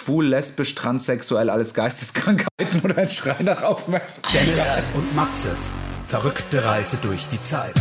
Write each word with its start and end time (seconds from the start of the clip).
schwul, 0.00 0.26
lesbisch, 0.26 0.74
transsexuell, 0.74 1.50
alles 1.50 1.74
Geisteskrankheiten 1.74 2.80
oder 2.82 2.96
ein 2.98 3.10
Schrei 3.10 3.42
nach 3.42 3.62
Aufmerksamkeit. 3.62 4.48
Dennis 4.48 4.58
und 4.94 5.14
Maxes 5.14 5.58
verrückte 6.08 6.64
Reise 6.64 6.96
durch 7.02 7.26
die 7.28 7.42
Zeit. 7.42 7.74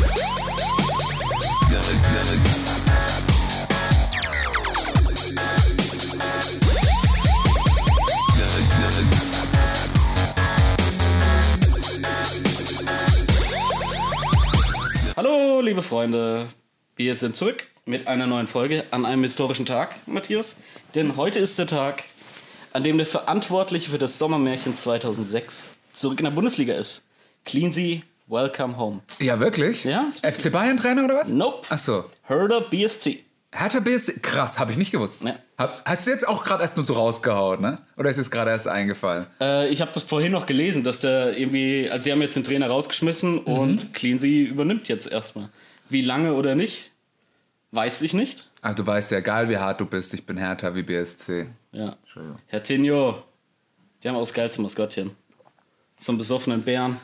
Hallo, 15.15 15.61
liebe 15.61 15.81
Freunde. 15.81 16.47
Wir 16.97 17.15
sind 17.15 17.38
zurück 17.38 17.68
mit 17.90 18.08
einer 18.08 18.28
neuen 18.28 18.46
Folge 18.46 18.86
an 18.92 19.04
einem 19.04 19.24
historischen 19.24 19.66
Tag, 19.66 19.96
Matthias. 20.06 20.58
Denn 20.94 21.18
heute 21.18 21.39
ist 21.39 21.58
der 21.58 21.66
Tag, 21.66 22.04
an 22.71 22.84
dem 22.84 22.98
der 22.98 23.08
Verantwortliche 23.08 23.89
für 23.89 23.97
das 23.97 24.20
Sommermärchen 24.20 24.78
2006 24.78 25.71
zurück 25.92 26.20
in 26.20 26.25
der 26.25 26.32
Bundesliga 26.32 26.75
ist. 26.75 27.04
Cleansey, 27.46 28.04
welcome 28.28 28.78
home. 28.78 29.00
Ja, 29.20 29.39
wirklich? 29.39 29.86
Ja, 29.86 30.07
FC 30.11 30.52
Bayern 30.52 30.78
Trainer 30.78 31.04
oder 31.06 31.16
was? 31.16 31.30
Nope. 31.30 31.66
Ach 31.70 31.80
so. 31.80 32.06
Herder 32.28 32.61
BSC. 32.61 33.23
Hertha 33.52 33.80
BSC, 33.80 34.19
krass, 34.22 34.59
habe 34.59 34.72
ich 34.72 34.78
nicht 34.78 34.92
gewusst. 34.92 35.23
Ja. 35.23 35.38
Hast, 35.58 35.83
hast 35.83 36.06
du 36.06 36.11
jetzt 36.11 36.28
auch 36.28 36.44
gerade 36.44 36.61
erst 36.61 36.78
nur 36.78 36.86
so 36.86 36.94
rausgehauen, 36.94 37.59
ne? 37.59 37.80
Oder 37.97 38.11
ist 38.11 38.19
es 38.19 38.30
gerade 38.30 38.52
erst 38.52 38.67
eingefallen? 38.67 39.25
Äh, 39.42 39.69
ich 39.69 39.81
habe 39.81 39.89
das 39.95 40.03
vorhin 40.03 40.31
noch 40.31 40.45
gelesen, 40.45 40.83
dass 40.83 41.00
der 41.00 41.36
irgendwie, 41.36 41.89
also 41.89 42.03
sie 42.03 42.11
haben 42.11 42.22
jetzt 42.22 42.36
den 42.36 42.44
Trainer 42.44 42.67
rausgeschmissen 42.67 43.39
und 43.39 43.95
Cleansey 43.95 44.44
übernimmt 44.44 44.88
jetzt 44.88 45.11
erstmal. 45.11 45.50
Wie 45.89 46.03
lange 46.03 46.36
oder 46.36 46.53
nicht, 46.53 46.89
weiß 47.72 48.02
ich 48.02 48.14
nicht. 48.14 48.50
Ach, 48.61 48.75
du 48.75 48.86
weißt 48.86 49.11
ja, 49.11 49.19
egal 49.19 49.50
wie 49.50 49.58
hart 49.58 49.80
du 49.80 49.86
bist, 49.86 50.14
ich 50.14 50.25
bin 50.25 50.38
Hertha 50.38 50.73
wie 50.75 50.83
BSC. 50.83 51.47
Ja. 51.72 51.95
Herr 52.47 52.64
Tinio, 52.64 53.23
die 54.03 54.09
haben 54.09 54.16
auch 54.16 54.22
das 54.22 54.33
geilste 54.33 54.61
Maskottchen. 54.61 55.11
So 55.97 56.11
einen 56.11 56.19
besoffenen 56.19 56.61
Bären. 56.63 56.97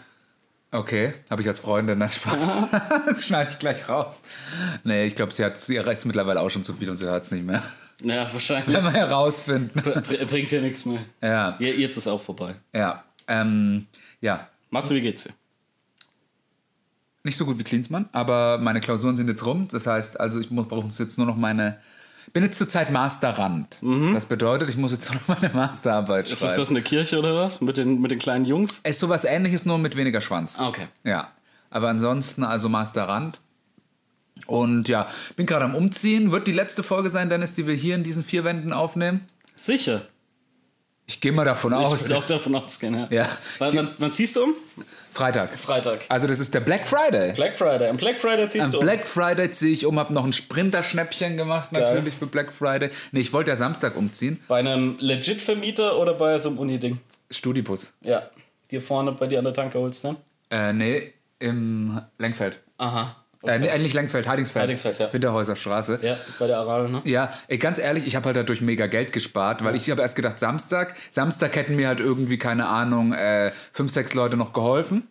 Okay, 0.72 1.14
habe 1.30 1.42
ich 1.42 1.48
als 1.48 1.60
Freundin 1.60 2.00
dann 2.00 2.10
Spaß. 2.10 3.22
Schneide 3.26 3.52
ich 3.52 3.60
gleich 3.60 3.88
raus. 3.88 4.22
Nee, 4.84 5.06
ich 5.06 5.16
glaube, 5.16 5.34
sie 5.34 5.46
hat 5.46 5.58
sie 5.58 5.78
reißt 5.78 6.06
mittlerweile 6.06 6.42
auch 6.42 6.50
schon 6.50 6.64
zu 6.64 6.74
viel 6.74 6.90
und 6.90 6.98
sie 6.98 7.06
hört 7.06 7.24
es 7.24 7.32
nicht 7.32 7.46
mehr. 7.46 7.64
Ja, 8.04 8.28
wahrscheinlich. 8.34 8.76
Wenn 8.76 8.84
wir 8.84 8.92
herausfinden. 8.92 9.72
Br- 9.82 10.02
Bringt 10.26 10.52
ja 10.52 10.60
nichts 10.60 10.86
mehr. 10.86 11.00
Ja, 11.22 11.56
Ja, 11.60 11.68
Jetzt 11.70 11.96
ist 11.98 12.08
auch 12.08 12.20
vorbei. 12.22 12.56
ja. 12.74 13.04
Ähm, 13.28 13.88
ja, 14.22 14.50
Matze, 14.70 14.94
wie 14.94 15.02
geht's 15.02 15.24
dir? 15.24 15.34
Nicht 17.26 17.36
so 17.38 17.46
gut 17.46 17.58
wie 17.60 17.64
Klinsmann, 17.64 18.08
aber 18.12 18.58
meine 18.60 18.80
Klausuren 18.82 19.16
sind 19.18 19.28
jetzt 19.28 19.46
rum. 19.46 19.68
Das 19.72 19.88
heißt, 19.88 20.20
also 20.20 20.40
ich 20.40 20.50
muss- 20.52 20.68
brauche 20.68 20.88
jetzt 20.88 21.18
nur 21.18 21.28
noch 21.28 21.36
meine. 21.36 21.78
Bin 22.34 22.44
jetzt 22.44 22.58
zurzeit 22.58 22.92
Masterrand. 22.92 23.76
Das 24.14 24.26
bedeutet, 24.26 24.68
ich 24.70 24.78
muss 24.78 24.92
jetzt 24.92 25.12
nur 25.14 25.22
noch 25.22 25.40
meine 25.42 25.54
Masterarbeit 25.54 26.26
Mhm. 26.28 26.34
Ist 26.34 26.40
schreiben. 26.40 26.50
das 26.52 26.58
das 26.60 26.70
in 26.70 26.76
der 26.76 26.84
Kirche 26.84 27.20
oder 27.20 27.36
was? 27.36 27.62
Mit 27.62 27.78
den, 27.78 28.02
mit 28.02 28.12
den 28.12 28.20
kleinen 28.20 28.46
Jungs? 28.46 28.80
Es 28.84 28.96
ist 28.96 29.00
sowas 29.00 29.24
ähnliches, 29.26 29.66
nur 29.66 29.78
mit 29.78 29.96
weniger 29.96 30.22
Schwanz. 30.22 30.58
Ah, 30.60 30.68
okay. 30.68 30.88
Ja. 31.04 31.30
Aber 31.70 31.90
ansonsten, 31.90 32.44
also 32.44 32.68
Masterrand. 32.68 33.40
Und 34.48 34.90
ja, 34.90 35.08
bin 35.36 35.46
gerade 35.46 35.66
am 35.66 35.76
Umziehen. 35.76 36.32
Wird 36.32 36.48
die 36.48 36.52
letzte 36.52 36.84
Folge 36.84 37.10
sein, 37.10 37.30
Dennis, 37.30 37.54
die 37.54 37.68
wir 37.68 37.74
hier 37.76 37.96
in 37.96 38.04
diesen 38.04 38.24
vier 38.24 38.44
Wänden 38.44 38.74
aufnehmen? 38.74 39.22
Sicher. 39.56 40.02
Ich 41.08 41.22
gehe 41.22 41.32
mal 41.32 41.46
davon 41.46 41.72
Ich 41.74 41.78
aus. 41.78 42.04
würde 42.10 42.18
auch 42.18 42.26
davon 42.26 42.56
ausgehen, 42.56 42.96
ja. 42.96 43.08
Ja. 43.12 43.30
Wann, 43.60 43.76
wann, 43.76 43.90
wann 44.00 44.12
ziehst 44.12 44.36
du 44.36 44.44
um? 44.46 44.54
Freitag. 45.16 45.58
Freitag. 45.58 46.02
Also 46.10 46.28
das 46.28 46.40
ist 46.42 46.54
der 46.54 46.60
Black 46.60 46.86
Friday. 46.86 47.32
Black 47.32 47.54
Friday. 47.54 47.88
Am 47.88 47.96
Black 47.96 48.18
Friday 48.18 48.50
ziehst 48.50 48.66
Am 48.66 48.72
du 48.72 48.80
um. 48.80 48.84
Black 48.84 49.06
Friday 49.06 49.50
ziehe 49.50 49.72
ich 49.72 49.86
um, 49.86 49.98
habe 49.98 50.14
noch 50.14 50.26
ein 50.26 50.34
Sprinter-Schnäppchen 50.34 51.38
gemacht, 51.38 51.72
natürlich 51.72 52.16
für 52.16 52.28
Black 52.28 52.52
Friday. 52.52 52.90
Nee, 53.14 53.22
ich 53.22 53.32
wollte 53.32 53.50
ja 53.50 53.56
Samstag 53.56 53.96
umziehen. 53.96 54.42
Bei 54.50 54.60
einem 54.60 54.98
Legit-Vermieter 55.00 55.98
oder 55.98 56.16
bei 56.16 56.38
so 56.38 56.50
einem 56.50 56.60
Uni-Ding? 56.60 57.00
Studibus. 57.32 57.94
Ja. 58.02 58.24
Dir 58.72 58.82
vorne 58.82 59.14
bei 59.14 59.28
dir 59.28 59.40
an 59.40 59.46
der 59.46 59.54
Tanke 59.54 59.80
holst, 59.80 60.04
ne? 60.04 60.18
Äh, 60.50 60.74
nee, 60.74 61.14
im 61.40 62.02
Lenkfeld. 62.18 62.60
Aha. 62.78 63.16
Äh, 63.48 63.60
nee, 63.60 63.78
nicht 63.80 63.94
Lenkfeld, 63.94 64.28
Heidingsfeld. 64.28 64.64
Heidingsfeld, 64.64 65.00
ja. 65.00 65.12
Winterhäuser 65.14 65.56
Straße. 65.56 66.00
Ja, 66.02 66.18
bei 66.40 66.48
der 66.48 66.58
Aral, 66.60 66.90
ne? 66.90 67.02
Ja, 67.06 67.32
ey, 67.48 67.58
ganz 67.58 67.80
ehrlich, 67.80 68.06
ich 68.08 68.16
habe 68.16 68.26
halt 68.28 68.38
dadurch 68.38 68.62
mega 68.62 68.88
Geld 68.88 69.12
gespart, 69.14 69.64
weil 69.64 69.76
ich 69.76 69.90
habe 69.90 70.02
erst 70.02 70.16
gedacht, 70.16 70.40
Samstag, 70.40 70.96
Samstag 71.12 71.56
hätten 71.56 71.76
mir 71.76 71.88
halt 71.88 72.00
irgendwie, 72.00 72.38
keine 72.38 72.68
Ahnung, 72.68 73.14
äh, 73.14 73.52
fünf, 73.72 73.92
sechs 73.92 74.14
Leute 74.14 74.38
noch 74.38 74.54
geholfen. 74.54 75.08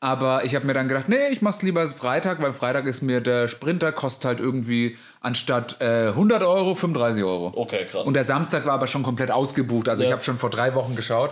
Aber 0.00 0.44
ich 0.44 0.54
habe 0.54 0.64
mir 0.64 0.74
dann 0.74 0.86
gedacht, 0.86 1.08
nee, 1.08 1.16
ich 1.32 1.42
mach's 1.42 1.62
lieber 1.62 1.86
Freitag, 1.88 2.40
weil 2.40 2.52
Freitag 2.52 2.86
ist 2.86 3.02
mir 3.02 3.20
der 3.20 3.48
Sprinter, 3.48 3.90
kostet 3.90 4.26
halt 4.26 4.40
irgendwie 4.40 4.96
anstatt 5.20 5.80
äh, 5.80 6.08
100 6.08 6.44
Euro 6.44 6.76
35 6.76 7.24
Euro. 7.24 7.52
Okay, 7.56 7.84
krass. 7.90 8.06
Und 8.06 8.14
der 8.14 8.22
Samstag 8.22 8.64
war 8.64 8.74
aber 8.74 8.86
schon 8.86 9.02
komplett 9.02 9.32
ausgebucht. 9.32 9.88
Also 9.88 10.04
ich 10.04 10.10
Ja. 10.10 10.14
habe 10.14 10.22
schon 10.22 10.38
vor 10.38 10.50
drei 10.50 10.74
Wochen 10.76 10.94
geschaut, 10.94 11.30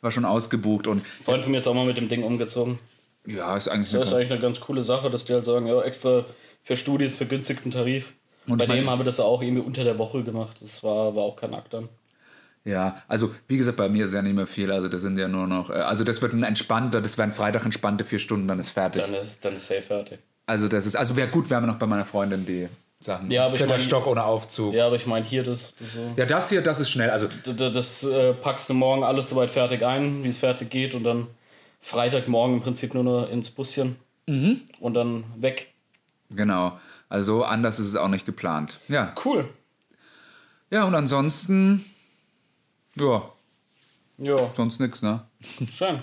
war 0.00 0.10
schon 0.10 0.24
ausgebucht. 0.24 0.88
Und 0.88 1.06
Freund 1.06 1.44
von 1.44 1.52
mir 1.52 1.58
ist 1.58 1.68
auch 1.68 1.74
mal 1.74 1.86
mit 1.86 1.98
dem 1.98 2.08
Ding 2.08 2.24
umgezogen. 2.24 2.80
Ja, 3.26 3.56
ist 3.56 3.68
eigentlich 3.68 3.92
Das 3.92 4.08
ist 4.08 4.14
eigentlich 4.14 4.30
eine 4.32 4.40
ganz 4.40 4.60
coole 4.60 4.82
Sache, 4.82 5.10
dass 5.10 5.24
die 5.24 5.32
halt 5.34 5.44
sagen, 5.44 5.66
ja, 5.66 5.80
extra 5.82 6.24
für 6.62 6.76
Studis 6.76 7.14
vergünstigten 7.14 7.70
Tarif. 7.70 8.14
Und 8.46 8.58
Bei 8.58 8.64
ich 8.64 8.68
meine- 8.68 8.80
dem 8.82 8.90
haben 8.90 9.00
wir 9.00 9.04
das 9.04 9.20
auch 9.20 9.42
irgendwie 9.42 9.62
unter 9.62 9.84
der 9.84 9.98
Woche 9.98 10.22
gemacht. 10.24 10.56
Das 10.60 10.82
war, 10.82 11.14
war 11.14 11.22
auch 11.24 11.36
kein 11.36 11.54
Akt 11.54 11.72
dann. 11.74 11.88
Ja, 12.64 13.02
also 13.08 13.34
wie 13.48 13.56
gesagt, 13.56 13.76
bei 13.78 13.88
mir 13.88 14.04
ist 14.04 14.12
ja 14.12 14.20
nicht 14.22 14.34
mehr 14.34 14.46
viel. 14.46 14.70
Also 14.70 14.88
das 14.88 15.00
sind 15.00 15.18
ja 15.18 15.28
nur 15.28 15.46
noch, 15.46 15.70
äh, 15.70 15.74
also 15.74 16.04
das 16.04 16.20
wird 16.20 16.34
ein 16.34 16.42
entspannter, 16.42 17.00
das 17.00 17.16
wären 17.16 17.32
Freitag 17.32 17.64
entspannte 17.64 18.04
vier 18.04 18.18
Stunden, 18.18 18.46
dann 18.48 18.58
ist 18.58 18.70
fertig. 18.70 19.02
Dann 19.02 19.14
ist, 19.14 19.42
dann 19.44 19.54
ist 19.54 19.66
safe 19.66 19.80
fertig. 19.82 20.18
Also 20.46 20.68
das 20.68 20.84
ist, 20.86 20.96
also 20.96 21.16
wäre 21.16 21.28
gut, 21.28 21.48
wir 21.48 21.56
haben 21.56 21.66
noch 21.66 21.76
bei 21.78 21.86
meiner 21.86 22.04
Freundin 22.04 22.44
die 22.44 22.68
Sachen. 22.98 23.30
Ja, 23.30 23.44
aber 23.44 23.54
ich 23.54 23.58
Vierter 23.60 23.74
mein- 23.74 23.82
Stock 23.82 24.06
ohne 24.06 24.24
Aufzug. 24.24 24.72
Ja. 24.74 24.80
Ja, 24.80 24.86
aber 24.88 24.96
ich 24.96 25.06
meine 25.06 25.24
hier, 25.24 25.42
das, 25.42 25.72
das, 25.78 25.94
so, 25.94 26.00
das 26.16 26.48
hier, 26.50 26.60
das 26.60 26.80
ist 26.80 26.90
schnell. 26.90 27.08
Also 27.08 27.28
das, 27.44 27.56
das, 27.56 27.72
das 27.72 28.04
äh, 28.04 28.34
packst 28.34 28.68
du 28.68 28.74
morgen 28.74 29.04
alles 29.04 29.30
soweit 29.30 29.50
fertig 29.50 29.82
ein, 29.86 30.22
wie 30.22 30.28
es 30.28 30.36
fertig 30.36 30.68
geht 30.68 30.94
und 30.94 31.04
dann 31.04 31.28
Freitagmorgen 31.80 32.56
im 32.56 32.62
Prinzip 32.62 32.94
nur 32.94 33.04
noch 33.04 33.28
ins 33.30 33.50
Buschen 33.50 33.96
Mhm. 34.26 34.60
und 34.80 34.94
dann 34.94 35.24
weg. 35.36 35.72
genau. 36.30 36.78
Also 37.08 37.42
anders 37.42 37.80
ist 37.80 37.86
es 37.88 37.96
auch 37.96 38.06
nicht 38.08 38.24
geplant. 38.24 38.78
Ja. 38.86 39.12
Cool. 39.24 39.48
Ja, 40.70 40.84
und 40.84 40.94
ansonsten, 40.94 41.84
ja, 42.94 43.28
Ja, 44.18 44.36
sonst 44.54 44.78
nix, 44.78 45.02
ne? 45.02 45.26
schön. 45.72 46.00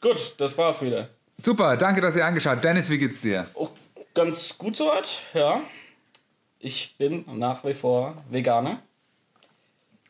Gut, 0.00 0.34
das 0.38 0.56
war's 0.56 0.80
wieder. 0.80 1.10
Super, 1.42 1.76
danke, 1.76 2.00
dass 2.00 2.16
ihr 2.16 2.24
angeschaut. 2.24 2.54
habt. 2.54 2.64
Dennis, 2.64 2.88
wie 2.88 2.96
geht's 2.96 3.20
dir? 3.20 3.46
Oh, 3.52 3.68
ganz 4.14 4.56
gut 4.56 4.76
soweit, 4.76 5.08
ja. 5.34 5.60
Ich 6.58 6.94
bin 6.96 7.26
nach 7.38 7.62
wie 7.64 7.74
vor 7.74 8.24
Veganer. 8.30 8.80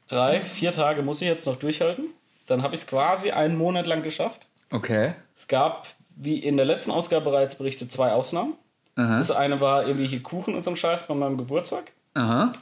Drei, 0.06 0.40
vier 0.40 0.70
Tage 0.70 1.02
muss 1.02 1.20
ich 1.20 1.26
jetzt 1.26 1.46
noch 1.46 1.56
durchhalten. 1.56 2.06
Dann 2.46 2.62
habe 2.62 2.76
ich 2.76 2.82
es 2.82 2.86
quasi 2.86 3.32
einen 3.32 3.56
Monat 3.58 3.88
lang 3.88 4.04
geschafft. 4.04 4.46
Okay. 4.70 5.14
Es 5.34 5.48
gab, 5.48 5.88
wie 6.16 6.38
in 6.38 6.56
der 6.56 6.66
letzten 6.66 6.90
Ausgabe 6.90 7.30
bereits 7.30 7.54
berichtet, 7.54 7.92
zwei 7.92 8.12
Ausnahmen. 8.12 8.54
Das 8.96 9.30
eine 9.30 9.60
war 9.60 9.86
irgendwie 9.86 10.06
hier 10.06 10.22
Kuchen 10.22 10.54
und 10.54 10.64
so 10.64 10.70
ein 10.70 10.76
Scheiß 10.76 11.06
bei 11.06 11.14
meinem 11.14 11.36
Geburtstag. 11.36 11.92
Aha. 12.14 12.52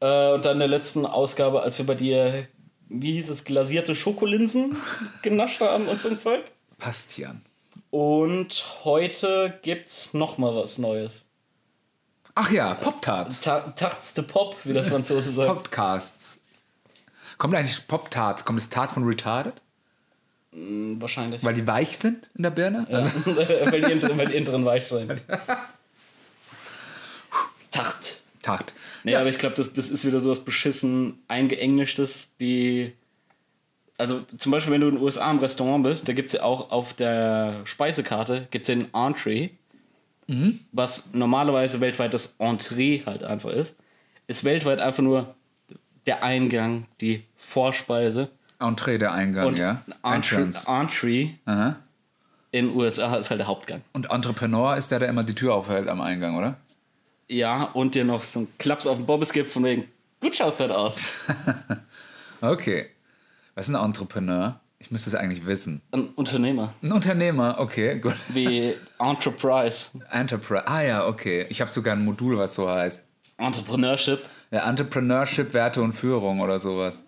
Äh, 0.00 0.32
und 0.32 0.44
dann 0.44 0.54
in 0.54 0.58
der 0.58 0.68
letzten 0.68 1.06
Ausgabe, 1.06 1.62
als 1.62 1.78
wir 1.78 1.86
bei 1.86 1.94
dir, 1.94 2.48
wie 2.88 3.12
hieß 3.12 3.30
es, 3.30 3.44
glasierte 3.44 3.94
Schokolinsen 3.94 4.76
genascht 5.22 5.60
haben 5.60 5.86
und 5.86 6.00
so 6.00 6.08
ein 6.08 6.18
Zeug. 6.18 6.42
Bastian. 6.78 7.42
Und 7.90 8.64
heute 8.84 9.60
gibt's 9.62 10.12
noch 10.12 10.38
mal 10.38 10.56
was 10.56 10.78
Neues. 10.78 11.26
Ach 12.34 12.50
ja, 12.50 12.74
Pop-Tarts. 12.74 13.42
Ta 13.42 13.60
Tarts 13.76 14.14
de 14.14 14.24
Pop, 14.24 14.56
wie 14.64 14.72
der 14.72 14.84
Franzose 14.84 15.30
sagt. 15.32 15.48
Podcasts. 15.48 16.40
Kommt 17.38 17.54
eigentlich 17.54 17.86
Pop-Tarts? 17.86 18.44
Kommt 18.44 18.58
das 18.58 18.70
Tart 18.70 18.90
von 18.90 19.04
Retarded? 19.04 19.54
Wahrscheinlich. 20.52 21.44
Weil 21.44 21.54
die 21.54 21.66
weich 21.66 21.96
sind 21.96 22.28
in 22.36 22.42
der 22.42 22.50
Birne? 22.50 22.86
Ja. 22.90 22.98
weil, 23.70 23.82
die 23.82 23.92
interen, 23.92 24.18
weil 24.18 24.26
die 24.26 24.36
interen 24.36 24.64
weich 24.64 24.84
sind. 24.84 25.10
Tart. 27.70 28.20
Tart. 28.42 28.72
Nee, 29.04 29.14
aber 29.14 29.28
ich 29.28 29.38
glaube, 29.38 29.54
das, 29.54 29.72
das 29.72 29.90
ist 29.90 30.04
wieder 30.04 30.18
sowas 30.20 30.44
beschissen 30.44 31.22
eingeenglischtes 31.28 32.30
wie. 32.38 32.94
Also 33.96 34.22
zum 34.38 34.50
Beispiel, 34.50 34.72
wenn 34.72 34.80
du 34.80 34.88
in 34.88 34.94
den 34.94 35.02
USA 35.04 35.30
im 35.30 35.38
Restaurant 35.40 35.84
bist, 35.84 36.08
da 36.08 36.14
gibt 36.14 36.28
es 36.28 36.32
ja 36.32 36.42
auch 36.42 36.70
auf 36.70 36.94
der 36.94 37.60
Speisekarte 37.64 38.48
gibt's 38.50 38.68
ja 38.68 38.76
ein 38.76 38.94
Entree, 38.94 39.50
was 40.72 41.12
normalerweise 41.12 41.82
weltweit 41.82 42.14
das 42.14 42.36
Entree 42.38 43.02
halt 43.04 43.24
einfach 43.24 43.50
ist. 43.50 43.76
Ist 44.26 44.44
weltweit 44.44 44.78
einfach 44.78 45.02
nur 45.02 45.34
der 46.06 46.22
Eingang, 46.22 46.86
die 47.00 47.24
Vorspeise. 47.36 48.30
Entree 48.60 48.98
der 48.98 49.12
Eingang, 49.12 49.48
Und 49.48 49.58
ja. 49.58 49.82
Entree. 50.04 50.50
Entree 50.66 51.30
Aha. 51.46 51.76
in 52.52 52.66
den 52.68 52.76
USA 52.76 53.16
ist 53.16 53.30
halt 53.30 53.40
der 53.40 53.46
Hauptgang. 53.48 53.82
Und 53.92 54.10
Entrepreneur 54.10 54.76
ist 54.76 54.90
der, 54.90 54.98
der 55.00 55.08
immer 55.08 55.24
die 55.24 55.34
Tür 55.34 55.54
aufhält 55.54 55.88
am 55.88 56.00
Eingang, 56.00 56.36
oder? 56.36 56.56
Ja, 57.28 57.62
und 57.64 57.94
dir 57.94 58.04
noch 58.04 58.22
so 58.24 58.40
einen 58.40 58.48
Klaps 58.58 58.86
auf 58.86 58.98
den 58.98 59.06
Bobbes 59.06 59.32
gibt 59.32 59.50
von 59.50 59.64
wegen, 59.64 59.84
gut 60.20 60.36
schaust 60.36 60.60
halt 60.60 60.72
aus. 60.72 61.12
Okay. 62.42 62.86
Was 63.54 63.68
ist 63.68 63.74
ein 63.74 63.84
Entrepreneur? 63.84 64.58
Ich 64.78 64.90
müsste 64.90 65.10
es 65.10 65.14
eigentlich 65.14 65.44
wissen. 65.44 65.82
Ein 65.92 66.08
Unternehmer. 66.14 66.72
Ein 66.82 66.92
Unternehmer, 66.92 67.56
okay, 67.58 67.98
gut. 67.98 68.14
Wie 68.28 68.72
Enterprise. 68.98 69.90
Enterprise. 70.10 70.66
Ah 70.66 70.80
ja, 70.80 71.06
okay. 71.06 71.44
Ich 71.50 71.60
habe 71.60 71.70
sogar 71.70 71.94
ein 71.94 72.02
Modul, 72.04 72.38
was 72.38 72.54
so 72.54 72.66
heißt. 72.66 73.04
Entrepreneurship. 73.36 74.20
Ja, 74.50 74.66
Entrepreneurship, 74.68 75.52
Werte 75.52 75.82
und 75.82 75.92
Führung 75.92 76.40
oder 76.40 76.58
sowas. 76.58 77.04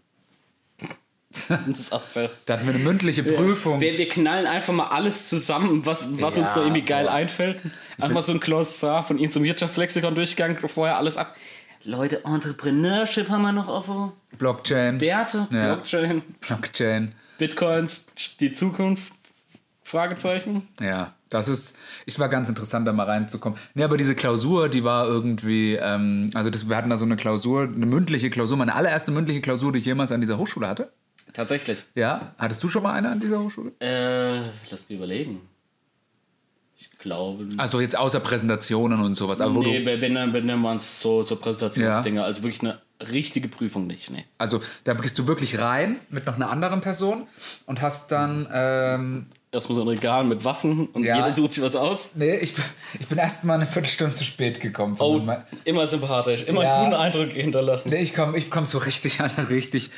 Das 1.48 1.66
ist 1.66 1.92
auch 1.92 2.04
so. 2.04 2.28
Da 2.46 2.54
hatten 2.54 2.66
wir 2.66 2.74
eine 2.74 2.82
mündliche 2.82 3.22
Prüfung. 3.22 3.80
Wir, 3.80 3.96
wir 3.98 4.08
knallen 4.08 4.46
einfach 4.46 4.72
mal 4.72 4.88
alles 4.88 5.28
zusammen, 5.28 5.84
was, 5.86 6.06
was 6.20 6.36
uns 6.38 6.48
Ja, 6.48 6.54
da 6.56 6.60
irgendwie 6.62 6.82
geil 6.82 7.06
boah. 7.06 7.12
einfällt. 7.14 7.60
Einfach 7.96 8.10
mal 8.14 8.22
so 8.22 8.32
ein 8.32 8.40
Glossar 8.40 9.02
von 9.02 9.18
Ihnen 9.18 9.32
zum 9.32 9.42
Wirtschaftslexikon-Durchgang, 9.44 10.58
vorher 10.68 10.96
alles 10.98 11.16
ab. 11.16 11.34
Leute, 11.84 12.24
Entrepreneurship 12.24 13.28
haben 13.28 13.42
wir 13.42 13.52
noch 13.52 13.68
auf 13.68 13.86
der 13.86 14.12
Blockchain. 14.38 15.00
Werte, 15.00 15.48
Ja. 15.50 15.74
Blockchain, 15.74 16.22
Blockchain. 16.40 17.14
Bitcoins, 17.38 18.06
die 18.38 18.52
Zukunft, 18.52 19.12
Fragezeichen. 19.82 20.68
Ja, 20.80 21.12
das 21.28 21.48
ist, 21.48 21.76
ich 22.06 22.18
war 22.18 22.28
ganz 22.28 22.48
interessant, 22.48 22.86
da 22.86 22.92
mal 22.92 23.06
reinzukommen. 23.06 23.58
Nee, 23.74 23.82
aber 23.84 23.96
diese 23.96 24.14
Klausur, 24.14 24.68
die 24.68 24.84
war 24.84 25.06
irgendwie, 25.06 25.74
ähm, 25.74 26.30
also 26.34 26.50
das, 26.50 26.68
wir 26.68 26.76
hatten 26.76 26.90
da 26.90 26.96
so 26.96 27.04
eine 27.04 27.16
Klausur, 27.16 27.62
eine 27.62 27.86
mündliche 27.86 28.30
Klausur, 28.30 28.56
meine 28.56 28.74
allererste 28.74 29.10
mündliche 29.10 29.40
Klausur, 29.40 29.72
die 29.72 29.80
ich 29.80 29.84
jemals 29.86 30.12
an 30.12 30.20
dieser 30.20 30.38
Hochschule 30.38 30.68
hatte. 30.68 30.92
Tatsächlich. 31.32 31.78
Ja, 31.94 32.34
hattest 32.38 32.62
du 32.62 32.68
schon 32.68 32.82
mal 32.82 32.92
eine 32.92 33.10
an 33.10 33.20
dieser 33.20 33.40
Hochschule? 33.40 33.72
Äh, 33.80 34.38
lass 34.70 34.88
mich 34.88 34.98
überlegen. 34.98 35.40
Ich 36.78 36.90
glaube. 36.98 37.46
Also 37.56 37.80
jetzt 37.80 37.96
außer 37.96 38.20
Präsentationen 38.20 39.00
und 39.02 39.14
sowas, 39.14 39.40
aber 39.40 39.60
nee, 39.60 39.84
wenn, 39.84 40.14
dann- 40.14 40.32
wenn 40.32 40.46
dann 40.48 40.62
waren 40.62 40.78
es 40.78 41.00
so, 41.00 41.22
so 41.22 41.36
Präsentationsdinger, 41.36 42.24
also 42.24 42.42
wirklich 42.42 42.60
eine 42.62 42.80
richtige 43.10 43.48
Prüfung 43.48 43.86
nicht. 43.88 44.10
Nee. 44.10 44.24
also 44.38 44.60
da 44.84 44.94
gehst 44.94 45.18
du 45.18 45.26
wirklich 45.26 45.58
rein 45.58 45.96
mit 46.08 46.26
noch 46.26 46.36
einer 46.36 46.50
anderen 46.50 46.80
Person 46.80 47.26
und 47.66 47.80
hast 47.82 48.12
dann, 48.12 48.48
ähm, 48.52 49.26
Erstmal 49.54 49.76
so 49.76 49.82
ein 49.82 49.88
Regal 49.88 50.24
mit 50.24 50.44
Waffen 50.44 50.86
und 50.86 51.04
Ja. 51.04 51.16
jeder 51.16 51.34
sucht 51.34 51.52
sich 51.52 51.62
was 51.62 51.76
aus. 51.76 52.12
nee, 52.14 52.36
ich, 52.36 52.54
bin- 52.54 52.64
ich 53.00 53.06
bin 53.08 53.18
erst 53.18 53.44
mal 53.44 53.54
eine 53.54 53.66
Viertelstunde 53.66 54.14
zu 54.14 54.24
spät 54.24 54.60
gekommen. 54.60 54.96
Oh, 54.98 55.20
immer 55.64 55.86
sympathisch, 55.86 56.44
immer 56.44 56.62
Ja. 56.62 56.76
einen 56.76 56.90
guten 56.90 57.02
Eindruck 57.02 57.32
hinterlassen. 57.32 57.90
Nee, 57.90 58.00
ich 58.02 58.14
komme 58.14 58.38
ich 58.38 58.50
komm 58.50 58.64
so 58.66 58.78
richtig 58.78 59.20
an, 59.20 59.30
richtig. 59.50 59.90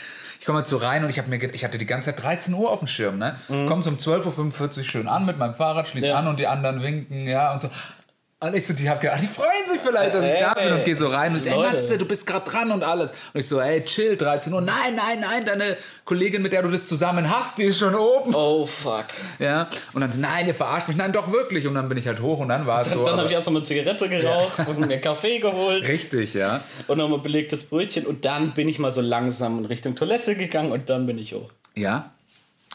Ich 0.45 0.47
komme 0.47 0.59
halt 0.59 0.67
so 0.67 0.77
rein 0.77 1.03
und 1.03 1.09
ich, 1.09 1.27
mir, 1.27 1.43
ich 1.55 1.65
hatte 1.65 1.79
die 1.79 1.87
ganze 1.87 2.11
Zeit 2.15 2.23
13 2.23 2.53
Uhr 2.53 2.71
auf 2.71 2.81
dem 2.81 2.87
Schirm, 2.87 3.17
ne? 3.17 3.35
Komm 3.67 3.81
so 3.81 3.89
um 3.89 3.97
12.45 3.97 4.77
Uhr 4.77 4.85
schön 4.85 5.09
an 5.09 5.25
mit 5.25 5.39
meinem 5.39 5.55
Fahrrad, 5.55 5.89
schließ 5.89 6.05
Mhm. 6.05 6.09
Ja. 6.11 6.17
an 6.19 6.29
und 6.29 6.39
die 6.39 6.47
anderen 6.47 6.83
winken, 6.83 7.27
ja, 7.27 7.51
und 7.55 7.63
so. 7.63 7.71
Und 8.45 8.55
ich 8.55 8.67
so, 8.67 8.75
die 8.75 8.89
hab 8.89 9.01
gedacht, 9.01 9.23
die 9.23 9.27
freuen 9.27 9.67
sich 9.67 9.81
vielleicht, 9.81 10.15
dass 10.15 10.25
ich 10.25 10.39
da 10.39 10.53
bin 10.55 10.73
und 10.73 10.85
gehe 10.85 10.95
so 10.95 11.09
rein 11.09 11.33
und 11.33 11.43
so, 11.43 11.49
ey. 11.49 11.59
Matze, 11.59 11.97
du 11.97 12.05
bist 12.05 12.27
gerade 12.27 12.49
dran 12.49 12.71
und 12.71 12.83
alles. 12.85 13.13
Und 13.33 13.41
ich 13.41 13.49
so, 13.49 13.61
ey, 13.61 13.83
chill, 13.85 14.17
13 14.17 14.53
Uhr. 14.53 14.61
Nein, 14.61 14.95
nein, 14.95 15.21
nein, 15.21 15.45
deine 15.47 15.77
Kollegin, 16.05 16.43
mit 16.43 16.53
der 16.53 16.63
du 16.63 16.69
das 16.69 16.87
zusammen 16.87 17.35
hast, 17.35 17.59
die 17.59 17.65
ist 17.65 17.79
schon 17.79 17.95
oben. 17.95 18.35
Oh 18.35 18.67
fuck. 18.67 19.07
Ja. 19.39 19.69
Und 19.95 20.03
dann 20.03 20.13
so, 20.13 20.21
nein, 20.21 20.47
ihr 20.47 20.55
verarscht 20.55 20.89
mich. 20.89 20.97
Nein, 20.97 21.13
doch 21.13 21.33
wirklich. 21.33 21.67
Und 21.67 21.75
dann 21.75 21.89
bin 21.89 21.97
ich 21.97 22.07
halt 22.07 22.21
hoch 22.21 22.39
und 22.39 22.49
dann 22.49 22.67
war 22.67 22.83
es 22.83 22.91
so. 22.91 23.05
dann 23.05 23.17
habe 23.17 23.27
ich 23.27 23.33
erstmal 23.33 23.57
eine 23.57 23.65
Zigarette 23.65 24.09
geraucht 24.09 24.59
und 24.67 24.87
mir 24.87 25.01
Kaffee 25.01 25.39
geholt 25.39 25.89
Richtig, 25.89 26.35
ja. 26.35 26.63
und 26.87 26.99
nochmal 26.99 27.21
belegtes 27.21 27.65
Brötchen 27.65 28.07
und 28.07 28.25
dann 28.25 28.55
bin 28.55 28.69
ich 28.69 28.79
mal 28.79 28.91
so 28.91 29.01
langsam 29.01 29.59
in 29.59 29.65
Richtung 29.65 29.95
Toilette 29.95 30.37
gegangen 30.37 30.73
und 30.73 30.91
dann 30.91 31.07
bin 31.07 31.19
ich 31.19 31.33
hoch. 31.35 31.51
Ja. 31.75 32.11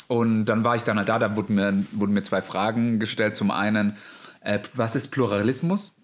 Und 0.07 0.45
dann 0.45 0.63
war 0.63 0.75
ich 0.75 0.83
dann 0.83 0.98
halt 0.98 1.07
da, 1.07 1.19
da 1.19 1.36
wurden 1.36 1.54
mir, 1.56 1.86
wurden 1.92 2.13
mir 2.13 2.24
zwei 2.24 2.42
Fragen 2.42 3.00
gestellt. 3.00 3.36
Zum 3.36 3.51
einen, 3.51 3.95
äh, 4.41 4.59
was 4.74 4.95
ist 4.95 5.09
Pluralismus? 5.09 5.95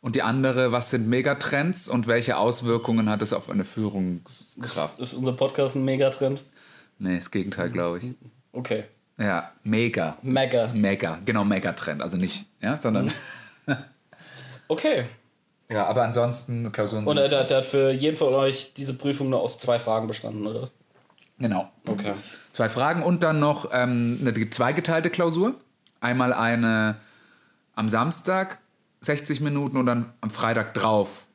Und 0.00 0.14
die 0.14 0.22
andere, 0.22 0.72
was 0.72 0.90
sind 0.90 1.08
Megatrends 1.08 1.88
und 1.88 2.06
welche 2.06 2.36
Auswirkungen 2.36 3.08
hat 3.08 3.22
es 3.22 3.32
auf 3.32 3.48
eine 3.48 3.64
Führungskraft? 3.64 5.00
Ist 5.00 5.14
unser 5.14 5.32
Podcast 5.32 5.76
ein 5.76 5.84
Megatrend? 5.84 6.44
Nee, 6.98 7.16
das 7.16 7.30
Gegenteil, 7.30 7.70
glaube 7.70 7.98
ich. 7.98 8.04
Okay. 8.52 8.84
Ja, 9.18 9.52
mega. 9.62 10.18
Mega. 10.22 10.68
Mega, 10.74 11.18
genau, 11.24 11.44
Megatrend. 11.44 12.02
Also 12.02 12.16
nicht, 12.16 12.46
ja, 12.60 12.78
sondern. 12.80 13.12
Okay. 14.68 15.04
Ja, 15.70 15.86
aber 15.86 16.02
ansonsten 16.04 16.70
Klausuren 16.72 17.06
Und 17.06 17.16
sind. 17.16 17.24
er, 17.24 17.28
der, 17.28 17.44
der 17.44 17.56
hat 17.58 17.66
für 17.66 17.90
jeden 17.90 18.16
von 18.16 18.34
euch 18.34 18.74
diese 18.74 18.94
Prüfung 18.94 19.30
nur 19.30 19.40
aus 19.40 19.58
zwei 19.58 19.78
Fragen 19.78 20.06
bestanden, 20.06 20.46
oder? 20.46 20.70
genau. 21.38 21.70
Okay. 21.86 22.12
Zwei 22.52 22.68
Fragen 22.68 23.02
und 23.02 23.22
dann 23.22 23.40
noch 23.40 23.70
ähm, 23.72 24.18
eine 24.20 24.50
zweigeteilte 24.50 25.10
Klausur. 25.10 25.54
Einmal 26.00 26.32
eine 26.32 26.96
am 27.74 27.88
Samstag 27.88 28.58
60 29.00 29.40
Minuten 29.40 29.76
und 29.76 29.86
dann 29.86 30.12
am 30.20 30.30
Freitag 30.30 30.74
drauf 30.74 31.26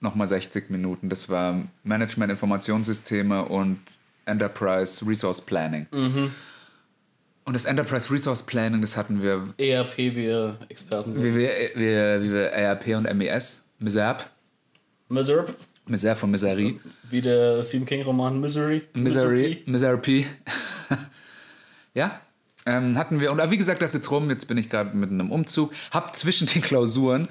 nochmal 0.00 0.26
60 0.26 0.70
Minuten. 0.70 1.08
Das 1.08 1.28
war 1.28 1.62
Management, 1.82 2.30
Informationssysteme 2.30 3.44
und 3.46 3.78
Enterprise 4.26 5.06
Resource 5.06 5.40
Planning. 5.40 5.86
Und 7.44 7.52
das 7.52 7.64
Enterprise 7.66 8.10
Resource 8.10 8.42
Planning, 8.44 8.80
das 8.80 8.96
hatten 8.96 9.20
wir, 9.20 9.52
ERP, 9.58 9.98
wie 9.98 10.26
ihr 10.26 10.58
Experten 10.68 11.12
sind. 11.12 11.22
wie 11.22 11.34
wir, 11.34 11.50
wie, 11.74 12.24
wie 12.24 12.32
wir 12.32 12.46
ERP 12.52 12.88
und 12.96 13.12
MES, 13.14 13.62
MISERP, 13.78 14.30
Miserp, 15.08 15.54
MISERP 15.86 16.18
von 16.18 16.30
Misery. 16.30 16.80
wie 17.10 17.20
der 17.20 17.62
Stephen 17.62 17.84
King-Roman 17.84 18.40
Misery. 18.40 18.82
Misery, 18.94 19.62
Misery. 19.66 20.26
ja, 21.94 22.20
ähm, 22.66 22.96
hatten 22.98 23.20
wir. 23.20 23.30
Und 23.32 23.40
aber 23.40 23.50
wie 23.50 23.56
gesagt, 23.58 23.82
das 23.82 23.90
ist 23.90 23.94
jetzt 23.94 24.10
rum. 24.10 24.28
Jetzt 24.30 24.46
bin 24.48 24.56
ich 24.58 24.68
gerade 24.70 24.96
mit 24.96 25.10
einem 25.10 25.30
Umzug. 25.30 25.72
Hab 25.90 26.14
zwischen 26.16 26.46
den 26.46 26.62
Klausuren 26.68 27.28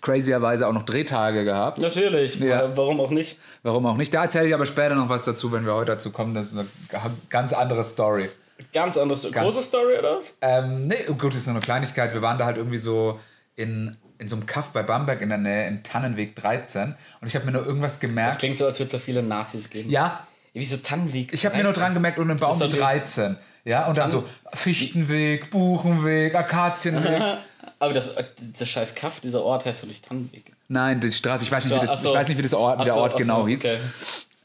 crazierweise 0.00 0.66
auch 0.68 0.72
noch 0.72 0.82
Drehtage 0.84 1.44
gehabt. 1.44 1.78
Natürlich, 1.78 2.38
Ja. 2.38 2.62
wa- 2.62 2.76
warum 2.76 3.00
auch 3.00 3.10
nicht? 3.10 3.38
Warum 3.64 3.84
auch 3.86 3.96
nicht? 3.96 4.14
Da 4.14 4.22
erzähle 4.22 4.46
ich 4.46 4.54
aber 4.54 4.66
später 4.66 4.94
noch 4.94 5.08
was 5.08 5.24
dazu, 5.24 5.50
wenn 5.52 5.66
wir 5.66 5.74
heute 5.74 5.92
dazu 5.92 6.10
kommen. 6.12 6.34
Das 6.34 6.46
ist 6.52 6.52
eine 6.58 6.68
ga- 6.88 7.10
ganz 7.30 7.52
andere 7.52 7.82
Story. 7.82 8.28
Ganz 8.72 8.96
anderes. 8.96 9.30
Große 9.30 9.62
Story, 9.62 9.98
oder 9.98 10.16
was? 10.18 10.36
Ähm, 10.40 10.86
nee, 10.86 10.96
gut, 11.18 11.32
das 11.32 11.36
ist 11.36 11.46
nur 11.46 11.56
eine 11.56 11.64
Kleinigkeit. 11.64 12.12
Wir 12.14 12.22
waren 12.22 12.38
da 12.38 12.44
halt 12.44 12.56
irgendwie 12.56 12.78
so 12.78 13.18
in, 13.56 13.96
in 14.18 14.28
so 14.28 14.36
einem 14.36 14.46
Kaff 14.46 14.70
bei 14.70 14.82
Bamberg 14.84 15.20
in 15.20 15.28
der 15.30 15.38
Nähe, 15.38 15.66
in 15.68 15.82
Tannenweg 15.82 16.36
13. 16.36 16.94
Und 17.20 17.26
ich 17.26 17.34
habe 17.34 17.44
mir 17.46 17.52
nur 17.52 17.66
irgendwas 17.66 17.94
Das 17.94 18.00
gemerkt. 18.00 18.38
klingt 18.38 18.58
so, 18.58 18.66
als 18.66 18.78
würde 18.78 18.86
es 18.86 18.92
da 18.92 18.98
viele 18.98 19.22
Nazis 19.24 19.68
geben. 19.70 19.90
Ja, 19.90 20.26
Wie 20.52 20.64
so 20.64 20.76
Tannenweg. 20.78 21.32
Ich 21.32 21.44
habe 21.46 21.56
mir 21.56 21.62
nur 21.62 21.72
dran 21.72 21.94
gemerkt, 21.94 22.18
und 22.18 22.30
einen 22.30 22.40
Baum 22.40 22.58
dieses- 22.58 22.74
13. 22.78 23.36
Ja, 23.64 23.86
und 23.86 23.98
dann 23.98 24.08
so 24.08 24.24
Fichtenweg, 24.54 25.50
Buchenweg, 25.50 26.34
Akazienweg. 26.34 27.22
Aber 27.78 27.92
das, 27.92 28.16
das 28.58 28.68
scheiß 28.68 28.94
Kaff, 28.94 29.20
dieser 29.20 29.42
Ort 29.42 29.64
heißt 29.66 29.82
doch 29.82 29.88
nicht 29.88 30.06
Tannenweg. 30.06 30.52
Nein, 30.68 31.00
die 31.00 31.12
Straße, 31.12 31.44
ich 31.44 31.52
weiß 31.52 31.64
nicht, 31.64 31.74
wie, 31.76 31.86
das, 31.86 32.02
so. 32.02 32.10
ich 32.10 32.14
weiß 32.14 32.28
nicht, 32.28 32.38
wie 32.38 32.42
das 32.42 32.54
Ort, 32.54 32.80
der 32.80 32.92
so, 32.92 33.00
Ort 33.00 33.12
ach 33.12 33.18
so, 33.18 33.18
genau 33.18 33.46
hieß. 33.46 33.60
Okay. 33.60 33.78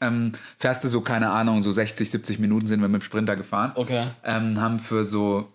Ähm, 0.00 0.32
fährst 0.58 0.84
du 0.84 0.88
so, 0.88 1.00
keine 1.00 1.30
Ahnung, 1.30 1.62
so 1.62 1.72
60, 1.72 2.10
70 2.10 2.38
Minuten 2.38 2.66
sind 2.66 2.80
wir 2.80 2.88
mit 2.88 3.00
dem 3.00 3.04
Sprinter 3.04 3.36
gefahren. 3.36 3.72
Okay. 3.74 4.08
Ähm, 4.24 4.60
haben 4.60 4.78
für 4.78 5.04
so, 5.04 5.48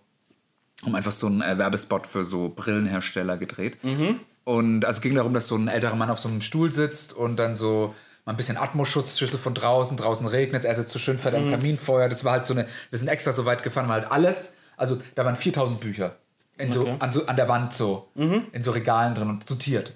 haben 0.84 0.94
einfach 0.94 1.12
so 1.12 1.26
einen 1.26 1.42
äh, 1.42 1.56
Werbespot 1.58 2.06
für 2.06 2.24
so 2.24 2.48
Brillenhersteller 2.48 3.36
gedreht. 3.36 3.82
Mhm. 3.84 4.20
Und 4.44 4.84
also 4.84 4.98
es 4.98 5.02
ging 5.02 5.14
darum, 5.14 5.34
dass 5.34 5.46
so 5.46 5.56
ein 5.56 5.68
älterer 5.68 5.94
Mann 5.94 6.10
auf 6.10 6.18
so 6.18 6.28
einem 6.28 6.40
Stuhl 6.40 6.72
sitzt 6.72 7.12
und 7.12 7.36
dann 7.36 7.54
so 7.54 7.94
mal 8.30 8.34
ein 8.34 8.36
bisschen 8.36 8.56
Atmoschutzschüsse 8.56 9.38
von 9.38 9.54
draußen, 9.54 9.96
draußen 9.96 10.26
regnet, 10.26 10.64
er 10.64 10.74
sitzt 10.76 10.92
so 10.92 10.98
schön 11.00 11.18
fett 11.18 11.34
am 11.34 11.46
Mhm. 11.48 11.50
Kaminfeuer. 11.50 12.08
Das 12.08 12.24
war 12.24 12.32
halt 12.32 12.46
so 12.46 12.54
eine, 12.54 12.66
wir 12.90 12.98
sind 12.98 13.08
extra 13.08 13.32
so 13.32 13.44
weit 13.44 13.62
gefahren, 13.62 13.88
weil 13.88 14.02
halt 14.02 14.12
alles, 14.12 14.54
also 14.76 15.00
da 15.16 15.24
waren 15.24 15.36
4000 15.36 15.80
Bücher 15.80 16.16
in 16.56 16.70
so, 16.70 16.82
Okay. 16.82 16.96
an, 17.00 17.12
so, 17.12 17.26
an 17.26 17.36
der 17.36 17.48
Wand 17.48 17.72
so, 17.74 18.08
in 18.14 18.62
so 18.62 18.70
Regalen 18.70 19.14
drin 19.14 19.28
und 19.30 19.46
sortiert. 19.48 19.94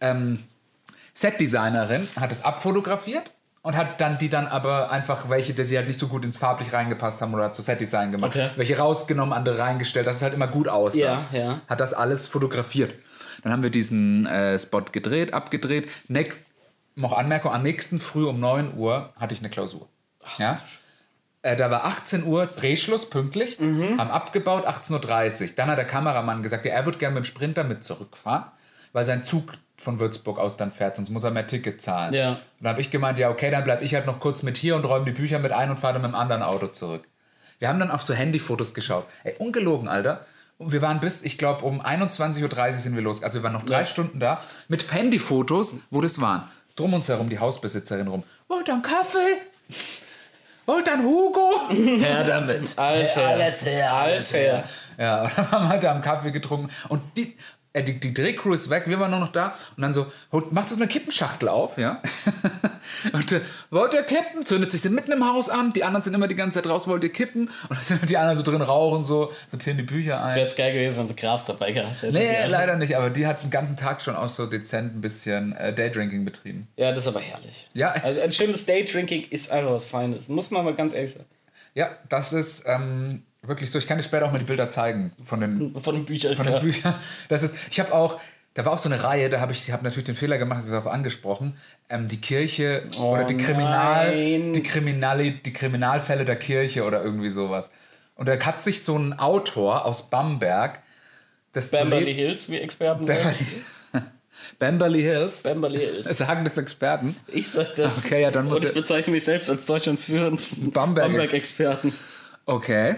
Ähm, 0.00 0.40
Setdesignerin 1.14 2.08
hat 2.18 2.32
es 2.32 2.44
abfotografiert 2.44 3.30
und 3.62 3.76
hat 3.76 4.00
dann 4.00 4.18
die 4.18 4.28
dann 4.28 4.46
aber 4.46 4.90
einfach 4.90 5.28
welche, 5.30 5.54
die 5.54 5.64
sie 5.64 5.76
halt 5.76 5.86
nicht 5.86 6.00
so 6.00 6.08
gut 6.08 6.24
ins 6.24 6.36
farblich 6.36 6.72
reingepasst 6.72 7.20
haben 7.22 7.32
oder 7.34 7.52
zu 7.52 7.62
Setdesign 7.62 8.10
gemacht. 8.12 8.32
Okay. 8.32 8.50
Welche 8.56 8.76
rausgenommen, 8.78 9.32
andere 9.32 9.58
reingestellt, 9.58 10.06
dass 10.06 10.16
es 10.16 10.22
halt 10.22 10.34
immer 10.34 10.48
gut 10.48 10.68
aussah. 10.68 10.98
Ja, 10.98 11.28
ja. 11.32 11.60
Hat 11.68 11.80
das 11.80 11.94
alles 11.94 12.26
fotografiert. 12.26 12.94
Dann 13.42 13.52
haben 13.52 13.62
wir 13.62 13.70
diesen 13.70 14.26
äh, 14.26 14.58
Spot 14.58 14.82
gedreht, 14.90 15.32
abgedreht. 15.34 15.90
Next, 16.08 16.40
noch 16.94 17.12
Anmerkung, 17.12 17.52
am 17.52 17.62
nächsten 17.62 18.00
Früh 18.00 18.26
um 18.26 18.38
9 18.40 18.74
Uhr 18.76 19.12
hatte 19.18 19.34
ich 19.34 19.40
eine 19.40 19.50
Klausur. 19.50 19.88
ja? 20.38 20.60
Äh, 21.44 21.56
da 21.56 21.70
war 21.72 21.84
18 21.84 22.24
Uhr 22.24 22.46
Drehschluss 22.46 23.10
pünktlich, 23.10 23.58
Mhm. 23.58 23.98
haben 23.98 24.10
abgebaut 24.10 24.64
18.30 24.66 25.42
Uhr. 25.50 25.56
Dann 25.56 25.68
hat 25.70 25.78
der 25.78 25.86
Kameramann 25.86 26.42
gesagt, 26.42 26.64
ja, 26.64 26.72
er 26.72 26.86
wird 26.86 26.98
gerne 27.00 27.14
mit 27.16 27.24
dem 27.24 27.26
Sprinter 27.26 27.64
mit 27.64 27.82
zurückfahren, 27.82 28.44
weil 28.92 29.04
sein 29.04 29.24
Zug 29.24 29.52
von 29.76 29.98
Würzburg 29.98 30.38
aus 30.38 30.56
dann 30.56 30.70
fährt, 30.70 30.94
sonst 30.94 31.10
muss 31.10 31.24
er 31.24 31.32
mehr 31.32 31.46
Ticket 31.48 31.80
zahlen. 31.82 32.14
Ja. 32.14 32.30
Und 32.30 32.38
dann 32.60 32.70
habe 32.70 32.80
ich 32.80 32.92
gemeint, 32.92 33.18
ja, 33.18 33.28
okay, 33.30 33.50
dann 33.50 33.64
bleibe 33.64 33.82
ich 33.82 33.94
halt 33.94 34.06
noch 34.06 34.20
kurz 34.20 34.44
mit 34.44 34.56
hier 34.56 34.76
und 34.76 34.84
räume 34.84 35.04
die 35.06 35.10
Bücher 35.12 35.40
mit 35.40 35.50
ein 35.50 35.70
und 35.70 35.78
fahre 35.80 35.94
dann 35.94 36.02
mit 36.02 36.12
dem 36.12 36.14
anderen 36.14 36.42
Auto 36.44 36.68
zurück. 36.68 37.08
Wir 37.58 37.68
haben 37.68 37.80
dann 37.80 37.90
auf 37.90 38.04
so 38.04 38.14
Handyfotos 38.14 38.72
geschaut. 38.74 39.06
Ey, 39.24 39.34
ungelogen, 39.38 39.88
Alter. 39.88 40.24
Und 40.58 40.70
wir 40.70 40.82
waren 40.82 41.00
bis, 41.00 41.22
ich 41.22 41.38
glaube, 41.38 41.64
um 41.64 41.80
21.30 41.80 42.44
Uhr 42.44 42.72
sind 42.74 42.94
wir 42.94 43.02
los. 43.02 43.24
Also 43.24 43.40
wir 43.40 43.42
waren 43.42 43.52
noch 43.54 43.64
drei 43.64 43.80
Ja. 43.80 43.84
Stunden 43.84 44.20
da 44.20 44.40
mit 44.68 44.92
Handyfotos, 44.92 45.76
wo 45.90 46.00
das 46.00 46.20
waren. 46.20 46.44
Drum 46.76 46.94
uns 46.94 47.08
herum, 47.08 47.28
die 47.28 47.38
Hausbesitzerin 47.38 48.08
rum. 48.08 48.22
Wollt 48.48 48.68
ihr 48.68 48.74
einen 48.74 48.82
Kaffee? 48.82 49.38
Wollt 50.66 50.86
ihr 50.86 50.94
einen 50.94 51.04
Hugo? 51.04 51.52
Her 51.68 52.24
damit. 52.24 52.78
Alles 52.78 53.16
her. 53.16 53.26
Alles 53.28 53.66
her. 53.66 53.92
Alles 53.92 54.32
her. 54.32 54.64
Ja, 54.98 55.22
und 55.22 55.30
dann 55.36 55.50
haben 55.50 55.64
wir 55.64 55.68
halt 55.68 55.82
da 55.84 55.92
am 55.92 56.02
Kaffee 56.02 56.30
getrunken. 56.30 56.68
Und 56.88 57.02
die, 57.16 57.36
äh, 57.72 57.82
die, 57.82 57.98
die 57.98 58.12
Drehcrew 58.12 58.52
ist 58.52 58.68
weg, 58.70 58.84
wir 58.86 59.00
waren 59.00 59.10
nur 59.10 59.20
noch 59.20 59.32
da 59.32 59.56
und 59.76 59.82
dann 59.82 59.94
so, 59.94 60.06
macht 60.50 60.68
so 60.68 60.76
eine 60.76 60.86
Kippenschachtel 60.86 61.48
auf, 61.48 61.78
ja. 61.78 62.02
und 63.12 63.32
äh, 63.32 63.40
wollt 63.70 63.94
ihr 63.94 64.02
kippen? 64.02 64.44
Zündet 64.44 64.70
sich 64.70 64.82
so 64.82 64.90
mitten 64.90 65.12
im 65.12 65.26
Haus 65.26 65.48
an, 65.48 65.70
die 65.70 65.84
anderen 65.84 66.02
sind 66.02 66.14
immer 66.14 66.28
die 66.28 66.34
ganze 66.34 66.62
Zeit 66.62 66.70
raus, 66.70 66.86
wollt 66.86 67.02
ihr 67.04 67.12
kippen? 67.12 67.48
Und 67.68 67.70
dann 67.70 67.82
sind 67.82 68.08
die 68.08 68.16
anderen 68.16 68.36
so 68.36 68.42
drin 68.42 68.62
rauchen, 68.62 69.04
so, 69.04 69.32
sortieren 69.50 69.78
die 69.78 69.84
Bücher 69.84 70.22
Es 70.24 70.32
ein. 70.32 70.36
wäre 70.36 70.46
jetzt 70.46 70.56
geil 70.56 70.72
gewesen, 70.72 70.96
wenn 70.98 71.08
sie 71.08 71.16
Gras 71.16 71.44
dabei 71.44 71.72
gehabt 71.72 72.02
hätten. 72.02 72.12
Nee, 72.12 72.46
leider 72.46 72.76
nicht, 72.76 72.96
aber 72.96 73.10
die 73.10 73.26
hat 73.26 73.42
den 73.42 73.50
ganzen 73.50 73.76
Tag 73.76 74.02
schon 74.02 74.16
auch 74.16 74.28
so 74.28 74.46
dezent 74.46 74.96
ein 74.96 75.00
bisschen 75.00 75.52
äh, 75.56 75.72
Daydrinking 75.72 76.24
betrieben. 76.24 76.68
Ja, 76.76 76.90
das 76.90 77.04
ist 77.04 77.08
aber 77.08 77.20
herrlich. 77.20 77.68
Ja. 77.72 77.92
Also 77.92 78.20
ein 78.20 78.32
schönes 78.32 78.66
Daydrinking 78.66 79.28
ist 79.30 79.50
einfach 79.50 79.72
was 79.72 79.84
Feines. 79.84 80.28
Muss 80.28 80.50
man 80.50 80.64
mal 80.64 80.74
ganz 80.74 80.92
ehrlich 80.92 81.12
sagen. 81.12 81.26
Ja, 81.74 81.96
das 82.08 82.34
ist 82.34 82.64
ähm, 82.66 83.22
wirklich 83.42 83.70
so. 83.70 83.78
Ich 83.78 83.86
kann 83.86 83.98
dir 83.98 84.04
später 84.04 84.26
auch 84.26 84.32
mal 84.32 84.38
die 84.38 84.44
Bilder 84.44 84.68
zeigen 84.68 85.12
von 85.24 85.40
den, 85.40 85.74
Von 85.78 85.94
den 85.94 86.04
Büchern. 86.04 86.36
von 86.36 86.46
den. 86.46 86.60
Büchern. 86.60 86.94
Das 87.28 87.42
ist, 87.42 87.56
ich 87.70 87.80
habe 87.80 87.92
auch, 87.92 88.20
da 88.54 88.64
war 88.64 88.72
auch 88.72 88.78
so 88.78 88.88
eine 88.88 89.02
Reihe, 89.02 89.30
da 89.30 89.40
habe 89.40 89.52
ich, 89.52 89.66
ich 89.66 89.72
habe 89.72 89.82
natürlich 89.84 90.04
den 90.04 90.14
Fehler 90.14 90.38
gemacht, 90.38 90.64
das 90.68 90.72
auch 90.86 90.90
angesprochen, 90.90 91.56
ähm, 91.88 92.08
die 92.08 92.20
Kirche 92.20 92.88
Oh 92.98 93.12
oder 93.14 93.24
die 93.24 93.36
Kriminal, 93.36 94.14
nein. 94.14 94.52
die 94.52 94.62
Kriminali, 94.62 95.40
die 95.42 95.52
Kriminalfälle 95.52 96.24
der 96.24 96.36
Kirche 96.36 96.84
oder 96.84 97.02
irgendwie 97.02 97.30
sowas. 97.30 97.70
Und 98.14 98.28
da 98.28 98.38
hat 98.38 98.60
sich 98.60 98.82
so 98.84 98.96
ein 98.96 99.18
Autor 99.18 99.86
aus 99.86 100.10
Bamberg, 100.10 100.80
das 101.52 101.72
leben- 101.72 102.06
Hills, 102.06 102.50
wie 102.50 102.58
Experten 102.58 103.06
sagen. 103.06 103.20
Bamberley, 103.22 103.42
Bamberley 104.58 105.02
Hills, 105.02 105.42
Bamberley 105.42 105.78
Hills. 105.80 106.18
sagen 106.18 106.44
das 106.44 106.58
Experten. 106.58 107.16
Ich 107.28 107.48
sag 107.50 107.74
das. 107.74 107.98
Okay, 108.04 108.22
ja, 108.22 108.30
dann 108.30 108.46
muss 108.46 108.58
Und 108.58 108.64
ich 108.66 108.74
bezeichne 108.74 109.12
mich 109.12 109.24
selbst 109.24 109.48
als 109.50 109.64
Deutschland 109.64 109.98
Bamberg- 110.00 110.72
Bamberg-Experten. 111.08 111.92
Okay. 112.46 112.96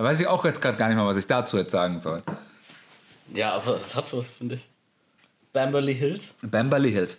Da 0.00 0.06
weiß 0.06 0.18
ich 0.18 0.28
auch 0.28 0.46
jetzt 0.46 0.62
gerade 0.62 0.78
gar 0.78 0.88
nicht 0.88 0.96
mal, 0.96 1.04
was 1.04 1.18
ich 1.18 1.26
dazu 1.26 1.58
jetzt 1.58 1.72
sagen 1.72 2.00
soll. 2.00 2.22
Ja, 3.34 3.52
aber 3.52 3.78
es 3.78 3.94
hat 3.96 4.14
was, 4.14 4.30
finde 4.30 4.54
ich. 4.54 4.66
Bamberley 5.52 5.94
Hills. 5.94 6.36
Bamberley 6.40 6.90
Hills. 6.90 7.18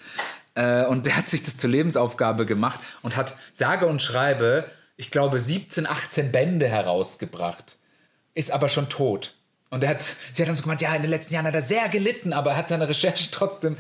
Äh, 0.55 0.85
und 0.85 1.05
der 1.05 1.15
hat 1.15 1.27
sich 1.27 1.43
das 1.43 1.57
zur 1.57 1.69
Lebensaufgabe 1.69 2.47
gemacht 2.47 2.79
und 3.03 3.15
hat 3.15 3.35
sage 3.53 3.85
und 3.85 4.01
schreibe, 4.01 4.65
ich 4.97 5.11
glaube, 5.11 5.37
17, 5.37 5.85
18 5.85 6.31
Bände 6.31 6.67
herausgebracht. 6.67 7.77
Ist 8.33 8.49
aber 8.49 8.67
schon 8.67 8.89
tot. 8.89 9.35
Und 9.69 9.83
er 9.83 9.91
hat, 9.91 10.01
sie 10.01 10.41
hat 10.41 10.49
dann 10.49 10.55
so 10.55 10.63
gemeint, 10.63 10.81
ja, 10.81 10.95
in 10.95 11.03
den 11.03 11.11
letzten 11.11 11.35
Jahren 11.35 11.45
hat 11.45 11.53
er 11.53 11.61
sehr 11.61 11.87
gelitten, 11.87 12.33
aber 12.33 12.49
er 12.49 12.57
hat 12.57 12.67
seine 12.67 12.89
Recherche 12.89 13.29
trotzdem 13.29 13.77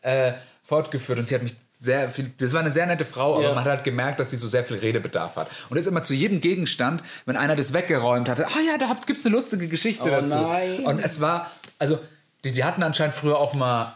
äh, 0.00 0.32
fortgeführt. 0.64 1.18
Und 1.18 1.28
sie 1.28 1.34
hat 1.34 1.42
mich 1.42 1.56
sehr 1.80 2.08
viel, 2.08 2.30
das 2.38 2.52
war 2.52 2.60
eine 2.60 2.70
sehr 2.70 2.86
nette 2.86 3.04
Frau, 3.04 3.34
aber 3.34 3.42
Ja. 3.44 3.48
man 3.54 3.60
hat 3.64 3.70
halt 3.70 3.84
gemerkt, 3.84 4.18
dass 4.20 4.30
sie 4.30 4.36
so 4.36 4.48
sehr 4.48 4.64
viel 4.64 4.78
Redebedarf 4.78 5.36
hat. 5.36 5.48
Und 5.70 5.76
ist 5.76 5.86
immer 5.86 6.02
zu 6.02 6.12
jedem 6.14 6.40
Gegenstand, 6.40 7.02
wenn 7.26 7.36
einer 7.36 7.54
das 7.56 7.72
weggeräumt 7.72 8.28
hatte, 8.28 8.46
ah 8.46 8.60
ja, 8.66 8.76
da 8.78 8.94
gibt 9.06 9.20
es 9.20 9.26
eine 9.26 9.34
lustige 9.34 9.68
Geschichte 9.68 10.04
Oh 10.04 10.20
dazu. 10.20 10.36
nein. 10.36 10.84
Und 10.86 10.98
es 10.98 11.20
war, 11.20 11.50
also, 11.78 11.98
die, 12.44 12.52
die 12.52 12.64
hatten 12.64 12.82
anscheinend 12.82 13.14
früher 13.14 13.38
auch 13.38 13.54
mal 13.54 13.94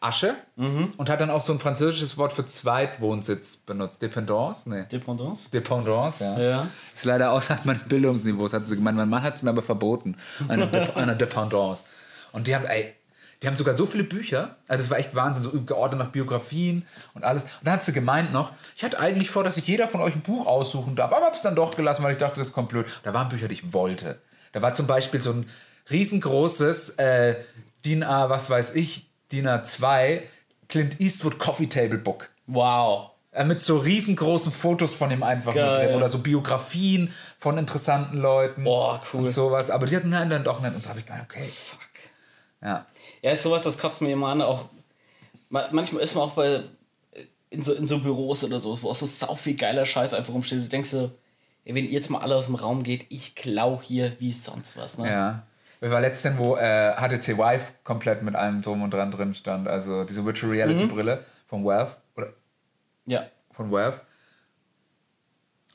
Asche 0.00 0.34
Mhm. 0.56 0.92
und 0.96 1.08
hat 1.08 1.20
dann 1.20 1.30
auch 1.30 1.42
so 1.42 1.52
ein 1.52 1.60
französisches 1.60 2.18
Wort 2.18 2.32
für 2.32 2.44
Zweitwohnsitz 2.44 3.56
benutzt. 3.58 4.02
Dependance? 4.02 4.68
Nee. 4.68 4.84
Dependance. 4.90 5.48
Dependance, 5.50 6.22
ja. 6.24 6.38
Ja. 6.40 6.66
Ist 6.92 7.04
leider 7.04 7.30
außerhalb 7.32 7.64
meines 7.64 7.84
Bildungsniveaus, 7.84 8.52
hat 8.52 8.66
sie 8.66 8.74
gemeint. 8.74 8.96
Mein 8.98 9.08
Mann 9.08 9.22
hat 9.22 9.36
es 9.36 9.42
mir 9.42 9.50
aber 9.50 9.62
verboten. 9.62 10.16
Eine, 10.48 10.66
Dep 10.66 10.96
eine 10.96 11.14
Dependance. 11.16 11.82
Und 12.32 12.46
die 12.48 12.54
haben, 12.56 12.64
ey, 12.66 12.92
die 13.42 13.48
haben 13.48 13.56
sogar 13.56 13.74
so 13.74 13.86
viele 13.86 14.04
Bücher. 14.04 14.56
Also 14.68 14.84
es 14.84 14.90
war 14.90 14.98
echt 14.98 15.14
Wahnsinn, 15.14 15.42
so 15.42 15.50
geordnet 15.50 15.98
nach 15.98 16.10
Biografien 16.10 16.86
und 17.14 17.24
alles. 17.24 17.42
Und 17.42 17.50
dann 17.64 17.74
hat 17.74 17.82
sie 17.82 17.92
gemeint 17.92 18.32
noch, 18.32 18.52
ich 18.76 18.84
hatte 18.84 19.00
eigentlich 19.00 19.30
vor, 19.30 19.42
dass 19.42 19.56
sich 19.56 19.66
jeder 19.66 19.88
von 19.88 20.00
euch 20.00 20.14
ein 20.14 20.20
Buch 20.22 20.46
aussuchen 20.46 20.94
darf, 20.94 21.12
aber 21.12 21.26
habe 21.26 21.34
es 21.36 21.42
dann 21.42 21.56
doch 21.56 21.76
gelassen, 21.76 22.02
weil 22.04 22.12
ich 22.12 22.18
dachte, 22.18 22.40
das 22.40 22.52
kommt 22.52 22.68
blöd. 22.68 22.86
Da 23.02 23.12
waren 23.12 23.28
Bücher, 23.28 23.48
die 23.48 23.54
ich 23.54 23.72
wollte. 23.72 24.20
Da 24.52 24.62
war 24.62 24.72
zum 24.74 24.86
Beispiel 24.86 25.20
so 25.20 25.32
ein 25.32 25.46
riesengroßes 25.90 26.90
äh, 26.98 27.36
DIN 27.84 28.04
A, 28.04 28.30
was 28.30 28.48
weiß 28.48 28.74
ich, 28.76 29.10
DIN 29.32 29.48
A2 29.48 30.22
Clint 30.68 31.00
Eastwood 31.00 31.38
Coffee 31.38 31.66
Table 31.66 31.98
Book. 31.98 32.28
Wow. 32.46 33.10
Äh, 33.32 33.44
Mit 33.44 33.60
so 33.60 33.78
riesengroßen 33.78 34.52
Fotos 34.52 34.94
von 34.94 35.10
ihm 35.10 35.22
einfach 35.22 35.54
Geil. 35.54 35.86
drin. 35.86 35.96
Oder 35.96 36.08
so 36.08 36.18
Biografien 36.18 37.12
von 37.38 37.58
interessanten 37.58 38.18
Leuten. 38.18 38.64
Boah, 38.64 39.00
cool. 39.12 39.22
Und 39.22 39.28
sowas. 39.28 39.70
Aber 39.70 39.86
die 39.86 39.96
hatten 39.96 40.10
nein, 40.10 40.30
dann 40.30 40.44
doch 40.44 40.60
nicht. 40.60 40.74
Und 40.74 40.82
so 40.82 40.90
habe 40.90 41.00
ich 41.00 41.06
gedacht, 41.06 41.24
okay. 41.24 41.44
Fuck. 41.44 41.80
Ja. 42.62 42.86
Ja, 43.22 43.30
ist 43.32 43.42
sowas, 43.42 43.62
das 43.62 43.78
kotzt 43.78 44.02
mir 44.02 44.12
immer 44.12 44.28
an. 44.28 44.42
Auch, 44.42 44.66
ma- 45.48 45.68
manchmal 45.70 46.02
ist 46.02 46.14
man 46.14 46.24
auch 46.24 46.32
bei, 46.32 46.64
in, 47.50 47.62
so, 47.62 47.72
in 47.72 47.86
so 47.86 48.00
Büros 48.00 48.44
oder 48.44 48.60
so, 48.60 48.80
wo 48.82 48.90
auch 48.90 48.94
so 48.94 49.06
sau 49.06 49.34
viel 49.34 49.54
geiler 49.54 49.84
Scheiß 49.84 50.12
einfach 50.14 50.32
rumsteht. 50.32 50.64
Du 50.64 50.68
denkst 50.68 50.90
so, 50.90 51.10
wenn 51.64 51.76
ihr 51.76 51.90
jetzt 51.90 52.10
mal 52.10 52.20
alle 52.20 52.34
aus 52.36 52.46
dem 52.46 52.56
Raum 52.56 52.82
geht, 52.82 53.06
ich 53.08 53.34
klau 53.34 53.80
hier 53.82 54.18
wie 54.18 54.32
sonst 54.32 54.76
was. 54.76 54.98
Ne? 54.98 55.08
Ja. 55.08 55.42
Wir 55.80 55.90
war 55.90 56.00
letztens, 56.00 56.38
wo 56.38 56.56
äh, 56.56 56.92
HTC 56.96 57.38
Vive 57.38 57.64
komplett 57.84 58.22
mit 58.22 58.36
allem 58.36 58.62
drum 58.62 58.82
und 58.82 58.92
dran 58.92 59.10
drin 59.10 59.34
stand. 59.34 59.68
Also 59.68 60.04
diese 60.04 60.24
Virtual 60.24 60.52
Reality 60.52 60.86
Brille 60.86 61.24
von 61.48 61.64
Valve. 61.64 61.96
Oder 62.16 62.28
ja. 63.06 63.26
von 63.52 63.70
Valve. 63.70 64.00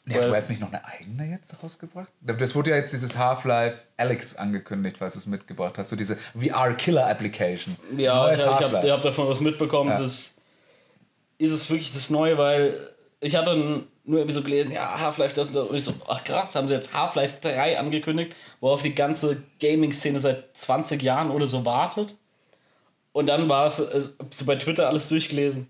Nee, 0.08 0.16
hat 0.16 0.32
Valve. 0.32 0.48
Nicht 0.50 0.62
noch 0.62 0.72
eine 0.72 0.86
eigene 0.86 1.26
jetzt 1.26 1.62
rausgebracht? 1.62 2.12
Das 2.22 2.56
wurde 2.56 2.72
ja 2.72 2.78
jetzt 2.78 2.94
dieses 2.94 3.18
Half-Life 3.18 3.78
Alex 3.98 4.38
angekündigt, 4.38 4.98
falls 4.98 5.14
du 5.14 5.20
es 5.20 5.26
mitgebracht 5.26 5.78
hast. 5.78 5.90
So 5.90 5.96
diese 5.96 6.18
VR-Killer-Application. 6.40 7.76
Ja, 7.98 8.24
Neues 8.24 8.40
ich, 8.40 8.46
ich 8.46 8.62
habe 8.62 8.92
hab 8.92 9.02
davon 9.02 9.28
was 9.28 9.42
mitbekommen. 9.42 9.90
Ja. 9.90 10.00
Das 10.00 10.34
ist 11.38 11.52
es 11.52 11.70
wirklich 11.70 11.92
das 11.92 12.10
Neue, 12.10 12.38
weil 12.38 12.80
ich 13.20 13.36
hatte 13.36 13.56
nur 13.56 14.20
irgendwie 14.20 14.34
so 14.34 14.44
gelesen, 14.44 14.72
ja, 14.72 14.98
Half-Life 14.98 15.36
das 15.36 15.50
und 15.50 15.56
das. 15.56 15.68
Und 15.68 15.76
ich 15.76 15.84
so, 15.84 15.94
ach 16.08 16.24
krass, 16.24 16.56
haben 16.56 16.70
sie 16.70 16.74
jetzt 16.74 16.94
Half-Life 16.94 17.36
3 17.42 17.78
angekündigt, 17.78 18.34
worauf 18.62 18.82
die 18.82 18.96
ganze 18.96 19.44
Gaming-Szene 19.60 20.22
seit 20.22 20.56
20 20.56 21.02
Jahren 21.02 21.32
oder 21.32 21.48
so 21.48 21.66
wartet. 21.66 22.16
Und 23.12 23.28
dann 23.28 23.50
war 23.50 23.68
es, 23.68 23.78
so 23.78 24.46
bei 24.46 24.56
Twitter 24.56 24.88
alles 24.88 25.10
durchgelesen. 25.10 25.70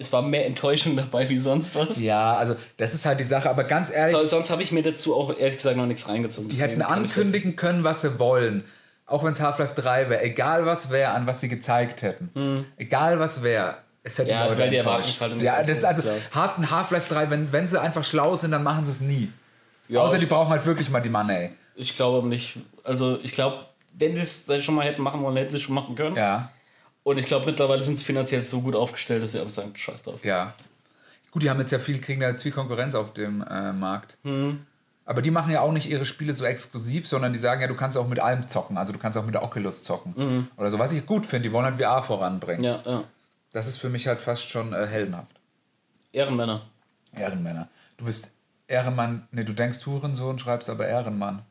Es 0.00 0.10
war 0.14 0.22
mehr 0.22 0.46
Enttäuschung 0.46 0.96
dabei 0.96 1.28
wie 1.28 1.38
sonst 1.38 1.74
was. 1.76 2.00
Ja, 2.00 2.34
also 2.34 2.56
das 2.78 2.94
ist 2.94 3.04
halt 3.04 3.20
die 3.20 3.24
Sache. 3.24 3.50
Aber 3.50 3.64
ganz 3.64 3.90
ehrlich, 3.90 4.16
So, 4.16 4.24
sonst 4.24 4.48
habe 4.48 4.62
ich 4.62 4.72
mir 4.72 4.82
dazu 4.82 5.14
auch 5.14 5.36
ehrlich 5.36 5.56
gesagt 5.56 5.76
noch 5.76 5.84
nichts 5.84 6.08
reingezogen. 6.08 6.48
Die 6.48 6.56
hätten 6.56 6.80
ankündigen 6.80 7.54
können, 7.54 7.84
was 7.84 8.00
sie 8.00 8.18
wollen. 8.18 8.64
Auch 9.04 9.22
wenn 9.24 9.32
es 9.32 9.40
Half-Life 9.40 9.74
3 9.74 10.08
wäre. 10.08 10.22
Egal 10.22 10.64
was 10.64 10.90
wäre, 10.90 11.10
an 11.12 11.26
was 11.26 11.42
sie 11.42 11.48
gezeigt 11.50 12.00
hätten. 12.00 12.64
Egal 12.78 13.20
was 13.20 13.42
wäre. 13.42 13.76
Es 14.02 14.16
hätte 14.18 14.30
Hm. 14.30 14.36
Ja, 14.36 14.46
Leute 14.46 14.58
weil 14.58 14.70
die. 14.70 14.76
Erwartungshaltung 14.76 15.40
Ja, 15.40 15.58
das 15.60 15.68
ist 15.68 15.80
so, 15.82 15.86
also 15.86 16.02
Half-Life 16.34 17.12
3, 17.12 17.28
wenn, 17.28 17.52
wenn 17.52 17.68
sie 17.68 17.78
einfach 17.78 18.04
schlau 18.04 18.34
sind, 18.36 18.52
dann 18.52 18.62
machen 18.62 18.86
sie 18.86 18.92
es 18.92 19.00
nie. 19.02 19.30
Ja, 19.88 20.00
Außer 20.00 20.16
die 20.16 20.26
brauchen 20.26 20.48
halt 20.48 20.64
wirklich 20.64 20.88
mal 20.88 21.00
die 21.00 21.10
Money. 21.10 21.50
Ich 21.74 21.94
glaube 21.94 22.18
aber 22.18 22.26
nicht. 22.28 22.56
Also 22.84 23.18
ich 23.22 23.32
glaube, 23.32 23.66
wenn 23.92 24.16
sie 24.16 24.22
es 24.22 24.64
schon 24.64 24.76
mal 24.76 24.86
hätten 24.86 25.02
machen 25.02 25.22
wollen, 25.22 25.36
hätten 25.36 25.50
sie 25.50 25.58
es 25.58 25.62
schon 25.64 25.74
machen 25.74 25.94
können. 25.94 26.16
Ja, 26.16 26.50
Und 27.02 27.18
ich 27.18 27.26
glaube, 27.26 27.46
mittlerweile 27.46 27.80
sind 27.80 27.98
sie 27.98 28.04
finanziell 28.04 28.44
so 28.44 28.60
gut 28.60 28.74
aufgestellt, 28.74 29.22
dass 29.22 29.32
sie 29.32 29.40
einfach 29.40 29.52
sagen, 29.52 29.74
scheiß 29.74 30.02
drauf. 30.02 30.24
ja. 30.24 30.54
Gut, 31.30 31.44
die 31.44 31.50
haben 31.50 31.60
jetzt 31.60 31.70
ja 31.70 31.78
viel, 31.78 32.00
kriegen 32.00 32.20
da 32.20 32.28
jetzt 32.28 32.42
viel 32.42 32.50
Konkurrenz 32.50 32.96
auf 32.96 33.12
dem 33.12 33.44
äh, 33.48 33.72
Markt. 33.72 34.16
Hm. 34.24 34.66
Aber 35.04 35.22
die 35.22 35.30
machen 35.30 35.52
ja 35.52 35.60
auch 35.60 35.72
nicht 35.72 35.88
ihre 35.88 36.04
Spiele 36.04 36.34
so 36.34 36.44
exklusiv, 36.44 37.06
sondern 37.06 37.32
die 37.32 37.38
sagen 37.38 37.60
ja, 37.60 37.68
du 37.68 37.74
kannst 37.74 37.96
auch 37.96 38.08
mit 38.08 38.18
allem 38.18 38.48
zocken. 38.48 38.76
Also 38.76 38.92
du 38.92 38.98
kannst 38.98 39.16
auch 39.16 39.24
mit 39.24 39.34
der 39.34 39.42
Oculus 39.42 39.82
zocken. 39.82 40.48
Oder 40.56 40.70
so. 40.70 40.78
Was 40.78 40.92
ich 40.92 41.06
gut 41.06 41.26
finde, 41.26 41.48
die 41.48 41.52
wollen 41.52 41.64
halt 41.64 41.80
VR 41.80 42.02
voranbringen. 42.02 42.60
Mhm. 42.60 42.66
Ja, 42.66 42.82
ja. 42.84 43.04
Das 43.52 43.66
ist 43.66 43.78
für 43.78 43.88
mich 43.88 44.06
halt 44.06 44.20
fast 44.20 44.48
schon 44.48 44.72
äh, 44.72 44.86
heldenhaft. 44.86 45.36
Ehrenmänner. 46.12 46.62
Ehrenmänner. 47.12 47.68
Du 47.96 48.04
bist 48.04 48.32
Ehrenmann, 48.68 49.26
nee, 49.32 49.42
du 49.42 49.52
denkst 49.52 49.84
Hurensohn, 49.84 50.38
schreibst 50.38 50.70
aber 50.70 50.86
Ehrenmann. 50.86 51.42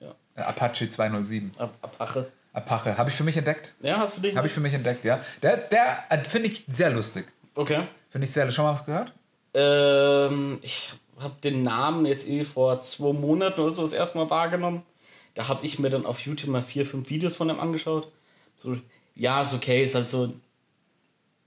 Ja. 0.00 0.14
Äh, 0.36 0.42
Apache 0.42 0.88
207. 0.88 1.50
Ab, 1.58 1.74
Apache. 1.82 2.30
Apache. 2.56 2.96
Habe 2.96 3.10
ich 3.10 3.16
für 3.16 3.24
mich 3.24 3.36
entdeckt. 3.36 3.74
Ja, 3.80 3.98
hast 3.98 4.16
du 4.16 4.20
dich? 4.20 4.36
Habe 4.36 4.46
ich 4.46 4.52
für 4.52 4.60
mich 4.60 4.72
entdeckt, 4.72 5.04
ja. 5.04 5.20
Der, 5.42 5.56
der 5.56 6.04
äh, 6.08 6.18
finde 6.24 6.48
ich 6.48 6.64
sehr 6.66 6.90
lustig. 6.90 7.26
Okay. 7.54 7.86
Finde 8.10 8.24
ich 8.24 8.32
sehr, 8.32 8.50
schon 8.50 8.64
mal 8.64 8.72
was 8.72 8.86
gehört? 8.86 9.12
Ähm, 9.54 10.58
ich 10.62 10.90
habe 11.18 11.34
den 11.42 11.62
Namen 11.62 12.06
jetzt 12.06 12.26
eh 12.26 12.44
vor 12.44 12.80
zwei 12.80 13.12
Monaten 13.12 13.60
oder 13.60 13.72
so 13.72 13.82
das 13.82 13.92
erste 13.92 14.18
Mal 14.18 14.30
wahrgenommen. 14.30 14.82
Da 15.34 15.48
habe 15.48 15.64
ich 15.66 15.78
mir 15.78 15.90
dann 15.90 16.06
auf 16.06 16.20
YouTube 16.20 16.50
mal 16.50 16.62
vier, 16.62 16.86
fünf 16.86 17.10
Videos 17.10 17.36
von 17.36 17.48
dem 17.48 17.60
angeschaut. 17.60 18.10
So, 18.58 18.78
ja, 19.14 19.40
ist 19.40 19.54
okay, 19.54 19.82
ist 19.82 19.94
halt 19.94 20.08
so, 20.08 20.32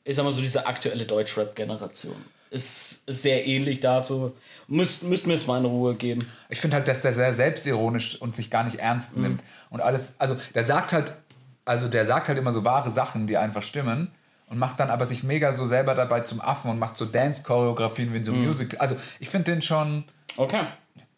ich 0.04 0.16
sag 0.16 0.24
mal 0.24 0.32
so 0.32 0.42
diese 0.42 0.68
aktuelle 0.68 1.06
Deutschrap-Generation. 1.06 2.24
Ist, 2.52 3.08
ist 3.08 3.22
sehr 3.22 3.46
ähnlich 3.46 3.80
dazu. 3.80 4.36
Müsst, 4.68 5.04
müsst 5.04 5.28
mir 5.28 5.36
es 5.36 5.46
mal 5.46 5.60
in 5.60 5.66
Ruhe 5.66 5.96
geben. 5.96 6.28
Ich 6.50 6.60
finde 6.60 6.78
halt, 6.78 6.88
dass 6.88 7.04
der 7.04 7.14
sehr 7.14 7.34
selbstironisch 7.34 8.20
und 8.22 8.36
sich 8.36 8.50
gar 8.50 8.64
nicht 8.64 8.78
ernst 8.78 9.16
nimmt. 9.16 9.44
Und 9.70 9.82
alles, 9.82 10.20
also 10.20 10.36
der 10.56 10.64
sagt 10.64 10.94
halt, 10.94 11.14
also 11.66 11.88
der 11.88 12.06
sagt 12.06 12.28
halt 12.28 12.40
immer 12.40 12.52
so 12.52 12.66
wahre 12.66 12.90
Sachen, 12.90 13.28
die 13.28 13.38
einfach 13.38 13.62
stimmen. 13.62 14.12
Und 14.48 14.58
macht 14.58 14.80
dann 14.80 14.90
aber 14.90 15.06
sich 15.06 15.24
mega 15.24 15.54
so 15.54 15.68
selber 15.68 15.94
dabei 15.94 16.22
zum 16.22 16.42
Affen 16.42 16.72
und 16.72 16.80
macht 16.80 16.98
so 16.98 17.06
Dance-Choreografien 17.06 18.12
wie 18.12 18.18
in 18.18 18.24
so 18.24 18.32
einem 18.32 18.46
Musical. 18.46 18.80
Also 18.80 18.96
ich 19.20 19.30
finde 19.30 19.52
den 19.52 19.62
schon. 19.62 20.06
Okay. 20.38 20.66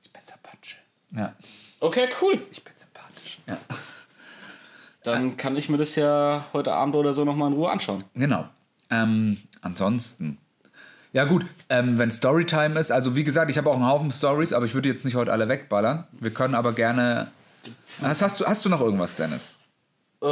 Ich 0.04 0.12
bin 0.12 0.22
sympathisch. 0.22 0.82
Ja. 1.16 1.34
Okay, 1.80 2.10
cool. 2.22 2.46
Ich 2.52 2.62
bin 2.62 2.74
sympathisch. 2.76 3.40
Ja. 3.48 3.58
Dann 5.04 5.38
kann 5.38 5.56
ich 5.56 5.70
mir 5.70 5.78
das 5.78 5.96
ja 5.96 6.46
heute 6.52 6.74
Abend 6.74 6.96
oder 6.96 7.14
so 7.14 7.24
nochmal 7.24 7.50
in 7.50 7.56
Ruhe 7.56 7.70
anschauen. 7.70 8.04
Genau. 8.16 8.50
Ähm, 8.90 9.38
ansonsten. 9.62 10.38
Ja, 11.14 11.26
gut, 11.26 11.46
ähm, 11.70 11.98
wenn 11.98 12.10
Storytime 12.10 12.80
ist, 12.80 12.92
also 12.92 13.16
wie 13.16 13.24
gesagt, 13.24 13.52
ich 13.52 13.58
habe 13.58 13.70
auch 13.70 13.76
einen 13.76 13.86
Haufen 13.88 14.12
Stories, 14.12 14.54
aber 14.54 14.66
ich 14.66 14.74
würde 14.74 14.88
jetzt 14.90 15.04
nicht 15.04 15.16
heute 15.16 15.32
alle 15.32 15.50
wegballern. 15.50 16.08
Wir 16.14 16.32
können 16.32 16.56
aber 16.56 16.72
gerne 16.72 17.32
Was 18.00 18.22
hast 18.22 18.40
du, 18.40 18.46
hast 18.46 18.64
du 18.64 18.70
noch 18.70 18.80
irgendwas, 18.82 19.18
Dennis? 19.18 19.56
Äh, 20.24 20.28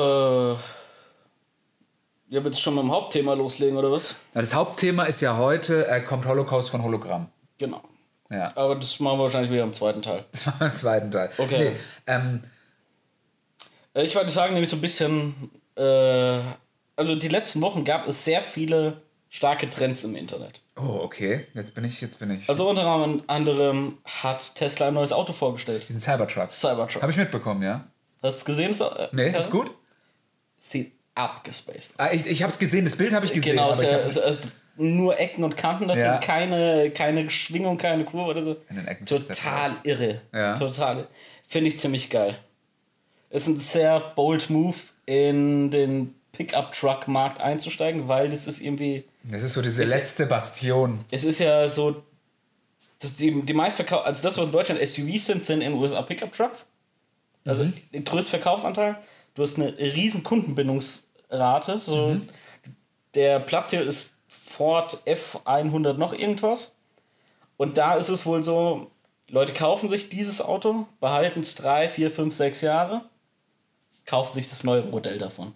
ja, 0.54 0.58
willst 2.44 2.60
du 2.60 2.62
schon 2.64 2.76
mit 2.76 2.84
dem 2.84 2.92
Hauptthema 2.92 3.34
loslegen, 3.34 3.78
oder 3.78 3.92
was? 3.92 4.16
Na, 4.34 4.42
Das 4.42 4.54
Hauptthema 4.56 5.04
ist 5.04 5.20
ja 5.22 5.36
heute, 5.38 5.88
äh, 5.88 6.00
kommt 6.02 6.26
Holocaust 6.26 6.70
von 6.70 6.82
Hologramm. 6.84 7.28
Genau. 7.58 7.82
Ja, 8.30 8.52
Aber 8.56 8.76
das 8.76 9.00
machen 9.00 9.18
wir 9.18 9.24
wahrscheinlich 9.24 9.52
wieder 9.52 9.64
im 9.64 9.74
zweiten 9.74 10.02
Teil. 10.02 10.24
das 10.32 10.46
war 10.48 10.62
im 10.68 10.74
zweiten 10.74 11.12
Teil. 11.12 11.30
Okay. 11.38 11.72
Nee, 11.72 11.76
ähm, 12.08 12.44
Äh, 13.96 14.04
Ich 14.04 14.16
wollte 14.16 14.30
sagen, 14.32 14.54
nämlich 14.54 14.70
so 14.70 14.78
ein 14.78 14.82
bisschen, 14.82 15.50
äh, 15.76 16.40
also 16.96 17.16
die 17.16 17.28
letzten 17.28 17.60
Wochen 17.62 17.84
gab 17.84 18.08
es 18.08 18.24
sehr 18.24 18.42
viele 18.42 19.02
starke 19.30 19.70
Trends 19.70 20.04
im 20.04 20.16
Internet. 20.16 20.62
oh, 20.76 21.00
okay. 21.04 21.46
Jetzt 21.54 21.76
bin 21.76 21.84
ich, 21.84 22.02
jetzt 22.02 22.20
bin 22.20 22.32
ich. 22.32 22.50
Also 22.50 22.70
unter 22.70 22.86
anderem 23.28 23.98
hat 24.06 24.56
Tesla 24.56 24.88
ein 24.88 24.94
neues 24.96 25.12
Auto 25.12 25.34
vorgestellt. 25.34 25.88
diesen 25.88 26.02
Cybertruck. 26.02 26.52
Cybertruck. 26.52 27.02
Habe 27.02 27.12
ich 27.12 27.18
mitbekommen, 27.18 27.62
ja? 27.64 27.86
Hast 28.22 28.34
du 28.34 28.38
es 28.40 28.46
gesehen? 28.46 28.74
So, 28.74 28.90
äh, 28.90 29.08
Nee, 29.12 29.28
Karre? 29.32 29.38
ist 29.44 29.52
gut. 29.52 29.72
Sieht 30.58 30.92
abgespaced. 31.16 31.94
Ah, 31.98 32.10
ich 32.12 32.26
ich 32.26 32.42
habe 32.44 32.52
es 32.52 32.60
gesehen, 32.60 32.86
das 32.86 32.96
Bild 32.96 33.14
habe 33.14 33.26
ich 33.26 33.34
gesehen. 33.34 33.56
Genau, 33.56 33.72
es, 33.72 33.82
ist, 33.82 34.18
es, 34.18 34.40
nur 34.78 35.20
Ecken 35.20 35.44
und 35.44 35.58
Kanten 35.58 35.88
da 35.88 35.94
drin, 35.94 36.04
Ja. 36.04 36.18
keine, 36.18 36.92
keine 36.92 37.30
Schwingung, 37.30 37.78
keine 37.78 38.06
Kurve 38.06 38.32
oder 38.32 38.44
so. 38.44 38.58
In 38.70 38.78
den 38.78 38.88
Ecken 38.88 39.06
Total 39.06 39.76
irre. 39.84 40.22
Ja. 40.34 40.54
Total. 40.56 41.08
Finde 41.48 41.70
ich 41.70 41.80
ziemlich 41.80 42.10
geil. 42.10 42.38
Ist 43.30 43.48
ein 43.48 43.60
sehr 43.60 44.00
bold 44.00 44.50
Move, 44.50 44.78
in 45.06 45.70
den 45.72 46.16
Pickup-Truck-Markt 46.34 47.40
einzusteigen, 47.42 48.08
weil 48.08 48.30
das 48.30 48.48
ist 48.48 48.62
irgendwie. 48.62 49.04
das 49.24 49.44
ist 49.44 49.54
so 49.54 49.62
diese 49.62 49.84
Ist- 49.84 49.90
letzte 49.90 50.26
Bastion. 50.26 51.04
Es 51.12 51.24
ist 51.24 51.40
ja 51.40 51.68
so. 51.70 52.04
Das, 53.00 53.16
die, 53.16 53.42
die 53.44 53.54
meistverkauf 53.54 54.06
also 54.06 54.22
das, 54.24 54.38
was 54.38 54.48
in 54.48 54.52
Deutschland 54.52 54.86
SUVs 54.86 55.26
sind, 55.26 55.46
sind 55.46 55.62
in 55.62 55.72
den 55.72 55.80
USA 55.82 56.02
Pickup-Trucks. 56.02 56.68
Also 57.46 57.64
Mhm. 57.64 57.74
der 57.94 58.02
größte 58.02 58.32
Verkaufsanteil. 58.32 58.98
Du 59.36 59.42
hast 59.44 59.58
eine 59.58 59.78
riesen 59.78 60.24
Kundenbindungsrate. 60.24 61.78
So 61.80 62.10
Mhm. 62.10 62.30
Der 63.16 63.40
Platz 63.40 63.70
hier 63.72 63.82
ist 63.84 64.18
Ford 64.28 65.02
F100 65.06 65.94
noch 65.94 66.14
irgendwas. 66.14 66.76
Und 67.58 67.78
da 67.78 67.96
ist 67.96 68.10
es 68.10 68.26
wohl 68.26 68.44
so, 68.44 68.92
Leute 69.30 69.54
kaufen 69.54 69.90
sich 69.90 70.10
dieses 70.10 70.42
Auto, 70.42 70.86
behalten 71.00 71.40
es 71.40 71.56
drei, 71.56 71.88
vier, 71.88 72.12
fünf, 72.12 72.36
sechs 72.36 72.62
Jahre, 72.62 73.02
kaufen 74.06 74.34
sich 74.34 74.50
das 74.50 74.64
neue 74.64 74.82
Modell 74.84 75.18
davon. 75.18 75.54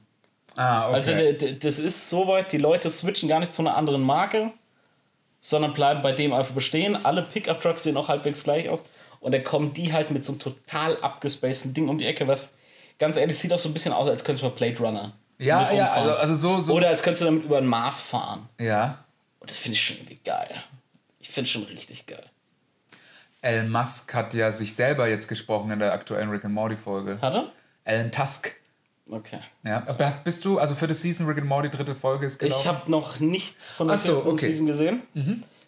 Ah, 0.55 0.89
okay. 0.89 0.95
Also 0.95 1.55
das 1.59 1.79
ist 1.79 2.09
soweit, 2.09 2.51
die 2.51 2.57
Leute 2.57 2.89
switchen 2.89 3.29
gar 3.29 3.39
nicht 3.39 3.53
zu 3.53 3.61
einer 3.61 3.75
anderen 3.75 4.01
Marke, 4.01 4.51
sondern 5.39 5.73
bleiben 5.73 6.01
bei 6.01 6.11
dem 6.11 6.33
einfach 6.33 6.53
bestehen. 6.53 7.05
Alle 7.05 7.23
Pickup-Trucks 7.23 7.83
sehen 7.83 7.97
auch 7.97 8.07
halbwegs 8.07 8.43
gleich 8.43 8.69
aus. 8.69 8.83
Und 9.19 9.33
dann 9.33 9.43
kommen 9.43 9.73
die 9.73 9.93
halt 9.93 10.11
mit 10.11 10.25
so 10.25 10.33
einem 10.33 10.39
total 10.39 10.97
abgespaceden 11.01 11.73
Ding 11.73 11.89
um 11.89 11.97
die 11.97 12.05
Ecke, 12.05 12.27
was 12.27 12.53
ganz 12.99 13.17
ehrlich 13.17 13.37
sieht 13.37 13.51
auch 13.53 13.59
so 13.59 13.69
ein 13.69 13.73
bisschen 13.73 13.93
aus, 13.93 14.09
als 14.09 14.23
könntest 14.23 14.43
du 14.43 14.49
mal 14.49 14.55
Blade 14.55 14.77
Runner. 14.79 15.13
ja, 15.39 15.71
ja, 15.73 15.91
also, 15.93 16.11
also 16.15 16.35
so, 16.35 16.61
so. 16.61 16.73
Oder 16.73 16.89
als 16.89 17.01
könntest 17.01 17.21
du 17.21 17.25
damit 17.25 17.45
über 17.45 17.57
ein 17.57 17.65
Mars 17.65 18.01
fahren. 18.01 18.49
ja. 18.59 18.99
Und 19.39 19.49
das 19.49 19.57
finde 19.57 19.75
ich 19.75 19.83
schon 19.85 19.97
irgendwie 19.97 20.19
geil. 20.23 20.63
Ich 21.19 21.29
finde 21.29 21.49
schon 21.49 21.63
richtig 21.63 22.05
geil. 22.05 22.23
Elon 23.41 23.69
Musk 23.69 24.13
hat 24.13 24.33
ja 24.33 24.53
sich 24.53 24.73
selber 24.73 25.09
jetzt 25.09 25.27
gesprochen 25.27 25.69
in 25.71 25.79
der 25.79 25.91
aktuellen 25.91 26.29
Rick 26.29 26.45
and 26.45 26.53
Morty 26.53 26.77
Folge. 26.77 27.19
Hat 27.21 27.33
er? 27.35 27.51
Alan 27.83 28.09
Tusk. 28.09 28.55
Okay. 29.09 29.39
Ja. 29.63 29.83
Aber 29.85 30.13
Bist 30.23 30.45
du, 30.45 30.59
also 30.59 30.75
für 30.75 30.87
das 30.87 31.01
Season 31.01 31.27
Rick 31.27 31.39
and 31.39 31.47
Morty 31.47 31.69
dritte 31.69 31.93
Folge 31.95 32.25
ist 32.25 32.39
gelaufen? 32.39 32.61
Ich 32.61 32.67
habe 32.67 32.89
noch 32.89 33.19
nichts 33.19 33.69
von 33.69 33.87
der 33.87 33.95
Ach 33.97 33.99
so, 33.99 34.17
okay. 34.19 34.31
Mhm. 34.31 34.37
Season 34.37 34.65
gesehen. 34.65 35.03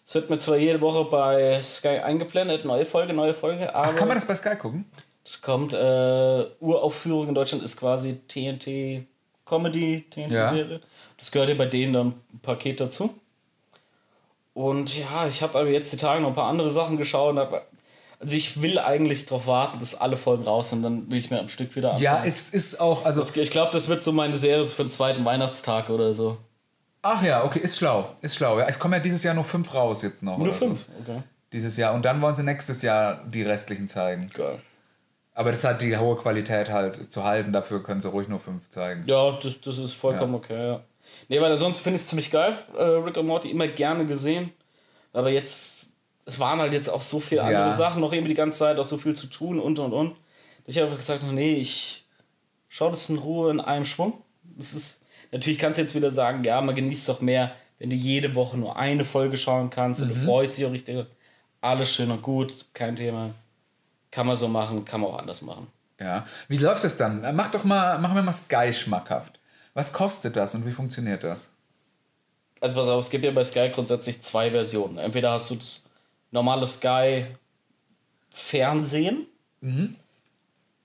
Es 0.04 0.14
wird 0.14 0.30
mir 0.30 0.38
zwar 0.38 0.56
jede 0.56 0.80
Woche 0.80 1.04
bei 1.10 1.60
Sky 1.62 1.98
eingeblendet, 1.98 2.64
neue 2.64 2.86
Folge, 2.86 3.12
neue 3.12 3.34
Folge, 3.34 3.74
aber 3.74 3.92
Kann 3.94 4.08
man 4.08 4.16
das 4.16 4.26
bei 4.26 4.34
Sky 4.34 4.56
gucken? 4.56 4.84
es 5.24 5.42
kommt, 5.42 5.72
äh, 5.72 6.44
Uraufführung 6.60 7.28
in 7.28 7.34
Deutschland 7.34 7.64
ist 7.64 7.76
quasi 7.76 8.20
TNT 8.28 9.04
Comedy, 9.44 10.04
TNT-Serie. 10.10 10.80
Das 11.18 11.32
gehört 11.32 11.48
ja 11.48 11.56
bei 11.56 11.66
denen 11.66 11.92
dann 11.92 12.06
ein 12.32 12.38
Paket 12.42 12.80
dazu. 12.80 13.14
Und 14.54 14.96
ja, 14.96 15.26
ich 15.26 15.42
habe 15.42 15.58
aber 15.58 15.68
jetzt 15.68 15.92
die 15.92 15.96
Tage 15.96 16.20
noch 16.22 16.28
ein 16.28 16.34
paar 16.34 16.48
andere 16.48 16.70
Sachen 16.70 16.96
geschaut. 16.96 17.36
Aber, 17.36 17.66
also 18.18 18.34
ich 18.34 18.62
will 18.62 18.78
eigentlich 18.78 19.26
darauf 19.26 19.46
warten, 19.46 19.78
dass 19.78 19.94
alle 19.94 20.16
Folgen 20.16 20.44
raus 20.44 20.70
sind, 20.70 20.82
dann 20.82 21.10
will 21.10 21.18
ich 21.18 21.30
mir 21.30 21.38
am 21.40 21.48
Stück 21.48 21.74
wieder 21.76 21.92
anschauen. 21.92 22.04
Ja, 22.04 22.24
es 22.24 22.50
ist 22.50 22.80
auch, 22.80 23.04
also. 23.04 23.24
ich 23.34 23.50
glaube, 23.50 23.70
das 23.72 23.88
wird 23.88 24.02
so 24.02 24.12
meine 24.12 24.36
Serie 24.38 24.64
für 24.64 24.84
den 24.84 24.90
zweiten 24.90 25.24
Weihnachtstag 25.24 25.90
oder 25.90 26.14
so. 26.14 26.38
Ach 27.02 27.22
ja, 27.22 27.44
okay, 27.44 27.60
ist 27.60 27.78
schlau. 27.78 28.16
Ist 28.20 28.34
schlau. 28.36 28.58
Ja, 28.58 28.66
es 28.66 28.78
kommen 28.78 28.94
ja 28.94 29.00
dieses 29.00 29.22
Jahr 29.22 29.34
nur 29.34 29.44
fünf 29.44 29.72
raus 29.72 30.02
jetzt 30.02 30.22
noch. 30.22 30.38
Nur 30.38 30.52
fünf, 30.52 30.86
So. 30.86 31.12
okay. 31.12 31.22
Dieses 31.52 31.76
Jahr. 31.76 31.94
Und 31.94 32.04
dann 32.04 32.20
wollen 32.20 32.34
sie 32.34 32.42
nächstes 32.42 32.82
Jahr 32.82 33.22
die 33.26 33.42
restlichen 33.42 33.86
zeigen. 33.86 34.28
Geil. 34.34 34.58
Aber 35.32 35.50
das 35.50 35.62
hat 35.62 35.82
die 35.82 35.96
hohe 35.96 36.16
Qualität 36.16 36.70
halt 36.70 37.12
zu 37.12 37.22
halten. 37.22 37.52
Dafür 37.52 37.82
können 37.82 38.00
sie 38.00 38.08
ruhig 38.08 38.26
nur 38.26 38.40
fünf 38.40 38.68
zeigen. 38.70 39.04
Ja, 39.06 39.30
das, 39.40 39.60
das 39.60 39.78
ist 39.78 39.92
vollkommen 39.92 40.32
Ja. 40.32 40.38
okay, 40.38 40.66
ja. 40.68 40.80
Nee, 41.28 41.40
weil 41.40 41.56
sonst 41.58 41.78
finde 41.78 41.96
ich 41.96 42.02
es 42.02 42.08
ziemlich 42.08 42.30
geil. 42.30 42.58
Äh, 42.76 42.82
Rick 42.82 43.16
und 43.18 43.26
Morty 43.26 43.50
immer 43.50 43.68
gerne 43.68 44.06
gesehen. 44.06 44.52
Aber 45.12 45.30
jetzt, 45.30 45.75
es 46.26 46.38
waren 46.38 46.58
halt 46.58 46.72
jetzt 46.72 46.90
auch 46.90 47.02
so 47.02 47.20
viele 47.20 47.42
andere 47.42 47.66
Ja. 47.66 47.70
Sachen, 47.70 48.00
noch 48.00 48.12
irgendwie 48.12 48.30
die 48.30 48.34
ganze 48.36 48.58
Zeit, 48.58 48.78
auch 48.78 48.84
so 48.84 48.98
viel 48.98 49.14
zu 49.14 49.28
tun 49.28 49.58
und 49.58 49.78
und 49.78 49.92
und. 49.92 50.16
dass 50.66 50.74
Ich 50.74 50.82
einfach 50.82 50.96
gesagt 50.96 51.22
habe, 51.22 51.32
nee, 51.32 51.54
ich 51.54 52.04
schau 52.68 52.90
das 52.90 53.08
in 53.08 53.18
Ruhe 53.18 53.50
in 53.50 53.60
einem 53.60 53.84
Schwung. 53.84 54.12
Das 54.42 54.74
ist, 54.74 55.00
natürlich 55.32 55.58
kannst 55.58 55.78
du 55.78 55.82
jetzt 55.82 55.94
wieder 55.94 56.10
sagen, 56.10 56.44
ja, 56.44 56.60
man 56.60 56.74
genießt 56.74 57.08
doch 57.08 57.20
mehr, 57.20 57.52
wenn 57.78 57.90
du 57.90 57.96
jede 57.96 58.34
Woche 58.34 58.58
nur 58.58 58.76
eine 58.76 59.04
Folge 59.04 59.36
schauen 59.36 59.70
kannst 59.70 60.02
und 60.02 60.08
du 60.08 60.14
freust 60.14 60.58
dich 60.58 60.66
auch 60.66 60.72
richtig. 60.72 61.06
Alles 61.60 61.94
schön 61.94 62.10
und 62.10 62.22
gut, 62.22 62.66
kein 62.74 62.96
Thema. 62.96 63.30
Kann 64.10 64.26
man 64.26 64.36
so 64.36 64.48
machen, 64.48 64.84
kann 64.84 65.00
man 65.00 65.10
auch 65.10 65.18
anders 65.18 65.42
machen. 65.42 65.68
Ja. 66.00 66.26
Wie 66.48 66.58
läuft 66.58 66.84
das 66.84 66.96
dann? 66.96 67.34
Mach 67.36 67.50
doch 67.50 67.64
mal, 67.64 67.98
machen 67.98 68.14
wir 68.14 68.22
mal 68.22 68.32
Sky 68.32 68.72
schmackhaft. 68.72 69.38
Was 69.74 69.92
kostet 69.92 70.36
das 70.36 70.54
und 70.54 70.66
wie 70.66 70.70
funktioniert 70.72 71.22
das? 71.22 71.50
Also 72.60 72.74
pass 72.74 72.88
auf, 72.88 73.04
es 73.04 73.10
gibt 73.10 73.24
ja 73.24 73.30
bei 73.30 73.44
Sky 73.44 73.70
grundsätzlich 73.72 74.22
zwei 74.22 74.50
Versionen. 74.50 74.98
Entweder 74.98 75.32
hast 75.32 75.50
du 75.50 75.56
das 75.56 75.85
normale 76.30 76.66
Sky 76.66 77.26
Fernsehen, 78.30 79.26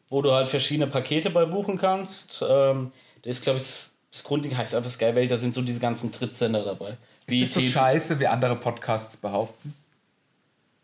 wo 0.10 0.22
du 0.22 0.32
halt 0.32 0.48
verschiedene 0.50 0.88
Pakete 0.88 1.30
bei 1.30 1.46
buchen 1.46 1.78
kannst. 1.78 2.44
Ähm, 2.48 2.92
das 3.24 3.38
ist, 3.38 3.44
glaube 3.44 3.60
ich, 3.60 3.66
das, 3.66 3.92
das 4.12 4.24
Grundding 4.24 4.56
heißt 4.58 4.74
einfach 4.76 4.90
Sky 4.92 5.16
Welt, 5.16 5.32
da 5.32 5.38
sind 5.38 5.54
so 5.54 5.62
diese 5.62 5.80
ganzen 5.80 6.12
Trittsender 6.12 6.64
dabei. 6.64 6.98
Ist 7.28 7.42
das 7.44 7.54
so 7.54 7.62
scheiße, 7.62 8.20
wie 8.20 8.28
andere 8.28 8.56
Podcasts 8.56 9.16
behaupten? 9.18 9.74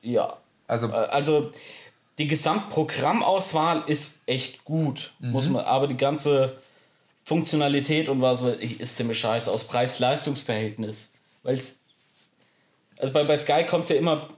Ja. 0.01 0.37
Also, 0.67 0.87
Äh, 0.87 0.91
Also 0.91 1.51
die 2.17 2.27
Gesamtprogrammauswahl 2.27 3.83
ist 3.87 4.21
echt 4.25 4.63
gut, 4.65 5.13
Mhm. 5.19 5.31
muss 5.31 5.47
man, 5.49 5.63
aber 5.65 5.87
die 5.87 5.97
ganze 5.97 6.57
Funktionalität 7.23 8.09
und 8.09 8.21
was 8.21 8.41
ist 8.41 8.95
ziemlich 8.97 9.19
scheiße 9.19 9.51
aus 9.51 9.65
Preis-Leistungs-Verhältnis. 9.65 11.11
Weil 11.43 11.55
es. 11.55 11.79
Also 12.97 13.13
bei, 13.13 13.23
bei 13.25 13.35
Sky 13.37 13.65
kommt 13.65 13.83
es 13.83 13.89
ja 13.89 13.95
immer. 13.97 14.29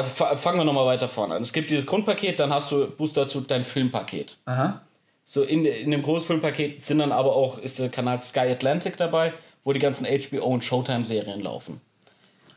Also 0.00 0.10
fa- 0.12 0.36
fangen 0.36 0.58
wir 0.58 0.64
nochmal 0.64 0.86
weiter 0.86 1.08
vorne 1.08 1.34
an. 1.34 1.42
Es 1.42 1.52
gibt 1.52 1.70
dieses 1.70 1.86
Grundpaket, 1.86 2.40
dann 2.40 2.52
hast 2.52 2.70
du 2.70 2.86
Boost 2.88 3.16
dazu 3.16 3.40
dein 3.40 3.64
Filmpaket. 3.64 4.36
aha. 4.46 4.80
So 5.24 5.42
in, 5.44 5.64
in 5.64 5.92
dem 5.92 6.02
Großfilmpaket 6.02 6.82
sind 6.82 6.98
dann 6.98 7.12
aber 7.12 7.36
auch 7.36 7.58
ist 7.58 7.78
der 7.78 7.88
Kanal 7.88 8.20
Sky 8.20 8.40
Atlantic 8.50 8.96
dabei, 8.96 9.32
wo 9.62 9.72
die 9.72 9.78
ganzen 9.78 10.04
HBO 10.06 10.44
und 10.46 10.64
Showtime 10.64 11.04
Serien 11.04 11.40
laufen. 11.40 11.80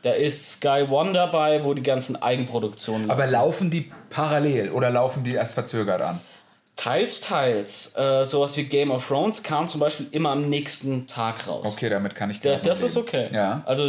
Da 0.02 0.10
ist 0.12 0.54
Sky 0.54 0.84
One 0.90 1.12
dabei, 1.12 1.64
wo 1.64 1.72
die 1.74 1.82
ganzen 1.84 2.20
Eigenproduktionen 2.20 3.10
Aber 3.10 3.26
laufen 3.28 3.70
die 3.70 3.90
parallel 4.10 4.70
oder 4.72 4.90
laufen 4.90 5.22
die 5.22 5.34
erst 5.34 5.54
verzögert 5.54 6.02
an? 6.02 6.20
Teils, 6.76 7.20
teils. 7.20 7.94
Äh, 7.96 8.24
sowas 8.26 8.56
wie 8.56 8.64
Game 8.64 8.90
of 8.90 9.06
Thrones 9.06 9.42
kam 9.44 9.68
zum 9.68 9.78
Beispiel 9.78 10.08
immer 10.10 10.30
am 10.30 10.44
nächsten 10.46 11.06
Tag 11.06 11.46
raus. 11.46 11.64
Okay, 11.74 11.88
damit 11.88 12.16
kann 12.16 12.30
ich 12.30 12.40
Da, 12.40 12.56
das 12.56 12.80
noch 12.80 12.86
ist 12.88 12.96
leben. 12.96 13.06
okay. 13.08 13.28
Ja. 13.32 13.62
Also 13.66 13.88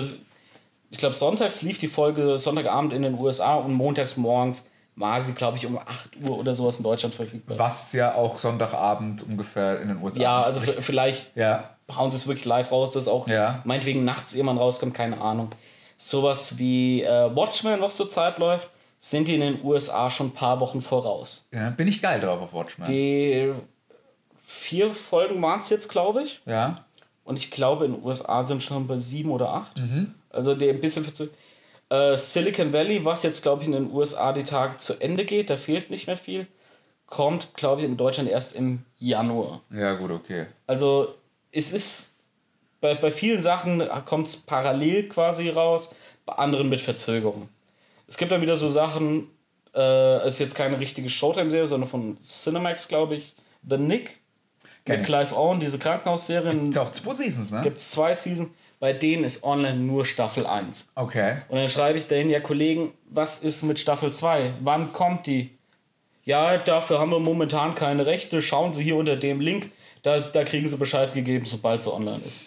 ich 0.89 0.97
glaube, 0.97 1.15
sonntags 1.15 1.61
lief 1.61 1.77
die 1.77 1.87
Folge 1.87 2.37
Sonntagabend 2.37 2.93
in 2.93 3.01
den 3.01 3.19
USA 3.19 3.55
und 3.55 3.73
montags 3.73 4.17
morgens 4.17 4.65
war 4.97 5.19
sie, 5.19 5.33
glaube 5.33 5.57
ich, 5.57 5.65
um 5.65 5.77
8 5.77 6.17
Uhr 6.23 6.37
oder 6.39 6.53
sowas 6.53 6.77
in 6.77 6.83
Deutschland 6.83 7.13
verfügbar. 7.13 7.59
Was 7.59 7.91
ja 7.93 8.15
auch 8.15 8.37
Sonntagabend 8.37 9.23
ungefähr 9.23 9.81
in 9.81 9.89
den 9.89 10.01
USA 10.01 10.19
Ja, 10.21 10.41
also 10.41 10.61
vielleicht 10.61 11.35
Ja. 11.35 11.71
hauen 11.93 12.11
sie 12.11 12.17
es 12.17 12.27
wirklich 12.27 12.45
live 12.45 12.71
raus, 12.71 12.91
dass 12.91 13.07
auch 13.09 13.27
Ja. 13.27 13.61
meinetwegen 13.65 14.05
nachts 14.05 14.33
irgendwann 14.33 14.57
rauskommt, 14.57 14.93
keine 14.93 15.19
Ahnung. 15.19 15.49
Sowas 15.97 16.57
wie 16.57 17.03
äh, 17.03 17.35
Watchmen, 17.35 17.81
was 17.81 17.97
zurzeit 17.97 18.37
läuft, 18.37 18.69
sind 18.97 19.27
die 19.27 19.35
in 19.35 19.41
den 19.41 19.63
USA 19.65 20.09
schon 20.09 20.27
ein 20.27 20.33
paar 20.33 20.61
Wochen 20.61 20.81
voraus. 20.81 21.47
ja. 21.51 21.69
Bin 21.71 21.87
ich 21.89 22.01
geil 22.01 22.21
drauf 22.21 22.41
auf 22.41 22.53
Watchmen. 22.53 22.87
Die 22.87 23.51
vier 24.45 24.93
Folgen 24.93 25.41
waren 25.41 25.59
es 25.59 25.69
jetzt, 25.69 25.89
glaube 25.89 26.23
ich. 26.23 26.41
ja. 26.45 26.85
Und 27.25 27.37
ich 27.37 27.51
glaube, 27.51 27.85
in 27.85 27.93
den 27.93 28.03
USA 28.03 28.45
sind 28.45 28.63
schon 28.63 28.87
bei 28.87 28.97
sieben 28.97 29.31
oder 29.31 29.49
acht. 29.49 29.73
Also 30.29 30.55
der 30.55 30.69
ein 30.73 30.79
bisschen 30.79 31.03
verzögert. 31.03 31.35
Äh, 31.89 32.17
Silicon 32.17 32.71
Valley, 32.71 33.03
was 33.03 33.23
jetzt, 33.23 33.41
glaube 33.43 33.61
ich, 33.63 33.67
in 33.67 33.73
den 33.73 33.91
USA 33.91 34.31
die 34.31 34.43
Tage 34.43 34.77
zu 34.77 34.93
Ende 35.01 35.25
geht, 35.25 35.49
da 35.49 35.57
fehlt 35.57 35.89
nicht 35.89 36.07
mehr 36.07 36.17
viel, 36.17 36.47
kommt, 37.07 37.53
glaube 37.55 37.81
ich, 37.81 37.87
in 37.87 37.97
Deutschland 37.97 38.29
erst 38.29 38.55
im 38.55 38.83
Januar. 38.97 39.61
Ja, 39.71 39.93
gut, 39.93 40.11
okay. 40.11 40.45
Also 40.65 41.13
es 41.51 41.73
ist 41.73 42.13
bei, 42.81 42.95
bei 42.95 43.11
vielen 43.11 43.41
Sachen 43.41 43.83
kommt 44.05 44.27
es 44.27 44.37
parallel 44.37 45.09
quasi 45.09 45.49
raus, 45.49 45.89
bei 46.25 46.33
anderen 46.33 46.69
mit 46.69 46.81
Verzögerung. 46.81 47.49
Es 48.07 48.17
gibt 48.17 48.31
dann 48.31 48.41
wieder 48.41 48.55
so 48.55 48.67
Sachen, 48.69 49.27
Äh, 49.75 50.27
ist 50.27 50.39
jetzt 50.39 50.55
keine 50.55 50.79
richtige 50.79 51.09
Showtime-Serie, 51.09 51.67
sondern 51.67 51.89
von 51.89 52.17
Cinemax, 52.23 52.87
glaube 52.87 53.15
ich. 53.15 53.33
The 53.67 53.77
Nick. 53.77 54.21
Kenn 54.85 54.99
mit. 54.99 55.07
Clive 55.07 55.35
Owen, 55.35 55.59
diese 55.59 55.79
Krankenhausserien. 55.79 56.69
Ist 56.69 56.77
auch 56.77 56.91
zwei 56.91 57.13
Seasons, 57.13 57.51
ne? 57.51 57.61
Gibt 57.63 57.77
es 57.79 57.89
zwei 57.89 58.13
Seasons. 58.13 58.49
Bei 58.79 58.93
denen 58.93 59.23
ist 59.23 59.43
online 59.43 59.79
nur 59.79 60.05
Staffel 60.05 60.45
1. 60.45 60.87
Okay. 60.95 61.37
Und 61.49 61.57
dann 61.57 61.69
schreibe 61.69 61.97
ich 61.97 62.07
dahin, 62.07 62.29
ja 62.29 62.39
Kollegen, 62.39 62.91
was 63.09 63.39
ist 63.39 63.63
mit 63.63 63.79
Staffel 63.79 64.11
2? 64.13 64.53
Wann 64.61 64.93
kommt 64.93 65.27
die? 65.27 65.51
Ja, 66.23 66.57
dafür 66.57 66.99
haben 66.99 67.11
wir 67.11 67.19
momentan 67.19 67.73
keine 67.75 68.05
Rechte. 68.05 68.41
Schauen 68.41 68.73
Sie 68.73 68.83
hier 68.83 68.95
unter 68.97 69.15
dem 69.15 69.39
Link. 69.39 69.71
Da, 70.03 70.19
da 70.19 70.43
kriegen 70.43 70.67
Sie 70.67 70.75
Bescheid 70.77 71.13
gegeben, 71.13 71.45
sobald 71.45 71.81
sie 71.83 71.91
online 71.93 72.19
ist. 72.25 72.41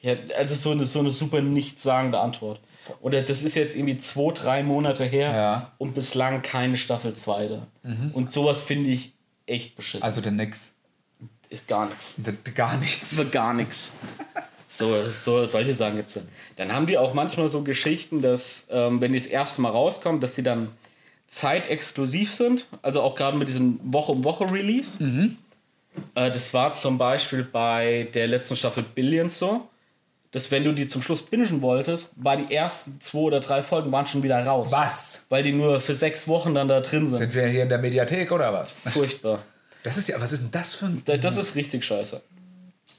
Ja, 0.00 0.14
also 0.36 0.54
so 0.54 0.70
eine, 0.70 0.84
so 0.86 0.98
eine 1.00 1.10
super 1.10 1.40
nichtssagende 1.40 2.20
Antwort. 2.20 2.60
Oder 3.00 3.22
das 3.22 3.42
ist 3.42 3.54
jetzt 3.54 3.74
irgendwie 3.76 3.98
zwei, 3.98 4.32
drei 4.32 4.62
Monate 4.62 5.04
her 5.04 5.30
Ja. 5.34 5.72
und 5.78 5.94
bislang 5.94 6.42
keine 6.42 6.76
Staffel 6.76 7.12
2 7.12 7.46
da. 7.48 7.66
Und 8.12 8.32
sowas 8.32 8.60
finde 8.60 8.90
ich 8.90 9.12
echt 9.46 9.76
beschissen. 9.76 10.06
Also 10.06 10.20
der 10.20 10.32
nix. 10.32 10.74
Ist 11.50 11.68
gar 11.68 11.88
nichts. 11.88 12.16
Gar 12.54 12.76
nichts. 12.78 13.10
So 13.10 13.24
gar 13.28 13.52
nichts. 13.52 13.92
So, 14.68 15.02
so, 15.08 15.44
solche 15.46 15.74
Sachen 15.74 15.96
gibt 15.96 16.14
es. 16.14 16.22
Dann 16.56 16.72
haben 16.72 16.86
die 16.86 16.96
auch 16.96 17.12
manchmal 17.12 17.48
so 17.48 17.62
Geschichten, 17.62 18.22
dass, 18.22 18.68
ähm, 18.70 19.00
wenn 19.00 19.12
die 19.12 19.18
das 19.18 19.26
erste 19.26 19.60
Mal 19.62 19.70
rauskommen, 19.70 20.20
dass 20.20 20.34
die 20.34 20.44
dann 20.44 20.68
zeitexklusiv 21.26 22.32
sind. 22.32 22.68
Also 22.80 23.02
auch 23.02 23.16
gerade 23.16 23.36
mit 23.36 23.48
diesem 23.48 23.80
Woche-um-Woche-Release. 23.82 25.02
Äh, 26.14 26.30
das 26.30 26.54
war 26.54 26.72
zum 26.72 26.98
Beispiel 26.98 27.42
bei 27.42 28.08
der 28.14 28.28
letzten 28.28 28.54
Staffel 28.54 28.84
Billions 28.84 29.38
so, 29.38 29.68
dass 30.30 30.52
wenn 30.52 30.62
du 30.62 30.72
die 30.72 30.86
zum 30.86 31.02
Schluss 31.02 31.22
bingen 31.22 31.62
wolltest, 31.62 32.12
war 32.22 32.36
die 32.36 32.54
ersten 32.54 33.00
zwei 33.00 33.18
oder 33.18 33.40
drei 33.40 33.62
Folgen 33.62 33.90
waren 33.90 34.06
schon 34.06 34.22
wieder 34.22 34.44
raus. 34.46 34.70
Was? 34.70 35.26
Weil 35.28 35.42
die 35.42 35.52
nur 35.52 35.80
für 35.80 35.94
sechs 35.94 36.28
Wochen 36.28 36.54
dann 36.54 36.68
da 36.68 36.80
drin 36.80 37.08
sind. 37.08 37.16
Sind 37.16 37.34
wir 37.34 37.48
hier 37.48 37.64
in 37.64 37.68
der 37.68 37.78
Mediathek 37.78 38.30
oder 38.30 38.52
was? 38.52 38.70
Furchtbar. 38.92 39.40
Das 39.82 39.96
ist 39.96 40.08
ja, 40.08 40.20
was 40.20 40.32
ist 40.32 40.42
denn 40.42 40.50
das 40.50 40.74
für 40.74 40.86
ein. 40.86 41.02
Da- 41.04 41.16
Das 41.16 41.36
ist 41.36 41.54
richtig 41.56 41.84
scheiße. 41.84 42.20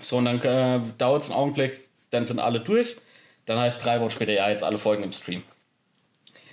So, 0.01 0.17
und 0.17 0.25
dann 0.25 0.41
äh, 0.41 0.79
dauert 0.97 1.21
es 1.23 1.29
einen 1.29 1.39
Augenblick, 1.39 1.87
dann 2.09 2.25
sind 2.25 2.39
alle 2.39 2.59
durch. 2.59 2.97
Dann 3.45 3.59
heißt 3.59 3.83
drei 3.83 3.99
Wochen 3.99 4.11
später, 4.11 4.31
ja, 4.33 4.49
jetzt 4.49 4.63
alle 4.63 4.77
Folgen 4.77 5.03
im 5.03 5.13
Stream. 5.13 5.43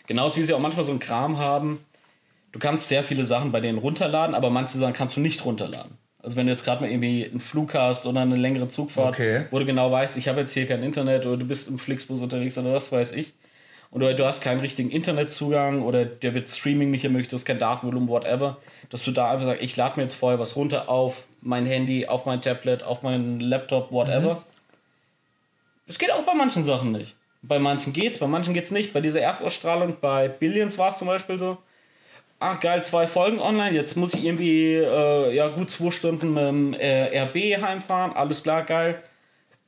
Genauso 0.07 0.37
wie 0.39 0.45
sie 0.45 0.55
auch 0.55 0.59
manchmal 0.61 0.85
so 0.85 0.91
einen 0.91 1.01
Kram 1.01 1.39
haben. 1.39 1.85
Du 2.53 2.59
kannst 2.59 2.89
sehr 2.89 3.05
viele 3.05 3.25
Sachen 3.25 3.53
bei 3.53 3.61
denen 3.61 3.79
runterladen, 3.79 4.35
aber 4.35 4.49
manche 4.51 4.79
Sachen 4.79 4.95
kannst 4.95 5.17
du 5.17 5.21
nicht 5.21 5.45
runterladen. 5.45 5.99
Also 6.23 6.37
wenn 6.37 6.47
du 6.47 6.53
jetzt 6.53 6.65
gerade 6.65 6.83
mal 6.83 6.91
irgendwie 6.91 7.27
einen 7.27 7.41
Flug 7.41 7.75
hast 7.75 8.07
oder 8.07 8.21
eine 8.23 8.37
längere 8.37 8.69
Zugfahrt, 8.69 9.15
Okay. 9.15 9.47
wo 9.51 9.59
du 9.59 9.67
genau 9.67 9.91
weißt, 9.93 10.17
ich 10.17 10.29
habe 10.29 10.41
jetzt 10.41 10.53
hier 10.53 10.67
kein 10.67 10.83
Internet 10.83 11.27
oder 11.27 11.37
du 11.37 11.47
bist 11.47 11.69
im 11.69 11.79
Flixbus 11.79 12.21
unterwegs 12.21 12.57
oder 12.59 12.73
was 12.73 12.91
weiß 12.91 13.13
ich. 13.13 13.35
Und 13.91 14.01
du, 14.01 14.27
hast 14.27 14.43
keinen 14.43 14.61
richtigen 14.61 14.91
Internetzugang 14.91 15.81
oder 15.81 16.05
der 16.05 16.35
wird 16.35 16.51
Streaming 16.51 16.91
nicht 16.91 17.05
ermöglicht, 17.05 17.33
du 17.33 17.37
hast 17.37 17.47
kein 17.47 17.59
Datenvolumen, 17.59 18.09
whatever, 18.09 18.59
dass 18.91 19.03
du 19.03 19.13
da 19.13 19.31
einfach 19.31 19.47
sagst, 19.47 19.63
ich 19.63 19.77
lade 19.77 19.97
mir 19.97 20.03
jetzt 20.03 20.15
vorher 20.15 20.39
was 20.39 20.57
runter 20.57 20.91
auf 20.91 21.25
mein 21.41 21.65
Handy, 21.65 22.07
auf 22.07 22.27
mein 22.27 22.43
Tablet, 22.43 22.83
auf 22.83 23.03
meinen 23.03 23.41
Laptop, 23.41 23.91
whatever. 23.91 24.43
Das 25.87 25.99
geht 25.99 26.13
auch 26.13 26.23
bei 26.23 26.35
manchen 26.35 26.65
Sachen 26.65 26.93
nicht. 26.93 27.17
Bei 27.41 27.59
manchen 27.59 27.93
geht's, 27.93 28.19
bei 28.19 28.27
manchen 28.27 28.53
geht's 28.53 28.71
nicht. 28.71 28.93
Bei 28.93 29.01
dieser 29.01 29.21
Erstausstrahlung 29.21 29.97
bei 30.01 30.29
Billions 30.29 30.77
war 30.77 30.91
es 30.91 30.99
zum 30.99 31.09
Beispiel 31.09 31.39
so. 31.39 31.57
Ach 32.41 32.61
geil, 32.61 32.85
zwei 32.85 33.07
Folgen 33.07 33.41
online. 33.41 33.75
Jetzt 33.75 33.97
muss 33.97 34.15
ich 34.15 34.25
irgendwie 34.25 34.75
äh, 34.75 35.35
ja 35.35 35.49
gut 35.49 35.71
zwei 35.71 35.91
Stunden 35.91 36.35
mit 36.35 36.45
dem 36.45 36.75
äh, 36.75 37.19
RB 37.23 37.63
heimfahren. 37.63 38.13
Alles 38.13 38.43
klar, 38.43 38.65
geil. 38.65 39.03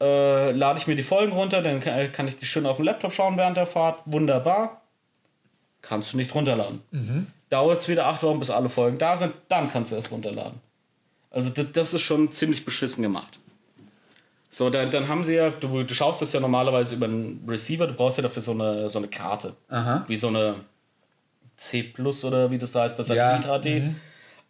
Äh, 0.00 0.52
lade 0.52 0.78
ich 0.78 0.86
mir 0.86 0.96
die 0.96 1.02
Folgen 1.02 1.32
runter, 1.32 1.60
dann 1.60 1.80
kann, 1.80 2.10
kann 2.12 2.26
ich 2.26 2.36
die 2.36 2.46
schön 2.46 2.64
auf 2.66 2.76
dem 2.76 2.86
Laptop 2.86 3.12
schauen 3.12 3.36
während 3.36 3.56
der 3.56 3.66
Fahrt. 3.66 4.00
Wunderbar. 4.06 4.80
Kannst 5.82 6.12
du 6.12 6.16
nicht 6.16 6.34
runterladen. 6.34 6.82
Dauert 7.50 7.82
es 7.82 7.88
wieder 7.88 8.06
acht 8.06 8.22
Wochen, 8.22 8.38
bis 8.38 8.50
alle 8.50 8.68
Folgen 8.68 8.98
da 8.98 9.16
sind, 9.16 9.32
dann 9.48 9.70
kannst 9.70 9.92
du 9.92 9.96
es 9.96 10.10
runterladen. 10.10 10.60
Also 11.30 11.50
das, 11.50 11.66
das 11.72 11.94
ist 11.94 12.02
schon 12.02 12.32
ziemlich 12.32 12.64
beschissen 12.64 13.02
gemacht. 13.02 13.38
So, 14.50 14.68
dann, 14.68 14.90
dann 14.90 15.06
haben 15.08 15.22
sie 15.22 15.36
ja, 15.36 15.50
du, 15.50 15.84
du 15.84 15.94
schaust 15.94 16.20
das 16.20 16.32
ja 16.32 16.40
normalerweise 16.40 16.96
über 16.96 17.06
einen 17.06 17.44
Receiver, 17.46 17.86
du 17.86 17.94
brauchst 17.94 18.18
ja 18.18 18.22
dafür 18.22 18.42
so 18.42 18.52
eine, 18.52 18.90
so 18.90 18.98
eine 18.98 19.08
Karte. 19.08 19.54
Aha. 19.68 20.04
Wie 20.08 20.16
so 20.16 20.28
eine 20.28 20.56
C 21.56 21.82
Plus 21.84 22.24
oder 22.24 22.50
wie 22.50 22.58
das 22.58 22.72
da 22.72 22.82
heißt 22.82 22.96
bei 22.96 23.04
Ja, 23.14 23.40
Satellit 23.40 23.92
HD. 23.92 23.96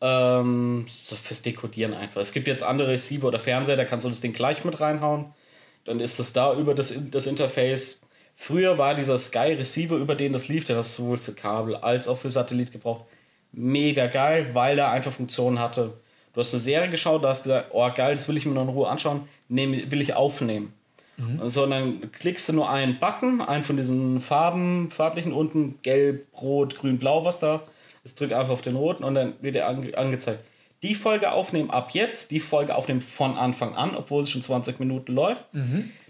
Ähm, 0.01 0.87
so 1.05 1.17
fürs 1.17 1.43
Dekodieren 1.43 1.93
einfach. 1.93 2.23
Es 2.23 2.33
gibt 2.33 2.47
jetzt 2.47 2.63
andere 2.63 2.89
Receiver 2.89 3.29
oder 3.29 3.39
Fernseher, 3.39 3.77
da 3.77 3.85
kannst 3.85 4.05
du 4.05 4.09
das 4.09 4.21
Ding 4.21 4.33
gleich 4.33 4.65
mit 4.65 4.81
reinhauen. 4.81 5.27
Dann 5.85 6.01
ist 6.01 6.19
das 6.19 6.33
da 6.33 6.55
über 6.55 6.75
das, 6.75 6.95
das 7.11 7.27
Interface. 7.27 8.03
Früher 8.35 8.79
war 8.79 8.95
dieser 8.95 9.19
Sky 9.19 9.55
Receiver, 9.55 9.97
über 9.97 10.15
den 10.15 10.33
das 10.33 10.49
lief, 10.49 10.65
der 10.65 10.77
das 10.77 10.95
sowohl 10.95 11.19
für 11.19 11.33
Kabel 11.33 11.77
als 11.77 12.09
auch 12.09 12.19
für 12.19 12.31
Satellit 12.31 12.73
gebraucht. 12.73 13.05
Mega 13.53 14.07
geil, 14.07 14.51
weil 14.53 14.79
er 14.79 14.91
einfach 14.91 15.13
Funktionen 15.13 15.59
hatte. 15.59 15.93
Du 16.33 16.41
hast 16.41 16.55
eine 16.55 16.61
Serie 16.61 16.91
geschaut, 16.91 17.25
du 17.25 17.29
hast 17.29 17.43
gesagt, 17.43 17.71
oh 17.73 17.89
geil, 17.95 18.15
das 18.15 18.29
will 18.29 18.37
ich 18.37 18.47
mir 18.47 18.53
noch 18.53 18.63
in 18.63 18.69
Ruhe 18.69 18.89
anschauen, 18.89 19.29
nehm, 19.49 19.91
will 19.91 20.01
ich 20.01 20.15
aufnehmen. 20.15 20.73
So, 21.49 21.65
und 21.65 21.71
dann 21.71 22.13
klickst 22.13 22.49
du 22.49 22.55
nur 22.55 22.71
einen 22.71 22.99
Button, 22.99 23.43
einen 23.43 23.63
von 23.63 23.77
diesen 23.77 24.21
Farben, 24.21 24.91
farblichen 24.91 25.35
unten, 25.35 25.79
gelb, 25.83 26.27
rot, 26.41 26.77
grün, 26.77 26.99
blau, 26.99 27.27
was 27.27 27.41
da 27.41 27.63
ist. 28.05 28.19
Drück 28.19 28.33
einfach 28.33 28.53
auf 28.55 28.63
den 28.63 28.75
roten 28.75 29.05
und 29.05 29.15
dann 29.15 29.35
wird 29.43 29.55
dir 29.55 29.67
ange 29.69 29.99
angezeigt. 29.99 30.43
Die 30.83 30.95
Folge 30.95 31.33
aufnehmen 31.33 31.71
ab 31.71 31.91
jetzt, 31.93 32.31
die 32.31 32.41
Folge 32.41 32.75
aufnehmen 32.75 33.03
von 33.03 33.37
Anfang 33.37 33.75
an, 33.75 33.95
obwohl 33.95 34.23
es 34.25 34.31
schon 34.31 34.43
20 34.43 34.79
Minuten 34.81 35.13
läuft. 35.13 35.45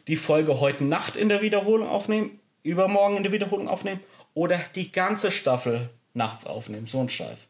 Die 0.09 0.17
Folge 0.17 0.61
heute 0.61 0.85
Nacht 0.85 1.17
in 1.17 1.29
der 1.29 1.43
Wiederholung 1.43 1.89
aufnehmen, 1.89 2.39
übermorgen 2.63 3.17
in 3.17 3.23
der 3.25 3.33
Wiederholung 3.33 3.69
aufnehmen 3.69 4.01
oder 4.35 4.61
die 4.77 4.93
ganze 4.93 5.31
Staffel 5.31 5.91
nachts 6.15 6.47
aufnehmen. 6.47 6.87
So 6.87 7.01
ein 7.01 7.09
Scheiß. 7.09 7.49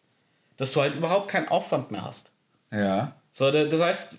Dass 0.56 0.72
du 0.72 0.80
halt 0.80 0.94
überhaupt 0.94 1.28
keinen 1.28 1.48
Aufwand 1.48 1.90
mehr 1.90 2.04
hast. 2.04 2.32
Ja. 2.72 3.12
So, 3.30 3.50
da- 3.50 3.64
das 3.64 3.80
heißt, 3.80 4.18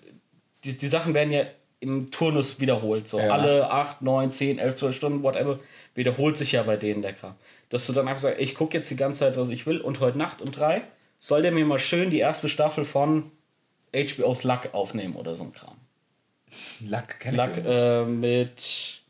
die, 0.64 0.76
die 0.78 0.88
Sachen 0.88 1.14
werden 1.14 1.32
ja 1.32 1.44
im 1.80 2.10
Turnus 2.12 2.60
wiederholt. 2.60 3.08
So 3.08 3.18
Ja. 3.18 3.30
alle 3.30 3.68
8, 3.70 4.02
9, 4.02 4.30
10, 4.30 4.58
11, 4.58 4.76
12 4.76 4.96
Stunden, 4.96 5.22
whatever, 5.24 5.58
wiederholt 5.96 6.36
sich 6.36 6.52
ja 6.52 6.62
bei 6.62 6.76
denen 6.76 7.02
der 7.02 7.12
Kram. 7.12 7.34
Dass 7.68 7.86
du 7.86 7.92
dann 7.92 8.06
einfach 8.06 8.22
sagst, 8.22 8.40
ich 8.40 8.54
gucke 8.54 8.76
jetzt 8.76 8.90
die 8.90 8.96
ganze 8.96 9.20
Zeit, 9.20 9.36
was 9.36 9.48
ich 9.50 9.66
will 9.66 9.80
und 9.80 9.98
heute 10.00 10.18
Nacht 10.18 10.40
um 10.40 10.52
drei 10.52 10.82
soll 11.22 11.42
der 11.42 11.52
mir 11.52 11.64
mal 11.64 11.78
schön 11.78 12.10
die 12.10 12.18
erste 12.18 12.48
Staffel 12.48 12.84
von 12.84 13.30
HBO's 13.94 14.42
Luck 14.42 14.70
aufnehmen 14.74 15.14
oder 15.14 15.36
so 15.36 15.44
ein 15.44 15.52
Kram. 15.52 15.76
Luck 16.80 17.16
ich. 17.56 17.64
äh, 17.64 18.04
mit 18.04 19.02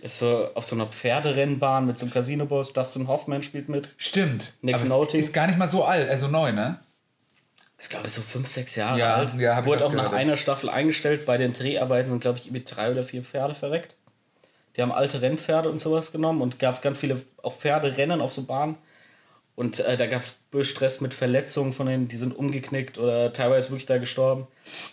ist 0.00 0.18
so 0.18 0.48
auf 0.54 0.64
so 0.64 0.74
einer 0.76 0.86
Pferderennbahn 0.86 1.86
mit 1.86 1.98
so 1.98 2.06
einem 2.06 2.12
Casino-Boss. 2.12 2.72
Dustin 2.72 3.08
Hoffman 3.08 3.42
spielt 3.42 3.68
mit. 3.68 3.90
Stimmt. 3.96 4.52
Nick 4.62 4.76
Aber 4.76 4.84
Nolte. 4.84 5.18
ist 5.18 5.32
gar 5.32 5.46
nicht 5.48 5.58
mal 5.58 5.66
so 5.66 5.84
alt, 5.84 6.08
also 6.08 6.28
neu, 6.28 6.52
ne? 6.52 6.78
ist, 7.78 7.90
glaube 7.90 8.06
ich, 8.06 8.12
so 8.12 8.20
fünf, 8.22 8.46
sechs 8.46 8.76
Jahre 8.76 8.98
Ja, 9.00 9.14
alt. 9.16 9.34
ja, 9.38 9.64
Wurde 9.64 9.84
auch 9.84 9.92
nach 9.92 10.04
gehört. 10.04 10.14
einer 10.14 10.36
Staffel 10.36 10.70
eingestellt. 10.70 11.26
Bei 11.26 11.36
den 11.36 11.52
Dreharbeiten 11.52 12.10
sind, 12.10 12.20
glaube 12.20 12.38
ich, 12.38 12.46
irgendwie 12.46 12.62
drei 12.64 12.92
oder 12.92 13.02
vier 13.02 13.24
Pferde 13.24 13.54
verreckt. 13.56 13.96
Die 14.76 14.82
haben 14.82 14.92
alte 14.92 15.20
Rennpferde 15.20 15.68
und 15.68 15.80
sowas 15.80 16.12
genommen 16.12 16.42
und 16.42 16.60
gab 16.60 16.80
ganz 16.82 16.98
viele 16.98 17.20
auch 17.42 17.54
Pferderennen 17.54 18.20
auf 18.20 18.32
so 18.32 18.42
Bahnen. 18.44 18.76
Und 19.54 19.80
äh, 19.80 19.96
da 19.96 20.06
gab 20.06 20.22
es 20.22 20.40
Stress 20.68 21.00
mit 21.00 21.12
Verletzungen 21.12 21.72
von 21.72 21.86
denen, 21.86 22.08
die 22.08 22.16
sind 22.16 22.34
umgeknickt 22.34 22.98
oder 22.98 23.32
teilweise 23.32 23.68
wirklich 23.68 23.86
da 23.86 23.98
gestorben. 23.98 24.46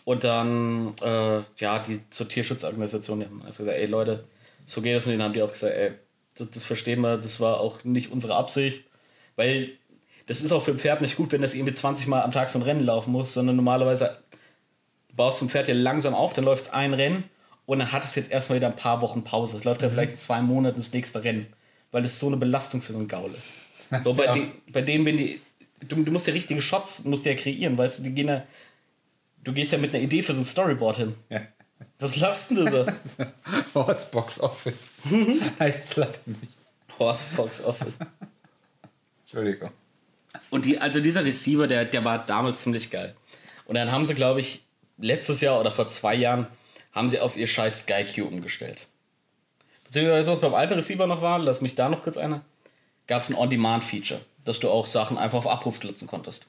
Und 0.03 0.23
dann, 0.23 0.95
äh, 1.01 1.39
ja, 1.57 1.79
die 1.79 2.01
zur 2.09 2.27
Tierschutzorganisation, 2.27 3.19
die 3.19 3.25
haben 3.25 3.41
einfach 3.41 3.59
gesagt, 3.59 3.77
ey 3.77 3.85
Leute, 3.85 4.25
so 4.65 4.81
geht 4.81 4.95
das 4.95 5.05
nicht. 5.05 5.17
Dann 5.17 5.23
haben 5.23 5.33
die 5.33 5.41
auch 5.41 5.51
gesagt, 5.51 5.75
ey, 5.75 5.91
das, 6.35 6.51
das 6.51 6.65
verstehen 6.65 7.01
wir, 7.01 7.17
das 7.17 7.39
war 7.39 7.59
auch 7.59 7.83
nicht 7.83 8.11
unsere 8.11 8.35
Absicht. 8.35 8.83
Weil 9.37 9.71
das 10.27 10.41
ist 10.41 10.51
auch 10.51 10.61
für 10.61 10.71
ein 10.71 10.79
Pferd 10.79 11.01
nicht 11.01 11.15
gut, 11.15 11.31
wenn 11.31 11.41
das 11.41 11.55
irgendwie 11.55 11.73
20 11.73 12.07
Mal 12.07 12.21
am 12.21 12.31
Tag 12.31 12.49
so 12.49 12.59
ein 12.59 12.63
Rennen 12.63 12.83
laufen 12.83 13.11
muss, 13.11 13.33
sondern 13.33 13.55
normalerweise 13.55 14.17
baust 15.15 15.41
du 15.41 15.45
ein 15.45 15.49
Pferd 15.49 15.67
ja 15.69 15.73
langsam 15.73 16.13
auf, 16.13 16.33
dann 16.33 16.45
läuft 16.45 16.65
es 16.65 16.69
ein 16.69 16.93
Rennen 16.93 17.23
und 17.65 17.79
dann 17.79 17.91
hat 17.91 18.03
es 18.03 18.15
jetzt 18.15 18.31
erstmal 18.31 18.57
wieder 18.57 18.67
ein 18.67 18.75
paar 18.75 19.01
Wochen 19.01 19.23
Pause. 19.23 19.57
Es 19.57 19.63
läuft 19.63 19.81
ja 19.81 19.89
vielleicht 19.89 20.11
in 20.11 20.17
zwei 20.17 20.41
Monaten 20.41 20.77
das 20.77 20.93
nächste 20.93 21.23
Rennen, 21.23 21.47
weil 21.91 22.05
es 22.05 22.19
so 22.19 22.27
eine 22.27 22.37
Belastung 22.37 22.81
für 22.81 22.93
so 22.93 22.99
einen 22.99 23.07
Gaul 23.07 23.31
ist. 23.31 23.68
So, 24.04 24.13
bei, 24.13 24.28
den, 24.28 24.52
bei 24.71 24.82
denen, 24.82 25.06
wenn 25.06 25.17
die. 25.17 25.41
Du, 25.88 25.95
du 26.04 26.12
musst 26.12 26.28
ja 26.28 26.34
richtige 26.34 26.62
Shots 26.62 27.06
musst 27.06 27.25
ja 27.25 27.34
kreieren, 27.36 27.78
weißt 27.78 27.99
du, 27.99 28.04
die 28.04 28.12
gehen 28.12 28.28
ja. 28.28 28.45
Du 29.43 29.54
gehst 29.54 29.71
ja 29.71 29.78
mit 29.78 29.93
einer 29.93 30.04
Idee 30.04 30.21
für 30.21 30.34
so 30.34 30.41
ein 30.41 30.45
Storyboard 30.45 30.97
hin. 30.97 31.15
Ja. 31.30 31.41
Was 31.99 32.17
lasst 32.17 32.52
denn 32.52 32.58
du 32.58 32.69
so? 32.69 32.86
Horse 33.73 34.08
Box 34.12 34.39
Office. 34.39 34.89
heißt 35.60 35.86
es 35.86 35.95
leider 35.95 36.19
nicht. 36.25 36.60
Horsefox 36.99 37.63
Office. 37.63 37.97
Entschuldigung. 39.21 39.71
Und 40.49 40.65
die, 40.65 40.78
also 40.80 40.99
dieser 40.99 41.25
Receiver, 41.25 41.65
der, 41.65 41.86
der 41.86 42.04
war 42.06 42.23
damals 42.25 42.62
ziemlich 42.63 42.91
geil. 42.91 43.15
Und 43.65 43.75
dann 43.75 43.91
haben 43.91 44.06
sie, 44.06 44.13
glaube 44.13 44.41
ich, 44.41 44.63
letztes 44.97 45.41
Jahr 45.41 45.60
oder 45.60 45.71
vor 45.71 45.88
zwei 45.88 46.15
Jahren, 46.15 46.47
haben 46.91 47.10
sie 47.10 47.19
auf 47.19 47.38
ihr 47.38 47.47
scheiß 47.47 47.86
SkyQ 47.86 48.25
umgestellt. 48.25 48.88
Beziehungsweise, 49.86 50.32
was 50.32 50.41
beim 50.41 50.54
alten 50.54 50.73
Receiver 50.73 51.08
noch 51.08 51.21
war, 51.21 51.39
lass 51.39 51.62
mich 51.62 51.75
da 51.75 51.89
noch 51.89 52.04
kurz 52.04 52.17
einer, 52.17 52.41
gab 53.09 53.23
es 53.23 53.29
ein 53.29 53.35
On-Demand-Feature, 53.35 54.21
dass 54.45 54.59
du 54.59 54.69
auch 54.69 54.85
Sachen 54.85 55.17
einfach 55.17 55.39
auf 55.39 55.47
Abruf 55.47 55.83
nutzen 55.83 56.07
konntest. 56.07 56.45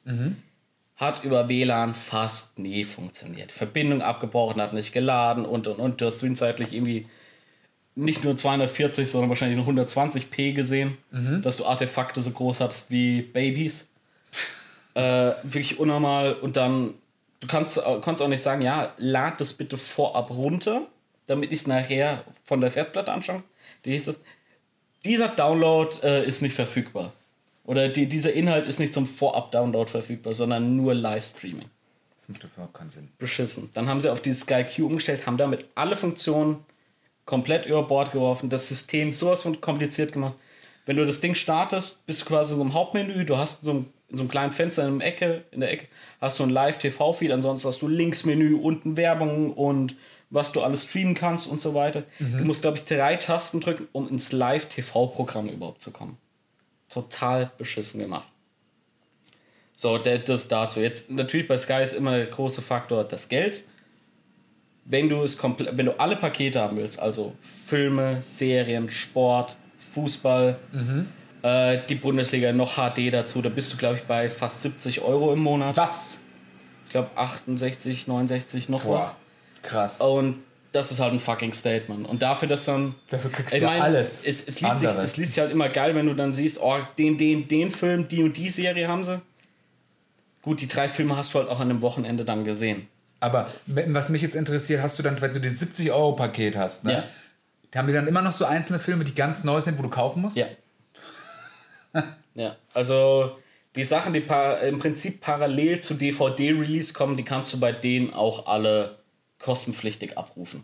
Hat 0.94 1.24
über 1.24 1.48
WLAN 1.48 1.94
fast 1.94 2.58
nie 2.58 2.84
funktioniert. 2.84 3.50
Verbindung 3.50 4.02
abgebrochen, 4.02 4.60
hat 4.60 4.74
nicht 4.74 4.92
geladen 4.92 5.46
und 5.46 5.66
und 5.66 5.80
und. 5.80 6.00
Du 6.00 6.06
hast 6.06 6.18
zwischenzeitlich 6.18 6.74
irgendwie 6.74 7.06
nicht 7.94 8.22
nur 8.24 8.36
240, 8.36 9.10
sondern 9.10 9.30
wahrscheinlich 9.30 9.56
nur 9.56 9.66
120p 9.66 10.52
gesehen, 10.52 10.98
dass 11.42 11.56
du 11.56 11.64
Artefakte 11.64 12.20
so 12.20 12.30
groß 12.30 12.60
hattest 12.60 12.90
wie 12.90 13.22
Babys. 13.22 13.88
äh, 14.94 15.32
wirklich 15.42 15.80
unnormal. 15.80 16.34
Und 16.34 16.58
dann, 16.58 16.92
du 17.40 17.46
kannst, 17.46 17.80
kannst 18.02 18.20
auch 18.20 18.28
nicht 18.28 18.42
sagen, 18.42 18.60
ja, 18.60 18.92
lad 18.98 19.40
das 19.40 19.54
bitte 19.54 19.78
vorab 19.78 20.30
runter, 20.30 20.82
damit 21.26 21.52
ich 21.52 21.60
es 21.60 21.66
nachher 21.66 22.22
von 22.44 22.60
der 22.60 22.70
Festplatte 22.70 23.12
anschaue. 23.12 23.42
Die 23.86 23.92
hieß 23.92 24.08
es, 24.08 24.20
dieser 25.04 25.28
Download 25.28 25.94
äh, 26.02 26.26
ist 26.26 26.42
nicht 26.42 26.54
verfügbar. 26.54 27.12
Oder 27.64 27.88
die, 27.88 28.06
dieser 28.06 28.32
Inhalt 28.32 28.66
ist 28.66 28.80
nicht 28.80 28.92
zum 28.92 29.06
Vorab-Download 29.06 29.90
verfügbar, 29.90 30.34
sondern 30.34 30.76
nur 30.76 30.94
Livestreaming. 30.94 31.68
Das 32.16 32.28
macht 32.28 32.44
überhaupt 32.44 32.74
keinen 32.74 32.90
Sinn. 32.90 33.08
Beschissen. 33.18 33.70
Dann 33.74 33.88
haben 33.88 34.00
sie 34.00 34.10
auf 34.10 34.20
dieses 34.20 34.40
Sky 34.40 34.64
Q 34.64 34.86
umgestellt, 34.86 35.26
haben 35.26 35.36
damit 35.36 35.66
alle 35.74 35.96
Funktionen 35.96 36.64
komplett 37.26 37.66
über 37.66 37.84
Bord 37.84 38.12
geworfen, 38.12 38.50
das 38.50 38.68
System 38.68 39.12
sowas 39.12 39.42
von 39.42 39.60
kompliziert 39.60 40.12
gemacht. 40.12 40.34
Wenn 40.84 40.96
du 40.96 41.06
das 41.06 41.20
Ding 41.20 41.36
startest, 41.36 42.04
bist 42.06 42.22
du 42.22 42.24
quasi 42.24 42.52
in 42.52 42.58
so 42.58 42.64
einem 42.64 42.74
Hauptmenü, 42.74 43.24
du 43.24 43.38
hast 43.38 43.62
so 43.62 43.72
ein, 43.72 43.86
in 44.08 44.16
so 44.16 44.22
einem 44.22 44.30
kleinen 44.30 44.50
Fenster 44.50 44.88
in, 44.88 44.98
der 44.98 45.08
Ecke, 45.08 45.44
in 45.52 45.60
der 45.60 45.70
Ecke, 45.70 45.86
hast 46.20 46.40
du 46.40 46.42
ein 46.42 46.50
Live-TV-Feed, 46.50 47.30
ansonsten 47.30 47.68
hast 47.68 47.80
du 47.82 47.86
Linksmenü, 47.86 48.54
unten 48.54 48.96
Werbung 48.96 49.52
und 49.52 49.94
was 50.30 50.52
du 50.52 50.62
alles 50.62 50.84
streamen 50.84 51.14
kannst 51.14 51.48
und 51.48 51.60
so 51.60 51.74
weiter. 51.74 52.04
Du 52.38 52.44
musst, 52.44 52.62
glaube 52.62 52.78
ich, 52.78 52.84
drei 52.84 53.16
Tasten 53.16 53.60
drücken, 53.60 53.88
um 53.92 54.08
ins 54.08 54.32
Live-TV-Programm 54.32 55.48
überhaupt 55.48 55.82
zu 55.82 55.90
kommen. 55.90 56.16
Total 56.88 57.50
beschissen 57.58 58.00
gemacht. 58.00 58.28
So, 59.74 59.98
das 59.98 60.48
dazu. 60.48 60.80
Jetzt 60.80 61.10
natürlich 61.10 61.48
bei 61.48 61.56
Sky 61.56 61.82
ist 61.82 61.94
immer 61.94 62.16
der 62.16 62.26
große 62.26 62.62
Faktor 62.62 63.02
das 63.04 63.28
Geld. 63.28 63.64
Wenn 64.84 65.08
du 65.08 65.22
es 65.22 65.38
komplett, 65.38 65.76
wenn 65.76 65.86
du 65.86 65.98
alle 65.98 66.16
Pakete 66.16 66.60
haben 66.60 66.76
willst, 66.76 67.00
also 67.00 67.34
Filme, 67.40 68.20
Serien, 68.22 68.88
Sport, 68.88 69.56
Fußball, 69.94 70.58
äh, 71.42 71.78
die 71.88 71.94
Bundesliga 71.94 72.52
noch 72.52 72.74
HD 72.76 73.12
dazu, 73.12 73.40
da 73.40 73.48
bist 73.48 73.72
du 73.72 73.76
glaube 73.76 73.96
ich 73.96 74.02
bei 74.02 74.28
fast 74.28 74.62
70 74.62 75.00
Euro 75.00 75.32
im 75.32 75.40
Monat. 75.40 75.76
Was? 75.76 76.20
Ich 76.84 76.90
glaube 76.90 77.10
68, 77.16 78.06
69 78.06 78.68
noch 78.68 78.84
was. 78.86 79.14
Krass. 79.62 80.00
Und 80.00 80.42
das 80.72 80.92
ist 80.92 81.00
halt 81.00 81.12
ein 81.12 81.20
fucking 81.20 81.52
Statement. 81.52 82.08
Und 82.08 82.22
dafür, 82.22 82.48
dass 82.48 82.64
dann. 82.64 82.94
Dafür 83.08 83.30
kriegst 83.30 83.54
ich 83.54 83.60
du 83.60 83.66
mein, 83.66 83.82
alles 83.82 84.24
Es, 84.24 84.42
es, 84.46 84.60
liest 84.60 84.80
sich, 84.80 84.88
es 84.88 85.16
liest 85.16 85.32
sich 85.34 85.40
halt 85.40 85.52
immer 85.52 85.68
geil, 85.68 85.94
wenn 85.94 86.06
du 86.06 86.14
dann 86.14 86.32
siehst, 86.32 86.60
oh, 86.60 86.78
den, 86.98 87.18
den, 87.18 87.48
den 87.48 87.70
Film, 87.70 88.08
die 88.08 88.22
und 88.22 88.36
die 88.36 88.50
Serie 88.50 88.88
haben 88.88 89.04
sie. 89.04 89.20
Gut, 90.42 90.60
die 90.60 90.66
drei 90.66 90.88
Filme 90.88 91.16
hast 91.16 91.34
du 91.34 91.38
halt 91.38 91.48
auch 91.48 91.60
an 91.60 91.68
dem 91.68 91.82
Wochenende 91.82 92.24
dann 92.24 92.44
gesehen. 92.44 92.88
Aber 93.18 93.50
was 93.66 94.08
mich 94.08 94.22
jetzt 94.22 94.34
interessiert, 94.34 94.82
hast 94.82 94.98
du 94.98 95.02
dann, 95.02 95.20
wenn 95.20 95.30
du 95.30 95.40
das 95.40 95.60
70-Euro-Paket 95.60 96.56
hast, 96.56 96.84
ne? 96.84 96.92
Ja. 96.92 97.78
Haben 97.78 97.86
die 97.86 97.92
dann 97.92 98.08
immer 98.08 98.22
noch 98.22 98.32
so 98.32 98.46
einzelne 98.46 98.78
Filme, 98.78 99.04
die 99.04 99.14
ganz 99.14 99.44
neu 99.44 99.60
sind, 99.60 99.78
wo 99.78 99.82
du 99.82 99.90
kaufen 99.90 100.22
musst? 100.22 100.36
Ja. 100.36 100.46
ja, 102.34 102.56
also 102.72 103.36
die 103.76 103.84
Sachen, 103.84 104.12
die 104.12 104.24
im 104.66 104.78
Prinzip 104.78 105.20
parallel 105.20 105.80
zu 105.80 105.94
DVD-Release 105.94 106.92
kommen, 106.92 107.16
die 107.16 107.22
kannst 107.22 107.52
du 107.52 107.60
bei 107.60 107.72
denen 107.72 108.12
auch 108.14 108.46
alle 108.46 108.99
kostenpflichtig 109.40 110.16
abrufen. 110.16 110.62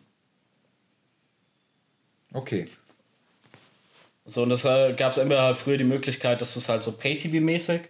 Okay. 2.32 2.68
So, 4.24 4.42
und 4.42 4.50
das 4.50 4.62
gab 4.62 5.12
es 5.12 5.18
entweder 5.18 5.42
halt 5.42 5.56
früher 5.56 5.76
die 5.76 5.84
Möglichkeit, 5.84 6.40
dass 6.40 6.52
du 6.52 6.60
es 6.60 6.68
halt 6.68 6.82
so 6.82 6.92
Pay-TV-mäßig 6.92 7.82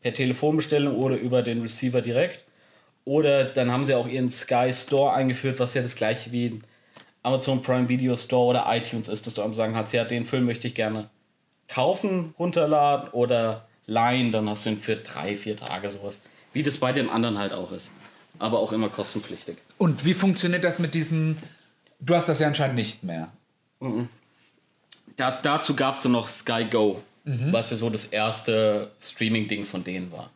per 0.00 0.12
Telefonbestellung 0.12 0.96
oder 0.96 1.16
über 1.16 1.42
den 1.42 1.62
Receiver 1.62 2.02
direkt. 2.02 2.44
Oder 3.04 3.44
dann 3.44 3.70
haben 3.70 3.84
sie 3.84 3.94
auch 3.94 4.06
ihren 4.06 4.30
Sky 4.30 4.70
Store 4.72 5.12
eingeführt, 5.12 5.58
was 5.58 5.74
ja 5.74 5.82
das 5.82 5.96
gleiche 5.96 6.32
wie 6.32 6.46
ein 6.46 6.64
Amazon 7.22 7.62
Prime 7.62 7.88
Video 7.88 8.16
Store 8.16 8.46
oder 8.46 8.64
iTunes 8.68 9.08
ist, 9.08 9.26
dass 9.26 9.34
du 9.34 9.42
am 9.42 9.54
sagen 9.54 9.74
kannst, 9.74 9.92
ja, 9.92 10.04
den 10.04 10.24
Film 10.24 10.44
möchte 10.46 10.66
ich 10.66 10.74
gerne 10.74 11.08
kaufen, 11.68 12.34
runterladen 12.38 13.10
oder 13.10 13.68
leihen, 13.86 14.32
dann 14.32 14.48
hast 14.48 14.66
du 14.66 14.70
ihn 14.70 14.78
für 14.78 14.96
drei, 14.96 15.36
vier 15.36 15.56
Tage 15.56 15.88
sowas. 15.90 16.20
Wie 16.52 16.62
das 16.62 16.78
bei 16.78 16.92
den 16.92 17.08
anderen 17.08 17.38
halt 17.38 17.52
auch 17.52 17.70
ist. 17.72 17.92
Aber 18.42 18.58
auch 18.58 18.72
immer 18.72 18.88
kostenpflichtig. 18.88 19.58
Und 19.78 20.04
wie 20.04 20.14
funktioniert 20.14 20.64
das 20.64 20.80
mit 20.80 20.94
diesem. 20.94 21.36
Du 22.00 22.16
hast 22.16 22.28
das 22.28 22.40
ja 22.40 22.48
anscheinend 22.48 22.74
nicht 22.74 23.04
mehr. 23.04 23.28
Da, 25.14 25.30
dazu 25.40 25.76
gab 25.76 25.94
es 25.94 26.02
dann 26.02 26.10
noch 26.10 26.28
Sky 26.28 26.64
Go, 26.68 27.00
was 27.24 27.70
ja 27.70 27.76
so 27.76 27.88
das 27.88 28.06
erste 28.06 28.90
Streaming-Ding 29.00 29.64
von 29.64 29.84
denen 29.84 30.10
war. 30.10 30.30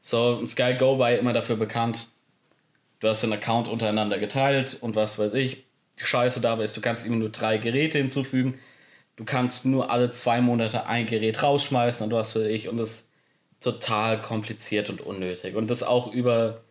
So, 0.00 0.36
und 0.36 0.46
Sky 0.46 0.74
Go 0.78 1.00
war 1.00 1.10
ja 1.10 1.16
immer 1.18 1.32
dafür 1.32 1.56
bekannt, 1.56 2.10
du 3.00 3.08
hast 3.08 3.24
einen 3.24 3.32
Account 3.32 3.66
untereinander 3.66 4.20
geteilt 4.20 4.78
und 4.80 4.94
was 4.94 5.18
weiß 5.18 5.34
ich. 5.34 5.64
Die 5.98 6.04
Scheiße 6.04 6.40
dabei 6.40 6.62
ist, 6.62 6.76
du 6.76 6.80
kannst 6.80 7.04
immer 7.04 7.16
nur 7.16 7.30
drei 7.30 7.58
Geräte 7.58 7.98
hinzufügen. 7.98 8.56
Du 9.16 9.24
kannst 9.24 9.64
nur 9.64 9.90
alle 9.90 10.12
zwei 10.12 10.40
Monate 10.40 10.86
ein 10.86 11.06
Gerät 11.06 11.42
rausschmeißen 11.42 12.04
und 12.06 12.12
was 12.12 12.36
weiß 12.36 12.46
ich. 12.46 12.68
Und 12.68 12.76
das 12.76 12.90
ist 12.90 13.08
total 13.60 14.22
kompliziert 14.22 14.90
und 14.90 15.00
unnötig. 15.00 15.56
Und 15.56 15.70
das 15.70 15.82
auch 15.82 16.12
über 16.12 16.63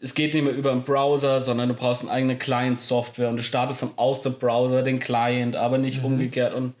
es 0.00 0.14
geht 0.14 0.34
nicht 0.34 0.44
mehr 0.44 0.54
über 0.54 0.70
einen 0.70 0.84
Browser, 0.84 1.40
sondern 1.40 1.68
du 1.68 1.74
brauchst 1.74 2.02
eine 2.02 2.12
eigene 2.12 2.38
Client-Software 2.38 3.28
und 3.28 3.36
du 3.36 3.42
startest 3.42 3.82
dann 3.82 3.92
aus 3.96 4.22
dem 4.22 4.34
Browser 4.34 4.82
den 4.82 5.00
Client, 5.00 5.56
aber 5.56 5.78
nicht 5.78 6.04
umgekehrt. 6.04 6.54
Und 6.54 6.74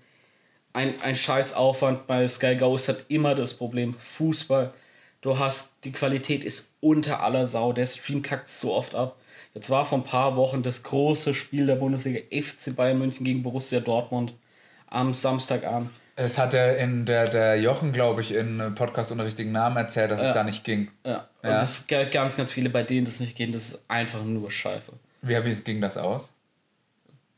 ein, 0.72 1.00
ein 1.02 1.16
scheiß 1.16 1.54
Aufwand 1.54 2.06
bei 2.06 2.28
Sky 2.28 2.56
Go 2.56 2.76
ist 2.76 2.86
halt 2.86 3.04
immer 3.08 3.34
das 3.34 3.54
Problem. 3.54 3.94
Fußball, 3.94 4.72
du 5.20 5.38
hast, 5.38 5.70
die 5.82 5.90
Qualität 5.90 6.44
ist 6.44 6.74
unter 6.80 7.20
aller 7.20 7.46
Sau, 7.46 7.72
der 7.72 7.86
Stream 7.86 8.22
kackt 8.22 8.48
so 8.48 8.74
oft 8.74 8.94
ab. 8.94 9.16
Jetzt 9.52 9.70
war 9.70 9.84
vor 9.84 9.98
ein 9.98 10.04
paar 10.04 10.36
Wochen 10.36 10.62
das 10.62 10.84
große 10.84 11.34
Spiel 11.34 11.66
der 11.66 11.76
Bundesliga 11.76 12.20
FC 12.30 12.76
Bayern 12.76 12.98
München 12.98 13.24
gegen 13.24 13.42
Borussia 13.42 13.80
Dortmund 13.80 14.34
am 14.86 15.14
Samstagabend. 15.14 15.90
Es 16.20 16.36
hat 16.36 16.52
der, 16.52 16.78
in 16.78 17.04
der, 17.04 17.28
der 17.28 17.60
Jochen, 17.60 17.92
glaube 17.92 18.20
ich, 18.22 18.34
in 18.34 18.74
Podcast 18.74 19.12
ohne 19.12 19.24
richtigen 19.24 19.52
Namen 19.52 19.76
erzählt, 19.76 20.10
dass 20.10 20.20
es 20.22 20.32
da 20.34 20.42
nicht 20.42 20.64
ging. 20.64 20.90
Ja. 21.06 21.28
Und 21.42 21.50
Ja. 21.50 21.60
das 21.60 21.86
gibt 21.86 22.10
ganz, 22.10 22.36
ganz 22.36 22.50
viele, 22.50 22.70
bei 22.70 22.82
denen 22.82 23.06
das 23.06 23.20
nicht 23.20 23.36
geht. 23.36 23.54
Das 23.54 23.68
ist 23.68 23.84
einfach 23.88 24.24
nur 24.24 24.50
scheiße. 24.50 24.94
Wie, 25.22 25.44
wie 25.44 25.54
ging 25.62 25.80
das 25.80 25.96
aus? 25.96 26.34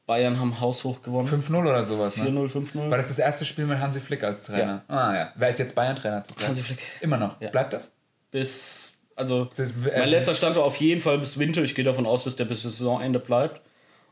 Bayern 0.07 0.41
haben 0.41 0.59
haushoch 0.61 1.03
gewonnen. 1.03 1.29
5-0 1.29 1.61
oder 1.61 1.85
sowas, 1.85 2.17
ne? 2.17 2.25
4-0, 2.31 2.49
5-0. 2.51 2.91
War 2.91 2.97
das 2.97 3.09
das 3.09 3.19
erste 3.19 3.45
Spiel 3.45 3.67
mit 3.67 3.79
Hansi 3.79 4.01
Flick 4.01 4.25
als 4.25 4.43
Trainer? 4.43 4.83
Ah 4.89 5.15
ja. 5.15 5.33
Wer 5.37 5.51
ist 5.51 5.59
jetzt 5.59 5.75
Bayern-Trainer 5.75 6.25
zurzeit? 6.25 6.49
Hansi 6.49 6.63
Flick. 6.63 6.83
Immer 7.01 7.17
noch. 7.19 7.41
Ja. 7.41 7.51
Bleibt 7.51 7.73
das? 7.75 7.93
bis, 8.31 8.93
also 9.15 9.45
Das 9.45 9.59
ist, 9.59 9.75
äh, 9.87 9.99
mein 9.99 10.09
letzter 10.09 10.35
Stand 10.35 10.57
war 10.57 10.65
auf 10.65 10.77
jeden 10.77 11.01
Fall 11.03 11.19
bis 11.19 11.39
Winter. 11.39 11.63
Ich 11.63 11.75
gehe 11.75 11.85
davon 11.85 12.07
aus, 12.07 12.25
dass 12.25 12.37
der 12.37 12.45
bis 12.47 12.63
Saisonende 12.63 13.19
bleibt. 13.19 13.61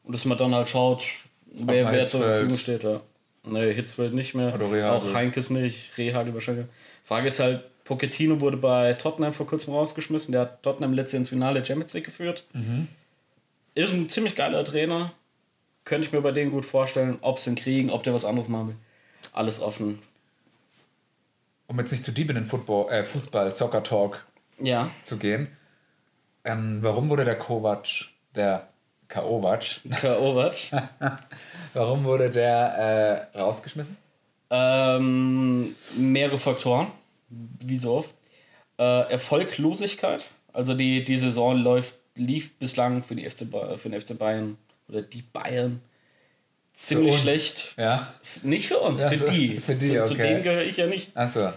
Und 0.04 0.14
dass 0.14 0.24
man 0.24 0.36
dann 0.38 0.54
halt 0.54 0.68
schaut, 0.68 1.04
wer, 1.46 1.90
wer 1.90 2.04
zur 2.04 2.20
Verfügung 2.22 2.58
steht. 2.58 2.82
Ja. 2.84 3.00
Nee, 3.50 3.72
Hitzfeld 3.72 4.14
nicht 4.14 4.34
mehr. 4.34 4.54
Oder 4.54 4.70
Rehagel. 4.70 4.90
Auch 5.10 5.14
Heinkes 5.14 5.50
nicht, 5.50 5.96
Rehagel 5.98 6.34
wahrscheinlich. 6.34 6.66
Frage 7.04 7.28
ist 7.28 7.40
halt, 7.40 7.62
Pochettino 7.84 8.40
wurde 8.40 8.56
bei 8.58 8.92
Tottenham 8.94 9.32
vor 9.32 9.46
kurzem 9.46 9.72
rausgeschmissen. 9.74 10.32
Der 10.32 10.42
hat 10.42 10.62
Tottenham 10.62 10.92
letztes 10.92 11.12
Jahr 11.14 11.18
ins 11.20 11.28
Finale 11.30 11.64
Champions 11.64 11.94
League 11.94 12.04
geführt. 12.04 12.44
Mhm. 12.52 12.88
Ist 13.74 13.92
ein 13.92 14.08
ziemlich 14.10 14.34
geiler 14.34 14.62
Trainer. 14.64 15.12
Könnte 15.84 16.06
ich 16.06 16.12
mir 16.12 16.20
bei 16.20 16.32
denen 16.32 16.50
gut 16.50 16.66
vorstellen, 16.66 17.16
ob 17.22 17.38
sie 17.38 17.50
ihn 17.50 17.56
kriegen, 17.56 17.90
ob 17.90 18.02
der 18.02 18.12
was 18.12 18.24
anderes 18.26 18.48
machen 18.48 18.68
will. 18.68 18.76
Alles 19.32 19.60
offen. 19.62 20.00
um 21.66 21.78
jetzt 21.78 21.92
nicht 21.92 22.04
zu 22.04 22.12
deep 22.12 22.28
in 22.30 22.34
den 22.36 22.44
Football, 22.44 22.90
äh, 22.90 23.04
Fußball, 23.04 23.50
Soccer 23.52 23.82
Talk 23.82 24.26
Ja, 24.58 24.90
zu 25.02 25.16
gehen. 25.18 25.48
Ähm, 26.44 26.78
warum 26.82 27.08
wurde 27.10 27.24
der 27.24 27.36
Kovac, 27.38 27.86
der 28.34 28.68
Kovac, 29.08 29.80
Kovac. 30.00 30.56
warum 31.74 32.04
wurde 32.04 32.30
der 32.30 33.30
äh, 33.34 33.38
rausgeschmissen? 33.38 33.96
Ähm, 34.50 35.74
mehrere 35.96 36.38
Faktoren, 36.38 36.88
wie 37.28 37.76
so 37.76 37.94
oft. 37.94 38.14
Äh, 38.78 39.10
Erfolglosigkeit, 39.10 40.28
also 40.52 40.74
die, 40.74 41.02
die 41.04 41.16
Saison 41.16 41.56
läuft, 41.56 41.94
lief 42.14 42.58
bislang 42.58 43.02
für, 43.02 43.14
die 43.14 43.28
FC, 43.28 43.46
für 43.76 43.88
den 43.88 44.00
FC 44.00 44.16
Bayern 44.16 44.56
oder 44.88 45.02
die 45.02 45.22
Bayern 45.22 45.80
ziemlich 46.72 47.18
schlecht. 47.18 47.74
Ja. 47.76 48.06
Nicht 48.42 48.68
für 48.68 48.78
uns, 48.78 49.00
Ja, 49.00 49.08
für 49.08 49.16
so, 49.16 49.26
die. 49.26 49.56
für 49.60 49.74
die, 49.74 49.86
zu, 49.86 50.04
zu 50.04 50.14
okay. 50.14 50.22
denen 50.22 50.42
gehöre 50.42 50.64
ich 50.64 50.76
ja 50.76 50.86
nicht. 50.86 51.16
Achso. 51.16 51.52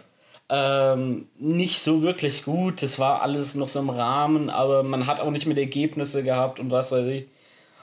Ähm, 0.50 1.28
nicht 1.40 1.80
so 1.80 2.02
wirklich 2.02 2.44
gut. 2.44 2.82
Das 2.82 3.00
war 3.00 3.22
alles 3.22 3.56
noch 3.56 3.68
so 3.68 3.80
im 3.80 3.90
Rahmen, 3.90 4.50
aber 4.50 4.84
man 4.84 5.08
hat 5.08 5.22
auch 5.22 5.32
nicht 5.32 5.46
mit 5.46 5.58
Ergebnisse 5.58 6.24
gehabt 6.24 6.60
und 6.60 6.72
was 6.72 6.92
weiß 6.92 7.06
ich. 7.08 7.26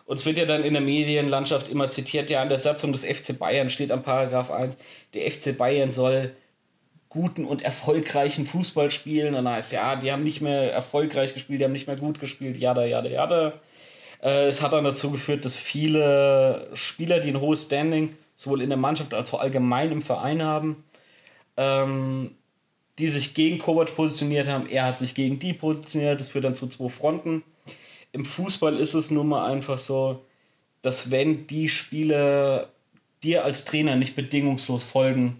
Uns 0.08 0.24
wird 0.24 0.38
ja 0.38 0.46
dann 0.46 0.64
in 0.64 0.72
der 0.72 0.80
Medienlandschaft 0.80 1.68
immer 1.68 1.90
zitiert, 1.90 2.30
ja, 2.30 2.42
in 2.42 2.48
der 2.48 2.56
Satzung 2.56 2.92
des 2.92 3.04
FC 3.04 3.38
Bayern 3.38 3.68
steht 3.68 3.92
am 3.92 4.02
Paragraph 4.02 4.50
1, 4.50 4.78
der 5.12 5.30
FC 5.30 5.54
Bayern 5.54 5.92
soll 5.92 6.34
guten 7.10 7.44
und 7.44 7.60
erfolgreichen 7.60 8.46
Fußball 8.46 8.90
spielen. 8.90 9.34
Und 9.34 9.44
dann 9.44 9.52
heißt 9.52 9.70
ja, 9.72 9.96
die 9.96 10.10
haben 10.10 10.24
nicht 10.24 10.40
mehr 10.40 10.72
erfolgreich 10.72 11.34
gespielt, 11.34 11.60
die 11.60 11.64
haben 11.64 11.72
nicht 11.72 11.88
mehr 11.88 11.96
gut 11.96 12.20
gespielt, 12.20 12.56
jada, 12.56 12.86
jada, 12.86 13.10
jada. 13.10 13.52
Äh, 14.22 14.46
es 14.46 14.62
hat 14.62 14.72
dann 14.72 14.84
dazu 14.84 15.10
geführt, 15.10 15.44
dass 15.44 15.56
viele 15.56 16.70
Spieler, 16.72 17.20
die 17.20 17.28
ein 17.28 17.40
hohes 17.42 17.64
Standing 17.64 18.16
sowohl 18.34 18.62
in 18.62 18.70
der 18.70 18.78
Mannschaft 18.78 19.12
als 19.12 19.34
auch 19.34 19.40
allgemein 19.40 19.92
im 19.92 20.00
Verein 20.00 20.42
haben, 20.42 20.84
ähm, 21.58 22.30
die 22.98 23.08
sich 23.08 23.34
gegen 23.34 23.58
Kovac 23.58 23.94
positioniert 23.94 24.48
haben. 24.48 24.70
Er 24.70 24.86
hat 24.86 24.96
sich 24.96 25.14
gegen 25.14 25.38
die 25.38 25.52
positioniert. 25.52 26.18
Das 26.18 26.28
führt 26.28 26.46
dann 26.46 26.54
zu 26.54 26.66
zwei 26.68 26.88
Fronten. 26.88 27.42
Im 28.18 28.24
Fußball 28.24 28.76
ist 28.76 28.94
es 28.94 29.12
nun 29.12 29.28
mal 29.28 29.48
einfach 29.48 29.78
so, 29.78 30.24
dass 30.82 31.12
wenn 31.12 31.46
die 31.46 31.68
Spieler 31.68 32.68
dir 33.22 33.44
als 33.44 33.64
Trainer 33.64 33.94
nicht 33.94 34.16
bedingungslos 34.16 34.82
folgen, 34.82 35.36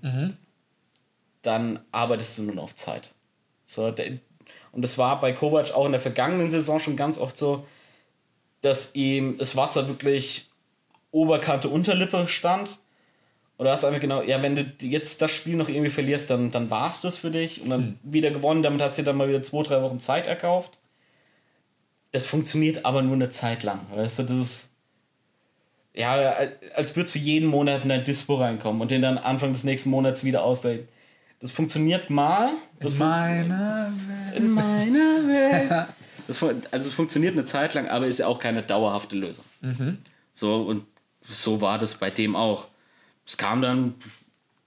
dann 1.43 1.81
arbeitest 1.91 2.39
du 2.39 2.45
nur 2.45 2.55
noch 2.55 2.63
auf 2.63 2.77
Zeit. 2.77 3.13
So, 3.67 3.93
und 4.71 4.83
das 4.83 4.97
war 4.97 5.21
bei 5.21 5.33
Kovac 5.33 5.75
auch 5.75 5.87
in 5.87 5.91
der 5.93 6.01
vergangenen 6.01 6.53
Saison 6.53 6.79
schon 6.79 6.97
ganz 6.97 7.19
oft 7.19 7.37
so, 7.37 7.67
dass 8.61 8.95
ihm 8.95 9.37
das 9.39 9.57
Wasser 9.57 9.89
wirklich 9.89 10.49
Oberkante, 11.11 11.69
Unterlippe 11.69 12.29
stand. 12.29 12.79
Und 13.57 13.65
du 13.65 13.73
hast 13.73 13.85
einfach 13.85 14.01
genau, 14.01 14.23
ja, 14.23 14.41
wenn 14.41 14.55
du 14.55 14.87
jetzt 14.87 15.21
das 15.21 15.33
Spiel 15.33 15.57
noch 15.57 15.69
irgendwie 15.69 15.91
verlierst, 15.91 16.31
dann, 16.31 16.53
dann 16.53 16.71
war 16.71 16.91
es 16.91 17.01
das 17.01 17.19
für 17.19 17.33
dich 17.33 17.61
und 17.61 17.71
dann 17.71 17.99
wieder 18.05 18.31
gewonnen, 18.31 18.63
damit 18.63 18.81
hast 18.81 18.99
du 18.99 19.03
dir 19.03 19.07
dann 19.07 19.17
mal 19.17 19.29
wieder 19.29 19.43
zwei, 19.43 19.65
drei 19.65 19.83
Wochen 19.83 19.99
Zeit 19.99 20.29
erkauft. 20.29 20.78
Das 22.13 22.27
funktioniert 22.27 22.85
aber 22.85 23.03
nur 23.03 23.15
eine 23.15 23.29
Zeit 23.29 23.63
lang. 23.63 23.87
Weißt 23.95 24.21
du, 24.21 24.23
das 24.25 24.37
ist. 24.39 24.71
Ja, 25.95 26.15
als 26.77 26.95
würdest 26.95 27.15
du 27.17 27.19
jeden 27.19 27.49
Monat 27.49 27.83
in 27.83 27.89
dein 27.89 28.05
Dispo 28.05 28.37
reinkommen 28.37 28.81
und 28.81 28.91
den 28.91 29.03
dann 29.03 29.19
Anfang 29.19 29.53
des 29.53 29.65
nächsten 29.65 29.91
Monats 29.91 30.23
wieder 30.23 30.45
ausleihen. 30.45 30.87
Das 31.41 31.51
funktioniert 31.51 32.09
mal. 32.09 32.51
Das 32.81 32.95
fun- 32.95 33.09
Meine 33.09 33.93
Welt. 34.07 34.37
in 34.37 34.51
meiner 34.51 35.27
Welt. 35.29 35.89
Das, 36.29 36.43
also 36.43 36.89
es 36.91 36.93
funktioniert 36.93 37.33
eine 37.33 37.47
Zeit 37.47 37.73
lang, 37.73 37.89
aber 37.89 38.07
ist 38.07 38.19
ja 38.19 38.27
auch 38.27 38.39
keine 38.39 38.63
dauerhafte 38.63 39.17
Lösung. 39.17 39.47
So, 40.35 40.57
und 40.57 40.85
so 41.23 41.63
war 41.63 41.79
das 41.79 41.95
bei 41.95 42.11
dem 42.11 42.37
auch. 42.37 42.67
Es 43.27 43.39
kam 43.39 43.63
dann, 43.63 43.95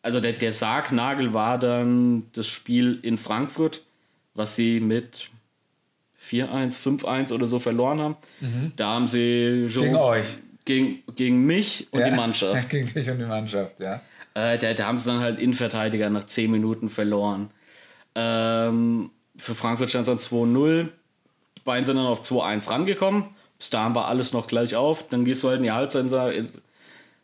also 0.01 0.19
der, 0.19 0.33
der 0.33 0.53
Sargnagel 0.53 1.35
war 1.35 1.59
dann 1.59 2.23
das 2.33 2.47
Spiel 2.47 2.97
in 3.03 3.15
Frankfurt, 3.15 3.83
was 4.33 4.55
sie 4.55 4.79
mit 4.79 5.29
4-1, 6.23 6.77
5-1 6.77 7.33
oder 7.33 7.47
so 7.47 7.59
verloren 7.59 7.99
haben. 7.99 8.15
Da 8.75 8.87
haben 8.93 9.07
sie 9.07 9.67
schon 9.69 9.83
Gegen 9.83 9.95
euch. 9.95 10.25
Gegen, 10.65 11.03
gegen 11.15 11.45
mich 11.45 11.87
und 11.91 11.99
Ja. 12.01 12.09
die 12.09 12.15
Mannschaft. 12.15 12.69
Gegen 12.69 12.87
dich 12.87 13.09
und 13.09 13.17
die 13.17 13.25
Mannschaft, 13.25 13.79
ja. 13.79 14.01
Äh, 14.35 14.57
da, 14.59 14.73
da 14.73 14.85
haben 14.85 14.97
sie 14.97 15.09
dann 15.09 15.19
halt 15.19 15.39
Innenverteidiger 15.39 16.09
nach 16.09 16.25
10 16.25 16.51
Minuten 16.51 16.89
verloren. 16.89 17.49
Ähm, 18.15 19.09
für 19.35 19.55
Frankfurt 19.55 19.89
stand 19.89 20.07
es 20.07 20.27
dann 20.27 20.39
2-0. 20.39 20.89
Die 21.57 21.61
beiden 21.63 21.85
sind 21.85 21.95
dann 21.97 22.05
auf 22.05 22.21
2-1 22.21 22.69
rangekommen. 22.69 23.25
Bis 23.57 23.69
dahin 23.69 23.95
war 23.95 24.07
alles 24.07 24.33
noch 24.33 24.47
gleich 24.47 24.75
auf. 24.75 25.07
Dann 25.09 25.25
gehst 25.25 25.43
du 25.43 25.49
halt 25.49 25.57
in 25.57 25.63
die 25.63 25.71
Halbzeit 25.71 26.03
und 26.03 26.09
sagst, 26.09 26.61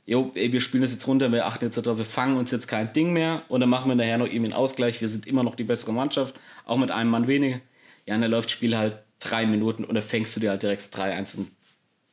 jo, 0.05 0.31
ey, 0.35 0.51
wir 0.53 0.61
spielen 0.61 0.83
das 0.83 0.91
jetzt 0.93 1.07
runter, 1.07 1.31
wir 1.31 1.45
achten 1.45 1.65
jetzt 1.65 1.77
darauf, 1.77 1.97
wir 1.97 2.05
fangen 2.05 2.37
uns 2.37 2.51
jetzt 2.51 2.67
kein 2.67 2.93
Ding 2.93 3.11
mehr 3.11 3.41
und 3.49 3.59
dann 3.59 3.69
machen 3.69 3.89
wir 3.89 3.95
nachher 3.95 4.17
noch 4.17 4.25
irgendwie 4.25 4.45
einen 4.45 4.53
Ausgleich. 4.53 5.01
Wir 5.01 5.09
sind 5.09 5.27
immer 5.27 5.43
noch 5.43 5.55
die 5.55 5.65
bessere 5.65 5.91
Mannschaft, 5.91 6.33
auch 6.65 6.77
mit 6.77 6.91
einem 6.91 7.09
Mann 7.09 7.27
weniger. 7.27 7.59
Ja, 8.07 8.15
und 8.15 8.21
dann 8.21 8.31
läuft 8.31 8.45
das 8.45 8.53
Spiel 8.53 8.75
halt 8.75 8.97
drei 9.19 9.45
Minuten 9.45 9.83
und 9.83 9.93
dann 9.93 10.03
fängst 10.03 10.35
du 10.35 10.39
dir 10.39 10.49
halt 10.49 10.63
direkt 10.63 10.81
3-1 10.81 11.37
und 11.37 11.51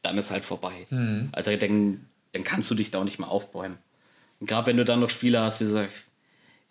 dann 0.02 0.18
ist 0.18 0.30
halt 0.30 0.44
vorbei. 0.44 0.86
Also 1.32 1.56
dann, 1.56 2.06
dann 2.32 2.44
kannst 2.44 2.70
du 2.70 2.74
dich 2.74 2.90
da 2.90 3.00
auch 3.00 3.04
nicht 3.04 3.18
mehr 3.18 3.30
aufbäumen. 3.30 3.78
Und 4.40 4.46
gerade 4.46 4.66
wenn 4.66 4.76
du 4.76 4.84
dann 4.84 5.00
noch 5.00 5.10
Spieler 5.10 5.44
hast, 5.44 5.60
die 5.60 5.66
sagen, 5.66 5.88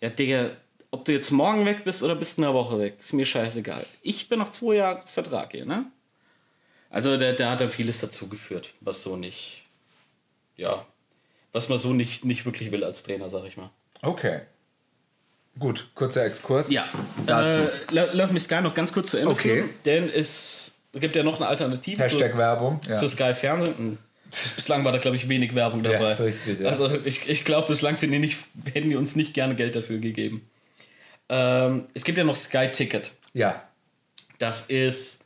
ja, 0.00 0.10
Digga, 0.10 0.50
ob 0.90 1.04
du 1.04 1.12
jetzt 1.12 1.32
morgen 1.32 1.66
weg 1.66 1.82
bist 1.84 2.02
oder 2.02 2.14
bist 2.14 2.38
in 2.38 2.44
einer 2.44 2.54
Woche 2.54 2.78
weg, 2.78 2.96
ist 3.00 3.12
mir 3.12 3.24
scheißegal. 3.24 3.84
Ich 4.02 4.28
bin 4.28 4.38
noch 4.38 4.52
zwei 4.52 4.76
Jahre 4.76 5.02
Vertrag 5.06 5.50
hier, 5.52 5.66
ne? 5.66 5.86
Also 6.90 7.16
da, 7.16 7.32
da 7.32 7.50
hat 7.50 7.60
er 7.60 7.70
vieles 7.70 8.00
dazu 8.00 8.28
geführt, 8.28 8.72
was 8.80 9.02
so 9.02 9.16
nicht, 9.16 9.64
ja, 10.56 10.86
was 11.52 11.68
man 11.68 11.78
so 11.78 11.92
nicht, 11.92 12.24
nicht 12.24 12.44
wirklich 12.44 12.70
will 12.70 12.84
als 12.84 13.02
Trainer, 13.02 13.28
sag 13.28 13.44
ich 13.46 13.56
mal. 13.56 13.70
Okay. 14.02 14.42
Gut, 15.58 15.88
kurzer 15.94 16.24
Exkurs 16.24 16.70
Ja, 16.70 16.84
dazu. 17.26 17.58
Äh, 17.58 17.68
la- 17.90 18.08
lass 18.12 18.32
mich 18.32 18.42
Sky 18.42 18.60
noch 18.60 18.74
ganz 18.74 18.92
kurz 18.92 19.10
zu 19.10 19.18
Ende 19.18 19.30
Okay. 19.30 19.56
führen, 19.56 19.70
denn 19.84 20.08
es 20.10 20.74
gibt 20.94 21.14
ja 21.16 21.22
noch 21.22 21.36
eine 21.40 21.46
Alternative 21.48 22.02
Hashtag 22.02 22.32
zu, 22.32 22.38
Werbung. 22.38 22.80
Ja. 22.88 22.96
zu 22.96 23.08
Sky 23.08 23.34
Fernsehen. 23.34 23.74
Und 23.78 23.98
Bislang 24.56 24.84
war 24.84 24.90
da, 24.90 24.98
glaube 24.98 25.16
ich, 25.16 25.28
wenig 25.28 25.54
Werbung 25.54 25.84
dabei. 25.84 26.10
ist 26.10 26.20
richtig, 26.20 26.58
ja. 26.58 26.68
Also 26.68 26.90
ich, 27.04 27.28
ich 27.28 27.44
glaube, 27.44 27.68
bislang 27.68 27.94
sind 27.94 28.10
die 28.10 28.18
nicht, 28.18 28.36
hätten 28.72 28.90
die 28.90 28.96
uns 28.96 29.14
nicht 29.14 29.32
gerne 29.32 29.54
Geld 29.54 29.76
dafür 29.76 29.98
gegeben. 29.98 30.48
Ähm, 31.28 31.84
es 31.94 32.02
gibt 32.02 32.18
ja 32.18 32.24
noch 32.24 32.36
Sky 32.36 32.68
Ticket. 32.72 33.12
ja. 33.32 33.62
Das 34.40 34.66
ist, 34.66 35.24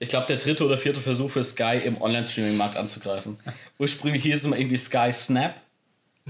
ich 0.00 0.08
glaube, 0.08 0.26
der 0.26 0.36
dritte 0.36 0.66
oder 0.66 0.76
vierte 0.76 1.00
Versuch 1.00 1.30
für 1.30 1.44
Sky 1.44 1.80
im 1.84 2.02
Online-Streaming-Markt 2.02 2.76
anzugreifen. 2.76 3.38
Ursprünglich 3.78 4.24
hieß 4.24 4.34
es 4.40 4.44
immer 4.44 4.58
irgendwie 4.58 4.76
Sky 4.76 5.12
Snap. 5.12 5.60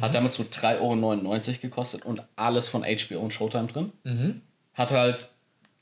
Hat 0.01 0.15
damals 0.15 0.37
so 0.37 0.43
3,99 0.43 0.81
Euro 0.81 1.59
gekostet 1.61 2.05
und 2.05 2.23
alles 2.37 2.69
von 2.69 2.83
HBO 2.83 3.19
und 3.19 3.35
Showtime 3.35 3.67
drin. 3.67 3.93
Hat 4.75 4.91
halt 4.91 5.31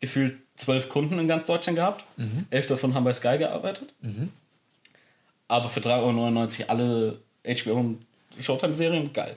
gefühlt 0.00 0.38
zwölf 0.56 0.88
Kunden 0.88 1.18
in 1.18 1.28
ganz 1.28 1.46
Deutschland 1.46 1.76
gehabt. 1.76 2.04
Elf 2.50 2.66
davon 2.66 2.94
haben 2.94 3.04
bei 3.04 3.12
Sky 3.12 3.38
gearbeitet. 3.38 3.92
Aber 5.48 5.68
für 5.68 5.80
3,99 5.80 6.60
Euro 6.60 6.70
alle 6.70 7.18
HBO 7.44 7.74
und 7.74 8.06
Showtime-Serien, 8.40 9.12
geil. 9.12 9.36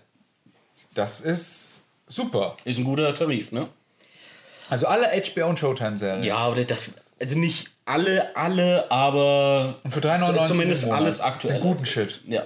Das 0.93 1.21
ist 1.21 1.83
super. 2.07 2.55
Ist 2.65 2.77
ein 2.77 2.83
guter 2.83 3.13
Tarif, 3.13 3.51
ne? 3.51 3.67
Also 4.69 4.87
alle 4.87 5.07
HBO 5.07 5.47
und 5.49 5.59
Showtime-Serien. 5.59 6.23
Ja, 6.23 6.37
aber 6.37 6.63
das, 6.63 6.91
also 7.19 7.37
nicht 7.37 7.69
alle, 7.85 8.35
alle, 8.35 8.89
aber 8.91 9.75
Und 9.83 9.91
für 9.91 9.99
3,99 9.99 10.45
zumindest 10.45 10.85
alles 10.85 11.21
aktuell. 11.21 11.55
Den 11.55 11.61
guten 11.61 11.85
Shit. 11.85 12.21
Ja, 12.27 12.45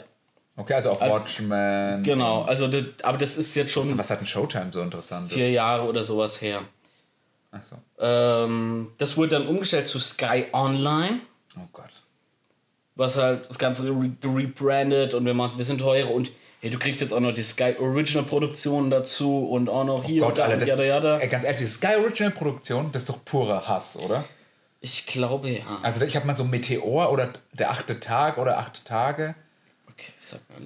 Okay, 0.60 0.74
also 0.74 0.90
auch 0.92 1.00
Watchmen. 1.02 2.04
genau. 2.04 2.42
Also, 2.42 2.68
das, 2.68 2.84
aber 3.04 3.18
das 3.20 3.38
ist 3.38 3.54
jetzt 3.56 3.72
schon 3.72 3.96
Was 3.98 4.10
hat 4.10 4.20
ein 4.20 4.26
Showtime 4.26 4.68
so 4.72 4.82
interessant? 4.82 5.32
vier 5.32 5.52
Jahre 5.52 5.86
oder 5.88 6.04
sowas 6.04 6.42
her. 6.42 6.62
Achso. 7.52 7.76
Ähm, 8.00 8.92
das 8.98 9.16
wurde 9.18 9.30
dann 9.30 9.48
umgestellt 9.48 9.88
zu 9.88 10.00
Sky 10.00 10.48
Online, 10.54 11.22
Oh 11.56 11.68
Gott. 11.72 11.92
was 12.96 13.18
halt 13.18 13.50
das 13.50 13.58
Ganze 13.58 13.84
re 13.88 14.12
rebrandet 14.24 15.14
und 15.14 15.26
wir 15.26 15.34
machen 15.34 15.50
es 15.50 15.54
ein 15.54 15.58
bisschen 15.60 15.78
teurer 15.78 16.12
und 16.12 16.32
hey, 16.60 16.70
du 16.72 16.78
kriegst 16.80 17.02
jetzt 17.02 17.14
auch 17.14 17.20
noch 17.20 17.32
die 17.34 17.44
Sky 17.44 17.76
Original 17.80 18.26
Produktion 18.26 18.90
dazu 18.90 19.48
und 19.48 19.70
auch 19.70 19.86
noch 19.86 20.04
hier 20.04 20.24
und 20.24 20.28
Oh 20.28 20.30
Gott, 20.30 20.38
da 20.40 20.44
Alter, 20.46 20.56
und 20.64 20.68
jada, 20.68 20.84
jada. 20.84 21.18
Ey, 21.20 21.28
ganz 21.30 21.44
ehrlich, 21.46 21.60
die 21.62 21.68
Sky 21.68 21.96
Original 22.02 22.32
Produktion, 22.32 22.92
das 22.92 23.04
ist 23.04 23.10
doch 23.10 23.24
purer 23.24 23.68
Hass, 23.68 23.98
oder? 24.04 24.24
Ich 24.82 25.06
glaube 25.08 25.50
ja. 25.50 25.64
Also 25.84 26.04
ich 26.06 26.16
habe 26.16 26.28
mal 26.28 26.36
so 26.36 26.44
Meteor 26.44 27.12
oder 27.12 27.30
der 27.54 27.70
achte 27.72 28.00
Tag 28.00 28.38
oder 28.40 28.58
acht 28.58 28.86
Tage. 28.86 29.36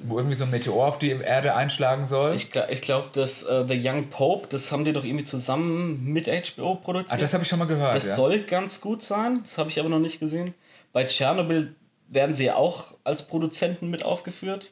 Wo 0.05 0.17
irgendwie 0.17 0.35
so 0.35 0.45
ein 0.45 0.51
Meteor 0.51 0.87
auf 0.87 0.99
die 0.99 1.09
Erde 1.09 1.55
einschlagen 1.55 2.05
soll. 2.05 2.35
Ich, 2.35 2.49
ich 2.69 2.81
glaube, 2.81 3.09
das 3.13 3.43
äh, 3.43 3.65
The 3.67 3.79
Young 3.81 4.09
Pope, 4.09 4.47
das 4.49 4.71
haben 4.71 4.85
die 4.85 4.93
doch 4.93 5.03
irgendwie 5.03 5.25
zusammen 5.25 6.05
mit 6.05 6.27
HBO 6.27 6.75
produziert. 6.75 7.13
ah, 7.13 7.17
das 7.17 7.33
habe 7.33 7.43
ich 7.43 7.49
schon 7.49 7.59
mal 7.59 7.65
gehört. 7.65 7.95
Das 7.95 8.07
ja. 8.07 8.15
soll 8.15 8.39
ganz 8.41 8.81
gut 8.81 9.01
sein, 9.03 9.39
das 9.43 9.57
habe 9.57 9.69
ich 9.69 9.79
aber 9.79 9.89
noch 9.89 9.99
nicht 9.99 10.19
gesehen. 10.19 10.53
Bei 10.93 11.05
Tschernobyl 11.05 11.75
werden 12.07 12.35
sie 12.35 12.45
ja 12.45 12.55
auch 12.55 12.93
als 13.03 13.23
Produzenten 13.23 13.89
mit 13.89 14.03
aufgeführt. 14.03 14.71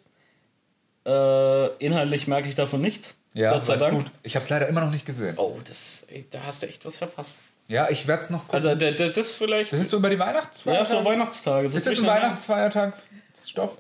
Äh, 1.06 1.68
inhaltlich 1.78 2.28
merke 2.28 2.50
ich 2.50 2.56
davon 2.56 2.82
nichts. 2.82 3.16
ja, 3.34 3.54
Gott 3.54 3.66
sei 3.66 3.78
Dank. 3.78 3.94
gut. 3.94 4.12
Ich 4.24 4.36
habe 4.36 4.44
es 4.44 4.50
leider 4.50 4.68
immer 4.68 4.82
noch 4.82 4.92
nicht 4.92 5.06
gesehen. 5.06 5.36
Oh, 5.38 5.58
das, 5.68 6.06
ey, 6.10 6.26
da 6.30 6.44
hast 6.46 6.62
du 6.62 6.68
echt 6.68 6.86
was 6.86 6.98
verpasst. 6.98 7.38
Ja, 7.70 7.88
ich 7.90 8.08
werde 8.08 8.24
es 8.24 8.30
noch 8.32 8.48
gucken. 8.48 8.56
Also, 8.56 8.76
der, 8.76 9.10
das 9.10 9.32
vielleicht. 9.32 9.72
das 9.72 9.80
ist 9.80 9.92
so 9.92 9.98
über 9.98 10.10
die 10.10 10.16
ja, 10.16 10.26
Weihnachtsfeiertage. 10.26 10.90
so 10.90 11.06
Weihnachtstage. 11.06 11.68
ist 11.68 11.88
das 11.88 12.00
ein 12.00 12.06
Weihnachtsfeiertag? 12.06 12.94
Das 13.36 13.50
Stoff? 13.50 13.78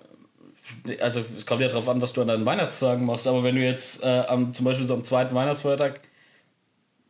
Also, 1.00 1.24
es 1.36 1.46
kommt 1.46 1.62
ja 1.62 1.68
drauf 1.68 1.88
an, 1.90 2.02
was 2.02 2.14
du 2.14 2.22
an 2.22 2.28
deinen 2.28 2.46
Weihnachtstagen 2.46 3.06
machst. 3.06 3.28
Aber 3.28 3.44
wenn 3.44 3.56
du 3.56 3.64
jetzt 3.64 4.04
äh, 4.04 4.24
am, 4.28 4.54
zum 4.54 4.66
Beispiel 4.66 4.86
so 4.86 4.94
am 4.94 5.04
zweiten 5.04 5.36
Weihnachtsfeiertag 5.36 6.02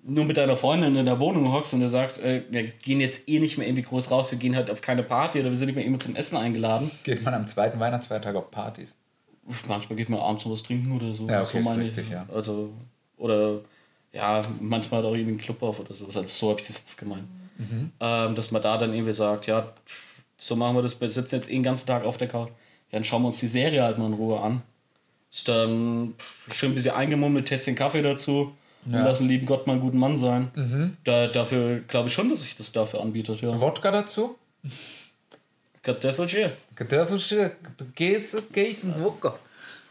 nur 0.03 0.25
mit 0.25 0.37
deiner 0.37 0.55
Freundin 0.55 0.95
in 0.95 1.05
der 1.05 1.19
Wohnung 1.19 1.51
hockst 1.51 1.73
und 1.73 1.81
dir 1.81 1.89
sagt, 1.89 2.19
äh, 2.19 2.43
wir 2.49 2.63
gehen 2.63 3.01
jetzt 3.01 3.27
eh 3.27 3.39
nicht 3.39 3.57
mehr 3.57 3.67
irgendwie 3.67 3.83
groß 3.83 4.11
raus, 4.11 4.31
wir 4.31 4.37
gehen 4.37 4.55
halt 4.55 4.69
auf 4.71 4.81
keine 4.81 5.03
Party 5.03 5.39
oder 5.39 5.49
wir 5.49 5.57
sind 5.57 5.67
nicht 5.67 5.75
mehr 5.75 5.85
irgendwie 5.85 6.05
zum 6.05 6.15
Essen 6.15 6.37
eingeladen. 6.37 6.89
Geht 7.03 7.23
man 7.23 7.33
am 7.33 7.47
zweiten 7.47 7.79
Weihnachtsfeiertag 7.79 8.35
auf 8.35 8.49
Partys? 8.49 8.95
Manchmal 9.67 9.97
geht 9.97 10.09
man 10.09 10.19
abends 10.19 10.45
noch 10.45 10.51
was 10.51 10.63
trinken 10.63 10.91
oder 10.91 11.11
so. 11.11 11.27
Ja, 11.27 11.41
okay, 11.41 11.49
so 11.51 11.57
ist 11.59 11.65
meine 11.65 11.81
richtig, 11.81 12.07
ich. 12.07 12.11
ja. 12.11 12.25
Also, 12.33 12.71
oder 13.17 13.61
ja, 14.13 14.41
manchmal 14.59 14.99
hat 14.99 15.09
auch 15.09 15.15
irgendwie 15.15 15.33
ein 15.33 15.41
Club 15.41 15.61
auf 15.63 15.79
oder 15.79 15.93
so. 15.93 16.05
Also 16.05 16.23
so 16.23 16.49
habe 16.49 16.61
ich 16.61 16.67
das 16.67 16.77
jetzt 16.77 16.97
gemeint. 16.97 17.27
Mhm. 17.57 17.91
Ähm, 17.99 18.35
dass 18.35 18.51
man 18.51 18.61
da 18.61 18.77
dann 18.77 18.93
irgendwie 18.93 19.13
sagt, 19.13 19.47
ja, 19.47 19.73
so 20.37 20.55
machen 20.55 20.75
wir 20.77 20.81
das, 20.81 20.99
wir 20.99 21.09
sitzen 21.09 21.35
jetzt 21.35 21.49
eh 21.49 21.53
den 21.53 21.63
ganzen 21.63 21.87
Tag 21.87 22.05
auf 22.05 22.17
der 22.17 22.27
Couch. 22.27 22.49
Ja, 22.91 22.97
dann 22.99 23.03
schauen 23.03 23.21
wir 23.23 23.27
uns 23.27 23.39
die 23.39 23.47
Serie 23.47 23.83
halt 23.83 23.97
mal 23.97 24.07
in 24.07 24.13
Ruhe 24.13 24.39
an. 24.39 24.61
Ist 25.31 25.47
dann 25.47 26.15
schön 26.51 26.71
ein 26.71 26.75
bisschen 26.75 26.95
eingemummelt, 26.95 27.47
Tässchen 27.47 27.75
Kaffee 27.75 28.01
dazu 28.01 28.53
und 28.85 28.93
Ja. 28.93 28.99
Mhm. 28.99 29.05
lassen 29.05 29.27
lieben 29.27 29.45
Gott 29.45 29.67
mal 29.67 29.73
einen 29.73 29.81
guten 29.81 29.97
Mann 29.99 30.17
sein. 30.17 30.95
Da, 31.03 31.27
dafür 31.27 31.79
glaube 31.87 32.07
ich 32.07 32.13
schon, 32.13 32.29
dass 32.29 32.41
sich 32.43 32.55
das 32.55 32.71
dafür 32.71 33.01
anbietet, 33.01 33.41
ja. 33.41 33.59
Wodka 33.61 33.91
dazu? 33.91 34.35
Kartoffelchen. 35.81 36.51
Kartoffelchen, 36.75 37.51
Käse, 37.95 38.41
Käse 38.43 38.87
und 38.87 39.01
Wodka. 39.03 39.35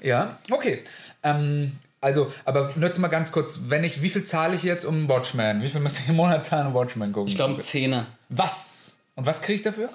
Ja, 0.00 0.38
okay. 0.50 0.82
Ähm, 1.22 1.72
also, 2.00 2.32
aber 2.44 2.72
nur 2.76 2.87
jetzt 2.87 2.98
mal 2.98 3.08
ganz 3.08 3.32
kurz, 3.32 3.62
wenn 3.68 3.84
ich, 3.84 4.02
wie 4.02 4.11
viel 4.11 4.22
zahle 4.24 4.54
ich 4.54 4.62
jetzt 4.62 4.84
um 4.84 5.08
Watchmen? 5.08 5.62
Wie 5.62 5.68
viel 5.68 5.80
muss 5.80 5.98
ich 5.98 6.08
im 6.08 6.16
Monat 6.16 6.44
zahlen, 6.44 6.68
um 6.68 6.74
Watchmen 6.74 7.12
gucken? 7.12 7.28
Ich 7.28 7.37
glaube, 7.37 7.61
Zehner. 7.61 8.06
Was? 8.28 8.98
Und 9.16 9.26
was 9.26 9.40
kriege 9.42 9.55
ich 9.57 9.62
dafür? 9.62 9.88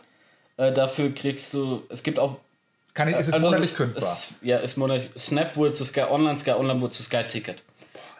Äh, 0.58 0.72
dafür 0.74 1.14
kriegst 1.14 1.54
du, 1.54 1.84
es 1.90 2.04
gibt 2.04 2.20
auch 2.20 2.38
Kann 2.94 3.08
ich, 3.08 3.16
ist 3.16 3.28
es 3.28 3.34
Also, 3.34 3.48
monatlich 3.48 3.74
kündbar? 3.74 4.04
Es, 4.04 4.40
ja, 4.44 4.58
ist 4.58 4.78
monatlich. 4.78 5.10
Snap 5.18 5.56
wurde 5.58 5.74
zu 5.74 5.84
Sky 5.84 6.02
Online, 6.02 6.38
Sky 6.38 6.52
Online 6.52 6.80
wurde 6.80 6.92
zu 6.92 7.04
Sky 7.04 7.24
Ticket. 7.28 7.64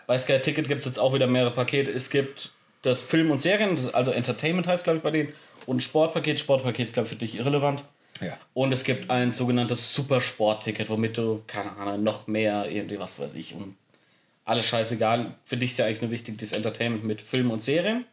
Bei 0.08 0.18
Sky 0.18 0.40
Ticket 0.40 0.68
gibt 0.68 0.80
es 0.80 0.86
jetzt 0.86 1.00
auch 1.00 1.14
wieder 1.14 1.28
mehrere 1.28 1.52
Pakete. 1.52 1.92
Es 1.92 2.10
gibt 2.10 2.52
das 2.82 3.02
Film 3.02 3.32
und 3.32 3.40
Serien, 3.40 3.76
das, 3.76 3.94
also 3.94 4.12
Entertainment 4.12 4.68
heißt, 4.68 4.84
glaube 4.84 4.98
ich, 4.98 5.04
bei 5.04 5.12
denen. 5.12 5.34
Und 5.66 5.82
Sportpaket. 5.82 6.40
Sportpaket 6.40 6.88
ist, 6.88 6.94
glaube 6.94 7.06
ich, 7.08 7.14
für 7.14 7.20
dich 7.20 7.36
irrelevant. 7.38 7.84
Ja. 8.22 8.38
Und 8.54 8.72
es 8.72 8.84
gibt 8.84 9.10
ein 9.10 9.32
sogenanntes 9.32 9.94
Supersport-Ticket, 9.94 10.90
womit 10.90 11.18
du, 11.18 11.42
keine 11.48 11.72
Ahnung, 11.78 12.04
noch 12.04 12.28
mehr, 12.28 12.70
irgendwie 12.70 13.00
was 13.00 13.20
weiß 13.20 13.34
ich, 13.36 13.56
und 13.56 13.76
alles 14.46 14.68
scheißegal. 14.68 15.36
Für 15.46 15.58
dich 15.58 15.72
ist 15.72 15.78
ja 15.78 15.86
eigentlich 15.86 16.02
nur 16.02 16.12
wichtig, 16.12 16.38
das 16.38 16.52
Entertainment 16.52 17.04
mit 17.04 17.22
Film 17.22 17.50
und 17.50 17.62
Serien. 17.62 18.06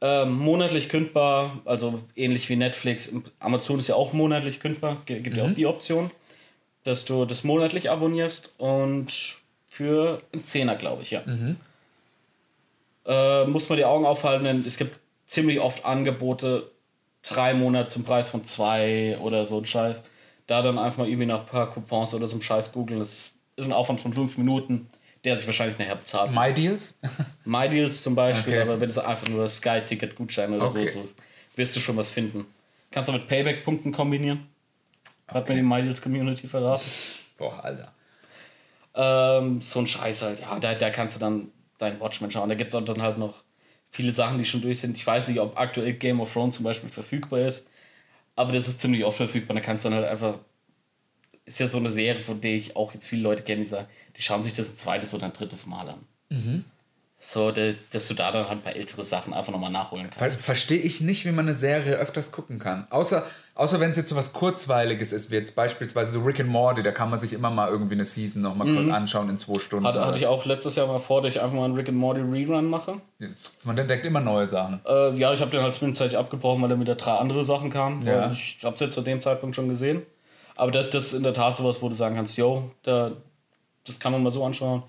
Ähm, 0.00 0.36
monatlich 0.36 0.88
kündbar, 0.88 1.62
also 1.64 2.00
ähnlich 2.14 2.48
wie 2.50 2.56
Netflix. 2.56 3.12
Amazon 3.38 3.78
ist 3.78 3.88
ja 3.88 3.94
auch 3.94 4.12
monatlich 4.12 4.60
kündbar, 4.60 4.98
gibt 5.06 5.36
ja 5.36 5.44
auch 5.44 5.54
die 5.54 5.66
Option, 5.66 6.10
dass 6.82 7.04
du 7.06 7.24
das 7.24 7.44
monatlich 7.44 7.90
abonnierst 7.90 8.54
und 8.58 9.38
für 9.68 10.20
einen 10.32 10.44
Zehner, 10.44 10.76
glaube 10.76 11.02
ich, 11.02 11.10
ja. 11.10 11.22
Äh, 13.06 13.44
muss 13.46 13.68
man 13.68 13.78
die 13.78 13.84
Augen 13.84 14.04
aufhalten, 14.06 14.44
denn 14.44 14.64
es 14.66 14.76
gibt 14.76 14.98
ziemlich 15.26 15.60
oft 15.60 15.84
Angebote, 15.84 16.70
drei 17.22 17.54
Monate 17.54 17.88
zum 17.88 18.04
Preis 18.04 18.28
von 18.28 18.44
zwei 18.44 19.18
oder 19.20 19.46
so 19.46 19.58
ein 19.58 19.66
Scheiß. 19.66 20.02
Da 20.46 20.60
dann 20.62 20.78
einfach 20.78 20.98
mal 20.98 21.08
irgendwie 21.08 21.26
nach 21.26 21.40
ein 21.40 21.46
paar 21.46 21.70
Coupons 21.70 22.14
oder 22.14 22.26
so 22.26 22.36
ein 22.36 22.42
Scheiß 22.42 22.72
googeln, 22.72 22.98
das 22.98 23.32
ist 23.56 23.66
ein 23.66 23.72
Aufwand 23.72 24.00
von 24.00 24.12
fünf 24.12 24.36
Minuten, 24.36 24.90
der 25.24 25.36
sich 25.38 25.46
wahrscheinlich 25.46 25.78
nachher 25.78 25.96
bezahlt. 25.96 26.30
My 26.32 26.52
Deals? 26.52 26.96
MyDeals 27.44 28.02
zum 28.02 28.14
Beispiel, 28.14 28.54
Okay. 28.54 28.62
aber 28.62 28.80
wenn 28.80 28.90
es 28.90 28.98
einfach 28.98 29.28
nur 29.28 29.48
Sky-Ticket-Gutschein 29.48 30.52
oder 30.52 30.66
Okay. 30.66 30.86
so 30.86 31.02
ist, 31.02 31.16
wirst 31.56 31.74
du 31.76 31.80
schon 31.80 31.96
was 31.96 32.10
finden. 32.10 32.46
Kannst 32.90 33.08
du 33.08 33.12
mit 33.12 33.26
Payback-Punkten 33.26 33.92
kombinieren. 33.92 34.46
Hat 35.28 35.48
mir 35.48 35.54
die 35.56 35.62
MyDeals-Community 35.62 36.46
verraten. 36.46 36.84
Boah, 37.38 37.64
Alter. 37.64 37.92
Ähm, 38.94 39.60
so 39.60 39.80
ein 39.80 39.86
Scheiß 39.86 40.22
halt. 40.22 40.40
Ja, 40.40 40.58
da, 40.60 40.74
da 40.74 40.90
kannst 40.90 41.16
du 41.16 41.20
dann 41.20 41.50
deinen 41.78 41.98
Watchmen 42.00 42.30
schauen. 42.30 42.48
Da 42.48 42.54
gibt 42.54 42.72
es 42.72 42.84
dann 42.84 43.02
halt 43.02 43.18
noch 43.18 43.42
viele 43.90 44.12
Sachen, 44.12 44.38
die 44.38 44.44
schon 44.44 44.60
durch 44.62 44.80
sind. 44.80 44.96
Ich 44.96 45.06
weiß 45.06 45.28
nicht, 45.28 45.40
ob 45.40 45.58
aktuell 45.58 45.94
Game 45.94 46.20
of 46.20 46.32
Thrones 46.32 46.56
zum 46.56 46.64
Beispiel 46.64 46.90
verfügbar 46.90 47.40
ist, 47.40 47.66
aber 48.36 48.52
das 48.52 48.68
ist 48.68 48.80
ziemlich 48.80 49.04
oft 49.04 49.16
verfügbar. 49.16 49.54
Da 49.56 49.60
kannst 49.60 49.84
du 49.84 49.88
dann 49.90 49.98
halt 50.00 50.08
einfach. 50.10 50.38
Ist 51.46 51.60
ja 51.60 51.66
so 51.66 51.78
eine 51.78 51.90
Serie, 51.90 52.22
von 52.22 52.40
der 52.40 52.52
ich 52.54 52.74
auch 52.76 52.94
jetzt 52.94 53.06
viele 53.06 53.22
Leute 53.22 53.42
kenne, 53.42 53.62
die 53.62 53.68
sagen, 53.68 53.86
die 54.16 54.22
schauen 54.22 54.42
sich 54.42 54.54
das 54.54 54.70
ein 54.70 54.76
zweites 54.78 55.12
oder 55.14 55.26
ein 55.26 55.32
drittes 55.32 55.66
Mal 55.66 55.88
an. 55.90 56.64
So, 57.20 57.50
de- 57.52 57.74
dass 57.90 58.06
du 58.08 58.14
da 58.14 58.30
dann 58.32 58.42
halt 58.48 58.58
ein 58.58 58.62
paar 58.62 58.76
ältere 58.76 59.02
Sachen 59.02 59.32
einfach 59.32 59.50
nochmal 59.52 59.70
nachholen 59.70 60.10
kannst. 60.10 60.40
Verstehe 60.40 60.78
ich 60.80 61.00
nicht, 61.00 61.24
wie 61.24 61.30
man 61.32 61.46
eine 61.46 61.54
Serie 61.54 61.94
öfters 61.96 62.32
gucken 62.32 62.58
kann. 62.58 62.86
Außer, 62.90 63.24
außer 63.54 63.80
wenn 63.80 63.90
es 63.92 63.96
jetzt 63.96 64.10
so 64.10 64.16
was 64.16 64.34
Kurzweiliges 64.34 65.10
ist, 65.12 65.30
wie 65.30 65.36
jetzt 65.36 65.54
beispielsweise 65.56 66.12
so 66.12 66.20
Rick 66.22 66.40
and 66.40 66.50
Morty, 66.50 66.82
da 66.82 66.92
kann 66.92 67.08
man 67.08 67.18
sich 67.18 67.32
immer 67.32 67.48
mal 67.48 67.70
irgendwie 67.70 67.94
eine 67.94 68.04
Season 68.04 68.42
noch 68.42 68.54
mal 68.54 68.66
kurz 68.66 68.92
anschauen 68.92 69.30
in 69.30 69.38
zwei 69.38 69.58
Stunden. 69.58 69.86
Hatte, 69.86 70.04
hatte 70.04 70.18
ich 70.18 70.26
auch 70.26 70.44
letztes 70.44 70.74
Jahr 70.76 70.86
mal 70.86 70.98
vor, 70.98 71.22
dass 71.22 71.34
ich 71.34 71.40
einfach 71.40 71.54
mal 71.56 71.64
einen 71.64 71.74
Rick 71.76 71.88
and 71.88 71.96
Morty 71.96 72.20
Rerun 72.20 72.66
mache. 72.66 73.00
Jetzt- 73.18 73.64
man 73.64 73.78
entdeckt 73.78 74.04
immer 74.04 74.20
neue 74.20 74.46
Sachen. 74.46 74.80
Äh, 74.86 75.14
ja, 75.16 75.32
ich 75.32 75.40
habe 75.40 75.50
den 75.50 75.62
halt 75.62 75.72
zwischenzeitlich 75.74 76.18
abgebrochen, 76.18 76.60
weil 76.60 76.68
dann 76.68 76.80
wieder 76.80 76.94
drei 76.96 77.12
andere 77.12 77.42
Sachen 77.44 77.70
kamen. 77.70 78.04
Ja. 78.06 78.32
Ich 78.32 78.58
habe 78.62 78.76
jetzt 78.80 78.92
zu 78.94 79.00
dem 79.00 79.22
Zeitpunkt 79.22 79.56
schon 79.56 79.68
gesehen. 79.70 80.02
Aber 80.56 80.70
das, 80.70 80.90
das 80.90 81.04
ist 81.06 81.12
in 81.14 81.22
der 81.22 81.34
Tat 81.34 81.56
sowas, 81.56 81.82
wo 81.82 81.88
du 81.88 81.94
sagen 81.94 82.14
kannst, 82.16 82.36
yo, 82.36 82.70
da, 82.82 83.12
das 83.84 83.98
kann 83.98 84.12
man 84.12 84.22
mal 84.22 84.30
so 84.30 84.44
anschauen. 84.44 84.82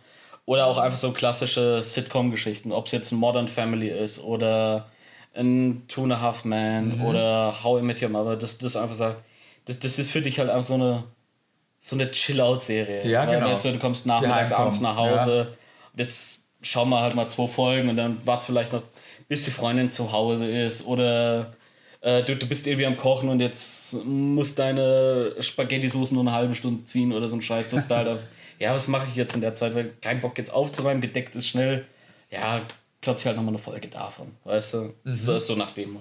Oder 0.45 0.67
auch 0.67 0.77
einfach 0.77 0.97
so 0.97 1.11
klassische 1.11 1.81
Sitcom-Geschichten, 1.81 2.71
ob 2.71 2.85
es 2.85 2.91
jetzt 2.91 3.11
ein 3.11 3.15
Modern 3.17 3.47
Family 3.47 3.89
ist 3.89 4.23
oder 4.23 4.87
ein 5.33 5.83
Two 5.87 6.03
and 6.03 6.13
a 6.13 6.21
Half 6.21 6.45
Man 6.45 6.97
Mhm. 6.99 7.05
oder 7.05 7.53
How 7.63 7.79
I 7.79 7.83
Met 7.83 8.01
Your 8.01 8.09
Mother. 8.09 8.35
Das, 8.37 8.57
das 8.59 8.75
einfach 8.75 8.95
sagt, 8.95 9.17
das, 9.65 9.79
das 9.79 9.97
ist 9.97 10.11
für 10.11 10.21
dich 10.21 10.37
halt 10.39 10.49
einfach 10.49 10.67
so 10.67 10.75
eine, 10.75 11.03
so 11.79 11.95
eine 11.95 12.11
Chill-Out-Serie. 12.11 13.07
Ja, 13.09 13.25
Weil, 13.27 13.35
genau. 13.39 13.49
Weißt 13.49 13.65
du, 13.65 13.71
du 13.71 13.79
kommst 13.79 14.05
nachmittags, 14.05 14.51
abends 14.51 14.81
nach 14.81 14.95
Hause. 14.95 15.47
Und 15.93 15.99
jetzt 15.99 16.41
schauen 16.61 16.89
wir 16.89 17.01
halt 17.01 17.15
mal 17.15 17.27
zwei 17.27 17.47
Folgen 17.47 17.89
und 17.89 17.97
dann 17.97 18.17
wartest 18.25 18.47
vielleicht 18.49 18.71
noch, 18.71 18.83
bis 19.27 19.45
die 19.45 19.51
Freundin 19.51 19.89
zu 19.89 20.11
Hause 20.11 20.45
ist 20.47 20.85
oder 20.85 21.53
äh, 22.05 22.23
du, 22.23 22.35
du 22.35 22.45
bist 22.45 22.67
irgendwie 22.67 22.85
am 22.85 22.95
Kochen 22.97 23.29
und 23.29 23.39
jetzt 23.39 23.93
muss 24.05 24.53
deine 24.53 25.35
Spaghetti-Soße 25.39 26.13
nur 26.13 26.21
eine 26.21 26.33
halbe 26.33 26.53
Stunde 26.53 26.85
ziehen 26.85 27.11
oder 27.11 27.27
so 27.27 27.35
ein 27.35 27.41
Scheiß. 27.41 27.71
Das 27.71 27.87
da 27.87 27.97
halt 27.97 28.27
ja, 28.59 28.75
was 28.75 28.87
mache 28.87 29.07
ich 29.09 29.15
jetzt 29.15 29.33
in 29.33 29.41
der 29.41 29.55
Zeit? 29.55 29.73
Weil 29.73 29.91
kein 30.01 30.21
Bock 30.21 30.37
jetzt 30.37 30.53
aufzuräumen, 30.53 31.01
gedeckt 31.01 31.35
ist 31.35 31.47
schnell. 31.47 31.85
Ja, 32.29 32.61
plötzlich 33.01 33.25
halt 33.25 33.37
nochmal 33.37 33.55
eine 33.55 33.57
Folge 33.57 33.87
davon. 33.87 34.31
Weißt 34.43 34.75
du? 34.75 34.93
So 35.03 35.33
ist 35.35 35.47
so 35.47 35.55
nach 35.55 35.73
dem. 35.73 35.99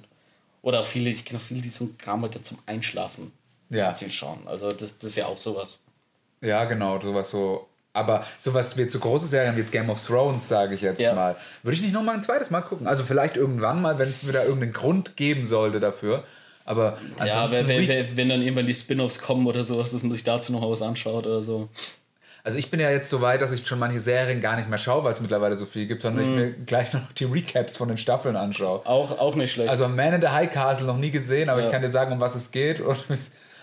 Oder 0.60 0.80
auch 0.80 0.86
viele, 0.86 1.08
ich 1.08 1.24
kenne 1.24 1.38
auch 1.38 1.42
viele, 1.42 1.62
die 1.62 1.70
so 1.70 1.84
ein 1.84 1.96
Kram 1.96 2.20
halt 2.20 2.44
zum 2.44 2.58
Einschlafen 2.66 3.32
Ja. 3.70 3.94
schauen. 4.10 4.46
Also 4.46 4.68
das, 4.72 4.98
das 4.98 5.10
ist 5.10 5.16
ja 5.16 5.26
auch 5.26 5.38
sowas. 5.38 5.80
Ja, 6.42 6.64
genau, 6.64 7.00
sowas 7.00 7.30
so. 7.30 7.66
Aber 7.94 8.24
sowas 8.40 8.76
wie 8.76 8.90
so 8.90 8.98
große 8.98 9.24
Serien 9.26 9.54
wie 9.56 9.60
jetzt 9.60 9.72
Game 9.72 9.88
of 9.88 10.04
Thrones, 10.04 10.46
sage 10.48 10.74
ich 10.74 10.82
jetzt 10.82 11.00
Ja. 11.00 11.14
mal, 11.14 11.36
würde 11.62 11.76
ich 11.76 11.80
nicht 11.82 11.94
noch 11.94 12.02
mal 12.02 12.12
ein 12.14 12.22
zweites 12.22 12.50
Mal 12.50 12.60
gucken. 12.60 12.86
Also 12.86 13.04
vielleicht 13.04 13.36
irgendwann 13.36 13.80
mal, 13.80 13.96
wenn 13.98 14.06
es 14.06 14.28
wieder 14.28 14.44
irgendeinen 14.44 14.72
Grund 14.72 15.16
geben 15.16 15.44
sollte 15.46 15.80
dafür. 15.80 16.24
Aber 16.66 16.98
Ja, 17.24 17.50
wenn, 17.52 17.68
wenn, 17.68 18.16
wenn 18.16 18.28
dann 18.28 18.42
irgendwann 18.42 18.66
die 18.66 18.74
Spin-offs 18.74 19.20
kommen 19.20 19.46
oder 19.46 19.64
sowas, 19.64 19.92
dass 19.92 20.02
man 20.02 20.12
sich 20.12 20.24
dazu 20.24 20.50
noch 20.52 20.60
mal 20.60 20.70
was 20.70 20.82
anschaut 20.82 21.24
oder 21.26 21.40
so. 21.40 21.68
Also 22.42 22.58
ich 22.58 22.70
bin 22.70 22.80
ja 22.80 22.90
jetzt 22.90 23.08
so 23.08 23.20
weit, 23.20 23.40
dass 23.42 23.52
ich 23.52 23.66
schon 23.66 23.78
manche 23.78 24.00
Serien 24.00 24.40
gar 24.40 24.56
nicht 24.56 24.68
mehr 24.68 24.76
schaue, 24.78 25.04
weil 25.04 25.12
es 25.12 25.20
mittlerweile 25.20 25.56
so 25.56 25.64
viel 25.64 25.86
gibt, 25.86 26.02
sondern 26.02 26.24
Mhm. 26.26 26.30
ich 26.30 26.36
mir 26.44 26.52
gleich 26.66 26.92
noch 26.92 27.12
die 27.12 27.24
Recaps 27.24 27.76
von 27.76 27.88
den 27.88 27.96
Staffeln 27.96 28.34
anschaue. 28.36 28.84
Auch, 28.86 29.18
auch 29.18 29.34
nicht 29.36 29.52
schlecht. 29.52 29.70
Also 29.70 29.88
Man 29.88 30.14
in 30.14 30.20
the 30.20 30.28
High 30.28 30.50
Castle 30.52 30.86
noch 30.86 30.98
nie 30.98 31.10
gesehen, 31.10 31.48
aber 31.48 31.60
Ja. 31.60 31.66
ich 31.66 31.72
kann 31.72 31.80
dir 31.80 31.88
sagen, 31.88 32.12
um 32.12 32.20
was 32.20 32.34
es 32.34 32.50
geht. 32.50 32.80
Und 32.80 32.98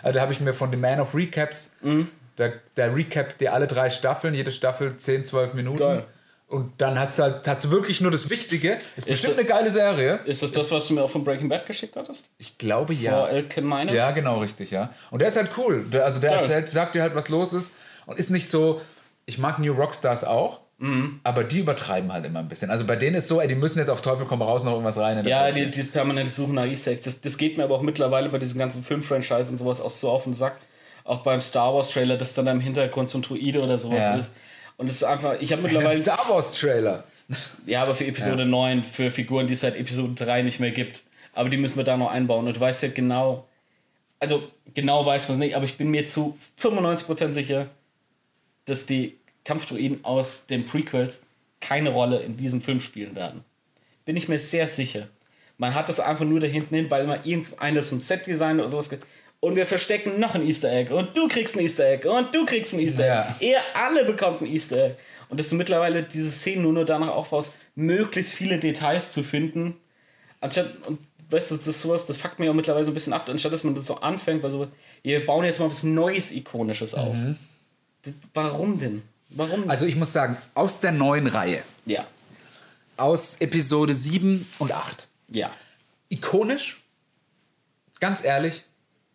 also 0.04 0.16
da 0.16 0.22
habe 0.22 0.32
ich 0.34 0.40
mir 0.40 0.54
von 0.54 0.72
The 0.72 0.78
Man 0.78 1.00
of 1.00 1.14
Recaps, 1.14 1.76
Mhm. 1.82 2.08
Da, 2.36 2.50
da 2.76 2.86
recapt 2.86 3.42
dir 3.42 3.54
alle 3.54 3.68
drei 3.68 3.90
Staffeln, 3.90 4.34
jede 4.34 4.52
Staffel 4.52 4.98
10, 4.98 5.26
12 5.26 5.54
Minuten. 5.54 5.80
Geil. 5.80 6.06
Und 6.48 6.74
dann 6.82 7.00
hast 7.00 7.18
du 7.18 7.24
halt, 7.24 7.48
hast 7.48 7.64
du 7.64 7.72
wirklich 7.72 8.02
nur 8.02 8.12
das 8.12 8.30
Wichtige. 8.30 8.78
Ist 8.98 9.08
bestimmt 9.08 9.34
das- 9.34 9.40
eine 9.40 9.48
geile 9.48 9.72
Serie. 9.72 10.20
ist 10.26 10.44
das 10.44 10.52
das, 10.52 10.70
was 10.70 10.86
du 10.88 10.94
mir 10.96 11.04
auch 11.04 11.10
von 11.10 11.24
Breaking 11.24 11.48
Bad 11.48 11.66
geschickt 11.66 11.96
hattest? 11.96 12.30
Ich 12.40 12.58
glaube 12.58 12.94
Vor 12.94 13.02
ja. 13.02 13.26
El 13.28 13.48
Camino? 13.48 13.94
Ja, 13.94 14.12
genau, 14.12 14.40
richtig, 14.40 14.70
ja. 14.72 14.90
Und 15.12 15.20
der 15.22 15.30
ist 15.30 15.38
halt 15.38 15.52
cool. 15.58 15.86
Der, 15.92 16.04
also 16.04 16.20
der 16.20 16.34
erzählt, 16.34 16.68
sagt 16.70 16.96
dir 16.96 17.04
halt, 17.04 17.16
was 17.16 17.30
los 17.30 17.54
ist. 17.54 17.72
Und 18.06 18.20
ist 18.20 18.32
nicht 18.32 18.50
so. 18.50 18.82
Ich 19.26 19.38
mag 19.38 19.60
New 19.60 19.72
Rockstars 19.74 20.26
auch, 20.26 20.60
Mhm. 20.80 21.22
aber 21.24 21.46
die 21.46 21.60
übertreiben 21.60 22.12
halt 22.12 22.26
immer 22.26 22.40
ein 22.40 22.50
bisschen. 22.50 22.70
Also 22.70 22.84
bei 22.86 22.98
denen 22.98 23.16
ist 23.16 23.30
so, 23.30 23.40
ey, 23.40 23.48
die 23.48 23.56
müssen 23.56 23.78
jetzt 23.80 23.90
auf 23.90 24.02
Teufel 24.02 24.26
komm 24.26 24.42
raus 24.42 24.64
noch 24.66 24.72
irgendwas 24.74 24.98
rein. 24.98 25.20
in 25.20 25.24
der 25.26 25.32
Ja, 25.32 25.52
die, 25.52 25.72
dieses 25.72 25.92
permanente 25.92 26.34
Suchen 26.34 26.56
nach 26.56 26.66
Eggs, 26.66 26.84
das, 26.84 27.22
das 27.22 27.38
geht 27.38 27.58
mir 27.58 27.64
aber 27.64 27.76
auch 27.76 27.82
mittlerweile 27.84 28.28
bei 28.28 28.40
diesen 28.40 28.60
ganzen 28.60 28.84
Film-Franchise 28.84 29.52
und 29.52 29.58
sowas 29.60 29.80
auch 29.80 29.92
so 29.92 30.10
auf 30.10 30.24
den 30.26 30.34
Sack. 30.34 30.58
Auch 31.04 31.22
beim 31.22 31.42
Star 31.42 31.74
Wars-Trailer, 31.74 32.18
dass 32.18 32.34
dann 32.34 32.46
da 32.46 32.52
im 32.52 32.60
Hintergrund 32.62 33.10
so 33.10 33.18
ein 33.18 33.22
Druide 33.22 33.62
oder 33.62 33.78
sowas 33.78 34.00
Ja. 34.00 34.18
ist. 34.18 34.32
Und 34.78 34.88
es 34.88 34.96
ist 34.96 35.04
einfach, 35.04 35.36
ich 35.40 35.52
habe 35.52 35.62
mittlerweile, 35.62 35.98
Star 35.98 36.28
Wars 36.30 36.54
Trailer. 36.54 37.04
ja, 37.66 37.84
aber 37.84 37.94
für 37.96 38.06
Episode 38.06 38.46
9, 38.46 38.84
für 38.84 39.12
Figuren, 39.12 39.48
die 39.48 39.54
es 39.54 39.62
seit 39.62 39.76
Episode 39.76 40.14
3 40.26 40.42
nicht 40.42 40.60
mehr 40.60 40.72
gibt. 40.72 41.04
Aber 41.34 41.50
die 41.50 41.58
müssen 41.58 41.78
wir 41.78 41.84
da 41.84 41.98
noch 41.98 42.10
einbauen. 42.12 42.48
Und 42.48 42.56
du 42.56 42.60
weißt 42.60 42.84
ja 42.84 42.90
genau, 42.90 43.48
also 44.20 44.44
genau 44.74 45.06
weiß 45.06 45.30
man 45.30 45.38
es 45.38 45.46
nicht, 45.46 45.56
aber 45.56 45.66
ich 45.66 45.78
bin 45.78 45.90
mir 45.90 46.08
zu 46.08 46.38
95% 46.60 47.34
sicher, 47.34 47.68
dass 48.66 48.86
die 48.86 49.18
Kampfdruiden 49.46 50.04
aus 50.04 50.46
den 50.46 50.66
Prequels 50.66 51.22
keine 51.60 51.92
Rolle 51.92 52.20
in 52.20 52.38
diesem 52.38 52.62
Film 52.62 52.80
spielen 52.80 53.16
werden. 53.16 53.44
Bin 54.06 54.16
ich 54.18 54.28
mir 54.28 54.40
sehr 54.40 54.68
sicher. 54.68 55.08
Man 55.58 55.76
hat 55.76 55.90
das 55.90 56.00
einfach 56.00 56.26
nur 56.26 56.40
da 56.40 56.48
hinten 56.48 56.76
hin, 56.76 56.90
weil 56.90 57.06
mal 57.06 57.20
irgendeiner 57.24 57.82
so 57.84 57.96
ein 57.96 58.02
Set-Design 58.02 58.60
oder 58.60 58.70
sowas. 58.70 58.90
Und 59.42 59.56
wir 59.56 59.66
verstecken 59.66 60.20
noch 60.20 60.36
ein 60.36 60.46
Easter 60.46 60.72
Egg. 60.72 60.94
Und 60.94 61.18
du 61.18 61.28
kriegst 61.28 61.56
ein 61.56 61.62
Easter 61.62 61.84
Egg. 61.86 62.08
Und 62.08 62.34
du 62.34 62.46
kriegst 62.46 62.74
ein 62.74 62.80
Easter 62.80 63.04
Egg. 63.04 63.10
Ja. 63.10 63.36
Ihr 63.40 63.58
alle 63.74 64.06
bekommt 64.06 64.42
ein 64.42 64.46
Easter 64.48 64.78
Egg. 64.86 64.96
Und 65.30 65.40
dass 65.40 65.50
du 65.50 65.56
mittlerweile 65.56 66.04
diese 66.04 66.30
Szenen 66.32 66.62
nur, 66.62 66.74
nur 66.74 66.86
danach 66.86 67.10
aufbaust, 67.10 67.54
möglichst 67.76 68.34
viele 68.34 68.60
Details 68.60 69.12
zu 69.12 69.24
finden. 69.24 69.76
Anstatt, 70.42 70.68
und 70.86 71.00
weißt 71.32 71.52
du, 71.52 71.58
das 71.58 71.68
ist 71.68 71.82
sowas, 71.82 72.06
das 72.06 72.18
fuckt 72.18 72.38
mir 72.40 72.52
auch 72.52 72.56
mittlerweile 72.56 72.86
so 72.86 72.92
ein 72.92 72.94
bisschen 72.94 73.14
ab. 73.14 73.28
Anstatt 73.30 73.52
dass 73.52 73.64
man 73.64 73.74
das 73.74 73.88
so 73.88 73.96
anfängt, 73.96 74.44
weil 74.44 74.52
so, 74.52 74.68
wir 75.04 75.26
bauen 75.26 75.44
jetzt 75.46 75.60
mal 75.60 75.70
was 75.70 75.84
Neues, 75.84 76.32
Ikonisches 76.32 76.94
auf. 76.94 77.16
Das, 78.04 78.14
warum 78.34 78.80
denn? 78.80 79.02
Warum? 79.30 79.70
Also 79.70 79.86
ich 79.86 79.96
muss 79.96 80.12
sagen, 80.14 80.38
aus 80.54 80.82
der 80.82 80.92
neuen 80.92 81.26
Reihe, 81.28 81.64
ja. 81.86 82.06
aus 82.98 83.38
Episode 83.40 83.94
7 83.94 84.48
und 84.60 84.72
8, 84.72 85.08
Ja. 85.30 85.52
ikonisch, 86.10 86.82
ganz 88.02 88.24
ehrlich, 88.24 88.66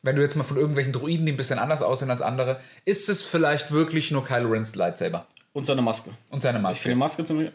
wenn 0.07 0.17
du 0.17 0.23
jetzt 0.23 0.37
mal 0.37 0.45
von 0.45 0.57
irgendwelchen 0.57 0.93
Druiden, 0.93 1.27
die 1.27 1.33
ein 1.33 1.37
bisschen 1.37 1.59
anders 1.59 1.83
aussehen 1.83 2.11
als 2.11 2.23
andere, 2.23 2.61
ist 2.87 3.09
es 3.11 3.23
vielleicht 3.23 3.71
wirklich 3.73 4.11
nur 4.11 4.25
Kylo 4.25 4.49
Ren's 4.51 4.75
Lightsaber 4.75 5.27
Und 5.53 5.67
seine 5.67 5.83
Maske. 5.83 6.11
und 6.31 6.43
seine 6.43 6.59
Ich 6.59 6.63
Maske. 6.63 6.83
finde 6.85 6.95
die 6.95 6.99
Maske 6.99 7.25
ziemlich. 7.25 7.53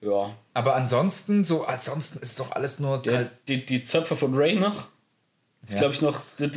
Ja. 0.00 0.34
Aber 0.54 0.74
ansonsten, 0.76 1.44
so, 1.44 1.64
ansonsten 1.64 2.18
ist 2.20 2.40
doch 2.40 2.52
alles 2.52 2.80
nur. 2.80 3.02
Der, 3.02 3.28
die, 3.48 3.64
die 3.66 3.84
Zöpfe 3.84 4.16
von 4.16 4.34
Ray 4.34 4.54
noch. 4.56 4.88
Das 5.62 5.70
ist, 5.70 5.74
Ja. 5.74 5.80
glaube 5.80 5.94
ich, 5.94 6.00
noch 6.00 6.22
das, 6.38 6.50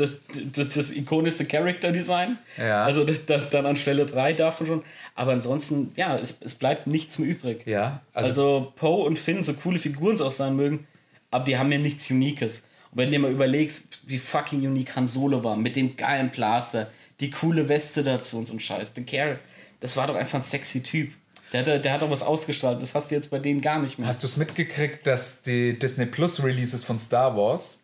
das, 0.53 0.69
das, 0.69 0.91
ikonischste 0.91 1.43
Character-Design. 1.43 2.37
Ja. 2.57 2.85
Also 2.85 3.03
das, 3.03 3.25
dann 3.49 3.65
an 3.65 3.75
Stelle 3.75 4.05
3 4.05 4.31
davon 4.31 4.65
schon. 4.65 4.83
Aber 5.13 5.33
ansonsten, 5.33 5.91
ja, 5.97 6.15
es, 6.15 6.37
es 6.39 6.53
bleibt 6.53 6.87
nichts 6.87 7.19
mehr 7.19 7.27
übrig. 7.27 7.67
ja, 7.67 7.99
also, 8.13 8.29
Also, 8.29 8.73
Poe 8.77 9.03
und 9.05 9.19
Finn, 9.19 9.43
so 9.43 9.53
coole 9.55 9.77
Figuren 9.77 10.15
es 10.15 10.21
auch 10.21 10.31
sein 10.31 10.55
mögen, 10.55 10.87
aber 11.31 11.43
die 11.43 11.57
haben 11.57 11.69
ja 11.69 11.79
nichts 11.79 12.09
Uniques. 12.09 12.63
Und 12.93 12.97
wenn 12.97 13.05
du 13.07 13.13
dir 13.13 13.19
mal 13.19 13.31
überlegst, 13.31 14.01
wie 14.05 14.19
fucking 14.19 14.59
unique 14.59 14.95
Han 14.95 15.07
Solo 15.07 15.43
war, 15.43 15.57
mit 15.57 15.75
dem 15.75 15.97
geilen 15.97 16.29
Blaster, 16.29 16.91
die 17.19 17.31
coole 17.31 17.67
Weste 17.67 18.03
dazu 18.03 18.37
und 18.37 18.47
so 18.47 18.53
ein 18.53 18.59
Scheiß. 18.59 18.93
Der 18.93 19.03
Kerl, 19.03 19.39
das 19.79 19.97
war 19.97 20.05
doch 20.05 20.15
einfach 20.15 20.37
ein 20.37 20.43
sexy 20.43 20.83
Typ. 20.83 21.11
Der 21.51 21.65
hat, 21.65 21.85
der 21.85 21.91
hat 21.91 22.03
doch 22.03 22.11
was 22.11 22.21
ausgestrahlt, 22.21 22.81
das 22.83 22.93
hast 22.93 23.09
du 23.09 23.15
jetzt 23.15 23.31
bei 23.31 23.39
denen 23.39 23.61
gar 23.61 23.79
nicht 23.79 23.97
mehr. 23.97 24.07
hast 24.07 24.21
du 24.21 24.27
es 24.27 24.37
mitgekriegt, 24.37 25.07
dass 25.07 25.41
die 25.41 25.77
Disney 25.77 26.05
Plus 26.05 26.43
Releases 26.43 26.83
von 26.83 26.99
Star 26.99 27.35
Wars 27.35 27.83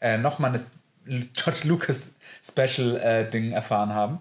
äh, 0.00 0.16
nochmal 0.16 0.50
eine 1.06 1.20
George 1.34 1.60
Lucas 1.64 2.14
Special 2.42 2.96
äh, 2.96 3.30
Ding 3.30 3.52
erfahren 3.52 3.92
haben? 3.92 4.20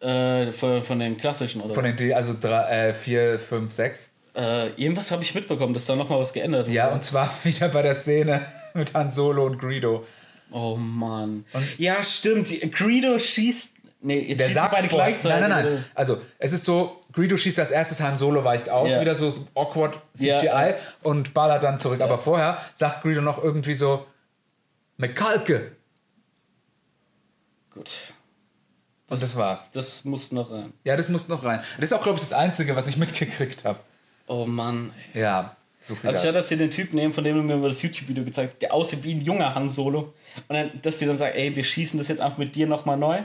Äh, 0.00 0.52
von, 0.52 0.82
von 0.82 1.00
den 1.00 1.16
klassischen, 1.16 1.62
oder? 1.62 1.74
Von 1.74 1.84
den, 1.84 2.12
also 2.12 2.34
4, 2.34 3.38
5, 3.38 3.72
6. 3.72 4.10
äh, 4.36 4.68
irgendwas 4.70 5.10
habe 5.10 5.24
ich 5.24 5.34
mitbekommen, 5.34 5.74
dass 5.74 5.86
da 5.86 5.96
nochmal 5.96 6.20
was 6.20 6.32
geändert 6.32 6.66
wurde. 6.66 6.76
Ja, 6.76 6.92
und 6.92 7.02
zwar 7.02 7.28
wieder 7.44 7.68
bei 7.68 7.82
der 7.82 7.94
Szene 7.94 8.40
mit 8.74 8.94
Han 8.94 9.10
Solo 9.10 9.46
und 9.46 9.58
Greedo. 9.58 10.04
Oh 10.52 10.76
Mann. 10.76 11.44
ja, 11.78 12.02
stimmt. 12.02 12.48
Greedo 12.72 13.18
schießt. 13.18 13.70
Nee, 14.02 14.20
jetzt 14.30 14.40
Der 14.40 14.50
sagt 14.50 14.72
beide 14.72 14.88
gleichzeitig. 14.88 15.40
Nein, 15.40 15.50
nein, 15.50 15.74
nein. 15.74 15.84
Also, 15.94 16.20
es 16.38 16.52
ist 16.52 16.64
so, 16.64 17.00
Greedo 17.12 17.36
schießt 17.36 17.58
als 17.60 17.70
erstes, 17.70 18.00
Han 18.00 18.16
Solo 18.16 18.42
weicht 18.44 18.70
aus, 18.70 18.90
Ja. 18.90 19.00
wieder 19.00 19.14
so 19.14 19.32
awkward 19.54 19.98
CGI 20.14 20.44
ja. 20.46 20.74
und 21.02 21.34
ballert 21.34 21.62
dann 21.62 21.78
zurück. 21.78 22.00
Aber 22.00 22.16
vorher 22.16 22.58
sagt 22.74 23.02
Greedo 23.02 23.20
noch 23.20 23.42
irgendwie 23.44 23.74
so, 23.74 24.06
McCalke. 24.96 25.72
Gut. 27.74 27.90
Und 29.08 29.20
das 29.20 29.36
war's. 29.36 29.70
Das 29.72 30.04
muss 30.04 30.32
noch 30.32 30.50
rein. 30.50 30.72
Ja, 30.84 30.96
das 30.96 31.08
muss 31.08 31.28
noch 31.28 31.44
rein. 31.44 31.60
Das 31.76 31.90
ist 31.90 31.92
auch, 31.92 32.02
glaube 32.02 32.16
ich, 32.16 32.22
das 32.22 32.32
Einzige, 32.32 32.76
was 32.76 32.86
ich 32.86 32.96
mitgekriegt 32.96 33.64
habe. 33.64 33.80
Oh 34.26 34.46
Mann. 34.46 34.92
Ja, 35.12 35.56
so 35.80 35.94
viel 35.94 36.10
Also, 36.10 36.18
dazu. 36.18 36.28
statt 36.28 36.36
dass 36.36 36.48
sie 36.48 36.56
den 36.56 36.70
Typ 36.70 36.92
nehmen, 36.92 37.12
von 37.12 37.24
dem 37.24 37.36
du 37.36 37.42
mir 37.42 37.54
über 37.54 37.68
das 37.68 37.80
YouTube-Video 37.82 38.24
gezeigt 38.24 38.52
hast, 38.54 38.62
der 38.62 38.74
aussieht 38.74 39.02
wie 39.02 39.14
ein 39.14 39.20
junger 39.22 39.54
Han 39.54 39.68
Solo. 39.68 40.12
Und 40.48 40.54
dann, 40.56 40.70
dass 40.82 40.98
die 40.98 41.06
dann 41.06 41.16
sagen, 41.18 41.34
ey, 41.36 41.54
wir 41.56 41.64
schießen 41.64 41.98
das 41.98 42.08
jetzt 42.08 42.20
einfach 42.20 42.38
mit 42.38 42.54
dir 42.54 42.66
nochmal 42.66 42.96
neu. 42.96 43.20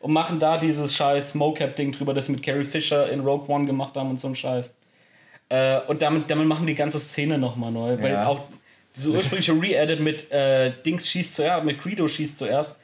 Und 0.00 0.12
machen 0.12 0.38
da 0.38 0.56
dieses 0.56 0.94
scheiß 0.96 1.34
Mocap-Ding 1.34 1.92
drüber, 1.92 2.14
das 2.14 2.26
sie 2.26 2.32
mit 2.32 2.42
Carrie 2.42 2.64
Fisher 2.64 3.10
in 3.10 3.20
Rogue 3.20 3.48
One 3.54 3.66
gemacht 3.66 3.96
haben 3.96 4.10
und 4.10 4.20
so 4.20 4.28
ein 4.28 4.36
Scheiß. 4.36 4.74
Äh, 5.50 5.80
und 5.88 6.00
damit, 6.00 6.30
damit 6.30 6.46
machen 6.46 6.66
die 6.66 6.74
ganze 6.74 6.98
Szene 7.00 7.36
nochmal 7.38 7.70
neu. 7.72 8.00
Weil 8.00 8.12
Ja. 8.12 8.26
auch 8.26 8.42
diese 8.96 9.10
ursprüngliche 9.10 9.52
Re-Edit 9.52 10.00
mit 10.00 10.30
äh, 10.32 10.72
Dings 10.84 11.08
schießt 11.08 11.34
zuerst, 11.34 11.64
mit 11.64 11.80
Credo 11.80 12.06
schießt 12.08 12.38
zuerst. 12.38 12.78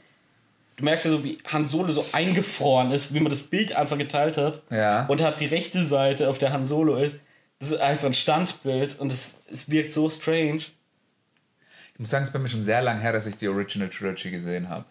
Du 0.76 0.84
merkst 0.84 1.06
ja 1.06 1.12
so, 1.12 1.24
wie 1.24 1.38
Han 1.50 1.64
Solo 1.64 1.90
so 1.90 2.04
eingefroren 2.12 2.90
ist, 2.92 3.14
wie 3.14 3.20
man 3.20 3.30
das 3.30 3.44
Bild 3.44 3.74
einfach 3.74 3.96
geteilt 3.96 4.36
hat. 4.36 4.60
Ja. 4.70 5.06
Und 5.06 5.22
hat 5.22 5.40
die 5.40 5.46
rechte 5.46 5.82
Seite, 5.84 6.28
auf 6.28 6.36
der 6.38 6.52
Han 6.52 6.64
Solo 6.66 6.96
ist. 6.96 7.16
Das 7.58 7.70
ist 7.70 7.80
einfach 7.80 8.06
ein 8.06 8.12
Standbild 8.14 8.98
und 9.00 9.10
es, 9.12 9.36
es 9.50 9.70
wirkt 9.70 9.92
so 9.92 10.08
strange. 10.10 10.56
Ich 11.94 11.98
muss 12.00 12.10
sagen, 12.10 12.24
es 12.24 12.28
ist 12.28 12.32
bei 12.34 12.38
mir 12.38 12.48
schon 12.48 12.62
sehr 12.62 12.82
lang 12.82 12.98
her, 13.00 13.12
dass 13.12 13.26
ich 13.26 13.36
die 13.36 13.48
Original 13.48 13.88
Trilogy 13.88 14.30
gesehen 14.30 14.68
habe. 14.68 14.84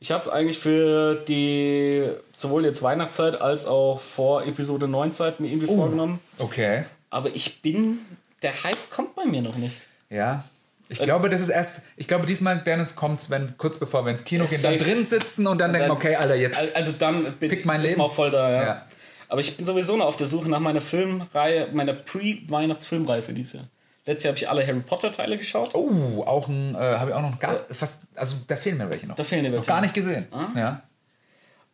Ich 0.00 0.10
hatte 0.10 0.28
es 0.28 0.34
eigentlich 0.34 0.58
für 0.58 1.14
die 1.14 2.10
sowohl 2.34 2.64
jetzt 2.64 2.82
Weihnachtszeit 2.82 3.40
als 3.40 3.66
auch 3.66 4.00
vor 4.00 4.44
Episode 4.44 4.88
9 4.88 5.12
Zeit 5.12 5.40
mir 5.40 5.48
irgendwie 5.48 5.68
vorgenommen. 5.68 6.18
Okay. 6.38 6.84
Aber 7.08 7.34
ich 7.34 7.62
bin. 7.62 8.00
Der 8.42 8.64
Hype 8.64 8.90
kommt 8.90 9.14
bei 9.14 9.24
mir 9.24 9.40
noch 9.40 9.56
nicht. 9.56 9.76
Ja. 10.10 10.44
Ich 10.88 11.00
Äh, 11.00 11.04
glaube, 11.04 11.30
das 11.30 11.40
ist 11.40 11.48
erst, 11.48 11.82
ich 11.96 12.08
glaube, 12.08 12.26
diesmal, 12.26 12.58
Dennis, 12.58 12.96
kommt 12.96 13.30
wenn 13.30 13.56
kurz 13.56 13.78
bevor 13.78 14.04
wir 14.04 14.10
ins 14.10 14.24
Kino 14.24 14.44
gehen, 14.46 14.60
dann 14.60 14.78
safe. 14.78 14.84
drin 14.90 15.04
sitzen 15.06 15.46
und 15.46 15.58
dann 15.58 15.72
denken, 15.72 15.88
dann- 15.88 15.96
okay, 15.96 16.16
Alter, 16.16 16.34
jetzt. 16.34 16.58
Al- 16.58 16.72
Also 16.74 16.92
dann 16.92 17.32
bin, 17.38 17.60
mein 17.64 17.80
ist 17.82 17.90
Leben. 17.90 17.98
man 17.98 18.06
auch 18.08 18.12
voll 18.14 18.30
da, 18.32 18.50
ja. 18.50 18.62
Ja. 18.62 18.86
Aber 19.32 19.40
ich 19.40 19.56
bin 19.56 19.64
sowieso 19.64 19.96
noch 19.96 20.04
auf 20.04 20.18
der 20.18 20.26
Suche 20.26 20.46
nach 20.50 20.60
meiner 20.60 20.82
Filmreihe, 20.82 21.68
meiner 21.72 21.94
Pre-Weihnachtsfilmreihe 21.94 23.22
für 23.22 23.32
dieses 23.32 23.54
Jahr. 23.54 23.68
Letztes 24.04 24.24
Jahr 24.24 24.32
habe 24.32 24.38
ich 24.38 24.48
alle 24.50 24.66
Harry 24.66 24.80
Potter-Teile 24.80 25.38
geschaut. 25.38 25.74
Oh, 25.74 26.22
auch 26.26 26.48
ein, 26.48 26.74
äh, 26.74 26.98
habe 26.98 27.12
ich 27.12 27.16
auch 27.16 27.22
noch 27.22 27.38
gar, 27.38 27.60
fast, 27.70 28.02
also 28.14 28.36
da 28.46 28.56
fehlen 28.56 28.76
mir 28.76 28.90
welche 28.90 29.06
noch. 29.06 29.16
Da 29.16 29.24
fehlen 29.24 29.44
noch 29.46 29.52
welche. 29.52 29.66
gar 29.66 29.80
nicht 29.80 29.94
gesehen. 29.94 30.26
Ah. 30.32 30.48
Ja. 30.54 30.82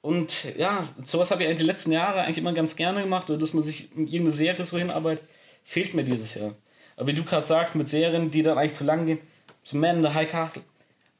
Und 0.02 0.56
ja, 0.56 0.86
sowas 1.02 1.32
habe 1.32 1.42
ich 1.42 1.48
eigentlich 1.48 1.62
die 1.62 1.66
letzten 1.66 1.90
Jahre 1.90 2.20
eigentlich 2.20 2.38
immer 2.38 2.52
ganz 2.52 2.76
gerne 2.76 3.02
gemacht, 3.02 3.28
oder 3.28 3.40
dass 3.40 3.54
man 3.54 3.64
sich 3.64 3.90
in 3.96 4.06
irgendeine 4.06 4.30
Serie 4.30 4.64
so 4.64 4.78
hinarbeitet, 4.78 5.24
fehlt 5.64 5.94
mir 5.94 6.04
dieses 6.04 6.36
Jahr. 6.36 6.52
Aber 6.96 7.08
wie 7.08 7.14
du 7.14 7.24
gerade 7.24 7.44
sagst, 7.44 7.74
mit 7.74 7.88
Serien, 7.88 8.30
die 8.30 8.44
dann 8.44 8.56
eigentlich 8.56 8.74
zu 8.74 8.84
lang 8.84 9.04
gehen, 9.04 9.18
so 9.64 9.76
Man 9.76 9.96
in 9.96 10.02
the 10.04 10.10
High 10.10 10.30
Castle, 10.30 10.62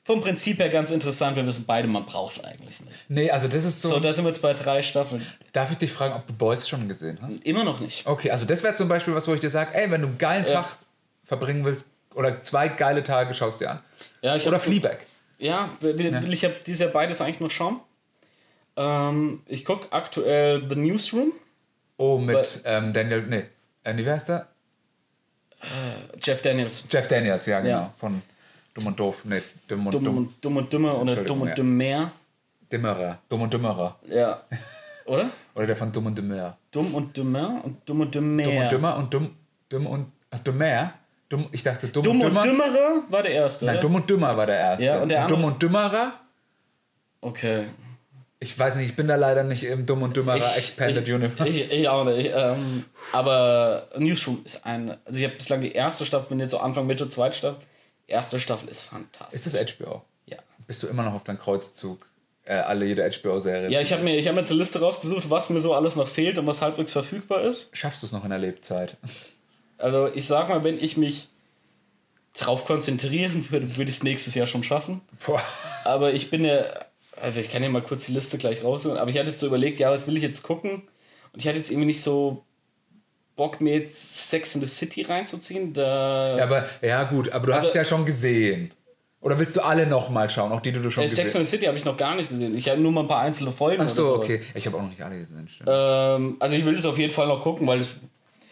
vom 0.09 0.23
Prinzip 0.23 0.59
her 0.59 0.71
ganz 0.71 0.91
interessant, 0.91 1.37
wir 1.37 1.47
wissen 1.47 1.67
beide, 1.67 1.87
man 1.87 2.07
braucht 2.07 2.33
es 2.39 2.43
eigentlich 2.43 2.81
nicht. 2.81 2.97
Nee, 3.11 3.31
also 3.31 3.47
das 3.47 3.67
ist 3.67 3.83
so. 3.83 3.91
So, 3.91 4.01
da 4.01 4.11
sind 4.11 4.25
wir 4.25 4.31
jetzt 4.31 4.41
bei 4.41 4.55
drei 4.55 4.81
Staffeln. 4.81 5.21
Darf 5.53 5.71
ich 5.71 5.77
dich 5.77 5.93
fragen, 5.93 6.15
ob 6.15 6.27
du 6.27 6.33
Boys 6.33 6.67
schon 6.67 6.89
gesehen 6.89 7.19
hast? 7.21 7.45
Immer 7.45 7.63
noch 7.63 7.79
nicht. 7.81 8.07
Okay, 8.07 8.31
also 8.31 8.47
das 8.47 8.63
wäre 8.63 8.75
zum 8.75 8.89
Beispiel 8.89 9.15
was, 9.15 9.29
wo 9.29 9.35
ich 9.35 9.41
dir 9.41 9.51
sage, 9.51 9.75
ey, 9.75 9.91
wenn 9.91 10.01
du 10.01 10.09
einen 10.09 10.17
geilen 10.17 10.47
Ja. 10.47 10.63
Tag 10.63 10.79
verbringen 11.27 11.63
willst 11.67 11.89
oder 12.15 12.43
zwei 12.43 12.69
geile 12.69 13.03
Tage, 13.03 13.35
schaust 13.35 13.61
dir 13.61 13.71
an. 13.73 13.81
Ja, 14.23 14.35
ich 14.35 14.47
Oder 14.47 14.59
Fleabag. 14.59 14.97
Ja, 15.37 15.69
will, 15.81 15.99
will 15.99 16.33
ich 16.33 16.43
habe 16.43 16.57
dieses 16.67 16.81
Jahr 16.81 16.91
beides 16.91 17.21
eigentlich 17.21 17.41
noch 17.41 17.51
schauen. 17.51 17.79
Ähm, 18.79 19.43
ich 19.45 19.67
gucke 19.67 19.93
aktuell 19.93 20.67
The 20.71 20.77
Newsroom, 20.77 21.35
Oh, 21.99 22.17
mit 22.17 22.63
ähm, 22.65 22.95
Daniel, 22.95 23.27
nee, 23.29 23.45
äh, 23.85 23.95
wie 23.95 24.11
heißt 24.11 24.31
der? 24.31 24.47
Jeff 26.23 26.41
Daniels. 26.41 26.85
Jeff 26.91 27.07
Daniels, 27.09 27.45
ja, 27.45 27.61
genau. 27.61 27.75
Ja. 27.75 27.95
Von 27.99 28.23
Dumm 28.79 28.87
und 28.87 29.01
Doof. 29.01 29.23
Nee, 29.25 29.43
Dumm 29.67 29.87
und 29.87 29.95
Dumm, 29.95 30.05
Dumm. 30.05 30.17
und, 30.19 30.45
dumm 30.45 30.57
und 30.57 30.73
Dümmer 30.73 31.01
oder 31.01 31.17
Dumm 31.17 31.41
und 31.43 31.49
ja. 31.49 31.55
Dümmer. 31.55 32.13
Dümmerer. 32.71 33.19
Dumm 33.29 33.43
und 33.43 33.53
Dümmerer. 33.53 33.97
Ja. 34.09 34.43
Oder? 35.07 35.31
Oder 35.55 35.67
der 35.67 35.77
von 35.77 35.91
Dumm 35.91 36.07
und 36.07 36.19
Dümmer. 36.19 36.57
Dumm 36.71 36.95
und 36.95 37.17
Dümmer 37.17 37.61
und 37.65 37.89
Dumm 37.89 38.01
und 38.03 38.15
Dümmer. 38.15 38.43
Dumm 38.45 38.57
und 38.57 38.73
Dümmer 38.73 38.97
und 38.97 39.15
Dumm, 39.15 39.31
Dumm 39.69 39.87
und 39.87 40.13
ach, 40.31 40.39
Dümmer. 40.41 40.93
Dumm, 41.29 41.47
ich 41.51 41.63
dachte 41.63 41.89
Dumm, 41.89 42.05
Dumm 42.05 42.21
und 42.21 42.27
und 42.27 42.45
Dümmer. 42.45 42.67
Dümmerer 42.69 43.03
war 43.09 43.23
der 43.23 43.33
erste. 43.33 43.65
Nein, 43.65 43.77
oder? 43.77 43.81
Dumm 43.83 43.95
und 43.97 44.11
Dümmer 44.11 44.37
war 44.37 44.47
der 44.47 44.59
erste. 44.59 44.85
Ja, 44.85 45.03
und 45.03 45.11
der 45.11 45.27
Dumm 45.27 45.39
andere 45.39 45.53
und 45.53 45.63
Dümmerer. 45.63 46.13
Okay. 47.21 47.65
Ich 48.41 48.57
weiß 48.57 48.77
nicht, 48.77 48.91
ich 48.91 48.97
bin 48.97 49.09
da 49.09 49.17
leider 49.17 49.43
nicht 49.43 49.65
im 49.65 49.85
Dumm 49.85 50.03
und 50.03 50.17
Dümmerer 50.17 50.57
Expanded 50.57 51.09
ich, 51.09 51.15
Universe. 51.15 51.49
Ich, 51.49 51.73
ich 51.73 51.89
auch 51.89 52.05
nicht. 52.05 52.31
Ähm, 52.33 52.85
aber 53.11 53.89
Newsroom 53.99 54.43
ist 54.45 54.65
ein. 54.65 54.97
Also 55.05 55.19
ich 55.19 55.25
habe 55.25 55.35
bislang 55.35 55.61
die 55.63 55.73
erste 55.73 56.07
Staffel, 56.07 56.29
bin 56.29 56.39
jetzt 56.39 56.53
so 56.53 56.59
Anfang, 56.59 56.87
Mitte, 56.87 57.09
zweite 57.09 57.37
Staffel. 57.37 57.61
Erste 58.09 58.41
Staffel 58.41 58.69
ist 58.69 58.81
fantastisch. 58.81 59.35
Ist 59.47 59.55
das 59.55 59.75
HBO? 59.77 60.03
ja. 60.27 60.39
Bist 60.67 60.83
du 60.83 60.89
immer 60.89 61.05
noch 61.05 61.15
auf 61.15 61.25
deinem 61.25 61.39
Kreuzzug? 61.39 62.05
Äh, 62.45 62.55
alle 62.55 62.87
jede 62.87 63.09
HBO-Serie. 63.09 63.71
Ja, 63.71 63.83
ich 63.83 63.93
habe 63.93 64.03
mir, 64.03 64.17
ich 64.17 64.27
hab 64.27 64.35
mir 64.35 64.41
jetzt 64.41 64.51
eine 64.51 64.59
Liste 64.59 64.81
rausgesucht, 64.81 65.29
was 65.29 65.51
mir 65.51 65.61
so 65.61 65.75
alles 65.75 65.97
noch 65.97 66.09
fehlt 66.09 66.39
und 66.39 66.47
was 66.47 66.63
halbwegs 66.63 66.93
verfügbar 66.93 67.43
ist. 67.43 67.69
Schaffst 67.77 68.03
du 68.03 68.07
es 68.07 68.13
noch 68.13 68.25
in 68.25 68.31
der 68.31 68.39
Lebzeit? 68.39 68.97
Also 69.81 70.09
ich 70.13 70.27
sag 70.27 70.49
mal, 70.49 70.65
wenn 70.65 70.77
ich 70.77 70.97
mich 70.97 71.29
drauf 72.35 72.67
konzentrieren 72.67 73.49
würde, 73.51 73.77
würde 73.77 73.91
ich 73.91 73.99
es 73.99 74.03
nächstes 74.03 74.35
Jahr 74.35 74.49
schon 74.49 74.65
schaffen. 74.65 75.03
Boah. 75.25 75.41
Aber 75.85 76.13
ich 76.13 76.31
bin 76.31 76.45
ja, 76.45 76.65
also 77.15 77.39
ich 77.39 77.49
kann 77.53 77.63
ja 77.63 77.69
mal 77.69 77.81
kurz 77.81 78.07
die 78.07 78.13
Liste 78.13 78.39
gleich 78.39 78.65
rausholen, 78.65 78.99
aber 78.99 79.09
ich 79.11 79.19
hatte 79.19 79.31
jetzt 79.31 79.39
so 79.39 79.47
überlegt, 79.47 79.79
ja, 79.79 79.93
was 79.93 80.09
will 80.09 80.17
ich 80.17 80.25
jetzt 80.25 80.43
gucken? 80.43 80.83
Und 81.33 81.41
ich 81.41 81.47
hatte 81.47 81.59
jetzt 81.59 81.71
irgendwie 81.71 81.87
nicht 81.87 82.03
so 82.03 82.45
Bock, 83.39 83.63
mir 83.63 83.79
jetzt 83.79 84.29
Sex 84.29 84.55
in 84.55 84.61
the 84.61 84.67
City 84.67 85.03
reinzuziehen. 85.03 85.73
Da 85.73 86.37
Ja, 86.37 86.45
aber, 86.45 86.67
ja, 86.83 87.05
gut, 87.05 87.31
aber 87.33 87.47
du 87.47 87.53
hast 87.55 87.61
Aber- 87.61 87.69
es 87.69 87.75
ja 87.75 87.85
schon 87.87 88.05
gesehen. 88.05 88.73
Oder 89.21 89.39
willst 89.39 89.57
du 89.57 89.63
alle 89.63 89.87
nochmal 89.87 90.29
schauen, 90.31 90.53
auch 90.53 90.61
die, 90.61 90.71
die 90.71 90.81
du 90.81 90.91
schon 90.91 91.03
äh, 91.05 91.09
Sex 91.09 91.25
gesehen 91.33 91.41
in 91.41 91.47
the 91.47 91.51
City 91.51 91.65
habe 91.67 91.77
ich 91.79 91.85
noch 91.85 91.97
gar 91.97 92.15
nicht 92.15 92.29
gesehen. 92.29 92.55
Ich 92.57 92.69
habe 92.69 92.81
nur 92.81 92.93
mal 92.93 93.01
ein 93.01 93.09
paar 93.09 93.21
einzelne 93.23 93.51
Folgen. 93.51 93.83
Ach 93.83 93.89
so, 93.89 94.15
okay. 94.15 94.41
Ich 94.55 94.65
habe 94.67 94.77
auch 94.77 94.83
noch 94.83 94.91
nicht 94.91 95.03
alle 95.03 95.19
gesehen. 95.19 95.49
Ähm, 95.67 96.37
also 96.39 96.57
ich 96.57 96.65
will 96.65 96.75
das 96.77 96.85
auf 96.87 96.99
jeden 96.99 97.13
Fall 97.13 97.27
noch 97.27 97.43
gucken, 97.43 97.67
weil 97.67 97.81
es, 97.81 97.95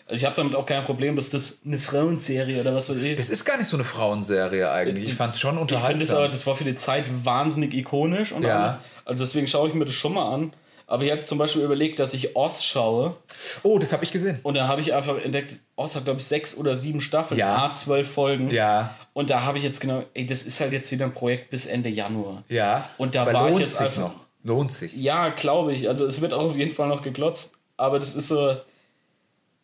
also 0.06 0.18
ich 0.18 0.24
habe 0.24 0.34
damit 0.34 0.54
auch 0.56 0.66
kein 0.66 0.82
Problem, 0.84 1.14
dass 1.14 1.30
das 1.30 1.60
eine 1.64 1.78
Frauenserie 1.78 2.60
oder 2.60 2.74
was 2.74 2.90
weiß 2.90 2.96
ich. 3.02 3.14
Das 3.16 3.28
ist 3.28 3.44
gar 3.44 3.58
nicht 3.58 3.68
so 3.68 3.76
eine 3.76 3.84
Frauenserie 3.84 4.68
eigentlich. 4.70 5.04
Ich 5.04 5.14
fand 5.14 5.34
es 5.34 5.38
schon 5.40 5.54
Ich 5.54 5.60
finde 5.60 5.74
es 5.74 5.80
aber, 5.80 5.90
unterhaltsam. 6.24 6.30
das 6.32 6.46
war 6.46 6.54
für 6.56 6.64
die 6.64 6.74
Zeit 6.74 7.04
wahnsinnig 7.24 7.72
ikonisch 7.74 8.32
und 8.32 8.42
Ja. 8.42 8.62
alles. 8.62 8.74
Also 9.04 9.24
deswegen 9.24 9.46
schaue 9.46 9.68
ich 9.68 9.74
mir 9.74 9.84
das 9.84 9.94
schon 9.94 10.14
mal 10.14 10.32
an. 10.34 10.52
Aber 10.88 11.02
ich 11.02 11.10
habe 11.10 11.22
zum 11.24 11.38
Beispiel 11.38 11.62
überlegt, 11.62 11.98
dass 11.98 12.14
ich 12.14 12.36
Oz 12.36 12.62
schaue. 12.64 13.16
Oh, 13.64 13.78
das 13.78 13.92
habe 13.92 14.04
ich 14.04 14.12
gesehen. 14.12 14.38
Und 14.44 14.54
da 14.54 14.68
habe 14.68 14.80
ich 14.80 14.94
einfach 14.94 15.18
entdeckt, 15.18 15.56
Oz 15.74 15.96
hat, 15.96 16.04
glaube 16.04 16.20
ich, 16.20 16.26
sechs 16.26 16.56
oder 16.56 16.76
sieben 16.76 17.00
Staffeln, 17.00 17.38
Ja. 17.40 17.64
a 17.66 17.72
zwölf 17.72 18.10
Folgen. 18.12 18.50
Ja, 18.52 18.94
Und 19.12 19.30
da 19.30 19.40
habe 19.42 19.58
ich 19.58 19.64
jetzt 19.64 19.80
genau, 19.80 20.04
ey, 20.14 20.26
das 20.26 20.44
ist 20.44 20.60
halt 20.60 20.72
jetzt 20.72 20.92
wieder 20.92 21.06
ein 21.06 21.12
Projekt 21.12 21.50
bis 21.50 21.66
Ende 21.66 21.88
Januar. 21.88 22.44
ja. 22.48 22.88
Und 22.98 23.14
da 23.16 23.22
Aber 23.22 23.32
war 23.32 23.44
ich 23.46 23.50
lohnt 23.52 23.62
jetzt 23.62 23.78
sich 23.78 23.86
einfach- 23.88 24.00
noch. 24.12 24.14
Lohnt 24.44 24.70
sich. 24.70 24.94
Ja, 24.94 25.30
glaube 25.30 25.74
ich. 25.74 25.88
Also 25.88 26.06
es 26.06 26.20
wird 26.20 26.32
auch 26.32 26.44
auf 26.44 26.56
jeden 26.56 26.70
Fall 26.70 26.86
noch 26.86 27.02
geglotzt. 27.02 27.54
Aber 27.76 27.98
das 27.98 28.14
ist 28.14 28.28
so, 28.28 28.56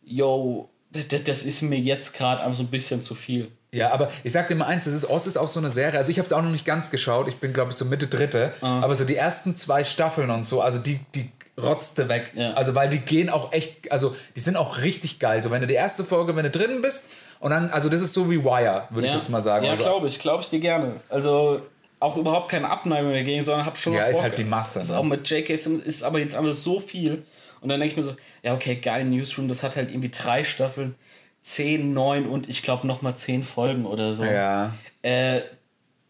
yo, 0.03 0.69
das, 0.91 1.07
das 1.25 1.45
ist 1.45 1.63
mir 1.63 1.79
jetzt 1.79 2.15
gerade 2.15 2.43
einfach 2.43 2.57
so 2.59 2.65
ein 2.65 2.69
bisschen 2.69 3.01
zu 3.03 3.15
viel. 3.15 3.51
Ja, 3.75 3.91
aber 3.91 4.11
ich 4.23 4.33
sag 4.33 4.49
dir 4.49 4.55
mal 4.55 4.67
eins, 4.67 4.85
das 4.85 4.93
ist, 4.95 5.09
Oz 5.09 5.27
ist 5.27 5.37
auch 5.39 5.49
so 5.49 5.59
eine 5.59 5.71
Serie, 5.71 5.99
also 5.99 6.11
ich 6.13 6.19
habe 6.19 6.27
es 6.27 6.33
auch 6.33 6.43
noch 6.43 6.51
nicht 6.51 6.67
ganz 6.67 6.91
geschaut, 6.91 7.27
ich 7.29 7.37
bin 7.37 7.53
glaube 7.55 7.71
ich 7.71 7.77
so 7.77 7.85
Mitte 7.87 8.07
dritte, 8.07 8.53
Ah. 8.61 8.81
aber 8.83 8.95
so 8.95 9.05
die 9.07 9.17
ersten 9.17 9.57
zwei 9.57 9.83
Staffeln 9.83 10.31
und 10.31 10.45
so, 10.45 10.61
also 10.61 10.79
die, 10.79 11.01
die 11.15 11.31
rotzte 11.61 12.09
weg. 12.11 12.33
Ja. 12.35 12.53
Also 12.55 12.75
weil 12.75 12.89
die 12.91 12.99
gehen 12.99 13.31
auch 13.31 13.53
echt, 13.53 13.91
also 13.91 14.15
die 14.37 14.41
sind 14.41 14.57
auch 14.57 14.79
richtig 14.83 15.19
geil. 15.19 15.43
So 15.43 15.51
wenn 15.51 15.61
du 15.63 15.67
die 15.67 15.75
erste 15.75 16.05
Folge, 16.05 16.35
wenn 16.37 16.45
du 16.45 16.51
drin 16.51 16.81
bist 16.83 17.11
und 17.41 17.51
dann, 17.51 17.71
also 17.71 17.89
das 17.89 18.01
ist 18.03 18.13
so 18.15 18.31
wie 18.31 18.43
Wire, 18.45 18.85
würde 18.91 19.09
ich 19.09 19.15
jetzt 19.15 19.29
mal 19.31 19.41
sagen. 19.41 19.65
Ja, 19.65 19.71
also, 19.73 19.83
glaube 19.85 20.07
ich, 20.07 20.19
glaube 20.19 20.43
ich 20.43 20.49
dir 20.51 20.61
gerne. 20.61 20.95
Also 21.09 21.61
auch 22.01 22.17
überhaupt 22.17 22.51
keine 22.51 22.69
Abneigung 22.69 23.13
dagegen, 23.13 23.45
sondern 23.45 23.65
hab 23.67 23.79
schon 23.79 23.93
Ja, 23.95 24.05
ist 24.05 24.17
Bock. 24.17 24.23
halt 24.25 24.39
die 24.39 24.45
Masse, 24.45 24.81
ne? 24.87 24.99
auch 24.99 25.05
mit 25.05 25.29
J.K. 25.31 25.55
Ist 25.55 26.03
aber 26.03 26.19
jetzt 26.19 26.35
einfach 26.35 26.53
so 26.55 26.81
viel. 26.81 27.23
Und 27.61 27.69
dann 27.69 27.79
denke 27.81 27.93
ich 27.93 27.97
mir 27.97 28.03
so, 28.03 28.17
ja, 28.43 28.55
okay, 28.55 28.75
geil, 28.77 29.05
Newsroom, 29.05 29.47
das 29.49 29.63
hat 29.63 29.77
halt 29.77 29.91
irgendwie 29.91 30.11
drei 30.11 30.43
Staffeln, 30.45 30.95
zehn, 31.43 31.93
neun 31.93 32.27
und 32.27 32.49
ich 32.49 32.63
glaube 32.63 32.87
nochmal 32.87 33.17
zehn 33.17 33.43
Folgen 33.43 33.87
oder 33.87 34.15
so. 34.15 34.25
ja. 34.25 34.75
Äh, 35.03 35.43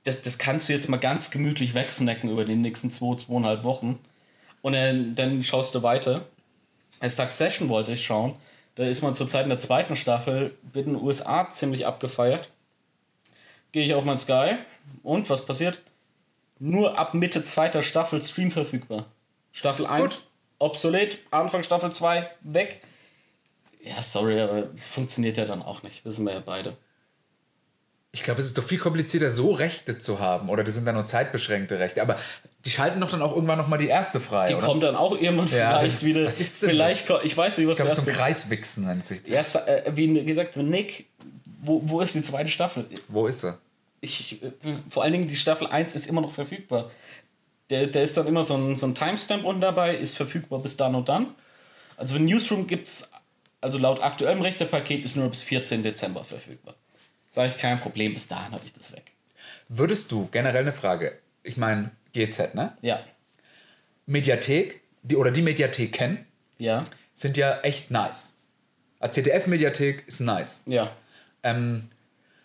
das, 0.05 0.21
das 0.23 0.37
kannst 0.37 0.69
du 0.69 0.73
jetzt 0.73 0.89
mal 0.89 0.97
ganz 0.97 1.31
gemütlich 1.31 1.75
wegsnacken 1.75 2.29
über 2.29 2.45
die 2.45 2.57
nächsten 2.57 2.91
zwei, 2.91 3.15
zweieinhalb 3.15 3.63
Wochen. 3.63 4.01
Und 4.61 4.73
dann, 4.73 5.15
dann 5.15 5.43
schaust 5.45 5.77
du 5.77 5.83
weiter. 5.85 6.27
Als 6.99 7.17
Succession 7.17 7.69
wollte 7.69 7.93
ich 7.93 8.05
schauen. 8.05 8.35
Da 8.75 8.85
ist 8.85 9.03
man 9.03 9.15
zurzeit 9.15 9.45
in 9.45 9.51
der 9.51 9.61
zweiten 9.61 9.95
Staffel 9.95 10.57
in 10.75 10.85
den 10.85 10.97
USA 10.97 11.49
ziemlich 11.51 11.87
abgefeiert. 11.87 12.49
Gehe 13.71 13.85
ich 13.85 13.95
auf 13.95 14.05
mein 14.05 14.19
Sky 14.19 14.57
und 15.05 15.31
was 15.31 15.47
passiert? 15.47 15.79
nur 16.63 16.97
ab 16.97 17.13
Mitte 17.15 17.43
zweiter 17.43 17.83
Staffel 17.83 18.23
Stream 18.23 18.53
verfügbar. 18.53 19.07
Staffel 19.53 19.85
1 19.85 20.03
Gut. 20.03 20.23
obsolet, 20.59 21.19
Anfang 21.33 21.65
Staffel 21.65 21.93
2 21.93 22.31
weg. 22.43 22.83
Ja, 23.83 24.01
sorry, 24.03 24.41
aber 24.41 24.69
es 24.75 24.87
funktioniert 24.87 25.37
ja 25.37 25.45
dann 25.45 25.63
auch 25.63 25.83
nicht. 25.83 26.05
Wissen 26.05 26.25
wir 26.25 26.33
ja 26.35 26.43
beide. 26.45 26.77
Ich 28.15 28.23
glaube, 28.23 28.41
es 28.41 28.47
ist 28.47 28.59
doch 28.59 28.65
viel 28.65 28.79
komplizierter, 28.79 29.31
so 29.31 29.53
Rechte 29.53 29.97
zu 29.97 30.21
haben. 30.21 30.51
Oder 30.51 30.65
das 30.65 30.75
sind 30.75 30.85
dann 30.85 30.95
nur 30.95 31.07
zeitbeschränkte 31.07 31.79
Rechte. 31.79 32.03
Aber 32.03 32.17
die 32.67 32.71
schalten 32.71 33.01
doch 33.01 33.11
dann 33.11 33.23
auch 33.23 33.35
irgendwann 33.35 33.57
nochmal 33.59 33.79
die 33.79 33.89
erste 33.89 34.21
frei. 34.21 34.49
Die 34.49 34.55
oder? 34.55 34.67
kommt 34.67 34.83
dann 34.83 34.95
auch 34.97 35.13
irgendwann 35.19 35.49
Ja, 35.49 35.79
vielleicht 35.79 35.97
das- 35.97 36.05
wieder. 36.05 36.25
was 36.27 36.39
ist 36.39 36.63
denn 36.63 36.71
vielleicht 36.71 37.09
das? 37.09 37.25
Ich 37.25 37.35
weiß 37.37 37.57
nicht, 37.59 37.67
was 37.67 37.79
ich 37.79 37.85
glaube, 37.85 37.97
so 37.97 38.03
ein 38.03 38.09
erst- 38.09 38.19
Kreiswichsen 38.21 38.85
nennt 38.85 39.07
sich 39.07 39.23
das. 39.23 39.55
Ja, 39.55 39.61
äh, 39.67 39.97
wie 39.97 40.25
gesagt, 40.25 40.57
Nick, 40.59 41.07
wo, 41.63 41.81
wo 41.85 42.01
ist 42.03 42.15
die 42.15 42.23
zweite 42.23 42.51
Staffel? 42.51 42.85
Wo 43.09 43.27
ist 43.27 43.41
sie? 43.41 43.55
Ich, 44.03 44.43
äh, 44.43 44.51
vor 44.91 45.03
allen 45.05 45.13
Dingen 45.13 45.27
die 45.29 45.37
Staffel 45.37 45.67
1 45.69 45.95
ist 45.95 46.07
immer 46.07 46.21
noch 46.21 46.33
verfügbar. 46.33 46.91
Der, 47.71 47.87
der 47.87 48.03
ist 48.03 48.15
dann 48.19 48.27
immer 48.27 48.43
so 48.43 48.55
ein, 48.55 48.77
so 48.77 48.87
ein 48.87 48.95
Timestamp 48.95 49.43
unten 49.45 49.63
dabei, 49.63 49.97
ist 49.97 50.17
verfügbar 50.17 50.59
bis 50.59 50.77
dann 50.77 50.95
und 50.95 51.09
dann. 51.09 51.29
Also 51.97 52.15
für 52.17 52.21
Newsroom 52.21 52.67
gibt 52.67 52.89
es, 52.89 53.09
also 53.63 53.79
laut 53.79 54.03
aktuellem 54.03 54.43
Rechtepaket 54.43 55.05
ist 55.05 55.17
nur 55.17 55.29
bis 55.31 55.43
14. 55.43 55.83
Dezember 55.83 56.25
verfügbar. 56.25 56.75
Sage 57.29 57.49
ich 57.49 57.59
kein 57.59 57.81
Problem, 57.81 58.13
bis 58.13 58.29
dahin 58.29 58.53
habe 58.53 58.65
ich 58.67 58.73
das 58.75 58.93
weg. 58.93 59.13
Würdest 59.69 60.13
du, 60.13 60.29
generell 60.31 60.63
eine 60.63 60.73
Frage, 60.73 61.19
ich 61.43 61.57
meine 61.57 61.91
GZ, 62.13 62.55
ne? 62.55 62.77
Ja, 62.83 63.03
Mediathek, 64.07 64.83
die, 65.03 65.17
oder 65.17 65.31
die 65.31 65.43
Mediathek 65.43 65.93
kennen, 65.93 66.27
ja, 66.59 66.85
sind 67.15 67.37
ja 67.37 67.61
echt 67.61 67.91
nice. 67.91 68.35
Eine 69.01 69.11
ZDF-Mediathek 69.13 70.07
ist 70.07 70.21
nice. 70.21 70.63
ja. 70.67 70.93
Ähm, 71.45 71.89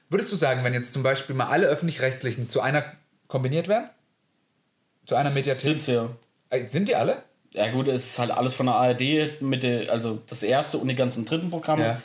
würdest 0.10 0.32
du 0.32 0.36
sagen, 0.36 0.64
wenn 0.64 0.74
jetzt 0.74 0.92
zum 0.92 1.04
Beispiel 1.04 1.36
mal 1.36 1.48
alle 1.48 1.68
öffentlich-rechtlichen 1.68 2.50
zu 2.50 2.62
einer 2.62 2.94
kombiniert 3.28 3.68
werden? 3.68 3.90
Zu 5.06 5.16
einer 5.16 5.30
Mediathek? 5.30 5.64
Sind 5.64 5.82
sie 5.82 5.94
ja. 5.94 6.10
Äh, 6.50 6.66
Sind 6.66 6.88
die 6.88 6.96
alle? 6.96 7.24
Ja 7.52 7.72
gut, 7.72 7.88
es 7.88 8.12
ist 8.12 8.20
halt 8.20 8.32
alles 8.32 8.54
von 8.54 8.68
der 8.68 8.76
ARD 8.76 9.42
mit 9.42 9.64
der, 9.64 9.92
also 9.92 10.22
das 10.28 10.44
erste 10.44 10.78
und 10.78 10.88
die 10.88 10.96
ganzen 10.96 11.26
dritten 11.26 11.50
Programme. 11.50 11.84
Ja. 11.84 12.02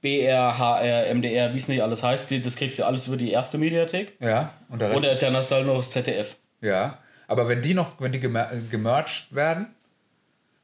BR, 0.00 0.58
HR, 0.58 1.14
MDR, 1.14 1.54
wie 1.54 1.58
es 1.58 1.66
nicht 1.66 1.82
alles 1.82 2.02
heißt, 2.02 2.30
die, 2.30 2.40
das 2.40 2.56
kriegst 2.56 2.78
du 2.78 2.84
alles 2.84 3.06
über 3.06 3.16
die 3.16 3.30
erste 3.30 3.56
Mediathek. 3.56 4.12
Ja. 4.20 4.52
Und 4.68 4.82
der 4.82 4.90
Rest? 4.90 5.04
Und 5.04 5.22
dann 5.22 5.36
hast 5.36 5.50
du 5.50 5.54
halt 5.54 5.66
noch 5.66 5.76
das 5.76 5.90
ZDF. 5.90 6.36
Ja, 6.60 6.98
aber 7.26 7.48
wenn 7.48 7.62
die 7.62 7.72
noch, 7.72 8.00
wenn 8.00 8.12
die 8.12 8.20
gemer 8.20 8.50
gemerged 8.70 9.28
werden 9.34 9.74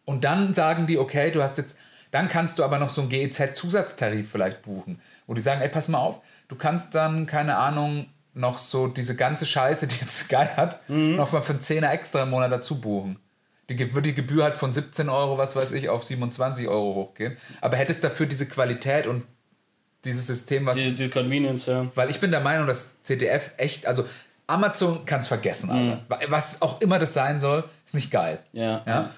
und 0.05 0.25
dann 0.25 0.53
sagen 0.53 0.87
die, 0.87 0.99
okay, 0.99 1.31
du 1.31 1.43
hast 1.43 1.57
jetzt, 1.57 1.79
dann 2.11 2.29
kannst 2.29 2.59
du 2.59 2.65
aber 2.65 2.79
noch 2.79 2.91
so 2.91 3.01
einen 3.01 3.11
GEZ-Zusatztarif 3.11 4.31
vielleicht 4.31 4.63
buchen. 4.63 5.01
Wo 5.27 5.33
die 5.33 5.41
sagen, 5.41 5.63
ey, 5.63 5.69
pass 5.69 5.89
mal 5.89 5.99
auf, 5.99 6.21
du 6.49 6.57
kannst 6.57 6.95
dann, 6.95 7.27
keine 7.27 7.57
Ahnung, 7.57 8.07
noch 8.35 8.59
so 8.59 8.89
diese 8.89 9.17
ganze 9.17 9.47
Scheiße, 9.47 9.87
die 9.87 9.97
jetzt 10.01 10.19
Sky 10.27 10.47
hat, 10.57 10.81
noch 10.89 11.33
mal 11.33 11.41
für 11.41 11.53
einen 11.53 11.61
Zehner 11.61 11.93
extra 11.93 12.25
im 12.25 12.31
Monat 12.31 12.53
dazu 12.53 12.81
buchen. 12.81 13.19
Die, 13.71 13.95
wird 13.95 14.05
die 14.05 14.15
Gebühr 14.15 14.45
halt 14.45 14.57
von 14.57 14.73
17 14.73 15.09
Euro, 15.09 15.39
was 15.39 15.57
weiß 15.57 15.73
ich, 15.73 15.89
auf 15.89 16.05
27 16.05 16.69
Euro 16.69 16.95
hochgehen. 16.97 17.37
Aber 17.61 17.77
hättest 17.77 18.05
dafür 18.05 18.27
diese 18.27 18.47
Qualität 18.47 19.07
und 19.07 19.23
dieses 20.05 20.27
System, 20.27 20.67
was 20.67 20.77
Die, 20.77 20.95
die 20.95 21.09
Convenience, 21.09 21.67
ja. 21.67 21.87
weil 21.95 22.11
ich 22.11 22.21
bin 22.21 22.31
der 22.31 22.41
Meinung, 22.41 22.67
dass 22.67 23.03
CDF 23.03 23.51
echt, 23.59 23.87
also 23.87 24.05
Amazon 24.47 25.05
kann 25.05 25.21
es 25.21 25.29
vergessen, 25.29 25.71
Alter. 25.71 26.05
Was 26.29 26.61
auch 26.63 26.81
immer 26.81 26.99
das 26.99 27.15
sein 27.15 27.39
soll, 27.39 27.65
ist 27.87 27.95
nicht 27.95 28.11
geil. 28.11 28.41
Ja. 28.53 28.83
Ja? 28.87 29.11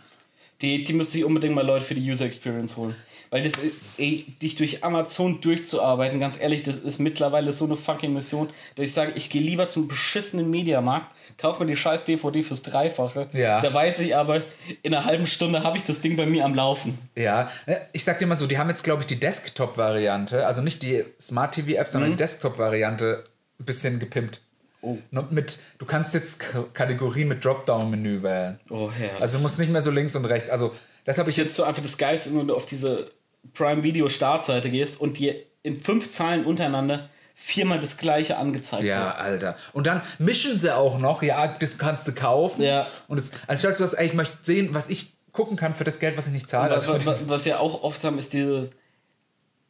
Die, 0.61 0.85
die 0.85 0.93
müssen 0.93 1.13
sich 1.13 1.25
unbedingt 1.25 1.55
mal 1.55 1.67
Leute 1.67 1.85
für 1.85 1.95
die 1.95 2.09
User 2.09 2.27
Experience 2.27 2.77
holen. 2.77 2.95
Weil 3.33 3.43
das, 3.43 3.55
ey, 3.97 4.27
dich 4.43 4.57
durch 4.57 4.85
Amazon 4.85 5.41
durchzuarbeiten, 5.41 6.21
ganz 6.21 6.39
ehrlich, 6.39 6.65
das 6.65 6.77
ist 6.77 6.99
mittlerweile 6.99 7.51
so 7.53 7.65
eine 7.65 7.79
fucking 7.79 8.13
Mission, 8.13 8.51
dass 8.77 8.85
ich 8.85 8.93
sage, 8.93 9.13
ich 9.15 9.31
gehe 9.31 9.41
lieber 9.41 9.71
zum 9.71 9.89
beschissenen 9.89 10.51
Mediamarkt, 10.51 11.07
kaufe 11.39 11.65
mir 11.65 11.71
die 11.71 11.77
scheiß 11.77 12.05
DVD 12.05 12.43
fürs 12.43 12.61
Dreifache. 12.61 13.29
Ja. 13.33 13.63
Da 13.63 13.73
weiß 13.73 14.01
ich 14.01 14.15
aber, 14.15 14.43
in 14.83 14.93
einer 14.93 15.07
halben 15.07 15.27
Stunde 15.27 15.65
habe 15.65 15.79
ich 15.79 15.83
das 15.83 16.03
Ding 16.03 16.15
bei 16.15 16.27
mir 16.27 16.45
am 16.45 16.55
Laufen. 16.55 16.99
Ja, 17.17 17.51
ich 17.95 18.05
sag 18.05 18.19
dir 18.19 18.27
mal 18.27 18.37
so, 18.37 18.47
die 18.47 18.59
haben 18.59 18.69
jetzt, 18.69 18.85
glaube 18.85 19.01
ich, 19.01 19.07
die 19.07 19.19
Desktop-Variante, 19.19 20.47
also 20.47 20.61
nicht 20.61 20.83
die 20.83 21.03
Smart 21.19 21.55
TV-App, 21.55 21.89
sondern 21.89 22.11
die 22.11 22.17
Desktop-Variante 22.17 23.25
ein 23.59 23.65
bisschen 23.65 23.99
gepimpt. 23.99 24.43
Oh. 24.83 24.99
Nur 25.11 25.29
Mit, 25.31 25.59
du 25.79 25.87
kannst 25.87 26.13
jetzt 26.13 26.39
K 26.39 26.67
Kategorien 26.75 27.29
mit 27.29 27.43
Dropdown-Menü 27.43 28.23
wählen. 28.23 28.61
Oh, 28.69 28.91
herrlich. 28.91 29.23
Also 29.23 29.39
du 29.39 29.43
musst 29.43 29.59
nicht 29.59 29.73
mehr 29.73 29.81
so 29.81 29.91
links 29.91 30.15
und 30.17 30.27
rechts. 30.27 30.51
Also 30.51 30.75
das 31.07 31.17
habe 31.17 31.31
ich 31.31 31.39
jetzt. 31.39 31.47
jetzt 31.47 31.57
so 31.57 31.63
einfach 31.63 31.83
das 31.83 31.97
Geilste, 31.97 32.37
wenn 32.37 32.49
du 32.49 32.55
auf 32.55 32.67
diese 32.67 33.11
Prime 33.55 33.83
Video 33.83 34.09
Startseite 34.09 34.71
gehst 34.71 35.01
und 35.01 35.19
dir 35.19 35.37
in 35.63 35.79
fünf 35.81 36.11
Zahlen 36.11 36.45
untereinander 36.45 37.09
viermal 37.35 37.81
das 37.81 37.97
gleiche 37.97 38.37
angezeigt 38.37 38.85
Ja, 38.85 39.07
wird. 39.07 39.19
Alter. 39.19 39.57
Und 39.73 39.87
dann 39.87 40.03
mischen 40.19 40.57
sie 40.57 40.75
auch 40.75 40.99
noch, 40.99 41.23
ja, 41.23 41.57
das 41.59 41.79
kannst 41.79 42.07
du 42.07 42.13
kaufen. 42.13 42.63
Ja. 42.63 42.87
Und 43.09 43.19
es, 43.19 43.33
anstatt 43.47 43.73
du 43.73 43.77
sagst, 43.77 43.99
ey, 43.99 44.07
ich 44.07 44.15
möchte 44.15 44.37
sehen, 44.43 44.71
was 44.73 44.89
ich 44.91 45.13
gucken 45.33 45.57
kann 45.57 45.75
für 45.75 45.85
das 45.85 45.99
Geld, 45.99 46.17
was 46.17 46.27
ich 46.27 46.33
nicht 46.33 46.49
zahle. 46.49 46.71
Was, 46.75 46.89
also 46.89 47.07
was, 47.07 47.29
was 47.29 47.45
ja 47.47 47.59
auch 47.59 47.83
oft 47.83 48.05
haben, 48.05 48.19
ist 48.19 48.33
diese, 48.35 48.71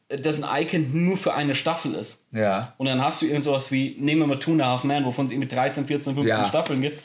dass 0.09 0.43
ein 0.43 0.63
Icon 0.63 1.05
nur 1.05 1.17
für 1.17 1.33
eine 1.33 1.55
Staffel 1.55 1.95
ist. 1.95 2.25
ja. 2.31 2.73
Und 2.77 2.87
dann 2.87 3.01
hast 3.01 3.21
du 3.21 3.25
irgend 3.25 3.45
sowas 3.45 3.71
wie, 3.71 3.95
nehmen 3.99 4.21
wir 4.21 4.27
mal 4.27 4.39
Two 4.39 4.51
and 4.51 4.61
a 4.61 4.65
Half 4.67 4.83
Man, 4.83 5.05
wovon 5.05 5.25
es 5.25 5.31
irgendwie 5.31 5.47
13, 5.47 5.85
14, 5.85 6.13
15 6.15 6.27
Ja. 6.27 6.45
Staffeln 6.45 6.81
gibt. 6.81 7.01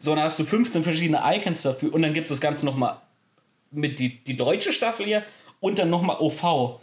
So, 0.00 0.14
dann 0.14 0.24
hast 0.24 0.38
du 0.38 0.44
15 0.44 0.82
verschiedene 0.84 1.20
Icons 1.24 1.62
dafür 1.62 1.92
und 1.92 2.02
dann 2.02 2.12
gibt 2.14 2.26
es 2.26 2.30
das 2.30 2.40
Ganze 2.40 2.64
nochmal 2.64 2.96
mit 3.70 3.98
die, 3.98 4.22
die 4.24 4.36
deutsche 4.36 4.72
Staffel 4.72 5.04
hier 5.06 5.22
und 5.60 5.78
dann 5.78 5.90
nochmal 5.90 6.16
OV. 6.20 6.80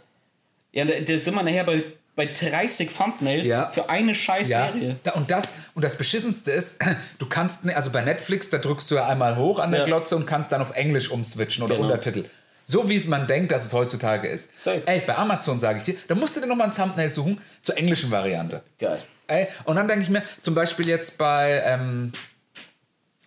Ja, 0.72 0.84
da, 0.84 1.00
da 1.00 1.16
sind 1.18 1.34
wir 1.34 1.42
nachher 1.42 1.64
bei, 1.64 1.84
bei 2.14 2.26
30 2.26 2.90
Thumbnails 2.92 3.48
Ja. 3.48 3.68
für 3.68 3.88
eine 3.88 4.14
scheiß 4.14 4.48
Ja, 4.48 4.70
Serie. 4.72 4.96
da, 5.02 5.12
und, 5.12 5.30
das, 5.30 5.54
und 5.74 5.82
das 5.82 5.96
Beschissenste 5.96 6.50
ist, 6.50 6.78
du 7.18 7.26
kannst, 7.26 7.64
ne- 7.64 7.74
also 7.76 7.90
bei 7.90 8.02
Netflix, 8.02 8.50
da 8.50 8.58
drückst 8.58 8.90
du 8.90 8.96
ja 8.96 9.06
einmal 9.06 9.36
hoch 9.36 9.58
an 9.58 9.70
der 9.70 9.80
Ja. 9.80 9.86
Glotze 9.86 10.16
und 10.16 10.26
kannst 10.26 10.52
dann 10.52 10.60
auf 10.62 10.76
Englisch 10.76 11.10
umswitchen 11.10 11.64
oder 11.64 11.76
Genau. 11.76 11.86
Untertitel. 11.88 12.24
So 12.68 12.88
wie 12.88 12.96
es 12.96 13.06
man 13.06 13.26
denkt, 13.28 13.52
dass 13.52 13.64
es 13.64 13.72
heutzutage 13.72 14.26
ist. 14.28 14.54
Safe. 14.56 14.82
Ey, 14.86 15.00
bei 15.06 15.16
Amazon 15.16 15.60
sage 15.60 15.78
ich 15.78 15.84
dir, 15.84 15.94
da 16.08 16.14
musst 16.16 16.36
du 16.36 16.40
dir 16.40 16.46
nochmal 16.48 16.66
ein 16.68 16.74
Thumbnail 16.74 17.12
suchen 17.12 17.40
zur 17.62 17.76
englischen 17.78 18.10
Variante. 18.10 18.62
Geil. 18.80 19.00
Ey, 19.28 19.46
und 19.64 19.76
dann 19.76 19.86
denke 19.88 20.02
ich 20.02 20.08
mir, 20.10 20.22
zum 20.42 20.54
Beispiel 20.54 20.88
jetzt 20.88 21.16
bei, 21.16 21.62
ähm, 21.64 22.12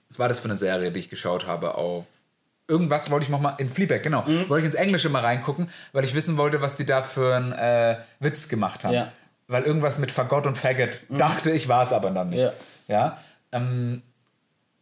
was 0.10 0.20
war 0.20 0.28
das 0.28 0.40
für 0.40 0.46
eine 0.46 0.58
Serie, 0.58 0.92
die 0.92 1.00
ich 1.00 1.10
geschaut 1.10 1.48
habe 1.48 1.76
auf 1.76 2.06
irgendwas 2.70 3.12
wollte 3.12 3.26
ich 3.26 3.30
noch 3.30 3.42
mal 3.42 3.56
in 3.58 3.70
Fleabag, 3.70 4.02
genau. 4.04 4.24
Mhm. 4.26 4.48
Wollte 4.48 4.60
ich 4.66 4.74
ins 4.74 4.76
Englische 4.76 5.10
mal 5.10 5.22
reingucken, 5.22 5.70
weil 5.92 6.04
ich 6.06 6.14
wissen 6.16 6.38
wollte, 6.38 6.62
was 6.62 6.78
die 6.78 6.86
da 6.86 7.02
für 7.02 7.36
einen 7.36 7.52
äh, 7.52 7.98
Witz 8.20 8.48
gemacht 8.48 8.86
haben. 8.86 8.94
Ja. 8.94 9.06
Mhm. 9.06 9.10
Weil 9.48 9.64
irgendwas 9.64 9.98
mit 10.00 10.12
Fagott 10.12 10.46
und 10.46 10.58
Faggot 10.58 11.00
dachte 11.10 11.50
ich, 11.52 11.68
war 11.68 11.84
es 11.84 11.92
aber 11.92 12.12
dann 12.12 12.30
nicht. 12.30 12.40
Ja. 12.40 12.54
Ja. 12.88 13.18
Ähm, 13.52 14.04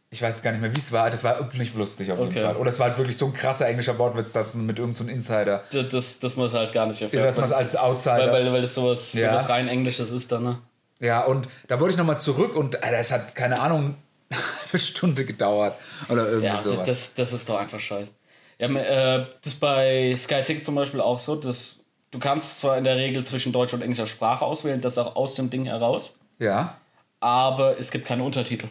ich 0.10 0.22
weiß 0.22 0.42
gar 0.42 0.52
nicht 0.52 0.62
mehr, 0.62 0.74
wie 0.74 0.80
es 0.80 0.92
war. 0.92 1.10
Das 1.10 1.24
war 1.24 1.38
irgendwie 1.38 1.58
nicht 1.60 1.76
lustig 1.76 2.12
auf 2.12 2.20
jeden 2.20 2.32
Okay. 2.32 2.44
Fall. 2.44 2.56
Oder 2.58 2.70
es 2.70 2.80
war 2.80 2.88
halt 2.88 2.98
wirklich 2.98 3.18
so 3.18 3.26
ein 3.26 3.34
krasser 3.34 3.68
englischer 3.68 3.98
Wortwitz, 3.98 4.32
das 4.32 4.54
mit 4.54 4.80
irgendeinem 4.80 5.08
so 5.08 5.14
Insider. 5.14 5.64
Das, 5.72 5.90
das, 5.90 6.20
das 6.20 6.36
man 6.38 6.52
halt 6.52 6.72
gar 6.74 6.86
nicht 6.86 7.02
erfährt. 7.02 7.26
dass 7.26 7.36
man 7.36 7.46
es 7.46 7.52
weil 7.52 7.58
als 7.58 7.76
Outsider. 7.76 8.32
Weil, 8.32 8.46
weil, 8.46 8.54
weil 8.54 8.62
das 8.62 8.74
sowas, 8.74 9.14
Ja. 9.14 9.32
sowas 9.32 9.50
rein 9.50 9.68
Englisches 9.68 10.12
ist 10.12 10.32
dann, 10.32 10.44
ne? 10.44 10.58
Ja, 11.00 11.24
und 11.26 11.48
da 11.68 11.80
wollte 11.80 11.92
ich 11.92 11.98
nochmal 11.98 12.20
zurück 12.20 12.56
und 12.56 12.78
das 12.82 13.12
hat, 13.12 13.36
keine 13.36 13.60
Ahnung, 13.60 13.96
eine 14.30 14.80
Stunde 14.80 15.26
gedauert. 15.26 15.76
Oder 16.10 16.28
irgendwie 16.28 16.46
Ja, 16.46 16.62
sowas. 16.62 16.88
das, 16.88 17.14
das 17.14 17.34
ist 17.34 17.48
doch 17.50 17.58
einfach 17.58 17.80
scheiße. 17.80 18.12
Ja, 18.60 18.68
äh, 18.68 19.26
das 19.42 19.54
ist 19.54 19.60
bei 19.60 20.16
Sky 20.18 20.44
Ticket 20.44 20.66
zum 20.66 20.76
Beispiel 20.76 21.02
auch 21.02 21.20
so, 21.20 21.36
dass 21.36 21.80
du 22.12 22.20
kannst 22.20 22.62
zwar 22.62 22.78
in 22.78 22.84
der 22.84 22.98
Regel 22.98 23.24
zwischen 23.24 23.52
deutscher 23.52 23.76
und 23.76 23.84
englischer 23.84 24.08
Sprache 24.08 24.44
auswählen, 24.46 24.82
das 24.82 24.98
auch 24.98 25.16
aus 25.16 25.36
dem 25.36 25.50
Ding 25.50 25.66
heraus, 25.66 26.18
ja. 26.40 26.78
aber 27.20 27.78
es 27.80 27.92
gibt 27.92 28.06
keine 28.06 28.24
Untertitel. 28.24 28.68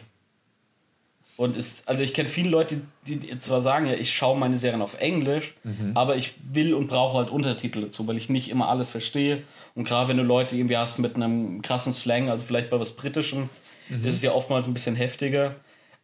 Und 1.37 1.55
es, 1.55 1.83
also 1.85 2.01
ich 2.01 2.15
kenne 2.15 2.29
viele 2.29 2.49
Leute, 2.49 2.81
die, 3.05 3.17
die 3.17 3.37
zwar 3.37 3.61
sagen, 3.61 3.85
ja, 3.85 3.93
ich 3.93 4.13
schaue 4.13 4.35
meine 4.39 4.57
Serien 4.57 4.81
auf 4.81 4.99
Englisch, 4.99 5.53
aber 5.93 6.15
ich 6.15 6.33
will 6.51 6.73
und 6.73 6.87
brauche 6.87 7.15
halt 7.15 7.29
Untertitel 7.29 7.81
dazu, 7.81 8.07
weil 8.07 8.17
ich 8.17 8.27
nicht 8.27 8.49
immer 8.49 8.69
alles 8.69 8.89
verstehe. 8.89 9.43
Und 9.75 9.83
gerade 9.83 10.07
wenn 10.09 10.17
du 10.17 10.23
Leute 10.23 10.55
irgendwie 10.55 10.77
hast 10.77 10.97
mit 10.97 11.15
einem 11.15 11.61
krassen 11.61 11.93
Slang, 11.93 12.31
also 12.31 12.43
vielleicht 12.43 12.71
bei 12.71 12.79
was 12.79 12.93
Britischem, 12.93 13.49
ist 13.89 14.15
es 14.15 14.21
ja 14.21 14.31
oftmals 14.31 14.67
ein 14.67 14.73
bisschen 14.73 14.95
heftiger, 14.95 15.55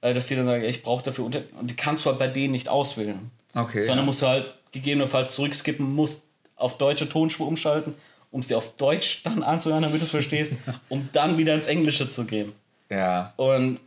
äh, 0.02 0.14
dass 0.14 0.28
die 0.28 0.36
dann 0.36 0.46
sagen, 0.46 0.64
ich 0.64 0.84
brauche 0.84 1.04
dafür 1.04 1.26
Untertitel. 1.26 1.56
Und 1.56 1.70
die 1.70 1.76
kannst 1.76 2.06
du 2.06 2.10
halt 2.10 2.20
bei 2.20 2.28
denen 2.28 2.52
nicht 2.52 2.70
auswählen. 2.70 3.32
Okay. 3.54 3.82
Sondern 3.82 4.00
ja. 4.00 4.06
musst 4.06 4.22
du 4.22 4.28
halt 4.28 4.54
gegebenenfalls 4.72 5.36
zurückskippen, 5.36 5.94
musst 5.94 6.24
auf 6.56 6.78
deutsche 6.78 7.08
Tonspur 7.08 7.48
umschalten, 7.48 7.94
um 8.32 8.40
es 8.40 8.48
dir 8.48 8.58
auf 8.58 8.76
Deutsch 8.76 9.22
dann 9.24 9.44
anzuhören, 9.44 9.84
damit 9.84 10.00
du 10.00 10.06
es 10.06 10.12
verstehst, 10.12 10.54
um 10.90 11.10
dann 11.14 11.38
wieder 11.38 11.54
ins 11.54 11.68
Englische 11.68 12.10
zu 12.10 12.26
gehen. 12.26 12.54
ja. 12.90 13.34
Und 13.38 13.80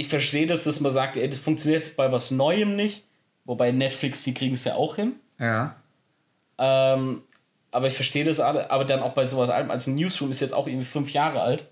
ich 0.00 0.08
verstehe 0.08 0.46
das, 0.46 0.64
dass 0.64 0.80
man 0.80 0.92
sagt, 0.92 1.18
ey, 1.18 1.28
das 1.28 1.40
funktioniert 1.40 1.84
jetzt 1.84 1.94
bei 1.94 2.10
was 2.10 2.30
Neuem 2.30 2.74
nicht. 2.74 3.04
Wobei 3.44 3.70
Netflix, 3.70 4.22
die 4.22 4.32
kriegen 4.32 4.54
es 4.54 4.64
ja 4.64 4.74
auch 4.74 4.96
hin. 4.96 5.12
Ja. 5.38 5.76
Ähm, 6.56 7.20
aber 7.70 7.86
ich 7.86 7.92
verstehe 7.92 8.24
das 8.24 8.40
alle. 8.40 8.70
Aber 8.70 8.86
dann 8.86 9.00
auch 9.02 9.12
bei 9.12 9.26
sowas 9.26 9.50
altem. 9.50 9.70
Also 9.70 9.90
Newsroom 9.90 10.30
ist 10.30 10.40
jetzt 10.40 10.54
auch 10.54 10.66
irgendwie 10.66 10.86
fünf 10.86 11.12
Jahre 11.12 11.42
alt. 11.42 11.66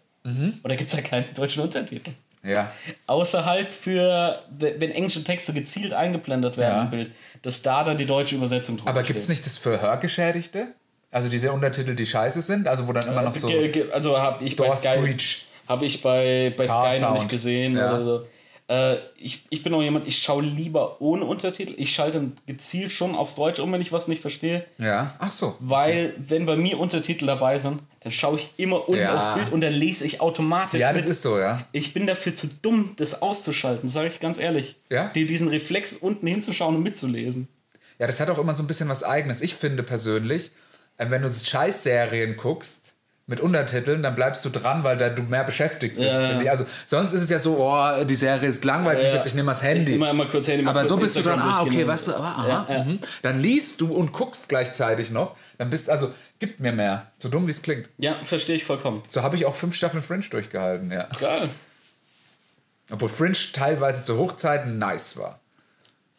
Und 0.62 0.68
da 0.68 0.74
gibt 0.76 0.90
es 0.90 0.96
ja 0.96 1.02
keinen 1.02 1.26
deutschen 1.34 1.62
Untertitel. 1.62 2.10
Ja. 2.44 2.70
Außer 3.06 3.44
halt 3.44 3.74
für, 3.74 4.42
wenn 4.58 4.90
englische 4.92 5.24
Texte 5.24 5.52
gezielt 5.52 5.92
eingeblendet 5.92 6.56
werden 6.56 6.76
Ja. 6.76 6.82
im 6.84 6.90
Bild, 6.90 7.10
dass 7.42 7.62
da 7.62 7.82
dann 7.84 7.98
die 7.98 8.06
deutsche 8.06 8.36
Übersetzung 8.36 8.76
drüber 8.76 8.90
Aber 8.90 9.02
gibt 9.02 9.18
es 9.18 9.28
nicht 9.28 9.44
das 9.44 9.58
für 9.58 9.80
Hörgeschädigte? 9.80 10.68
Also 11.10 11.28
diese 11.28 11.50
Untertitel, 11.52 11.94
die 11.94 12.06
scheiße 12.06 12.40
sind? 12.42 12.68
Also 12.68 12.86
wo 12.86 12.92
dann 12.92 13.06
immer 13.08 13.22
noch 13.22 13.34
so 13.34 13.48
Also 13.92 14.18
habe 14.18 14.44
ich 14.44 14.56
bei 14.56 14.70
Sky, 14.70 14.88
Screech. 14.98 15.46
habe 15.68 15.84
ich 15.86 16.00
bei, 16.02 16.54
bei 16.56 16.66
Sky 16.68 17.00
noch 17.00 17.14
nicht 17.14 17.28
gesehen 17.28 17.76
Ja. 17.76 17.94
oder 17.94 18.04
so. 18.04 18.26
Äh, 18.68 18.96
ich, 19.16 19.44
ich 19.48 19.62
bin 19.62 19.72
auch 19.72 19.82
jemand, 19.82 20.06
ich 20.06 20.18
schaue 20.18 20.42
lieber 20.42 21.00
ohne 21.00 21.24
Untertitel. 21.24 21.74
Ich 21.78 21.92
schalte 21.94 22.18
dann 22.18 22.36
gezielt 22.46 22.92
schon 22.92 23.14
aufs 23.14 23.34
Deutsch 23.34 23.58
um, 23.60 23.72
wenn 23.72 23.80
ich 23.80 23.92
was 23.92 24.08
nicht 24.08 24.20
verstehe. 24.20 24.64
Ja. 24.76 25.14
Ach 25.18 25.32
so. 25.32 25.56
Weil, 25.58 26.14
wenn 26.18 26.44
bei 26.44 26.54
mir 26.56 26.78
Untertitel 26.78 27.24
dabei 27.26 27.58
sind, 27.58 27.82
dann 28.00 28.12
schaue 28.12 28.36
ich 28.36 28.50
immer 28.58 28.86
unten 28.88 29.00
Ja. 29.02 29.16
aufs 29.16 29.34
Bild 29.34 29.50
und 29.52 29.62
dann 29.62 29.72
lese 29.72 30.04
ich 30.04 30.20
automatisch. 30.20 30.80
Ja, 30.80 30.92
das 30.92 31.04
mit. 31.04 31.10
ist 31.12 31.22
so, 31.22 31.38
ja. 31.38 31.66
Ich 31.72 31.94
bin 31.94 32.06
dafür 32.06 32.34
zu 32.34 32.46
dumm, 32.46 32.92
das 32.96 33.22
auszuschalten, 33.22 33.88
sage 33.88 34.08
ich 34.08 34.20
ganz 34.20 34.38
ehrlich. 34.38 34.76
Ja? 34.90 35.08
Die, 35.14 35.24
diesen 35.24 35.48
Reflex 35.48 35.94
unten 35.94 36.26
hinzuschauen 36.26 36.76
und 36.76 36.82
mitzulesen. 36.82 37.48
Ja, 37.98 38.06
das 38.06 38.20
hat 38.20 38.28
auch 38.30 38.38
immer 38.38 38.54
so 38.54 38.62
ein 38.62 38.66
bisschen 38.66 38.88
was 38.90 39.02
Eigenes. 39.02 39.40
Ich 39.40 39.54
finde 39.54 39.82
persönlich, 39.82 40.50
äh, 40.98 41.08
wenn 41.08 41.22
du 41.22 41.28
Scheißserien 41.30 42.36
guckst 42.36 42.94
mit 43.28 43.40
Untertiteln, 43.40 44.02
dann 44.02 44.14
bleibst 44.14 44.42
du 44.44 44.48
dran, 44.48 44.82
weil 44.84 44.96
da 44.96 45.10
du 45.10 45.22
mehr 45.22 45.44
beschäftigt 45.44 45.96
bist. 45.96 46.10
Ja, 46.10 46.32
ja. 46.32 46.40
ich. 46.40 46.50
Also 46.50 46.64
sonst 46.86 47.12
ist 47.12 47.20
es 47.22 47.28
ja 47.30 47.38
so, 47.38 47.58
oh, 47.58 48.02
die 48.04 48.14
Serie 48.14 48.48
ist 48.48 48.64
langweilig, 48.64 49.02
Ja, 49.04 49.08
ja. 49.10 49.14
jetzt 49.16 49.26
ich 49.26 49.34
nehme 49.34 49.50
das 49.50 49.58
Ich 49.60 49.64
Handy. 49.68 49.92
nehme 49.92 50.08
immer 50.08 50.24
kurz 50.26 50.48
Handy, 50.48 50.62
mal 50.64 50.70
aber 50.70 50.80
kurz 50.80 50.88
so 50.88 50.96
bist 50.96 51.16
du 51.16 51.22
dran, 51.22 51.38
ah, 51.38 51.60
okay, 51.62 51.86
weißt 51.86 52.08
du, 52.08 52.14
aber 52.14 52.24
aha, 52.24 52.48
Ja, 52.48 52.74
ja. 52.78 52.84
mhm. 52.84 52.98
dann 53.22 53.40
liest 53.42 53.80
du 53.82 53.92
und 53.94 54.12
guckst 54.12 54.48
gleichzeitig 54.48 55.10
noch, 55.10 55.36
dann 55.58 55.68
bist 55.70 55.90
also, 55.90 56.10
gibt 56.38 56.58
mir 56.60 56.72
mehr. 56.72 57.12
So 57.18 57.28
dumm 57.28 57.46
wie 57.46 57.50
es 57.50 57.60
klingt. 57.62 57.88
Ja, 57.98 58.16
verstehe 58.24 58.56
ich 58.56 58.64
vollkommen. 58.64 59.02
So 59.06 59.22
habe 59.22 59.36
ich 59.36 59.44
auch 59.44 59.54
fünf 59.54 59.74
Staffeln 59.76 60.02
Fringe 60.02 60.24
durchgehalten, 60.30 60.90
ja. 60.90 61.06
Geil. 61.20 61.50
Obwohl 62.90 63.10
Fringe 63.10 63.36
teilweise 63.52 64.02
zu 64.02 64.16
Hochzeiten 64.16 64.78
nice 64.78 65.18
war. 65.18 65.38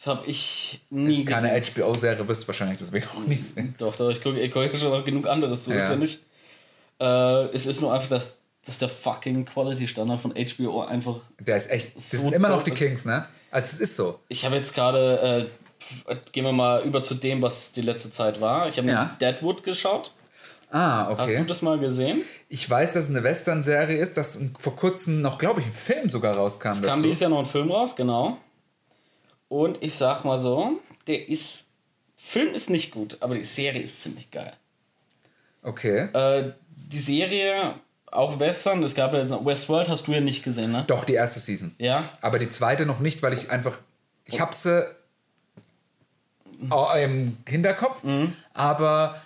Habe 0.06 0.28
ich 0.28 0.82
nie 0.92 1.22
Ist 1.24 1.28
keine. 1.28 1.60
HBO-Serie, 1.60 2.28
wirst 2.28 2.44
du 2.44 2.48
wahrscheinlich 2.48 2.78
deswegen 2.78 3.06
auch 3.08 3.26
nicht 3.28 3.44
sehen. 3.44 3.74
Doch, 3.80 3.96
doch, 3.96 4.10
ich 4.10 4.22
gucke 4.22 4.40
ich 4.40 4.52
guck 4.52 4.76
schon 4.78 4.92
noch 4.92 5.04
genug 5.04 5.28
anderes, 5.28 5.66
so 5.66 5.72
ist 5.74 5.84
Ja. 5.86 5.90
ja 5.92 5.96
nicht. 5.98 6.22
Äh, 7.00 7.46
es 7.56 7.66
ist 7.66 7.82
nur 7.82 7.94
einfach, 7.94 8.10
dass, 8.10 8.36
dass 8.66 8.78
der 8.78 8.90
fucking 8.90 9.46
Quality-Standard 9.46 10.20
von 10.20 10.34
HBO 10.34 10.82
einfach. 10.82 11.18
Der 11.40 11.56
ist 11.58 11.70
echt, 11.72 11.96
das 11.96 12.12
So 12.12 12.18
sind 12.18 12.34
immer 12.34 12.50
noch 12.50 12.64
die. 12.64 12.72
Kings, 12.72 13.06
ne? 13.06 13.26
Also 13.52 13.66
es 13.76 13.80
ist 13.80 13.96
so. 13.96 14.20
Ich 14.28 14.46
habe 14.46 14.56
jetzt 14.58 14.74
gerade, 14.76 15.50
äh, 16.08 16.16
gehen 16.32 16.44
wir 16.46 16.52
mal 16.52 16.84
über 16.84 17.02
zu 17.02 17.16
dem, 17.16 17.42
was 17.42 17.72
die 17.74 17.82
letzte 17.82 18.12
Zeit 18.12 18.42
war. 18.42 18.68
Ich 18.68 18.78
habe 18.78 18.88
Ja. 18.90 19.16
Deadwood 19.20 19.64
geschaut. 19.64 20.12
Ah, 20.72 21.08
Hast 21.18 21.22
okay. 21.32 21.38
du 21.38 21.46
das 21.46 21.64
mal 21.64 21.80
gesehen? 21.80 22.22
Ich 22.48 22.70
weiß, 22.70 22.94
dass 22.94 23.06
es 23.06 23.10
eine 23.10 23.24
Western-Serie 23.24 23.98
ist, 23.98 24.18
dass 24.18 24.40
vor 24.60 24.76
kurzem 24.76 25.20
noch, 25.22 25.40
glaube 25.40 25.62
ich, 25.62 25.66
ein 25.66 25.72
Film 25.74 26.10
sogar 26.10 26.36
rauskam 26.36 26.72
Es 26.74 26.82
kam 26.84 26.90
dazu. 26.98 27.04
dieses 27.04 27.22
Jahr 27.22 27.32
noch 27.32 27.40
ein 27.40 27.46
Film 27.48 27.72
raus, 27.72 27.96
genau. 27.96 28.38
Und 29.48 29.82
ich 29.82 29.96
sag 29.96 30.26
mal 30.26 30.38
so, 30.38 30.74
der 31.08 31.28
ist. 31.28 31.66
Film 32.22 32.54
ist 32.54 32.70
nicht 32.70 32.92
gut, 32.92 33.18
aber 33.22 33.34
die 33.34 33.46
Serie 33.46 33.82
ist 33.82 34.04
ziemlich 34.04 34.30
geil. 34.30 34.54
Okay. 35.64 36.10
Äh, 36.14 36.52
die 36.90 37.00
Serie, 37.00 37.76
auch 38.12 38.40
Western, 38.40 38.84
es 38.84 38.96
gab 38.96 39.14
ja 39.14 39.20
jetzt 39.20 39.32
Westworld, 39.32 39.88
hast 39.90 40.08
du 40.08 40.12
ja 40.14 40.20
nicht 40.20 40.44
gesehen, 40.44 40.72
ne? 40.72 40.84
Doch, 40.88 41.06
die 41.06 41.14
erste 41.14 41.40
Season. 41.40 41.74
Ja. 41.78 42.10
Aber 42.22 42.40
die 42.40 42.50
zweite 42.50 42.86
noch 42.86 43.00
nicht, 43.00 43.22
weil 43.24 43.34
ich 43.34 43.50
einfach. 43.52 43.80
Ich 44.26 44.40
habe 44.42 44.54
sie 44.54 44.86
im 47.02 47.38
Hinterkopf, 47.48 48.04
Mhm. 48.04 48.34
aber 48.54 49.22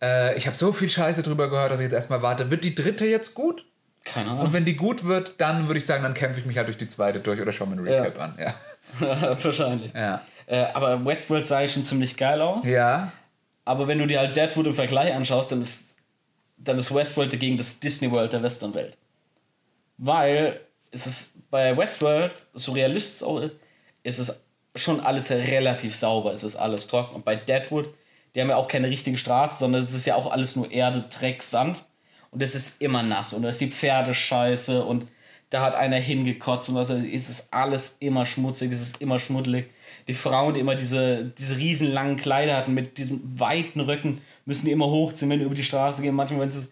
äh, 0.00 0.36
ich 0.36 0.46
habe 0.46 0.56
so 0.56 0.72
viel 0.72 0.88
Scheiße 0.90 1.22
drüber 1.22 1.50
gehört, 1.50 1.72
dass 1.72 1.80
ich 1.80 1.84
jetzt 1.84 1.92
erstmal 1.94 2.22
warte. 2.22 2.50
Wird 2.50 2.64
die 2.64 2.74
dritte 2.74 3.06
jetzt 3.06 3.34
gut? 3.34 3.64
Keine 4.04 4.30
Und 4.30 4.38
Ahnung. 4.38 4.52
wenn 4.52 4.64
die 4.64 4.76
gut 4.76 5.04
wird, 5.04 5.34
dann 5.38 5.66
würde 5.66 5.78
ich 5.78 5.86
sagen, 5.86 6.02
dann 6.02 6.14
kämpfe 6.14 6.38
ich 6.38 6.46
mich 6.46 6.56
halt 6.58 6.68
durch 6.68 6.76
die 6.76 6.88
zweite 6.88 7.20
durch 7.20 7.40
oder 7.40 7.52
schaue 7.52 7.68
mir 7.68 7.76
einen 7.78 7.86
Recap 7.88 8.20
an. 8.20 8.38
Ja. 8.38 8.54
Wahrscheinlich. 9.42 9.92
Ja. 9.94 10.20
Äh, 10.46 10.66
aber 10.74 11.02
Westworld 11.04 11.46
sah 11.46 11.66
schon 11.66 11.84
ziemlich 11.84 12.16
geil 12.16 12.40
aus. 12.40 12.64
ja. 12.66 13.12
Aber 13.66 13.88
wenn 13.88 13.98
du 13.98 14.06
dir 14.06 14.18
halt 14.18 14.36
Deadwood 14.36 14.66
im 14.66 14.74
Vergleich 14.74 15.14
anschaust, 15.14 15.50
dann 15.50 15.62
ist, 15.62 15.93
dann 16.64 16.78
ist 16.78 16.94
Westworld 16.94 17.32
dagegen 17.32 17.56
das 17.56 17.80
Disney 17.80 18.10
World 18.10 18.32
der 18.32 18.42
Westernwelt. 18.42 18.96
Weil 19.98 20.60
es 20.90 21.06
ist 21.06 21.50
bei 21.50 21.76
Westworld, 21.76 22.46
so 22.54 22.72
realistisch 22.72 23.26
ist, 24.02 24.18
es 24.18 24.44
schon 24.74 25.00
alles 25.00 25.30
relativ 25.30 25.94
sauber, 25.94 26.32
es 26.32 26.42
ist 26.42 26.56
alles 26.56 26.88
trocken. 26.88 27.16
Und 27.16 27.24
bei 27.24 27.36
Deadwood, 27.36 27.88
die 28.34 28.40
haben 28.40 28.50
ja 28.50 28.56
auch 28.56 28.68
keine 28.68 28.88
richtige 28.88 29.16
Straße, 29.16 29.58
sondern 29.58 29.84
es 29.84 29.94
ist 29.94 30.06
ja 30.06 30.16
auch 30.16 30.30
alles 30.30 30.56
nur 30.56 30.70
Erde, 30.70 31.04
Dreck, 31.10 31.42
Sand. 31.42 31.84
Und 32.30 32.42
es 32.42 32.56
ist 32.56 32.82
immer 32.82 33.04
nass 33.04 33.32
und 33.32 33.42
da 33.42 33.50
ist 33.50 33.60
die 33.60 33.70
Pferde 33.70 34.12
scheiße 34.12 34.84
und 34.84 35.06
da 35.50 35.62
hat 35.62 35.76
einer 35.76 35.98
hingekotzt 35.98 36.68
und 36.68 36.74
was 36.74 36.90
ich. 36.90 37.14
es 37.14 37.30
ist 37.30 37.54
alles 37.54 37.96
immer 38.00 38.26
schmutzig, 38.26 38.72
es 38.72 38.82
ist 38.82 39.00
immer 39.00 39.20
schmuddelig. 39.20 39.66
Die 40.08 40.14
Frauen, 40.14 40.54
die 40.54 40.60
immer 40.60 40.74
diese, 40.74 41.26
diese 41.38 41.58
riesen 41.58 41.92
langen 41.92 42.16
Kleider 42.16 42.56
hatten 42.56 42.74
mit 42.74 42.98
diesen 42.98 43.38
weiten 43.38 43.78
Röcken, 43.78 44.20
müssen 44.44 44.66
die 44.66 44.72
immer 44.72 44.86
hochziehen, 44.86 45.30
wenn 45.30 45.38
die 45.38 45.44
über 45.44 45.54
die 45.54 45.64
Straße 45.64 46.02
gehen. 46.02 46.14
Manchmal, 46.14 46.40
wenn 46.40 46.48
es 46.48 46.68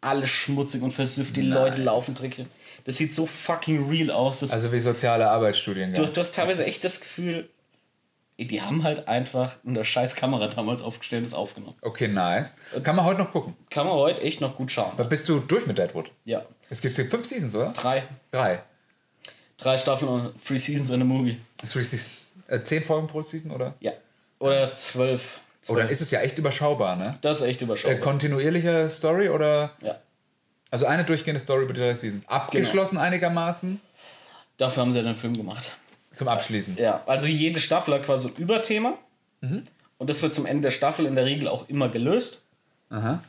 alles 0.00 0.30
schmutzig 0.30 0.82
und 0.82 0.92
versüfft, 0.92 1.36
die 1.36 1.42
Leute 1.42 1.82
laufen 1.82 2.14
dreckig. 2.14 2.46
Das 2.84 2.96
sieht 2.96 3.14
so 3.14 3.26
fucking 3.26 3.88
real 3.90 4.10
aus. 4.10 4.50
Also 4.50 4.72
wie 4.72 4.80
soziale 4.80 5.24
Du, 5.24 5.30
Arbeitsstudiengang. 5.30 6.12
du 6.12 6.20
hast 6.20 6.34
teilweise 6.34 6.64
echt 6.64 6.82
das 6.82 7.00
Gefühl, 7.00 7.50
die 8.38 8.62
haben 8.62 8.84
halt 8.84 9.06
einfach 9.06 9.56
eine 9.66 9.84
scheiß 9.84 10.14
Kamera 10.14 10.48
damals 10.48 10.80
aufgestellt 10.80 11.24
und 11.24 11.30
das 11.30 11.38
aufgenommen. 11.38 11.74
Okay, 11.82 12.08
nice. 12.08 12.50
Kann 12.82 12.96
man 12.96 13.04
heute 13.04 13.20
noch 13.20 13.32
gucken. 13.32 13.54
Kann 13.68 13.86
man 13.86 13.96
heute 13.96 14.22
echt 14.22 14.40
noch 14.40 14.56
gut 14.56 14.72
schauen. 14.72 14.92
Bist 15.10 15.28
du 15.28 15.40
durch 15.40 15.66
mit 15.66 15.76
Deadwood? 15.76 16.10
Ja. 16.24 16.46
Es 16.70 16.80
gibt 16.80 16.94
fünf 16.94 17.26
Seasons, 17.26 17.54
oder? 17.54 17.72
Drei. 17.72 18.02
Drei. 18.30 18.62
Drei 19.58 19.76
Staffeln 19.76 20.10
und 20.10 20.42
Three 20.42 20.56
Seasons 20.56 20.88
in 20.88 21.02
a 21.02 21.04
Movie. 21.04 21.36
Three 21.58 21.82
Season. 21.82 22.10
Äh, 22.48 22.62
zehn 22.62 22.82
Folgen 22.82 23.06
pro 23.06 23.20
Season, 23.20 23.50
oder? 23.50 23.74
Ja. 23.80 23.92
Oder 24.38 24.74
zwölf. 24.74 25.40
Oh, 25.68 25.74
dann 25.76 25.88
ist 25.88 26.00
es 26.00 26.10
ja 26.10 26.20
echt 26.20 26.38
überschaubar, 26.38 26.96
ne? 26.96 27.18
Das 27.20 27.40
ist 27.40 27.46
echt 27.46 27.60
Äh, 27.60 27.64
überschaubar. 27.64 27.98
kontinuierliche 27.98 28.88
Story 28.90 29.28
oder? 29.28 29.72
ja. 29.82 29.96
Also 30.72 30.86
eine 30.86 31.04
durchgehende 31.04 31.40
Story 31.40 31.64
über 31.64 31.74
die 31.74 31.80
drei 31.80 31.94
Seasons. 31.94 32.26
Abgeschlossen 32.28 32.96
einigermaßen 32.96 33.80
Dafür 34.56 34.82
haben 34.82 34.92
sie 34.92 34.98
ja 34.98 35.04
den 35.04 35.14
Film 35.16 35.34
gemacht. 35.36 35.76
zum 36.14 36.28
Abschließen. 36.28 36.76
Ja. 36.76 37.02
Also 37.06 37.26
jede 37.26 37.58
Staffel 37.60 37.94
hat 37.94 38.04
quasi 38.04 38.28
ein 38.28 38.34
Überthema. 38.36 38.96
Und 39.40 40.10
das 40.10 40.22
wird 40.22 40.32
zum 40.34 40.46
Ende 40.46 40.62
der 40.62 40.70
Staffel 40.70 41.06
in 41.06 41.14
der 41.16 41.24
Regel 41.24 41.48
auch 41.48 41.68
immer 41.68 41.88
gelöst. 41.88 42.44
Aha. 42.90 43.22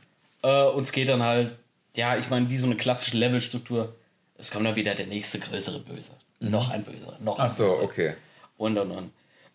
Äh, 0.44 0.66
und 0.66 0.84
es 0.84 0.92
geht 0.92 1.08
dann 1.10 1.24
halt, 1.24 1.52
ja, 1.96 2.18
ich 2.18 2.30
meine, 2.30 2.50
wie 2.50 2.58
so 2.58 2.66
eine 2.68 2.76
klassische 2.76 3.18
Levelstruktur. 3.18 3.96
Es 4.38 4.52
kommt 4.52 4.66
dann 4.66 4.76
wieder 4.76 4.94
der 4.94 5.08
nächste 5.08 5.40
größere 5.40 5.80
Böse. 5.80 6.12
Noch 6.40 6.70
ein 6.72 6.84
Böser. 6.84 7.16
Noch 7.20 7.40
ein 7.40 7.46
Ach 7.46 7.50
so, 7.50 7.66
Böser. 7.68 7.84
okay. 7.84 8.14
Und 8.58 8.78
und 8.78 8.92
und. 8.92 9.12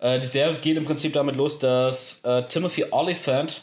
Äh, 0.07 0.21
die 0.21 0.27
Serie 0.27 0.59
geht 0.61 0.77
im 0.77 0.85
Prinzip 0.85 1.13
damit 1.13 1.37
los, 1.37 1.59
dass 1.59 2.23
äh, 2.25 2.43
Timothy 2.45 2.85
Oliphant 2.91 3.63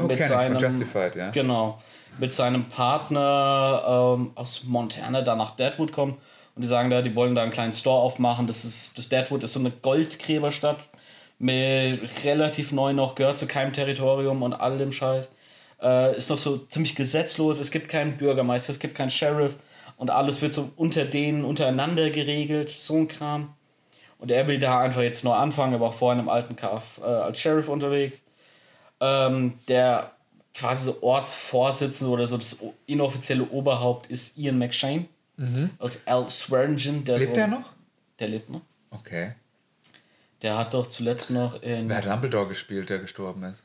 Oh, 0.00 0.08
ich 0.08 0.24
von 0.24 0.58
Justified, 0.58 1.16
ja. 1.16 1.30
Genau. 1.30 1.78
Mit 2.18 2.32
seinem 2.32 2.66
Partner 2.66 4.14
ähm, 4.16 4.30
aus 4.34 4.64
Montana 4.64 5.22
da 5.22 5.34
nach 5.34 5.56
Deadwood 5.56 5.92
kommt. 5.92 6.18
Und 6.54 6.62
die 6.62 6.68
sagen 6.68 6.90
da, 6.90 7.02
die 7.02 7.14
wollen 7.14 7.34
da 7.34 7.42
einen 7.42 7.52
kleinen 7.52 7.72
Store 7.72 8.00
aufmachen. 8.00 8.46
Das 8.46 8.64
ist, 8.64 8.96
das 8.98 9.08
Deadwood 9.08 9.42
ist 9.42 9.52
so 9.54 9.60
eine 9.60 9.70
Goldgräberstadt. 9.70 10.78
Mit 11.40 12.00
relativ 12.24 12.72
neu 12.72 12.92
noch, 12.92 13.14
gehört 13.14 13.38
zu 13.38 13.46
keinem 13.46 13.72
Territorium 13.72 14.42
und 14.42 14.54
all 14.54 14.78
dem 14.78 14.92
Scheiß. 14.92 15.30
Äh, 15.80 16.16
ist 16.16 16.30
noch 16.30 16.38
so 16.38 16.58
ziemlich 16.58 16.96
gesetzlos. 16.96 17.60
Es 17.60 17.70
gibt 17.70 17.88
keinen 17.88 18.16
Bürgermeister, 18.16 18.72
es 18.72 18.78
gibt 18.78 18.96
keinen 18.96 19.10
Sheriff. 19.10 19.54
Und 19.96 20.10
alles 20.10 20.42
wird 20.42 20.54
so 20.54 20.70
unter 20.76 21.04
denen 21.04 21.44
untereinander 21.44 22.10
geregelt. 22.10 22.70
So 22.70 22.96
ein 22.96 23.08
Kram. 23.08 23.54
Und 24.18 24.30
er 24.30 24.46
will 24.48 24.58
da 24.58 24.80
einfach 24.80 25.02
jetzt 25.02 25.24
neu 25.24 25.32
anfangen, 25.32 25.74
aber 25.74 25.86
auch 25.86 25.94
vorher 25.94 26.14
in 26.14 26.20
einem 26.20 26.28
alten 26.28 26.56
Kaff 26.56 26.98
äh, 27.00 27.04
als 27.04 27.40
Sheriff 27.40 27.68
unterwegs. 27.68 28.22
Ähm, 29.00 29.58
der 29.68 30.10
quasi 30.54 30.86
so 30.90 31.02
Ortsvorsitzende 31.02 32.12
oder 32.12 32.26
so 32.26 32.36
das 32.36 32.58
inoffizielle 32.86 33.44
Oberhaupt 33.48 34.10
ist 34.10 34.36
Ian 34.38 34.58
McShane. 34.58 35.06
Als 35.78 36.04
Al 36.08 36.28
Swearingen. 36.30 37.04
Der 37.04 37.14
Mhm. 37.14 37.20
Lebt 37.20 37.34
so, 37.36 37.40
er 37.40 37.46
noch? 37.46 37.72
Der 38.18 38.26
lebt 38.28 38.50
noch. 38.50 38.62
Okay. 38.90 39.34
Der 40.42 40.58
hat 40.58 40.74
doch 40.74 40.88
zuletzt 40.88 41.30
noch 41.30 41.62
in. 41.62 41.88
Wer 41.88 41.98
hat 41.98 42.06
Dumbledore 42.06 42.48
gespielt, 42.48 42.90
der 42.90 42.98
gestorben 42.98 43.44
ist? 43.44 43.64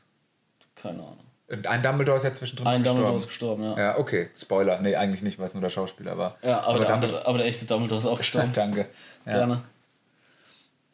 Keine 0.76 0.98
Ahnung. 1.00 1.18
Und 1.48 1.66
Ein 1.66 1.82
Dumbledore 1.82 2.18
ist 2.18 2.22
ja 2.24 2.32
zwischendrin 2.32 2.66
Ein 2.68 2.82
gestorben. 2.82 2.96
Dumbledore 2.98 3.16
ist 3.16 3.26
gestorben, 3.26 3.62
ja. 3.64 3.76
Ja, 3.78 3.98
okay. 3.98 4.30
Spoiler. 4.36 4.80
Nee, 4.80 4.94
eigentlich 4.94 5.22
nicht, 5.22 5.38
weil 5.40 5.46
es 5.46 5.54
nur 5.54 5.60
der 5.62 5.70
Schauspieler 5.70 6.16
war. 6.16 6.36
Ja, 6.42 6.60
aber, 6.60 6.78
der, 6.78 6.88
Dumbledore. 6.90 7.26
aber 7.26 7.38
der 7.38 7.46
echte 7.48 7.64
Dumbledore 7.66 7.98
ist 7.98 8.06
auch 8.06 8.18
gestorben. 8.18 8.52
Danke. 8.52 8.86
Ja. 9.26 9.32
Gerne. 9.32 9.62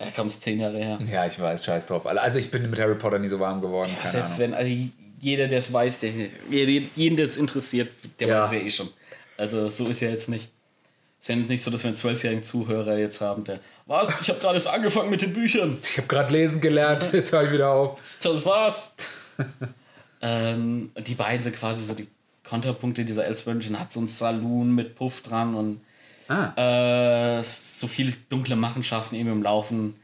Ja, 0.01 0.07
komm, 0.17 0.31
zehn 0.31 0.59
Jahre 0.61 0.79
her. 0.79 0.99
ja, 1.13 1.27
ich 1.27 1.39
weiß, 1.39 1.63
scheiß 1.65 1.87
drauf. 1.89 2.07
Also 2.07 2.39
ich 2.39 2.51
bin 2.51 2.69
mit 2.71 2.81
Harry 2.81 2.95
Potter 2.95 3.19
nie 3.19 3.29
so 3.29 3.39
warm 3.39 3.61
geworden. 3.61 3.95
Keine 3.99 4.11
Selbst 4.11 4.37
Ahnung. 4.37 4.53
wenn, 4.53 4.55
also 4.55 4.73
jeder, 5.21 5.47
der 5.47 5.59
es 5.59 5.71
weiß, 5.73 6.01
der, 6.01 6.11
jeden, 6.51 7.17
der 7.17 7.27
es 7.27 7.37
interessiert, 7.37 7.91
der 8.19 8.29
Ja. 8.29 8.43
weiß 8.43 8.53
ja 8.53 8.59
eh 8.61 8.71
schon. 8.71 8.89
Also 9.37 9.69
so 9.69 9.89
ist 9.89 10.01
ja 10.01 10.09
jetzt 10.09 10.31
nicht. 10.31 10.51
Es 11.21 11.29
ist 11.29 11.29
ja 11.29 11.37
nicht 11.37 11.63
so, 11.63 11.71
dass 11.71 11.83
wir 11.83 11.89
einen 11.89 11.97
zwölfjährigen 11.97 12.43
Zuhörer 12.43 12.97
jetzt 12.97 13.21
haben, 13.21 13.45
der, 13.45 13.61
was, 13.85 14.23
ich 14.23 14.31
habe 14.31 14.41
gerade 14.41 14.55
erst 14.55 14.69
angefangen 14.69 15.11
mit 15.11 15.21
den 15.21 15.35
Büchern. 15.35 15.77
Ich 15.83 15.99
habe 15.99 16.09
gerade 16.09 16.33
lesen 16.33 16.63
gelernt, 16.63 17.09
jetzt 17.13 17.33
höre 17.33 17.43
ich 17.45 17.53
wieder 17.53 17.69
auf. 17.71 18.01
Das 18.23 18.43
war's. 18.47 18.93
ähm, 20.23 20.91
und 20.95 21.07
die 21.09 21.15
beiden 21.15 21.43
sind 21.43 21.57
quasi 21.57 21.83
so 21.85 21.95
die 21.95 22.09
Konterpunkte. 22.45 23.05
Dieser 23.05 23.27
Elswürmchen 23.27 23.79
hat 23.79 23.93
so 23.93 24.01
einen 24.01 24.09
Saloon 24.09 24.75
mit 24.75 24.97
Puff 24.97 25.21
dran 25.23 25.55
und 25.55 25.81
Ah. 26.31 27.39
äh, 27.39 27.43
so 27.43 27.89
viele 27.89 28.13
dunkle 28.29 28.55
Machenschaften 28.55 29.17
eben 29.17 29.33
im 29.33 29.43
Laufen. 29.43 29.97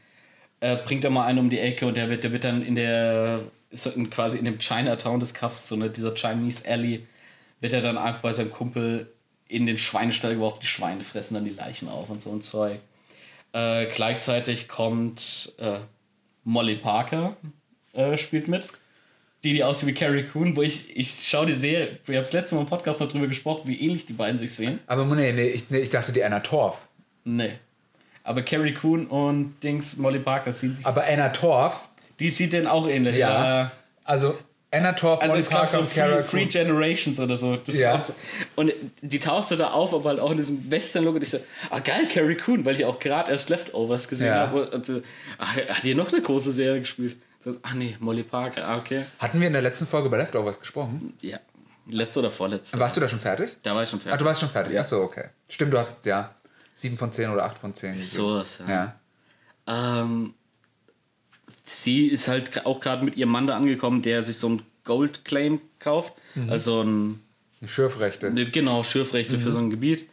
Äh, 0.59 0.75
bringt 0.77 1.05
er 1.05 1.09
mal 1.09 1.25
einen 1.25 1.39
um 1.39 1.49
die 1.49 1.59
Ecke 1.59 1.87
und 1.87 1.95
der 1.95 2.09
wird, 2.09 2.23
der 2.23 2.31
wird 2.33 2.43
dann 2.43 2.61
in 2.61 2.75
der, 2.75 3.41
so 3.71 3.89
in, 3.91 4.09
quasi 4.09 4.37
in 4.37 4.45
dem 4.45 4.59
Chinatown 4.59 5.19
des 5.19 5.33
Cuffs, 5.33 5.69
so 5.69 5.75
eine, 5.75 5.89
dieser 5.89 6.13
Chinese 6.15 6.67
Alley, 6.67 7.05
wird 7.61 7.73
er 7.73 7.81
dann 7.81 7.97
einfach 7.97 8.21
bei 8.21 8.33
seinem 8.33 8.51
Kumpel 8.51 9.09
in 9.47 9.65
den 9.65 9.77
Schweinestall 9.77 10.33
geworfen, 10.33 10.59
die 10.61 10.67
Schweine 10.67 11.01
fressen 11.01 11.35
dann 11.35 11.45
die 11.45 11.51
Leichen 11.51 11.87
auf 11.87 12.09
und 12.09 12.21
so 12.21 12.31
ein 12.31 12.41
Zeug. 12.41 12.79
Äh, 13.53 13.85
gleichzeitig 13.85 14.67
kommt 14.67 15.53
äh, 15.59 15.79
Molly 16.43 16.75
Parker, 16.75 17.37
äh, 17.93 18.17
spielt 18.17 18.49
mit. 18.49 18.67
Die, 19.43 19.53
die 19.53 19.63
aussieht 19.63 19.87
wie 19.87 19.93
Carrie 19.93 20.23
Coon, 20.23 20.55
wo 20.57 20.61
ich, 20.63 20.97
ich 20.97 21.13
schaue 21.27 21.45
die 21.45 21.53
Serie, 21.53 21.99
wir 22.05 22.17
haben 22.17 22.23
das 22.23 22.33
letzte 22.33 22.55
Mal 22.55 22.61
im 22.61 22.67
Podcast 22.67 22.99
noch 22.99 23.07
drüber 23.11 23.27
gesprochen, 23.27 23.61
wie 23.65 23.79
ähnlich 23.79 24.05
die 24.05 24.13
beiden 24.13 24.39
sich 24.39 24.51
sehen. 24.53 24.79
Aber 24.87 25.05
nee, 25.05 25.31
nee, 25.31 25.47
ich, 25.49 25.69
nee, 25.69 25.77
ich 25.79 25.89
dachte 25.89 26.11
die 26.11 26.23
Anna 26.23 26.39
Torf. 26.39 26.79
Nee. 27.23 27.51
Aber 28.23 28.41
Carrie 28.41 28.73
Coon 28.73 29.05
und 29.05 29.55
Dings 29.63 29.95
Molly 29.97 30.19
Parker 30.19 30.51
sehen 30.51 30.75
sich. 30.75 30.85
Aber 30.85 31.03
Anna 31.05 31.29
Torf, 31.29 31.87
die 32.19 32.29
sieht 32.29 32.51
denn 32.53 32.67
auch 32.67 32.87
ähnlich. 32.89 33.15
ja. 33.15 33.65
Äh, 33.65 33.67
Also 34.05 34.37
Anna 34.71 34.91
Torf, 34.93 35.21
Also 35.21 35.33
Molly 35.33 35.41
es 35.43 35.49
gab 35.49 35.69
so 35.69 35.79
und 35.79 35.93
Coon. 35.93 36.47
Generations 36.49 37.19
oder 37.19 37.37
so. 37.37 37.57
Ja. 37.67 38.03
so. 38.03 38.13
Und 38.55 38.73
die 39.01 39.19
tauchte 39.19 39.55
da 39.55 39.69
auf, 39.69 39.93
aber 39.93 40.09
halt 40.09 40.19
auch 40.19 40.31
in 40.31 40.37
diesem 40.37 40.69
Western-Look. 40.69 41.15
Und 41.15 41.23
ich 41.23 41.29
so, 41.29 41.37
ah 41.69 41.79
geil, 41.79 42.07
Carrie 42.11 42.35
Coon, 42.35 42.65
weil 42.65 42.75
ich 42.75 42.83
auch 42.85 42.99
gerade 42.99 43.31
erst 43.31 43.49
Leftovers 43.49 44.07
gesehen 44.09 44.27
Ja. 44.27 44.39
habe. 44.47 44.69
Und 44.71 44.85
so, 44.85 45.01
ach, 45.37 45.55
hat 45.55 45.83
die 45.83 45.93
noch 45.95 46.11
eine 46.11 46.21
große 46.21 46.51
Serie 46.51 46.79
gespielt? 46.81 47.15
So, 47.39 47.55
ach 47.61 47.73
nee, 47.73 47.95
Molly 47.99 48.23
Parker, 48.23 48.67
ah 48.67 48.77
okay. 48.77 49.05
Hatten 49.19 49.39
wir 49.39 49.47
in 49.47 49.53
der 49.53 49.61
letzten 49.61 49.85
Folge 49.87 50.07
über 50.07 50.17
Leftovers 50.17 50.59
gesprochen? 50.59 51.13
Ja, 51.21 51.39
letzte 51.89 52.19
oder 52.19 52.31
vorletzte. 52.31 52.79
Warst 52.79 52.97
du 52.97 53.01
da 53.01 53.07
schon 53.07 53.19
fertig? 53.19 53.57
Da 53.63 53.75
war 53.75 53.83
ich 53.83 53.89
schon 53.89 53.99
Ah, 53.99 54.03
fertig. 54.03 54.19
du 54.19 54.25
warst 54.25 54.39
schon 54.41 54.49
fertig. 54.49 54.79
Ach 54.79 54.85
so, 54.85 55.01
okay. 55.01 55.25
Stimmt, 55.47 55.73
du 55.73 55.77
hast 55.77 56.05
ja 56.05 56.33
7 56.73 56.97
von 56.97 57.11
10 57.11 57.29
oder 57.29 57.45
8 57.45 57.57
von 57.59 57.73
10 57.73 57.91
gegeben. 57.93 58.07
So 58.09 58.35
was, 58.35 58.59
ja. 58.67 58.95
Ja. 59.67 59.95
Ähm, 59.99 60.33
sie 61.63 62.07
ist 62.07 62.27
halt 62.27 62.65
auch 62.65 62.79
gerade 62.79 63.03
mit 63.05 63.15
ihrem 63.15 63.29
Mann 63.31 63.47
da 63.47 63.55
angekommen, 63.55 64.01
der 64.01 64.23
sich 64.23 64.37
so 64.37 64.49
ein 64.49 64.61
Gold 64.83 65.25
Claim 65.25 65.61
kauft. 65.79 66.13
Mhm. 66.35 66.49
Also 66.49 66.81
ein 66.83 67.21
Schürfrechte. 67.65 68.31
Ne, 68.31 68.49
Genau, 68.49 68.83
Schürfrechte 68.83 69.39
für 69.39 69.51
so 69.51 69.57
ein 69.57 69.69
Gebiet. 69.69 70.09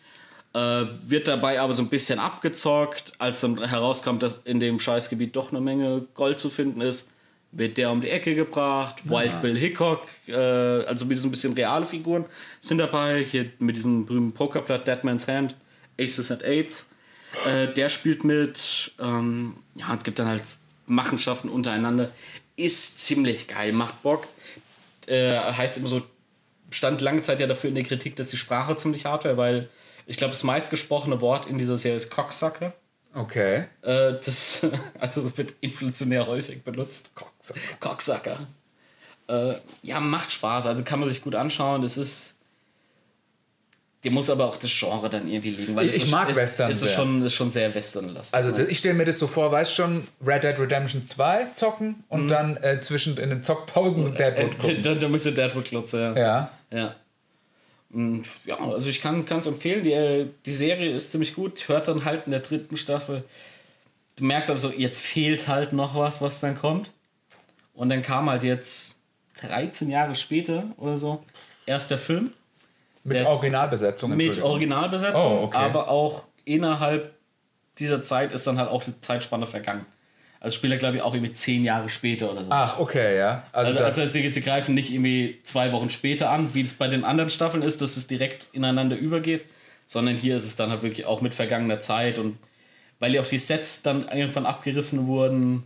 Äh, 0.53 0.85
wird 1.09 1.27
dabei 1.27 1.61
aber 1.61 1.73
so 1.73 1.83
ein 1.83 1.89
bisschen 1.89 2.19
abgezockt. 2.19 3.13
Als 3.19 3.41
dann 3.41 3.63
herauskommt, 3.65 4.23
dass 4.23 4.39
in 4.45 4.61
dem 4.61 4.79
Scheißgebiet 4.79 5.35
doch 5.37 5.51
eine 5.51 5.61
Menge 5.61 6.07
Gold 6.15 6.39
zu 6.39 6.49
finden 6.51 6.81
ist, 6.81 7.09
wird 7.57 7.79
der 7.79 7.91
um 7.91 8.01
die 8.01 8.11
Ecke 8.11 8.35
gebracht. 8.35 8.97
Wild 9.05 9.41
Bill 9.41 9.57
Hickok, 9.57 10.07
äh, 10.27 10.35
also 10.35 11.05
mit 11.05 11.19
so 11.19 11.29
ein 11.29 11.31
bisschen 11.31 11.55
reale 11.55 11.85
Figuren 11.85 12.25
sind 12.61 12.79
dabei. 12.79 13.25
Hier 13.25 13.51
mit 13.59 13.77
diesem 13.77 14.07
berühmten 14.07 14.33
Pokerblatt 14.33 14.87
Dead 14.87 15.03
Man's 15.05 15.29
Hand, 15.29 15.55
Aces 15.99 16.31
and 16.31 16.45
Eights. 16.45 16.87
Äh, 17.47 17.73
der 17.73 17.89
spielt 17.89 18.25
mit. 18.25 18.93
Ähm, 19.01 19.57
ja, 19.75 19.95
es 19.95 20.05
gibt 20.05 20.19
dann 20.19 20.29
halt 20.29 20.57
Machenschaften 20.87 21.49
untereinander. 21.49 22.11
Ist 22.57 23.01
ziemlich 23.01 23.49
geil, 23.49 23.73
macht 23.73 24.03
Bock. 24.03 24.27
Äh, 25.07 25.37
heißt 25.37 25.79
immer 25.79 25.89
so, 25.89 26.03
stand 26.71 27.01
lange 27.01 27.23
Zeit 27.23 27.41
ja 27.41 27.47
dafür 27.47 27.69
in 27.69 27.75
der 27.75 27.85
Kritik, 27.85 28.17
dass 28.17 28.29
die 28.29 28.37
Sprache 28.37 28.77
ziemlich 28.77 29.07
hart 29.07 29.25
wäre, 29.25 29.37
weil 29.37 29.69
ich 30.07 30.17
glaube, 30.17 30.33
das 30.33 30.43
meistgesprochene 30.43 31.21
Wort 31.21 31.47
in 31.47 31.59
dieser 31.59 31.79
Serie 31.79 31.97
ist 31.97 32.11
Cocksucker. 32.11 32.75
Okay. 33.15 33.65
Äh, 33.83 34.15
das, 34.25 34.67
also 35.01 35.23
das 35.23 35.37
wird 35.39 35.55
inflationär 35.61 36.27
häufig 36.27 36.63
benutzt. 36.63 37.13
Cocksucker. 37.15 37.61
Cocksucker. 37.81 38.39
Äh, 39.29 39.55
ja, 39.83 40.01
macht 40.01 40.33
Spaß, 40.33 40.67
also 40.67 40.83
kann 40.85 41.01
man 41.01 41.09
sich 41.09 41.23
gut 41.23 41.35
anschauen. 41.35 41.83
Es 41.85 41.97
ist. 41.97 42.33
Dir 44.03 44.11
muss 44.11 44.29
aber 44.29 44.45
auch 44.45 44.57
das 44.57 44.71
Genre 44.71 45.09
dann 45.09 45.27
irgendwie 45.29 45.51
liegen. 45.51 45.75
Weil 45.77 45.87
Ich- 45.89 45.97
ist, 45.97 46.11
mag 46.11 46.29
es, 46.29 46.37
Western 46.37 46.71
Es 46.71 46.83
ist 46.83 46.89
sehr. 46.89 46.97
schon, 46.97 47.23
ist 47.25 47.33
schon 47.35 47.51
sehr 47.51 47.75
westernlastig. 47.75 48.35
Also 48.35 48.51
ne? 48.51 48.65
ich 48.67 48.79
stelle 48.79 48.95
mir 48.97 49.07
das 49.07 49.19
so 49.19 49.27
vor, 49.27 49.51
weißt 49.51 49.75
schon, 49.75 50.07
Red 50.25 50.45
Dead 50.45 50.59
Redemption 50.59 51.07
2 51.07 51.47
zocken 51.55 52.05
und 52.11 52.29
dann 52.29 52.59
äh, 52.59 52.81
zwischen 52.83 53.17
in 53.17 53.31
den 53.31 53.43
Zockpausen 53.43 54.13
äh, 54.13 54.17
Deadwood 54.19 54.59
gucken. 54.59 54.83
da, 54.83 54.95
da 54.95 55.09
müsste 55.09 55.33
Deadwood 55.33 55.65
klotzen, 55.65 56.01
ja. 56.01 56.17
Ja. 56.19 56.51
Ja. 56.71 56.95
Und 57.95 58.25
ja, 58.45 58.59
also 58.59 58.89
ich 58.89 59.01
kann 59.01 59.25
es 59.29 59.47
empfehlen. 59.47 59.85
Die, 59.85 59.93
äh, 59.93 60.27
die 60.47 60.53
Serie 60.53 60.91
ist 60.95 61.13
ziemlich 61.13 61.35
gut. 61.35 61.69
Hört 61.69 61.89
dann 61.89 62.05
halt 62.05 62.27
in 62.27 62.33
der 62.33 62.41
dritten 62.41 62.77
Staffel. 62.77 63.25
Du 64.17 64.25
merkst 64.25 64.51
aber 64.51 64.59
so, 64.59 64.71
jetzt 64.71 65.01
fehlt 65.01 65.49
halt 65.49 65.73
noch 65.73 65.95
was, 65.97 66.21
was 66.21 66.41
dann 66.41 66.57
kommt. 66.57 66.91
Und 67.73 67.89
dann 67.89 68.03
kam 68.03 68.29
halt 68.29 68.43
jetzt 68.43 68.99
13 69.41 69.91
Jahre 69.91 70.15
später 70.15 70.65
oder 70.77 70.97
so 70.97 71.23
erst 71.67 71.91
der 71.91 71.99
Film 71.99 72.33
Mit 73.05 73.15
Der- 73.15 73.29
Originalbesetzung. 73.29 74.17
mit. 74.17 74.41
Originalbesetzung, 74.43 75.39
Oh, 75.41 75.45
okay. 75.45 75.57
aber 75.59 75.89
auch 75.89 76.25
innerhalb 76.45 77.15
dieser 77.79 78.01
Zeit 78.03 78.33
ist 78.33 78.47
dann 78.47 78.59
halt 78.59 78.71
auch 78.71 78.85
die 78.85 78.99
Zeitspanne 79.01 79.47
vergangen. 79.47 79.85
Also 80.45 80.57
spielt 80.59 80.75
er, 80.75 80.79
glaube 80.79 80.97
ich, 80.97 81.03
auch 81.03 81.15
irgendwie 81.15 81.33
10 81.33 81.65
Jahre 81.65 81.89
später 81.89 82.31
oder 82.31 82.43
so. 82.43 82.47
Ach, 82.51 82.79
okay, 82.79 83.17
ja. 83.17 83.45
Also, 83.53 83.73
Also, 83.73 83.85
also 83.85 84.07
sie, 84.07 84.29
sie 84.29 84.41
greifen 84.43 84.75
nicht 84.75 84.93
irgendwie 84.93 85.39
zwei 85.43 85.73
Wochen 85.73 85.89
später 85.89 86.29
an, 86.29 86.53
wie 86.53 86.61
es 86.61 86.75
bei 86.75 86.87
den 86.87 87.03
anderen 87.03 87.31
Staffeln 87.31 87.63
ist, 87.63 87.81
dass 87.81 87.97
es 87.97 88.07
direkt 88.09 88.51
ineinander 88.53 88.95
übergeht, 88.95 89.47
sondern 89.87 90.17
hier 90.19 90.37
ist 90.37 90.45
es 90.45 90.55
dann 90.55 90.69
halt 90.69 90.83
wirklich 90.83 91.07
auch 91.07 91.23
mit 91.23 91.33
vergangener 91.33 91.79
Zeit 91.79 92.19
und 92.19 92.37
weil 93.01 93.15
ja 93.15 93.23
auch 93.23 93.27
die 93.27 93.39
Sets 93.39 93.81
dann 93.81 94.07
irgendwann 94.07 94.45
abgerissen 94.45 95.07
wurden. 95.07 95.65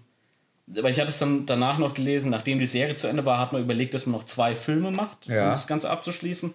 Weil 0.68 0.92
ich 0.92 1.00
hatte 1.00 1.10
es 1.10 1.18
dann 1.18 1.44
danach 1.44 1.78
noch 1.78 1.94
gelesen, 1.94 2.30
nachdem 2.30 2.60
die 2.60 2.66
Serie 2.66 2.94
zu 2.94 3.08
Ende 3.08 3.24
war, 3.24 3.40
hat 3.40 3.52
man 3.52 3.62
überlegt, 3.62 3.94
dass 3.94 4.06
man 4.06 4.12
noch 4.12 4.26
zwei 4.26 4.54
Filme 4.54 4.92
macht, 4.92 5.26
Ja. 5.26 5.42
um 5.42 5.48
das 5.48 5.66
Ganze 5.66 5.90
abzuschließen. 5.90 6.54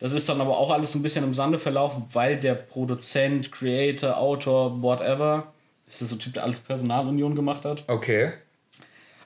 Das 0.00 0.12
ist 0.12 0.28
dann 0.28 0.40
aber 0.40 0.58
auch 0.58 0.72
alles 0.72 0.96
ein 0.96 1.02
bisschen 1.02 1.22
im 1.22 1.34
Sande 1.34 1.60
verlaufen, 1.60 2.02
weil 2.12 2.36
der 2.36 2.54
Produzent, 2.54 3.52
Creator, 3.52 4.16
Autor, 4.16 4.82
whatever, 4.82 5.52
das 5.90 6.02
ist 6.02 6.10
so 6.10 6.16
ein 6.16 6.20
Typ, 6.20 6.34
der 6.34 6.44
alles 6.44 6.60
Personalunion 6.60 7.34
gemacht 7.34 7.64
hat, 7.64 7.84
okay. 7.88 8.32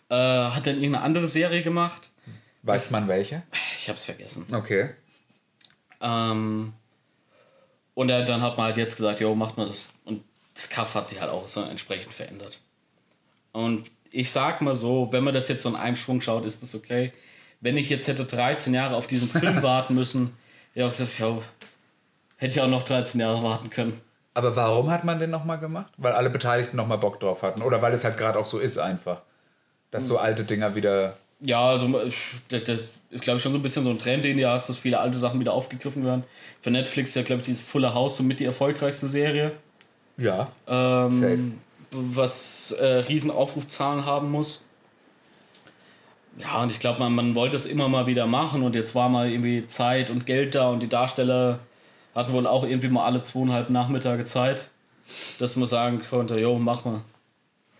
äh, 0.09 0.15
hat 0.15 0.67
dann 0.67 0.77
irgendeine 0.77 1.03
andere 1.03 1.27
Serie 1.27 1.63
gemacht. 1.63 2.11
Weiß 2.63 2.91
man 2.91 3.07
welche? 3.07 3.43
Ich 3.77 3.91
hab's 3.91 4.07
vergessen. 4.07 4.47
Okay. 4.51 4.91
Ähm, 6.01 6.73
und 7.93 8.09
er, 8.09 8.25
dann 8.25 8.41
hat 8.41 8.57
man 8.57 8.67
halt 8.67 8.79
jetzt 8.79 8.97
gesagt, 8.97 9.21
jo, 9.21 9.35
macht 9.35 9.59
man 9.59 9.67
das. 9.67 9.99
Und 10.07 10.25
das 10.55 10.71
Kaff 10.71 10.95
hat 10.95 11.07
sich 11.07 11.21
halt 11.21 11.31
auch 11.31 11.47
so 11.49 11.61
entsprechend 11.61 12.15
verändert. 12.15 12.61
Und 13.53 13.91
ich 14.11 14.31
sag 14.31 14.63
mal 14.63 14.75
so, 14.75 15.09
wenn 15.11 15.23
man 15.23 15.35
das 15.35 15.49
jetzt 15.49 15.63
so 15.63 15.69
in 15.69 15.77
einem 15.77 15.97
Schwung 15.97 16.23
schaut, 16.23 16.47
ist 16.47 16.63
das 16.63 16.75
okay. 16.75 17.13
Wenn 17.61 17.77
ich 17.77 17.91
jetzt 17.91 18.09
hätte 18.09 18.25
13 18.25 18.73
Jahre 18.73 18.97
auf 18.97 19.07
diesen 19.07 19.29
Film 19.29 19.63
warten 19.63 19.95
müssen, 19.95 20.35
ja, 20.75 20.89
gesagt, 20.89 21.19
jo, 21.19 21.43
hätte 22.39 22.55
ich 22.55 22.61
auch 22.63 22.69
noch 22.69 22.85
13 22.85 23.21
Jahre 23.21 23.43
warten 23.43 23.69
können. 23.69 24.01
Aber 24.35 24.57
warum 24.57 24.91
hat 24.91 25.05
man 25.05 25.21
den 25.21 25.31
nochmal 25.31 25.59
gemacht? 25.59 25.93
Weil 25.97 26.13
alle 26.13 26.29
Beteiligten 26.29 26.77
nochmal 26.77 26.99
Bock 26.99 27.21
drauf 27.21 27.43
hatten. 27.43 27.63
Oder 27.63 27.81
weil 27.81 27.93
es 27.93 28.05
halt 28.05 28.19
gerade 28.19 28.39
auch 28.39 28.47
so 28.47 28.59
ist 28.59 28.79
einfach. 28.79 29.23
Dass 29.93 30.09
so 30.09 30.19
alte 30.19 30.43
Dinger 30.43 30.75
wieder. 30.75 31.17
Ja, 31.41 31.69
also 31.69 31.89
das, 32.49 32.89
ist, 33.11 33.23
glaube 33.23 33.37
ich, 33.37 33.43
schon 33.43 33.53
so 33.53 33.59
ein 33.59 33.63
bisschen 33.63 33.85
so 33.85 33.91
ein 33.91 33.99
Trend, 33.99 34.25
den 34.25 34.37
du 34.37 34.49
hast, 34.49 34.69
dass 34.69 34.77
viele 34.77 34.99
alte 34.99 35.19
Sachen 35.19 35.39
wieder 35.39 35.53
aufgegriffen 35.53 36.05
werden. 36.05 36.25
Für 36.61 36.73
Netflix 36.73 37.11
ist 37.11 37.15
ja, 37.15 37.23
glaube 37.23 37.41
ich, 37.41 37.47
dieses 37.47 37.63
Fuller 37.63 37.95
House 37.95 38.17
somit 38.17 38.41
die 38.41 38.45
erfolgreichste 38.45 39.07
Serie. 39.07 39.53
Ja. 40.17 40.49
ähm, 40.67 41.11
Safe. 41.11 41.39
was 41.93 42.73
äh, 42.73 42.87
riesen 42.87 43.31
Aufrufzahlen 43.31 44.05
haben 44.05 44.31
muss. 44.33 44.65
Ja, 46.39 46.63
und 46.63 46.73
ich 46.73 46.81
glaube, 46.81 46.99
man, 46.99 47.15
man 47.15 47.35
wollte 47.37 47.57
es 47.57 47.67
immer 47.67 47.89
mal 47.89 48.09
wieder 48.09 48.27
machen 48.27 48.63
und 48.63 48.75
jetzt 48.75 48.97
war 48.97 49.09
mal 49.09 49.31
irgendwie 49.31 49.65
Zeit 49.67 50.11
und 50.11 50.27
Geld 50.27 50.57
da 50.57 50.69
und 50.71 50.81
die 50.81 50.89
Darsteller 50.89 51.61
hatten 52.15 52.33
wohl 52.33 52.47
auch 52.47 52.65
irgendwie 52.65 52.89
mal 52.89 53.05
alle 53.05 53.23
zweieinhalb 53.23 53.71
Nachmittage 53.71 54.25
Zeit, 54.25 54.71
dass 55.39 55.57
man 55.57 55.69
sagen 55.69 56.03
konnte, 56.09 56.39
jo, 56.39 56.59
mach 56.59 56.85
mal. 56.85 57.03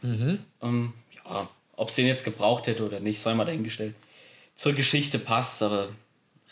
Ähm, 0.03 0.93
ja, 1.25 1.49
ob 1.77 1.89
es 1.89 1.95
den 1.95 2.07
jetzt 2.07 2.25
gebraucht 2.25 2.67
hätte 2.67 2.85
oder 2.85 3.01
nicht, 3.01 3.21
sei 3.21 3.35
mal 3.35 3.45
dahingestellt. 3.45 3.95
Zur 4.55 4.73
Geschichte 4.73 5.19
passt, 5.19 5.63
aber 5.63 5.89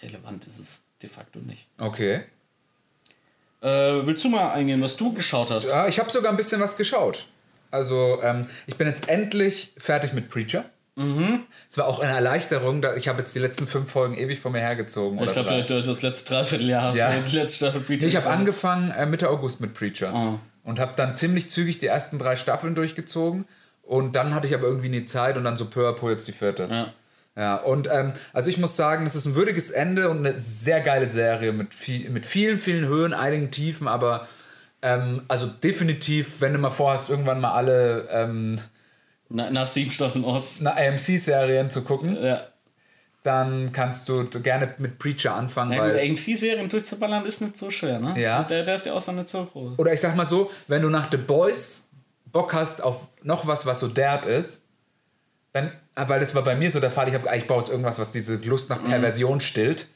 relevant 0.02 0.46
ist 0.46 0.58
es 0.58 0.82
de 1.02 1.08
facto 1.08 1.38
nicht. 1.40 1.66
Okay. 1.78 2.24
Äh, 3.60 4.06
willst 4.06 4.24
du 4.24 4.28
mal 4.28 4.52
eingehen, 4.52 4.82
was 4.82 4.96
du 4.96 5.12
geschaut 5.12 5.50
hast? 5.50 5.66
Ja, 5.66 5.86
ich 5.86 5.98
habe 6.00 6.10
sogar 6.10 6.32
ein 6.32 6.36
bisschen 6.36 6.60
was 6.60 6.76
geschaut. 6.76 7.26
Also, 7.70 8.20
ähm, 8.22 8.46
ich 8.66 8.76
bin 8.76 8.88
jetzt 8.88 9.08
endlich 9.08 9.72
fertig 9.76 10.12
mit 10.12 10.28
Preacher. 10.28 10.64
Es 10.94 11.78
war 11.78 11.86
auch 11.86 12.00
eine 12.00 12.12
Erleichterung. 12.12 12.82
Da 12.82 12.96
ich 12.96 13.08
habe 13.08 13.18
jetzt 13.20 13.34
die 13.34 13.38
letzten 13.38 13.66
fünf 13.66 13.90
Folgen 13.90 14.14
ewig 14.16 14.40
vor 14.40 14.50
mir 14.50 14.60
hergezogen. 14.60 15.18
Ich 15.22 15.32
glaube, 15.32 15.64
das 15.66 16.02
letzte 16.02 16.34
Dreivierteljahr 16.34 16.82
hast 16.82 16.96
Ja. 16.98 17.10
du 17.12 17.22
die 17.30 17.36
letzte 17.36 17.56
Staffel 17.56 17.80
Preacher 17.80 18.06
ich 18.06 18.16
habe 18.16 18.28
angefangen 18.28 18.90
äh, 18.90 19.06
Mitte 19.06 19.30
August 19.30 19.60
mit 19.60 19.74
Preacher. 19.74 20.12
Ah. 20.14 20.38
Und 20.64 20.78
habe 20.78 20.92
dann 20.96 21.16
ziemlich 21.16 21.50
zügig 21.50 21.78
die 21.78 21.86
ersten 21.86 22.18
drei 22.18 22.36
Staffeln 22.36 22.74
durchgezogen. 22.74 23.46
Und 23.82 24.14
dann 24.14 24.34
hatte 24.34 24.46
ich 24.46 24.54
aber 24.54 24.64
irgendwie 24.66 24.90
nie 24.90 25.04
Zeit 25.06 25.36
und 25.36 25.44
dann 25.44 25.56
so 25.56 25.64
peu 25.64 25.88
à 25.88 25.92
peu 25.92 26.10
jetzt 26.10 26.28
die 26.28 26.32
vierte. 26.32 26.68
Ja. 26.70 26.92
Ja, 27.34 27.56
und 27.56 27.88
ähm, 27.90 28.12
also 28.34 28.50
ich 28.50 28.58
muss 28.58 28.76
sagen, 28.76 29.06
es 29.06 29.14
ist 29.14 29.24
ein 29.24 29.34
würdiges 29.34 29.70
Ende 29.70 30.10
und 30.10 30.18
eine 30.18 30.36
sehr 30.38 30.82
geile 30.82 31.06
Serie 31.06 31.52
mit, 31.52 31.72
viel, 31.72 32.10
mit 32.10 32.26
vielen, 32.26 32.58
vielen 32.58 32.86
Höhen, 32.86 33.14
einigen 33.14 33.50
Tiefen, 33.50 33.88
aber 33.88 34.28
ähm, 34.82 35.22
also 35.28 35.46
definitiv, 35.46 36.40
wenn 36.42 36.52
du 36.52 36.58
mal 36.58 36.68
vorhast, 36.68 37.08
irgendwann 37.08 37.40
mal 37.40 37.52
alle 37.52 38.06
ähm, 38.10 38.58
Na, 39.34 39.50
nach 39.50 39.66
sieben 39.66 39.90
Staffeln 39.90 40.24
aus. 40.24 40.60
na, 40.60 40.74
AMC-Serien 40.76 41.70
zu 41.70 41.82
gucken, 41.82 42.16
Ja. 42.22 42.42
dann 43.22 43.72
kannst 43.72 44.08
du 44.08 44.24
gerne 44.28 44.74
mit 44.78 44.98
Preacher 44.98 45.34
anfangen, 45.34 45.72
Ja. 45.72 45.82
AMC-Serien 45.84 46.68
durchzuballern 46.68 47.24
ist 47.24 47.40
nicht 47.40 47.58
so 47.58 47.70
schwer, 47.70 47.98
ne? 47.98 48.20
Ja. 48.20 48.42
Der, 48.44 48.64
der 48.64 48.74
ist 48.74 48.86
ja 48.86 48.92
auch 48.94 49.00
so 49.00 49.12
nicht 49.12 49.28
so 49.28 49.44
groß. 49.46 49.78
Oder 49.78 49.92
ich 49.92 50.00
sag 50.00 50.14
mal 50.16 50.26
so, 50.26 50.50
wenn 50.68 50.82
du 50.82 50.88
nach 50.90 51.10
The 51.10 51.16
Boys 51.16 51.88
Bock 52.26 52.52
hast 52.54 52.82
auf 52.82 53.08
noch 53.22 53.46
was, 53.46 53.66
was 53.66 53.80
so 53.80 53.88
derb 53.88 54.24
ist, 54.26 54.62
dann, 55.52 55.70
ah, 55.94 56.08
weil 56.08 56.18
das 56.20 56.34
war 56.34 56.42
bei 56.42 56.54
mir 56.54 56.70
so 56.70 56.80
der 56.80 56.90
Fall, 56.90 57.08
ich 57.08 57.14
habe 57.14 57.28
ich 57.36 57.46
baue 57.46 57.58
jetzt 57.58 57.68
irgendwas, 57.70 57.98
was 57.98 58.10
diese 58.10 58.36
Lust 58.36 58.70
nach 58.70 58.82
Perversion 58.82 59.40
stillt, 59.40 59.88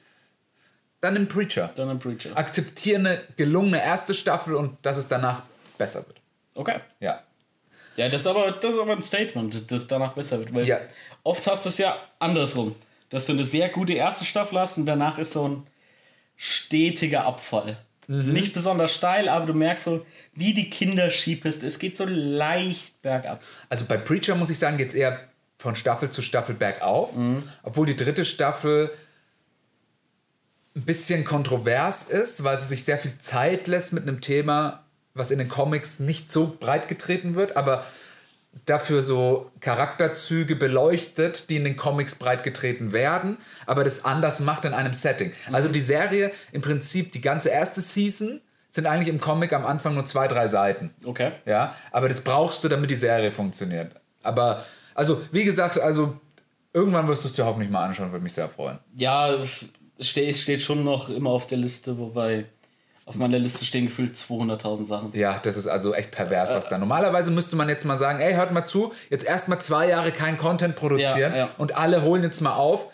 dann 1.01 1.14
nimm 1.14 1.28
Preacher. 1.28 1.70
Dann 1.74 1.89
ein 1.91 1.99
Preacher. 1.99 2.37
Akzeptiere 2.37 2.99
eine 2.99 3.20
gelungene 3.37 3.82
erste 3.82 4.14
Staffel 4.14 4.55
und 4.55 4.76
dass 4.84 4.97
es 4.99 5.09
danach 5.09 5.43
besser 5.78 6.07
wird. 6.07 6.20
Okay. 6.55 6.76
Ja. 7.01 7.22
Ja, 7.97 8.09
das 8.09 8.22
ist 8.22 8.26
aber, 8.26 8.53
das 8.53 8.74
ist 8.74 8.80
aber 8.80 8.92
ein 8.92 9.03
Statement, 9.03 9.70
das 9.70 9.86
danach 9.86 10.12
besser 10.14 10.38
wird. 10.38 10.53
Weil 10.55 10.66
Ja. 10.66 10.78
oft 11.22 11.47
hast 11.47 11.64
du 11.64 11.68
es 11.70 11.78
ja 11.78 11.97
andersrum. 12.18 12.74
Dass 13.11 13.26
du 13.26 13.32
eine 13.32 13.44
sehr 13.44 13.68
gute 13.68 13.92
erste 13.94 14.24
Staffel 14.24 14.59
hast 14.59 14.76
und 14.78 14.86
danach 14.86 15.18
ist 15.18 15.32
so 15.32 15.49
ein 15.49 15.66
stetiger 16.36 17.24
Abfall. 17.24 17.78
Mhm. 18.09 18.32
Nicht 18.32 18.53
besonders 18.53 18.94
steil, 18.94 19.28
aber 19.28 19.47
du 19.47 19.55
merkst 19.55 19.84
so, 19.84 20.05
wie 20.34 20.55
die 20.55 20.70
Kinder 20.70 21.11
schiebst. 21.11 21.62
Es 21.62 21.78
geht 21.78 21.97
so 21.97 22.05
leicht 22.05 23.01
bergab. 23.03 23.42
Also 23.68 23.84
bei 23.86 23.97
Preacher 23.97 24.34
muss 24.34 24.51
ich 24.51 24.59
sagen, 24.59 24.76
geht 24.76 24.88
es 24.88 24.94
eher 24.94 25.20
von 25.59 25.74
Staffel 25.74 26.11
zu 26.11 26.22
Staffel 26.22 26.55
bergauf. 26.55 27.12
Obwohl 27.62 27.86
die 27.86 27.97
dritte 27.97 28.24
Staffel 28.24 28.90
ein 30.76 30.82
bisschen 30.82 31.24
kontrovers 31.24 32.05
ist, 32.05 32.44
weil 32.44 32.59
sie 32.59 32.66
sich 32.66 32.84
sehr 32.84 32.99
viel 32.99 33.16
Zeit 33.18 33.66
lässt 33.66 33.92
mit 33.92 34.03
einem 34.03 34.20
Thema, 34.20 34.84
was 35.17 35.31
in 35.31 35.39
den 35.39 35.49
Comics 35.49 35.99
nicht 35.99 36.31
so 36.31 36.57
breit 36.59 36.89
getreten 36.89 37.35
wird, 37.35 37.57
aber 37.57 37.85
dafür 38.64 39.03
so 39.03 39.51
Charakterzüge 39.61 40.57
beleuchtet, 40.57 41.51
die 41.51 41.57
in 41.57 41.64
den 41.64 41.77
Comics 41.77 42.14
breit 42.14 42.43
getreten 42.43 42.93
werden, 42.93 43.37
aber 43.67 43.85
das 43.85 44.05
anders 44.05 44.41
macht 44.41 44.64
in 44.64 44.73
einem 44.73 44.95
Setting. 44.95 45.33
Also 45.53 45.69
die 45.69 45.81
Serie, 45.81 46.33
im 46.53 46.62
Prinzip 46.62 47.12
die 47.12 47.21
ganze 47.21 47.51
erste 47.51 47.81
Season, 47.81 48.41
sind 48.71 48.87
eigentlich 48.87 49.09
im 49.09 49.21
Comic 49.21 49.53
am 49.53 49.64
Anfang 49.64 49.95
nur 49.95 50.05
zwei, 50.05 50.29
drei 50.29 50.49
Seiten. 50.49 50.91
Okay. 51.05 51.33
Ja, 51.45 51.75
aber 51.93 52.09
das 52.09 52.23
brauchst 52.23 52.64
du, 52.64 52.69
damit 52.69 52.91
die 52.91 52.97
Serie 52.97 53.31
funktioniert. 53.31 53.93
Aber, 54.23 54.64
also, 54.95 55.23
wie 55.33 55.45
gesagt, 55.45 55.79
also, 55.79 56.19
irgendwann 56.73 57.09
wirst 57.09 57.25
du 57.25 57.29
es 57.29 57.35
dir 57.35 57.47
hoffentlich 57.47 57.71
mal 57.71 57.85
anschauen, 57.85 58.12
würde 58.12 58.23
mich 58.23 58.35
sehr 58.35 58.49
freuen. 58.49 58.79
Ja, 58.95 59.35
steht, 60.01 60.31
es 60.31 60.43
steht 60.43 60.61
schon 60.61 60.85
noch 60.85 61.09
immer 61.09 61.31
auf 61.31 61.47
der 61.47 61.59
Liste, 61.59 61.99
wobei 61.99 62.47
auf 63.07 63.15
meiner 63.15 63.39
Liste 63.39 63.65
stehen 63.65 63.87
gefühlt 63.87 64.17
200.000 64.17 64.85
Sachen. 64.87 65.11
Ja, 65.15 65.39
das 65.43 65.57
ist 65.57 65.67
also 65.69 65.95
echt 65.95 66.11
pervers, 66.11 66.53
was 66.53 66.69
da. 66.69 66.77
Normalerweise 66.77 67.31
müsste 67.31 67.57
man 67.57 67.69
jetzt 67.69 67.85
mal 67.85 67.97
sagen, 67.97 68.19
ey, 68.19 68.35
hört 68.35 68.53
mal 68.53 68.67
zu, 68.67 68.93
jetzt 69.11 69.25
erstmal 69.25 69.61
zwei 69.61 69.89
Jahre 69.89 70.11
kein 70.13 70.37
Content 70.39 70.75
produzieren 70.77 71.33
Ja, 71.33 71.37
ja. 71.39 71.49
und 71.57 71.77
alle 71.79 72.03
holen 72.03 72.23
jetzt 72.25 72.41
mal 72.41 72.55
auf, 72.55 72.87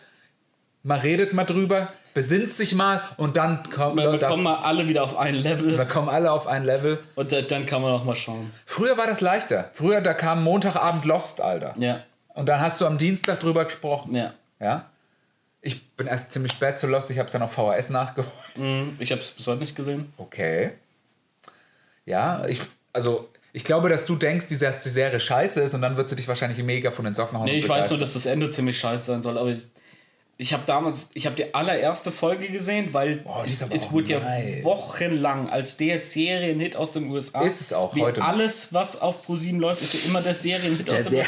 mal 0.83 0.99
redet 0.99 1.33
mal 1.33 1.45
drüber, 1.45 1.89
besinnt 2.13 2.53
sich 2.53 2.75
mal 2.75 3.01
und 3.17 3.39
dann 3.39 3.63
kommen, 3.71 3.97
Wir 3.97 4.19
da- 4.19 4.29
kommen 4.29 4.43
mal 4.45 4.57
alle 4.57 4.87
wieder 4.87 5.03
auf 5.03 5.17
ein 5.17 5.35
Level 5.35 5.79
wir 5.79 5.85
kommen 5.87 6.11
alle 6.11 6.31
auf 6.31 6.47
ein 6.47 6.65
Level. 6.65 6.99
und 7.15 7.33
da- 7.33 7.41
dann 7.41 7.65
kann 7.65 7.81
man 7.81 7.91
noch 7.93 8.05
mal 8.05 8.15
schauen. 8.15 8.53
Früher 8.67 8.99
war 8.99 9.07
das 9.07 9.23
leichter. 9.23 9.71
Früher, 9.73 10.03
da 10.03 10.13
kam 10.13 10.45
Montagabend 10.45 11.07
Lost, 11.07 11.41
Alter. 11.41 11.75
Ja, 11.79 12.01
Und 12.35 12.51
dann 12.51 12.61
hast 12.61 12.83
du 12.83 12.87
am 12.87 12.99
Dienstag 12.99 13.41
drüber 13.41 13.65
gesprochen. 13.65 14.15
ja. 14.15 14.33
Ja? 14.61 14.91
Ich 15.65 15.91
bin 15.93 16.09
erst 16.09 16.33
ziemlich 16.33 16.53
spät 16.53 16.79
zu 16.79 16.87
Lost, 16.89 17.11
ich 17.13 17.19
habe 17.19 17.27
es 17.27 17.33
dann 17.33 17.43
auf 17.43 17.53
VHS 17.53 17.91
nachgeholt. 17.91 18.33
Mhm, 18.57 18.97
Ich 18.99 19.13
habe 19.13 19.21
es 19.21 19.31
bis 19.31 19.47
heute 19.47 19.61
nicht 19.61 19.77
gesehen. 19.77 20.13
Okay. 20.19 20.73
Ja, 22.05 22.45
ich, 22.47 22.61
also 22.93 23.29
ich 23.53 23.65
glaube, 23.65 23.89
dass 23.89 24.05
du 24.07 24.17
denkst, 24.17 24.47
die, 24.49 24.57
Se- 24.57 24.75
die 24.85 24.89
Serie 24.89 25.21
scheiße 25.21 25.61
ist 25.61 25.75
und 25.75 25.83
dann 25.83 25.97
wird 25.97 26.09
sie 26.09 26.17
dich 26.17 26.27
wahrscheinlich 26.27 26.59
mega 26.65 26.91
von 26.91 27.05
den 27.05 27.15
Socken 27.15 27.39
hauen. 27.39 27.45
Nee, 27.47 27.59
ich 27.59 27.69
weiß 27.69 27.91
nur, 27.91 27.99
dass 27.99 28.15
das 28.15 28.27
Ende 28.27 28.51
ziemlich 28.51 28.79
scheiße 28.79 29.05
sein 29.07 29.23
soll, 29.23 29.39
aber 29.39 29.51
ich, 29.51 29.61
ich 30.39 30.53
habe 30.53 30.65
damals, 30.67 31.11
ich 31.15 31.27
habe 31.27 31.37
die 31.37 31.55
allererste 31.55 32.11
Folge 32.11 32.49
gesehen, 32.49 32.89
weil 32.93 33.19
Boah, 33.19 33.45
es 33.45 33.93
wurde 33.93 34.19
nice. 34.19 34.59
ja 34.59 34.65
wochenlang 34.65 35.49
als 35.49 35.77
der 35.77 36.01
Serienhit 36.01 36.75
aus 36.75 36.93
den 36.93 37.09
USA. 37.11 37.43
Ist 37.43 37.61
es 37.61 37.73
auch 37.73 37.95
heute. 37.95 38.25
Alles, 38.25 38.73
was 38.73 39.01
auf 39.01 39.23
ProSieben 39.23 39.61
läuft, 39.61 39.83
ist 39.83 39.95
ja 39.95 40.01
immer 40.09 40.23
der 40.23 40.35
Serienhit 40.35 40.91
aus 40.91 41.05
dem 41.05 41.13
Ser- 41.19 41.27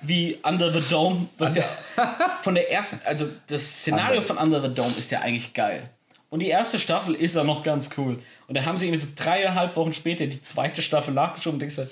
Wie 0.00 0.38
Under 0.42 0.70
the 0.70 0.80
Dome, 0.88 1.28
was 1.38 1.56
ja 1.56 1.64
von 2.42 2.54
der 2.54 2.70
ersten, 2.70 3.00
also 3.04 3.26
das 3.48 3.62
Szenario 3.62 4.22
von 4.22 4.38
Under 4.38 4.62
the 4.62 4.72
Dome 4.72 4.92
ist 4.96 5.10
ja 5.10 5.20
eigentlich 5.20 5.54
geil. 5.54 5.90
Und 6.30 6.40
die 6.40 6.48
erste 6.48 6.78
Staffel 6.78 7.14
ist 7.14 7.36
ja 7.36 7.44
noch 7.44 7.62
ganz 7.62 7.90
cool. 7.96 8.18
Und 8.46 8.56
da 8.56 8.64
haben 8.64 8.76
sie 8.76 8.86
irgendwie 8.86 9.00
so 9.00 9.08
dreieinhalb 9.16 9.76
Wochen 9.76 9.92
später 9.92 10.26
die 10.26 10.42
zweite 10.42 10.82
Staffel 10.82 11.14
nachgeschoben 11.14 11.54
und 11.54 11.60
denkst 11.60 11.76
du, 11.76 11.88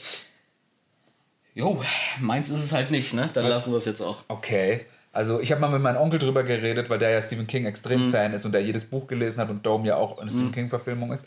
jo, 1.55 1.83
meins 2.21 2.51
ist 2.51 2.63
es 2.63 2.73
halt 2.73 2.91
nicht, 2.91 3.15
ne? 3.15 3.31
Dann 3.33 3.47
lassen 3.47 3.73
wir 3.73 3.79
es 3.79 3.87
jetzt 3.87 4.03
auch. 4.03 4.25
Okay. 4.29 4.87
Also 5.13 5.41
ich 5.41 5.51
habe 5.51 5.63
mal 5.63 5.71
mit 5.71 5.81
meinem 5.81 5.97
Onkel 5.97 6.19
drüber 6.19 6.43
geredet, 6.43 6.91
weil 6.91 6.99
der 6.99 7.09
ja 7.09 7.23
Stephen 7.23 7.47
King 7.47 7.65
extrem 7.65 8.11
Fan 8.11 8.35
ist 8.35 8.45
und 8.45 8.53
der 8.53 8.63
jedes 8.63 8.85
Buch 8.85 9.07
gelesen 9.07 9.41
hat 9.41 9.49
und 9.49 9.65
Dome 9.65 9.89
ja 9.89 9.97
auch 9.97 10.19
eine 10.19 10.31
Stephen 10.31 10.53
King 10.53 10.69
Verfilmung 10.69 11.11
ist. 11.11 11.25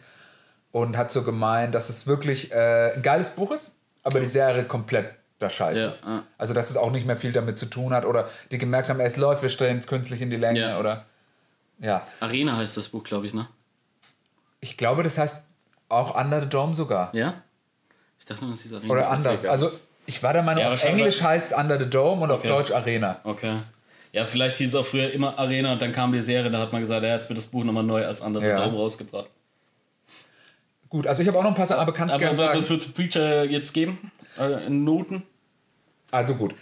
Und 0.72 0.96
hat 0.96 1.10
so 1.10 1.24
gemeint, 1.24 1.74
dass 1.74 1.90
es 1.90 2.06
wirklich 2.06 2.52
äh, 2.52 2.94
ein 2.94 3.02
geiles 3.02 3.32
Buch 3.32 3.50
ist, 3.50 3.78
aber 4.04 4.20
die 4.20 4.28
Serie 4.28 4.66
komplett 4.66 5.19
der 5.42 5.50
Scheiß 5.50 5.78
Ja, 5.78 5.88
ist. 5.88 6.06
ja. 6.06 6.24
Also 6.38 6.54
dass 6.54 6.70
es 6.70 6.78
auch 6.78 6.92
nicht 6.92 7.06
mehr 7.06 7.16
viel 7.18 7.32
damit 7.32 7.58
zu 7.58 7.66
tun 7.68 7.94
hat 7.94 8.06
oder 8.06 8.28
die 8.52 8.58
gemerkt 8.58 8.90
haben, 8.90 9.00
es 9.00 9.16
läuft, 9.18 9.42
wir 9.42 9.50
stellen 9.50 9.80
es 9.80 9.88
künstlich 9.88 10.22
in 10.22 10.30
die 10.30 10.36
Länge 10.38 10.60
Ja. 10.60 10.80
oder 10.80 11.06
ja. 11.80 12.06
Arena 12.20 12.58
heißt 12.58 12.76
das 12.78 12.90
Buch, 12.90 13.04
glaube 13.04 13.26
ich, 13.28 13.34
ne? 13.34 13.48
Ich 14.60 14.76
glaube, 14.76 15.04
das 15.04 15.18
heißt 15.18 15.44
auch 15.88 16.20
Under 16.20 16.42
the 16.42 16.50
Dome 16.50 16.74
sogar. 16.74 17.16
Ja? 17.16 17.36
Ich 18.20 18.26
dachte 18.26 18.44
nur, 18.44 18.54
dass 18.54 18.62
diese 18.64 18.78
Arena 18.78 18.92
Oder 18.94 19.10
anders. 19.10 19.46
Also 19.46 19.72
ich 20.06 20.22
war 20.22 20.34
der 20.34 20.44
Meinung, 20.44 20.64
Ja, 20.64 20.74
auf 20.74 20.84
Englisch 20.84 21.22
heißt 21.22 21.52
es 21.54 21.58
Under 21.58 21.80
the 21.80 21.90
Dome 21.90 22.24
und 22.24 22.32
auf 22.32 22.40
Okay. 22.40 22.48
Deutsch 22.50 22.72
Arena. 22.72 23.20
Okay. 23.24 23.58
Ja, 24.12 24.26
vielleicht 24.26 24.58
hieß 24.58 24.70
es 24.70 24.76
auch 24.76 24.86
früher 24.86 25.12
immer 25.12 25.38
Arena 25.40 25.72
und 25.74 25.82
dann 25.82 25.92
kam 25.94 26.12
die 26.12 26.22
Serie, 26.22 26.50
da 26.52 26.58
hat 26.60 26.72
man 26.74 26.82
gesagt, 26.82 27.04
ja, 27.04 27.14
jetzt 27.16 27.30
wird 27.30 27.38
das 27.38 27.48
Buch 27.48 27.64
nochmal 27.64 27.84
neu 27.84 28.04
als 28.06 28.20
Under 28.20 28.40
the 28.42 28.48
Ja. 28.48 28.66
Dome 28.66 28.76
rausgebracht. 28.76 29.30
Gut, 30.90 31.06
also 31.06 31.22
ich 31.22 31.28
habe 31.28 31.38
auch 31.38 31.44
noch 31.44 31.52
ein 31.52 31.56
paar 31.56 31.68
Sachen, 31.68 31.82
aber 31.82 31.94
kannst 31.94 32.16
Aber 32.16 32.22
gerne 32.24 32.38
was 32.38 32.46
sagen. 32.68 32.70
wird 32.82 32.96
Preacher 32.96 33.44
jetzt 33.46 33.72
geben? 33.74 34.12
Äh, 34.38 34.66
in 34.68 34.84
Noten? 34.84 35.24
Also 36.12 36.36
gut. 36.36 36.56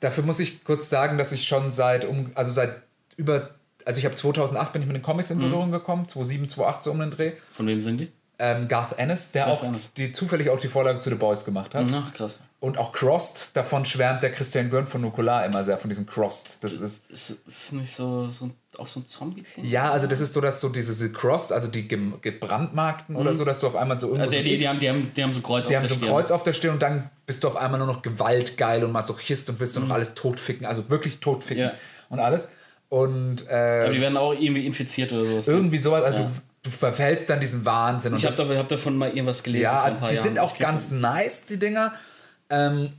Dafür 0.00 0.24
muss 0.24 0.40
ich 0.40 0.64
kurz 0.64 0.88
sagen, 0.90 1.18
dass 1.18 1.32
ich 1.32 1.46
schon 1.46 1.70
seit 1.70 2.04
um, 2.04 2.30
also 2.34 2.50
seit 2.52 2.82
über, 3.16 3.50
also 3.84 3.98
ich 3.98 4.04
habe 4.04 4.14
2008 4.14 4.72
bin 4.72 4.82
ich 4.82 4.88
mit 4.88 4.96
den 4.96 5.02
Comics 5.02 5.30
Mhm. 5.30 5.40
in 5.42 5.50
Berührung 5.50 5.70
gekommen, 5.72 6.06
2007, 6.08 6.48
2008 6.48 6.84
so 6.84 6.90
um 6.90 6.98
den 7.00 7.10
Dreh. 7.10 7.32
Von 7.52 7.66
wem 7.66 7.80
sind 7.80 7.98
die? 7.98 8.12
Ähm, 8.38 8.66
Garth 8.66 8.98
Ennis, 8.98 9.30
der 9.30 9.44
Garth 9.46 9.58
auch 9.60 9.64
Ennis. 9.64 9.92
die 9.96 10.12
zufällig 10.12 10.50
auch 10.50 10.58
die 10.58 10.68
Vorlage 10.68 10.98
zu 11.00 11.08
The 11.10 11.16
Boys 11.16 11.44
gemacht 11.44 11.74
hat. 11.74 11.86
Ach, 11.94 12.12
krass. 12.12 12.38
Und 12.60 12.78
auch 12.78 12.92
Crossed, 12.92 13.56
davon 13.56 13.84
schwärmt 13.84 14.22
der 14.22 14.32
Christian 14.32 14.70
Gürn 14.70 14.86
von 14.86 15.00
Nukular 15.02 15.44
immer 15.44 15.62
sehr, 15.64 15.78
von 15.78 15.88
diesem 15.90 16.06
Crossed. 16.06 16.64
Das 16.64 16.74
ist, 16.74 17.10
Ist, 17.10 17.30
ist 17.46 17.72
nicht 17.72 17.94
so, 17.94 18.28
so 18.30 18.46
ein, 18.46 18.54
auch 18.78 18.88
so 18.88 19.00
ein 19.00 19.06
Zombie-Ding? 19.08 19.64
ja, 19.64 19.90
also 19.92 20.06
das 20.06 20.20
ist 20.20 20.32
so, 20.32 20.40
dass 20.40 20.60
so 20.60 20.68
diese 20.68 21.10
Crossed, 21.12 21.52
also 21.52 21.68
die 21.68 21.86
gem- 21.88 22.14
gebrandmarkten 22.20 23.16
oder 23.16 23.34
so, 23.34 23.44
dass 23.44 23.60
du 23.60 23.66
auf 23.66 23.76
einmal 23.76 23.96
so 23.96 24.06
irgendwo 24.08 24.24
Also 24.24 24.36
so 24.36 24.42
die, 24.42 24.50
die, 24.50 24.60
X- 24.62 24.68
haben, 24.68 24.80
die, 24.80 24.88
haben, 24.88 25.12
die 25.16 25.22
haben 25.22 25.32
so 25.32 25.40
Kreuz 25.40 25.66
Die 25.68 25.76
auf 25.76 25.82
haben 25.82 25.82
der 25.82 25.88
so 25.88 25.94
ein 25.94 25.98
Stirn. 25.98 26.10
Kreuz 26.10 26.30
auf 26.30 26.42
der 26.42 26.52
Stirn 26.52 26.72
und 26.74 26.82
dann 26.82 27.10
bist 27.26 27.42
du 27.44 27.48
auf 27.48 27.56
einmal 27.56 27.78
nur 27.78 27.86
noch 27.86 28.02
gewaltgeil 28.02 28.84
und 28.84 28.92
Masochist 28.92 29.48
und 29.50 29.60
willst 29.60 29.76
nur 29.76 29.86
noch 29.86 29.94
alles 29.94 30.14
totficken, 30.14 30.66
also 30.66 30.88
wirklich 30.90 31.18
totficken 31.20 31.64
Mhm. 31.64 31.70
Ja. 31.70 31.74
und 32.10 32.18
alles. 32.20 32.48
Und 32.88 33.48
äh, 33.48 33.82
Aber 33.84 33.92
die 33.92 34.00
werden 34.00 34.16
auch 34.16 34.32
irgendwie 34.32 34.66
infiziert 34.66 35.12
oder 35.12 35.24
sowas. 35.26 35.48
irgendwie 35.48 35.78
sowas, 35.78 36.04
also 36.04 36.22
du, 36.24 36.30
du 36.64 36.70
verfällst 36.70 37.28
dann 37.30 37.40
diesen 37.40 37.64
Wahnsinn. 37.64 38.14
Ich 38.14 38.24
habe 38.24 38.36
da, 38.36 38.56
hab 38.56 38.68
davon 38.68 38.96
mal 38.96 39.08
irgendwas 39.10 39.42
gelesen. 39.42 39.62
ja, 39.64 39.82
ein 39.82 39.92
also 39.92 40.06
die 40.06 40.14
Jahren. 40.14 40.22
sind 40.28 40.38
auch 40.38 40.58
ganz 40.58 40.90
nice, 40.90 41.46
die 41.46 41.58
Dinger. 41.58 41.92
Ähm, 42.50 42.92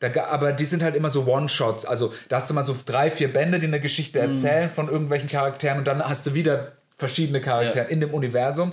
da, 0.00 0.24
aber 0.26 0.52
die 0.52 0.64
sind 0.64 0.82
halt 0.82 0.94
immer 0.96 1.08
so 1.10 1.26
One-Shots. 1.26 1.84
Also 1.86 2.12
da 2.28 2.36
hast 2.36 2.50
du 2.50 2.54
mal 2.54 2.64
so 2.64 2.76
drei, 2.84 3.10
vier 3.10 3.32
Bände, 3.32 3.58
die 3.58 3.66
eine 3.66 3.80
Geschichte 3.80 4.18
Mhm. 4.22 4.30
erzählen 4.30 4.70
von 4.70 4.88
irgendwelchen 4.88 5.28
Charakteren 5.28 5.78
und 5.78 5.86
dann 5.88 6.02
hast 6.06 6.26
du 6.26 6.34
wieder 6.34 6.72
verschiedene 6.96 7.40
Charaktere 7.40 7.84
Ja. 7.86 7.90
in 7.90 8.00
dem 8.00 8.12
Universum. 8.14 8.72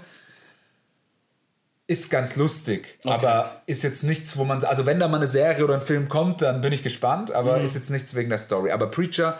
Ist 1.85 2.09
ganz 2.09 2.37
lustig, 2.37 2.97
aber 3.03 3.61
ist 3.65 3.83
jetzt 3.83 4.03
nichts, 4.03 4.37
wo 4.37 4.45
man. 4.45 4.63
Also, 4.63 4.85
wenn 4.85 4.99
da 5.01 5.09
mal 5.09 5.17
eine 5.17 5.27
Serie 5.27 5.65
oder 5.65 5.73
ein 5.75 5.81
Film 5.81 6.07
kommt, 6.07 6.41
dann 6.41 6.61
bin 6.61 6.71
ich 6.71 6.81
gespannt, 6.81 7.31
aber 7.33 7.57
Mhm. 7.59 7.65
ist 7.65 7.75
jetzt 7.75 7.89
nichts 7.89 8.15
wegen 8.15 8.29
der 8.29 8.37
Story. 8.37 8.71
Aber 8.71 8.87
Preacher, 8.87 9.37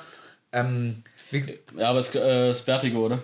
ähm, 0.52 1.04
Ja, 1.76 1.90
aber 1.90 2.00
es 2.00 2.10
ist, 2.10 2.16
äh, 2.16 2.50
ist 2.52 2.62
Vertigo, 2.62 3.06
oder? 3.06 3.20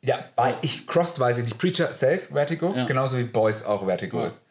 ja, 0.00 0.18
bei 0.36 0.54
ich 0.62 0.86
Crossed 0.86 1.20
weiß 1.20 1.38
ich 1.38 1.44
nicht. 1.44 1.58
Preacher 1.58 1.92
safe, 1.92 2.22
Vertigo, 2.32 2.74
Ja. 2.74 2.86
genauso 2.86 3.18
wie 3.18 3.24
Boys 3.24 3.62
auch 3.64 3.84
Vertigo 3.86 4.20
Ja. 4.20 4.26
ist. 4.28 4.42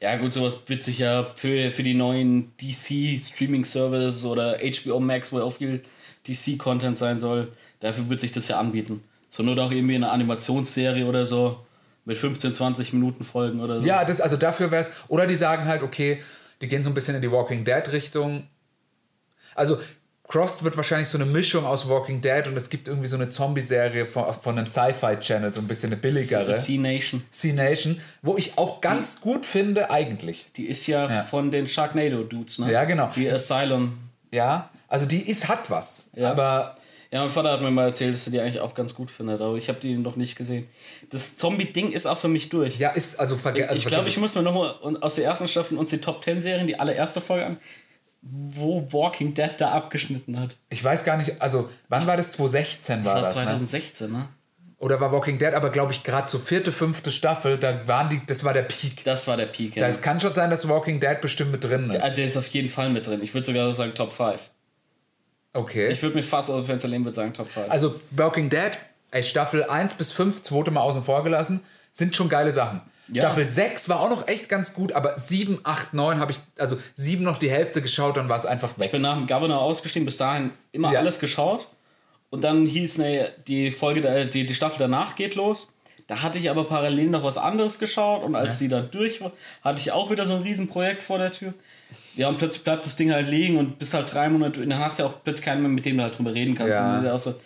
Ja, 0.00 0.16
gut, 0.16 0.32
sowas 0.32 0.62
wird 0.66 0.84
sich 0.84 1.00
ja 1.00 1.32
für, 1.34 1.70
für 1.72 1.82
die 1.82 1.94
neuen 1.94 2.52
DC-Streaming-Services 2.60 4.24
oder 4.24 4.58
HBO 4.58 5.00
Max, 5.00 5.32
wo 5.32 5.38
ja 5.38 5.44
auch 5.44 5.54
viel 5.54 5.82
DC-Content 6.26 6.96
sein 6.96 7.18
soll, 7.18 7.52
dafür 7.80 8.08
wird 8.08 8.20
sich 8.20 8.32
das 8.32 8.48
ja 8.48 8.60
anbieten. 8.60 9.02
Zur 9.28 9.44
Not 9.44 9.58
auch 9.58 9.72
irgendwie 9.72 9.96
eine 9.96 10.10
Animationsserie 10.10 11.04
oder 11.04 11.26
so 11.26 11.58
mit 12.04 12.16
15, 12.16 12.54
20 12.54 12.92
Minuten 12.92 13.24
Folgen 13.24 13.60
oder 13.60 13.80
so. 13.80 13.86
Ja, 13.86 14.04
das, 14.04 14.20
also 14.20 14.36
dafür 14.36 14.70
wäre 14.70 14.84
es. 14.84 14.90
Oder 15.08 15.26
die 15.26 15.34
sagen 15.34 15.66
halt, 15.66 15.82
okay, 15.82 16.22
die 16.60 16.68
gehen 16.68 16.82
so 16.82 16.90
ein 16.90 16.94
bisschen 16.94 17.16
in 17.16 17.22
die 17.22 17.30
Walking 17.30 17.64
Dead-Richtung. 17.64 18.46
Also, 19.54 19.78
Crossed 20.28 20.62
wird 20.62 20.76
wahrscheinlich 20.76 21.08
so 21.08 21.16
eine 21.16 21.24
Mischung 21.24 21.64
aus 21.64 21.88
Walking 21.88 22.20
Dead 22.20 22.46
und 22.46 22.56
es 22.56 22.68
gibt 22.68 22.86
irgendwie 22.86 23.06
so 23.08 23.16
eine 23.16 23.30
Zombie-Serie 23.30 24.04
von, 24.04 24.32
von 24.34 24.58
einem 24.58 24.66
Sci-Fi-Channel, 24.66 25.50
so 25.50 25.62
ein 25.62 25.66
bisschen 25.68 25.90
eine 25.90 26.00
billigere. 26.00 26.52
C-Nation. 26.52 27.22
C-Nation, 27.30 28.00
wo 28.20 28.36
ich 28.36 28.58
auch 28.58 28.80
ganz 28.82 29.22
gut 29.22 29.46
finde, 29.46 29.90
eigentlich. 29.90 30.48
Die 30.56 30.66
ist 30.66 30.86
ja, 30.86 31.08
Ja. 31.08 31.22
von 31.22 31.50
den 31.50 31.66
Sharknado-Dudes, 31.66 32.58
ne? 32.58 32.70
Ja, 32.72 32.84
genau. 32.84 33.10
Die 33.16 33.28
Asylum. 33.30 33.96
Ja, 34.30 34.68
also 34.86 35.06
die 35.06 35.28
ist, 35.30 35.48
hat 35.48 35.70
was. 35.70 36.10
Ja. 36.14 36.30
Aber 36.30 36.76
Ja, 37.10 37.22
mein 37.22 37.30
Vater 37.30 37.52
hat 37.52 37.62
mir 37.62 37.70
mal 37.70 37.86
erzählt, 37.86 38.14
dass 38.14 38.26
er 38.26 38.32
die 38.32 38.40
eigentlich 38.40 38.60
auch 38.60 38.74
ganz 38.74 38.94
gut 38.94 39.10
findet, 39.10 39.40
aber 39.40 39.56
ich 39.56 39.70
habe 39.70 39.80
die 39.80 39.94
noch 39.96 40.16
nicht 40.16 40.36
gesehen. 40.36 40.68
Das 41.08 41.38
Zombie-Ding 41.38 41.90
ist 41.92 42.04
auch 42.04 42.18
für 42.18 42.28
mich 42.28 42.50
durch. 42.50 42.76
ja, 42.78 42.90
ist 42.90 43.18
also 43.18 43.36
vergessen. 43.36 43.70
Also 43.70 43.78
ich 43.80 43.86
glaube, 43.86 44.08
ich 44.10 44.18
muss 44.18 44.34
mir 44.34 44.42
nochmal 44.42 44.74
aus 45.00 45.14
der 45.14 45.24
ersten 45.24 45.48
Staffel 45.48 45.78
uns 45.78 45.88
die 45.88 46.02
Top 46.02 46.22
10 46.22 46.42
Serien, 46.42 46.66
die 46.66 46.78
allererste 46.78 47.22
Folge 47.22 47.46
an, 47.46 47.56
wo 48.20 48.86
Walking 48.90 49.34
Dead 49.34 49.50
da 49.58 49.70
abgeschnitten 49.70 50.38
hat. 50.38 50.56
Ich 50.70 50.82
weiß 50.82 51.04
gar 51.04 51.16
nicht, 51.16 51.40
also 51.40 51.70
wann 51.88 52.06
war 52.06 52.16
das? 52.16 52.32
2016 52.32 53.04
war 53.04 53.20
Das 53.20 53.36
war 53.36 53.44
das, 53.44 53.50
ne? 53.50 53.66
2016, 53.68 54.12
ne? 54.12 54.28
Oder 54.78 55.00
war 55.00 55.10
Walking 55.10 55.38
Dead, 55.38 55.54
aber 55.54 55.70
glaube 55.70 55.92
ich 55.92 56.04
gerade 56.04 56.28
zur 56.28 56.40
vierte, 56.40 56.70
fünfte 56.70 57.10
Staffel, 57.10 57.58
da 57.58 57.86
waren 57.88 58.10
die, 58.10 58.20
das 58.24 58.44
war 58.44 58.54
der 58.54 58.62
Peak. 58.62 59.02
Das 59.02 59.26
war 59.26 59.36
der 59.36 59.46
Peak. 59.46 59.74
Ja. 59.74 59.88
Es 59.88 60.02
kann 60.02 60.20
schon 60.20 60.34
sein, 60.34 60.50
dass 60.50 60.68
Walking 60.68 61.00
Dead 61.00 61.20
bestimmt 61.20 61.50
mit 61.50 61.64
drin 61.64 61.90
ist. 61.90 62.02
Also 62.02 62.16
der 62.16 62.24
ist 62.24 62.36
auf 62.36 62.46
jeden 62.48 62.68
Fall 62.68 62.88
mit 62.90 63.06
drin. 63.06 63.20
Ich 63.22 63.34
würde 63.34 63.44
sogar 63.44 63.72
sagen 63.72 63.94
Top 63.94 64.12
5. 64.12 64.50
Okay. 65.52 65.88
Ich 65.88 66.00
würde 66.02 66.14
mir 66.14 66.22
fast 66.22 66.50
aus 66.50 66.56
dem 66.58 66.66
Fenster 66.66 66.86
lehnen, 66.86 67.04
würde 67.04 67.16
sagen 67.16 67.32
Top 67.32 67.50
5. 67.50 67.68
Also 67.68 68.00
Walking 68.12 68.50
Dead, 68.50 68.70
ey, 69.10 69.22
Staffel 69.24 69.64
1 69.64 69.94
bis 69.94 70.12
5, 70.12 70.42
zweite 70.42 70.70
Mal 70.70 70.80
außen 70.80 71.02
vor 71.02 71.24
gelassen, 71.24 71.60
sind 71.92 72.14
schon 72.14 72.28
geile 72.28 72.52
Sachen. 72.52 72.80
Ja. 73.10 73.22
Staffel 73.22 73.46
6 73.46 73.88
war 73.88 74.00
auch 74.00 74.10
noch 74.10 74.28
echt 74.28 74.48
ganz 74.48 74.74
gut, 74.74 74.92
aber 74.92 75.16
7, 75.18 75.60
8, 75.64 75.94
9 75.94 76.18
habe 76.20 76.32
ich, 76.32 76.38
also 76.58 76.76
7 76.94 77.24
noch 77.24 77.38
die 77.38 77.50
Hälfte 77.50 77.80
geschaut, 77.82 78.16
dann 78.16 78.28
war 78.28 78.36
es 78.36 78.44
einfach 78.46 78.72
ich 78.72 78.78
weg. 78.78 78.92
bin 78.92 79.02
nach 79.02 79.16
dem 79.16 79.26
Governor 79.26 79.60
ausgestiegen, 79.62 80.04
bis 80.04 80.16
dahin 80.18 80.50
immer 80.72 80.92
Ja. 80.92 81.00
alles 81.00 81.18
geschaut. 81.18 81.68
Und 82.30 82.44
dann 82.44 82.66
hieß, 82.66 82.98
ne, 82.98 83.30
die 83.46 83.70
Folge, 83.70 84.02
da- 84.02 84.24
die, 84.24 84.44
die 84.44 84.54
Staffel 84.54 84.78
danach 84.78 85.16
geht 85.16 85.34
los. 85.34 85.72
Da 86.06 86.22
hatte 86.22 86.38
ich 86.38 86.48
aber 86.50 86.64
parallel 86.64 87.08
noch 87.10 87.22
was 87.22 87.36
anderes 87.38 87.78
geschaut 87.78 88.22
und 88.22 88.34
als 88.34 88.58
die 88.58 88.68
dann 88.68 88.90
durch 88.90 89.20
war, 89.20 89.32
hatte 89.62 89.80
ich 89.80 89.92
auch 89.92 90.10
wieder 90.10 90.24
so 90.24 90.34
ein 90.36 90.42
Riesenprojekt 90.42 91.02
vor 91.02 91.18
der 91.18 91.32
Tür. 91.32 91.52
Ja, 92.16 92.28
und 92.28 92.38
plötzlich 92.38 92.64
bleibt 92.64 92.86
das 92.86 92.96
Ding 92.96 93.12
halt 93.12 93.28
liegen 93.28 93.58
und 93.58 93.78
bist 93.78 93.92
halt 93.94 94.12
drei 94.12 94.28
Monate, 94.30 94.60
und 94.62 94.70
dann 94.70 94.78
hast 94.78 94.98
du 94.98 95.02
ja 95.02 95.08
auch 95.10 95.14
plötzlich 95.22 95.44
keinen 95.44 95.60
mehr, 95.60 95.70
mit 95.70 95.84
dem 95.84 95.96
du 95.98 96.02
halt 96.02 96.16
drüber 96.18 96.32
reden 96.34 96.54
kannst. 96.54 96.72
Ja. 96.72 96.96
Und 96.96 97.04
das 97.04 97.20
ist 97.26 97.26
ja 97.26 97.32
auch 97.32 97.34
so, 97.34 97.40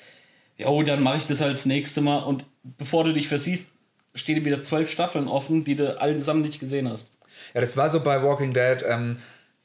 jo, 0.78 0.82
dann 0.84 1.02
mache 1.02 1.16
ich 1.16 1.26
das 1.26 1.40
halt 1.40 1.52
das 1.54 1.66
nächste 1.66 2.00
Mal 2.02 2.18
und 2.18 2.44
bevor 2.78 3.02
du 3.02 3.12
dich 3.12 3.26
versiehst, 3.26 3.71
stehen 4.14 4.44
wieder 4.44 4.62
zwölf 4.62 4.90
Staffeln 4.90 5.28
offen, 5.28 5.64
die 5.64 5.76
du 5.76 6.00
alle 6.00 6.18
zusammen 6.18 6.42
nicht 6.42 6.60
gesehen 6.60 6.88
hast. 6.88 7.12
Ja, 7.54 7.60
das 7.60 7.76
war 7.76 7.88
so 7.88 8.00
bei 8.00 8.22
Walking 8.22 8.52
Dead, 8.52 8.84
ähm, 8.86 9.18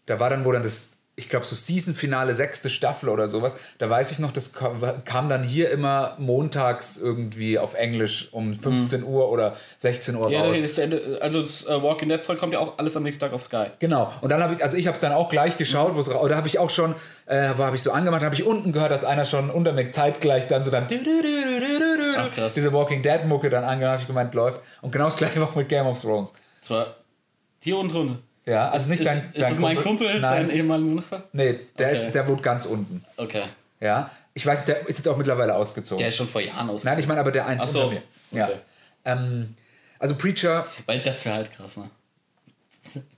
da 0.06 0.20
war 0.20 0.30
dann, 0.30 0.46
wo 0.46 0.52
dann 0.52 0.64
das, 0.64 0.97
ich 1.20 1.30
glaube, 1.30 1.48
so 1.48 1.56
Season-Finale, 1.56 2.36
sechste 2.36 2.70
Staffel 2.70 3.10
oder 3.10 3.28
sowas, 3.28 3.58
da 3.80 3.90
weiß 3.90 4.12
ich 4.12 4.20
noch, 4.20 4.32
das 4.32 4.54
kam, 4.54 5.30
dann 5.30 5.44
hier 5.44 5.72
immer 5.72 6.16
montags 6.20 6.96
irgendwie 6.98 7.58
auf 7.58 7.74
Englisch 7.74 8.30
um 8.34 8.54
15 8.54 9.04
Uhr 9.04 9.32
oder 9.32 9.56
16 9.80 10.16
Uhr 10.16 10.28
Mhm. 10.28 10.32
Ja, 10.34 10.44
raus. 10.46 10.58
das, 10.62 10.80
also 11.20 11.40
das 11.42 11.66
äh, 11.68 11.82
Walking 11.82 12.08
Dead 12.10 12.24
Zeug 12.24 12.38
kommt 12.38 12.54
ja 12.54 12.60
auch 12.60 12.78
alles 12.78 12.96
am 12.96 13.02
nächsten 13.02 13.22
Tag 13.22 13.34
auf 13.34 13.42
Sky. 13.42 13.66
Genau. 13.80 14.14
Und 14.22 14.30
dann 14.32 14.44
habe 14.44 14.54
ich, 14.54 14.64
also 14.64 14.78
ich 14.78 14.86
habe 14.86 14.94
es 14.96 15.02
dann 15.02 15.12
auch 15.12 15.30
gleich 15.30 15.58
geschaut, 15.58 15.96
wo 15.96 16.00
es 16.00 16.14
ra- 16.14 16.22
oder 16.22 16.36
habe 16.36 16.48
ich 16.48 16.60
auch 16.60 16.70
schon, 16.70 16.94
äh, 17.26 17.50
wo 17.58 17.64
habe 17.64 17.76
ich 17.76 17.82
so 17.82 17.92
angemacht, 17.92 18.22
habe 18.24 18.36
ich 18.36 18.44
unten 18.44 18.72
gehört, 18.72 18.92
dass 18.92 19.04
einer 19.04 19.26
schon 19.26 19.50
unter 19.50 19.74
mir 19.74 19.90
zeitgleich 19.92 20.48
dann 20.48 20.64
so 20.64 20.70
dann 20.70 20.86
Ach, 22.18 22.32
krass. 22.32 22.54
diese 22.54 22.72
Walking 22.74 23.02
Dead 23.02 23.26
Mucke 23.26 23.50
dann 23.50 23.64
angemacht, 23.64 23.94
habe 23.94 24.02
ich 24.02 24.08
gemeint, 24.08 24.34
läuft. 24.36 24.60
Und 24.84 24.92
genau 24.92 25.06
das 25.06 25.18
gleiche 25.18 25.44
auch 25.44 25.56
mit 25.56 25.68
Game 25.70 25.88
of 25.88 26.00
Thrones. 26.00 26.32
Zwar 26.62 26.96
hier 27.60 27.76
unten 27.78 27.92
drunter. 27.94 28.20
Ja, 28.48 28.70
also 28.70 28.90
nicht 28.90 29.02
ist, 29.02 29.06
dein, 29.08 29.18
ist 29.18 29.42
dein 29.42 29.50
das 29.52 29.60
mein 29.60 29.78
Kumpel, 29.82 30.08
Nein, 30.20 30.48
dein 30.48 30.50
ehemaliger 30.50 30.96
Nachbar? 30.96 31.24
nee, 31.34 31.60
der, 31.78 31.88
Okay. 31.90 31.98
ist, 31.98 32.12
der 32.14 32.28
wohnt 32.28 32.42
ganz 32.42 32.66
unten. 32.66 33.04
Okay. 33.18 33.44
Ja, 33.82 34.10
ich 34.34 34.46
weiß, 34.46 34.66
der 34.66 34.88
ist 34.88 34.98
jetzt 34.98 35.08
auch 35.10 35.18
mittlerweile 35.18 35.54
ausgezogen. 35.56 36.00
Der 36.00 36.08
ist 36.08 36.16
schon 36.18 36.28
vor 36.28 36.42
Jahren 36.42 36.70
aus. 36.70 36.84
Nein, 36.84 36.98
ich 36.98 37.08
meine 37.08 37.20
aber 37.20 37.32
der 37.32 37.46
eins 37.46 37.64
Ach 37.64 37.68
so. 37.68 37.82
unter 37.84 37.94
mir. 37.96 38.04
Ja. 38.32 38.46
Okay. 38.48 38.58
Ähm, 39.06 39.56
also 40.00 40.16
Preacher, 40.16 40.66
Weil 40.86 41.02
das 41.02 41.26
wäre 41.26 41.36
halt 41.36 41.52
krass, 41.52 41.78
ne? 41.78 41.90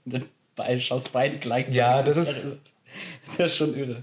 Beide, 0.56 0.80
schaust 0.80 1.12
beide 1.12 1.38
gleichzeitig. 1.38 1.76
Ja, 1.76 2.02
das 2.02 2.16
ist- 2.16 2.44
Das 3.24 3.32
ist 3.34 3.38
ja 3.38 3.48
schon 3.48 3.74
irre. 3.76 4.02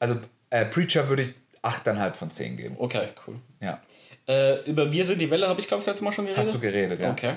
also 0.00 0.16
äh, 0.50 0.64
Preacher 0.64 1.08
würde 1.08 1.22
ich 1.22 1.32
8,5 1.62 2.12
von 2.14 2.28
10 2.30 2.56
geben. 2.56 2.74
Okay, 2.78 3.08
cool. 3.26 3.36
Ja. 3.60 3.80
Äh, 4.26 4.62
über 4.68 4.90
Wir 4.90 5.04
sind 5.06 5.20
die 5.20 5.30
Welle 5.30 5.46
habe 5.48 5.60
ich, 5.60 5.68
glaube 5.68 5.80
ich, 5.80 5.86
letztes 5.86 6.02
Mal 6.02 6.10
schon 6.10 6.24
geredet. 6.26 6.44
Hast 6.44 6.52
du 6.54 6.58
geredet, 6.58 7.00
ja? 7.00 7.12
Okay. 7.12 7.34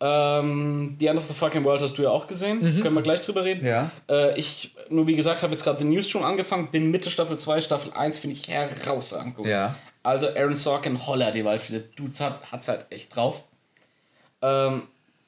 Ähm, 0.00 0.96
the 1.00 1.06
End 1.08 1.18
of 1.18 1.26
the 1.26 1.34
Fucking 1.34 1.64
World 1.64 1.82
hast 1.82 1.98
du 1.98 2.02
ja 2.02 2.10
auch 2.10 2.28
gesehen. 2.28 2.60
Können 2.82 2.94
wir 2.94 3.02
gleich 3.02 3.20
drüber 3.20 3.44
reden. 3.44 3.62
Mhm. 3.62 3.66
Ja. 3.66 3.90
Äh, 4.08 4.38
ich, 4.38 4.74
nur 4.90 5.06
wie 5.06 5.16
gesagt, 5.16 5.42
habe 5.42 5.52
jetzt 5.52 5.64
gerade 5.64 5.78
den 5.78 5.90
News 5.90 6.08
schon 6.08 6.22
angefangen. 6.22 6.70
Bin 6.70 6.90
Mitte 6.90 7.10
Staffel 7.10 7.38
2, 7.38 7.60
Staffel 7.60 7.92
1 7.92 8.18
finde 8.20 8.36
ich 8.36 8.48
herausragend 8.48 9.36
gut. 9.36 9.46
Ja. 9.46 9.74
Also 10.04 10.28
Aaron 10.28 10.54
Sorkin, 10.54 11.06
Holler, 11.06 11.32
die 11.32 11.44
Waldfälle. 11.44 11.80
Dudes 11.96 12.20
hat 12.20 12.40
es 12.60 12.68
halt 12.68 12.86
echt 12.90 13.14
drauf. 13.14 13.42
Ähm, 14.40 14.84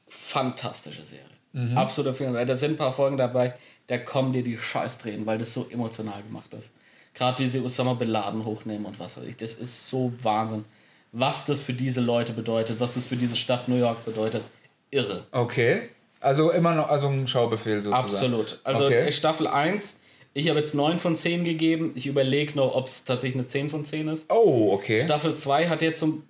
fantastische 0.07 1.03
Serie. 1.03 1.25
Mhm. 1.53 1.77
Absoluter 1.77 2.14
Film. 2.14 2.35
Weil 2.35 2.47
da 2.47 2.55
sind 2.55 2.73
ein 2.73 2.77
paar 2.77 2.93
Folgen 2.93 3.16
dabei, 3.16 3.55
da 3.89 3.99
kommen 3.99 4.33
dir 4.33 4.45
die 4.45 4.57
Scheiß 4.57 4.99
drehen, 4.99 5.27
weil 5.27 5.39
das 5.39 5.53
so 5.53 5.66
emotional 5.68 6.23
gemacht 6.23 6.55
ist. 6.55 6.73
Gerade 7.12 7.41
wie 7.41 7.49
sie 7.49 7.61
Osama 7.61 7.95
Bin 7.95 8.09
Laden 8.09 8.45
hochnehmen 8.45 8.87
und 8.87 9.01
was 9.01 9.16
weiß 9.16 9.25
ich. 9.25 9.37
Das 9.37 9.55
ist 9.55 9.89
so 9.89 10.12
Wahnsinn. 10.23 10.64
Was 11.12 11.45
das 11.45 11.61
für 11.61 11.73
diese 11.73 12.01
Leute 12.01 12.33
bedeutet, 12.33 12.79
was 12.79 12.95
das 12.95 13.05
für 13.05 13.16
diese 13.16 13.35
Stadt 13.35 13.66
New 13.66 13.75
York 13.75 14.05
bedeutet. 14.05 14.43
Irre. 14.91 15.26
Okay. 15.32 15.91
Also 16.20 16.51
immer 16.51 16.74
noch, 16.74 16.91
also 16.91 17.09
ein 17.09 17.26
Schaubefehl 17.26 17.80
sozusagen. 17.80 18.05
Absolut. 18.05 18.61
Also 18.64 18.84
Okay. 18.86 19.11
Staffel 19.12 19.47
1, 19.47 19.99
ich 20.34 20.49
habe 20.49 20.59
jetzt 20.59 20.74
9 20.74 20.99
von 20.99 21.16
10 21.16 21.45
gegeben. 21.45 21.93
Ich 21.95 22.07
überlege 22.07 22.55
noch, 22.57 22.74
ob 22.74 22.86
es 22.86 23.05
tatsächlich 23.05 23.41
eine 23.41 23.47
10 23.49 23.70
von 23.70 23.84
10 23.84 24.09
ist. 24.09 24.26
Oh, 24.30 24.72
okay. 24.72 25.01
Staffel 25.01 25.34
2 25.34 25.68
hat 25.68 25.80
jetzt 25.82 26.01
so 26.01 26.07
ein. 26.07 26.22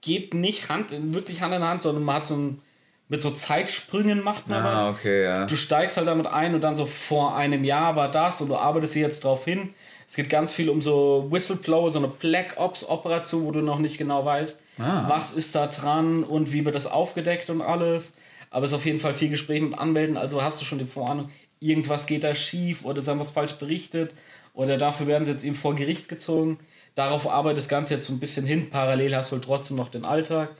geht 0.00 0.34
nicht 0.34 0.68
Hand, 0.68 0.90
wirklich 1.14 1.40
Hand 1.42 1.54
in 1.54 1.62
Hand, 1.62 1.82
sondern 1.82 2.04
man 2.04 2.16
hat 2.16 2.26
so 2.26 2.34
ein. 2.36 2.60
mit 3.08 3.20
so 3.22 3.30
Zeitsprüngen 3.30 4.22
macht 4.22 4.48
man 4.48 4.62
Ah, 4.62 4.88
was. 4.88 4.98
okay, 4.98 5.24
ja. 5.24 5.46
Du 5.46 5.54
steigst 5.54 5.96
halt 5.96 6.08
damit 6.08 6.26
ein 6.26 6.54
und 6.54 6.62
dann 6.62 6.76
so 6.76 6.86
vor 6.86 7.36
einem 7.36 7.62
Jahr 7.62 7.94
war 7.94 8.10
das 8.10 8.40
und 8.40 8.48
du 8.48 8.56
arbeitest 8.56 8.94
hier 8.94 9.02
jetzt 9.02 9.22
drauf 9.24 9.44
hin. 9.44 9.74
Es 10.12 10.16
geht 10.16 10.28
ganz 10.28 10.52
viel 10.52 10.68
um 10.68 10.82
so 10.82 11.26
Whistleblower, 11.30 11.90
so 11.90 11.98
eine 11.98 12.08
Black 12.08 12.56
Ops 12.58 12.86
Operation, 12.86 13.46
wo 13.46 13.50
du 13.50 13.62
noch 13.62 13.78
nicht 13.78 13.96
genau 13.96 14.26
weißt, 14.26 14.60
Ah. 14.76 15.08
was 15.08 15.32
ist 15.32 15.54
da 15.54 15.68
dran 15.68 16.22
und 16.22 16.52
wie 16.52 16.66
wird 16.66 16.74
das 16.74 16.86
aufgedeckt 16.86 17.48
und 17.48 17.62
alles. 17.62 18.12
Aber 18.50 18.66
es 18.66 18.72
ist 18.72 18.76
auf 18.76 18.84
jeden 18.84 19.00
Fall 19.00 19.14
viel 19.14 19.30
Gespräch 19.30 19.62
mit 19.62 19.72
Anmelden, 19.78 20.18
also 20.18 20.42
hast 20.42 20.60
du 20.60 20.66
schon 20.66 20.78
die 20.78 20.84
Vorahnung, 20.84 21.30
irgendwas 21.60 22.06
geht 22.06 22.24
da 22.24 22.34
schief 22.34 22.84
oder 22.84 23.00
sie 23.00 23.10
haben 23.10 23.20
was 23.20 23.30
falsch 23.30 23.54
berichtet 23.54 24.12
oder 24.52 24.76
dafür 24.76 25.06
werden 25.06 25.24
sie 25.24 25.30
jetzt 25.30 25.44
eben 25.44 25.54
vor 25.54 25.74
Gericht 25.74 26.08
gezogen. 26.10 26.58
Darauf 26.94 27.26
arbeitet 27.26 27.56
das 27.56 27.68
Ganze 27.70 27.94
jetzt 27.94 28.06
so 28.06 28.12
ein 28.12 28.20
bisschen 28.20 28.44
hin. 28.44 28.68
Parallel 28.68 29.16
hast 29.16 29.32
du 29.32 29.36
halt 29.36 29.44
trotzdem 29.44 29.78
noch 29.78 29.88
den 29.88 30.04
Alltag. 30.04 30.50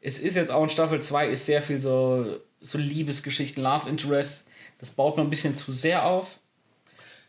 Es 0.00 0.18
ist 0.18 0.34
jetzt 0.34 0.50
auch 0.50 0.62
in 0.62 0.70
Staffel 0.70 1.02
2 1.02 1.28
ist 1.28 1.44
sehr 1.44 1.60
viel 1.60 1.78
so, 1.78 2.38
so 2.58 2.78
Liebesgeschichten, 2.78 3.62
Love 3.62 3.86
Interest. 3.86 4.46
Das 4.78 4.92
baut 4.92 5.18
man 5.18 5.26
ein 5.26 5.30
bisschen 5.30 5.58
zu 5.58 5.72
sehr 5.72 6.06
auf. 6.06 6.38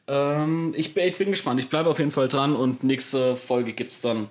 Ähm, 0.07 0.73
ich, 0.75 0.93
bin, 0.93 1.05
ich 1.07 1.17
bin 1.17 1.29
gespannt. 1.31 1.59
Ich 1.59 1.69
bleibe 1.69 1.89
auf 1.89 1.99
jeden 1.99 2.11
Fall 2.11 2.27
dran 2.27 2.55
und 2.55 2.83
nächste 2.83 3.35
Folge 3.35 3.73
gibt 3.73 3.91
es 3.91 4.01
dann 4.01 4.29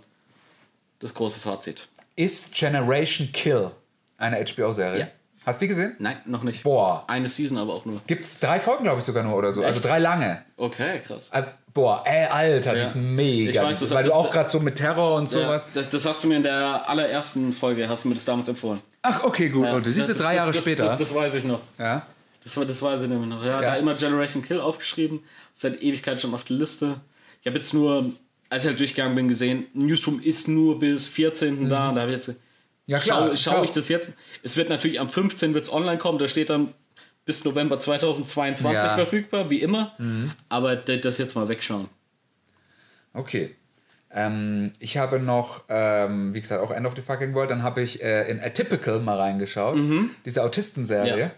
das 1.01 1.15
große 1.15 1.41
Fazit. 1.41 1.89
Ist 2.17 2.55
Generation 2.55 3.31
Kill 3.33 3.71
eine 4.19 4.37
HBO-Serie? 4.45 5.01
Ja. 5.01 5.07
Hast 5.45 5.61
du 5.61 5.65
die 5.65 5.69
gesehen? 5.69 5.97
Nein, 5.99 6.17
noch 6.25 6.43
nicht. 6.43 6.63
Boah. 6.63 7.05
Eine 7.07 7.29
Season 7.29 7.59
aber 7.59 7.75
auch 7.75 7.85
nur. 7.85 8.01
Gibt 8.07 8.25
es 8.25 8.39
drei 8.41 8.61
Folgen, 8.61 8.85
glaube 8.85 9.01
ich, 9.01 9.05
sogar 9.05 9.23
nur 9.25 9.37
oder 9.37 9.53
so. 9.53 9.63
Also 9.63 9.81
Echt? 9.81 9.89
drei 9.89 9.99
lange. 9.99 10.43
Okay, 10.57 11.01
krass. 11.07 11.29
Äh, 11.35 11.43
boah, 11.75 12.03
ey, 12.07 12.27
Alter, 12.29 12.77
Ja. 12.77 12.83
ist 12.83 12.95
mega. 12.95 13.51
Ich 13.51 13.61
weiß, 13.61 13.81
das 13.81 13.91
weil 13.93 14.05
du 14.05 14.15
auch 14.15 14.31
gerade 14.31 14.49
so 14.49 14.59
mit 14.61 14.77
Terror 14.77 15.17
und 15.17 15.31
Ja, 15.33 15.43
sowas. 15.43 15.65
das, 15.75 15.91
das 15.91 16.07
hast 16.07 16.25
du 16.25 16.29
mir 16.29 16.37
in 16.37 16.45
der 16.45 16.89
allerersten 16.89 17.53
Folge, 17.53 17.87
hast 17.91 18.05
du 18.05 18.09
mir 18.09 18.15
das 18.15 18.25
damals 18.25 18.49
empfohlen. 18.49 18.81
Ach, 19.03 19.23
okay, 19.25 19.51
gut. 19.51 19.67
Ja, 19.67 19.75
oh, 19.77 19.81
du 19.81 19.91
siehst 19.91 20.09
das- 20.09 20.17
es 20.17 20.23
drei 20.23 20.29
das- 20.31 20.37
Jahre 20.37 20.53
das, 20.53 20.63
später. 20.63 20.87
Das, 20.87 20.99
das 21.01 21.15
weiß 21.15 21.35
ich 21.35 21.45
noch. 21.45 21.61
ja. 21.79 22.07
Das, 22.43 22.53
das 22.55 22.83
weiß 22.83 23.01
ich 23.03 23.09
nämlich 23.09 23.29
noch. 23.29 23.43
Ja. 23.43 23.61
Da 23.63 23.75
immer 23.77 23.95
Generation 23.95 24.43
Kill 24.43 24.61
aufgeschrieben. 24.61 25.21
Seit 25.55 25.83
Ewigkeit 25.83 26.21
schon 26.21 26.35
auf 26.35 26.45
der 26.45 26.57
Liste. 26.57 27.01
Ich 27.41 27.47
habe 27.47 27.57
jetzt 27.57 27.73
nur, 27.73 28.11
als 28.51 28.65
ich 28.65 28.69
halt 28.69 28.81
durchgegangen 28.81 29.15
bin, 29.15 29.29
gesehen, 29.29 29.67
Newsroom 29.73 30.21
ist 30.21 30.49
nur 30.49 30.79
bis 30.79 31.07
14. 31.07 31.69
da. 31.69 31.93
Da 31.93 32.01
habe 32.03 32.13
ich 32.13 32.19
jetzt. 32.27 32.37
Ja, 32.87 32.99
klar. 32.99 33.29
Schau, 33.29 33.37
schau 33.37 33.51
klar. 33.53 33.65
ich 33.65 33.71
das 33.71 33.89
jetzt. 33.89 34.13
Es 34.43 34.57
wird 34.57 34.69
natürlich 34.69 35.01
am 35.01 35.09
15. 35.09 35.55
wird's 35.55 35.73
online 35.73 35.97
kommen. 35.99 36.19
Da 36.19 36.29
steht 36.29 36.51
dann 36.51 36.75
bis 37.25 37.45
November 37.45 37.79
2022 37.79 38.73
Ja. 38.83 38.95
verfügbar, 38.95 39.49
wie 39.49 39.63
immer. 39.63 39.95
Aber 40.51 40.77
d- 40.77 40.99
das 40.99 41.17
jetzt 41.19 41.35
mal 41.37 41.49
wegschauen. 41.49 41.89
Okay. 43.13 43.55
Ähm, 44.11 44.73
ich 44.79 44.97
habe 44.97 45.19
noch, 45.19 45.65
ähm, 45.69 46.35
wie 46.35 46.41
gesagt, 46.41 46.63
auch 46.63 46.71
End 46.71 46.87
of 46.87 46.95
the 46.97 47.03
Fucking 47.03 47.35
World. 47.35 47.51
Dann 47.51 47.63
habe 47.63 47.83
ich 47.83 48.03
äh, 48.03 48.31
in 48.31 48.41
Atypical 48.41 49.01
mal 49.01 49.17
reingeschaut. 49.19 49.79
Diese 50.25 50.43
Autistenserie. 50.43 51.15
Mhm. 51.15 51.19
Ja. 51.21 51.31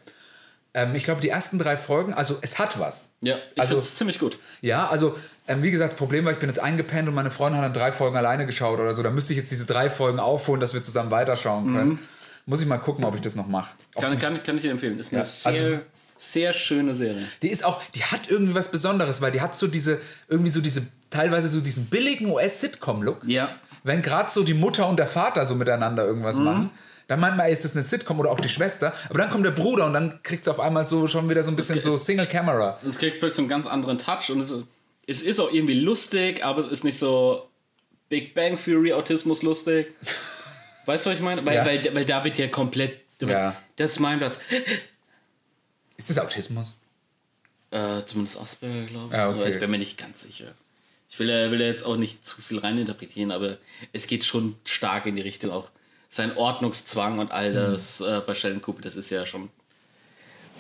Ähm, 0.79 0.95
ich 0.95 1.05
glaube, 1.05 1.23
die 1.23 1.31
ersten 1.31 1.59
drei 1.59 1.77
Folgen, 1.77 2.13
also 2.13 2.37
es 2.43 2.59
hat 2.59 2.79
was. 2.79 3.15
Ja, 3.23 3.37
ich 3.55 3.61
Also- 3.61 3.77
finde 3.77 3.87
es 3.87 3.95
ziemlich 3.97 4.19
gut. 4.19 4.39
Ja, 4.61 4.89
also 4.89 5.17
ähm, 5.49 5.63
wie 5.63 5.71
gesagt, 5.71 5.97
Problem 5.97 6.27
war, 6.27 6.33
ich 6.33 6.39
bin 6.39 6.51
jetzt 6.51 6.59
eingepennt 6.59 7.09
und 7.09 7.15
meine 7.15 7.31
Freundin 7.31 7.59
hat 7.63 7.65
dann 7.65 7.73
drei 7.73 7.93
Folgen 7.93 8.17
alleine 8.17 8.45
geschaut 8.45 8.79
oder 8.79 8.93
so. 8.93 9.03
Da 9.03 9.11
müsste 9.11 9.33
ich 9.33 9.39
jetzt 9.39 9.51
diese 9.51 9.65
drei 9.65 9.89
Folgen 9.89 10.21
aufholen, 10.21 10.61
dass 10.61 10.75
wir 10.75 10.83
zusammen 10.83 11.11
weiterschauen 11.11 11.75
können. 11.75 11.99
Muss 12.45 12.61
ich 12.61 12.67
mal 12.67 12.77
gucken, 12.79 13.05
ob 13.07 13.15
ich 13.15 13.23
das 13.23 13.37
noch 13.37 13.47
mache. 13.47 13.75
Mhm. 13.97 14.01
Kann, 14.03 14.19
kann, 14.19 14.43
kann 14.43 14.57
ich 14.57 14.63
dir 14.63 14.71
empfehlen. 14.71 14.99
Ist 14.99 15.13
eine 15.13 15.23
Ja, 15.23 15.25
sehr, 15.25 15.53
also- 15.53 15.79
sehr 16.19 16.53
schöne 16.53 16.95
Serie. 16.95 17.23
Die 17.43 17.49
ist 17.49 17.65
auch, 17.65 17.83
die 17.95 18.03
hat 18.05 18.29
irgendwie 18.29 18.55
was 18.55 18.71
Besonderes, 18.71 19.21
weil 19.23 19.33
die 19.33 19.41
hat 19.41 19.55
so 19.55 19.67
diese, 19.69 19.99
irgendwie 20.29 20.51
so 20.51 20.61
diese, 20.61 20.87
teilweise 21.11 21.49
so 21.49 21.61
diesen 21.61 21.87
billigen 21.87 22.27
US-Sitcom-Look. 22.31 23.23
Ja. 23.27 23.49
Wenn 23.83 24.03
gerade 24.03 24.31
so 24.31 24.43
die 24.43 24.55
Mutter 24.55 24.89
und 24.89 24.99
der 24.99 25.07
Vater 25.07 25.47
so 25.47 25.55
miteinander 25.55 26.03
Mhm. 26.05 26.09
irgendwas 26.09 26.37
machen, 26.39 26.71
dann 27.09 27.21
meint 27.21 27.37
man, 27.37 27.47
ey, 27.47 27.53
ist 27.53 27.65
das 27.65 27.75
eine 27.75 27.85
Sitcom 27.85 28.19
oder 28.21 28.31
auch 28.31 28.41
die 28.41 28.49
Schwester. 28.49 28.93
Aber 29.09 29.19
dann 29.19 29.31
kommt 29.31 29.45
der 29.47 29.53
Bruder 29.53 29.87
und 29.87 29.93
dann 29.95 30.23
kriegt 30.23 30.43
es 30.43 30.49
auf 30.49 30.59
einmal 30.61 30.85
so 30.87 31.07
schon 31.09 31.29
wieder 31.31 31.43
so 31.45 31.51
ein 31.51 31.57
bisschen 31.57 31.77
ist- 31.79 31.85
so 31.85 31.97
Single 31.99 32.27
Camera. 32.27 32.79
Und 32.83 32.91
es 32.91 32.99
kriegt 32.99 33.21
plötzlich 33.21 33.41
einen 33.41 33.49
ganz 33.49 33.67
anderen 33.67 33.99
Touch 33.99 34.31
und 34.31 34.41
es, 34.41 34.51
ist- 34.51 34.65
es 35.07 35.23
ist 35.23 35.39
auch 35.41 35.53
irgendwie 35.53 35.79
lustig, 35.81 36.45
aber 36.45 36.61
es 36.61 36.67
ist 36.67 36.83
nicht 36.85 36.99
so 36.99 37.49
Big 38.09 38.35
Bang 38.35 38.59
Theory 38.63 38.93
Autismus 38.93 39.43
lustig. 39.43 39.89
Weißt 40.87 41.07
du, 41.07 41.11
was 41.11 41.17
ich 41.19 41.23
meine? 41.25 41.45
Weil, 41.47 41.55
Ja. 41.57 41.65
weil, 41.67 41.95
weil 41.95 42.05
da 42.05 42.25
wird 42.25 42.39
ja 42.39 42.49
komplett. 42.49 43.01
Ja. 43.21 43.57
Das 43.77 43.93
ist 43.93 44.01
mein 44.01 44.19
Platz. 44.19 44.39
Ist 45.97 46.11
das 46.11 46.19
Autismus? 46.19 46.81
Äh, 47.71 48.03
zumindest 48.05 48.39
Asperger, 48.41 48.85
glaube 48.87 49.07
ich. 49.07 49.13
Ja, 49.13 49.29
okay. 49.31 49.41
Aber 49.41 49.49
ich 49.49 49.59
bin 49.61 49.71
mir 49.71 49.79
nicht 49.79 49.99
ganz 49.99 50.23
sicher. 50.23 50.55
Ich 51.09 51.19
will, 51.19 51.29
ja- 51.29 51.51
will 51.51 51.61
ja 51.61 51.67
jetzt 51.67 51.85
auch 51.85 51.97
nicht 51.97 52.27
zu 52.27 52.41
viel 52.43 52.59
reininterpretieren, 52.59 53.31
aber 53.33 53.59
es 53.93 54.07
geht 54.07 54.25
schon 54.25 54.57
stark 54.65 55.07
in 55.07 55.17
die 55.17 55.23
Richtung 55.23 55.51
auch. 55.51 55.71
Sein 56.17 56.35
Ordnungszwang 56.37 57.19
und 57.19 57.31
all 57.31 57.53
das 57.53 58.01
äh, 58.01 58.23
bei 58.27 58.35
Sheldon 58.35 58.63
Cooper, 58.63 58.81
das 58.81 58.97
ist 58.97 59.11
ja 59.11 59.27
schon. 59.27 59.51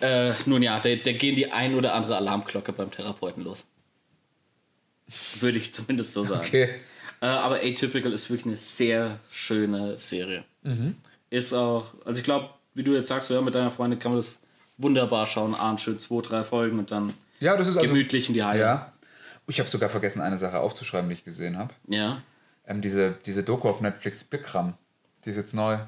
Äh, 0.02 0.34
nun 0.44 0.62
ja, 0.62 0.78
da, 0.80 0.94
da 0.94 1.12
gehen 1.12 1.34
die 1.34 1.50
ein 1.50 1.74
oder 1.74 1.94
andere 1.94 2.16
Alarmglocke 2.16 2.72
beim 2.72 2.90
Therapeuten 2.90 3.42
los. 3.42 3.66
Würde 5.40 5.56
ich 5.56 5.72
zumindest 5.72 6.12
so 6.12 6.24
sagen. 6.24 6.44
Okay. 6.46 6.74
Äh, 7.22 7.26
aber 7.26 7.56
Atypical 7.56 8.12
ist 8.12 8.28
wirklich 8.28 8.44
eine 8.46 8.56
sehr 8.56 9.18
schöne 9.32 9.96
Serie. 9.96 10.44
Ist 11.30 11.54
auch, 11.54 11.94
also 12.04 12.18
ich 12.18 12.24
glaube, 12.24 12.50
wie 12.74 12.82
du 12.82 12.92
jetzt 12.94 13.08
sagst, 13.08 13.30
ja, 13.30 13.40
mit 13.40 13.54
deiner 13.54 13.70
Freundin 13.70 13.98
kann 13.98 14.12
man 14.12 14.20
das 14.20 14.40
wunderbar 14.76 15.24
schauen. 15.26 15.54
Abends 15.54 15.82
schön 15.84 15.98
zwei, 15.98 16.20
drei 16.20 16.44
Folgen 16.44 16.78
und 16.78 16.90
dann 16.90 17.14
Ja, 17.40 17.56
das 17.56 17.68
ist 17.68 17.78
also. 17.78 17.94
gemütlich 17.94 18.28
in 18.28 18.34
die 18.34 18.42
Halle. 18.44 18.60
Ja. 18.60 18.90
Ich 19.48 19.58
habe 19.60 19.70
sogar 19.70 19.88
vergessen, 19.88 20.20
eine 20.20 20.36
Sache 20.36 20.58
aufzuschreiben, 20.58 21.08
die 21.08 21.14
ich 21.14 21.24
gesehen 21.24 21.56
habe. 21.56 21.72
ja. 21.88 22.20
Ähm, 22.68 22.80
diese, 22.80 23.16
diese 23.24 23.44
Doku 23.44 23.68
auf 23.68 23.80
Netflix, 23.80 24.24
Bikram. 24.24 24.74
Die 25.26 25.30
ist 25.30 25.36
jetzt 25.36 25.52
neu. 25.54 25.78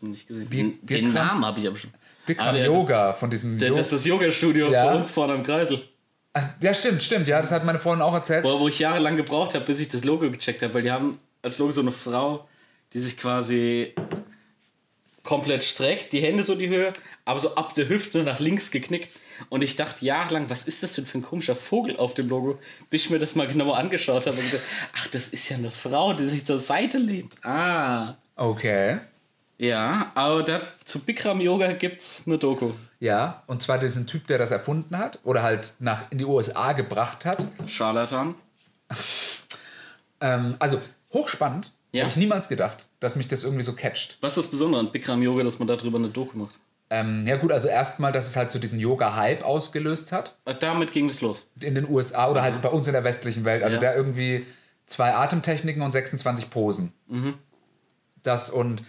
Nicht 0.00 0.26
gesehen. 0.26 0.48
Bi- 0.48 0.56
den 0.56 0.78
den 0.86 1.04
Bikram? 1.06 1.12
Namen 1.26 1.44
habe 1.44 1.60
ich 1.60 1.66
aber 1.68 1.76
schon. 1.76 1.90
Bikram 2.26 2.48
Ah, 2.48 2.52
der- 2.52 2.64
Yoga 2.66 3.12
von 3.12 3.30
diesem. 3.30 3.58
Das, 3.58 3.68
Jo- 3.68 3.74
das 3.74 3.86
ist 3.88 3.92
das 3.92 4.06
Yoga-Studio 4.06 4.72
Ja. 4.72 4.86
bei 4.86 4.94
uns 4.94 5.10
vorne 5.10 5.34
am 5.34 5.42
Kreisel. 5.42 5.82
Ach, 6.32 6.48
ja, 6.62 6.72
stimmt, 6.72 7.02
stimmt. 7.02 7.28
Ja, 7.28 7.42
das 7.42 7.50
hat 7.52 7.64
meine 7.64 7.78
Freundin 7.78 8.02
auch 8.02 8.14
erzählt. 8.14 8.44
Wo, 8.44 8.58
wo 8.60 8.68
ich 8.68 8.78
jahrelang 8.78 9.16
gebraucht 9.16 9.54
habe, 9.54 9.64
bis 9.64 9.80
ich 9.80 9.88
das 9.88 10.04
Logo 10.04 10.30
gecheckt 10.30 10.62
habe, 10.62 10.72
weil 10.74 10.82
die 10.82 10.90
haben 10.90 11.18
als 11.42 11.58
Logo 11.58 11.72
so 11.72 11.80
eine 11.82 11.92
Frau, 11.92 12.48
die 12.92 12.98
sich 13.00 13.16
quasi 13.16 13.94
komplett 15.22 15.64
streckt, 15.64 16.12
die 16.12 16.20
Hände 16.20 16.42
so 16.42 16.54
in 16.54 16.58
die 16.60 16.68
Höhe, 16.68 16.92
aber 17.24 17.40
so 17.40 17.54
ab 17.56 17.74
der 17.74 17.88
Hüfte 17.88 18.22
nach 18.22 18.40
links 18.40 18.70
geknickt. 18.70 19.10
Und 19.48 19.62
ich 19.62 19.76
dachte 19.76 20.04
jahrelang, 20.04 20.48
was 20.50 20.62
ist 20.64 20.82
das 20.82 20.94
denn 20.94 21.06
für 21.06 21.18
ein 21.18 21.22
komischer 21.22 21.56
Vogel 21.56 21.96
auf 21.96 22.14
dem 22.14 22.28
Logo, 22.28 22.58
bis 22.90 23.04
ich 23.04 23.10
mir 23.10 23.18
das 23.18 23.34
mal 23.34 23.46
genauer 23.46 23.76
angeschaut 23.76 24.26
habe. 24.26 24.36
Und 24.36 24.50
gedacht, 24.50 24.64
ach, 24.96 25.06
das 25.08 25.28
ist 25.28 25.48
ja 25.48 25.56
eine 25.56 25.70
Frau, 25.70 26.12
die 26.14 26.24
sich 26.26 26.44
zur 26.46 26.58
Seite 26.58 26.98
lehnt. 26.98 27.36
Ah. 27.44 28.16
Okay. 28.40 28.98
Ja, 29.58 30.12
aber 30.14 30.42
da, 30.42 30.62
zu 30.84 30.98
Bikram 31.00 31.42
Yoga 31.42 31.72
gibt's 31.72 32.22
eine 32.26 32.38
Doku. 32.38 32.72
Ja, 32.98 33.42
und 33.46 33.60
zwar 33.60 33.78
diesen 33.78 34.06
Typ, 34.06 34.26
der 34.28 34.38
das 34.38 34.50
erfunden 34.50 34.96
hat 34.96 35.18
oder 35.24 35.42
halt 35.42 35.74
nach 35.78 36.10
in 36.10 36.16
die 36.16 36.24
USA 36.24 36.72
gebracht 36.72 37.24
hat. 37.26 37.44
Scharlatan. 37.66 38.34
Ähm, 40.22 40.56
also 40.58 40.78
hochspannend. 41.14 41.72
Ja. 41.92 42.00
Hätte 42.02 42.10
ich 42.10 42.16
niemals 42.18 42.48
gedacht, 42.48 42.88
dass 43.00 43.16
mich 43.16 43.26
das 43.28 43.42
irgendwie 43.42 43.62
so 43.62 43.72
catcht. 43.72 44.18
Was 44.20 44.36
ist 44.36 44.44
das 44.44 44.50
Besondere 44.50 44.80
an 44.80 44.92
Bikram 44.92 45.22
Yoga, 45.22 45.42
dass 45.44 45.58
man 45.58 45.66
darüber 45.66 45.96
eine 45.96 46.10
Doku 46.10 46.36
macht? 46.36 46.58
Ähm, 46.90 47.26
ja 47.26 47.36
gut, 47.36 47.50
also 47.52 47.68
erstmal, 47.68 48.12
dass 48.12 48.26
es 48.26 48.36
halt 48.36 48.50
so 48.50 48.58
diesen 48.58 48.78
Yoga-Hype 48.78 49.42
ausgelöst 49.42 50.12
hat 50.12 50.36
Äh, 50.44 50.54
Damit 50.56 50.92
ging 50.92 51.08
es 51.08 51.22
los. 51.22 51.46
in 51.60 51.74
den 51.74 51.88
USA 51.88 52.30
oder 52.30 52.42
halt 52.42 52.60
bei 52.60 52.68
uns 52.68 52.86
in 52.86 52.92
der 52.92 53.02
westlichen 53.02 53.46
Welt. 53.46 53.62
Also 53.62 53.76
Ja. 53.76 53.80
der 53.80 53.96
irgendwie 53.96 54.44
zwei 54.84 55.14
Atemtechniken 55.14 55.80
und 55.82 55.92
26 55.92 56.50
Posen. 56.50 56.92
Mhm. 57.08 57.34
Das 58.22 58.50
und 58.50 58.82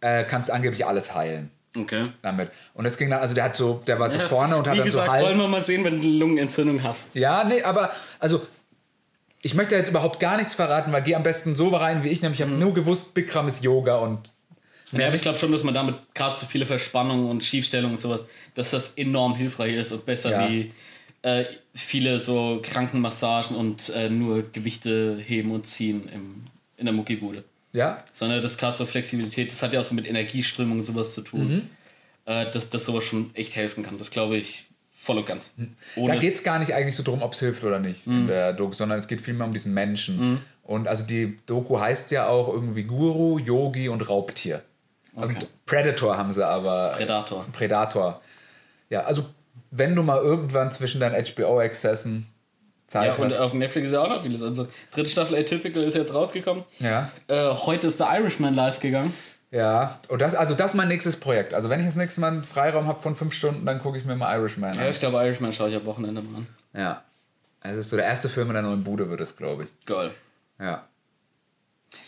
äh, 0.00 0.24
kannst 0.24 0.50
angeblich 0.50 0.84
alles 0.86 1.14
heilen 1.14 1.50
Okay. 1.76 2.08
damit. 2.22 2.50
Und 2.74 2.84
das 2.84 2.98
ging 2.98 3.08
dann, 3.10 3.20
also 3.20 3.34
der 3.34 3.44
hat 3.44 3.56
so, 3.56 3.82
der 3.86 3.98
war 3.98 4.08
so 4.10 4.18
vorne 4.20 4.56
und 4.56 4.66
hat 4.68 4.76
dann 4.76 4.84
gesagt, 4.84 5.06
so 5.06 5.12
halb. 5.12 5.24
wollen 5.24 5.38
wir 5.38 5.48
mal 5.48 5.62
sehen, 5.62 5.84
wenn 5.84 6.00
du 6.00 6.06
eine 6.06 6.16
Lungenentzündung 6.18 6.82
hast. 6.82 7.14
Ja, 7.14 7.44
nee, 7.44 7.62
aber 7.62 7.90
also 8.18 8.46
ich 9.42 9.54
möchte 9.54 9.74
jetzt 9.76 9.88
überhaupt 9.88 10.20
gar 10.20 10.36
nichts 10.36 10.54
verraten, 10.54 10.92
weil 10.92 11.02
geh 11.02 11.14
am 11.14 11.22
besten 11.22 11.54
so 11.54 11.68
rein 11.68 12.04
wie 12.04 12.08
ich, 12.08 12.20
nämlich 12.22 12.40
ich 12.40 12.46
Mhm. 12.46 12.50
habe 12.52 12.60
nur 12.60 12.74
gewusst, 12.74 13.14
Bikram 13.14 13.48
ist 13.48 13.64
Yoga 13.64 13.96
und 13.96 14.32
Ja, 14.92 15.06
aber 15.06 15.16
ich 15.16 15.22
glaube 15.22 15.38
schon, 15.38 15.50
dass 15.52 15.62
man 15.62 15.72
damit 15.72 15.96
gerade 16.14 16.36
zu 16.36 16.44
viele 16.46 16.66
Verspannungen 16.66 17.26
und 17.26 17.42
Schiefstellungen 17.42 17.94
und 17.96 18.00
sowas, 18.00 18.22
dass 18.54 18.70
das 18.70 18.92
enorm 18.96 19.34
hilfreich 19.34 19.74
ist 19.74 19.92
und 19.92 20.04
besser 20.04 20.30
Ja. 20.32 20.48
wie 20.48 20.72
äh, 21.22 21.44
viele 21.74 22.18
so 22.18 22.60
Krankenmassagen 22.62 23.56
und 23.56 23.88
äh, 23.90 24.10
nur 24.10 24.42
Gewichte 24.52 25.16
heben 25.24 25.52
und 25.52 25.66
ziehen 25.66 26.08
im, 26.08 26.44
in 26.76 26.84
der 26.84 26.92
Muckibude. 26.92 27.44
Ja, 27.72 28.04
Sondern 28.12 28.42
das 28.42 28.58
gerade 28.58 28.76
so 28.76 28.84
Flexibilität, 28.86 29.50
das 29.50 29.62
hat 29.62 29.72
ja 29.72 29.80
auch 29.80 29.84
so 29.84 29.94
mit 29.94 30.06
Energieströmung 30.08 30.80
und 30.80 30.86
sowas 30.86 31.14
zu 31.14 31.22
tun. 31.22 31.48
Mhm. 31.48 31.70
Äh, 32.24 32.50
dass, 32.50 32.70
dass 32.70 32.84
sowas 32.84 33.04
schon 33.04 33.30
echt 33.34 33.56
helfen 33.56 33.82
kann. 33.82 33.98
Das 33.98 34.10
glaube 34.10 34.36
ich 34.36 34.66
voll 34.92 35.18
und 35.18 35.26
ganz. 35.26 35.52
da 35.56 35.64
Ohne, 36.00 36.18
geht 36.20 36.34
es 36.34 36.44
gar 36.44 36.60
nicht 36.60 36.72
eigentlich 36.74 36.94
so 36.94 37.02
drum, 37.02 37.22
ob 37.22 37.32
es 37.32 37.40
hilft 37.40 37.64
oder 37.64 37.80
nicht 37.80 38.06
Mhm. 38.06 38.20
in 38.20 38.26
der 38.28 38.52
Doku, 38.52 38.74
sondern 38.74 38.98
es 38.98 39.08
geht 39.08 39.20
vielmehr 39.20 39.46
um 39.46 39.52
diesen 39.52 39.74
Menschen. 39.74 40.40
Und 40.62 40.86
also 40.86 41.02
die 41.04 41.38
Doku 41.46 41.80
heißt 41.80 42.12
ja 42.12 42.28
auch 42.28 42.48
irgendwie 42.48 42.84
Guru, 42.84 43.38
Yogi 43.38 43.88
und 43.88 44.08
Raubtier. 44.08 44.62
Okay. 45.16 45.34
Und 45.34 45.66
Predator 45.66 46.16
haben 46.16 46.30
sie 46.30 46.46
aber. 46.46 46.90
Predator. 46.96 47.44
Predator. 47.52 48.22
Ja, 48.88 49.00
also 49.00 49.24
wenn 49.72 49.96
du 49.96 50.02
mal 50.04 50.18
irgendwann 50.18 50.70
zwischen 50.70 51.00
deinen 51.00 51.16
HBO-Exzessen 51.24 52.26
Zeit 52.92 53.16
Ja, 53.18 53.22
und 53.24 53.36
auf 53.38 53.54
Netflix 53.54 53.88
ist 53.88 53.94
ja 53.94 54.02
auch 54.02 54.08
noch 54.08 54.22
vieles. 54.22 54.42
Also, 54.42 54.68
dritte 54.92 55.08
Staffel 55.10 55.36
Atypical 55.38 55.82
ist 55.82 55.94
jetzt 55.94 56.14
rausgekommen. 56.14 56.64
ja. 56.78 57.06
Äh, 57.28 57.50
heute 57.54 57.86
ist 57.88 57.98
der 58.00 58.08
Irishman 58.18 58.54
live 58.54 58.80
gegangen. 58.80 59.12
Ja, 59.50 60.00
und 60.08 60.22
das, 60.22 60.34
also 60.34 60.54
das 60.54 60.70
ist 60.72 60.74
mein 60.74 60.88
nächstes 60.88 61.16
Projekt. 61.16 61.52
Also 61.52 61.68
wenn 61.68 61.78
ich 61.80 61.84
das 61.86 61.96
nächste 61.96 62.20
Mal 62.22 62.28
einen 62.28 62.44
Freiraum 62.44 62.86
habe 62.86 63.00
von 63.00 63.14
fünf 63.16 63.34
Stunden, 63.34 63.66
dann 63.66 63.80
gucke 63.80 63.98
ich 63.98 64.04
mir 64.06 64.16
mal 64.16 64.34
Irishman 64.38 64.74
Ja, 64.74 64.82
an. 64.84 64.88
ich 64.88 64.98
glaube, 64.98 65.18
Irishman 65.18 65.52
schaue 65.52 65.68
ich 65.68 65.76
am 65.76 65.84
Wochenende 65.84 66.22
mal 66.22 66.38
an. 66.38 66.46
Ja. 66.74 67.02
Es 67.62 67.76
ist 67.76 67.90
so 67.90 67.96
der 67.96 68.06
erste 68.06 68.28
Film 68.30 68.48
in 68.48 68.54
der 68.54 68.62
neuen 68.62 68.82
Bude, 68.82 69.08
wird 69.10 69.20
es, 69.20 69.36
glaube 69.36 69.64
ich. 69.64 69.70
Geil. 69.86 70.10
Ja. 70.58 70.86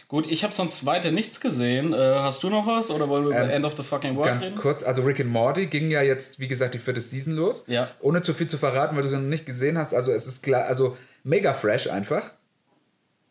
Gut, 0.09 0.31
ich 0.31 0.45
habe 0.45 0.55
sonst 0.55 0.87
weiter 0.87 1.11
nichts 1.11 1.41
gesehen. 1.41 1.93
Äh, 1.93 1.97
hast 1.97 2.43
du 2.43 2.51
noch 2.51 2.67
was 2.67 2.91
oder 2.91 3.09
wollen 3.09 3.25
wir 3.25 3.31
über 3.31 3.53
End 3.53 3.65
of 3.65 3.75
the 3.77 3.83
fucking 3.83 4.17
World 4.17 4.29
Ganz 4.29 4.47
reden? 4.47 4.57
kurz, 4.59 4.83
also 4.83 5.03
Rick 5.03 5.21
and 5.21 5.31
Morty 5.31 5.67
ging 5.67 5.91
ja 5.91 6.03
jetzt, 6.03 6.39
wie 6.39 6.47
gesagt, 6.49 6.75
die 6.75 6.79
vierte 6.79 7.01
Season 7.01 7.35
los. 7.35 7.65
Ja. 7.67 7.89
Ohne 8.01 8.23
zu 8.23 8.35
viel 8.35 8.47
zu 8.47 8.59
verraten, 8.59 8.95
weil 8.95 9.03
du 9.03 9.09
es 9.09 9.15
noch 9.15 9.21
nicht 9.21 9.47
gesehen 9.47 9.79
hast. 9.79 9.95
Also 9.95 10.13
es 10.13 10.27
ist 10.27 10.43
klar, 10.43 10.65
also 10.65 10.97
mega 11.25 11.53
fresh 11.55 11.89
einfach. 11.89 12.33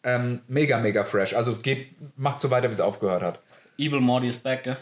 Ähm, 0.03 0.41
mega, 0.47 0.79
mega 0.79 1.03
fresh. 1.03 1.33
Also 1.35 1.55
geht, 1.55 1.95
macht 2.17 2.41
so 2.41 2.49
weiter, 2.51 2.67
wie 2.67 2.73
es 2.73 2.81
aufgehört 2.81 3.23
hat. 3.23 3.39
Evil 3.77 4.01
Morty 4.01 4.27
is 4.27 4.37
back, 4.37 4.63
gell? 4.63 4.77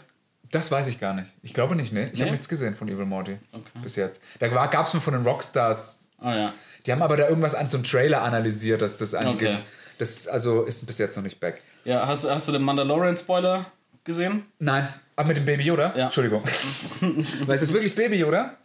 Das 0.50 0.70
weiß 0.70 0.86
ich 0.88 0.98
gar 0.98 1.14
nicht. 1.14 1.30
Ich 1.42 1.54
glaube 1.54 1.76
nicht, 1.76 1.92
ne? 1.92 2.10
Ich 2.12 2.20
habe 2.20 2.24
Nee? 2.26 2.30
nichts 2.32 2.48
gesehen 2.48 2.74
von 2.74 2.88
Evil 2.88 3.06
Morty. 3.06 3.38
Okay. 3.52 3.62
Bis 3.82 3.96
jetzt. 3.96 4.20
Da 4.38 4.48
gab 4.48 4.86
es 4.86 4.92
nur 4.92 5.00
von 5.02 5.14
den 5.14 5.22
Rockstars 5.22 6.00
Ah 6.22 6.36
ja. 6.36 6.54
Die 6.86 6.92
haben 6.92 7.02
aber 7.02 7.16
da 7.16 7.28
irgendwas 7.28 7.54
an 7.54 7.68
so 7.68 7.76
einem 7.76 7.84
Trailer 7.84 8.22
analysiert, 8.22 8.80
dass 8.80 8.96
das 8.96 9.14
angeht. 9.14 9.48
Okay. 9.48 9.58
Das 10.02 10.26
also 10.26 10.62
ist 10.62 10.84
bis 10.84 10.98
jetzt 10.98 11.14
noch 11.16 11.22
nicht 11.22 11.38
back. 11.38 11.62
Ja, 11.84 12.04
hast, 12.08 12.28
hast 12.28 12.48
du 12.48 12.52
den 12.52 12.62
Mandalorian-Spoiler 12.62 13.66
gesehen? 14.02 14.44
Nein. 14.58 14.88
Aber 15.14 15.28
mit 15.28 15.36
dem 15.36 15.44
Baby 15.44 15.62
Yoda? 15.64 15.94
Ja. 15.96 16.04
Entschuldigung. 16.06 16.42
Weil 17.46 17.54
es 17.56 17.62
ist 17.62 17.72
wirklich 17.72 17.94
Baby 17.94 18.16
Yoda? 18.16 18.56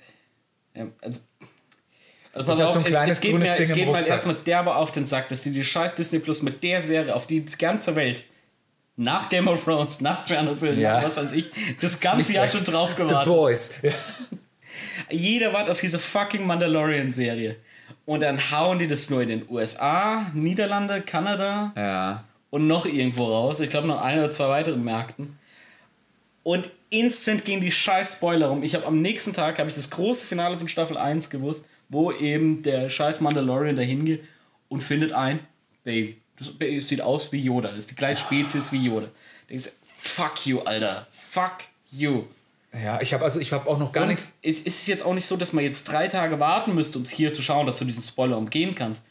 Ja, 0.74 0.88
also, 1.02 1.20
also 2.34 2.46
pass 2.48 2.60
auf, 2.62 2.74
so 2.74 2.80
ein 2.80 2.86
es, 2.86 2.90
kleines 2.90 3.16
es 3.16 3.22
geht 3.22 3.32
grünes 3.34 3.50
mir, 3.50 3.56
es 3.60 3.68
Ding 3.68 3.70
im 3.70 3.76
geht 3.86 3.88
Rucksack. 3.90 4.10
erstmal 4.10 4.36
derbe 4.36 4.76
auf 4.76 4.92
den 4.92 5.06
Sack, 5.06 5.30
dass 5.30 5.44
die 5.44 5.52
die 5.52 5.64
scheiß 5.64 5.94
Disney 5.94 6.18
Plus 6.20 6.42
mit 6.42 6.64
der 6.64 6.82
Serie 6.82 7.14
auf 7.16 7.28
die 7.28 7.46
ganze 7.46 7.96
Welt 7.96 8.24
nach 8.96 9.30
Game 9.30 9.48
of 9.48 9.64
Thrones, 9.64 10.02
nach 10.02 10.26
Chernobyl, 10.26 10.80
Ja. 10.80 11.04
was 11.04 11.18
weiß 11.18 11.34
ich, 11.34 11.52
das 11.80 12.00
ganze 12.00 12.34
Jahr 12.34 12.48
schon 12.48 12.64
drauf 12.64 12.96
The 12.98 13.04
gewartet. 13.04 13.32
Boys. 13.32 13.74
Ja. 13.84 13.92
Jeder 15.12 15.54
wartet 15.54 15.70
auf 15.70 15.80
diese 15.80 16.00
fucking 16.00 16.48
Mandalorian-Serie. 16.48 17.58
Und 18.08 18.22
dann 18.22 18.40
hauen 18.52 18.80
die 18.80 18.88
das 18.88 19.10
nur 19.10 19.22
in 19.22 19.28
den 19.28 19.50
USA, 19.50 20.32
Niederlande, 20.34 21.02
Kanada 21.02 21.74
ja. 21.76 22.24
und 22.50 22.66
noch 22.66 22.86
irgendwo 22.86 23.26
raus. 23.26 23.60
Ich 23.60 23.70
glaube 23.70 23.86
noch 23.86 24.02
ein 24.02 24.18
oder 24.18 24.32
zwei 24.32 24.48
weiteren 24.48 24.82
Märkten. 24.82 25.38
Und 26.42 26.70
instant 26.90 27.44
gehen 27.44 27.60
die 27.60 27.70
scheiß 27.70 28.14
Spoiler 28.14 28.48
rum. 28.48 28.64
Ich 28.64 28.76
habe 28.76 28.86
am 28.86 29.02
nächsten 29.02 29.34
Tag 29.34 29.60
habe 29.60 29.68
ich 29.68 29.76
das 29.76 29.90
große 29.90 30.26
Finale 30.26 30.58
von 30.58 30.70
Staffel 30.70 30.96
1 30.96 31.30
gewusst, 31.30 31.66
wo 31.90 32.14
eben 32.14 32.64
der 32.64 32.90
scheiß 32.90 33.20
Mandalorian 33.20 33.76
dahin 33.76 34.06
geht 34.06 34.24
und 34.70 34.80
findet 34.80 35.12
ein 35.12 35.42
Baby. 35.84 36.16
Das 36.40 36.54
sieht 36.88 37.02
aus 37.02 37.34
wie 37.34 37.42
Yoda. 37.42 37.70
Das 37.70 37.80
ist 37.80 37.92
die 37.92 37.96
gleiche 37.96 38.22
Spezies 38.22 38.72
wie 38.72 38.86
Yoda. 38.86 39.10
Denkst, 39.50 39.72
fuck 39.98 40.46
you, 40.46 40.60
Alter. 40.60 41.08
Fuck 41.12 41.66
you. 41.92 42.24
Ja, 42.84 43.02
ich 43.02 43.14
habe 43.14 43.24
also 43.24 43.40
ich 43.40 43.52
habe 43.52 43.70
auch 43.70 43.80
noch 43.80 43.92
gar 43.92 44.04
Und 44.04 44.10
nichts. 44.10 44.34
Es 44.42 44.62
ist 44.62 44.88
jetzt 44.88 45.04
auch 45.06 45.14
nicht 45.14 45.26
so, 45.26 45.38
dass 45.38 45.54
man 45.54 45.64
jetzt 45.64 45.86
drei 45.86 46.08
Tage 46.08 46.40
warten 46.40 46.76
müsste, 46.76 46.98
um 46.98 47.04
es 47.04 47.12
hier 47.12 47.34
zu 47.34 47.42
schauen, 47.42 47.66
dass 47.66 47.78
du 47.80 47.86
diesen 47.86 48.04
Spoiler 48.04 48.38
umgehen 48.38 48.76
kannst. 48.76 49.04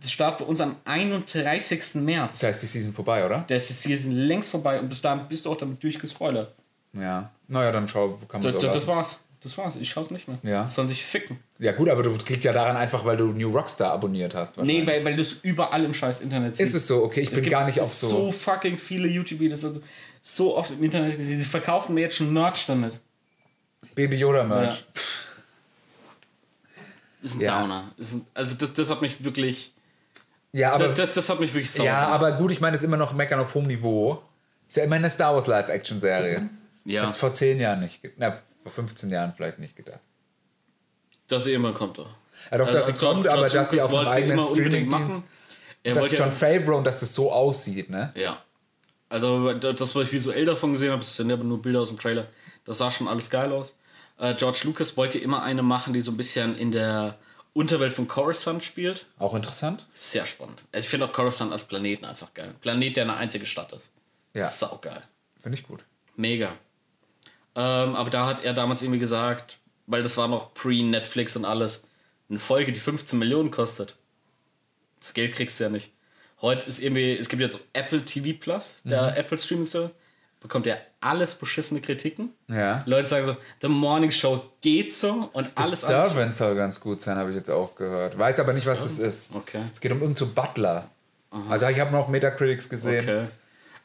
Das 0.00 0.12
startet 0.12 0.40
bei 0.40 0.44
uns 0.44 0.60
am 0.60 0.76
31. 0.84 1.96
März. 1.96 2.38
Da 2.38 2.48
ist 2.48 2.62
die 2.62 2.66
Season 2.66 2.92
vorbei, 2.92 3.26
oder? 3.26 3.40
Der 3.48 3.56
ist 3.56 3.84
hier 3.84 3.98
längst 4.08 4.50
vorbei 4.50 4.78
und 4.78 4.88
bis 4.88 5.02
dahin 5.02 5.26
bist 5.28 5.44
du 5.44 5.50
auch 5.50 5.56
damit 5.56 5.82
durchgespoilert. 5.82 6.52
Ja. 6.92 7.30
Naja, 7.48 7.72
dann 7.72 7.88
schau, 7.88 8.18
kann 8.28 8.40
man 8.40 8.52
Das, 8.52 8.62
so 8.62 8.68
das, 8.68 8.86
war's. 8.86 9.20
Das 9.40 9.56
war's. 9.56 9.76
Ich 9.76 9.88
schaue 9.88 10.04
es 10.04 10.10
nicht 10.10 10.26
mehr. 10.26 10.38
Ja. 10.42 10.64
Das 10.64 10.74
sollen 10.74 10.88
sich 10.88 11.04
ficken. 11.04 11.38
Ja 11.60 11.72
gut, 11.72 11.88
aber 11.88 12.02
du 12.02 12.12
liegt 12.28 12.44
ja 12.44 12.52
daran 12.52 12.76
einfach, 12.76 13.04
weil 13.04 13.16
du 13.16 13.26
New 13.26 13.50
Rockstar 13.50 13.92
abonniert 13.92 14.34
hast. 14.34 14.56
Nee, 14.58 14.84
weil, 14.86 15.04
weil 15.04 15.14
du 15.14 15.22
es 15.22 15.44
überall 15.44 15.84
im 15.84 15.94
scheiß 15.94 16.20
Internet 16.20 16.56
siehst. 16.56 16.70
Ist 16.74 16.82
es 16.82 16.86
so? 16.88 17.04
Okay, 17.04 17.20
ich 17.20 17.32
Es 17.32 17.40
bin 17.40 17.50
gar 17.50 17.66
nicht 17.66 17.80
auf 17.80 17.92
so. 17.92 18.08
so 18.08 18.32
fucking 18.32 18.76
viele 18.78 19.06
YouTube-Videos, 19.06 19.64
also 19.64 19.80
so 20.20 20.56
oft 20.56 20.70
im 20.70 20.82
Internet 20.82 21.16
gesehen. 21.16 21.40
Sie 21.40 21.46
verkaufen 21.46 21.94
mir 21.94 22.02
jetzt 22.02 22.16
schon 22.16 22.32
Merch 22.32 22.66
damit. 22.66 22.98
Baby 23.94 24.16
Yoda 24.16 24.44
Merch. 24.44 24.78
Ja. 24.78 24.84
Das 27.20 27.30
ist 27.32 27.36
ein 27.36 27.40
Ja. 27.40 27.60
Downer. 27.60 27.92
Ist 27.96 28.14
ein, 28.14 28.26
also 28.34 28.54
das, 28.56 28.74
das 28.74 28.90
hat 28.90 29.02
mich 29.02 29.22
wirklich... 29.24 29.72
Ja, 30.52 30.72
aber 30.72 30.88
das, 30.88 31.12
das, 31.12 31.28
hat 31.28 31.40
mich 31.40 31.52
wirklich 31.52 31.70
sauer 31.70 31.86
ja, 31.86 32.04
gemacht. 32.06 32.14
aber 32.14 32.32
gut, 32.32 32.50
ich 32.50 32.60
meine, 32.60 32.72
das 32.72 32.80
ist 32.80 32.86
immer 32.86 32.96
noch 32.96 33.12
meckern 33.12 33.38
auf 33.38 33.54
hohem 33.54 33.66
Niveau. 33.66 34.22
Ist 34.66 34.76
ja 34.78 34.84
immerhin 34.84 35.02
eine 35.04 35.10
Star 35.10 35.34
Wars 35.34 35.46
Live-Action-Serie. 35.46 36.48
Ja, 36.84 37.04
Jetzt 37.04 37.16
vor 37.16 37.32
10 37.32 37.60
Jahren 37.60 37.80
nicht, 37.80 38.00
na, 38.16 38.38
vor 38.62 38.72
15 38.72 39.10
Jahren 39.10 39.34
vielleicht 39.36 39.58
nicht 39.58 39.76
gedacht. 39.76 40.00
das 41.26 41.46
irgendwann 41.46 41.74
kommt 41.74 41.98
doch. 41.98 42.08
Ja, 42.50 42.58
doch, 42.58 42.70
dass 42.70 42.86
sie 42.86 42.92
Also, 42.92 43.06
kommt, 43.06 43.24
George 43.24 43.38
aber 43.38 43.48
dass 43.50 43.70
sie 43.70 43.80
auf 43.82 43.90
dem 43.90 44.00
sie 44.04 44.06
eigenen 44.10 44.38
immer 44.38 44.50
unbedingt 44.50 44.86
Streamingdienst, 44.92 45.18
machen. 45.18 45.24
Er 45.82 45.94
dass 45.94 46.12
John 46.12 46.28
ja, 46.28 46.34
Favreau 46.34 46.78
und 46.78 46.84
dass 46.84 47.00
das 47.00 47.14
so 47.14 47.30
aussieht, 47.30 47.90
ne? 47.90 48.12
ja. 48.14 48.42
Also 49.08 49.54
das, 49.54 49.94
was 49.94 50.06
ich 50.06 50.12
visuell 50.12 50.44
davon 50.44 50.72
gesehen 50.72 50.90
habe, 50.90 51.00
das 51.00 51.16
sind 51.16 51.32
aber 51.32 51.44
nur 51.44 51.62
Bilder 51.62 51.80
aus 51.80 51.88
dem 51.88 51.98
Trailer. 51.98 52.26
Das 52.64 52.78
sah 52.78 52.90
schon 52.90 53.08
alles 53.08 53.30
geil 53.30 53.52
aus. 53.52 53.74
Äh, 54.18 54.34
George 54.34 54.60
Lucas 54.64 54.96
wollte 54.96 55.18
immer 55.18 55.42
eine 55.42 55.62
machen, 55.62 55.92
die 55.92 56.00
so 56.00 56.10
ein 56.10 56.16
bisschen 56.16 56.56
in 56.56 56.72
der 56.72 57.16
Unterwelt 57.54 57.92
von 57.92 58.06
Coruscant 58.06 58.62
spielt. 58.62 59.06
Auch 59.18 59.34
interessant. 59.34 59.86
Sehr 59.94 60.26
spannend. 60.26 60.62
Also 60.72 60.84
ich 60.84 60.90
finde 60.90 61.06
auch 61.06 61.12
Coruscant 61.12 61.52
als 61.52 61.64
Planeten 61.64 62.04
einfach 62.04 62.34
geil. 62.34 62.54
Planet, 62.60 62.96
der 62.96 63.04
eine 63.04 63.16
einzige 63.16 63.46
Stadt 63.46 63.72
ist. 63.72 63.92
Ja. 64.34 64.46
Sau 64.48 64.78
geil. 64.82 65.02
Finde 65.40 65.56
ich 65.58 65.66
gut. 65.66 65.84
Mega. 66.16 66.52
Ähm, 67.54 67.96
aber 67.96 68.10
da 68.10 68.26
hat 68.26 68.44
er 68.44 68.52
damals 68.52 68.82
irgendwie 68.82 69.00
gesagt, 69.00 69.58
weil 69.86 70.02
das 70.02 70.16
war 70.16 70.28
noch 70.28 70.52
pre-Netflix 70.54 71.34
und 71.36 71.44
alles, 71.44 71.84
eine 72.28 72.38
Folge, 72.38 72.72
die 72.72 72.80
15 72.80 73.18
Millionen 73.18 73.50
kostet. 73.50 73.96
Das 75.00 75.14
Geld 75.14 75.32
kriegst 75.34 75.58
du 75.58 75.64
ja 75.64 75.70
nicht. 75.70 75.92
Heute 76.40 76.68
ist 76.68 76.80
irgendwie, 76.80 77.16
es 77.16 77.28
gibt 77.28 77.42
jetzt 77.42 77.60
Apple 77.72 78.04
TV 78.04 78.38
Plus, 78.38 78.80
der 78.84 79.16
Apple 79.16 79.38
Streaming 79.38 79.66
Service, 79.66 79.90
bekommt 80.40 80.66
er 80.68 80.78
alles 81.00 81.34
beschissene 81.34 81.80
Kritiken. 81.80 82.30
Ja. 82.48 82.82
Leute 82.86 83.08
sagen 83.08 83.24
so, 83.26 83.36
The 83.60 83.68
Morning 83.68 84.10
Show 84.12 84.42
geht 84.60 84.94
so 84.94 85.30
und 85.32 85.46
The 85.46 85.52
alles 85.56 85.84
andere- 85.84 86.08
Servant 86.10 86.34
soll 86.34 86.54
ganz 86.54 86.80
gut 86.80 87.00
sein, 87.00 87.16
habe 87.16 87.30
ich 87.30 87.36
jetzt 87.36 87.50
auch 87.50 87.74
gehört. 87.74 88.16
Weiß 88.16 88.38
aber 88.38 88.52
nicht, 88.52 88.66
was 88.66 88.82
das 88.82 88.98
ist. 88.98 89.34
Okay. 89.34 89.62
Es 89.72 89.80
geht 89.80 89.90
um 89.90 90.00
irgendeinen 90.00 90.28
so 90.28 90.34
Butler. 90.34 90.88
Also 91.48 91.66
ich 91.66 91.78
habe 91.80 91.90
noch 91.90 92.08
Metacritics 92.08 92.68
gesehen. 92.68 93.00
Okay. 93.02 93.24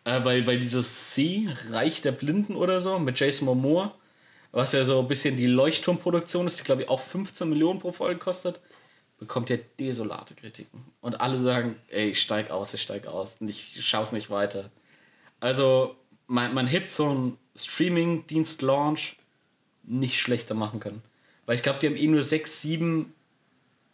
Äh, 0.05 0.23
weil, 0.25 0.45
weil 0.47 0.59
dieses 0.59 1.15
Sie, 1.15 1.49
Reich 1.71 2.01
der 2.01 2.11
Blinden 2.11 2.55
oder 2.55 2.81
so, 2.81 2.99
mit 2.99 3.19
Jason 3.19 3.45
Momoa, 3.45 3.93
was 4.51 4.73
ja 4.73 4.84
so 4.84 4.99
ein 4.99 5.07
bisschen 5.07 5.38
die 5.38 5.47
Leuchtturmproduktion 5.47 6.45
ist, 6.45 6.59
die 6.59 6.63
glaube 6.63 6.84
ich 6.84 6.89
auch 6.89 6.99
15 6.99 7.49
Millionen 7.49 7.80
pro 7.80 7.91
Folge 7.91 8.19
kostet, 8.19 8.59
bekommt 9.23 9.49
ja 9.49 9.57
desolate 9.79 10.35
Kritiken. 10.35 10.83
Und 11.01 11.19
alle 11.21 11.39
sagen, 11.39 11.75
ey, 11.89 12.09
ich 12.11 12.21
steig 12.21 12.51
aus, 12.51 12.73
ich 12.73 12.81
steig 12.81 13.07
aus, 13.07 13.37
und 13.39 13.49
ich 13.49 13.85
schaue 13.85 14.03
es 14.03 14.11
nicht 14.11 14.29
weiter. 14.29 14.69
Also, 15.39 15.95
man, 16.27 16.53
man 16.53 16.67
hätte 16.67 16.87
so 16.87 17.09
einen 17.09 17.37
Streaming-Dienst-Launch 17.55 19.17
nicht 19.83 20.19
schlechter 20.21 20.55
machen 20.55 20.79
können. 20.79 21.01
Weil 21.45 21.55
ich 21.55 21.63
glaube, 21.63 21.79
die 21.79 21.87
haben 21.87 21.97
eh 21.97 22.07
nur 22.07 22.23
sechs, 22.23 22.61
sieben 22.61 23.13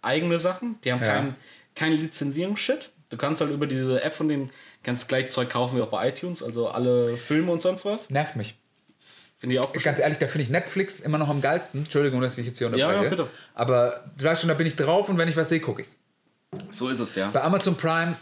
eigene 0.01 0.37
Sachen. 0.37 0.79
Die 0.83 0.91
haben 0.91 1.01
Ja. 1.03 1.07
kein, 1.13 1.35
kein 1.75 1.91
Lizenzierungsshit. 1.93 2.91
Du 3.09 3.17
kannst 3.17 3.41
halt 3.41 3.51
über 3.51 3.65
diese 3.65 4.03
App 4.03 4.13
von 4.13 4.27
denen 4.27 4.51
kannst 4.83 5.07
gleich 5.07 5.29
Zeug 5.29 5.49
kaufen 5.49 5.77
wie 5.77 5.81
auch 5.81 5.89
bei 5.89 6.09
iTunes, 6.09 6.43
also 6.43 6.67
alle 6.67 7.17
Filme 7.17 7.51
und 7.51 7.59
sonst 7.61 7.83
was. 7.85 8.09
Nervt 8.11 8.35
mich. 8.35 8.55
Finde 9.39 9.55
ich 9.55 9.61
auch 9.61 9.71
Ganz 9.73 9.99
ehrlich, 9.99 10.17
da 10.17 10.27
finde 10.27 10.43
ich 10.43 10.49
Netflix 10.49 10.99
immer 10.99 11.17
noch 11.17 11.29
am 11.29 11.39
geilsten. 11.41 11.81
Entschuldigung, 11.81 12.19
dass 12.21 12.37
ich 12.37 12.45
jetzt 12.45 12.57
hier 12.57 12.67
Ja, 12.67 12.73
unterbreche. 12.87 13.03
ja, 13.05 13.09
bitte. 13.09 13.27
Aber 13.55 14.03
du 14.17 14.25
weißt 14.25 14.41
schon, 14.41 14.49
da 14.49 14.53
bin 14.53 14.67
ich 14.67 14.75
drauf 14.75 15.07
und 15.09 15.17
wenn 15.17 15.29
ich 15.29 15.37
was 15.37 15.49
sehe, 15.49 15.59
gucke 15.61 15.81
ich's. 15.81 15.97
So 16.71 16.89
ist 16.89 16.99
es 16.99 17.15
ja. 17.15 17.29
Bei 17.31 17.41
Amazon 17.43 17.75
Prime, 17.77 18.15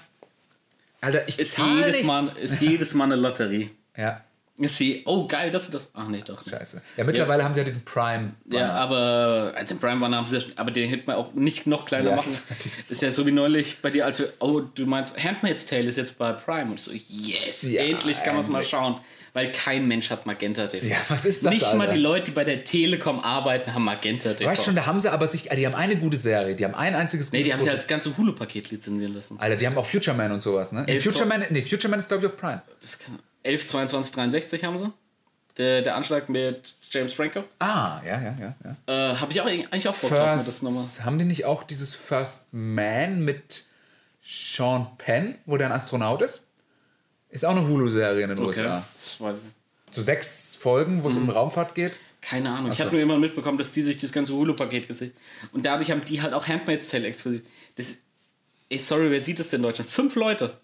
Alter, 1.02 1.27
ich 1.27 1.39
Ist 1.39 1.57
jedes, 1.57 1.88
nichts. 1.88 2.03
Mal, 2.07 2.27
ist 2.41 2.61
jedes 2.61 2.94
Mal 2.94 3.06
eine 3.06 3.15
Lotterie. 3.15 3.69
Ja, 3.98 4.22
Ist 4.60 4.80
je, 4.80 5.02
oh 5.06 5.26
geil, 5.27 5.49
dass 5.49 5.65
du 5.65 5.72
das. 5.72 5.89
Ach 5.95 6.07
nee, 6.07 6.22
doch. 6.23 6.48
scheiße. 6.48 6.84
Ja, 6.98 7.03
mittlerweile 7.03 7.44
haben 7.44 7.56
sie 7.56 7.61
ja 7.61 7.64
diesen 7.64 7.84
Prime. 7.84 8.34
Ja, 8.52 8.73
aber 8.73 9.53
als 9.56 9.69
den 9.69 9.80
Prime 9.80 9.99
waren, 10.02 10.14
haben 10.15 10.27
sie 10.27 10.35
das, 10.35 10.45
aber 10.56 10.69
den 10.69 10.88
hätte 10.88 11.07
man 11.07 11.15
auch 11.15 11.34
nicht 11.34 11.65
noch 11.65 11.85
kleiner 11.85 12.11
Ja, 12.11 12.15
machen. 12.18 12.31
das- 12.64 12.77
Ist 12.88 13.02
ja 13.02 13.10
so 13.10 13.26
wie 13.26 13.31
neulich 13.31 13.77
bei 13.81 13.89
dir, 13.89 14.06
als 14.06 14.19
wir, 14.19 14.31
oh, 14.39 14.60
du 14.60 14.85
meinst, 14.85 15.18
Handmaid's 15.23 15.65
Tale 15.65 15.85
ist 15.85 15.95
jetzt 15.98 16.19
bei 16.19 16.31
Prime. 16.34 16.69
Und 16.69 16.76
ich 16.76 16.84
so, 16.85 16.91
yes, 16.91 17.64
Ja, 17.64 17.81
endlich 17.85 18.18
kann 18.23 18.34
man 18.35 18.41
es 18.44 18.49
mal 18.49 18.64
schauen. 18.64 18.99
Weil 19.34 19.52
kein 19.52 19.88
Mensch 19.88 20.10
hat 20.10 20.26
Magenta 20.26 20.68
TV. 20.68 20.86
Ja, 20.86 20.98
was 21.10 21.26
ist 21.26 21.45
das, 21.45 21.54
Nicht 21.54 21.74
mal 21.74 21.82
Alter? 21.82 21.94
die 21.94 21.99
Leute, 21.99 22.26
die 22.26 22.32
bei 22.32 22.44
der 22.44 22.64
Telekom 22.64 23.20
arbeiten, 23.20 23.74
haben 23.74 23.84
Magenta 23.84 24.34
TV. 24.34 24.49
Weißt 24.49 24.64
schon, 24.66 24.76
da 24.76 24.86
haben 24.86 24.99
sie 24.99 25.12
aber 25.12 25.28
sich, 25.28 25.44
die 25.44 25.66
haben 25.66 25.76
eine 25.76 25.95
gute 25.95 26.18
Serie, 26.18 26.56
die 26.56 26.66
haben 26.66 26.76
ein 26.76 26.95
einziges 26.95 27.32
nee, 27.32 27.44
die 27.44 27.54
haben 27.54 27.62
sie 27.62 27.70
als 27.70 27.88
ganze 27.88 28.18
Hulu-Paket 28.18 28.72
lizenzieren 28.72 29.14
lassen. 29.14 29.40
Alter, 29.40 29.56
die 29.56 29.68
haben 29.68 29.78
auch 29.78 29.86
Future 29.86 30.16
Man 30.16 30.32
und 30.32 30.41
sowas, 30.41 30.72
ne? 30.72 30.86
Elf 30.88 31.04
Future 31.04 31.26
Man, 31.26 31.45
nee, 31.49 31.62
Future 31.62 31.90
Man 31.90 31.99
ist 31.99 32.08
glaube 32.08 32.26
ich 32.26 32.32
auf 32.32 32.38
Prime. 32.38 32.62
Das 32.82 32.98
kann, 32.98 33.20
11, 33.44 33.68
22, 33.68 34.14
63 34.14 34.64
haben 34.64 34.78
sie. 34.78 34.91
Der, 35.58 35.82
der 35.82 35.95
Anschlag 35.95 36.30
mit 36.30 36.76
James 36.91 37.14
Franco. 37.14 37.44
Ah, 37.60 37.99
ja, 38.06 38.22
ja, 38.22 38.36
ja, 38.40 38.56
ja. 38.64 39.12
Äh, 39.12 39.16
Habe 39.16 39.32
ich 39.32 39.41
auch 39.41 39.45
eigentlich 39.45 39.88
auch 39.88 39.95
Bock 39.95 40.12
mir 40.12 40.18
das 40.18 40.62
nochmal. 40.62 40.84
First, 40.84 41.04
haben 41.06 41.18
die 41.18 41.26
nicht 41.26 41.45
auch 41.45 41.64
dieses 41.64 41.95
First 41.95 42.49
Man 42.52 43.22
mit 43.26 43.66
Sean 44.24 44.88
Penn, 44.98 45.36
wo 45.45 45.58
der 45.58 45.68
ein 45.68 45.74
Astronaut 45.74 46.22
ist? 46.22 46.47
Ist 47.30 47.45
auch 47.45 47.52
eine 47.56 47.68
Hulu-Serie 47.68 48.24
in 48.24 48.30
den 48.30 48.38
Okay. 48.40 48.48
USA. 48.48 48.86
Das 48.95 49.20
weiß 49.22 49.38
ich 49.38 49.44
nicht. 49.44 49.56
So 49.91 50.02
sechs 50.02 50.56
Folgen, 50.56 51.04
wo 51.04 51.08
es 51.10 51.18
um 51.18 51.30
Raumfahrt 51.30 51.76
geht. 51.76 51.98
Keine 52.22 52.49
Ahnung. 52.49 52.72
Ich 52.72 52.78
so. 52.78 52.84
habe 52.86 52.94
nur 52.95 53.02
immer 53.04 53.18
mitbekommen, 53.18 53.58
dass 53.58 53.72
die 53.72 53.84
sich 53.84 53.98
das 53.98 54.12
ganze 54.12 54.34
Hulu-Paket 54.34 54.88
gesehen 54.88 55.12
Und 55.54 55.66
dadurch 55.66 55.91
haben 55.91 56.04
die 56.04 56.22
halt 56.22 56.34
auch 56.34 56.48
Handmaid's 56.48 56.88
Tale 56.90 57.08
exklusiv. 57.08 57.41
Das, 57.76 57.98
ey, 58.70 58.78
sorry, 58.78 59.10
wer 59.12 59.22
sieht 59.22 59.40
das 59.40 59.49
denn 59.49 59.60
in 59.60 59.64
Deutschland? 59.64 59.90
Fünf 59.90 60.16
Leute. 60.16 60.58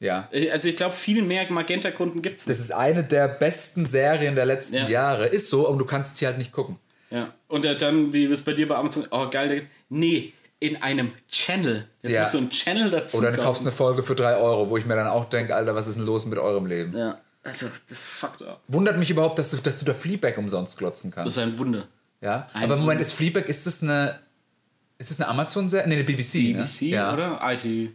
Ja. 0.00 0.28
Also 0.52 0.68
ich 0.68 0.76
glaube, 0.76 0.94
viel 0.94 1.22
mehr 1.22 1.50
Magenta-Kunden 1.50 2.22
gibt 2.22 2.38
es. 2.38 2.44
Das 2.44 2.60
ist 2.60 2.72
eine 2.72 3.02
der 3.04 3.28
besten 3.28 3.84
Serien 3.86 4.34
der 4.34 4.46
letzten 4.46 4.76
Ja. 4.76 4.88
Jahre. 4.88 5.26
Ist 5.26 5.48
so, 5.48 5.68
und 5.68 5.78
du 5.78 5.84
kannst 5.84 6.16
sie 6.18 6.26
halt 6.26 6.38
nicht 6.38 6.52
gucken. 6.52 6.76
Ja. 7.10 7.34
Und 7.48 7.64
äh, 7.64 7.76
dann, 7.76 8.12
wie 8.12 8.24
es 8.26 8.42
bei 8.42 8.52
dir 8.52 8.68
bei 8.68 8.76
Amazon, 8.76 9.06
oh 9.10 9.28
geil, 9.30 9.48
der- 9.48 9.62
nee, 9.88 10.32
in 10.60 10.82
einem 10.82 11.12
Channel. 11.28 11.88
Jetzt 12.02 12.12
Ja. 12.12 12.20
musst 12.22 12.34
du 12.34 12.38
einen 12.38 12.50
Channel 12.50 12.90
dazu 12.90 13.18
Oder 13.18 13.32
du 13.32 13.42
kaufst 13.42 13.62
eine 13.62 13.72
Folge 13.72 14.02
für 14.02 14.14
drei 14.14 14.36
Euro, 14.36 14.68
wo 14.70 14.76
ich 14.76 14.84
mir 14.86 14.96
dann 14.96 15.06
auch 15.06 15.26
denke, 15.26 15.54
Alter, 15.54 15.74
was 15.74 15.86
ist 15.86 15.96
denn 15.98 16.06
los 16.06 16.26
mit 16.26 16.38
eurem 16.38 16.66
Leben? 16.66 16.96
Ja, 16.96 17.20
also 17.44 17.68
das 17.88 18.04
fuckt 18.04 18.42
up. 18.42 18.60
Wundert 18.68 18.98
mich 18.98 19.10
überhaupt, 19.10 19.38
dass 19.38 19.50
du, 19.52 19.56
dass 19.58 19.78
du 19.78 19.84
da 19.84 19.94
Fleabag 19.94 20.36
umsonst 20.38 20.76
glotzen 20.78 21.10
Das 21.10 21.16
kannst. 21.16 21.36
ist 21.36 21.42
ein 21.42 21.58
Wunder. 21.58 21.86
Ja? 22.20 22.48
ein 22.52 22.64
Aber 22.64 22.74
Moment, 22.76 22.88
Wunder. 22.98 23.00
ist 23.02 23.12
Fleabag, 23.12 23.46
ist 23.48 23.66
das 23.66 23.82
eine. 23.82 24.20
Ist 25.00 25.10
das 25.12 25.20
eine 25.20 25.28
Amazon-Serie? 25.28 25.86
Nee, 25.86 25.94
eine 25.94 26.02
BBC. 26.04 26.52
BBC 26.54 26.80
ne? 26.82 26.88
ja. 26.88 27.12
oder 27.12 27.40
IT. 27.44 27.92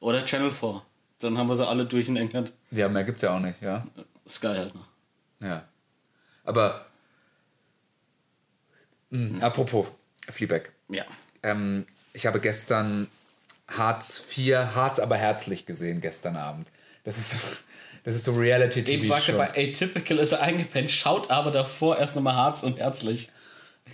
Oder 0.00 0.24
Channel 0.24 0.50
4. 0.50 0.82
Dann 1.18 1.36
haben 1.36 1.46
wir 1.48 1.56
sie 1.56 1.66
alle 1.66 1.84
durch 1.84 2.08
in 2.08 2.16
England. 2.16 2.54
Ja, 2.70 2.88
mehr 2.88 3.04
gibt's 3.04 3.20
ja 3.20 3.36
auch 3.36 3.40
nicht, 3.40 3.60
ja. 3.60 3.86
Sky 4.26 4.46
halt 4.46 4.74
noch. 4.74 4.86
Ja. 5.40 5.64
Aber. 6.44 6.86
Mh, 9.10 9.44
apropos 9.44 9.88
Fleabag. 10.30 10.72
Ja. 10.88 11.04
Ähm, 11.46 11.86
ich 12.12 12.26
habe 12.26 12.40
gestern 12.40 13.08
Hartz 13.68 14.24
IV, 14.36 14.56
Hartz 14.74 14.98
aber 14.98 15.16
herzlich 15.16 15.66
gesehen, 15.66 16.00
gestern 16.00 16.36
Abend. 16.36 16.68
Das 17.04 17.18
ist 17.18 17.30
so, 17.30 17.36
das 18.04 18.14
ist 18.14 18.24
so 18.24 18.34
Reality-TV. 18.34 18.92
Eben 18.92 19.02
sagte 19.02 19.32
bei 19.34 19.50
Atypical 19.50 20.18
ist 20.18 20.32
er 20.32 20.42
eingepennt, 20.42 20.90
schaut 20.90 21.30
aber 21.30 21.50
davor 21.50 21.98
erst 21.98 22.16
nochmal 22.16 22.34
Harz 22.34 22.62
und 22.62 22.78
Herzlich. 22.78 23.30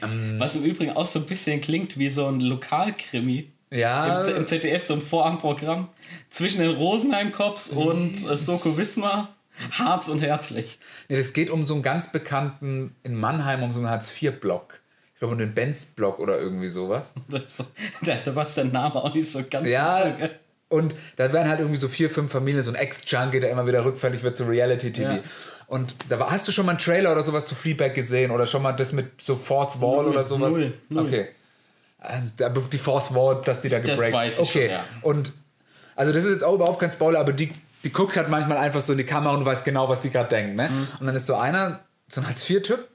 Ähm. 0.01 0.37
Was 0.39 0.57
im 0.57 0.65
Übrigen 0.65 0.93
auch 0.93 1.07
so 1.07 1.19
ein 1.19 1.27
bisschen 1.27 1.61
klingt 1.61 1.99
wie 1.99 2.09
so 2.09 2.27
ein 2.27 2.41
Lokalkrimi. 2.41 3.51
Ja, 3.71 4.21
Im, 4.21 4.37
Im 4.37 4.47
ZDF 4.47 4.83
so 4.83 4.95
ein 4.95 5.01
Vorabendprogramm 5.01 5.89
zwischen 6.29 6.61
den 6.61 6.71
Rosenheim-Cops 6.71 7.71
und 7.71 8.29
äh, 8.29 8.37
Soko 8.37 8.77
Wismar, 8.77 9.35
Harz 9.71 10.09
und 10.09 10.21
Herzlich. 10.21 10.79
nee, 11.09 11.17
das 11.17 11.33
geht 11.33 11.49
um 11.49 11.65
so 11.65 11.73
einen 11.75 11.83
ganz 11.83 12.13
bekannten, 12.13 12.95
in 13.03 13.15
Mannheim, 13.15 13.63
um 13.63 13.73
so 13.73 13.79
einen 13.79 13.89
Hartz-IV-Block. 13.89 14.82
Ich 15.23 15.29
glaube, 15.29 15.37
den 15.37 15.55
Benz-Block 15.55 16.19
oder 16.19 16.37
irgendwie 16.37 16.67
sowas. 16.67 17.15
Das, 17.29 17.59
da, 18.05 18.17
da 18.25 18.35
war 18.35 18.45
der 18.45 18.65
Name 18.65 18.97
auch 18.97 19.15
nicht 19.15 19.31
so 19.31 19.41
ganz 19.49 19.69
Ja, 19.69 20.05
witzig. 20.19 20.31
und 20.69 20.97
da 21.17 21.33
werden 21.33 21.49
halt 21.49 21.61
irgendwie 21.61 21.79
so 21.79 21.87
vier, 21.87 22.11
fünf 22.11 22.33
Familien, 22.33 22.65
so 22.65 22.73
ein 22.73 22.75
Ex-Junkie, 22.75 23.39
der 23.39 23.51
immer 23.51 23.65
wieder 23.65 23.85
rückfällig 23.85 24.25
wird 24.25 24.35
zu 24.35 24.43
Reality-TV. 24.45 25.13
Ja. 25.13 25.19
Und 25.69 25.95
da 26.09 26.19
war, 26.19 26.33
hast 26.33 26.49
du 26.49 26.53
schon 26.53 26.67
mal 26.67 26.73
einen 26.73 26.81
Trailer 26.81 27.13
oder 27.13 27.23
sowas 27.23 27.45
zu 27.45 27.55
Fleabag 27.55 27.95
gesehen 27.95 28.33
oder 28.33 28.47
schon 28.47 28.63
mal 28.63 28.73
das 28.73 28.93
mit 28.93 29.23
so 29.23 29.37
Fourth 29.37 29.81
Wall 29.81 30.03
Null, 30.03 30.09
oder 30.09 30.25
sowas? 30.25 30.55
null, 30.55 30.73
null. 30.89 31.05
Okay. 31.07 31.29
Äh, 32.03 32.19
da- 32.37 32.49
Die 32.49 32.79
Fourth 32.79 33.15
Wall, 33.15 33.41
dass 33.45 33.61
die 33.61 33.69
da 33.69 33.79
Das 33.79 33.91
gebreakt. 33.91 34.13
weiß 34.13 34.41
ich 34.41 34.49
okay. 34.51 34.67
schon, 34.67 34.71
ja. 34.75 34.85
Und 35.03 35.33
also 35.95 36.13
das 36.13 36.25
ist 36.25 36.33
jetzt 36.33 36.43
auch 36.45 36.55
überhaupt 36.55 36.81
kein 36.81 36.91
Spoiler, 36.91 37.21
aber 37.21 37.33
die, 37.33 37.53
die 37.85 37.93
guckt 37.93 38.17
halt 38.17 38.29
manchmal 38.29 38.59
einfach 38.59 38.81
so 38.81 38.91
in 38.91 38.99
die 38.99 39.05
Kamera 39.05 39.35
und 39.37 39.45
weiß 39.45 39.63
genau, 39.63 39.89
was 39.89 40.03
sie 40.03 40.11
gerade 40.11 40.31
denkt. 40.31 40.57
Ne? 40.57 40.69
Mhm. 40.69 40.89
Und 40.99 41.07
dann 41.07 41.15
ist 41.15 41.27
so 41.29 41.37
einer, 41.37 41.79
so 42.09 42.21
ein 42.23 42.27
Hartz-IV-Typ, 42.27 42.89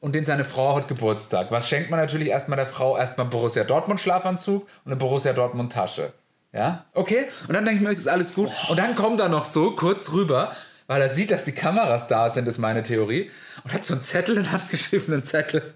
und 0.00 0.14
den 0.14 0.24
seine 0.24 0.44
Frau 0.44 0.76
hat 0.76 0.88
Geburtstag. 0.88 1.50
Was 1.50 1.68
schenkt 1.68 1.90
man 1.90 1.98
natürlich 1.98 2.28
erstmal 2.28 2.56
der 2.56 2.66
Frau? 2.66 2.96
Erstmal 2.96 3.26
Borussia 3.26 3.64
Dortmund 3.64 4.00
Schlafanzug 4.00 4.62
und 4.62 4.92
eine 4.92 4.96
Borussia 4.96 5.32
Dortmund 5.32 5.72
Tasche. 5.72 6.12
Ja? 6.52 6.84
Okay? 6.94 7.26
Und 7.48 7.54
dann 7.54 7.64
denke 7.64 7.82
ich 7.82 7.88
mir, 7.88 7.94
ist 7.94 8.08
alles 8.08 8.34
gut. 8.34 8.50
Und 8.68 8.78
dann 8.78 8.94
kommt 8.94 9.20
er 9.20 9.28
noch 9.28 9.44
so 9.44 9.72
kurz 9.72 10.12
rüber, 10.12 10.52
weil 10.86 11.02
er 11.02 11.08
sieht, 11.08 11.30
dass 11.30 11.44
die 11.44 11.52
Kameras 11.52 12.08
da 12.08 12.28
sind, 12.28 12.46
ist 12.46 12.58
meine 12.58 12.82
Theorie. 12.82 13.30
Und 13.64 13.72
hat 13.72 13.84
so 13.84 13.94
einen 13.94 14.02
Zettel 14.02 14.36
in 14.36 14.44
der 14.44 14.52
Hand 14.52 14.68
geschrieben, 14.70 15.12
einen 15.12 15.24
Zettel, 15.24 15.74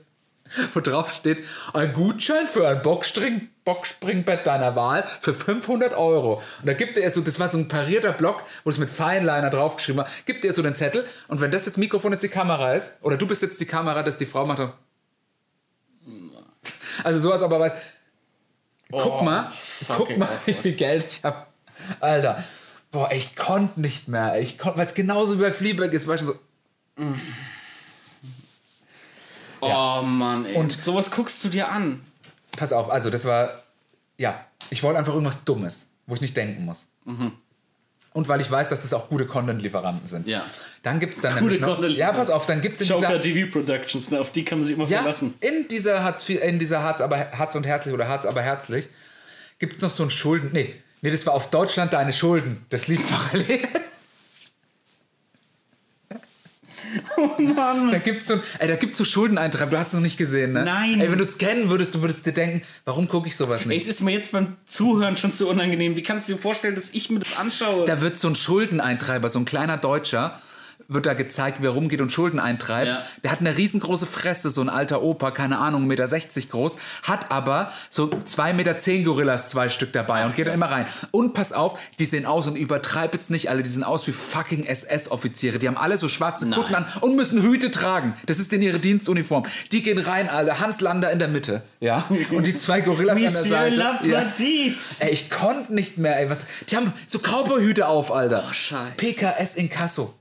wo 0.74 0.80
drauf 0.80 1.12
steht, 1.12 1.44
ein 1.74 1.92
Gutschein 1.92 2.46
für 2.46 2.68
ein 2.68 2.82
Boxspring 2.82 3.48
Boxspringbett 3.74 4.46
deiner 4.46 4.74
Wahl 4.74 5.04
für 5.20 5.32
500 5.32 5.92
Euro. 5.94 6.42
Und 6.60 6.66
da 6.66 6.72
gibt 6.72 6.98
er 6.98 7.08
so, 7.10 7.20
das 7.20 7.38
war 7.38 7.48
so 7.48 7.58
ein 7.58 7.68
parierter 7.68 8.12
Block, 8.12 8.42
wo 8.64 8.70
es 8.70 8.78
mit 8.78 8.90
Feinliner 8.90 9.48
draufgeschrieben 9.50 9.98
war, 10.02 10.08
gibt 10.26 10.44
er 10.44 10.52
so 10.52 10.62
den 10.62 10.74
Zettel 10.74 11.06
und 11.28 11.40
wenn 11.40 11.50
das 11.52 11.66
jetzt 11.66 11.78
Mikrofon 11.78 12.12
jetzt 12.12 12.22
die 12.22 12.28
Kamera 12.28 12.72
ist, 12.74 12.98
oder 13.02 13.16
du 13.16 13.26
bist 13.26 13.42
jetzt 13.42 13.60
die 13.60 13.66
Kamera, 13.66 14.02
dass 14.02 14.16
die 14.16 14.26
Frau 14.26 14.44
macht 14.46 14.58
dann 14.58 14.72
also 17.04 17.20
so, 17.20 17.32
als 17.32 17.42
ob 17.42 17.52
er 17.52 17.60
weiß, 17.60 17.72
guck 18.90 19.20
Oh, 19.20 19.22
mal, 19.22 19.52
guck 19.88 20.16
mal, 20.18 20.28
wie 20.46 20.52
viel 20.54 20.72
Geld 20.72 21.06
ich 21.08 21.22
hab. 21.22 21.46
Alter, 22.00 22.42
boah, 22.90 23.10
ich 23.12 23.36
konnte 23.36 23.80
nicht 23.80 24.08
mehr. 24.08 24.38
Ich 24.40 24.58
konnte, 24.58 24.78
weil 24.78 24.86
es 24.86 24.94
genauso 24.94 25.38
wie 25.38 25.42
bei 25.42 25.52
Fleabag 25.52 25.92
ist, 25.92 26.06
war 26.08 26.16
ich 26.16 26.20
schon 26.22 26.26
so, 26.28 26.38
Oh 29.60 30.02
Mann, 30.02 30.44
ey. 30.46 30.54
Und- 30.56 30.74
Und 30.74 30.82
sowas 30.82 31.10
guckst 31.10 31.42
du 31.44 31.48
dir 31.48 31.68
an. 31.70 32.04
Pass 32.56 32.72
auf, 32.72 32.90
also 32.90 33.10
das 33.10 33.24
war, 33.24 33.62
ja, 34.16 34.44
ich 34.70 34.82
wollte 34.82 34.98
einfach 34.98 35.12
irgendwas 35.12 35.44
Dummes, 35.44 35.88
wo 36.06 36.14
ich 36.14 36.20
nicht 36.20 36.36
denken 36.36 36.64
muss. 36.64 36.88
Und 38.12 38.28
weil 38.28 38.40
ich 38.40 38.50
weiß, 38.50 38.68
dass 38.68 38.82
das 38.82 38.92
auch 38.92 39.08
gute 39.08 39.26
Content-Lieferanten 39.26 40.06
sind. 40.08 40.26
Ja. 40.26 40.44
Dann 40.82 40.98
gibt 40.98 41.14
es 41.14 41.20
dann 41.20 41.32
Gute 41.34 41.54
nämlich 41.54 41.60
noch, 41.60 41.82
Ja, 41.88 42.12
pass 42.12 42.28
auf, 42.28 42.44
dann 42.46 42.60
gibt 42.60 42.74
es 42.74 42.80
in 42.80 42.88
Joker 42.88 43.18
dieser... 43.18 43.20
TV 43.20 43.52
Productions, 43.52 44.10
ne, 44.10 44.20
auf 44.20 44.32
die 44.32 44.44
kann 44.44 44.58
man 44.58 44.66
sich 44.66 44.76
immer 44.76 44.88
Ja, 44.88 44.98
verlassen. 44.98 45.34
in 45.40 45.68
dieser 45.68 46.02
Hartz, 46.02 46.28
in 46.28 46.58
dieser 46.58 46.82
Hartz, 46.82 47.00
aber, 47.00 47.18
Hartz 47.32 47.54
und 47.54 47.66
Herzlich 47.66 47.94
oder 47.94 48.08
Hartz 48.08 48.26
aber 48.26 48.42
Herzlich 48.42 48.88
gibt 49.58 49.76
es 49.76 49.80
noch 49.82 49.90
so 49.90 50.02
ein 50.02 50.10
Schulden... 50.10 50.50
Nee, 50.52 50.74
nee, 51.02 51.10
das 51.10 51.24
war 51.26 51.34
auf 51.34 51.50
Deutschland 51.50 51.92
deine 51.92 52.12
Schulden. 52.12 52.66
Das 52.70 52.88
lief 52.88 53.08
parallel. 53.08 53.60
Mann. 57.48 57.90
Da 57.90 57.98
gibt's 57.98 58.26
so, 58.26 58.34
ey, 58.58 58.68
da 58.68 58.76
gibt's 58.76 58.98
so 58.98 59.04
Schuldeneintreiben. 59.04 59.70
Du 59.70 59.78
hast 59.78 59.88
es 59.88 59.94
noch 59.94 60.00
nicht 60.00 60.16
gesehen, 60.16 60.52
ne? 60.52 60.64
Nein. 60.64 61.00
Ey, 61.00 61.10
wenn 61.10 61.18
du 61.18 61.24
es 61.24 61.38
kennen 61.38 61.68
würdest, 61.70 61.94
du 61.94 62.02
würdest 62.02 62.24
dir 62.26 62.32
denken, 62.32 62.62
warum 62.84 63.08
gucke 63.08 63.28
ich 63.28 63.36
sowas 63.36 63.62
Ey, 63.62 63.68
nicht? 63.68 63.82
es 63.82 63.88
ist 63.88 64.00
mir 64.02 64.12
jetzt 64.12 64.32
beim 64.32 64.56
Zuhören 64.66 65.16
schon 65.16 65.32
zu 65.34 65.48
unangenehm. 65.48 65.96
Wie 65.96 66.02
kannst 66.02 66.28
du 66.28 66.34
dir 66.34 66.38
vorstellen, 66.38 66.74
dass 66.74 66.90
ich 66.92 67.10
mir 67.10 67.18
das 67.20 67.36
anschaue? 67.36 67.86
Da 67.86 68.00
wird 68.00 68.16
so 68.18 68.28
ein 68.28 68.34
Schuldeneintreiber, 68.34 69.28
so 69.28 69.38
ein 69.38 69.44
kleiner 69.44 69.76
Deutscher, 69.76 70.40
wird 70.90 71.06
da 71.06 71.14
gezeigt, 71.14 71.62
wie 71.62 71.66
er 71.66 71.70
rumgeht 71.70 72.00
und 72.00 72.12
Schulden 72.12 72.40
eintreibt. 72.40 72.88
Ja. 72.88 73.02
Der 73.22 73.30
hat 73.30 73.40
eine 73.40 73.56
riesengroße 73.56 74.06
Fresse, 74.06 74.50
so 74.50 74.60
ein 74.60 74.68
alter 74.68 75.02
Opa, 75.02 75.30
keine 75.30 75.58
Ahnung, 75.58 75.90
1,60 75.90 76.36
Meter 76.36 76.48
groß, 76.50 76.76
hat 77.02 77.30
aber 77.30 77.72
so 77.88 78.06
2,10 78.06 78.52
Meter 78.54 79.04
Gorillas, 79.04 79.48
zwei 79.48 79.68
Stück 79.68 79.92
dabei 79.92 80.26
und 80.26 80.34
geht 80.34 80.48
da 80.48 80.52
immer 80.52 80.70
rein. 80.70 80.86
Und 81.10 81.32
pass 81.32 81.52
auf, 81.52 81.78
die 81.98 82.04
sehen 82.04 82.26
aus 82.26 82.46
und 82.46 82.56
übertreib 82.56 83.14
jetzt 83.14 83.30
nicht 83.30 83.50
alle, 83.50 83.62
die 83.62 83.70
sehen 83.70 83.84
aus 83.84 84.06
wie 84.06 84.12
fucking 84.12 84.64
SS-Offiziere. 84.64 85.58
Die 85.58 85.68
haben 85.68 85.76
alle 85.76 85.96
so 85.96 86.08
schwarze. 86.08 86.48
Kutten 86.50 86.74
an 86.74 86.86
und 87.00 87.16
müssen 87.16 87.42
Hüte 87.42 87.70
tragen. 87.70 88.14
Das 88.26 88.38
ist 88.38 88.52
in 88.52 88.62
ihre 88.62 88.80
Dienstuniform. 88.80 89.44
Die 89.72 89.82
gehen 89.82 89.98
rein, 89.98 90.28
alle. 90.28 90.58
Hans 90.58 90.80
Lander 90.80 91.10
in 91.10 91.18
der 91.18 91.28
Mitte. 91.28 91.62
Ja. 91.80 92.04
Und 92.30 92.46
die 92.46 92.54
zwei 92.54 92.80
Gorillas 92.80 93.16
an 93.16 93.22
der 93.22 93.30
Seite. 93.30 93.76
Ja. 93.76 93.92
Lapradit. 93.92 94.76
Ey, 94.98 95.10
ich 95.10 95.30
konnte 95.30 95.74
nicht 95.74 95.98
mehr, 95.98 96.18
ey. 96.18 96.30
Was, 96.30 96.46
die 96.68 96.76
haben 96.76 96.92
so 97.06 97.18
Cowboyhüte 97.18 97.86
auf, 97.86 98.12
Alter. 98.12 98.44
Oh, 98.48 98.52
Scheiße. 98.52 98.94
PKS 98.96 99.56
Inkasso. 99.56 100.06
Fuck. 100.06 100.19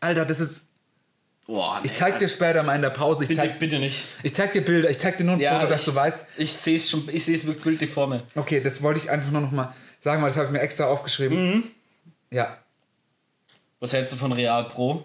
Alter, 0.00 0.24
das 0.24 0.40
ist. 0.40 0.62
Boah, 1.46 1.80
Ich 1.82 1.94
zeig 1.94 2.18
dir 2.20 2.28
später 2.28 2.62
mal 2.62 2.76
in 2.76 2.82
der 2.82 2.90
Pause. 2.90 3.24
Ich 3.24 3.28
bitte, 3.28 3.40
zeig, 3.40 3.58
bitte 3.58 3.78
nicht. 3.80 4.04
ich 4.22 4.34
zeig 4.34 4.52
dir 4.52 4.64
Bilder. 4.64 4.88
Ich 4.88 4.98
zeig 5.00 5.18
dir 5.18 5.24
nur 5.24 5.34
ein 5.34 5.40
Foto, 5.40 5.66
dass 5.66 5.80
ich, 5.80 5.86
du 5.86 5.94
weißt. 5.94 6.26
Ich 6.38 6.52
sehe 6.52 6.76
es 6.76 6.88
schon, 6.88 7.08
ich 7.12 7.24
sehe 7.24 7.36
es 7.36 7.44
wirklich 7.44 7.90
vor 7.90 8.06
mir. 8.06 8.22
Okay, 8.36 8.60
das 8.60 8.82
wollte 8.82 9.00
ich 9.00 9.10
einfach 9.10 9.30
nur 9.32 9.40
noch 9.40 9.50
mal 9.50 9.74
sagen, 9.98 10.22
weil 10.22 10.28
das 10.28 10.36
habe 10.36 10.46
ich 10.46 10.52
mir 10.52 10.60
extra 10.60 10.84
aufgeschrieben. 10.84 11.54
Mhm. 11.54 11.64
Ja, 12.30 12.56
Was 13.80 13.92
hältst 13.92 14.12
du 14.12 14.16
von 14.16 14.32
Real 14.32 14.64
Pro? 14.68 15.04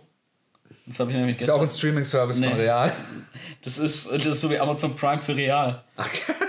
Das 0.85 0.99
habe 0.99 1.09
ich 1.09 1.17
nämlich 1.17 1.37
das 1.37 1.45
ist 1.47 1.49
auch 1.49 1.61
ein 1.61 1.69
Streaming-Service 1.69 2.37
von 2.37 2.47
Nee. 2.47 2.53
Real. 2.53 2.91
Das 3.63 3.79
ist, 3.79 4.05
das 4.11 4.23
ist 4.27 4.41
so 4.41 4.51
wie 4.51 4.59
Amazon 4.59 4.95
Prime 4.95 5.19
für 5.19 5.35
Real. 5.35 5.83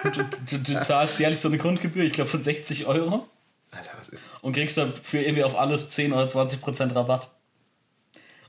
Du, 0.05 0.23
du, 0.51 0.59
du 0.74 0.85
zahlst 0.85 1.18
jährlich 1.18 1.40
so 1.40 1.48
eine 1.48 1.56
Grundgebühr, 1.56 2.05
ich 2.05 2.12
glaube 2.12 2.28
von 2.28 2.43
60 2.43 2.85
Euro. 2.86 3.27
Alter, 3.70 3.90
was 3.98 4.10
ist. 4.10 4.27
und 4.43 4.52
kriegst 4.52 4.77
dann 4.77 4.93
für 5.02 5.23
irgendwie 5.23 5.43
auf 5.43 5.59
alles 5.59 5.89
10 5.89 6.12
oder 6.12 6.28
20 6.28 6.60
Prozent 6.60 6.94
Rabatt. 6.94 7.31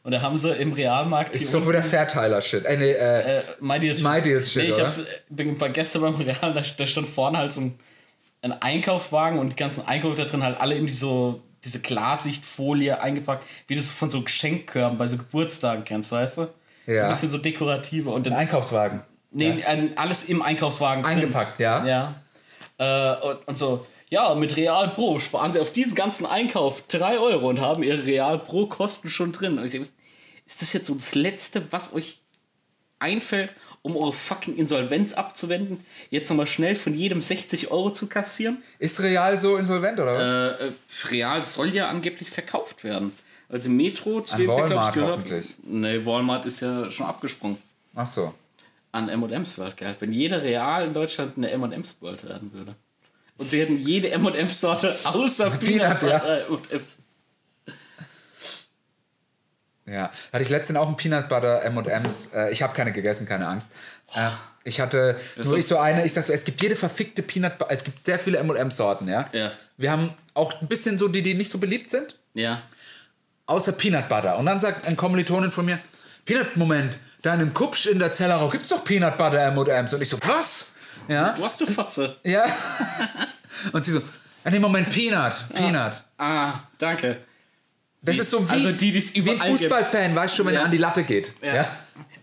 Und 0.08 0.14
da 0.14 0.22
haben 0.22 0.38
sie 0.38 0.54
im 0.56 0.72
Realmarkt 0.72 1.36
Ist 1.36 1.52
so 1.52 1.58
unten, 1.58 1.68
wie 1.68 1.74
der 1.74 1.84
Fairteiler-Shit. 1.84 2.64
Äh, 2.64 2.78
nee, 2.78 2.92
äh, 2.92 3.40
äh, 3.40 3.42
My 3.60 3.78
Deals, 3.78 4.02
My 4.02 4.22
Deals 4.22 4.54
Shit, 4.54 4.64
nee, 4.64 4.70
ich 4.70 4.80
hab's, 4.80 5.02
bin 5.28 5.58
bei 5.58 5.68
gestern 5.68 6.02
beim 6.04 6.16
Real, 6.16 6.54
da, 6.54 6.64
da 6.78 6.86
stand 6.86 7.10
vorne 7.10 7.38
halt 7.40 7.52
so 7.52 7.60
ein, 7.60 7.78
ein 8.42 8.54
Einkaufswagen 8.54 9.38
und 9.38 9.52
die 9.52 9.56
ganzen 9.58 9.86
Einkäufe 9.86 10.16
da 10.16 10.24
drin 10.24 10.44
halt 10.44 10.62
alle 10.62 10.76
in 10.76 10.88
so, 10.88 11.42
diese 11.66 11.82
Klarsichtfolie 11.82 13.02
eingepackt, 13.02 13.44
wie 13.68 13.76
du 13.76 13.82
es 13.82 13.92
von 13.92 14.10
so 14.10 14.22
Geschenkkörben 14.22 14.98
bei 14.98 15.08
so 15.08 15.18
Geburtstagen 15.18 15.84
kennst, 15.84 16.14
weißt 16.14 16.38
du? 16.38 16.48
So 16.86 16.94
Ja. 16.94 17.04
ein 17.04 17.10
bisschen 17.10 17.30
so 17.30 17.38
dekorative 17.38 18.10
und 18.10 18.22
ein 18.28 18.32
dann, 18.32 18.40
Einkaufswagen. 18.40 19.02
nee, 19.32 19.62
ein- 19.66 19.98
alles 19.98 20.24
im 20.24 20.42
Einkaufswagen 20.42 21.04
drin. 21.04 21.16
Eingepackt, 21.18 21.60
ja. 21.60 21.86
Ja. 21.86 22.16
Äh, 22.78 23.28
und, 23.28 23.46
und 23.46 23.58
so, 23.58 23.86
ja, 24.08 24.34
mit 24.36 24.56
Real 24.56 24.88
Pro 24.88 25.20
sparen 25.20 25.52
sie 25.52 25.60
auf 25.60 25.74
diesen 25.74 25.96
ganzen 25.96 26.26
Einkauf 26.26 26.84
3 26.88 27.20
Euro 27.20 27.50
und 27.50 27.60
haben 27.60 27.84
ihre 27.84 28.06
Real 28.06 28.40
Pro 28.40 28.68
Kosten 28.68 29.10
schon 29.10 29.34
drin. 29.34 29.58
Und 29.58 29.66
ich 29.66 29.72
denke, 29.72 29.90
ist 30.48 30.62
das 30.62 30.74
jetzt 30.74 30.88
so 30.88 30.96
das 30.96 31.14
Letzte, 31.14 31.72
was 31.72 31.94
euch 31.94 32.22
einfällt, 33.00 33.52
um 33.82 33.96
eure 33.96 34.14
fucking 34.14 34.56
Insolvenz 34.56 35.14
abzuwenden? 35.14 35.86
Jetzt 36.10 36.30
nochmal 36.30 36.48
schnell 36.48 36.76
von 36.76 36.94
jedem 36.94 37.22
60 37.22 37.70
Euro 37.70 37.92
zu 37.92 38.08
kassieren? 38.08 38.64
Ist 38.80 39.02
Real 39.02 39.38
so 39.38 39.58
insolvent, 39.58 40.00
oder 40.00 40.16
was? 40.16 40.62
Äh, 40.62 40.68
äh, 40.68 40.72
Real 41.10 41.44
soll 41.44 41.74
ja 41.74 41.90
angeblich 41.90 42.30
verkauft 42.30 42.84
werden. 42.84 43.12
Also 43.50 43.70
Metro, 43.70 44.22
zu 44.22 44.34
An 44.34 44.42
denen 44.42 44.54
sie, 44.54 44.62
glaub 44.64 44.96
Walmart 44.96 45.26
gehört. 45.26 45.46
Nee, 45.64 46.06
Walmart 46.06 46.46
ist 46.46 46.62
ja 46.62 46.90
schon 46.90 47.06
abgesprungen. 47.06 47.58
Ach 47.96 48.08
so. 48.08 48.34
An 48.92 49.10
M&M's 49.10 49.58
World 49.58 49.78
geil. 49.78 49.96
Wenn 50.00 50.12
jede 50.12 50.42
Real 50.42 50.86
in 50.86 50.94
Deutschland 50.94 51.38
eine 51.38 51.52
M&M's 51.52 51.98
World 52.02 52.28
werden 52.28 52.52
würde. 52.54 52.76
Und 53.38 53.50
sie 53.50 53.60
hätten 53.60 53.78
jede 53.78 54.10
M&M's 54.12 54.60
Sorte 54.60 54.96
außer 55.04 55.50
Peanut, 55.52 56.00
Peanut 56.00 56.04
ja. 56.04 56.38
M&M's. 56.38 56.98
Ja, 59.88 60.12
hatte 60.34 60.44
ich 60.44 60.50
letztens 60.50 60.78
auch 60.78 60.88
ein 60.88 60.98
Peanut 60.98 61.30
Butter 61.30 61.62
M&M's. 61.64 62.34
Äh, 62.34 62.52
ich 62.52 62.62
habe 62.62 62.74
keine 62.74 62.92
gegessen, 62.92 63.26
keine 63.28 63.48
Angst. 63.48 63.68
Äh, 64.14 64.30
ich 64.66 64.82
hatte 64.82 65.16
nur 65.38 65.46
ist- 65.58 65.60
ich 65.60 65.68
so 65.68 65.78
eine, 65.78 66.06
ich 66.06 66.14
sag 66.14 66.24
so, 66.26 66.34
es 66.34 66.44
gibt 66.44 66.62
jede 66.62 66.76
verfickte 66.76 67.24
Peanut 67.24 67.58
Butter, 67.58 67.72
es 67.74 67.84
gibt 67.86 68.06
sehr 68.06 68.20
viele 68.20 68.38
M&M 68.40 68.70
Sorten, 68.72 69.08
ja? 69.08 69.30
Ja. 69.32 69.52
Wir 69.78 69.92
haben 69.92 70.14
auch 70.34 70.60
ein 70.62 70.68
bisschen 70.68 70.98
so 70.98 71.08
die, 71.08 71.22
die 71.22 71.34
nicht 71.36 71.50
so 71.52 71.58
beliebt 71.58 71.90
sind, 71.90 72.16
Ja. 72.34 72.64
außer 73.46 73.72
Peanut 73.72 74.10
Butter. 74.10 74.38
Und 74.38 74.46
dann 74.46 74.60
sagt 74.60 74.86
ein 74.86 74.98
Kommilitonin 74.98 75.52
von 75.52 75.66
mir, 75.66 75.80
Peanut, 76.26 76.58
Moment, 76.58 76.98
da 77.22 77.34
in 77.34 77.40
dem 77.40 77.54
Kupsch 77.54 77.86
in 77.86 78.00
der 78.00 78.12
Zellerau 78.12 78.50
gibt's 78.50 78.70
doch 78.70 78.84
Peanut 78.84 79.18
Butter 79.18 79.40
M&M's. 79.48 79.94
Und 79.94 80.02
ich 80.02 80.10
so, 80.10 80.18
was? 80.26 80.76
Ja, 81.08 81.32
Du 81.34 81.46
hast 81.46 81.62
eine 81.62 81.72
Fotze. 81.72 82.18
ja. 82.24 82.46
Und 83.72 83.86
sie 83.86 83.92
so, 83.94 84.02
in 84.44 84.52
dem 84.52 84.62
Moment 84.62 84.90
Peanut, 84.90 85.34
Peanut. 85.54 85.94
Ah, 86.18 86.54
danke. 86.78 87.18
Das 88.02 88.16
Die- 88.16 88.22
ist 88.22 88.30
so 88.30 88.48
wie, 88.48 88.54
also 88.54 88.72
die, 88.72 88.94
wie 88.94 89.32
ein. 89.32 89.52
Fußballfan, 89.52 90.16
weißt 90.16 90.34
du 90.34 90.38
schon, 90.38 90.46
wenn 90.48 90.54
Ja. 90.54 90.60
er 90.62 90.66
an 90.66 90.72
die 90.72 90.78
Latte 90.78 91.04
geht. 91.04 91.34
Ja. 91.42 91.68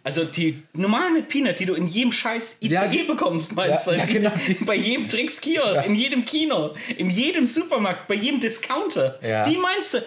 Also 0.03 0.25
die 0.25 0.63
normalen 0.75 1.15
mit 1.15 1.29
Peanut, 1.29 1.59
die 1.59 1.65
du 1.67 1.75
in 1.75 1.89
jedem 1.89 2.13
scheiß 2.13 2.59
ICE 2.61 2.73
Ja, 2.75 2.85
bekommst, 3.07 3.53
meinst 3.55 3.87
Ja, 3.87 3.93
du? 3.93 3.99
ja, 3.99 4.05
genau. 4.05 4.33
Bei 4.67 4.75
jedem 4.75 5.09
Trinkskiosk, 5.09 5.87
in 5.87 5.95
jedem 5.95 6.25
Kino, 6.27 6.75
in 6.97 7.09
jedem 7.11 7.47
Supermarkt, 7.47 8.07
bei 8.07 8.15
jedem 8.15 8.39
Discounter. 8.41 9.19
Ja. 9.23 9.43
Die 9.49 9.57
meinst 9.57 9.95
du, 9.95 9.99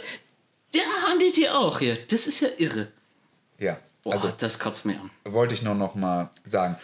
der 0.76 0.84
haben 1.07 1.19
die 1.19 1.31
dir 1.31 1.57
auch 1.57 1.80
hier. 1.80 1.98
Das 2.07 2.27
ist 2.27 2.39
ja 2.41 2.49
irre. 2.57 2.89
ja. 3.60 3.77
Boah, 4.03 4.14
Also 4.14 4.31
das 4.38 4.60
kotzt 4.60 4.85
mir 4.85 4.94
an. 5.02 5.10
wollte 5.26 5.53
ich 5.56 5.64
nur 5.64 5.73
noch 5.76 5.95
mal 5.95 6.30
sagen. 6.45 6.77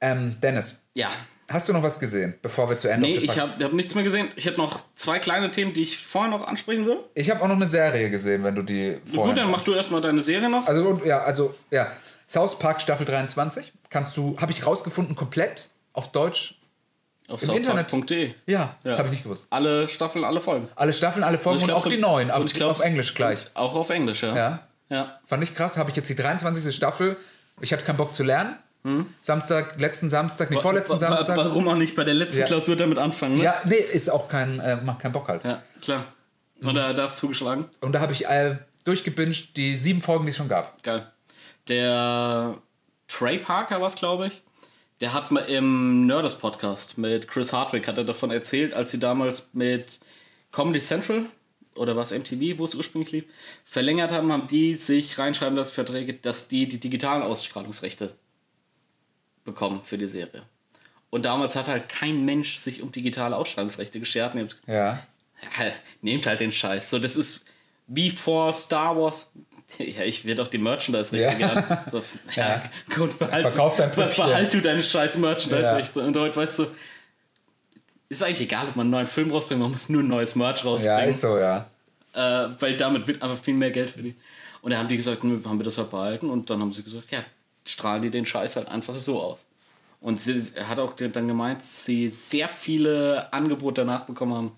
Ähm, 0.00 0.36
Dennis, 0.42 0.80
Ja. 0.94 1.10
Hast 1.48 1.68
du 1.68 1.72
noch 1.72 1.82
was 1.82 1.98
gesehen, 1.98 2.34
bevor 2.42 2.68
wir 2.68 2.76
zu 2.78 2.88
Ende 2.88 3.06
Nee, 3.06 3.16
ich 3.18 3.38
habe 3.38 3.62
hab 3.64 3.72
nichts 3.72 3.94
mehr 3.94 4.04
gesehen. 4.04 4.28
Ich 4.36 4.44
hätte 4.46 4.58
noch 4.58 4.80
zwei 4.96 5.18
kleine 5.18 5.50
Themen, 5.50 5.72
die 5.72 5.82
ich 5.82 5.98
vorher 5.98 6.30
noch 6.30 6.46
ansprechen 6.46 6.84
würde. 6.86 7.04
ich 7.14 7.30
hab 7.30 7.40
auch 7.42 7.48
noch 7.48 7.56
eine 7.56 7.66
Serie 7.68 8.10
gesehen, 8.10 8.44
wenn 8.44 8.54
du 8.54 8.62
die 8.62 9.00
vorher... 9.12 9.34
Gut, 9.34 9.38
dann 9.42 9.50
mach 9.50 9.62
du 9.62 9.74
erstmal 9.74 10.00
deine 10.00 10.20
Serie 10.20 10.48
noch. 10.48 10.66
Also 10.66 10.88
und- 10.88 11.04
ja, 11.06 11.18
also 11.20 11.54
ja, 11.70 11.90
South 12.28 12.58
Park 12.58 12.80
Staffel 12.80 13.06
23 13.06 13.72
kannst 13.90 14.16
du, 14.16 14.36
habe 14.40 14.52
ich 14.52 14.66
rausgefunden 14.66 15.14
komplett 15.16 15.70
auf 15.94 16.12
Deutsch. 16.12 16.54
Auf 17.28 17.42
im 17.42 17.50
Internet. 17.50 17.90
southpark.de. 17.90 18.32
Ja, 18.46 18.76
Ja. 18.84 18.92
habe 18.96 19.04
ich 19.08 19.10
nicht 19.12 19.22
gewusst. 19.24 19.48
Alle 19.50 19.86
Staffeln, 19.88 20.24
alle 20.24 20.40
Folgen. 20.40 20.68
Alle 20.76 20.94
Staffeln, 20.94 21.22
alle 21.24 21.38
Folgen 21.38 21.60
und, 21.60 21.66
glaub, 21.66 21.78
auch 21.78 21.84
so- 21.84 21.90
die 21.90 21.98
neuen, 21.98 22.30
auf, 22.30 22.40
und 22.40 22.46
ich 22.46 22.54
glaub- 22.54 22.70
auf 22.70 22.80
Englisch 22.80 23.14
gleich. 23.14 23.46
Auch 23.54 23.74
auf 23.74 23.90
Englisch, 23.90 24.22
ja. 24.22 24.34
Ja, 24.34 24.58
Ja. 24.88 25.18
fand 25.26 25.42
ich 25.42 25.54
krass. 25.54 25.76
Habe 25.76 25.90
ich 25.90 25.96
jetzt 25.96 26.08
die 26.08 26.14
23. 26.14 26.74
Staffel. 26.74 27.16
Ich 27.60 27.72
hatte 27.72 27.84
keinen 27.84 27.96
Bock 27.98 28.14
zu 28.14 28.22
lernen. 28.24 28.56
Samstag, 29.20 29.78
letzten 29.78 30.08
Samstag, 30.08 30.50
nee, 30.50 30.60
vorletzten 30.60 30.94
Hm? 30.94 31.00
Wa- 31.02 31.10
wa- 31.10 31.16
Samstag. 31.16 31.36
Warum 31.36 31.68
auch 31.68 31.74
nicht 31.76 31.94
bei 31.94 32.04
der 32.04 32.14
letzten 32.14 32.40
Ja. 32.40 32.46
Klausur 32.46 32.74
damit 32.76 32.96
anfangen, 32.98 33.36
ne? 33.36 33.42
Ja, 33.44 33.54
nee, 33.64 33.74
ist 33.76 34.08
auch 34.08 34.28
kein, 34.28 34.60
äh, 34.60 34.76
macht 34.76 35.00
keinen 35.00 35.12
Bock 35.12 35.28
halt. 35.28 35.44
Ja, 35.44 35.62
klar. 35.82 36.06
Und 36.62 36.74
da, 36.74 36.92
da 36.92 37.02
hast 37.02 37.16
du 37.18 37.26
zugeschlagen. 37.26 37.66
Und 37.80 37.92
da 37.92 38.00
habe 38.00 38.12
ich 38.12 38.26
äh, 38.26 38.56
durchgebinged 38.84 39.56
die 39.56 39.76
sieben 39.76 40.00
Folgen, 40.00 40.24
die 40.24 40.30
es 40.30 40.36
schon 40.36 40.48
gab. 40.48 40.82
Geil. 40.82 41.06
Der 41.68 42.56
Trey 43.08 43.38
Parker 43.38 43.80
war 43.80 43.88
es, 43.88 43.94
glaube 43.96 44.28
ich. 44.28 44.42
Der 45.00 45.12
hat 45.12 45.30
mal 45.30 45.40
im 45.44 46.06
Nerdist 46.06 46.40
Podcast 46.40 46.98
mit 46.98 47.28
Chris 47.28 47.52
Hardwick 47.52 47.86
hat 47.86 47.98
er 47.98 48.04
davon 48.04 48.30
erzählt, 48.30 48.74
als 48.74 48.90
sie 48.90 48.98
damals 48.98 49.50
mit 49.52 50.00
Comedy 50.50 50.80
Central 50.80 51.26
oder 51.76 51.94
was 51.94 52.10
MTV, 52.10 52.58
wo 52.58 52.64
es 52.64 52.74
ursprünglich 52.74 53.12
lief, 53.12 53.24
verlängert 53.64 54.10
haben, 54.10 54.32
haben 54.32 54.48
die 54.48 54.74
sich 54.74 55.16
reinschreiben 55.18 55.56
lassen 55.56 55.72
Verträge, 55.74 56.14
dass 56.14 56.48
die 56.48 56.66
die 56.66 56.80
digitalen 56.80 57.22
Ausstrahlungsrechte 57.22 58.14
bekommen 59.48 59.80
für 59.82 59.98
die 59.98 60.06
Serie. 60.08 60.42
Und 61.10 61.24
damals 61.24 61.56
hat 61.56 61.68
halt 61.68 61.88
kein 61.88 62.24
Mensch 62.24 62.58
sich 62.58 62.82
um 62.82 62.92
digitale 62.92 63.34
Ausstrahlungsrechte 63.36 63.98
geschert. 63.98 64.34
Hab 64.34 64.48
Ja. 64.66 64.84
ja, 65.58 65.72
nehmt 66.02 66.26
halt 66.26 66.40
den 66.40 66.52
Scheiß. 66.52 66.90
So, 66.90 66.98
das 66.98 67.16
ist 67.16 67.44
wie 67.86 68.10
vor 68.10 68.52
Star 68.52 68.96
Wars. 68.96 69.30
Ja, 69.78 70.02
ich 70.02 70.24
will 70.24 70.34
doch 70.34 70.48
die 70.48 70.58
Merchandise-Rechte 70.58 71.40
Ja. 71.40 71.52
gerne. 71.54 71.84
So, 71.90 72.02
ja, 72.34 72.62
gut, 72.94 73.18
behalt, 73.18 73.42
Verkauf 73.42 73.76
dein 73.76 73.90
Püppchen. 73.92 74.24
behalt 74.24 74.52
du 74.54 74.60
deine 74.62 74.82
scheiß 74.82 75.18
Merchandise-Rechte. 75.18 76.00
Und 76.00 76.16
heute 76.16 76.36
weißt 76.36 76.58
du, 76.60 76.66
ist 78.08 78.22
eigentlich 78.22 78.40
egal, 78.42 78.68
ob 78.68 78.76
man 78.76 78.84
einen 78.84 78.90
neuen 78.90 79.06
Film 79.06 79.30
rausbringt, 79.30 79.60
man 79.60 79.70
muss 79.70 79.88
nur 79.90 80.02
ein 80.02 80.08
neues 80.08 80.34
Merch 80.36 80.62
Ja, 80.64 80.70
rausbringen. 80.70 81.08
ist 81.10 81.20
so, 81.20 81.38
ja. 81.38 81.66
äh, 82.14 82.48
weil 82.58 82.76
damit 82.76 83.06
wird 83.06 83.22
einfach 83.22 83.36
viel 83.42 83.54
mehr 83.54 83.70
Geld 83.70 83.90
verdient. 83.90 84.16
Und 84.62 84.70
dann 84.70 84.80
haben 84.80 84.88
die 84.88 84.96
gesagt, 84.96 85.22
haben 85.22 85.58
wir 85.58 85.64
das 85.64 85.76
halt 85.78 85.90
behalten. 85.90 86.30
Und 86.30 86.48
dann 86.50 86.60
haben 86.60 86.72
sie 86.72 86.82
gesagt, 86.82 87.10
ja, 87.10 87.22
strahlen 87.68 88.02
die 88.02 88.10
den 88.10 88.26
Scheiß 88.26 88.56
halt 88.56 88.68
einfach 88.68 88.98
so 88.98 89.20
aus. 89.20 89.46
Und 90.00 90.20
sie 90.20 90.40
hat 90.64 90.78
auch 90.78 90.94
dann 90.94 91.26
gemeint, 91.26 91.60
dass 91.60 91.84
sie 91.84 92.08
sehr 92.08 92.48
viele 92.48 93.32
Angebote 93.32 93.82
danach 93.82 94.06
bekommen 94.06 94.34
haben, 94.34 94.52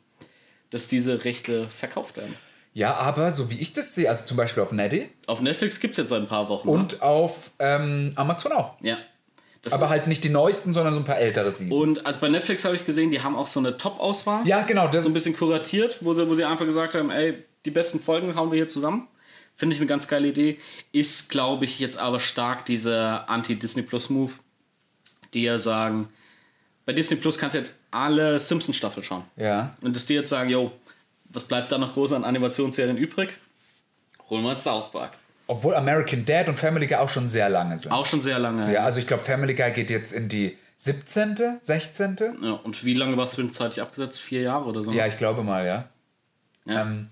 dass 0.70 0.86
diese 0.86 1.24
Rechte 1.24 1.68
verkauft 1.68 2.16
werden. 2.16 2.34
Ja, 2.72 2.94
aber 2.94 3.32
so 3.32 3.50
wie 3.50 3.58
ich 3.58 3.72
das 3.72 3.94
sehe, 3.94 4.08
also 4.08 4.26
zum 4.26 4.36
Beispiel 4.36 4.62
auf 4.62 4.70
Netty 4.70 5.10
Auf 5.26 5.40
Netflix 5.40 5.80
gibt 5.80 5.92
es 5.92 5.98
jetzt 5.98 6.10
seit 6.10 6.20
ein 6.20 6.28
paar 6.28 6.48
Wochen. 6.48 6.68
ne? 6.68 6.74
und 6.74 7.02
auf 7.02 7.50
ähm, 7.58 8.12
Amazon 8.14 8.52
auch. 8.52 8.74
Ja. 8.80 8.96
Das 9.62 9.72
Aber 9.72 9.88
halt 9.90 10.06
nicht 10.06 10.24
die 10.24 10.30
neuesten, 10.30 10.72
sondern 10.72 10.94
so 10.94 11.00
ein 11.00 11.04
paar 11.04 11.18
ältere 11.18 11.50
Seasons. 11.50 11.72
Und 11.74 12.06
also 12.06 12.20
bei 12.20 12.28
Netflix 12.28 12.64
habe 12.64 12.76
ich 12.76 12.86
gesehen, 12.86 13.10
die 13.10 13.20
haben 13.20 13.36
auch 13.36 13.46
so 13.46 13.60
eine 13.60 13.76
Top-Auswahl. 13.76 14.46
ja, 14.46 14.62
genau. 14.62 14.88
Das, 14.88 15.02
So 15.02 15.08
ein 15.08 15.12
bisschen 15.12 15.36
kuratiert, 15.36 15.98
wo 16.00 16.14
sie, 16.14 16.26
wo 16.28 16.34
sie 16.34 16.44
einfach 16.44 16.64
gesagt 16.64 16.94
haben, 16.94 17.10
ey, 17.10 17.44
die 17.66 17.70
besten 17.70 18.00
Folgen 18.00 18.34
hauen 18.36 18.50
wir 18.50 18.56
hier 18.56 18.68
zusammen. 18.68 19.08
Finde 19.60 19.74
ich 19.74 19.80
eine 19.82 19.88
ganz 19.88 20.08
geile 20.08 20.28
Idee. 20.28 20.58
Ist, 20.90 21.28
glaube 21.28 21.66
ich, 21.66 21.80
jetzt 21.80 21.98
aber 21.98 22.18
stark 22.18 22.64
dieser 22.64 23.28
Anti-Disney 23.28 23.82
Plus-Move, 23.82 24.32
die 25.34 25.42
ja 25.42 25.58
sagen, 25.58 26.08
bei 26.86 26.94
Disney 26.94 27.18
Plus 27.18 27.36
kannst 27.36 27.52
du 27.52 27.58
jetzt 27.58 27.76
alle 27.90 28.40
Simpsons-Staffel 28.40 29.04
schauen. 29.04 29.24
ja. 29.36 29.76
Und 29.82 29.94
dass 29.94 30.06
die 30.06 30.14
jetzt 30.14 30.30
sagen, 30.30 30.48
yo, 30.48 30.72
was 31.26 31.44
bleibt 31.44 31.70
da 31.72 31.76
noch 31.76 31.92
groß 31.92 32.12
an 32.12 32.24
Animationsserien 32.24 32.96
übrig? 32.96 33.34
Holen 34.30 34.44
wir 34.44 34.52
jetzt 34.52 34.64
South 34.64 34.90
Park. 34.92 35.12
Obwohl 35.46 35.74
American 35.74 36.24
Dad 36.24 36.48
und 36.48 36.58
Family 36.58 36.86
Guy 36.86 36.96
auch 36.96 37.10
schon 37.10 37.28
sehr 37.28 37.50
lange 37.50 37.76
sind. 37.76 37.92
Auch 37.92 38.06
schon 38.06 38.22
sehr 38.22 38.38
lange. 38.38 38.72
Ja, 38.72 38.84
also 38.84 38.98
ich 38.98 39.06
glaube, 39.06 39.22
Family 39.22 39.52
Guy 39.52 39.72
geht 39.72 39.90
jetzt 39.90 40.14
in 40.14 40.30
die 40.30 40.56
17., 40.76 41.58
16. 41.60 42.16
Ja, 42.40 42.52
und 42.52 42.82
wie 42.82 42.94
lange 42.94 43.14
war 43.18 43.26
es 43.26 43.32
zwischenzeitlich 43.32 43.82
abgesetzt? 43.82 44.20
Vier 44.20 44.40
Jahre 44.40 44.64
oder 44.64 44.82
so? 44.82 44.90
Ja, 44.90 45.06
ich 45.06 45.18
glaube 45.18 45.42
mal, 45.42 45.66
ja. 45.66 45.90
Ja. 46.64 46.80
Ähm, 46.80 47.08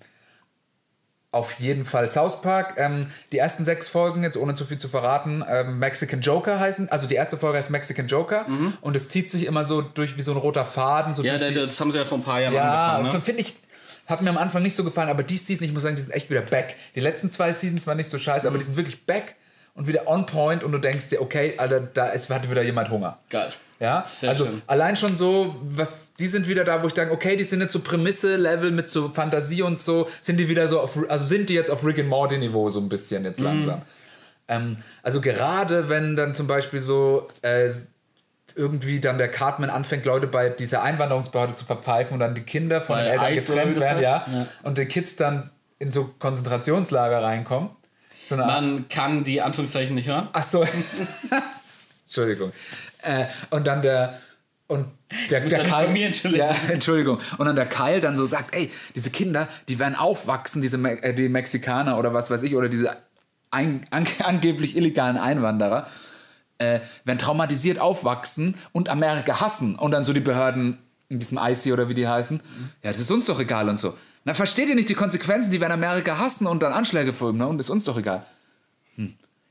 auf 1.39 1.59
jeden 1.59 1.85
Fall 1.87 2.11
South 2.11 2.43
Park. 2.43 2.75
Ähm, 2.77 3.07
die 3.33 3.39
ersten 3.39 3.65
sechs 3.65 3.89
Folgen, 3.89 4.23
jetzt 4.23 4.37
ohne 4.37 4.55
zu 4.55 4.65
viel 4.67 4.77
zu 4.77 4.89
verraten, 4.89 5.45
ähm, 5.49 5.79
Mexican 5.79 6.21
Joker 6.21 6.59
heißen. 6.61 6.89
Also 6.91 7.07
die 7.07 7.15
erste 7.15 7.37
Folge 7.37 7.59
heißt 7.59 7.71
Mexican 7.71 8.07
Joker 8.09 8.47
und 8.81 8.97
es 8.97 9.09
zieht 9.09 9.31
sich 9.31 9.47
immer 9.47 9.65
so 9.65 9.81
durch 9.83 10.17
wie 10.17 10.23
so 10.23 10.33
ein 10.33 10.37
roter 10.39 10.65
Faden. 10.65 11.15
So 11.15 11.23
ja, 11.23 11.39
der, 11.39 11.53
das 11.53 11.81
haben 11.81 11.93
sie 11.93 11.99
ja 11.99 12.05
vor 12.05 12.19
ein 12.19 12.25
paar 12.25 12.41
Jahren 12.41 12.55
ja 12.55 12.89
angefangen. 12.97 13.19
Ne? 13.19 13.25
finde 13.25 13.41
ich. 13.43 13.57
Hat 14.07 14.23
mir 14.23 14.31
am 14.31 14.39
Anfang 14.39 14.63
nicht 14.63 14.75
so 14.75 14.85
gefallen, 14.85 15.11
aber 15.11 15.23
die 15.23 15.37
Season, 15.37 15.67
ich 15.67 15.73
muss 15.75 15.83
sagen, 15.83 15.97
die 15.97 16.03
sind 16.03 16.13
echt 16.15 16.31
wieder 16.31 16.41
back. 16.41 16.77
Die 16.95 17.01
letzten 17.01 17.31
zwei 17.31 17.53
Seasons 17.53 17.87
waren 17.87 17.99
nicht 17.99 18.09
so 18.09 18.19
scheiße, 18.19 18.47
Mhm. 18.47 18.53
aber 18.53 18.59
die 18.59 18.65
sind 18.65 18.77
wirklich 18.77 19.05
back 19.05 19.35
und 19.75 19.87
wieder 19.87 20.09
on 20.09 20.25
point 20.27 20.65
und 20.65 20.73
du 20.73 20.79
denkst 20.79 21.09
dir, 21.09 21.21
okay, 21.21 21.55
Alter, 21.59 21.81
da 21.81 22.07
ist, 22.09 22.31
hat 22.31 22.51
wieder 22.51 22.63
jemand 22.63 22.89
Hunger. 22.91 23.19
Geil. 23.29 23.53
Ja, 23.81 24.03
Sehr 24.05 24.31
also 24.31 24.47
schön. 24.47 24.63
allein 24.67 24.97
schon 24.97 25.15
so, 25.15 25.55
was 25.63 26.13
die 26.15 26.27
sind 26.27 26.49
wieder 26.49 26.65
da, 26.65 26.83
wo 26.83 26.89
ich 26.89 26.95
denke, 26.95 27.15
okay, 27.15 27.37
die 27.37 27.45
sind 27.45 27.61
jetzt 27.61 27.73
so 27.73 27.79
Prämisse-Level 27.79 28.73
mit 28.73 28.89
so 28.89 29.11
Fantasie 29.11 29.63
und 29.63 29.81
so, 29.81 30.09
sind 30.21 30.39
die 30.41 30.49
wieder 30.49 30.67
so 30.67 30.81
auf, 30.81 30.99
also 31.09 31.25
sind 31.25 31.49
die 31.49 31.55
jetzt 31.55 31.71
auf 31.71 31.85
Rick 31.85 32.01
and 32.01 32.09
Morty-Niveau 32.09 32.69
so 32.71 32.81
ein 32.81 32.89
bisschen 32.89 33.23
Mhm. 33.23 33.29
jetzt 33.29 33.41
langsam. 33.41 33.83
Ähm, 34.49 34.73
also 35.03 35.21
gerade 35.21 35.89
wenn 35.89 36.17
dann 36.17 36.35
zum 36.35 36.47
Beispiel 36.49 36.81
so 36.81 37.29
äh, 37.43 37.71
irgendwie 38.57 38.99
dann 38.99 39.19
der 39.19 39.29
Cartman 39.31 39.71
anfängt, 39.71 40.05
Leute 40.07 40.27
bei 40.27 40.49
dieser 40.49 40.83
Einwanderungsbehörde 40.83 41.55
zu 41.55 41.65
verpfeifen 41.65 42.15
und 42.15 42.19
dann 42.21 42.35
die 42.35 42.43
Kinder 42.43 42.81
von 42.81 42.97
Bei 42.97 43.03
den 43.05 43.13
Eltern 43.21 43.55
oder 43.55 43.65
getrennt 43.67 43.81
werden, 43.81 44.03
ja? 44.03 44.27
Ja. 44.33 44.47
und 44.65 44.79
die 44.79 44.87
Kids 44.87 45.15
dann 45.17 45.51
in 45.79 45.93
so 45.93 46.11
Konzentrationslager 46.19 47.23
reinkommen. 47.23 47.71
So 48.29 48.37
Man 48.37 48.89
kann 48.89 49.23
die 49.23 49.41
Anführungszeichen 49.41 49.95
nicht 49.95 50.09
hören. 50.09 50.29
Ach 50.33 50.43
so. 50.43 50.67
Entschuldigung. 52.07 52.53
Äh, 53.03 53.27
und 53.51 53.67
dann 53.67 53.83
der. 53.83 54.21
Und 54.67 54.87
der, 55.31 55.41
der 55.41 55.65
bei 55.65 55.89
mir. 55.89 56.11
Ja, 56.11 56.55
Entschuldigung. 56.69 57.19
Und 57.39 57.47
dann 57.47 57.57
der 57.57 57.67
Kyle 57.67 58.01
dann 58.01 58.19
so 58.19 58.27
sagt, 58.27 58.55
ey, 58.55 58.71
diese 58.95 59.09
Kinder, 59.09 59.49
die 59.67 59.79
werden 59.79 59.95
aufwachsen, 59.95 60.61
diese 60.61 60.77
Me 60.77 61.03
äh, 61.03 61.15
die 61.15 61.31
Mexikaner 61.31 61.99
oder 61.99 62.13
was 62.13 62.31
weiß 62.31 62.43
ich, 62.43 62.55
oder 62.55 62.69
diese 62.69 62.95
ein, 63.51 63.87
an, 63.91 64.07
angeblich 64.25 64.77
illegalen 64.77 65.17
Einwanderer, 65.17 65.87
äh, 66.59 66.81
werden 67.05 67.19
traumatisiert 67.19 67.79
aufwachsen 67.79 68.57
und 68.73 68.89
Amerika 68.89 69.41
hassen. 69.41 69.77
Und 69.77 69.93
dann 69.93 70.05
so 70.05 70.13
die 70.13 70.21
Behörden 70.21 70.79
in 71.09 71.19
diesem 71.19 71.39
IC 71.39 71.73
oder 71.73 71.89
wie 71.89 71.95
die 71.95 72.07
heißen, 72.07 72.41
ja, 72.83 72.91
das 72.91 73.01
ist 73.01 73.11
uns 73.11 73.27
doch 73.27 73.41
egal 73.41 73.69
und 73.69 73.79
so. 73.79 73.97
Na, 74.25 74.35
versteht 74.35 74.69
ihr 74.69 74.75
nicht 74.75 74.91
die 74.91 74.95
Konsequenzen? 74.95 75.51
Die 75.51 75.61
werden 75.61 75.73
Amerika 75.73 76.19
hassen 76.19 76.47
und 76.47 76.63
dann 76.63 76.73
Anschläge 76.73 77.15
folgen, 77.15 77.39
ne? 77.39 77.47
Und 77.47 77.61
ist 77.61 77.71
uns 77.71 77.85
doch 77.85 77.97
egal. 77.97 78.27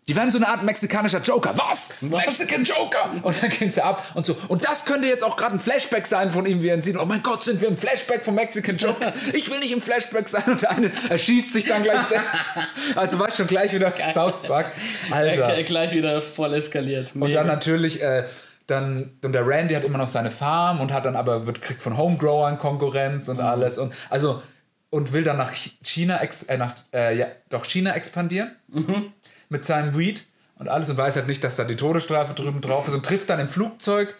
Die 0.07 0.15
werden 0.15 0.31
so 0.31 0.37
eine 0.37 0.47
Art 0.47 0.63
mexikanischer 0.63 1.21
Joker. 1.21 1.53
Was? 1.57 2.01
Mexican 2.01 2.63
Joker! 2.63 3.09
Und 3.21 3.43
dann 3.43 3.49
gehen 3.49 3.71
sie 3.71 3.83
ab 3.83 4.05
und 4.13 4.25
so. 4.25 4.37
Und 4.47 4.63
das 4.63 4.85
könnte 4.85 5.05
jetzt 5.05 5.21
auch 5.21 5.35
gerade 5.35 5.55
ein 5.55 5.59
Flashback 5.59 6.07
sein 6.07 6.31
von 6.31 6.45
ihm, 6.45 6.61
wie 6.61 6.69
er 6.69 6.75
ihn 6.75 6.81
sieht. 6.81 6.97
Oh 6.97 7.03
mein 7.03 7.21
Gott, 7.21 7.43
sind 7.43 7.59
wir 7.59 7.67
im 7.67 7.77
Flashback 7.77 8.23
vom 8.23 8.35
Mexican 8.35 8.77
Joker? 8.77 9.13
Ich 9.33 9.51
will 9.51 9.59
nicht 9.59 9.73
im 9.73 9.81
Flashback 9.81 10.29
sein. 10.29 10.43
Und 10.45 10.61
der 10.61 10.71
eine 10.71 10.91
erschießt 11.09 11.51
sich 11.51 11.65
dann 11.65 11.83
gleich 11.83 12.01
selbst. 12.03 12.25
Also 12.95 13.19
war 13.19 13.29
schon 13.31 13.47
gleich 13.47 13.73
wieder 13.73 13.93
South 14.13 14.43
Park. 14.43 14.71
Alter. 15.11 15.61
Gleich 15.63 15.91
wieder 15.91 16.21
voll 16.21 16.53
eskaliert. 16.53 17.11
Und 17.13 17.33
dann 17.33 17.47
natürlich, 17.47 18.01
äh, 18.01 18.23
dann, 18.65 19.17
und 19.25 19.33
der 19.33 19.45
Randy 19.45 19.73
hat 19.73 19.83
immer 19.83 19.97
noch 19.97 20.07
seine 20.07 20.31
Farm 20.31 20.79
und 20.79 20.93
hat 20.93 21.03
dann 21.03 21.17
aber, 21.17 21.45
wird, 21.45 21.61
kriegt 21.61 21.81
von 21.81 21.97
Homegrowern 21.97 22.57
Konkurrenz 22.57 23.27
und 23.27 23.41
alles. 23.41 23.77
Und 23.77 23.93
also, 24.09 24.41
und 24.89 25.11
will 25.11 25.23
dann 25.23 25.35
nach 25.35 25.51
China, 25.83 26.21
ex, 26.21 26.43
äh, 26.43 26.57
nach, 26.57 26.75
äh, 26.93 27.17
ja, 27.17 27.27
doch 27.49 27.65
China 27.65 27.93
expandieren 27.93 28.55
mit 29.49 29.65
seinem 29.65 29.97
Weed 29.97 30.25
und 30.55 30.69
alles 30.69 30.89
und 30.89 30.97
weiß 30.97 31.15
halt 31.15 31.27
nicht, 31.27 31.43
dass 31.43 31.55
da 31.55 31.63
die 31.63 31.75
Todesstrafe 31.75 32.33
drüben 32.33 32.61
drauf 32.61 32.87
ist 32.87 32.93
und 32.93 33.05
trifft 33.05 33.29
dann 33.29 33.39
im 33.39 33.47
Flugzeug, 33.47 34.15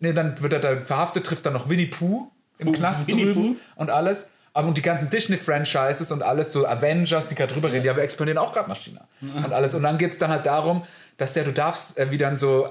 nee, 0.00 0.12
dann 0.12 0.40
wird 0.40 0.52
er 0.52 0.60
da 0.60 0.80
verhaftet, 0.80 1.24
trifft 1.26 1.46
dann 1.46 1.52
noch 1.52 1.68
Winnie 1.68 1.86
Pooh 1.86 2.30
im 2.58 2.68
Oh, 2.68 2.72
Knast 2.72 3.06
Winnie 3.06 3.32
drüben 3.32 3.60
und 3.76 3.90
alles. 3.90 4.30
Aber 4.54 4.66
und 4.68 4.76
die 4.76 4.82
ganzen 4.82 5.08
Disney-Franchises 5.10 6.10
und 6.10 6.22
alles, 6.22 6.52
so 6.52 6.66
Avengers, 6.66 7.28
die 7.28 7.36
gerade 7.36 7.52
drüber 7.52 7.70
reden, 7.70 7.84
ja, 7.84 7.94
wir 7.94 8.02
expandieren 8.02 8.38
auch 8.38 8.52
gerade 8.52 8.68
nach 8.68 8.76
China. 8.76 9.06
Und 9.20 9.52
alles. 9.52 9.74
Und 9.74 9.82
dann 9.84 9.98
geht 9.98 10.10
es 10.10 10.18
dann 10.18 10.30
halt 10.30 10.46
darum, 10.46 10.82
dass 11.16 11.34
der, 11.34 11.44
du 11.44 11.52
darfst 11.52 11.96
äh, 11.98 12.10
wie 12.10 12.18
dann 12.18 12.36
so 12.36 12.68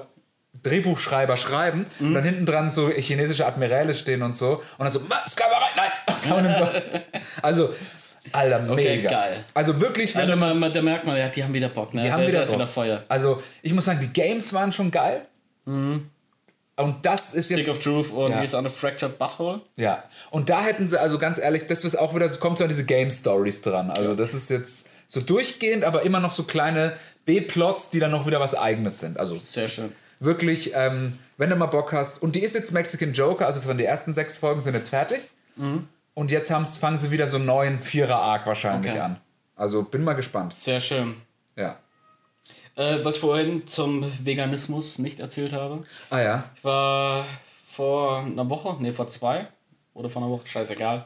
Drehbuchschreiber 0.62 1.36
schreiben 1.36 1.86
und 2.00 2.14
dann 2.14 2.24
hinten 2.24 2.44
dran 2.44 2.68
so 2.68 2.88
chinesische 2.90 3.46
Admiräle 3.46 3.94
stehen 3.94 4.22
und 4.22 4.34
so. 4.34 4.56
Und 4.76 4.84
dann 4.84 4.90
so, 4.92 5.00
"Was, 5.08 5.32
Sklaverei, 5.32 5.68
nein! 5.76 5.90
Und 6.36 6.44
dann 6.44 6.54
so. 6.54 6.68
Also, 7.42 7.70
Alter, 8.32 8.60
mega. 8.60 9.10
geil. 9.10 9.44
Also 9.54 9.80
wirklich, 9.80 10.14
wenn 10.14 10.22
Also 10.30 10.36
man, 10.36 10.58
man, 10.58 10.72
da 10.72 10.82
merkt 10.82 11.06
man, 11.06 11.16
ja, 11.18 11.28
die 11.28 11.42
haben 11.44 11.54
wieder 11.54 11.68
Bock, 11.68 11.94
ne? 11.94 12.02
die 12.02 12.12
haben 12.12 12.22
da, 12.22 12.28
wieder, 12.28 12.44
da 12.44 12.52
wieder 12.52 12.66
Feuer. 12.66 13.02
Also, 13.08 13.42
ich 13.62 13.72
muss 13.72 13.84
sagen, 13.84 14.00
die 14.00 14.08
Games 14.12 14.52
waren 14.52 14.72
schon 14.72 14.90
geil. 14.90 15.22
Mhm. 15.64 16.10
Und 16.76 17.04
das 17.04 17.34
ist 17.34 17.46
Stick 17.46 17.58
jetzt. 17.58 17.70
of 17.70 17.80
Truth 17.80 18.12
und 18.12 18.30
Ja. 18.30 18.40
ist 18.42 18.54
on 18.54 18.64
a 18.64 18.70
Fractured 18.70 19.18
Butthole? 19.18 19.60
Ja. 19.76 20.04
Und 20.30 20.48
da 20.48 20.62
hätten 20.62 20.86
sie, 20.88 21.00
also 21.00 21.18
ganz 21.18 21.38
ehrlich, 21.38 21.66
das 21.66 21.84
ist 21.84 21.96
auch 21.98 22.14
wieder, 22.14 22.24
es 22.26 22.38
kommt 22.38 22.58
so 22.58 22.64
an 22.64 22.68
diese 22.68 22.84
Game-Stories 22.84 23.62
dran. 23.62 23.90
Also, 23.90 24.14
das 24.14 24.32
ist 24.34 24.48
jetzt 24.48 24.88
so 25.08 25.20
durchgehend, 25.20 25.82
aber 25.84 26.02
immer 26.02 26.20
noch 26.20 26.30
so 26.32 26.44
kleine 26.44 26.92
B-Plots, 27.24 27.90
die 27.90 27.98
dann 27.98 28.12
noch 28.12 28.26
wieder 28.26 28.38
was 28.38 28.54
Eigenes 28.54 29.00
sind. 29.00 29.18
Also, 29.18 29.36
Sehr 29.36 29.66
schön. 29.66 29.92
wirklich, 30.20 30.70
ähm, 30.74 31.18
wenn 31.36 31.50
du 31.50 31.56
mal 31.56 31.66
Bock 31.66 31.92
hast. 31.92 32.22
Und 32.22 32.36
die 32.36 32.40
ist 32.44 32.54
jetzt 32.54 32.70
Mexican 32.72 33.12
Joker, 33.12 33.46
also 33.46 33.58
es 33.58 33.66
waren 33.66 33.78
die 33.78 33.84
ersten 33.84 34.14
sechs 34.14 34.36
Folgen, 34.36 34.60
sind 34.60 34.74
jetzt 34.74 34.90
fertig. 34.90 35.28
Und 36.18 36.32
jetzt 36.32 36.50
haben's, 36.50 36.76
fangen 36.76 36.96
sie 36.96 37.12
wieder 37.12 37.28
so 37.28 37.36
einen 37.36 37.46
neuen 37.46 37.78
Vierer-Arc 37.78 38.44
wahrscheinlich 38.44 38.90
Okay. 38.90 39.00
an. 39.00 39.18
Also 39.54 39.84
bin 39.84 40.02
mal 40.02 40.14
gespannt. 40.14 40.58
Sehr 40.58 40.80
schön. 40.80 41.14
Ja. 41.54 41.76
Äh, 42.74 43.04
was 43.04 43.14
ich 43.14 43.20
vorhin 43.20 43.68
zum 43.68 44.04
Veganismus 44.24 44.98
nicht 44.98 45.20
erzählt 45.20 45.52
habe. 45.52 45.84
Ah 46.10 46.18
ja. 46.20 46.44
Ich 46.56 46.64
war 46.64 47.24
vor 47.70 48.18
einer 48.24 48.50
Woche, 48.50 48.76
nee, 48.80 48.90
vor 48.90 49.06
zwei 49.06 49.46
oder 49.94 50.08
vor 50.08 50.20
einer 50.22 50.30
Woche, 50.32 50.44
scheißegal, 50.48 51.04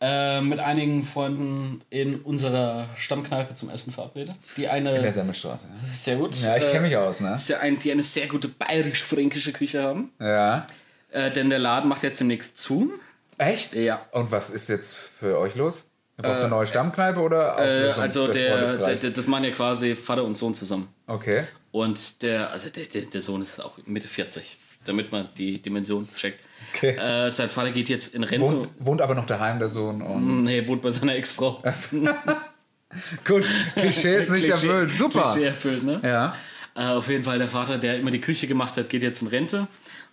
äh, 0.00 0.40
mit 0.40 0.58
einigen 0.58 1.02
Freunden 1.02 1.82
in 1.90 2.16
unserer 2.22 2.88
Stammkneipe 2.96 3.54
zum 3.54 3.68
Essen 3.68 3.92
verabredet. 3.92 4.36
Die 4.56 4.64
In 4.64 4.84
der 4.84 4.94
eine, 4.94 5.12
Semmelstraße. 5.12 5.68
sehr 5.92 6.16
gut. 6.16 6.34
Ja, 6.40 6.56
ich 6.56 6.64
äh, 6.64 6.68
kenne 6.70 6.80
mich 6.88 6.96
aus, 6.96 7.20
ne? 7.20 7.34
ist 7.34 7.50
ja 7.50 7.58
ein, 7.58 7.78
die 7.78 7.92
eine 7.92 8.02
sehr 8.02 8.26
gute 8.28 8.48
bayerisch-fränkische 8.48 9.52
Küche 9.52 9.82
haben. 9.82 10.12
Ja. 10.18 10.66
Äh, 11.10 11.30
denn 11.30 11.50
der 11.50 11.58
Laden 11.58 11.90
macht 11.90 12.02
jetzt 12.02 12.20
demnächst 12.20 12.56
zu. 12.56 12.90
Echt? 13.38 13.74
Ja. 13.74 14.06
Und 14.12 14.30
was 14.30 14.50
ist 14.50 14.68
jetzt 14.68 14.96
für 14.96 15.38
euch 15.38 15.54
los? 15.54 15.86
Ihr 16.16 16.22
braucht 16.22 16.36
eine 16.40 16.48
neue 16.48 16.66
Stammkneipe 16.66 17.20
oder 17.20 17.58
Äh, 17.58 17.90
also 17.90 18.28
der, 18.28 18.62
der, 18.62 18.76
der, 18.94 19.10
das 19.10 19.26
machen 19.26 19.44
ja 19.44 19.50
quasi 19.50 19.96
Vater 19.96 20.22
und 20.24 20.36
Sohn 20.36 20.54
zusammen. 20.54 20.88
Okay. 21.08 21.46
Und 21.72 22.22
der, 22.22 22.50
also 22.50 22.68
der, 22.70 22.84
der, 22.86 23.20
Sohn 23.20 23.42
ist 23.42 23.60
auch 23.60 23.76
Mitte 23.84 24.06
40, 24.06 24.58
damit 24.84 25.10
man 25.10 25.28
die 25.36 25.60
Dimension 25.60 26.08
checkt. 26.08 26.38
Okay. 26.72 26.90
Äh, 26.90 27.34
sein 27.34 27.48
Vater 27.48 27.72
geht 27.72 27.88
jetzt 27.88 28.14
in 28.14 28.22
Rente. 28.22 28.46
Wohnt, 28.46 28.68
wohnt 28.78 29.00
aber 29.02 29.16
noch 29.16 29.26
daheim, 29.26 29.58
der 29.58 29.68
Sohn. 29.68 30.00
Und 30.02 30.44
Nee, 30.44 30.66
wohnt 30.68 30.82
bei 30.82 30.92
seiner 30.92 31.16
Ex-Frau. 31.16 31.60
Gut, 33.24 33.50
Klischee 33.74 34.16
ist 34.16 34.30
nicht 34.30 34.44
Klischee- 34.46 34.68
erfüllt. 34.68 34.92
Super. 34.92 35.32
Klischee 35.32 35.46
erfüllt, 35.48 35.82
ne? 35.82 36.00
Ja. 36.04 36.36
Äh, 36.76 36.92
auf 36.92 37.08
jeden 37.08 37.24
Fall 37.24 37.38
der 37.38 37.48
Vater, 37.48 37.78
der 37.78 37.98
immer 37.98 38.10
die 38.12 38.20
Küche 38.20 38.46
gemacht 38.46 38.76
hat, 38.76 38.88
geht 38.88 39.02
jetzt 39.02 39.20
in 39.22 39.28
Rente. 39.28 39.60
Und 39.60 39.68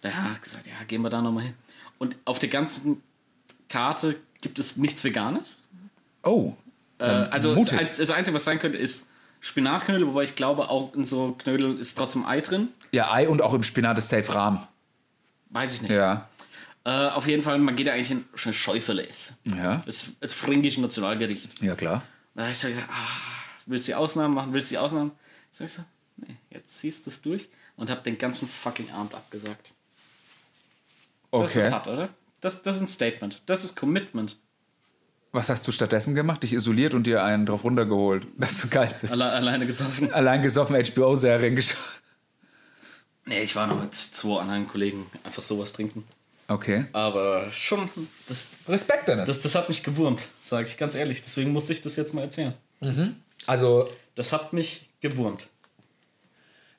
er 0.10 0.32
hat 0.32 0.42
gesagt, 0.42 0.66
ja, 0.66 0.74
gehen 0.88 1.02
wir 1.04 1.10
da 1.10 1.22
nochmal 1.22 1.44
hin. 1.44 1.54
Und 2.00 2.16
auf 2.26 2.40
der 2.40 2.50
ganzen 2.50 3.04
Karte 3.72 4.18
gibt 4.42 4.60
es 4.60 4.76
nichts 4.76 5.04
Veganes. 5.04 5.58
Oh. 6.24 6.54
Äh, 7.00 7.06
also 7.06 7.56
das, 7.56 7.58
mutig. 7.58 7.80
Einz- 7.80 7.98
das 7.98 8.10
Einzige, 8.12 8.36
was 8.36 8.44
sein 8.44 8.60
könnte, 8.60 8.78
ist 8.78 9.08
Spinatknödel, 9.40 10.08
wobei 10.08 10.24
ich 10.24 10.36
glaube, 10.36 10.70
auch 10.70 10.94
in 10.94 11.06
so 11.06 11.32
Knödel 11.34 11.80
ist 11.80 11.98
trotzdem 11.98 12.26
Ei 12.26 12.42
drin. 12.42 12.70
Ja, 12.92 13.12
Ei 13.12 13.28
und 13.28 13.42
auch 13.42 13.54
im 13.54 13.64
Spinat 13.64 13.98
ist 13.98 14.10
safe 14.10 14.34
Rahm. 14.34 14.68
Weiß 15.50 15.74
ich 15.74 15.82
nicht. 15.82 15.92
Ja. 15.92 16.28
Äh, 16.84 16.90
auf 16.90 17.28
jeden 17.28 17.44
Fall, 17.44 17.60
man 17.60 17.76
geht 17.76 17.88
ja 17.88 17.94
eigentlich 17.94 18.12
in 18.12 18.26
schon 18.36 18.54
Schäufeleis. 18.54 19.36
Ja. 19.46 19.82
Das 19.86 20.04
ist 20.04 20.16
das 20.20 20.34
fränkische 20.34 20.82
Nationalgericht. 20.82 21.62
Ja, 21.62 21.76
klar. 21.76 22.04
Da 22.36 22.44
habe 22.44 22.52
ich 22.52 22.58
so 22.60 22.68
gedacht, 22.68 22.88
ah, 22.90 23.44
willst 23.66 23.88
du 23.88 23.92
die 23.92 23.96
Ausnahmen 23.96 24.34
machen? 24.34 24.54
Willst 24.54 24.72
du 24.72 24.76
die 24.76 24.80
Ausnahmen? 24.80 25.12
Sag 25.52 25.66
ich 25.68 25.74
so, 25.74 25.84
nee, 26.18 26.36
jetzt 26.50 26.80
ziehst 26.80 27.06
du 27.06 27.10
es 27.10 27.22
durch 27.22 27.50
und 27.76 27.90
habe 27.90 28.02
den 28.02 28.18
ganzen 28.18 28.48
fucking 28.48 28.90
Abend 28.92 29.14
abgesagt. 29.14 29.72
Okay. 31.32 31.44
Das 31.44 31.56
ist 31.56 31.72
hart, 31.72 31.88
oder? 31.88 32.10
Das, 32.42 32.62
das 32.64 32.78
ist 32.78 32.82
ein 32.82 32.88
Statement. 32.88 33.44
Das 33.46 33.64
ist 33.64 33.76
Commitment. 33.78 34.38
Was 35.32 35.50
hast 35.50 35.66
du 35.68 35.72
stattdessen 35.72 36.14
gemacht? 36.16 36.44
Dich 36.44 36.54
isoliert 36.54 36.94
und 36.94 37.08
dir 37.08 37.24
einen 37.24 37.46
drauf 37.46 37.64
runtergeholt, 37.64 38.28
dass 38.38 38.62
du 38.62 38.68
geil 38.68 38.94
bist. 39.00 39.14
Alle, 39.14 39.32
alleine 39.32 39.66
gesoffen. 39.66 40.12
Allein 40.14 40.42
gesoffen 40.42 40.76
HBO-Serien 40.76 41.56
geschaut. 41.56 41.78
Nee, 43.24 43.44
ich 43.44 43.56
war 43.56 43.68
noch 43.68 43.80
mit 43.80 43.94
zwei 43.94 44.42
anderen 44.42 44.68
Kollegen 44.68 45.06
einfach 45.24 45.44
sowas 45.44 45.72
trinken. 45.74 46.06
Okay. 46.48 46.88
Aber 46.92 47.52
schon, 47.52 47.88
das, 48.28 48.48
Respekt, 48.68 49.08
Dennis. 49.08 49.28
das, 49.28 49.40
das 49.42 49.54
hat 49.54 49.70
mich 49.70 49.84
gewurmt, 49.84 50.28
sage 50.42 50.68
ich 50.68 50.76
ganz 50.76 50.96
ehrlich. 50.96 51.22
Deswegen 51.22 51.54
muss 51.54 51.70
ich 51.70 51.82
das 51.82 51.96
jetzt 51.98 52.16
mal 52.16 52.24
erzählen. 52.24 52.56
also, 53.46 53.92
Das 54.16 54.34
hat 54.34 54.54
mich 54.54 54.90
gewurmt. 55.02 55.48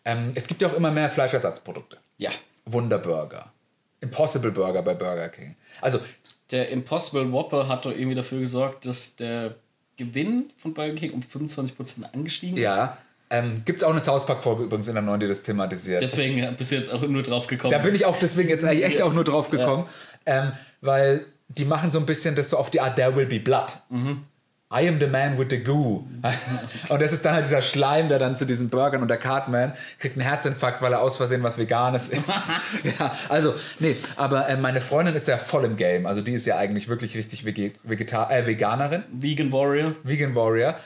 ähm, 0.05 0.33
es 0.35 0.49
gibt 0.49 0.61
ja 0.63 0.69
auch 0.69 0.75
immer 0.75 0.91
mehr 0.91 1.09
Fleischersatzprodukte. 1.11 1.99
Ja. 2.19 2.33
Wunderburger. 2.65 3.53
Impossible 4.03 4.51
Burger 4.51 4.83
bei 4.83 4.93
Burger 4.95 5.29
King. 5.31 5.57
Also, 5.81 5.99
Der 6.51 6.69
Impossible 6.69 7.33
Whopper 7.33 7.67
hat 7.69 7.87
doch 7.87 7.93
irgendwie 7.93 8.15
dafür 8.15 8.41
gesorgt, 8.41 8.85
dass 8.85 9.17
der 9.17 9.55
Gewinn 9.97 10.51
von 10.59 10.75
Burger 10.75 10.95
King 10.95 11.13
um 11.13 11.21
25% 11.23 12.13
angestiegen 12.13 12.57
ist. 12.59 12.63
ja. 12.65 12.99
Ähm, 13.31 13.63
Gibt 13.65 13.81
es 13.81 13.85
auch 13.85 13.93
eine 13.93 14.01
South 14.01 14.27
Park-Folge 14.27 14.65
übrigens 14.65 14.89
in 14.89 14.95
der 14.95 15.03
neuen, 15.03 15.19
die 15.19 15.27
das 15.27 15.43
thematisiert. 15.43 16.03
Deswegen 16.03 16.55
bist 16.57 16.71
du 16.71 16.77
jetzt 16.77 16.93
auch 16.93 17.01
nur 17.01 17.23
drauf 17.23 17.47
gekommen. 17.47 17.71
Da 17.73 17.79
bin 17.79 17.95
ich 17.95 18.05
auch 18.05 18.19
deswegen 18.19 18.51
jetzt 18.51 18.63
eigentlich 18.63 18.85
echt 18.85 19.01
auch 19.01 19.15
nur 19.15 19.25
drauf 19.25 19.49
gekommen, 19.49 19.87
ähm, 20.27 20.53
weil 20.83 21.25
die 21.49 21.65
machen 21.65 21.91
so 21.91 21.99
ein 21.99 22.05
bisschen 22.05 22.35
das 22.35 22.51
so 22.51 22.59
auf 22.59 22.69
die 22.69 22.83
Art 22.83 22.97
There 22.97 23.17
will 23.17 23.25
be 23.25 23.41
blood. 23.41 23.79
I 24.73 24.89
am 24.89 24.99
the 24.99 25.07
man 25.07 25.39
with 25.39 25.49
the 25.51 25.63
goo. 25.63 26.05
und 26.89 27.03
das 27.03 27.13
ist 27.13 27.25
dann 27.25 27.35
halt 27.35 27.45
dieser 27.45 27.61
Schleim, 27.61 28.09
der 28.09 28.19
dann 28.19 28.35
zu 28.35 28.47
diesen 28.47 28.71
Burgern 28.71 29.03
und 29.03 29.09
der 29.09 29.19
Cartman 29.19 29.73
kriegt 29.99 30.17
einen 30.17 30.27
Herzinfarkt, 30.27 30.81
weil 30.81 30.93
er 30.93 31.03
aus 31.03 31.17
Versehen 31.17 31.43
was 31.43 31.59
Veganes 31.59 32.09
isst. 32.09 32.33
ja, 32.99 33.13
also, 33.29 33.55
nee, 33.81 33.97
aber 34.17 34.49
äh, 34.49 34.57
meine 34.57 34.81
Freundin 34.81 35.15
ist 35.15 35.29
ja 35.29 35.37
voll 35.37 35.65
im 35.65 35.77
Game. 35.77 36.07
Also 36.07 36.23
die 36.23 36.33
ist 36.33 36.47
ja 36.47 36.57
eigentlich 36.57 36.89
wirklich 36.89 37.17
richtig 37.17 37.45
Vege 37.45 37.73
Vegeta 37.83 38.31
äh, 38.31 38.47
Veganerin, 38.47 39.03
Vegan 39.13 39.53
Warrior, 39.53 39.95
Vegan 40.05 40.35
Warrior. 40.35 40.77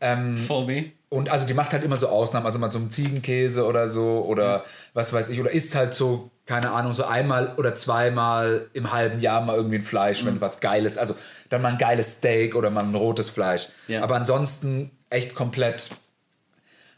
Ähm, 0.00 0.36
VW. 0.36 0.90
Und 1.08 1.28
also 1.30 1.46
die 1.46 1.54
macht 1.54 1.72
halt 1.72 1.84
immer 1.84 1.96
so 1.96 2.08
Ausnahmen, 2.08 2.46
also 2.46 2.58
mal 2.58 2.70
so 2.70 2.78
einen 2.78 2.90
Ziegenkäse 2.90 3.64
oder 3.64 3.88
so 3.88 4.24
oder 4.26 4.64
was 4.94 5.12
weiß 5.12 5.28
ich, 5.28 5.40
oder 5.40 5.50
isst 5.52 5.74
halt 5.74 5.94
so, 5.94 6.30
keine 6.46 6.70
Ahnung, 6.72 6.92
so 6.94 7.04
einmal 7.04 7.54
oder 7.56 7.74
zweimal 7.76 8.66
im 8.72 8.92
halben 8.92 9.20
Jahr 9.20 9.40
mal 9.40 9.56
irgendwie 9.56 9.76
ein 9.76 9.82
Fleisch, 9.82 10.22
Mhm. 10.22 10.26
wenn 10.26 10.40
was 10.40 10.60
Geiles, 10.60 10.98
also 10.98 11.14
dann 11.48 11.62
mal 11.62 11.72
ein 11.72 11.78
geiles 11.78 12.14
Steak 12.14 12.54
oder 12.56 12.70
mal 12.70 12.82
ein 12.84 12.94
rotes 12.94 13.30
Fleisch. 13.30 13.68
Ja. 13.88 14.02
Aber 14.02 14.16
ansonsten 14.16 14.90
echt 15.10 15.34
komplett. 15.36 15.90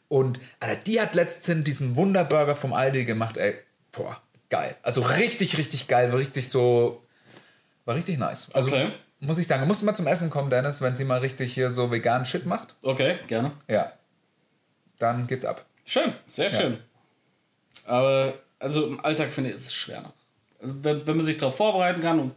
Und 0.08 0.40
Alter, 0.60 0.76
die 0.86 1.00
hat 1.00 1.14
letztens 1.14 1.64
diesen 1.64 1.96
Wunderburger 1.96 2.56
vom 2.56 2.72
Aldi 2.72 3.04
gemacht, 3.04 3.36
ey, 3.36 3.56
boah, 3.92 4.16
geil. 4.48 4.74
Also 4.82 5.02
richtig, 5.02 5.58
richtig 5.58 5.86
geil, 5.86 6.10
war 6.12 6.18
richtig 6.18 6.48
so, 6.48 7.02
war 7.84 7.94
richtig 7.94 8.18
nice. 8.18 8.48
Also 8.54 8.70
Okay. 8.70 8.88
muss 9.20 9.36
ich 9.38 9.46
sagen, 9.46 9.66
musst 9.66 9.82
du 9.82 9.86
mal 9.86 9.94
zum 9.94 10.06
Essen 10.06 10.30
kommen, 10.30 10.48
Dennis, 10.48 10.80
wenn 10.80 10.94
sie 10.94 11.04
mal 11.04 11.18
richtig 11.18 11.52
hier 11.52 11.70
so 11.70 11.90
veganen 11.90 12.24
Shit 12.24 12.46
macht. 12.46 12.74
Okay, 12.82 13.18
gerne. 13.26 13.52
Ja. 13.68 13.92
Dann 14.98 15.26
geht's 15.26 15.44
ab. 15.44 15.64
Schön, 15.84 16.12
sehr 16.26 16.50
schön. 16.50 16.78
Aber 17.84 18.34
also 18.58 18.86
im 18.86 19.04
Alltag 19.04 19.32
finde 19.32 19.50
ich 19.50 19.56
es 19.56 19.72
schwer 19.72 20.02
noch. 20.02 20.12
Also 20.60 20.74
wenn, 20.82 21.06
wenn 21.06 21.16
man 21.16 21.24
sich 21.24 21.36
darauf 21.36 21.56
vorbereiten 21.56 22.00
kann 22.00 22.18
und 22.18 22.32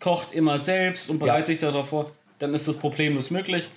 kocht 0.00 0.32
immer 0.32 0.58
selbst 0.58 1.08
und 1.08 1.18
bereitet 1.18 1.46
sich 1.46 1.58
darauf 1.60 1.88
vor, 1.88 2.10
dann 2.38 2.52
ist 2.54 2.66
das 2.66 2.76
problemlos 2.76 3.30
möglich. 3.30 3.70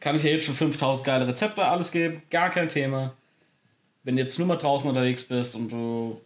Kann 0.00 0.14
ich 0.14 0.22
ja 0.22 0.30
jetzt 0.30 0.44
schon 0.46 0.54
5000 0.54 1.06
geile 1.06 1.26
Rezepte 1.26 1.64
alles 1.64 1.90
geben, 1.90 2.22
gar 2.30 2.50
kein 2.50 2.68
Thema. 2.68 3.14
Wenn 4.04 4.16
du 4.16 4.22
jetzt 4.22 4.38
nur 4.38 4.46
mal 4.46 4.56
draußen 4.56 4.88
unterwegs 4.88 5.24
bist 5.24 5.54
und 5.54 5.72
du 5.72 6.20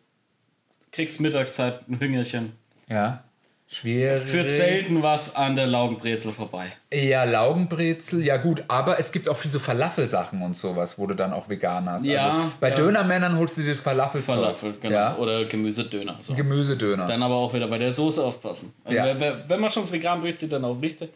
kriegst 0.91 1.21
Mittagszeit 1.21 1.89
ein 1.89 1.99
Hüngerchen, 1.99 2.53
Ja. 2.89 3.25
Schwierig. 3.73 4.23
führt 4.25 4.51
selten 4.51 5.03
was 5.03 5.35
an 5.35 5.57
der 5.57 5.67
Laugenbrezel 5.67 6.31
vorbei. 6.33 6.67
Ja, 6.93 7.25
Laugenbrezel, 7.25 8.23
ja 8.23 8.37
gut, 8.37 8.63
aber 8.69 8.99
es 8.99 9.13
gibt 9.13 9.31
auch 9.31 9.37
viel 9.37 9.51
so 9.51 9.59
Falafelsachen 9.59 10.43
und 10.43 10.55
sowas, 10.55 10.99
wo 10.99 11.07
du 11.07 11.15
dann 11.15 11.33
auch 11.33 11.49
vegan 11.49 11.89
hast. 11.89 12.05
Ja, 12.05 12.33
also 12.35 12.53
bei 12.61 12.69
ja. 12.69 12.75
Dönermännern 12.75 13.39
holst 13.39 13.57
du 13.57 13.63
dir 13.63 13.71
das 13.71 13.81
Falafel 13.81 14.21
Falafel, 14.21 14.75
genau. 14.79 14.95
Ja, 14.95 15.17
Oder 15.17 15.47
Gemüsedöner. 15.47 16.17
So. 16.21 16.35
Gemüsedöner. 16.35 17.07
Dann 17.07 17.23
aber 17.23 17.37
auch 17.37 17.55
wieder 17.55 17.67
bei 17.67 17.79
der 17.79 17.93
Soße 17.93 18.23
aufpassen. 18.23 18.75
Also 18.85 18.99
Ja. 18.99 19.19
wer, 19.19 19.49
wenn 19.49 19.61
man 19.61 19.71
schon 19.71 19.85
das 19.85 19.93
vegan 19.93 20.21
durchzieht, 20.21 20.53
dann 20.53 20.67
auch 20.67 20.81
richtig. 20.83 21.09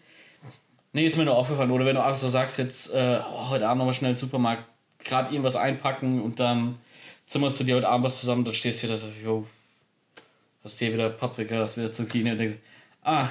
Nee, 0.95 1.05
ist 1.05 1.19
mir 1.19 1.27
nur 1.27 1.37
aufgefallen. 1.37 1.71
Oder 1.71 1.85
wenn 1.85 1.97
du 1.97 2.03
auch 2.03 2.15
so 2.15 2.31
sagst, 2.31 2.59
jetzt 2.59 2.95
äh, 2.95 3.19
oh, 3.21 3.51
heute 3.51 3.69
Abend 3.69 3.81
nochmal 3.81 3.93
schnell 3.93 4.13
den 4.13 4.17
Supermarkt, 4.17 4.65
gerade 5.05 5.31
irgendwas 5.31 5.57
einpacken 5.57 6.23
und 6.23 6.41
dann 6.41 6.77
zimmerst 7.27 7.61
du 7.61 7.65
dir 7.65 7.77
heute 7.77 7.89
Abend 7.89 8.07
was 8.07 8.19
zusammen, 8.19 8.45
dann 8.45 8.55
stehst 8.55 8.83
du 8.83 8.87
wieder 8.87 8.97
so, 8.97 9.07
jo, 9.23 9.45
hast 10.67 10.79
hier 10.81 10.93
wieder 10.93 11.09
Paprika, 11.11 11.55
hast 11.57 11.77
wieder 11.77 11.93
Zucchini 11.93 12.33
und 12.33 12.39
denkst, 12.39 12.57
ah, 13.05 13.29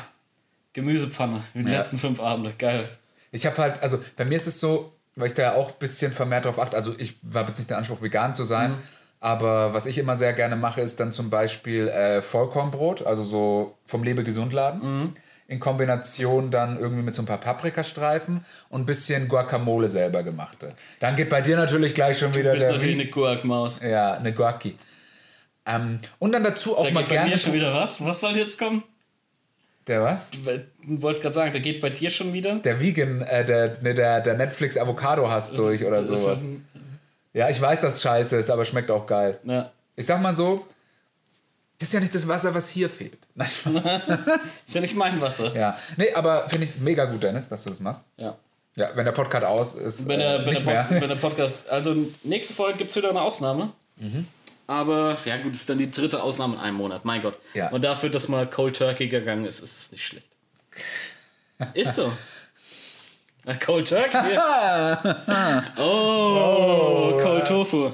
Gemüsepfanne, 0.73 1.41
wie 1.53 1.63
die 1.63 1.71
Ja. 1.71 1.79
letzten 1.79 1.97
fünf 1.97 2.19
Abende, 2.19 2.53
geil. 2.57 2.87
Ich 3.31 3.45
habe 3.45 3.57
halt, 3.57 3.81
also 3.81 3.99
bei 4.17 4.25
mir 4.25 4.35
ist 4.37 4.47
es 4.47 4.59
so, 4.59 4.93
weil 5.15 5.27
ich 5.27 5.33
da 5.33 5.43
ja 5.43 5.53
auch 5.55 5.69
ein 5.69 5.79
bisschen 5.79 6.11
vermehrt 6.11 6.45
drauf 6.45 6.59
achte, 6.59 6.75
also 6.75 6.93
ich 6.97 7.15
habe 7.33 7.47
jetzt 7.49 7.57
nicht 7.59 7.69
den 7.69 7.77
Anspruch, 7.77 8.01
vegan 8.01 8.33
zu 8.33 8.43
sein, 8.43 8.71
Mhm. 8.71 8.77
aber 9.19 9.73
was 9.73 9.85
ich 9.85 9.97
immer 9.97 10.17
sehr 10.17 10.33
gerne 10.33 10.55
mache, 10.55 10.81
ist 10.81 10.99
dann 10.99 11.11
zum 11.11 11.29
Beispiel 11.29 11.87
äh, 11.87 12.21
Vollkornbrot, 12.21 13.05
also 13.05 13.23
so 13.23 13.77
vom 13.85 14.03
Lebegesundladen. 14.03 14.81
Mhm. 15.01 15.13
In 15.47 15.59
Kombination 15.59 16.49
dann 16.49 16.79
irgendwie 16.79 17.03
mit 17.03 17.13
so 17.13 17.21
ein 17.21 17.27
paar 17.27 17.37
Paprikastreifen 17.37 18.43
und 18.69 18.81
ein 18.81 18.85
bisschen 18.87 19.27
Guacamole 19.27 19.87
selber 19.87 20.23
gemachte. 20.23 20.73
Dann 20.99 21.15
geht 21.15 21.29
bei 21.29 21.41
dir 21.41 21.55
natürlich 21.55 21.93
gleich 21.93 22.17
schon 22.17 22.33
wieder 22.33 22.49
Du 22.49 22.55
bist 22.55 22.65
der 22.65 22.73
natürlich 22.73 22.97
Wie- 22.97 23.01
eine 23.01 23.09
Guac-Maus. 23.11 23.79
Ja, 23.81 24.13
eine 24.15 24.33
Guacki. 24.33 24.75
Ähm, 25.65 25.99
und 26.19 26.31
dann 26.31 26.43
dazu 26.43 26.77
auch 26.77 26.85
Da 26.85 26.91
mal 26.91 27.01
geht 27.01 27.09
bei 27.09 27.15
gerne. 27.15 27.31
mir 27.31 27.37
schon 27.37 27.53
wieder 27.53 27.73
was? 27.73 28.03
Was 28.05 28.19
soll 28.19 28.35
jetzt 28.37 28.57
kommen? 28.59 28.83
Der 29.87 30.01
was? 30.01 30.31
Du 30.31 31.01
wolltest 31.01 31.21
gerade 31.21 31.35
sagen, 31.35 31.53
da 31.53 31.59
geht 31.59 31.79
bei 31.81 31.89
dir 31.91 32.09
schon 32.09 32.33
wieder? 32.33 32.55
Der 32.55 32.79
Vegan, 32.79 33.21
äh, 33.21 33.45
der, 33.45 33.77
ne, 33.81 33.93
der, 33.93 34.21
der 34.21 34.33
Netflix 34.35 34.77
Avocado 34.77 35.29
Hass 35.29 35.51
durch 35.53 35.83
oder 35.83 35.97
Das 35.97 36.07
sowas. 36.07 36.41
Ja, 37.33 37.49
ich 37.49 37.61
weiß, 37.61 37.81
dass 37.81 37.95
es 37.95 38.01
scheiße 38.01 38.37
ist, 38.37 38.49
aber 38.49 38.65
schmeckt 38.65 38.89
auch 38.89 39.05
geil. 39.05 39.37
Ja. 39.43 39.71
Ich 39.95 40.05
sag 40.05 40.21
mal 40.21 40.33
so, 40.33 40.65
das 41.77 41.89
ist 41.89 41.93
ja 41.93 41.99
nicht 41.99 42.15
das 42.15 42.27
Wasser, 42.27 42.55
was 42.55 42.69
hier 42.69 42.89
fehlt. 42.89 43.17
Nein, 43.35 43.47
Ist 44.65 44.73
ja 44.75 44.81
nicht 44.81 44.95
mein 44.95 45.19
Wasser. 45.21 45.53
ja. 45.55 45.77
Nee, 45.97 46.13
aber 46.13 46.47
finde 46.49 46.65
ich 46.65 46.77
mega 46.79 47.05
gut, 47.05 47.21
Dennis, 47.21 47.49
dass 47.49 47.63
du 47.63 47.69
das 47.69 47.79
machst. 47.79 48.05
Ja. 48.17 48.35
Ja, 48.77 48.89
wenn 48.95 49.05
der 49.05 49.11
Podcast 49.13 49.45
aus 49.45 49.75
ist, 49.75 50.07
Wenn 50.07 50.19
der, 50.19 50.39
äh, 50.41 50.45
wenn, 50.45 50.65
der. 50.65 50.83
Pod, 50.83 51.01
wenn 51.01 51.09
der 51.09 51.15
Podcast. 51.15 51.69
Also, 51.69 51.95
nächste 52.23 52.53
Folge 52.53 52.77
gibt 52.79 52.89
es 52.89 52.95
wieder 52.97 53.09
eine 53.09 53.21
Ausnahme. 53.21 53.71
Mhm. 53.97 54.27
Aber, 54.67 55.17
ja, 55.25 55.37
gut, 55.37 55.53
ist 55.53 55.69
dann 55.69 55.77
die 55.77 55.91
dritte 55.91 56.23
Ausnahme 56.23 56.55
in 56.55 56.59
einem 56.59 56.77
Monat. 56.77 57.05
Mein 57.05 57.21
Gott. 57.21 57.37
Ja. 57.53 57.69
Und 57.69 57.83
dafür, 57.83 58.09
dass 58.09 58.27
mal 58.27 58.49
Cold 58.49 58.75
Turkey 58.75 59.07
gegangen 59.07 59.45
ist, 59.45 59.59
ist 59.59 59.79
es 59.79 59.91
nicht 59.91 60.05
schlecht. 60.05 60.27
Ist 61.73 61.95
so. 61.95 62.11
Na, 63.45 63.55
Cold 63.55 63.87
Turkey? 63.87 64.37
oh, 65.81 67.17
Cold 67.21 67.47
Tofu. 67.47 67.91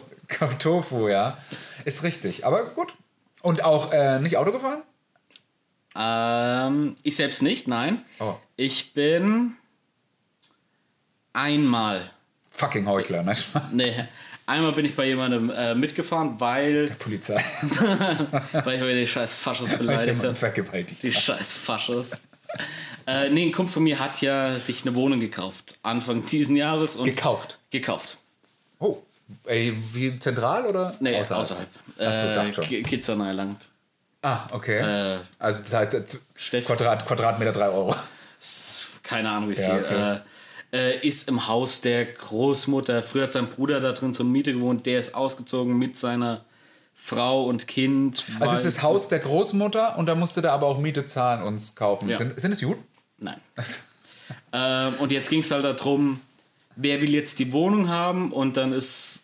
Tofu, 0.57 1.09
ja. 1.09 1.37
Ist 1.85 2.03
richtig, 2.03 2.45
aber 2.45 2.73
gut. 2.73 2.95
Und 3.41 3.63
auch 3.63 3.91
äh, 3.91 4.19
nicht 4.19 4.37
Auto 4.37 4.51
gefahren? 4.51 4.81
Ähm, 5.95 6.95
ich 7.03 7.15
selbst 7.17 7.41
nicht, 7.41 7.67
nein. 7.67 8.03
Oh. 8.19 8.35
Ich 8.55 8.93
bin 8.93 9.57
einmal, 11.33 12.11
Fucking 12.51 12.87
Heuchler, 12.87 13.23
ne? 13.23 13.35
nee, 13.71 14.05
einmal 14.51 14.71
bin 14.73 14.85
ich 14.85 14.95
bei 14.95 15.05
jemandem 15.07 15.49
äh, 15.49 15.73
mitgefahren, 15.75 16.39
weil, 16.39 16.89
Polizei. 16.99 17.43
weil 18.63 18.75
ich 18.75 18.81
mir 18.81 18.95
die 18.95 19.07
scheiß 19.07 19.33
Faschos 19.33 19.75
beleidigt 19.77 20.23
habe. 20.23 20.35
vergewaltigt. 20.35 21.01
Die 21.03 21.13
scheiß 21.13 21.53
Faschos. 21.53 22.11
äh, 23.07 23.29
nee, 23.29 23.45
ein 23.47 23.51
Kumpel 23.51 23.73
von 23.73 23.83
mir 23.83 23.99
hat 23.99 24.21
ja 24.21 24.57
sich 24.59 24.83
eine 24.85 24.93
Wohnung 24.95 25.19
gekauft. 25.19 25.75
Anfang 25.83 26.25
diesen 26.25 26.55
Jahres 26.55 26.95
und 26.95 27.05
Gekauft. 27.05 27.59
gekauft. 27.71 28.17
Oh, 28.79 28.97
ey, 29.45 29.77
wie 29.93 30.17
zentral 30.19 30.65
oder? 30.65 30.95
Nee, 30.99 31.19
außerhalb. 31.19 31.47
Achso, 31.47 31.55
Äh, 31.97 32.35
dachte 32.35 32.53
schon. 32.55 32.63
Ki- 32.65 32.83
Kitzerney 32.83 33.27
erlangt. 33.27 33.69
Ah, 34.23 34.41
okay. 34.51 35.15
Äh, 35.15 35.19
also 35.39 35.61
das 35.63 35.73
heißt, 35.73 35.93
äh, 36.53 36.61
Quadrat, 36.61 37.07
Quadratmeter 37.07 37.51
3 37.53 37.69
Euro. 37.69 37.95
keine 39.03 39.29
Ahnung 39.29 39.49
wie 39.49 39.55
viel. 39.55 39.63
Ja, 39.63 39.77
okay. 39.77 40.13
äh, 40.15 40.19
äh, 40.73 41.05
ist 41.05 41.27
im 41.27 41.47
Haus 41.47 41.81
der 41.81 42.05
Großmutter. 42.05 43.01
Früher 43.01 43.23
hat 43.23 43.31
sein 43.31 43.47
Bruder 43.47 43.79
da 43.79 43.91
drin 43.91 44.13
zur 44.13 44.25
Miete 44.25 44.53
gewohnt. 44.53 44.85
Der 44.85 44.99
ist 44.99 45.15
ausgezogen 45.15 45.77
mit 45.77 45.97
seiner 45.97 46.45
Frau 46.93 47.45
und 47.45 47.67
Kind. 47.67 48.25
Also 48.39 48.53
es 48.53 48.65
ist 48.65 48.77
das 48.77 48.83
Haus 48.83 49.07
der 49.07 49.19
Großmutter 49.19 49.97
und 49.97 50.05
da 50.05 50.15
musste 50.15 50.41
der 50.41 50.53
aber 50.53 50.67
auch 50.67 50.77
Miete 50.77 51.05
zahlen 51.05 51.43
und 51.43 51.75
kaufen. 51.75 52.09
Ja. 52.09 52.17
Sind, 52.17 52.39
sind 52.39 52.51
es 52.51 52.61
Juden? 52.61 52.83
Nein. 53.17 53.39
Ähm, 54.53 54.93
und 54.99 55.11
jetzt 55.11 55.29
ging 55.29 55.41
es 55.41 55.51
halt 55.51 55.65
darum, 55.65 56.21
wer 56.77 57.01
will 57.01 57.13
jetzt 57.13 57.39
die 57.39 57.51
Wohnung 57.51 57.89
haben 57.89 58.31
und 58.31 58.55
dann 58.55 58.71
ist, 58.71 59.23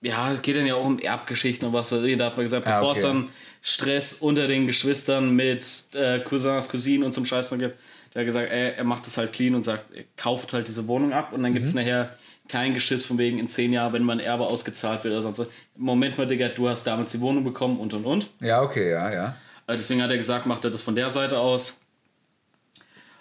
ja, 0.00 0.32
es 0.32 0.40
geht 0.40 0.56
dann 0.56 0.66
ja 0.66 0.76
auch 0.76 0.84
um 0.84 0.98
Erbgeschichten 0.98 1.68
und 1.68 1.74
was 1.74 1.92
weiß 1.92 2.02
ich. 2.04 2.16
Da 2.16 2.26
hat 2.26 2.36
man 2.36 2.44
gesagt, 2.46 2.66
Ah, 2.66 2.78
bevor 2.78 2.92
es 2.92 3.04
okay. 3.04 3.08
dann 3.08 3.28
Stress 3.60 4.14
unter 4.14 4.48
den 4.48 4.66
Geschwistern 4.66 5.34
mit 5.34 5.84
äh, 5.94 6.20
Cousins, 6.20 6.68
Cousinen 6.68 7.04
und 7.04 7.12
zum 7.12 7.26
Scheiß 7.26 7.50
noch 7.50 7.58
gibt, 7.58 7.78
der 8.16 8.22
hat 8.22 8.26
gesagt, 8.28 8.50
ey, 8.50 8.72
er 8.78 8.84
macht 8.84 9.04
das 9.06 9.18
halt 9.18 9.34
clean 9.34 9.54
und 9.54 9.62
sagt, 9.62 9.94
er 9.94 10.04
kauft 10.16 10.54
halt 10.54 10.66
diese 10.68 10.86
Wohnung 10.88 11.12
ab 11.12 11.34
und 11.34 11.42
dann 11.42 11.52
gibt 11.52 11.66
es 11.66 11.74
Mhm. 11.74 11.80
nachher 11.80 12.16
Kein 12.48 12.72
Geschiss 12.74 13.04
von 13.04 13.18
wegen 13.18 13.38
in 13.40 13.48
zehn 13.48 13.72
Jahren, 13.72 13.92
wenn 13.92 14.04
mein 14.04 14.20
Erbe 14.20 14.46
ausgezahlt 14.46 15.02
wird 15.04 15.12
oder 15.12 15.22
sonst 15.22 15.38
was. 15.40 15.48
Moment 15.76 16.16
mal, 16.16 16.26
Digga, 16.28 16.48
du 16.48 16.68
hast 16.68 16.84
damals 16.86 17.10
die 17.12 17.20
Wohnung 17.20 17.42
bekommen 17.44 17.78
und 17.80 17.92
und 17.92 18.04
und. 18.06 18.30
Ja, 18.40 18.62
okay, 18.62 18.90
ja, 18.92 19.12
ja. 19.12 19.36
Äh, 19.66 19.76
Deswegen 19.76 20.00
hat 20.00 20.10
er 20.12 20.16
gesagt, 20.16 20.46
macht 20.46 20.64
er 20.64 20.70
das 20.70 20.80
von 20.80 20.94
der 20.94 21.10
Seite 21.10 21.38
aus. 21.40 21.80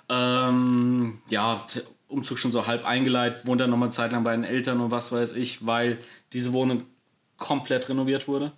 Ähm, 0.10 1.20
ja, 1.30 1.66
Umzug 2.08 2.38
schon 2.38 2.52
so 2.52 2.68
halb 2.68 2.86
eingeleitet, 2.86 3.48
wohnt 3.48 3.60
er 3.62 3.68
nochmal 3.68 3.88
eine 3.88 3.94
Zeit 3.94 4.12
lang 4.12 4.24
bei 4.24 4.32
den 4.36 4.44
Eltern 4.44 4.80
und 4.80 4.92
was 4.92 5.12
weiß 5.12 5.32
ich, 5.34 5.66
weil 5.66 5.98
diese 6.34 6.54
Wohnung 6.54 6.84
komplett 7.38 7.90
renoviert 7.90 8.28
wurde. 8.28 8.52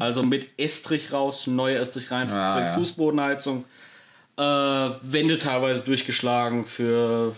Also 0.00 0.24
mit 0.24 0.48
Estrich 0.58 1.12
raus, 1.12 1.46
neue 1.46 1.76
Estrich 1.78 2.10
rein, 2.10 2.28
Ah, 2.30 2.48
zwecks 2.48 2.70
ja. 2.70 2.74
Fußbodenheizung. 2.74 3.64
Äh, 4.38 4.42
Wände 5.02 5.36
teilweise 5.36 5.82
durchgeschlagen 5.82 6.64
für, 6.64 7.34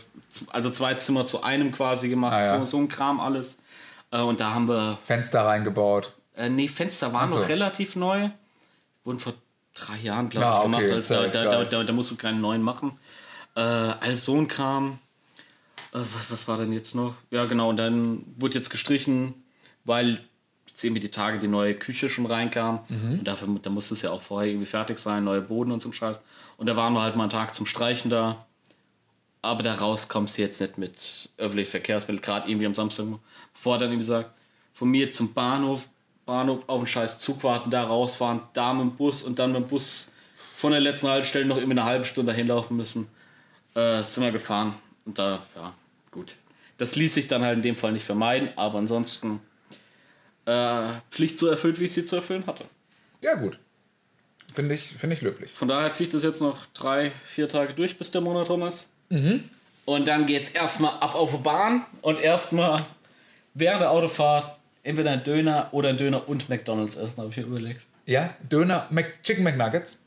also 0.51 0.69
zwei 0.71 0.95
Zimmer 0.95 1.27
zu 1.27 1.43
einem 1.43 1.73
quasi 1.73 2.09
gemacht, 2.11 2.33
Ah, 2.35 2.45
ja. 2.45 2.59
so, 2.59 2.65
so 2.67 2.77
ein 2.79 2.89
Kram 2.89 3.21
alles. 3.21 3.59
Äh, 4.11 4.21
und 4.21 4.41
da 4.41 4.53
haben 4.55 4.69
wir 4.69 4.99
Fenster 5.05 5.47
reingebaut. 5.47 6.13
äh, 6.37 6.49
nee, 6.51 6.69
Fenster 6.69 7.13
waren 7.15 7.29
so. 7.29 7.39
noch 7.39 7.49
relativ 7.49 7.97
neu. 7.97 8.29
Wurden 9.05 9.19
vor 9.19 9.33
drei 9.73 9.97
Jahren, 9.99 10.29
glaube 10.29 10.45
Ja, 10.47 10.53
ich, 10.53 10.59
okay, 10.59 10.67
gemacht. 10.67 10.83
ist 10.85 11.11
Also 11.11 11.15
da, 11.31 11.45
da, 11.45 11.65
da, 11.65 11.85
da, 11.85 11.93
musst 11.95 12.11
du 12.11 12.17
keinen 12.17 12.41
neuen 12.43 12.61
machen. 12.63 12.99
Äh, 13.57 13.61
als 13.61 14.25
so 14.27 14.37
ein 14.37 14.47
Kram. 14.47 14.99
Äh, 15.95 15.99
was, 16.01 16.31
was 16.31 16.49
war 16.49 16.59
denn 16.59 16.73
jetzt 16.73 16.95
noch? 16.95 17.15
Ja, 17.31 17.47
genau. 17.47 17.71
Und 17.71 17.79
dann 17.79 18.25
wurde 18.37 18.59
jetzt 18.59 18.69
gestrichen, 18.69 19.43
weil 19.85 20.21
jetzt 20.81 20.85
irgendwie 20.85 21.01
die 21.01 21.11
Tage 21.11 21.39
die 21.39 21.49
neue 21.49 21.75
Küche 21.75 22.09
schon 22.09 22.27
reinkam. 22.27 22.81
Mhm. 22.89 23.19
Und 23.19 23.25
dafür 23.25 23.49
da 23.61 23.71
musste 23.71 23.95
es 23.95 24.03
ja 24.03 24.11
auch 24.11 24.23
vorher 24.23 24.51
irgendwie 24.51 24.67
fertig 24.67 24.99
sein, 24.99 25.25
neue 25.25 25.43
Boden 25.43 25.73
und 25.73 25.83
so 25.83 25.91
ein 25.91 25.93
Scheiß. 25.93 26.19
Und 26.57 26.67
da 26.67 26.77
waren 26.77 26.95
wir 26.95 27.03
halt 27.03 27.17
mal 27.17 27.25
einen 27.25 27.31
Tag 27.31 27.55
zum 27.55 27.67
Streichen 27.67 28.11
da. 28.11 28.47
Aber 29.43 29.63
da 29.63 29.75
raus 29.75 30.09
kommst 30.09 30.37
du 30.37 30.43
jetzt 30.43 30.61
nicht 30.61 30.79
mit 30.79 31.31
öffentlichen 31.39 31.71
Verkehrsmitteln, 31.71 32.23
gerade 32.23 32.51
irgendwie 32.51 32.67
am 32.67 32.75
Samstag. 32.75 33.07
Bevor 33.55 33.77
er 33.77 33.79
dann 33.81 33.91
irgendwie 33.91 34.07
sagt, 34.07 34.33
von 34.73 34.89
mir 34.91 35.11
zum 35.11 35.33
Bahnhof, 35.33 35.89
Bahnhof 36.27 36.65
auf 36.67 36.81
den 36.81 36.87
scheiß 36.87 37.19
Zug 37.21 37.43
warten, 37.43 37.71
da 37.71 37.85
rausfahren, 37.85 38.41
da 38.53 38.73
mit 38.73 38.83
dem 38.83 38.97
Bus 38.97 39.23
und 39.23 39.39
dann 39.39 39.53
mit 39.53 39.63
dem 39.63 39.69
Bus 39.69 40.11
von 40.55 40.73
der 40.73 40.81
letzten 40.81 41.09
Haltestelle 41.09 41.47
noch 41.47 41.57
irgendwie 41.57 41.79
eine 41.79 41.85
halbe 41.89 42.05
Stunde 42.05 42.33
dahin 42.33 42.49
laufen 42.49 42.77
müssen. 42.77 43.09
Äh, 43.75 44.03
sind 44.03 44.25
wir 44.25 44.33
gefahren. 44.33 44.75
Und 45.07 45.19
da, 45.19 45.43
ja, 45.57 45.73
gut. 46.11 46.37
Das 46.77 46.97
ließ 46.97 47.15
sich 47.15 47.29
dann 47.29 47.43
halt 47.43 47.57
in 47.57 47.63
dem 47.63 47.77
Fall 47.77 47.93
nicht 47.93 48.05
vermeiden, 48.05 48.51
aber 48.57 48.79
ansonsten 48.79 49.41
äh, 50.51 51.01
Pflicht 51.11 51.39
so 51.39 51.47
erfüllt, 51.47 51.79
wie 51.81 51.85
ich 51.85 51.93
sie 51.93 52.05
zu 52.05 52.17
erfüllen 52.17 52.47
hatte. 52.47 52.65
Ja, 53.23 53.35
gut. 53.35 53.59
Finde 54.53 54.75
ich, 54.75 54.95
finde 54.99 55.15
ich 55.15 55.23
löblich. 55.23 55.53
Von 55.53 55.69
daher 55.69 55.93
ziehe 55.93 56.07
ich 56.09 56.13
das 56.13 56.23
jetzt 56.23 56.41
noch 56.41 56.67
drei, 56.75 57.13
vier 57.27 57.49
Tage 57.49 57.73
durch, 57.75 57.97
bis 57.99 58.11
der 58.11 58.21
Monat 58.21 58.51
rum 58.51 58.63
ist. 58.63 58.89
Und 59.85 60.09
dann 60.09 60.27
geht's 60.27 60.51
erstmal 60.51 60.95
ab 60.95 61.15
auf 61.15 61.31
die 61.33 61.39
Bahn 61.39 61.87
und 62.03 62.21
erstmal 62.21 62.87
während 63.55 63.83
der 63.83 63.91
Autofahrt 63.91 64.61
entweder 64.83 65.13
ein 65.13 65.23
Döner 65.23 65.69
oder 65.73 65.91
ein 65.91 65.97
Döner 65.97 66.29
und 66.29 66.49
McDonalds 66.49 66.97
essen, 66.97 67.19
habe 67.19 67.31
ich 67.31 67.37
mir 67.37 67.45
überlegt. 67.45 67.85
Ja, 68.07 68.35
Döner, 68.51 68.87
Mc, 68.91 69.23
Chicken 69.23 69.45
McNuggets. 69.45 70.05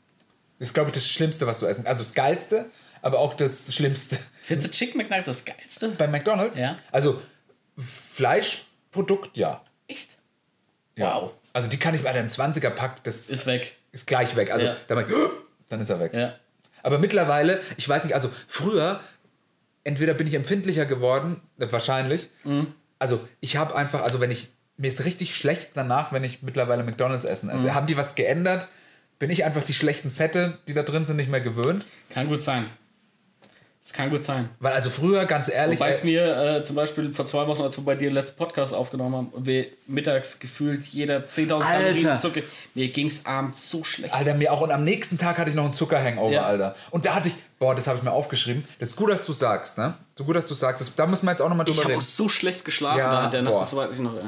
Ist, 0.58 0.74
glaube 0.74 0.90
ich, 0.90 0.94
das 0.94 1.08
Schlimmste, 1.08 1.46
was 1.46 1.60
du 1.60 1.66
essen. 1.66 1.86
Also 1.86 2.02
das 2.02 2.14
Geilste, 2.14 2.70
aber 3.02 3.18
auch 3.18 3.34
das 3.34 3.74
Schlimmste. 3.74 4.18
Findest 4.42 4.68
du 4.68 4.72
Chicken 4.72 4.98
McNuggets 4.98 5.26
das 5.26 5.44
geilste? 5.44 5.88
Bei 5.90 6.06
McDonalds? 6.06 6.58
Ja. 6.58 6.76
Also 6.92 7.20
Fleischprodukt, 7.76 9.36
ja. 9.36 9.62
Echt? 9.86 10.13
Ja. 10.96 11.14
Wow. 11.16 11.32
Also 11.52 11.68
die 11.68 11.78
kann 11.78 11.94
ich 11.94 12.02
bei 12.02 12.10
einem 12.10 12.28
20er 12.28 12.70
Pack, 12.70 13.04
das 13.04 13.16
ist, 13.30 13.30
Ist 13.30 13.46
weg. 13.46 13.76
gleich 14.06 14.34
weg. 14.36 14.50
Also 14.52 14.66
Ja. 14.66 14.76
da 14.88 14.94
mach 14.96 15.08
ich, 15.08 15.14
dann 15.68 15.80
ist 15.80 15.88
er 15.90 16.00
weg. 16.00 16.12
Ja. 16.14 16.34
Aber 16.82 16.98
mittlerweile, 16.98 17.60
ich 17.76 17.88
weiß 17.88 18.04
nicht, 18.04 18.14
also 18.14 18.30
früher, 18.48 19.00
entweder 19.84 20.14
bin 20.14 20.26
ich 20.26 20.34
empfindlicher 20.34 20.84
geworden, 20.86 21.40
äh, 21.58 21.66
wahrscheinlich. 21.70 22.28
Mhm. 22.44 22.74
Also 22.98 23.26
ich 23.40 23.56
habe 23.56 23.74
einfach, 23.76 24.02
also 24.02 24.20
wenn 24.20 24.30
ich, 24.30 24.50
mir 24.76 24.88
ist 24.88 25.04
richtig 25.04 25.36
schlecht 25.36 25.70
danach, 25.74 26.12
wenn 26.12 26.24
ich 26.24 26.42
mittlerweile 26.42 26.82
McDonalds 26.82 27.24
essen 27.24 27.48
esse. 27.50 27.66
Mhm. 27.66 27.74
Haben 27.74 27.86
die 27.86 27.96
was 27.96 28.14
geändert? 28.16 28.68
Bin 29.20 29.30
ich 29.30 29.44
einfach 29.44 29.62
die 29.62 29.74
schlechten 29.74 30.10
Fette, 30.10 30.58
die 30.66 30.74
da 30.74 30.82
drin 30.82 31.04
sind, 31.04 31.16
nicht 31.16 31.30
mehr 31.30 31.40
gewöhnt? 31.40 31.86
Kann 32.10 32.28
gut 32.28 32.42
sein. 32.42 32.66
Das 33.84 33.92
kann 33.92 34.08
gut 34.08 34.24
sein. 34.24 34.48
Weil 34.60 34.72
also 34.72 34.88
früher, 34.88 35.26
ganz 35.26 35.50
ehrlich, 35.50 35.78
Wobei 35.78 35.90
es 35.90 36.00
äh, 36.04 36.06
mir 36.06 36.36
äh, 36.56 36.62
zum 36.62 36.74
Beispiel 36.74 37.12
vor 37.12 37.26
zwei 37.26 37.46
Wochen, 37.46 37.60
als 37.60 37.76
wir 37.76 37.84
bei 37.84 37.94
dir 37.94 38.08
den 38.08 38.14
letzten 38.14 38.38
Podcast 38.38 38.72
aufgenommen 38.72 39.14
haben 39.14 39.28
und 39.28 39.44
wir 39.44 39.66
mittags 39.86 40.38
gefühlt 40.38 40.86
jeder 40.86 41.18
10.000 41.18 41.52
Alter. 41.52 41.66
Kalorien 41.66 42.18
Zucker, 42.18 42.40
mir 42.74 42.88
ging 42.88 43.08
es 43.08 43.26
abends 43.26 43.70
so 43.70 43.84
schlecht. 43.84 44.14
Alter, 44.14 44.32
mir 44.32 44.50
auch. 44.54 44.62
Und 44.62 44.70
am 44.70 44.84
nächsten 44.84 45.18
Tag 45.18 45.36
hatte 45.36 45.50
ich 45.50 45.54
noch 45.56 45.64
einen 45.66 45.74
Zuckerhangover, 45.74 46.32
Ja. 46.32 46.44
Alter. 46.46 46.74
Und 46.92 47.04
da 47.04 47.14
hatte 47.14 47.28
ich, 47.28 47.34
boah, 47.58 47.74
das 47.74 47.86
habe 47.86 47.98
ich 47.98 48.02
mir 48.04 48.12
aufgeschrieben. 48.12 48.62
Das 48.78 48.88
ist 48.88 48.96
gut, 48.96 49.10
dass 49.10 49.26
du 49.26 49.34
sagst, 49.34 49.76
ne? 49.76 49.92
So 50.16 50.24
gut, 50.24 50.34
dass 50.36 50.46
du 50.46 50.54
sagst. 50.54 50.80
Das, 50.80 50.94
da 50.96 51.04
müssen 51.06 51.26
wir 51.26 51.32
jetzt 51.32 51.42
auch 51.42 51.50
nochmal 51.50 51.68
Ich 51.68 51.74
drüber 51.76 51.84
habe 51.84 51.94
auch 51.96 51.98
reden. 52.00 52.06
so 52.06 52.30
schlecht 52.30 52.64
geschlafen 52.64 53.00
Ja, 53.00 53.26
der 53.26 53.42
Nacht, 53.42 53.52
boah. 53.52 53.60
das 53.60 53.76
weiß 53.76 53.92
ich 53.92 54.00
noch. 54.00 54.16
Ey. 54.16 54.22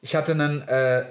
Ich 0.00 0.16
hatte 0.16 0.32
einen, 0.32 0.62
äh, 0.66 1.04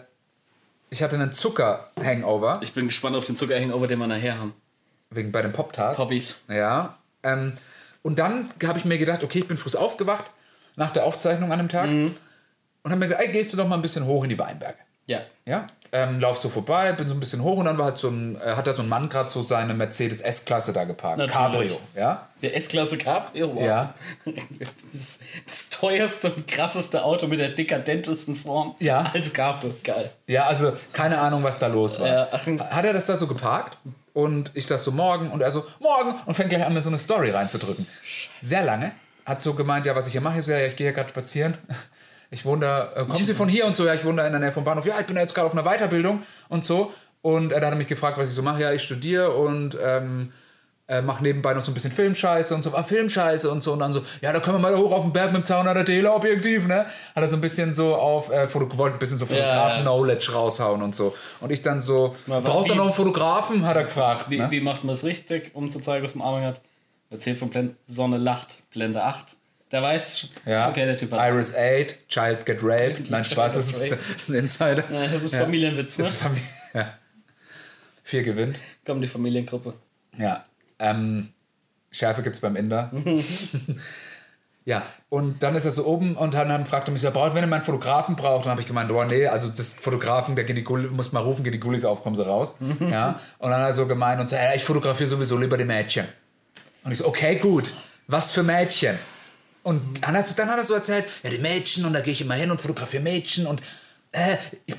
ich 0.89 1.03
hatte 1.03 1.17
einen 1.17 1.33
Zucker-Hangover. 1.33 2.61
Ich 2.63 2.73
bin 2.73 2.87
gespannt 2.87 3.15
auf 3.15 3.25
den 3.25 3.37
Zuckerhangover, 3.37 3.85
den 3.85 3.99
wir 3.99 4.07
nachher 4.07 4.39
haben. 4.39 4.55
Wegen 5.11 5.31
bei 5.31 5.43
den 5.43 5.51
Pop-Tarts. 5.51 5.97
Poppies. 5.97 6.41
Ja. 6.49 6.97
Ähm, 7.23 7.53
und 8.03 8.19
dann 8.19 8.49
habe 8.65 8.79
ich 8.79 8.85
mir 8.85 8.97
gedacht, 8.97 9.23
okay, 9.23 9.39
ich 9.39 9.47
bin 9.47 9.57
früh 9.57 9.77
aufgewacht 9.77 10.31
nach 10.75 10.91
der 10.91 11.05
Aufzeichnung 11.05 11.51
an 11.51 11.59
dem 11.59 11.69
Tag 11.69 11.89
Mhm. 11.89 12.15
und 12.83 12.91
habe 12.91 12.99
mir 12.99 13.07
gedacht, 13.07 13.23
ey, 13.25 13.31
gehst 13.31 13.53
du 13.53 13.57
doch 13.57 13.67
mal 13.67 13.75
ein 13.75 13.81
bisschen 13.81 14.05
hoch 14.05 14.23
in 14.23 14.29
die 14.29 14.39
Weinberge. 14.39 14.77
Ja. 15.07 15.21
Ja, 15.45 15.67
ähm, 15.91 16.19
lauf 16.21 16.37
so 16.37 16.47
vorbei, 16.47 16.93
bin 16.93 17.07
so 17.07 17.13
ein 17.13 17.19
bisschen 17.19 17.43
hoch 17.43 17.57
und 17.57 17.65
dann 17.65 17.77
war 17.77 17.85
halt 17.85 17.97
so 17.97 18.07
ein, 18.07 18.39
äh, 18.39 18.53
hat 18.55 18.65
da 18.67 18.71
so 18.73 18.81
ein 18.83 18.87
Mann 18.87 19.09
gerade 19.09 19.29
so 19.29 19.41
seine 19.41 19.73
Mercedes 19.73 20.21
S-Klasse 20.21 20.71
da 20.71 20.85
geparkt. 20.85 21.17
Natürlich. 21.17 21.33
Cabrio, 21.71 21.77
ja. 21.95 22.29
Der 22.41 22.55
S-Klasse 22.55 22.97
Cabrio. 22.97 23.53
Wow. 23.55 23.61
Ja. 23.61 23.93
Das, 24.93 25.19
das 25.45 25.69
teuerste 25.69 26.31
und 26.33 26.47
krasseste 26.47 27.03
Auto 27.03 27.27
mit 27.27 27.39
der 27.39 27.49
dekadentesten 27.49 28.35
Form 28.35 28.75
Ja. 28.79 29.11
als 29.13 29.33
Cabrio. 29.33 29.73
Geil. 29.83 30.11
Ja, 30.27 30.45
also 30.45 30.73
keine 30.93 31.19
Ahnung, 31.19 31.43
was 31.43 31.59
da 31.59 31.67
los 31.67 31.99
war. 31.99 32.07
Ja. 32.07 32.27
Hat 32.71 32.85
er 32.85 32.93
das 32.93 33.07
da 33.07 33.15
so 33.17 33.27
geparkt 33.27 33.77
und 34.13 34.51
ich 34.53 34.67
sag 34.67 34.79
so 34.79 34.91
morgen 34.91 35.31
und 35.31 35.41
er 35.41 35.51
so 35.51 35.65
morgen 35.79 36.15
und 36.25 36.35
fängt 36.35 36.49
gleich 36.49 36.65
an, 36.65 36.73
mir 36.73 36.81
so 36.81 36.89
eine 36.89 36.99
Story 36.99 37.29
reinzudrücken. 37.31 37.87
Sehr 38.41 38.63
lange. 38.63 38.91
Hat 39.25 39.41
so 39.41 39.53
gemeint, 39.53 39.85
ja, 39.85 39.95
was 39.95 40.07
ich 40.07 40.13
hier 40.13 40.21
mache. 40.21 40.39
Ich 40.39 40.45
so, 40.45 40.51
ja, 40.51 40.65
ich 40.65 40.75
gehe 40.75 40.87
hier 40.87 40.93
gerade 40.93 41.09
spazieren. 41.09 41.57
Ich 42.33 42.45
wohne 42.45 42.61
da, 42.61 42.93
äh, 42.95 43.05
kommen 43.05 43.25
Sie 43.25 43.33
von 43.33 43.49
hier 43.49 43.65
und 43.65 43.75
so? 43.75 43.85
Ja, 43.85 43.93
ich 43.93 44.05
wohne 44.05 44.21
da 44.21 44.25
in 44.25 44.31
der 44.31 44.39
Nähe 44.39 44.53
vom 44.53 44.63
Bahnhof. 44.63 44.85
Ja, 44.85 44.97
ich 45.01 45.05
bin 45.05 45.17
jetzt 45.17 45.35
gerade 45.35 45.47
auf 45.47 45.51
einer 45.51 45.63
Weiterbildung 45.65 46.23
und 46.47 46.63
so. 46.63 46.93
Und 47.21 47.49
da 47.49 47.57
hat 47.57 47.63
er 47.63 47.75
mich 47.75 47.87
gefragt, 47.87 48.17
was 48.17 48.29
ich 48.29 48.35
so 48.35 48.41
mache. 48.41 48.61
Ja, 48.61 48.71
ich 48.71 48.83
studiere 48.83 49.31
und 49.31 49.77
ähm, 49.83 50.31
äh, 50.91 51.01
mache 51.01 51.23
nebenbei 51.23 51.53
noch 51.53 51.63
so 51.63 51.71
ein 51.71 51.73
bisschen 51.73 51.91
Filmscheiße 51.91 52.53
und 52.53 52.63
so, 52.63 52.73
ah, 52.75 52.83
Filmscheiße 52.83 53.49
und 53.49 53.63
so. 53.63 53.71
Und 53.71 53.79
dann 53.79 53.93
so, 53.93 54.03
ja, 54.19 54.33
da 54.33 54.41
können 54.41 54.57
wir 54.57 54.59
mal 54.59 54.77
hoch 54.77 54.91
auf 54.91 55.03
den 55.03 55.13
Berg 55.13 55.31
mit 55.31 55.47
dem 55.47 55.55
200er 55.55 55.85
Teleobjektiv, 55.85 56.67
ne? 56.67 56.85
Hat 57.15 57.23
er 57.23 57.29
so 57.29 57.37
ein 57.37 57.41
bisschen 57.41 57.73
so 57.73 57.95
auf, 57.95 58.29
äh, 58.29 58.53
wollte 58.53 58.97
ein 58.97 58.99
bisschen 58.99 59.17
so 59.17 59.25
Fotografen-Knowledge 59.25 60.33
raushauen 60.33 60.81
und 60.81 60.93
so. 60.93 61.15
Und 61.39 61.51
ich 61.51 61.61
dann 61.61 61.79
so, 61.79 62.15
Mal, 62.25 62.41
braucht 62.41 62.69
er 62.69 62.75
noch 62.75 62.83
einen 62.85 62.93
Fotografen? 62.93 63.65
Hat 63.65 63.77
er 63.77 63.85
gefragt. 63.85 64.25
Wie, 64.29 64.39
ne? 64.39 64.51
wie 64.51 64.59
macht 64.59 64.83
man 64.83 64.89
das 64.89 65.05
richtig, 65.05 65.51
um 65.53 65.69
zu 65.69 65.79
zeigen, 65.79 66.03
was 66.03 66.13
man 66.15 66.27
Ahnung 66.27 66.43
hat? 66.43 66.61
Erzählt 67.09 67.39
von 67.39 67.49
Blende, 67.49 67.75
Sonne 67.85 68.17
lacht, 68.17 68.61
Blende 68.71 69.01
8. 69.03 69.37
Da 69.69 69.81
weiß 69.81 70.29
Ja. 70.45 70.69
okay, 70.69 70.85
der 70.85 70.97
Typ 70.97 71.13
hat. 71.13 71.31
Iris 71.31 71.55
8, 71.55 72.09
Child 72.09 72.45
Get 72.45 72.59
Raped. 72.61 73.09
Nein, 73.09 73.23
Spaß, 73.23 73.53
das 73.53 73.69
ist, 73.69 73.91
das 73.91 74.09
ist 74.09 74.29
ein 74.29 74.35
Insider. 74.35 74.83
Ja, 74.91 75.07
das 75.07 75.23
ist 75.23 75.33
Ja. 75.33 75.39
Familienwitz, 75.39 75.97
ne? 75.97 76.03
Das 76.03 76.13
ist 76.13 76.21
Familie. 76.21 76.43
Ja. 76.73 76.93
Vier 78.03 78.23
gewinnt. 78.23 78.59
Kommt 78.85 79.03
die 79.03 79.07
Familiengruppe. 79.07 79.73
Ja. 80.17 80.43
Ähm, 80.81 81.29
Schärfe 81.91 82.23
gibt 82.23 82.35
es 82.35 82.41
beim 82.41 82.55
Inder. 82.55 82.91
ja, 84.65 84.83
und 85.09 85.43
dann 85.43 85.55
ist 85.55 85.65
er 85.65 85.71
so 85.71 85.85
oben 85.85 86.15
und 86.15 86.33
dann, 86.33 86.49
dann 86.49 86.65
fragt 86.65 86.87
er 86.87 86.91
mich, 86.91 87.03
ja, 87.03 87.11
braucht, 87.11 87.35
wenn 87.35 87.43
er 87.43 87.47
meinen 87.47 87.61
Fotografen 87.61 88.15
braucht, 88.15 88.45
dann 88.45 88.51
habe 88.51 88.61
ich 88.61 88.67
gemeint, 88.67 88.89
oh 88.91 89.03
nee, 89.03 89.27
also 89.27 89.49
das 89.49 89.73
Fotografen, 89.73 90.35
der 90.35 90.45
geht 90.45 90.57
die 90.57 90.63
Gulli, 90.63 90.89
muss 90.89 91.11
mal 91.11 91.19
rufen, 91.19 91.43
geht 91.43 91.53
die 91.53 91.59
Gullis 91.59 91.85
auf, 91.85 92.01
kommen 92.01 92.15
sie 92.15 92.25
raus. 92.25 92.55
ja. 92.79 93.19
Und 93.37 93.51
dann 93.51 93.61
hat 93.61 93.69
er 93.69 93.73
so 93.73 93.85
gemeint 93.85 94.19
und 94.19 94.29
so, 94.29 94.35
ja, 94.35 94.53
ich 94.55 94.63
fotografiere 94.63 95.07
sowieso 95.07 95.37
lieber 95.37 95.57
die 95.57 95.65
Mädchen. 95.65 96.07
Und 96.83 96.91
ich 96.91 96.97
so, 96.97 97.07
okay, 97.07 97.35
gut. 97.35 97.73
Was 98.07 98.31
für 98.31 98.43
Mädchen? 98.43 98.97
Und 99.63 100.03
dann 100.03 100.17
hat, 100.17 100.39
dann 100.39 100.49
hat 100.49 100.57
er 100.57 100.63
so 100.63 100.73
erzählt, 100.73 101.05
ja, 101.23 101.29
die 101.29 101.37
Mädchen 101.37 101.85
und 101.85 101.93
da 101.93 102.01
gehe 102.01 102.13
ich 102.13 102.21
immer 102.21 102.33
hin 102.33 102.49
und 102.49 102.59
fotografiere 102.59 103.03
Mädchen 103.03 103.45
und 103.45 103.61
äh, 104.11 104.37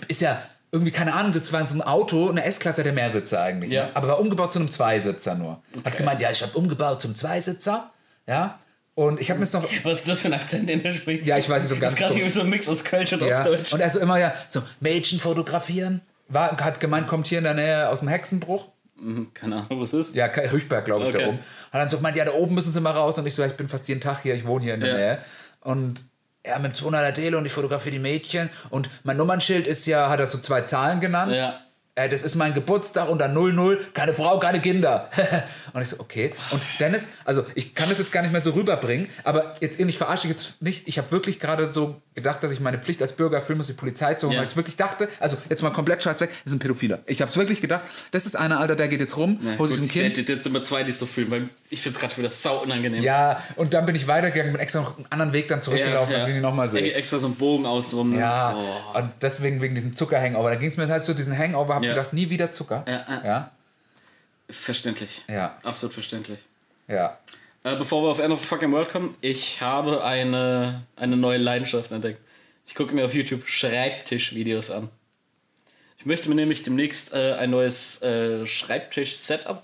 ist 0.08 0.20
ja 0.20 0.42
irgendwie, 0.72 0.90
keine 0.90 1.12
Ahnung, 1.14 1.32
das 1.32 1.52
war 1.52 1.64
so 1.66 1.74
ein 1.74 1.82
Auto, 1.82 2.30
eine 2.30 2.44
S-Klasse 2.44 2.82
der 2.82 2.94
Mehrsitzer 2.94 3.42
eigentlich. 3.42 3.70
Ja. 3.70 3.84
Ne? 3.86 3.90
Aber 3.96 4.08
war 4.08 4.18
umgebaut 4.20 4.52
zu 4.54 4.58
einem 4.58 4.70
Zweisitzer 4.70 5.34
nur. 5.34 5.62
Hat 5.84 5.96
gemeint, 5.96 6.20
ja, 6.22 6.30
ich 6.30 6.42
habe 6.42 6.56
umgebaut 6.56 7.00
zum 7.02 7.14
Zweisitzer, 7.14 7.90
ja. 8.26 8.58
Und 8.94 9.20
ich 9.20 9.30
habe 9.30 9.40
mir 9.40 9.46
noch, 9.52 9.66
Was 9.84 10.00
ist 10.00 10.08
das 10.08 10.20
für 10.20 10.28
ein 10.28 10.34
Akzent, 10.34 10.68
den 10.68 10.84
er 10.84 10.92
spricht? 10.92 11.26
Ja, 11.26 11.38
ich 11.38 11.48
weiß 11.48 11.62
nicht 11.62 11.70
so 11.70 11.76
ganz 11.76 11.94
Das 11.94 12.10
ist 12.10 12.16
gerade 12.16 12.30
so 12.30 12.40
ein 12.42 12.50
Mix 12.50 12.68
aus 12.68 12.84
Kölsch 12.84 13.12
und 13.12 13.22
ja. 13.22 13.38
Ostdeutsch. 13.38 13.72
Und 13.72 13.80
er 13.80 13.88
so 13.90 14.00
immer 14.00 14.18
ja, 14.18 14.34
so 14.48 14.62
Mädchen 14.80 15.18
fotografieren. 15.20 16.02
War, 16.28 16.56
hat 16.58 16.80
gemeint, 16.80 17.06
kommt 17.06 17.26
hier 17.26 17.38
in 17.38 17.44
der 17.44 17.54
Nähe 17.54 17.88
aus 17.88 18.00
dem 18.00 18.08
Hexenbruch. 18.08 18.68
Mhm, 18.96 19.32
Keine 19.34 19.56
Ahnung, 19.56 19.80
was 19.80 19.92
ist. 19.92 20.14
Ja, 20.14 20.28
Höchberg, 20.30 20.84
glaube 20.84 21.04
ich, 21.08 21.14
Okay. 21.14 21.22
da 21.24 21.28
oben. 21.28 21.38
Hat 21.38 21.80
dann 21.80 21.90
so 21.90 21.96
gemeint, 21.98 22.16
ja, 22.16 22.24
da 22.24 22.32
oben 22.32 22.54
müssen 22.54 22.70
sie 22.70 22.80
mal 22.80 22.90
raus. 22.92 23.18
Und 23.18 23.26
ich 23.26 23.34
so, 23.34 23.42
ja, 23.42 23.48
ich 23.48 23.56
bin 23.56 23.68
fast 23.68 23.88
jeden 23.88 24.00
Tag 24.00 24.22
hier, 24.22 24.34
ich 24.34 24.46
wohne 24.46 24.64
hier 24.64 24.74
in 24.74 24.80
der 24.80 24.90
Ja. 24.90 24.96
Nähe. 24.96 25.18
Und 25.60 26.04
ja, 26.46 26.58
mit 26.58 26.76
dem 26.76 26.86
200er 26.86 27.12
Tele 27.12 27.38
und 27.38 27.46
ich 27.46 27.52
fotografiere 27.52 27.92
die 27.92 27.98
Mädchen. 27.98 28.50
Und 28.70 28.90
mein 29.04 29.16
Nummernschild 29.16 29.66
ist 29.66 29.86
ja, 29.86 30.08
hat 30.08 30.20
er 30.20 30.26
so 30.26 30.38
zwei 30.38 30.62
Zahlen 30.62 31.00
genannt. 31.00 31.32
Ja. 31.32 31.60
Äh, 31.94 32.08
das 32.08 32.22
ist 32.22 32.34
mein 32.36 32.54
Geburtstag 32.54 33.08
und 33.08 33.18
dann 33.18 33.34
00, 33.34 33.78
keine 33.92 34.14
Frau, 34.14 34.38
keine 34.38 34.60
Kinder. 34.60 35.10
und 35.72 35.82
ich 35.82 35.88
so, 35.88 36.00
okay. 36.00 36.32
Und 36.50 36.64
Dennis, 36.80 37.10
also 37.24 37.44
ich 37.54 37.74
kann 37.74 37.88
das 37.88 37.98
jetzt 37.98 38.12
gar 38.12 38.22
nicht 38.22 38.32
mehr 38.32 38.40
so 38.40 38.50
rüberbringen, 38.50 39.08
aber 39.24 39.56
jetzt 39.60 39.78
ich 39.78 39.98
verarsche 39.98 40.26
ich 40.26 40.30
jetzt 40.30 40.62
nicht. 40.62 40.88
Ich 40.88 40.98
habe 40.98 41.10
wirklich 41.10 41.38
gerade 41.38 41.70
so 41.70 42.00
gedacht, 42.14 42.42
dass 42.42 42.52
ich 42.52 42.60
meine 42.60 42.78
Pflicht 42.78 43.00
als 43.02 43.14
Bürger 43.14 43.38
erfüllen 43.38 43.58
muss, 43.58 43.66
die 43.68 43.72
Polizei 43.72 44.14
zu 44.14 44.26
holen, 44.26 44.34
Ja. 44.36 44.40
weil 44.42 44.48
ich 44.48 44.56
wirklich 44.56 44.76
dachte, 44.76 45.08
also 45.20 45.36
jetzt 45.48 45.62
mal 45.62 45.70
komplett 45.70 46.02
scheiß 46.02 46.20
weg, 46.20 46.30
das 46.30 46.52
ist 46.52 46.56
ein 46.56 46.58
Pädophiler. 46.58 47.00
Ich 47.06 47.20
habe 47.22 47.30
es 47.30 47.36
wirklich 47.36 47.60
gedacht, 47.60 47.82
das 48.10 48.26
ist 48.26 48.36
einer, 48.36 48.60
Alter, 48.60 48.76
der 48.76 48.88
geht 48.88 49.00
jetzt 49.00 49.16
rum, 49.16 49.38
Ja, 49.42 49.58
holt 49.58 49.70
sich 49.70 49.80
ein 49.80 49.88
Kind. 49.88 50.16
Der, 50.16 50.24
der, 50.24 50.36
sind 50.36 50.46
immer 50.46 50.62
zwei, 50.62 50.82
die 50.84 50.92
so 50.92 51.06
fühlen, 51.06 51.30
weil 51.30 51.48
ich 51.70 51.80
finde 51.80 51.96
es 51.96 52.00
gerade 52.00 52.14
schon 52.14 52.22
wieder 52.24 52.32
sau 52.32 52.58
unangenehm. 52.62 53.02
Ja, 53.02 53.42
und 53.56 53.72
dann 53.74 53.86
bin 53.86 53.94
ich 53.94 54.06
weitergegangen, 54.08 54.52
bin 54.52 54.60
extra 54.60 54.80
noch 54.80 54.96
einen 54.96 55.06
anderen 55.10 55.32
Weg 55.32 55.48
dann 55.48 55.62
zurückgelaufen, 55.62 56.12
dass 56.14 56.28
ich 56.28 56.34
ihn 56.36 56.42
nochmal 56.42 56.68
sehe. 56.68 56.92
Extra 56.92 57.18
so 57.18 57.26
einen 57.26 57.36
Bogen 57.36 57.64
außenrum. 57.66 58.18
Ja, 58.18 58.54
Oh. 58.56 58.98
und 58.98 59.10
deswegen 59.22 59.60
wegen 59.62 59.74
diesem 59.74 59.96
Zucker-Hangover. 59.96 60.50
Da 60.50 60.56
ging 60.56 60.68
es 60.68 60.76
mir 60.76 60.86
heißt 60.88 61.06
so 61.06 61.14
diesen 61.14 61.36
Hangover, 61.36 61.74
habe 61.76 61.81
Ja. 61.84 61.94
gedacht, 61.94 62.12
nie 62.12 62.28
wieder 62.30 62.50
Zucker. 62.52 62.84
Ja, 62.86 63.04
ja. 63.08 63.24
ja. 63.24 63.50
Verständlich. 64.50 65.24
Ja. 65.28 65.58
Absolut 65.62 65.94
verständlich. 65.94 66.40
ja. 66.88 67.18
Äh, 67.64 67.76
bevor 67.76 68.02
wir 68.02 68.08
auf 68.10 68.18
End 68.18 68.32
of 68.32 68.40
the 68.40 68.46
Fucking 68.46 68.72
World 68.72 68.90
kommen, 68.90 69.14
ich 69.20 69.60
habe 69.60 70.02
eine, 70.02 70.82
eine 70.96 71.16
neue 71.16 71.38
Leidenschaft 71.38 71.92
entdeckt. 71.92 72.18
Ich 72.66 72.74
gucke 72.74 72.92
mir 72.92 73.04
auf 73.04 73.14
YouTube 73.14 73.46
Schreibtischvideos 73.46 74.72
an. 74.72 74.88
Ich 75.96 76.04
möchte 76.04 76.28
mir 76.28 76.34
nämlich 76.34 76.64
demnächst 76.64 77.12
äh, 77.12 77.34
ein 77.34 77.50
neues 77.50 78.02
äh, 78.02 78.44
Schreibtisch-Setup 78.48 79.62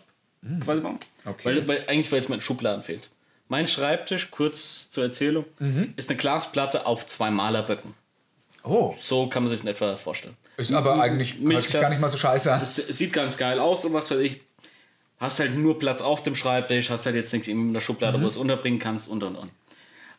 quasi 0.65 0.81
machen. 0.81 1.01
Hm. 1.25 1.33
Okay. 1.33 1.45
Weil, 1.45 1.67
weil, 1.67 1.85
eigentlich, 1.89 2.13
weil 2.13 2.21
es 2.21 2.29
mir 2.29 2.41
Schubladen 2.41 2.85
fehlt. 2.85 3.11
Mein 3.49 3.67
Schreibtisch, 3.67 4.31
kurz 4.31 4.89
zur 4.91 5.03
Erzählung, 5.03 5.45
Mhm. 5.59 5.95
ist 5.97 6.09
eine 6.09 6.19
Glasplatte 6.19 6.87
auf 6.87 7.05
zwei 7.07 7.33
Malerböcken. 7.33 7.95
Oh, 8.63 8.95
So 9.01 9.27
kann 9.29 9.43
man 9.43 9.51
sich 9.51 9.63
in 9.63 9.67
etwa 9.69 9.97
vorstellen. 9.97 10.37
Ist 10.59 10.73
aber 10.73 11.01
eigentlich 11.01 11.37
gar 11.73 11.89
nicht 11.91 12.01
mal 12.01 12.09
so 12.09 12.19
scheiße 12.19 12.53
an. 12.53 12.63
Es 12.63 12.77
sieht 12.77 13.13
ganz 13.13 13.37
geil 13.37 13.59
aus 13.59 13.85
und 13.85 13.93
was 13.93 14.11
weiß 14.11 14.19
ich. 14.19 14.41
Hast 15.19 15.41
halt 15.41 15.57
nur 15.57 15.79
Platz 15.79 16.01
auf 16.01 16.23
dem 16.23 16.37
Schreibtisch, 16.37 16.91
hast 16.91 17.07
halt 17.07 17.17
jetzt 17.17 17.33
nichts 17.33 17.49
in 17.49 17.73
der 17.73 17.81
Schublade, 17.81 18.19
wo 18.19 18.23
du 18.23 18.29
es 18.29 18.37
unterbringen 18.37 18.79
kannst 18.79 19.09
und 19.09 19.23
und 19.23 19.37
und. 19.37 19.51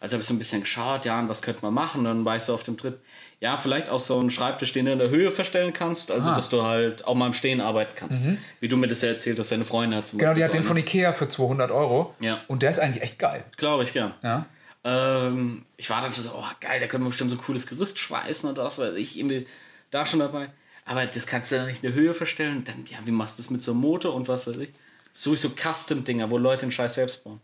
Also 0.02 0.14
habe 0.14 0.22
ich 0.22 0.28
so 0.28 0.34
ein 0.34 0.38
bisschen 0.38 0.62
geschaut, 0.62 1.04
ja, 1.06 1.20
und 1.20 1.28
was 1.28 1.42
könnte 1.42 1.62
man 1.62 1.74
machen? 1.74 2.06
Dann 2.06 2.24
weißt 2.24 2.48
du 2.50 2.54
auf 2.54 2.64
dem 2.64 2.78
Trip, 2.78 2.98
ja, 3.42 3.58
vielleicht 3.58 3.90
auch 3.90 4.00
so 4.00 4.18
einen 4.18 4.32
Schreibtisch, 4.32 4.72
den 4.72 4.86
du 4.86 4.94
in 4.94 5.00
der 5.00 5.10
Höhe 5.10 5.30
verstellen 5.30 5.74
kannst, 5.74 6.10
also 6.12 6.32
Ah. 6.32 6.36
dass 6.36 6.48
du 6.50 6.64
halt 6.64 7.06
auch 7.06 7.16
mal 7.16 7.28
im 7.28 7.34
Stehen 7.34 7.60
arbeiten 7.60 7.92
kannst. 7.98 8.22
Wie 8.62 8.68
du 8.70 8.78
mir 8.78 8.88
das 8.88 9.02
ja 9.02 9.10
erzählt 9.10 9.38
hast, 9.40 9.52
deine 9.52 9.66
Freundin 9.66 9.98
hat 10.00 10.08
zum 10.08 10.20
Genau, 10.20 10.34
die 10.34 10.44
hat 10.44 10.54
den 10.54 10.64
von. 10.64 10.78
Ikea 10.78 11.12
für 11.12 11.28
200 11.28 11.70
Euro. 11.72 12.14
Ja. 12.22 12.40
Und 12.48 12.62
der 12.64 12.70
ist 12.70 12.80
eigentlich 12.80 13.04
echt 13.04 13.20
geil. 13.20 13.44
Glaube 13.58 13.84
ich, 13.84 13.92
gern. 13.92 14.14
Ja. 14.24 14.46
Ähm, 14.86 15.66
ich 15.76 15.90
war 15.90 16.02
dann 16.02 16.14
schon 16.14 16.24
so, 16.24 16.32
oh 16.34 16.44
geil, 16.62 16.80
da 16.80 16.88
können 16.88 17.04
wir 17.04 17.10
bestimmt 17.10 17.32
so 17.32 17.36
ein 17.36 17.42
cooles 17.42 17.68
Gerüst 17.68 18.00
schweißen 18.00 18.50
oder 18.50 18.64
was 18.64 18.80
weiß 18.80 18.96
ich, 18.96 19.18
irgendwie 19.20 19.46
da 19.92 20.06
schon 20.06 20.20
dabei. 20.20 20.52
Aber 20.86 21.06
das 21.06 21.28
kannst 21.28 21.52
du 21.52 21.56
dann 21.56 21.68
nicht 21.68 21.84
in 21.84 21.92
der 21.92 22.00
Höhe 22.00 22.14
verstellen. 22.14 22.58
Und 22.58 22.68
dann, 22.68 22.86
ja, 22.90 22.98
wie 23.06 23.12
machst 23.12 23.38
du 23.38 23.44
das 23.44 23.52
mit 23.52 23.62
so 23.62 23.72
einem 23.72 23.82
Motor 23.82 24.16
und 24.16 24.28
was 24.28 24.48
weiß 24.48 24.58
ich? 24.58 24.70
Sowieso 25.14 25.50
Custom-Dinger, 25.50 26.30
wo 26.32 26.38
Leute 26.38 26.62
den 26.62 26.72
Scheiß 26.72 26.96
selbst 26.96 27.24
bauen. 27.24 27.42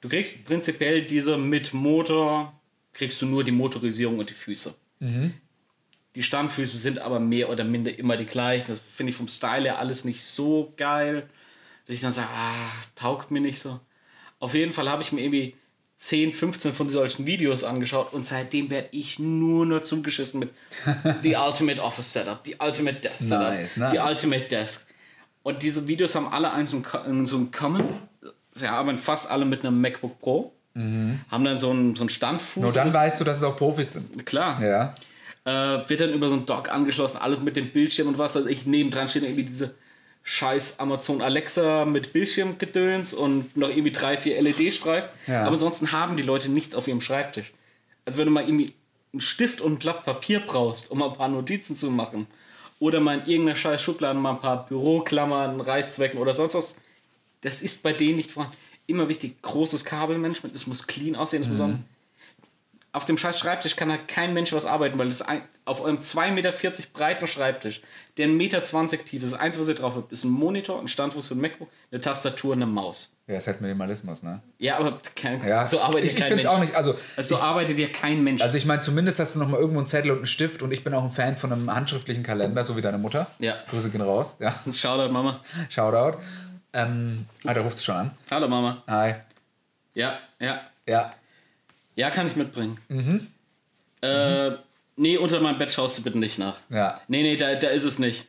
Du 0.00 0.08
kriegst 0.08 0.44
prinzipiell 0.44 1.04
diese 1.04 1.36
mit 1.36 1.72
Motor, 1.74 2.58
kriegst 2.92 3.22
du 3.22 3.26
nur 3.26 3.44
die 3.44 3.52
Motorisierung 3.52 4.18
und 4.18 4.28
die 4.30 4.34
Füße. 4.34 4.74
Die 6.14 6.22
Standfüße 6.22 6.76
sind 6.76 6.98
aber 6.98 7.20
mehr 7.20 7.48
oder 7.48 7.64
minder 7.64 7.96
immer 7.98 8.16
die 8.16 8.26
gleichen. 8.26 8.66
Das 8.68 8.80
finde 8.80 9.10
ich 9.10 9.16
vom 9.16 9.28
Style 9.28 9.62
her 9.64 9.78
alles 9.78 10.04
nicht 10.04 10.24
so 10.24 10.72
geil. 10.76 11.28
Dass 11.86 11.94
ich 11.94 12.02
dann 12.02 12.12
sage, 12.12 12.28
ah, 12.30 12.70
taugt 12.94 13.30
mir 13.30 13.40
nicht 13.40 13.60
so. 13.60 13.80
Auf 14.38 14.54
jeden 14.54 14.72
Fall 14.72 14.90
habe 14.90 15.02
ich 15.02 15.12
mir 15.12 15.22
irgendwie 15.22 15.56
10, 16.02 16.32
15 16.32 16.72
von 16.72 16.88
solchen 16.88 17.26
Videos 17.26 17.62
angeschaut 17.62 18.12
und 18.12 18.26
seitdem 18.26 18.70
werde 18.70 18.88
ich 18.90 19.20
nur 19.20 19.64
noch 19.64 19.82
zugeschissen 19.82 20.40
mit 20.40 20.50
The 21.22 21.36
Ultimate 21.36 21.80
Office 21.80 22.12
Setup, 22.12 22.42
die 22.42 22.56
Ultimate 22.58 22.98
Desk 22.98 23.18
Setup, 23.20 23.52
Nice, 23.52 23.76
nice. 23.76 23.92
die 23.92 23.98
Ultimate 23.98 24.44
Desk. 24.46 24.84
Und 25.44 25.62
diese 25.62 25.86
Videos 25.86 26.16
haben 26.16 26.26
alle 26.26 26.50
eins 26.50 26.74
in, 26.74 27.24
so 27.24 27.36
ein 27.36 27.52
Common. 27.52 27.84
Sie 28.50 28.66
arbeiten 28.66 28.98
fast 28.98 29.30
alle 29.30 29.44
mit 29.44 29.64
einem 29.64 29.80
MacBook 29.80 30.18
Pro. 30.18 30.52
Haben 30.74 31.44
dann 31.44 31.58
so 31.58 31.70
einen, 31.70 31.94
so 31.94 32.02
einen 32.02 32.08
Standfuß. 32.08 32.62
Nur 32.62 32.72
dann 32.72 32.92
weißt 32.92 33.20
du, 33.20 33.24
dass 33.24 33.36
es 33.36 33.44
auch 33.44 33.56
Profis 33.56 33.92
sind. 33.92 34.26
Klar. 34.26 34.60
Ja. 34.60 34.94
Äh, 35.44 35.88
wird 35.88 36.00
dann 36.00 36.10
über 36.10 36.28
so 36.28 36.34
ein 36.34 36.46
Dock 36.46 36.70
angeschlossen, 36.70 37.18
alles 37.18 37.40
mit 37.42 37.56
dem 37.56 37.70
Bildschirm 37.72 38.08
und 38.08 38.18
was 38.18 38.34
weiß 38.34 38.46
ich. 38.46 38.66
Nebendran 38.66 39.06
steht 39.06 39.24
irgendwie 39.24 39.44
diese 39.44 39.74
scheiß 40.22 40.78
Amazon 40.78 41.20
Alexa 41.20 41.84
mit 41.84 42.12
Bildschirmgedöns 42.12 43.12
und 43.14 43.56
noch 43.56 43.68
irgendwie 43.68 43.90
drei, 43.90 44.16
vier 44.16 44.40
LED-Streifen. 44.40 45.10
Ja. 45.26 45.42
Aber 45.42 45.54
ansonsten 45.54 45.92
haben 45.92 46.16
die 46.16 46.22
Leute 46.22 46.48
nichts 46.48 46.74
auf 46.74 46.86
ihrem 46.86 47.00
Schreibtisch. 47.00 47.52
Also 48.04 48.18
wenn 48.18 48.26
du 48.26 48.32
mal 48.32 48.44
irgendwie 48.44 48.74
einen 49.12 49.20
Stift 49.20 49.60
und 49.60 49.74
ein 49.74 49.78
Blatt 49.78 50.04
Papier 50.04 50.40
brauchst, 50.40 50.90
um 50.90 50.98
mal 50.98 51.10
ein 51.10 51.16
paar 51.16 51.28
Notizen 51.28 51.76
zu 51.76 51.90
machen 51.90 52.26
oder 52.78 53.00
mal 53.00 53.18
in 53.20 53.26
irgendeiner 53.26 53.56
scheiß 53.56 53.82
Schublade 53.82 54.18
mal 54.18 54.32
ein 54.32 54.40
paar 54.40 54.66
Büroklammern, 54.66 55.60
Reißzwecken 55.60 56.18
oder 56.18 56.34
sonst 56.34 56.54
was, 56.54 56.76
das 57.42 57.60
ist 57.60 57.82
bei 57.82 57.92
denen 57.92 58.16
nicht 58.16 58.30
vorhanden. 58.30 58.56
Immer 58.86 59.08
wichtig, 59.08 59.40
großes 59.42 59.84
Kabelmanagement, 59.84 60.54
es 60.54 60.66
muss 60.66 60.86
clean 60.86 61.14
aussehen, 61.14 61.42
es 61.42 61.48
muss 61.48 61.60
auch 61.60 61.70
auf 62.92 63.04
dem 63.06 63.16
scheiß 63.16 63.38
Schreibtisch 63.38 63.74
kann 63.76 63.90
halt 63.90 64.06
kein 64.08 64.34
Mensch 64.34 64.52
was 64.52 64.66
arbeiten, 64.66 64.98
weil 64.98 65.08
das 65.08 65.22
ein, 65.22 65.40
auf 65.64 65.80
eurem 65.80 65.96
2,40 65.96 66.30
Meter 66.32 66.52
breiten 66.92 67.26
Schreibtisch, 67.26 67.80
der 68.18 68.26
1,20 68.28 68.32
Meter 68.32 68.62
tief 69.04 69.22
ist, 69.22 69.32
das 69.32 69.40
Einzige, 69.40 69.62
was 69.62 69.68
ihr 69.68 69.74
drauf 69.76 69.94
habt, 69.96 70.12
ist 70.12 70.24
ein 70.24 70.30
Monitor, 70.30 70.78
ein 70.78 70.88
Standfuß 70.88 71.28
für 71.28 71.34
ein 71.34 71.40
MacBook, 71.40 71.68
eine 71.90 72.00
Tastatur 72.00 72.52
und 72.52 72.58
eine 72.62 72.66
Maus. 72.70 73.10
Ja, 73.28 73.38
ist 73.38 73.46
halt 73.46 73.60
Minimalismus, 73.62 74.22
ne? 74.22 74.42
Ja, 74.58 74.78
aber 74.78 74.98
kein, 75.14 75.42
Ja. 75.46 75.66
so 75.66 75.80
arbeitet 75.80 76.06
ich, 76.10 76.14
ich 76.14 76.18
kein 76.20 76.28
finde 76.28 76.42
es 76.42 76.44
Mensch. 76.48 76.56
auch 76.56 76.60
nicht. 76.60 76.74
Also, 76.74 76.94
Also 77.16 77.36
so 77.36 77.40
arbeitet 77.42 77.78
ja 77.78 77.86
kein 77.88 78.22
Mensch. 78.22 78.42
also 78.42 78.58
ich 78.58 78.66
meine, 78.66 78.80
zumindest 78.82 79.20
hast 79.20 79.36
du 79.36 79.38
noch 79.38 79.48
mal 79.48 79.58
irgendwo 79.58 79.78
einen 79.78 79.86
Zettel 79.86 80.10
und 80.10 80.18
einen 80.18 80.26
Stift 80.26 80.60
und 80.60 80.72
ich 80.72 80.84
bin 80.84 80.92
auch 80.92 81.04
ein 81.04 81.10
Fan 81.10 81.36
von 81.36 81.52
einem 81.52 81.72
handschriftlichen 81.74 82.24
Kalender, 82.24 82.62
so 82.64 82.76
wie 82.76 82.82
deine 82.82 82.98
Mutter. 82.98 83.28
Ja. 83.38 83.54
Grüße 83.70 83.88
gehen 83.90 84.02
raus. 84.02 84.36
Ja. 84.40 84.54
Shoutout, 84.72 85.12
Mama. 85.12 85.40
Shoutout. 85.70 86.18
Ähm, 86.74 87.26
ah, 87.46 87.54
da 87.54 87.60
ruft 87.62 87.76
es 87.76 87.84
schon 87.84 87.94
an. 87.96 88.10
Hallo, 88.30 88.48
Mama. 88.48 88.82
Hi. 88.88 89.14
Ja, 89.94 90.18
ja. 90.40 90.60
Ja. 90.86 91.12
Ja, 91.96 92.10
kann 92.10 92.26
ich 92.26 92.36
mitbringen. 92.36 92.78
Mhm. 92.88 93.26
Äh, 94.00 94.52
nee, 94.96 95.16
unter 95.16 95.40
meinem 95.40 95.58
Bett 95.58 95.72
schaust 95.72 95.98
du 95.98 96.02
bitte 96.02 96.18
nicht 96.18 96.38
nach. 96.38 96.56
Ja. 96.70 97.00
Nee, 97.08 97.22
nee, 97.22 97.36
da, 97.36 97.54
da 97.54 97.68
ist 97.68 97.84
es 97.84 97.98
nicht. 97.98 98.26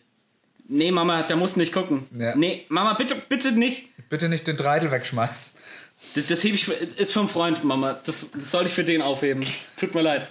Nee, 0.67 0.91
Mama, 0.91 1.23
da 1.23 1.35
musst 1.35 1.55
du 1.55 1.59
nicht 1.59 1.73
gucken. 1.73 2.07
Ja. 2.17 2.35
Nee, 2.35 2.65
Mama, 2.69 2.93
bitte, 2.93 3.15
bitte 3.15 3.51
nicht. 3.51 3.83
Bitte 4.09 4.29
nicht 4.29 4.47
den 4.47 4.57
Dreidel 4.57 4.91
wegschmeißen. 4.91 5.51
Das, 6.15 6.27
das 6.27 6.43
hebe 6.43 6.55
ich 6.55 6.65
für, 6.65 6.73
ist 6.73 7.11
für 7.13 7.19
einen 7.19 7.29
Freund, 7.29 7.63
Mama. 7.63 7.99
Das, 8.05 8.31
das 8.31 8.51
soll 8.51 8.65
ich 8.65 8.73
für 8.73 8.83
den 8.83 9.01
aufheben. 9.01 9.43
Tut 9.77 9.93
mir 9.95 10.01
leid. 10.01 10.27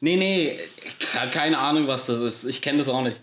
Nee, 0.00 0.16
nee, 0.16 0.58
ke- 0.98 1.30
keine 1.30 1.58
Ahnung, 1.58 1.86
was 1.86 2.06
das 2.06 2.20
ist. 2.20 2.44
Ich 2.44 2.60
kenne 2.62 2.78
das 2.78 2.88
auch 2.88 3.02
nicht. 3.02 3.20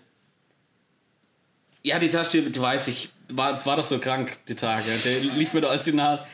Ja, 1.83 1.99
die 1.99 2.09
Tasche, 2.09 2.41
die 2.41 2.59
weiß 2.61 2.87
ich, 2.87 3.09
war, 3.29 3.63
war 3.65 3.75
doch 3.77 3.85
so 3.85 3.99
krank, 3.99 4.31
die 4.47 4.55
Tage. 4.55 4.85
Der 5.03 5.19
lief 5.37 5.53
mir 5.53 5.61
doch 5.61 5.69
als 5.71 5.85
Signal. 5.85 6.25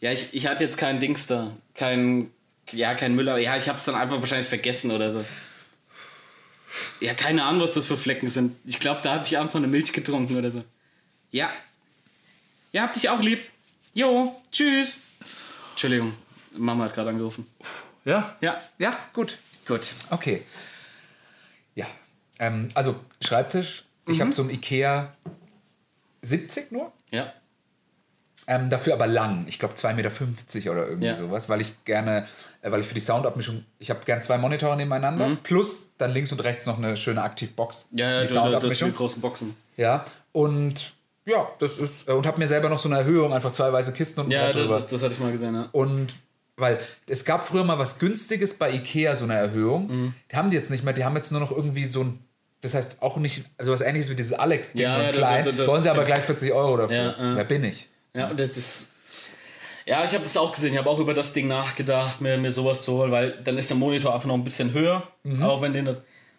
Ja, 0.00 0.12
ich, 0.12 0.28
ich 0.32 0.46
hatte 0.46 0.62
jetzt 0.64 0.76
kein 0.76 1.00
Dings 1.00 1.26
da. 1.26 1.56
Kein, 1.74 2.30
ja, 2.72 2.94
kein 2.94 3.14
Müller. 3.14 3.38
Ja, 3.38 3.56
ich 3.56 3.68
habe 3.68 3.78
es 3.78 3.84
dann 3.84 3.94
einfach 3.94 4.20
wahrscheinlich 4.20 4.48
vergessen 4.48 4.90
oder 4.90 5.10
so. 5.10 5.24
Ja, 7.00 7.14
keine 7.14 7.44
Ahnung, 7.44 7.62
was 7.62 7.74
das 7.74 7.86
für 7.86 7.96
Flecken 7.96 8.28
sind. 8.30 8.56
Ich 8.64 8.78
glaube, 8.78 9.00
da 9.02 9.14
habe 9.14 9.26
ich 9.26 9.36
abends 9.38 9.54
noch 9.54 9.60
eine 9.60 9.68
Milch 9.68 9.92
getrunken 9.92 10.36
oder 10.36 10.50
so. 10.50 10.64
Ja. 11.30 11.50
Ja, 12.72 12.82
hab 12.82 12.92
dich 12.92 13.08
auch 13.08 13.20
lieb. 13.20 13.40
Jo, 13.94 14.40
tschüss. 14.52 15.00
Entschuldigung, 15.70 16.14
Mama 16.56 16.84
hat 16.84 16.94
gerade 16.94 17.10
angerufen. 17.10 17.46
Ja? 18.04 18.36
Ja, 18.40 18.60
Ja, 18.78 18.96
gut. 19.12 19.38
gut. 19.66 19.90
Okay. 20.10 20.42
Ja. 21.74 21.86
Ähm, 22.38 22.68
also, 22.74 22.98
Schreibtisch. 23.22 23.84
Ich 24.06 24.16
Mhm. 24.16 24.20
habe 24.20 24.32
so 24.32 24.42
einen 24.42 24.50
Ikea 24.50 25.14
70 26.22 26.70
nur. 26.72 26.92
Ja, 27.10 27.32
Ähm, 28.50 28.68
dafür 28.68 28.94
aber 28.94 29.06
lang. 29.06 29.44
Ich 29.46 29.60
glaube 29.60 29.74
2,50 29.74 29.94
Meter 29.94 30.72
oder 30.72 30.88
irgendwie 30.88 31.06
Ja. 31.06 31.14
sowas, 31.14 31.48
weil 31.48 31.60
ich 31.60 31.84
gerne, 31.84 32.26
äh, 32.62 32.70
weil 32.72 32.80
ich 32.80 32.86
für 32.86 32.94
die 32.94 33.00
Soundabmischung, 33.00 33.64
ich 33.78 33.90
habe 33.90 34.00
gern 34.04 34.20
zwei 34.22 34.38
Monitore 34.38 34.76
nebeneinander, 34.76 35.38
plus 35.44 35.90
dann 35.98 36.10
links 36.10 36.32
und 36.32 36.42
rechts 36.42 36.66
noch 36.66 36.76
eine 36.76 36.96
schöne 36.96 37.22
Aktivbox. 37.22 37.88
Mhm. 37.92 37.98
ja, 37.98 38.10
ja 38.10 38.10
die 38.10 38.16
du, 38.16 38.20
das 38.22 38.30
sind 38.30 38.44
die 38.44 38.50
Soundabmischung. 38.50 38.94
großen 38.94 39.20
Boxen. 39.22 39.56
Ja, 39.76 40.04
und 40.32 40.94
ja, 41.26 41.48
das 41.60 41.78
ist, 41.78 42.08
äh, 42.08 42.12
und 42.12 42.26
habe 42.26 42.38
mir 42.40 42.48
selber 42.48 42.68
noch 42.68 42.80
so 42.80 42.88
eine 42.88 42.98
Erhöhung, 42.98 43.32
einfach 43.32 43.52
zwei 43.52 43.72
weiße 43.72 43.92
Kisten 43.92 44.20
und 44.22 44.30
Ja, 44.32 44.52
das, 44.52 44.68
das, 44.68 44.86
das 44.88 45.02
hatte 45.02 45.14
ich 45.14 45.20
mal 45.20 45.30
gesehen, 45.30 45.54
ja. 45.54 45.68
Und 45.70 46.14
weil 46.56 46.78
es 47.06 47.24
gab 47.24 47.44
früher 47.44 47.62
mal 47.62 47.78
was 47.78 48.00
Günstiges 48.00 48.54
bei 48.54 48.72
Ikea, 48.72 49.14
so 49.14 49.24
eine 49.24 49.34
Erhöhung. 49.36 49.86
Mhm. 49.86 50.14
Die 50.32 50.36
haben 50.36 50.50
die 50.50 50.56
jetzt 50.56 50.72
nicht 50.72 50.82
mehr, 50.82 50.92
die 50.92 51.04
haben 51.04 51.14
jetzt 51.14 51.30
nur 51.30 51.40
noch 51.40 51.52
irgendwie 51.52 51.84
so 51.84 52.02
ein, 52.02 52.18
das 52.62 52.74
heißt 52.74 53.00
auch 53.00 53.16
nicht, 53.16 53.44
also 53.58 53.70
was 53.72 53.80
ähnliches 53.80 54.10
wie 54.10 54.16
dieses 54.16 54.32
Alex-Ding 54.32 54.82
Ja, 54.82 55.00
ja, 55.00 55.12
klein. 55.12 55.46
Wollen 55.66 55.82
sie 55.82 55.88
aber 55.88 56.04
gleich 56.04 56.24
40 56.24 56.52
Euro 56.52 56.76
dafür. 56.76 56.96
Ja, 56.96 57.10
ja. 57.16 57.36
Wer 57.36 57.44
bin 57.44 57.62
ich? 57.62 57.88
Ja, 58.14 58.28
und 58.28 58.38
das 58.40 58.56
ist. 58.56 58.90
Ja, 59.86 60.04
ich 60.04 60.12
habe 60.12 60.22
das 60.22 60.36
auch 60.36 60.52
gesehen. 60.52 60.72
Ich 60.72 60.78
habe 60.78 60.88
auch 60.88 60.98
über 60.98 61.14
das 61.14 61.32
Ding 61.32 61.48
nachgedacht, 61.48 62.20
mir, 62.20 62.36
mir 62.38 62.50
sowas 62.52 62.82
zu 62.82 62.92
holen, 62.98 63.10
weil 63.10 63.32
dann 63.42 63.58
ist 63.58 63.70
der 63.70 63.76
Monitor 63.76 64.14
einfach 64.14 64.26
noch 64.28 64.34
ein 64.34 64.44
bisschen 64.44 64.72
höher. 64.72 65.02
Mhm. 65.24 65.42
Auch 65.42 65.62
wenn 65.62 65.72
den, 65.72 65.96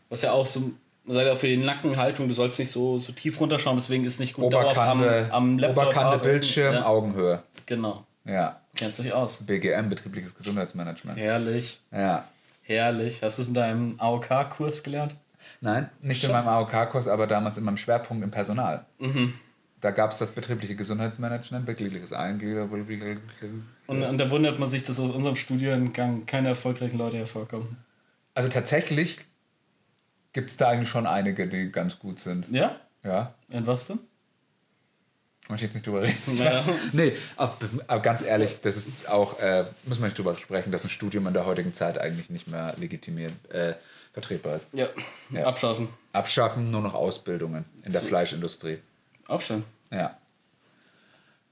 was 0.10 0.22
ja 0.22 0.32
auch 0.32 0.48
so, 0.48 0.72
sagt 1.08 1.26
ja 1.28 1.34
auch 1.34 1.38
für 1.38 1.48
die 1.48 1.58
Nackenhaltung, 1.58 2.28
du 2.30 2.34
sollst 2.34 2.60
nicht 2.60 2.72
so, 2.72 3.00
so 3.00 3.12
tief 3.12 3.40
runterschauen, 3.42 3.76
deswegen 3.76 4.06
ist 4.06 4.20
nicht 4.20 4.36
gut 4.36 4.46
Oberkante, 4.46 5.28
am, 5.32 5.50
am 5.54 5.58
Laptop 5.60 5.84
Oberkante 5.86 6.08
arbeiten. 6.08 6.24
Bildschirm, 6.24 6.74
Ja, 6.76 6.86
Augenhöhe. 6.86 7.44
genau. 7.66 8.06
Ja. 8.26 8.62
Kennt 8.76 8.96
sich 8.96 9.12
aus. 9.12 9.44
BGM, 9.46 9.90
betriebliches 9.90 10.34
Gesundheitsmanagement. 10.36 11.18
Herrlich, 11.20 11.80
Ja. 11.92 12.26
herrlich. 12.62 13.22
Hast 13.22 13.38
du 13.38 13.42
es 13.42 13.48
in 13.50 13.54
deinem 13.54 13.96
AOK-Kurs 13.98 14.84
gelernt? 14.84 15.16
Nein, 15.60 15.90
nicht 16.02 16.24
in 16.24 16.32
meinem 16.32 16.48
AOK-Kurs, 16.48 17.08
aber 17.10 17.28
damals 17.28 17.58
in 17.58 17.64
meinem 17.66 17.78
Schwerpunkt 17.78 18.24
im 18.24 18.32
Personal. 18.32 18.86
Da 19.82 19.92
gab 19.92 20.12
es 20.12 20.20
das 20.20 20.32
betriebliche 20.32 20.76
Gesundheitsmanagement, 20.76 21.66
betriebliches 21.66 22.14
Einglieder. 22.14 22.70
Und, 23.88 24.04
und 24.04 24.18
da 24.18 24.30
wundert 24.30 24.60
man 24.60 24.70
sich, 24.70 24.84
dass 24.84 25.00
aus 25.00 25.10
unserem 25.10 25.36
Studiengang 25.36 26.26
keine 26.26 26.50
erfolgreichen 26.50 26.98
Leute 26.98 27.18
hervorkommen. 27.18 27.78
Also 28.36 28.48
tatsächlich 28.48 29.18
gibt 30.34 30.50
es 30.52 30.58
da 30.58 30.70
eigentlich 30.70 30.90
schon 30.90 31.08
einige, 31.08 31.48
die 31.48 31.72
ganz 31.72 32.00
gut 32.00 32.20
sind. 32.20 32.50
Ja? 32.52 32.80
Ja, 33.04 33.34
Und 33.52 33.66
was 33.66 33.88
denn? 33.88 34.00
möchte 35.50 35.66
ich 35.66 35.70
jetzt 35.70 35.74
nicht 35.74 35.88
drüber 35.88 36.04
reden. 36.04 36.16
Naja. 36.38 36.64
Nee, 36.94 37.14
aber, 37.36 37.58
aber 37.88 38.02
ganz 38.02 38.22
ehrlich, 38.22 38.62
das 38.62 38.78
ist 38.78 39.10
auch, 39.10 39.40
äh, 39.40 39.66
muss 39.86 40.00
man 40.00 40.08
nicht 40.10 40.18
drüber 40.18 40.38
sprechen, 40.38 40.72
dass 40.72 40.84
ein 40.86 40.90
Studium 40.90 41.28
in 41.28 41.34
der 41.34 41.46
heutigen 41.46 41.74
Zeit 41.74 41.98
eigentlich 41.98 42.30
nicht 42.30 42.48
mehr 42.48 42.74
legitimiert, 42.78 43.34
äh, 43.52 43.74
vertretbar 44.14 44.56
ist. 44.56 44.70
Ja. 44.74 44.88
Ja. 45.30 45.46
Abschaffen. 45.46 45.90
Abschaffen 46.14 46.72
nur 46.72 46.82
noch 46.82 46.94
Ausbildungen 46.94 47.66
in 47.84 47.92
der 47.92 48.02
Fleischindustrie. 48.02 48.80
Auch 49.32 49.42
schön. 49.42 49.64
Ja. 49.92 50.18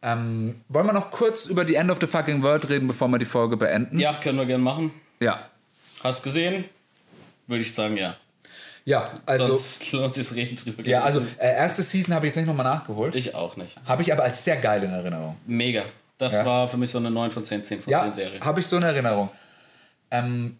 Ähm, 0.01 0.61
wollen 0.69 0.85
wir 0.87 0.93
noch 0.93 1.11
kurz 1.11 1.45
über 1.47 1.65
die 1.65 1.75
End 1.75 1.91
of 1.91 1.97
the 1.99 2.07
fucking 2.07 2.41
World 2.41 2.69
reden, 2.69 2.87
bevor 2.87 3.07
wir 3.09 3.17
die 3.17 3.25
Folge 3.25 3.57
beenden? 3.57 3.97
Ja, 3.99 4.13
können 4.13 4.37
wir 4.37 4.45
gerne 4.45 4.63
machen. 4.63 4.91
Ja. 5.19 5.39
Hast 6.03 6.23
gesehen? 6.23 6.65
Würde 7.47 7.63
ich 7.63 7.73
sagen, 7.73 7.97
ja. 7.97 8.15
Ja, 8.85 9.11
also, 9.25 9.47
Sonst 9.47 9.91
lohnt 9.91 10.15
sich 10.15 10.31
reden 10.33 10.55
drüber. 10.55 10.83
ja, 10.87 11.01
also 11.01 11.19
äh, 11.37 11.53
erste 11.53 11.83
Season 11.83 12.15
habe 12.15 12.25
ich 12.25 12.29
jetzt 12.29 12.37
nicht 12.37 12.47
nochmal 12.47 12.65
nachgeholt. 12.65 13.13
Ich 13.15 13.35
auch 13.35 13.57
nicht. 13.57 13.75
Habe 13.85 14.01
ich 14.01 14.11
aber 14.13 14.23
als 14.23 14.43
sehr 14.43 14.55
geil 14.57 14.81
in 14.83 14.91
Erinnerung. 14.91 15.35
Mega. 15.45 15.83
Das 16.17 16.33
Ja. 16.35 16.45
war 16.45 16.67
für 16.67 16.77
mich 16.77 16.89
so 16.89 16.97
eine 16.97 17.11
9 17.11 17.31
von 17.31 17.43
10, 17.43 17.63
10 17.65 17.81
von 17.81 17.91
Ja, 17.91 18.03
10 18.03 18.13
Serie. 18.13 18.39
habe 18.41 18.59
ich 18.61 18.67
so 18.67 18.77
in 18.77 18.83
Erinnerung. 18.83 19.29
Ähm, 20.11 20.57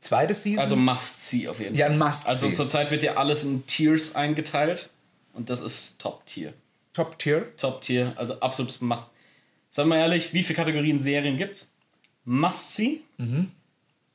zweite 0.00 0.34
Season. 0.34 0.62
Also 0.62 0.76
Must-See 0.76 1.48
auf 1.48 1.58
jeden 1.60 1.74
Ja, 1.74 1.86
Fall. 1.86 1.94
ein 1.94 1.98
Must-See. 1.98 2.28
Also 2.28 2.50
zurzeit 2.50 2.90
wird 2.90 3.02
ja 3.02 3.14
alles 3.14 3.42
in 3.44 3.66
Tiers 3.66 4.14
eingeteilt. 4.14 4.90
Und 5.36 5.50
das 5.50 5.60
ist 5.60 6.00
Top-Tier. 6.00 6.52
Top 6.92 7.18
Tier. 7.18 7.54
Top-Tier, 7.56 8.12
also 8.16 8.40
absolutes 8.40 8.80
Must. 8.80 9.10
Sagen 9.68 9.88
wir 9.90 9.98
ehrlich, 9.98 10.32
wie 10.32 10.42
viele 10.42 10.56
Kategorien 10.56 10.98
Serien 10.98 11.36
gibt's? 11.36 11.68
Must-See. 12.24 13.00
Mhm. 13.18 13.52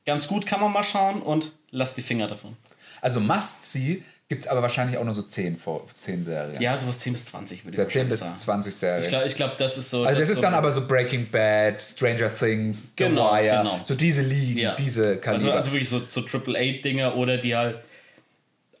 Ganz 0.04 0.26
gut 0.26 0.46
kann 0.46 0.60
man 0.60 0.72
mal 0.72 0.82
schauen 0.82 1.22
und 1.22 1.52
lasst 1.70 1.96
die 1.96 2.02
Finger 2.02 2.26
davon. 2.26 2.56
Also 3.00 3.20
Must 3.20 3.62
See 3.72 4.02
gibt 4.28 4.44
es 4.44 4.48
aber 4.50 4.62
wahrscheinlich 4.62 4.96
auch 4.98 5.04
nur 5.04 5.14
so 5.14 5.22
10, 5.22 5.58
vor, 5.58 5.86
10 5.92 6.24
Serien. 6.24 6.60
Ja, 6.60 6.76
sowas 6.76 6.98
10 7.00 7.12
bis 7.12 7.24
20 7.26 7.64
würde 7.64 7.74
ich 7.74 7.76
Der 7.76 7.88
10 7.88 8.00
wahrscheinlich 8.02 8.10
bis 8.10 8.20
sagen. 8.20 8.38
20 8.38 8.74
Serien. 8.74 9.02
Ich 9.02 9.08
glaube, 9.08 9.30
glaub, 9.34 9.56
das 9.58 9.78
ist 9.78 9.90
so. 9.90 10.04
also 10.04 10.18
das 10.20 10.28
ist 10.30 10.36
so 10.36 10.42
dann 10.42 10.54
aber 10.54 10.72
so 10.72 10.86
Breaking 10.88 11.28
Bad, 11.30 11.80
Stranger 11.80 12.34
Things, 12.34 12.88
The 12.88 13.04
Genau, 13.04 13.32
Wire, 13.32 13.58
genau. 13.58 13.80
so 13.84 13.94
diese 13.94 14.22
Ligen, 14.22 14.58
Ja. 14.58 14.74
diese 14.74 15.06
Also, 15.08 15.20
Kaliber. 15.20 15.54
also 15.54 15.72
wirklich 15.72 15.88
so, 15.88 16.00
so 16.08 16.22
AAA-Dinger 16.26 17.16
oder 17.16 17.38
die 17.38 17.54
halt. 17.54 17.78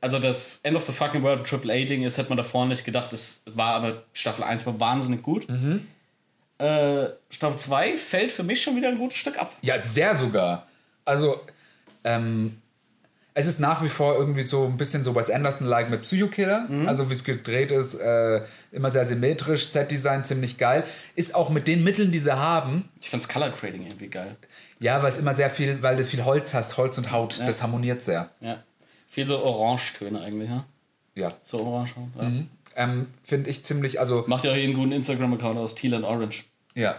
Also 0.02 0.18
das 0.18 0.58
End 0.64 0.76
of 0.76 0.84
the 0.84 0.92
Fucking 0.92 1.22
World 1.22 1.50
AAA-Ding 1.50 2.02
ist, 2.02 2.18
hätte 2.18 2.28
man 2.28 2.36
davor 2.36 2.66
nicht 2.66 2.84
gedacht. 2.84 3.12
Das 3.12 3.42
war 3.46 3.74
aber 3.76 4.02
Staffel 4.12 4.42
1 4.44 4.66
war 4.66 4.78
wahnsinnig 4.80 5.22
gut. 5.22 5.48
Mhm. 5.48 5.86
Äh, 6.58 7.06
Staffel 7.30 7.56
2 7.58 7.96
fällt 7.96 8.32
für 8.32 8.42
mich 8.42 8.60
schon 8.62 8.74
wieder 8.76 8.88
ein 8.88 8.98
gutes 8.98 9.16
Stück 9.18 9.38
ab. 9.38 9.54
Ja, 9.62 9.80
sehr 9.82 10.14
sogar. 10.16 10.66
Also, 11.04 11.40
ähm, 12.02 12.58
es 13.34 13.46
ist 13.46 13.60
nach 13.60 13.82
wie 13.82 13.88
vor 13.88 14.16
irgendwie 14.16 14.42
so 14.42 14.66
ein 14.66 14.76
bisschen 14.76 15.04
so 15.04 15.14
Wes 15.14 15.30
Anderson-like 15.30 15.88
mit 15.88 16.02
Psychokiller. 16.02 16.66
Mhm. 16.68 16.88
Also, 16.88 17.08
wie 17.08 17.14
es 17.14 17.22
gedreht 17.22 17.70
ist, 17.70 17.94
äh, 17.94 18.42
immer 18.72 18.90
sehr 18.90 19.04
symmetrisch, 19.04 19.66
Set-Design 19.68 20.24
ziemlich 20.24 20.58
geil. 20.58 20.82
Ist 21.14 21.34
auch 21.36 21.48
mit 21.48 21.68
den 21.68 21.82
Mitteln, 21.84 22.10
die 22.10 22.18
sie 22.18 22.36
haben, 22.36 22.88
Ich 23.00 23.08
find's 23.08 23.28
Color 23.28 23.50
Grading 23.50 23.86
irgendwie 23.86 24.08
geil. 24.08 24.36
ja, 24.80 25.00
weil 25.02 25.12
es 25.12 25.18
immer 25.18 25.34
sehr 25.34 25.48
viel, 25.48 25.80
weil 25.82 25.96
du 25.96 26.04
viel 26.04 26.24
Holz 26.24 26.54
hast, 26.54 26.76
Holz 26.76 26.98
und 26.98 27.12
Haut, 27.12 27.40
das 27.46 27.62
harmoniert 27.62 28.02
sehr. 28.02 28.30
Ja. 28.40 28.62
Viel 29.12 29.26
so 29.26 29.44
Orangetöne 29.44 30.22
eigentlich, 30.22 30.48
ja? 30.48 30.64
Ja. 31.14 31.32
So 31.42 31.60
Orange. 31.60 31.92
Ja. 32.18 32.32
Ähm, 32.76 33.08
Finde 33.22 33.50
ich 33.50 33.62
ziemlich, 33.62 34.00
also, 34.00 34.24
Macht 34.26 34.44
ja 34.44 34.52
auch 34.52 34.56
jeden 34.56 34.72
guten 34.72 34.92
Instagram-Account 34.92 35.58
aus 35.58 35.74
Teal 35.74 35.92
and 35.92 36.06
Orange. 36.06 36.44
ja. 36.74 36.94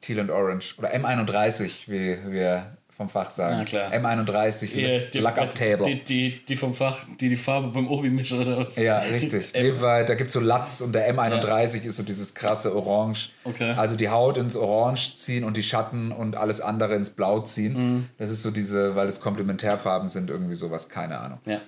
Teal 0.00 0.20
and 0.20 0.30
Orange. 0.30 0.76
Oder 0.78 0.94
M31, 0.94 1.88
wie 1.88 2.32
wir 2.32 2.78
vom 2.98 3.08
Fach 3.08 3.30
sagen. 3.30 3.56
Na 3.58 3.64
klar. 3.64 3.90
M31, 3.92 4.60
Die, 4.72 5.10
die, 5.12 5.18
Luck 5.20 5.38
Up 5.38 5.54
Table. 5.54 5.86
Die, 5.86 6.02
die, 6.04 6.44
die 6.44 6.56
vom 6.56 6.74
Fach, 6.74 6.98
die 7.18 7.28
die 7.30 7.36
Farbe 7.36 7.68
beim 7.68 7.88
Obi 7.88 8.10
mischen 8.10 8.40
oder 8.40 8.58
was? 8.58 8.76
Ja, 8.76 8.98
richtig. 8.98 9.52
Nee, 9.54 9.72
weil 9.78 10.04
da 10.04 10.14
gibt 10.14 10.28
es 10.28 10.34
so 10.34 10.40
Latz 10.40 10.80
und 10.82 10.94
der 10.94 11.10
M31 11.14 11.84
ist 11.84 11.96
so 11.96 12.02
dieses 12.02 12.34
krasse 12.34 12.74
Orange. 12.76 13.30
Okay. 13.44 13.70
Also 13.76 13.96
die 13.96 14.08
Haut 14.10 14.36
ins 14.36 14.56
Orange 14.56 15.14
ziehen 15.16 15.44
und 15.44 15.56
die 15.56 15.62
Schatten 15.62 16.12
und 16.12 16.36
alles 16.36 16.60
andere 16.60 16.94
ins 16.96 17.10
Blau 17.10 17.40
ziehen. 17.40 17.72
Mhm. 17.94 18.06
Das 18.18 18.30
ist 18.30 18.42
so 18.42 18.50
diese, 18.50 18.96
weil 18.96 19.06
es 19.08 19.20
Komplementärfarben 19.20 20.08
sind, 20.08 20.28
irgendwie 20.28 20.54
sowas, 20.54 20.88
keine 20.90 21.18
Ahnung. 21.18 21.38
ja. 21.46 21.60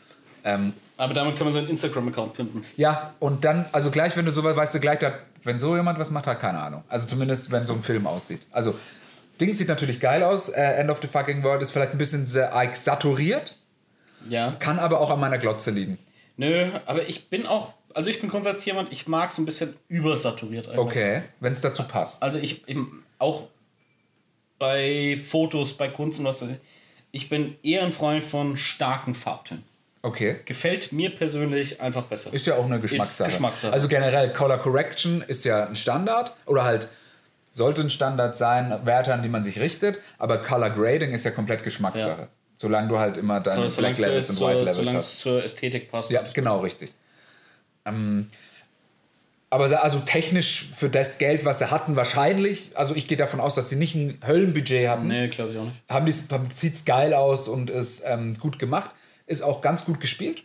Ähm, 0.42 0.72
Aber 0.96 1.12
damit 1.12 1.36
kann 1.36 1.44
man 1.46 1.52
seinen 1.54 1.68
Instagram-Account 1.68 2.32
pimpen. 2.32 2.64
ja, 2.78 3.12
und 3.20 3.44
dann, 3.44 3.66
also 3.72 3.90
gleich, 3.90 4.16
wenn 4.16 4.24
du 4.24 4.32
sowas, 4.32 4.56
weißt 4.56 4.74
du 4.74 4.80
gleich, 4.80 4.98
da, 4.98 5.12
wenn 5.44 5.58
so 5.58 5.76
jemand 5.76 5.98
was 5.98 6.10
macht, 6.10 6.26
hat 6.26 6.40
keine 6.40 6.58
Ahnung. 6.58 6.82
Also 6.88 7.06
zumindest, 7.06 7.52
wenn 7.52 7.66
so 7.66 7.74
ein 7.74 7.82
Film 7.82 8.06
aussieht. 8.06 8.40
Also, 8.50 8.74
Ding 9.40 9.52
sieht 9.52 9.68
natürlich 9.68 10.00
geil 10.00 10.22
aus. 10.22 10.48
Äh, 10.48 10.60
End 10.60 10.90
of 10.90 11.00
the 11.02 11.08
fucking 11.08 11.42
World 11.42 11.62
ist 11.62 11.70
vielleicht 11.70 11.92
ein 11.92 11.98
bisschen 11.98 12.26
sehr 12.26 12.52
arg 12.52 12.76
saturiert, 12.76 13.56
Ja. 14.28 14.52
kann 14.58 14.78
aber 14.78 15.00
auch 15.00 15.10
an 15.10 15.18
meiner 15.20 15.38
Glotze 15.38 15.70
liegen. 15.70 15.98
Nö, 16.36 16.70
aber 16.86 17.08
ich 17.08 17.28
bin 17.28 17.46
auch, 17.46 17.72
also 17.94 18.10
ich 18.10 18.20
bin 18.20 18.30
grundsätzlich 18.30 18.66
jemand, 18.66 18.92
ich 18.92 19.06
mag 19.08 19.30
so 19.30 19.42
ein 19.42 19.44
bisschen 19.44 19.74
übersaturiert 19.88 20.66
eigentlich. 20.68 20.78
Okay, 20.78 21.22
wenn 21.40 21.52
es 21.52 21.60
dazu 21.60 21.82
passt. 21.84 22.22
Also 22.22 22.38
ich 22.38 22.66
eben 22.68 23.04
auch 23.18 23.48
bei 24.58 25.18
Fotos, 25.22 25.72
bei 25.76 25.88
Kunst 25.88 26.18
und 26.18 26.24
was. 26.26 26.44
Ich 27.12 27.28
bin 27.28 27.56
eher 27.62 27.82
ein 27.82 27.92
Freund 27.92 28.22
von 28.22 28.56
starken 28.56 29.14
Farbtönen. 29.14 29.64
Okay. 30.02 30.36
Gefällt 30.46 30.92
mir 30.92 31.10
persönlich 31.10 31.80
einfach 31.80 32.04
besser. 32.04 32.32
Ist 32.32 32.46
ja 32.46 32.54
auch 32.56 32.64
eine 32.64 32.80
Geschmackssache. 32.80 33.28
Geschmackssache. 33.30 33.72
Also 33.72 33.88
generell 33.88 34.32
Color 34.32 34.58
Correction 34.58 35.22
ist 35.26 35.44
ja 35.44 35.66
ein 35.66 35.76
Standard 35.76 36.34
oder 36.46 36.64
halt 36.64 36.88
sollte 37.50 37.80
ein 37.82 37.90
Standard 37.90 38.36
sein, 38.36 38.80
Werte, 38.84 39.12
an 39.12 39.22
die 39.22 39.28
man 39.28 39.42
sich 39.42 39.60
richtet, 39.60 39.98
aber 40.18 40.38
Color 40.38 40.70
Grading 40.70 41.12
ist 41.12 41.24
ja 41.24 41.30
komplett 41.32 41.62
Geschmackssache. 41.64 42.22
Ja. 42.22 42.28
Solange 42.56 42.88
du 42.88 42.98
halt 42.98 43.16
immer 43.16 43.40
deine 43.40 43.68
So- 43.70 43.80
Black 43.80 43.96
solange 43.96 44.12
Levels 44.14 44.30
und 44.30 44.40
White 44.40 44.58
Levels 44.60 44.76
solange 44.76 44.98
hast. 44.98 45.12
es 45.14 45.18
zur 45.18 45.42
Ästhetik 45.42 45.90
passt. 45.90 46.10
Ja, 46.10 46.22
genau, 46.34 46.60
richtig. 46.60 46.92
Ähm, 47.86 48.28
aber 49.52 49.82
also 49.82 49.98
technisch 50.00 50.68
für 50.76 50.88
das 50.88 51.18
Geld, 51.18 51.44
was 51.44 51.58
sie 51.58 51.70
hatten, 51.72 51.96
wahrscheinlich, 51.96 52.70
also 52.74 52.94
ich 52.94 53.08
gehe 53.08 53.16
davon 53.18 53.40
aus, 53.40 53.56
dass 53.56 53.68
sie 53.68 53.76
nicht 53.76 53.96
ein 53.96 54.20
Höllenbudget 54.24 54.88
hatten, 54.88 55.08
Nee, 55.08 55.26
glaube 55.28 55.52
ich 55.52 55.58
auch 55.58 55.64
nicht. 55.64 55.76
haben 55.88 56.06
die, 56.06 56.12
sieht's 56.54 56.84
geil 56.84 57.14
aus 57.14 57.48
und 57.48 57.68
ist 57.68 58.02
ähm, 58.06 58.34
gut 58.38 58.58
gemacht. 58.60 58.90
Ist 59.26 59.42
auch 59.42 59.60
ganz 59.60 59.84
gut 59.84 60.00
gespielt 60.00 60.44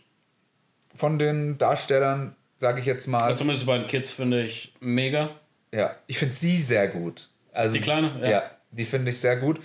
von 0.94 1.18
den 1.20 1.58
Darstellern, 1.58 2.34
sage 2.56 2.80
ich 2.80 2.86
jetzt 2.86 3.06
mal. 3.06 3.22
Also 3.22 3.38
zumindest 3.38 3.66
bei 3.66 3.78
den 3.78 3.86
Kids 3.86 4.10
finde 4.10 4.42
ich 4.42 4.72
mega. 4.80 5.30
Ja, 5.72 5.96
ich 6.06 6.18
finde 6.18 6.34
sie 6.34 6.56
sehr 6.56 6.88
gut. 6.88 7.28
Also, 7.52 7.74
Die 7.74 7.80
Kleine? 7.80 8.18
Ja, 8.22 8.30
Ja. 8.30 8.50
die 8.70 8.84
finde 8.84 9.10
ich 9.10 9.18
sehr 9.20 9.36
gut. 9.36 9.60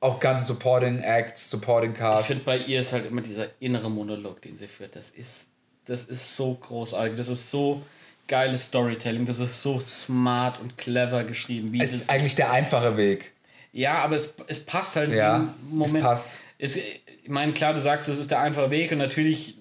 Auch 0.00 0.18
ganze 0.18 0.44
Supporting 0.44 1.00
Acts, 1.00 1.50
Supporting 1.50 1.92
Ich 1.92 1.98
Cast. 1.98 2.28
finde 2.28 2.44
bei 2.44 2.58
ihr 2.58 2.80
ist 2.80 2.92
halt 2.92 3.06
immer 3.06 3.20
dieser 3.20 3.48
innere 3.60 3.90
Monolog, 3.90 4.40
den 4.42 4.56
sie 4.56 4.66
führt. 4.66 4.96
Das 4.96 5.10
ist, 5.10 5.48
das 5.84 6.04
ist 6.04 6.36
so 6.36 6.54
großartig. 6.54 7.16
Das 7.18 7.28
ist 7.28 7.50
so 7.50 7.82
geiles 8.26 8.66
Storytelling. 8.66 9.26
Das 9.26 9.40
ist 9.40 9.60
so 9.60 9.78
smart 9.80 10.58
und 10.60 10.78
clever 10.78 11.24
geschrieben. 11.24 11.72
Wie 11.72 11.82
es 11.82 11.90
das, 11.92 12.00
ist 12.02 12.10
eigentlich 12.10 12.34
der 12.34 12.50
einfache 12.50 12.96
Weg. 12.96 13.32
ja, 13.72 13.96
aber 13.98 14.16
es, 14.16 14.36
es 14.46 14.64
passt 14.64 14.96
halt 14.96 15.12
Ja, 15.12 15.36
im 15.36 15.54
Moment. 15.70 15.96
es 15.96 16.02
passt. 16.02 16.40
Es, 16.58 16.76
ich 16.76 17.02
meine, 17.28 17.52
klar, 17.52 17.74
du 17.74 17.80
sagst, 17.82 18.08
das 18.08 18.18
ist 18.18 18.30
der 18.30 18.40
einfache 18.40 18.70
Weg 18.70 18.92
und 18.92 18.98
natürlich 18.98 19.56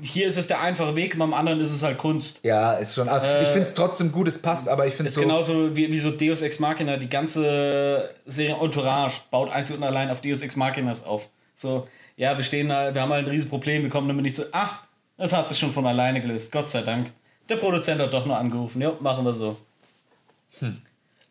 hier 0.00 0.26
ist 0.26 0.36
es 0.36 0.46
der 0.46 0.60
einfache 0.60 0.96
Weg, 0.96 1.18
beim 1.18 1.34
anderen 1.34 1.60
ist 1.60 1.72
es 1.72 1.82
halt 1.82 1.98
Kunst. 1.98 2.40
Ja, 2.42 2.72
ist 2.74 2.94
schon. 2.94 3.08
aber 3.08 3.42
ich 3.42 3.48
finde 3.48 3.64
es 3.64 3.74
trotzdem 3.74 4.10
gut, 4.10 4.26
es 4.28 4.40
passt, 4.40 4.68
aber 4.68 4.86
ich 4.86 4.94
finde 4.94 5.08
Ist 5.08 5.14
so. 5.14 5.20
genauso 5.20 5.76
wie, 5.76 5.92
wie 5.92 5.98
so 5.98 6.10
Deus 6.10 6.42
Ex 6.42 6.58
Machina. 6.58 6.96
Die 6.96 7.10
ganze 7.10 8.10
Serie 8.26 8.56
Entourage 8.56 9.20
baut 9.30 9.50
einzig 9.50 9.76
und 9.76 9.82
allein 9.82 10.10
auf 10.10 10.20
Deus 10.20 10.40
Ex 10.40 10.56
Machinas 10.56 11.04
auf. 11.04 11.28
So, 11.54 11.86
ja, 12.16 12.36
wir 12.36 12.44
stehen 12.44 12.68
da, 12.68 12.94
wir 12.94 13.02
haben 13.02 13.12
halt 13.12 13.26
ein 13.26 13.30
Riesenproblem, 13.30 13.82
wir 13.82 13.90
kommen 13.90 14.08
damit 14.08 14.24
nicht 14.24 14.36
so. 14.36 14.44
Ach, 14.52 14.80
das 15.16 15.32
hat 15.32 15.48
sich 15.48 15.58
schon 15.58 15.72
von 15.72 15.86
alleine 15.86 16.20
gelöst, 16.20 16.50
Gott 16.50 16.70
sei 16.70 16.82
Dank. 16.82 17.10
Der 17.48 17.56
Produzent 17.56 18.00
hat 18.00 18.14
doch 18.14 18.24
nur 18.24 18.36
angerufen. 18.36 18.80
Ja, 18.80 18.96
machen 19.00 19.24
wir 19.24 19.32
so. 19.32 19.56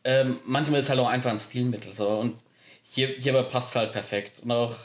Ähm, 0.04 0.40
manchmal 0.46 0.80
ist 0.80 0.90
halt 0.90 1.00
auch 1.00 1.08
einfach 1.08 1.32
ein 1.32 1.40
Stilmittel. 1.40 1.94
So. 1.94 2.08
Und 2.08 2.36
hier, 2.84 3.10
hierbei 3.18 3.44
passt 3.44 3.70
es 3.70 3.76
halt 3.76 3.92
perfekt. 3.92 4.42
Und 4.44 4.52
auch, 4.52 4.76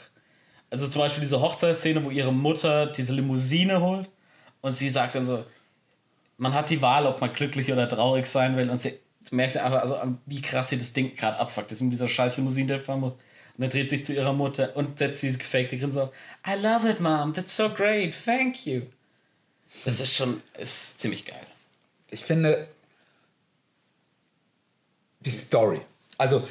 also 0.69 0.87
zum 0.87 1.01
Beispiel 1.01 1.21
diese 1.21 1.41
Hochzeitsszene, 1.41 2.03
wo 2.03 2.09
ihre 2.09 2.33
Mutter 2.33 2.87
diese 2.87 3.13
Limousine 3.13 3.81
holt 3.81 4.09
und 4.61 4.75
sie 4.75 4.89
sagt 4.89 5.15
dann 5.15 5.25
so, 5.25 5.45
man 6.37 6.53
hat 6.53 6.69
die 6.69 6.81
Wahl, 6.81 7.05
ob 7.05 7.19
man 7.21 7.33
glücklich 7.33 7.71
oder 7.71 7.87
traurig 7.87 8.27
sein 8.27 8.55
will. 8.57 8.69
Und 8.69 8.81
sie, 8.81 8.93
du 9.29 9.35
merkst 9.35 9.55
ja 9.55 9.65
einfach, 9.65 9.81
also, 9.81 9.99
wie 10.25 10.41
krass 10.41 10.69
sie 10.69 10.77
das 10.77 10.93
Ding 10.93 11.15
gerade 11.15 11.37
abfuckt. 11.37 11.71
Das 11.71 11.77
ist 11.77 11.81
mit 11.81 11.93
dieser 11.93 12.07
scheiß 12.07 12.37
Limousine 12.37 12.67
der 12.67 12.79
fahren 12.79 12.99
muss. 12.99 13.13
Und 13.57 13.63
er 13.63 13.69
dreht 13.69 13.89
sich 13.89 14.05
zu 14.05 14.13
ihrer 14.13 14.33
Mutter 14.33 14.75
und 14.75 14.99
setzt 14.99 15.23
dieses 15.23 15.39
gefakte 15.39 15.77
Grinsen 15.77 16.03
auf. 16.03 16.11
I 16.45 16.53
love 16.61 16.87
it, 16.87 16.99
Mom. 16.99 17.33
That's 17.33 17.55
so 17.55 17.69
great. 17.69 18.15
Thank 18.25 18.67
you. 18.67 18.83
Das 19.83 19.99
ist 19.99 20.15
schon 20.15 20.41
ist 20.57 20.99
ziemlich 20.99 21.25
geil. 21.25 21.45
ich 22.11 22.23
finde 22.23 22.67
die 25.21 25.31
Story. 25.31 25.81
Also, 26.17 26.47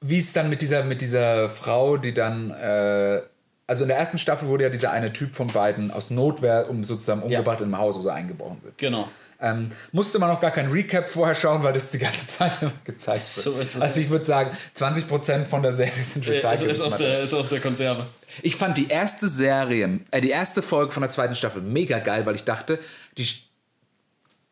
wie 0.00 0.18
es 0.18 0.32
dann 0.32 0.48
mit 0.48 0.62
dieser, 0.62 0.84
mit 0.84 1.00
dieser 1.00 1.50
Frau, 1.50 1.96
die 1.96 2.14
dann, 2.14 2.50
äh, 2.50 3.22
also 3.70 3.84
in 3.84 3.88
der 3.88 3.98
ersten 3.98 4.18
Staffel 4.18 4.48
wurde 4.48 4.64
ja 4.64 4.70
dieser 4.70 4.90
eine 4.90 5.12
Typ 5.12 5.36
von 5.36 5.46
beiden 5.46 5.92
aus 5.92 6.10
Notwehr 6.10 6.68
um 6.68 6.82
sozusagen 6.82 7.22
umgebracht 7.22 7.60
im 7.60 7.78
Haus, 7.78 7.96
wo 7.96 8.02
sie 8.02 8.12
eingebrochen 8.12 8.60
sind. 8.60 8.76
Genau. 8.76 9.08
Ähm, 9.40 9.70
musste 9.92 10.18
man 10.18 10.28
auch 10.28 10.40
gar 10.40 10.50
kein 10.50 10.72
Recap 10.72 11.08
vorher 11.08 11.36
schauen, 11.36 11.62
weil 11.62 11.72
das 11.72 11.92
die 11.92 11.98
ganze 11.98 12.26
Zeit 12.26 12.60
immer 12.60 12.72
gezeigt 12.82 13.36
wird. 13.36 13.44
So 13.44 13.60
ist 13.60 13.76
es. 13.76 13.80
also 13.80 14.00
ich 14.00 14.10
würde 14.10 14.24
sagen, 14.24 14.50
20% 14.76 15.44
von 15.44 15.62
der 15.62 15.72
Serie 15.72 16.02
sind 16.02 16.26
recycelt. 16.26 16.62
ist, 16.68 16.80
aus 16.80 16.98
der, 16.98 17.22
ist 17.22 17.32
aus 17.32 17.48
der 17.50 17.60
Konserve. 17.60 18.06
Ich 18.42 18.56
fand 18.56 18.76
die 18.76 18.88
erste 18.88 19.28
Serie, 19.28 20.00
äh, 20.10 20.20
die 20.20 20.30
erste 20.30 20.62
Folge 20.62 20.90
von 20.90 21.02
der 21.02 21.10
zweiten 21.10 21.36
Staffel 21.36 21.62
mega 21.62 22.00
geil, 22.00 22.26
weil 22.26 22.34
ich 22.34 22.44
dachte, 22.44 22.80
die 23.18 23.26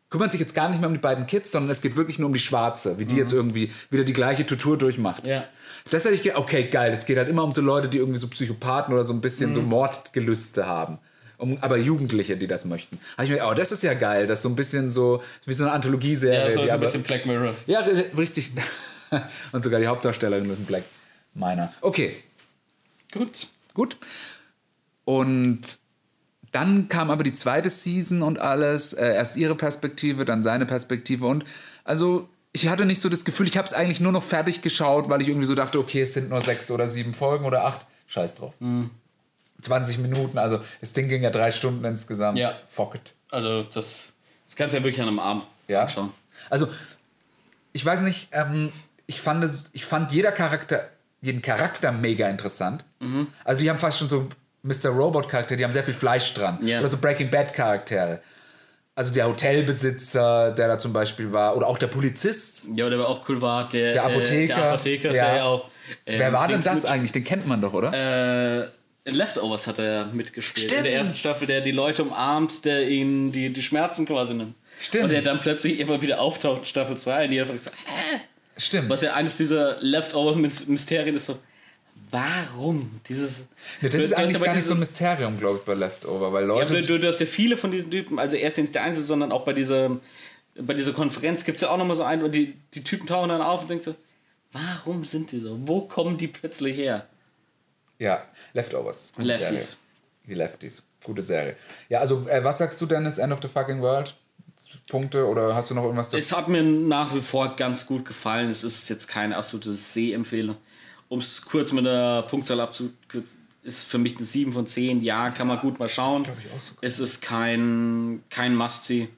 kümmert 0.09 0.31
sich 0.31 0.39
jetzt 0.39 0.55
gar 0.55 0.69
nicht 0.69 0.79
mehr 0.79 0.87
um 0.87 0.95
die 0.95 1.01
beiden 1.01 1.27
Kids, 1.27 1.51
sondern 1.51 1.71
es 1.71 1.81
geht 1.81 1.97
wirklich 1.97 2.19
nur 2.19 2.27
um 2.27 2.33
die 2.33 2.39
Schwarze, 2.39 2.97
wie 2.97 3.05
die 3.05 3.17
jetzt 3.17 3.33
irgendwie 3.33 3.69
wieder 3.89 4.05
die 4.05 4.13
gleiche 4.13 4.45
Tortur 4.45 4.77
durchmacht. 4.77 5.27
Ja. 5.27 5.43
Das 5.91 6.05
hätte 6.05 6.15
ich 6.15 6.21
gedacht, 6.23 6.39
okay, 6.39 6.65
geil, 6.69 6.91
es 6.93 7.05
geht 7.05 7.17
halt 7.17 7.29
immer 7.29 7.43
um 7.43 7.53
so 7.53 7.61
Leute, 7.61 7.87
die 7.89 7.97
irgendwie 7.97 8.19
so 8.19 8.27
Psychopathen 8.27 8.93
oder 8.93 9.03
so 9.03 9.13
ein 9.13 9.21
bisschen 9.21 9.53
so 9.53 9.61
Mordgelüste 9.61 10.65
haben. 10.65 10.99
Um, 11.37 11.57
aber 11.61 11.77
Jugendliche, 11.77 12.35
die 12.35 12.47
das 12.47 12.65
möchten. 12.65 12.99
Habe 13.17 13.23
ich 13.25 13.29
mir, 13.31 13.47
oh, 13.47 13.53
das 13.53 13.71
ist 13.71 13.81
ja 13.81 13.93
geil, 13.93 14.27
das 14.27 14.39
ist 14.39 14.43
so 14.43 14.49
ein 14.49 14.55
bisschen 14.57 14.89
so, 14.89 15.23
wie 15.45 15.53
so 15.53 15.63
eine 15.63 15.71
Anthologieserie. 15.71 16.37
Ja, 16.37 16.49
so 16.49 16.59
ein 16.73 16.79
bisschen 16.81 17.03
Black 17.03 17.25
Mirror. 17.25 17.53
ja, 17.65 17.79
ri- 17.81 18.17
richtig. 18.17 18.51
Und 19.53 19.63
sogar 19.63 19.79
die 19.79 19.87
Hauptdarstellerin 19.87 20.49
ist 20.51 20.59
ein 20.59 20.65
Black 20.65 20.83
Miner. 21.33 21.73
Okay, 21.81 22.17
Gut. 23.11 23.47
Gut. 23.73 23.97
Und 25.05 25.61
dann 26.51 26.89
kam 26.89 27.09
aber 27.09 27.23
die 27.23 27.33
zweite 27.33 27.69
Season 27.69 28.21
und 28.21 28.39
alles. 28.39 28.93
Äh, 28.93 29.13
erst 29.15 29.35
ihre 29.37 29.55
Perspektive, 29.55 30.25
dann 30.25 30.43
seine 30.43 30.65
Perspektive. 30.65 31.25
Und 31.27 31.43
also 31.83 32.27
ich 32.51 32.67
hatte 32.67 32.85
nicht 32.85 32.99
so 33.01 33.09
das 33.09 33.25
Gefühl, 33.25 33.47
ich 33.47 33.57
habe 33.57 33.67
es 33.67 33.73
eigentlich 33.73 33.99
nur 33.99 34.11
noch 34.11 34.23
fertig 34.23 34.61
geschaut, 34.61 35.09
weil 35.09 35.21
ich 35.21 35.27
irgendwie 35.27 35.45
so 35.45 35.55
dachte, 35.55 35.79
okay, 35.79 36.01
es 36.01 36.13
sind 36.13 36.29
nur 36.29 36.41
sechs 36.41 36.69
oder 36.71 36.87
sieben 36.87 37.13
Folgen 37.13 37.45
oder 37.45 37.65
acht. 37.65 37.85
Scheiß 38.07 38.35
drauf. 38.35 38.53
20 39.61 39.97
Minuten, 39.99 40.37
also 40.37 40.59
das 40.81 40.93
Ding 40.93 41.07
ging 41.09 41.21
ja 41.21 41.29
drei 41.29 41.51
Stunden 41.51 41.83
insgesamt. 41.85 42.37
Ja. 42.37 42.53
Fuck 42.69 42.95
it. 42.95 43.13
Also, 43.29 43.63
das, 43.63 44.15
das 44.47 44.55
kannst 44.55 44.73
du 44.73 44.77
ja 44.79 44.83
wirklich 44.83 45.01
an 45.01 45.07
einem 45.09 45.19
Abend 45.19 45.43
Ja. 45.67 45.81
anschauen. 45.83 46.11
Also, 46.49 46.67
ich 47.73 47.85
weiß 47.85 48.01
nicht, 48.01 48.29
ähm, 48.31 48.71
ich, 49.05 49.21
fand 49.21 49.43
es, 49.43 49.65
ich 49.73 49.85
fand 49.85 50.11
jeder 50.11 50.31
Charakter, 50.31 50.89
jeden 51.21 51.41
Charakter 51.41 51.91
mega 51.91 52.27
interessant. 52.29 52.85
Mhm. 52.99 53.27
Also, 53.43 53.59
die 53.61 53.69
haben 53.69 53.77
fast 53.77 53.99
schon 53.99 54.07
so 54.07 54.27
Mr. 54.63 54.89
Robot-Charaktere, 54.89 55.57
die 55.57 55.63
haben 55.63 55.71
sehr 55.71 55.83
viel 55.83 55.93
Fleisch 55.93 56.33
dran. 56.33 56.57
Ja. 56.65 56.79
Oder 56.79 56.87
so 56.87 56.97
Breaking 56.97 57.29
Bad-Charaktere. 57.29 58.21
Also 58.99 59.13
der 59.13 59.27
Hotelbesitzer, 59.29 60.51
der 60.51 60.67
da 60.67 60.77
zum 60.77 60.91
Beispiel 60.91 61.31
war, 61.31 61.55
oder 61.55 61.67
auch 61.67 61.77
der 61.77 61.87
Polizist. 61.87 62.67
Ja, 62.75 62.89
der 62.89 62.99
war 62.99 63.07
auch 63.07 63.27
cool 63.29 63.41
war, 63.41 63.69
der, 63.69 63.93
Der 63.93 64.03
Apotheker. 64.03 64.41
Äh, 64.41 64.47
der 64.47 64.57
Apotheker, 64.73 65.13
Ja. 65.15 65.33
der 65.35 65.45
auch. 65.45 65.69
ähm, 66.05 66.19
Wer 66.19 66.33
war 66.33 66.47
denn 66.49 66.59
das 66.61 66.83
mit- 66.83 66.91
eigentlich? 66.91 67.13
Den 67.13 67.23
kennt 67.23 67.47
man 67.47 67.61
doch, 67.61 67.71
oder? 67.73 67.93
Äh, 67.93 68.67
in 69.05 69.15
Leftovers 69.15 69.67
hat 69.67 69.79
er 69.79 70.07
mitgespielt. 70.07 70.65
Stimmt. 70.67 70.79
In 70.79 70.83
der 70.83 70.93
ersten 70.95 71.15
Staffel, 71.15 71.47
der 71.47 71.61
die 71.61 71.71
Leute 71.71 72.03
umarmt, 72.03 72.65
der 72.65 72.89
ihnen 72.89 73.31
die, 73.31 73.53
die 73.53 73.61
Schmerzen 73.63 74.05
quasi 74.05 74.33
nimmt. 74.33 74.55
Stimmt. 74.81 75.05
Und 75.05 75.09
der 75.11 75.21
dann 75.21 75.39
plötzlich 75.39 75.79
immer 75.79 76.01
wieder 76.01 76.19
auftaucht 76.19 76.59
in 76.59 76.65
Staffel 76.65 76.97
2 76.97 77.23
und 77.25 77.31
jeder 77.31 77.45
fragt 77.45 77.63
so, 77.63 77.71
hä? 77.71 78.19
Stimmt. 78.57 78.89
Was 78.89 79.01
ja 79.01 79.13
eines 79.13 79.37
dieser 79.37 79.77
Leftover-Mysterien 79.79 81.15
ist 81.15 81.27
so, 81.27 81.37
warum? 82.11 82.99
Dieses. 83.07 83.47
Ja, 83.81 83.89
das 83.89 83.91
Du- 83.91 83.97
ist 83.99 84.13
eigentlich 84.13 84.35
aber 84.35 84.45
gar 84.45 84.55
nicht 84.55 84.65
so 84.65 84.73
ein 84.73 84.79
Mysterium, 84.79 85.39
glaube 85.39 85.59
ich, 85.59 85.63
bei 85.65 85.73
Leftover, 85.73 86.31
weil 86.33 86.43
Ja, 86.43 86.47
Leute. 86.47 86.73
aber 86.77 86.81
du, 86.81 86.99
du 86.99 87.07
hast 87.07 87.19
ja 87.19 87.25
viele 87.25 87.57
von 87.57 87.71
diesen 87.71 87.91
Typen, 87.91 88.19
also 88.19 88.35
er 88.35 88.47
ist 88.47 88.57
ja 88.57 88.63
nicht 88.63 88.75
der 88.75 88.83
Einzige, 88.83 89.05
sondern 89.05 89.31
auch 89.31 89.45
bei 89.45 89.53
dieser, 89.53 89.97
bei 90.55 90.73
dieser 90.73 90.93
Konferenz 90.93 91.43
gibt 91.43 91.57
es 91.57 91.61
ja 91.61 91.69
auch 91.69 91.77
nochmal 91.77 91.95
so 91.95 92.03
einen, 92.03 92.23
und 92.23 92.33
die, 92.35 92.55
die 92.73 92.83
Typen 92.83 93.07
tauchen 93.07 93.29
dann 93.29 93.41
auf 93.41 93.61
und 93.61 93.69
denken 93.69 93.83
so, 93.83 93.95
warum 94.51 95.03
sind 95.03 95.31
die 95.31 95.39
so? 95.39 95.57
Wo 95.65 95.81
kommen 95.81 96.17
die 96.17 96.27
plötzlich 96.27 96.77
her? 96.77 97.07
Ja, 97.97 98.23
Leftovers. 98.53 99.13
Lefties. 99.17 99.47
Serie. 99.49 99.65
Die 100.27 100.33
Lefties. 100.33 100.83
Gute 101.03 101.21
Serie. 101.21 101.55
Ja, 101.89 101.99
also, 101.99 102.25
äh, 102.27 102.43
was 102.43 102.57
sagst 102.59 102.79
du, 102.81 102.85
Dennis? 102.85 103.17
End 103.17 103.31
of 103.33 103.39
the 103.41 103.47
fucking 103.47 103.81
world? 103.81 104.15
Punkte 104.89 105.25
oder 105.25 105.55
hast 105.55 105.71
du 105.71 105.75
noch 105.75 105.83
irgendwas 105.83 106.13
Es 106.13 106.31
hat 106.35 106.47
mir 106.47 106.61
nach 106.61 107.13
wie 107.15 107.19
vor 107.21 107.55
ganz 107.55 107.85
gut 107.87 108.05
gefallen. 108.05 108.49
Es 108.49 108.63
ist 108.63 108.87
jetzt 108.89 109.07
keine 109.07 109.35
absolute 109.35 109.73
Sehempfehlung. 109.73 110.57
Um 111.09 111.19
es 111.19 111.41
kurz 111.43 111.71
mit 111.71 111.85
der 111.85 112.23
Punktzahl 112.23 112.59
abzukürzen, 112.61 113.37
ist 113.63 113.83
für 113.83 113.97
mich 113.97 114.15
eine 114.17 114.25
7 114.25 114.51
von 114.51 114.65
10. 114.65 115.01
Ja, 115.01 115.29
kann 115.31 115.47
man 115.47 115.59
gut 115.59 115.79
mal 115.79 115.89
schauen. 115.89 116.23
ich 116.23 116.51
auch 116.55 116.61
so. 116.61 116.75
Es 116.81 116.99
ist 116.99 117.21
kein, 117.21 118.23
kein 118.29 118.55
Must-See. 118.55 119.09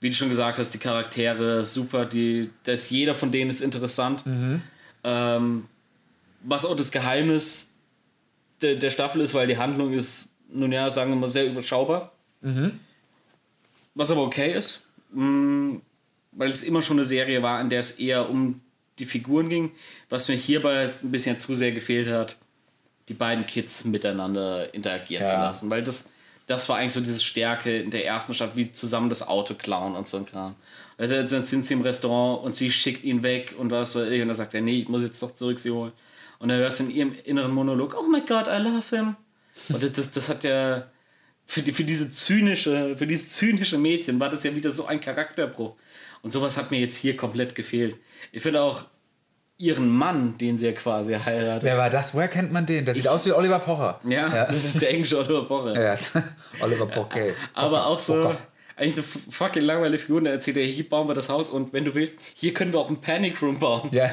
Wie 0.00 0.10
du 0.10 0.16
schon 0.16 0.28
gesagt 0.28 0.58
hast, 0.58 0.72
die 0.72 0.78
Charaktere 0.78 1.64
super. 1.64 2.06
Die, 2.06 2.50
das, 2.64 2.90
jeder 2.90 3.14
von 3.14 3.30
denen 3.30 3.50
ist 3.50 3.60
interessant. 3.60 4.24
Mhm. 4.26 4.62
Ähm, 5.02 5.64
was 6.42 6.64
auch 6.64 6.76
das 6.76 6.90
Geheimnis 6.90 7.70
der, 8.62 8.76
der 8.76 8.90
Staffel 8.90 9.20
ist, 9.20 9.34
weil 9.34 9.46
die 9.46 9.58
Handlung 9.58 9.92
ist, 9.92 10.30
nun 10.48 10.72
ja, 10.72 10.88
sagen 10.90 11.10
wir 11.10 11.16
mal, 11.16 11.26
sehr 11.26 11.46
überschaubar. 11.46 12.12
Was 13.94 14.10
aber 14.10 14.22
okay 14.22 14.52
ist, 14.52 14.82
mh, 15.12 15.80
weil 16.32 16.50
es 16.50 16.62
immer 16.62 16.82
schon 16.82 16.98
eine 16.98 17.06
Serie 17.06 17.42
war, 17.42 17.60
in 17.60 17.70
der 17.70 17.80
es 17.80 17.92
eher 17.92 18.28
um 18.28 18.60
die 18.98 19.06
Figuren 19.06 19.48
ging. 19.48 19.72
Was 20.08 20.28
mir 20.28 20.36
hierbei 20.36 20.90
ein 21.02 21.10
bisschen 21.10 21.38
zu 21.38 21.54
sehr 21.54 21.72
gefehlt 21.72 22.08
hat, 22.08 22.36
die 23.08 23.14
beiden 23.14 23.46
Kids 23.46 23.84
miteinander 23.84 24.72
interagieren 24.74 25.24
Ja. 25.24 25.30
zu 25.30 25.36
lassen. 25.36 25.70
Weil 25.70 25.82
das, 25.82 26.08
das 26.46 26.68
war 26.68 26.76
eigentlich 26.78 26.92
so 26.92 27.00
diese 27.00 27.20
Stärke 27.20 27.78
in 27.78 27.90
der 27.90 28.06
ersten 28.06 28.34
Stadt, 28.34 28.56
wie 28.56 28.72
zusammen 28.72 29.08
das 29.08 29.26
Auto 29.26 29.54
klauen 29.54 29.94
und 29.96 30.08
so 30.08 30.16
ein 30.18 30.26
Kram. 30.26 30.54
Und 30.96 31.10
dann 31.10 31.44
sind 31.44 31.66
sie 31.66 31.74
im 31.74 31.80
Restaurant 31.82 32.44
und 32.44 32.54
sie 32.54 32.70
schickt 32.70 33.02
ihn 33.04 33.22
weg 33.22 33.54
und 33.58 33.70
was 33.70 33.94
weiß 33.96 34.08
ich. 34.10 34.22
Und 34.22 34.28
dann 34.28 34.36
sagt 34.36 34.54
er, 34.54 34.60
nee, 34.60 34.80
ich 34.80 34.88
muss 34.88 35.02
jetzt 35.02 35.22
doch 35.22 35.34
zurück 35.34 35.58
sie 35.58 35.70
holen. 35.70 35.92
Und 36.38 36.48
dann 36.48 36.58
hörst 36.58 36.80
du 36.80 36.84
in 36.84 36.90
ihrem 36.90 37.14
inneren 37.24 37.52
Monolog, 37.52 37.96
oh 37.98 38.06
my 38.08 38.20
God, 38.20 38.46
I 38.46 38.58
love 38.58 38.84
him. 38.94 39.16
Und 39.70 39.82
das, 39.82 39.92
das, 39.92 40.10
das 40.12 40.28
hat 40.28 40.44
ja 40.44 40.86
für, 41.46 41.62
die, 41.62 41.72
für 41.72 41.84
diese 41.84 42.10
zynische, 42.10 42.96
für 42.96 43.06
dieses 43.06 43.30
zynische 43.30 43.76
Mädchen 43.78 44.18
war 44.20 44.30
das 44.30 44.44
ja 44.44 44.54
wieder 44.54 44.70
so 44.70 44.86
ein 44.86 45.00
Charakterbruch. 45.00 45.74
Und 46.24 46.32
sowas 46.32 46.56
hat 46.56 46.72
mir 46.72 46.80
jetzt 46.80 46.96
hier 46.96 47.16
komplett 47.16 47.54
gefehlt. 47.54 47.96
Ich 48.32 48.42
finde 48.42 48.62
auch 48.62 48.86
ihren 49.56 49.88
Mann, 49.88 50.36
den 50.38 50.58
sie 50.58 50.66
ja 50.66 50.72
quasi 50.72 51.14
heiratet. 51.14 51.62
Wer 51.62 51.78
war 51.78 51.90
das? 51.90 52.12
Woher 52.14 52.26
kennt 52.26 52.50
man 52.50 52.66
den? 52.66 52.84
Der 52.84 52.94
sieht 52.94 53.06
aus 53.06 53.24
wie 53.24 53.32
Oliver 53.32 53.60
Pocher. 53.60 54.00
Ja, 54.04 54.34
Ja. 54.34 54.44
das 54.46 54.64
ist 54.64 54.80
der 54.82 54.90
englische 54.90 55.18
Oliver 55.18 55.44
Pocher. 55.44 55.80
Ja, 55.80 55.96
Oliver 56.60 56.86
Pocher. 56.86 57.34
Aber 57.52 57.86
auch 57.86 58.00
so, 58.00 58.14
Pocher. 58.14 58.38
eigentlich 58.74 58.94
eine 58.96 59.22
fucking 59.30 59.62
langweilige 59.62 59.98
Figur. 59.98 60.18
Und 60.18 60.26
er 60.26 60.32
erzählt, 60.32 60.56
er, 60.56 60.64
hier 60.64 60.88
bauen 60.88 61.06
wir 61.06 61.14
das 61.14 61.28
Haus 61.28 61.48
und 61.50 61.72
wenn 61.72 61.84
du 61.84 61.94
willst, 61.94 62.14
hier 62.34 62.52
können 62.52 62.72
wir 62.72 62.80
auch 62.80 62.88
einen 62.88 63.00
Panic 63.00 63.40
Room 63.42 63.60
bauen. 63.60 63.90
Ja. 63.92 64.10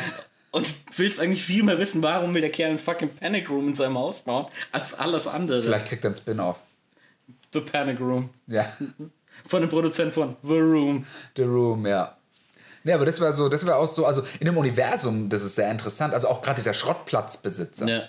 Und 0.52 0.68
willst 0.98 1.20
eigentlich 1.22 1.44
viel 1.44 1.64
mehr 1.64 1.80
wissen, 1.80 2.04
warum 2.04 2.34
will 2.36 2.42
der 2.42 2.52
Kerl 2.52 2.70
einen 2.72 2.78
fucking 2.78 3.10
Panic 3.16 3.50
Room 3.50 3.70
in 3.70 3.74
seinem 3.76 3.98
Haus 3.98 4.20
bauen, 4.20 4.46
als 4.74 4.94
alles 4.94 5.26
andere. 5.26 5.64
Vielleicht 5.64 5.88
kriegt 5.88 6.04
er 6.04 6.10
einen 6.10 6.16
Spin-off. 6.16 6.60
The 7.54 7.62
Panic 7.62 8.00
Room. 8.02 8.30
Ja. 8.48 8.72
Von 9.48 9.62
dem 9.62 9.70
Produzent 9.70 10.14
von 10.14 10.36
The 10.44 10.58
Room. 10.60 11.06
The 11.36 11.44
Room, 11.44 11.86
ja. 11.86 12.16
Ja, 12.84 12.96
aber 12.96 13.06
das 13.06 13.22
war 13.22 13.32
so, 13.32 13.48
das 13.48 13.66
war 13.66 13.78
auch 13.78 13.88
so, 13.88 14.06
also 14.06 14.24
in 14.40 14.46
dem 14.46 14.58
Universum, 14.58 15.30
das 15.30 15.44
ist 15.44 15.56
sehr 15.56 15.70
interessant. 15.70 16.14
Also 16.14 16.28
auch 16.30 16.42
gerade 16.42 16.56
dieser 16.56 16.74
Schrottplatzbesitzer. 16.74 17.88
Ja. 17.88 18.02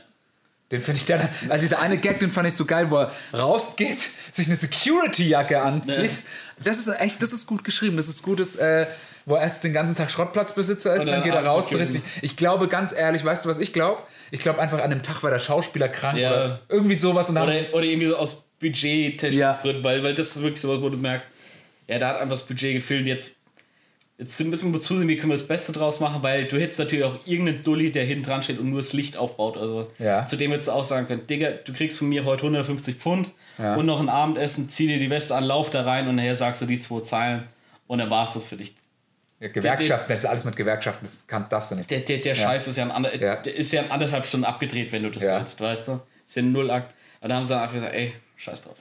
Den 0.71 0.81
finde 0.81 0.99
ich 0.99 1.05
dann, 1.05 1.21
also 1.51 1.61
dieser 1.61 1.81
eine 1.81 1.99
Gag, 1.99 2.19
den 2.21 2.31
fand 2.31 2.49
ich 2.49 2.55
so 2.55 2.65
geil, 2.65 2.91
wo 2.91 2.97
er 2.97 3.11
rausgeht, 3.39 4.09
sich 4.33 4.47
eine 4.47 4.57
Security-Jacke 4.57 5.61
anzieht. 5.61 6.13
Ja. 6.13 6.19
Das 6.65 6.79
ist 6.79 6.89
echt, 6.89 7.21
das 7.23 7.35
ist 7.35 7.47
gut 7.47 7.63
geschrieben. 7.65 7.99
Das 7.99 8.09
ist 8.09 8.23
gutes, 8.23 8.57
äh, 8.57 8.87
wo 9.27 9.35
er 9.35 9.43
erst 9.43 9.63
den 9.65 9.75
ganzen 9.75 9.95
Tag 9.95 10.11
Schrottplatzbesitzer 10.11 10.95
ist, 10.97 11.03
dann 11.05 11.17
dann 11.17 11.23
geht 11.25 11.35
er 11.35 11.45
raus, 11.45 11.67
dreht 11.71 11.93
sich. 11.93 12.01
Ich 12.23 12.37
glaube 12.37 12.69
ganz 12.69 12.93
ehrlich, 12.93 13.23
weißt 13.23 13.45
du, 13.45 13.51
was 13.51 13.59
ich 13.59 13.75
glaube? 13.75 14.01
Ich 14.31 14.41
glaube 14.41 14.61
einfach 14.63 14.83
an 14.83 14.89
dem 14.89 15.03
Tag 15.03 15.23
war 15.23 15.31
der 15.31 15.39
Schauspieler 15.41 15.89
krank 15.89 16.19
Ja. 16.19 16.31
oder 16.31 16.61
irgendwie 16.71 16.95
sowas 16.95 17.29
und 17.29 17.37
Oder, 17.37 17.53
oder 17.73 17.85
irgendwie 17.85 18.07
so 18.09 18.17
aus 18.17 18.43
budgettechnischen 18.63 19.41
Ja. 19.41 19.59
Gründen, 19.61 19.85
weil, 19.85 20.03
weil 20.03 20.15
das 20.15 20.37
ist 20.37 20.43
wirklich 20.43 20.61
sowas, 20.61 20.81
wo 20.81 20.89
du 20.89 20.97
merkst, 20.97 21.27
ja, 21.89 21.99
da 21.99 22.09
hat 22.09 22.17
einfach 22.17 22.35
das 22.35 22.47
Budget 22.47 22.75
gefehlt. 22.75 23.07
Jetzt, 23.07 23.37
jetzt 24.19 24.41
müssen 24.45 24.73
wir 24.73 24.81
zusehen, 24.81 25.09
wie 25.09 25.17
können 25.17 25.31
wir 25.33 25.37
das 25.37 25.47
Beste 25.47 25.73
draus 25.73 26.01
machen, 26.01 26.23
weil 26.23 26.45
du 26.45 26.59
hättest 26.59 26.79
natürlich 26.79 27.05
auch 27.05 27.27
irgendeinen 27.27 27.63
Dulli, 27.63 27.91
der 27.91 28.05
hinten 28.05 28.25
dran 28.25 28.43
steht 28.43 28.59
und 28.59 28.71
nur 28.71 28.81
das 28.81 28.93
Licht 28.93 29.17
aufbaut 29.17 29.57
oder 29.57 29.69
sowas. 29.69 29.89
Ja. 29.99 30.25
Zu 30.25 30.37
dem 30.37 30.51
hättest 30.53 30.69
du 30.69 30.73
auch 30.73 30.85
sagen 30.85 31.07
können, 31.07 31.27
Digga, 31.27 31.51
du 31.51 31.73
kriegst 31.73 31.99
von 31.99 32.09
mir 32.09 32.25
heute 32.25 32.43
150 32.45 32.97
Pfund 32.97 33.29
Ja. 33.59 33.75
und 33.75 33.85
noch 33.87 34.01
ein 34.01 34.09
Abendessen, 34.09 34.69
zieh 34.69 34.87
dir 34.87 34.99
die 34.99 35.11
Weste 35.11 35.35
an, 35.35 35.45
lauf 35.45 35.71
da 35.71 35.83
rein 35.83 36.09
und 36.09 36.17
nachher 36.17 36.37
sagst 36.37 36.63
du 36.63 36.67
die 36.67 36.79
zwei 36.79 37.01
Zeilen 37.01 37.43
und 37.89 37.99
dann 37.99 38.09
war 38.11 38.25
es 38.25 38.35
das 38.35 38.47
für 38.47 38.57
dich. 38.57 38.73
ja, 39.41 39.49
Gewerkschaften, 39.49 40.07
das 40.09 40.21
ist 40.21 40.27
alles 40.27 40.45
mit 40.45 40.55
Gewerkschaften, 40.57 41.05
das 41.05 41.27
kann, 41.27 41.47
darfst 41.51 41.73
du 41.73 41.75
nicht. 41.75 41.91
Der, 41.91 42.01
der, 42.01 42.19
der 42.19 42.35
Scheiß 42.37 42.69
ist 42.69 42.77
ja, 42.77 42.85
ein 42.85 42.93
ander, 42.93 43.13
ist 43.45 43.73
ja 43.73 43.83
in 43.83 43.91
anderthalb 43.91 44.25
Stunden 44.25 44.45
abgedreht, 44.47 44.93
wenn 44.93 45.03
du 45.03 45.11
das 45.11 45.25
willst, 45.25 45.61
weißt 45.61 45.89
du? 45.89 46.01
Ist 46.27 46.37
ja 46.37 46.43
ein 46.43 46.53
Nullakt. 46.53 46.95
Und 47.21 47.29
da 47.29 47.35
haben 47.37 47.45
sie 47.45 47.51
dann 47.51 47.61
einfach 47.63 47.75
gesagt, 47.75 47.95
ey, 47.95 48.13
scheiß 48.43 48.63
drauf. 48.63 48.77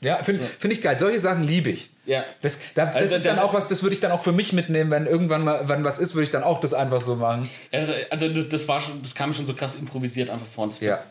Ja, 0.00 0.22
finde 0.22 0.44
find 0.44 0.72
ich 0.72 0.82
geil. 0.82 0.98
Solche 0.98 1.18
Sachen 1.20 1.44
liebe 1.44 1.70
ich. 1.70 1.88
Ja. 2.04 2.24
Das, 2.42 2.58
da, 2.74 2.86
das 2.86 2.96
Also 2.96 3.14
ist 3.14 3.26
dann 3.26 3.38
auch 3.38 3.54
was, 3.54 3.68
das 3.68 3.82
würde 3.82 3.94
ich 3.94 4.00
dann 4.00 4.12
auch 4.12 4.22
für 4.22 4.32
mich 4.32 4.52
mitnehmen, 4.52 4.90
wenn 4.90 5.06
irgendwann 5.06 5.44
mal 5.44 5.68
wenn 5.68 5.84
was 5.84 5.98
ist, 5.98 6.14
würde 6.14 6.24
ich 6.24 6.30
dann 6.30 6.42
auch 6.42 6.60
das 6.60 6.74
einfach 6.74 7.00
so 7.00 7.16
machen. 7.16 7.48
Ja, 7.72 7.80
das, 7.80 7.90
also 8.10 8.28
das, 8.28 8.68
war 8.68 8.80
schon, 8.80 9.00
das 9.00 9.14
kam 9.14 9.32
schon 9.32 9.46
so 9.46 9.54
krass 9.54 9.76
improvisiert 9.76 10.28
einfach 10.28 10.46
vor 10.46 10.64
uns. 10.64 10.80
Ja. 10.80 11.02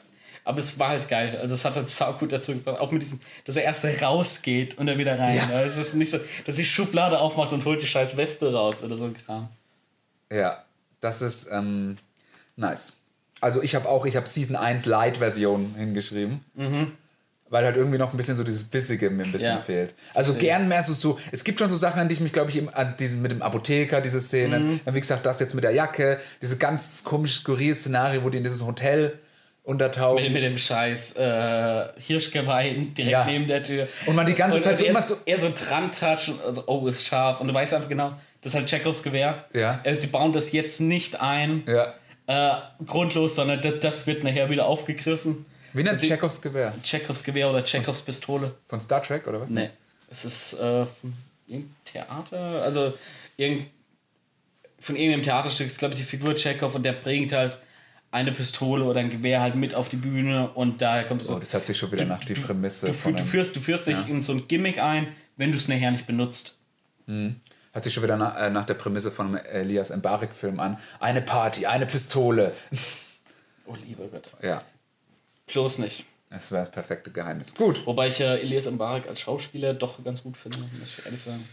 Aber 0.44 0.60
es 0.60 0.78
war 0.78 0.90
halt 0.90 1.08
geil. 1.08 1.40
Also 1.42 1.56
es 1.56 1.66
hat 1.66 1.76
halt 1.76 1.90
sau 1.90 2.14
gut 2.14 2.34
dazu 2.34 2.54
gepasst. 2.54 2.80
Auch 2.80 2.92
mit 2.92 3.02
diesem, 3.02 3.20
dass 3.46 3.56
er 3.56 3.64
erst 3.64 3.86
rausgeht 4.04 4.78
und 4.78 4.86
dann 4.86 4.98
wieder 4.98 5.18
rein. 5.18 5.38
Ja. 5.38 5.56
Also 5.56 5.78
das 5.78 5.88
ist 5.88 5.96
nicht 5.96 6.12
so, 6.12 6.20
dass 6.46 6.56
die 6.56 6.66
Schublade 6.66 7.18
aufmacht 7.20 7.54
und 7.54 7.66
holt 7.66 7.82
die 7.82 7.88
scheiß 7.88 8.18
Weste 8.18 8.54
raus 8.54 8.84
oder 8.84 8.98
so 8.98 9.06
ein 9.06 9.16
Kram. 9.16 9.48
Ja, 10.32 10.64
das 11.00 11.22
ist 11.22 11.48
ähm, 11.52 11.98
nice. 12.58 12.98
also 13.40 13.64
ich 13.64 13.74
habe 13.74 13.88
auch, 13.88 14.06
ich 14.06 14.16
habe 14.18 14.28
Season 14.28 14.56
1 14.56 14.86
Light-Version 14.86 15.76
hingeschrieben. 15.78 16.42
Weil 17.54 17.66
halt 17.66 17.78
irgendwie 17.78 18.00
noch 18.00 18.12
ein 18.12 18.18
bisschen 18.18 18.36
so 18.36 18.44
dieses 18.44 18.64
Bissige 18.64 19.12
mir 19.12 19.24
ein 19.26 19.32
bisschen 19.32 19.50
Ja. 19.58 19.60
fehlt. 19.60 19.94
Also 20.16 20.32
Verstehe. 20.32 20.50
gern 20.50 20.68
mehr 20.68 20.82
so, 20.82 20.94
so, 20.96 21.20
es 21.32 21.44
gibt 21.44 21.60
schon 21.60 21.70
so 21.70 21.76
Sachen, 21.76 22.00
an 22.02 22.08
die 22.10 22.16
ich 22.16 22.20
mich, 22.20 22.34
glaube 22.34 22.50
ich, 22.50 22.76
an 22.76 22.96
diesen, 23.00 23.22
mit 23.22 23.30
dem 23.30 23.44
Apotheker, 23.44 24.02
diese 24.02 24.20
Szene, 24.20 24.60
Mhm. 24.60 24.80
dann 24.84 24.96
wie 24.96 25.00
gesagt, 25.00 25.24
das 25.26 25.40
jetzt 25.40 25.54
mit 25.54 25.64
der 25.64 25.70
Jacke, 25.72 26.20
diese 26.42 26.58
ganz 26.58 27.04
komische, 27.04 27.36
skurrile 27.42 27.76
Szenario, 27.76 28.24
wo 28.24 28.30
die 28.30 28.40
in 28.40 28.44
dieses 28.44 28.66
Hotel 28.66 29.20
untertauchen. 29.64 30.24
Mit, 30.24 30.34
mit 30.34 30.44
dem 30.44 30.58
scheiß 30.58 31.16
äh, 31.18 31.86
Hirschgeweih 31.98 32.74
direkt 32.98 33.12
Ja. 33.12 33.26
neben 33.26 33.48
der 33.48 33.62
Tür. 33.62 33.88
Und 34.08 34.16
man 34.16 34.26
die 34.26 34.34
ganze 34.34 34.60
Zeit 34.60 34.80
so 34.80 34.86
eher, 34.86 34.90
immer 34.92 35.02
so- 35.04 35.18
Eher 35.26 35.38
so 35.40 35.52
dran 35.56 35.92
touchen, 35.92 36.40
also 36.46 36.64
oh, 36.68 36.88
ist 36.88 37.06
scharf. 37.08 37.40
Und 37.40 37.48
du 37.50 37.54
weißt 37.54 37.74
einfach 37.76 37.88
genau, 37.88 38.14
das 38.42 38.54
ist 38.54 38.60
halt 38.60 38.68
Chekhovs 38.70 39.04
Gewehr. 39.04 39.46
Ja. 39.54 39.80
Äh, 39.84 40.00
sie 40.00 40.08
bauen 40.08 40.34
das 40.34 40.52
jetzt 40.54 40.82
nicht 40.82 41.22
ein, 41.22 41.64
Ja. 41.68 41.94
äh, 42.26 42.84
grundlos, 42.86 43.36
sondern 43.36 43.62
das, 43.62 43.76
das 43.80 44.08
wird 44.08 44.24
nachher 44.24 44.50
wieder 44.50 44.66
aufgegriffen. 44.66 45.46
Wie 45.74 45.84
nennt 45.84 46.00
Chekhovs 46.02 46.42
Gewehr? 46.42 46.74
Chekhovs 46.84 47.24
Gewehr 47.24 47.50
oder 47.50 47.64
Chekhovs 47.64 48.02
Pistole. 48.02 48.54
Von 48.68 48.80
Star 48.80 49.02
Trek 49.02 49.28
oder 49.28 49.42
was? 49.42 49.50
Nee. 49.50 49.70
Es 50.10 50.26
ist 50.26 50.54
äh, 50.54 50.86
von 50.86 51.14
irgendeinem 51.48 51.76
Theater, 51.86 52.62
also 52.62 52.94
irgend, 53.38 53.66
von 54.80 54.96
irgendeinem 54.96 55.24
Theaterstück 55.24 55.68
ist, 55.68 55.80
glaube 55.80 55.94
ich, 55.96 56.00
die 56.00 56.06
Figur 56.06 56.36
Chekhov 56.36 56.76
und 56.76 56.84
der 56.84 56.94
bringt 56.94 57.32
halt 57.32 57.58
eine 58.12 58.32
Pistole 58.32 58.84
oder 58.84 59.00
ein 59.00 59.10
Gewehr 59.10 59.42
halt 59.42 59.56
mit 59.56 59.74
auf 59.74 59.90
die 59.90 59.96
Bühne 59.96 60.50
und 60.52 60.82
daher 60.82 61.06
kommt 61.06 61.24
so. 61.24 61.36
Oh, 61.36 61.40
das 61.40 61.54
hat 61.56 61.66
sich 61.66 61.78
schon 61.78 61.92
wieder 61.92 62.06
nach 62.06 62.24
die 62.24 62.36
Prämisse 62.36 62.88
Du, 62.88 62.94
von 62.94 63.14
du, 63.14 63.20
einem, 63.20 63.28
führst, 63.28 63.56
du 63.56 63.60
führst 63.60 63.88
dich 63.88 64.08
in 64.08 64.22
so 64.22 64.34
ein 64.34 64.48
Gimmick 64.48 64.78
ein, 64.78 65.08
wenn 65.36 65.52
du 65.52 65.58
es 65.58 65.68
nachher 65.68 65.90
nicht 65.90 66.06
benutzt. 66.06 66.58
hat 67.74 67.84
sich 67.84 67.92
schon 67.92 68.04
wieder 68.04 68.18
nach, 68.18 68.38
äh, 68.40 68.52
nach 68.52 68.68
der 68.68 68.76
Prämisse 68.76 69.12
von 69.12 69.36
Elias 69.36 69.90
Mbarek-Film 69.90 70.60
an. 70.60 70.78
Eine 71.00 71.24
Party, 71.24 71.66
eine 71.66 71.88
Pistole. 71.88 72.54
Oh, 73.66 73.76
lieber 73.76 74.08
Gott. 74.10 74.32
Ja, 74.44 74.62
Bloß 75.54 75.80
nicht. 75.80 76.06
das 76.30 76.52
wäre 76.52 76.64
das 76.66 76.72
perfekte 76.72 77.12
Geheimnis. 77.12 77.54
Gut. 77.56 77.86
Wobei 77.86 78.08
ich 78.10 78.20
äh, 78.20 78.40
Elias 78.42 78.70
Mbarek 78.70 79.08
als 79.08 79.20
Schauspieler 79.22 79.74
doch 79.74 80.04
ganz 80.04 80.24
gut 80.24 80.36
finde, 80.38 80.60
muss 80.60 80.98
ich 81.00 81.06
ehrlich 81.06 81.22
sagen. 81.22 81.48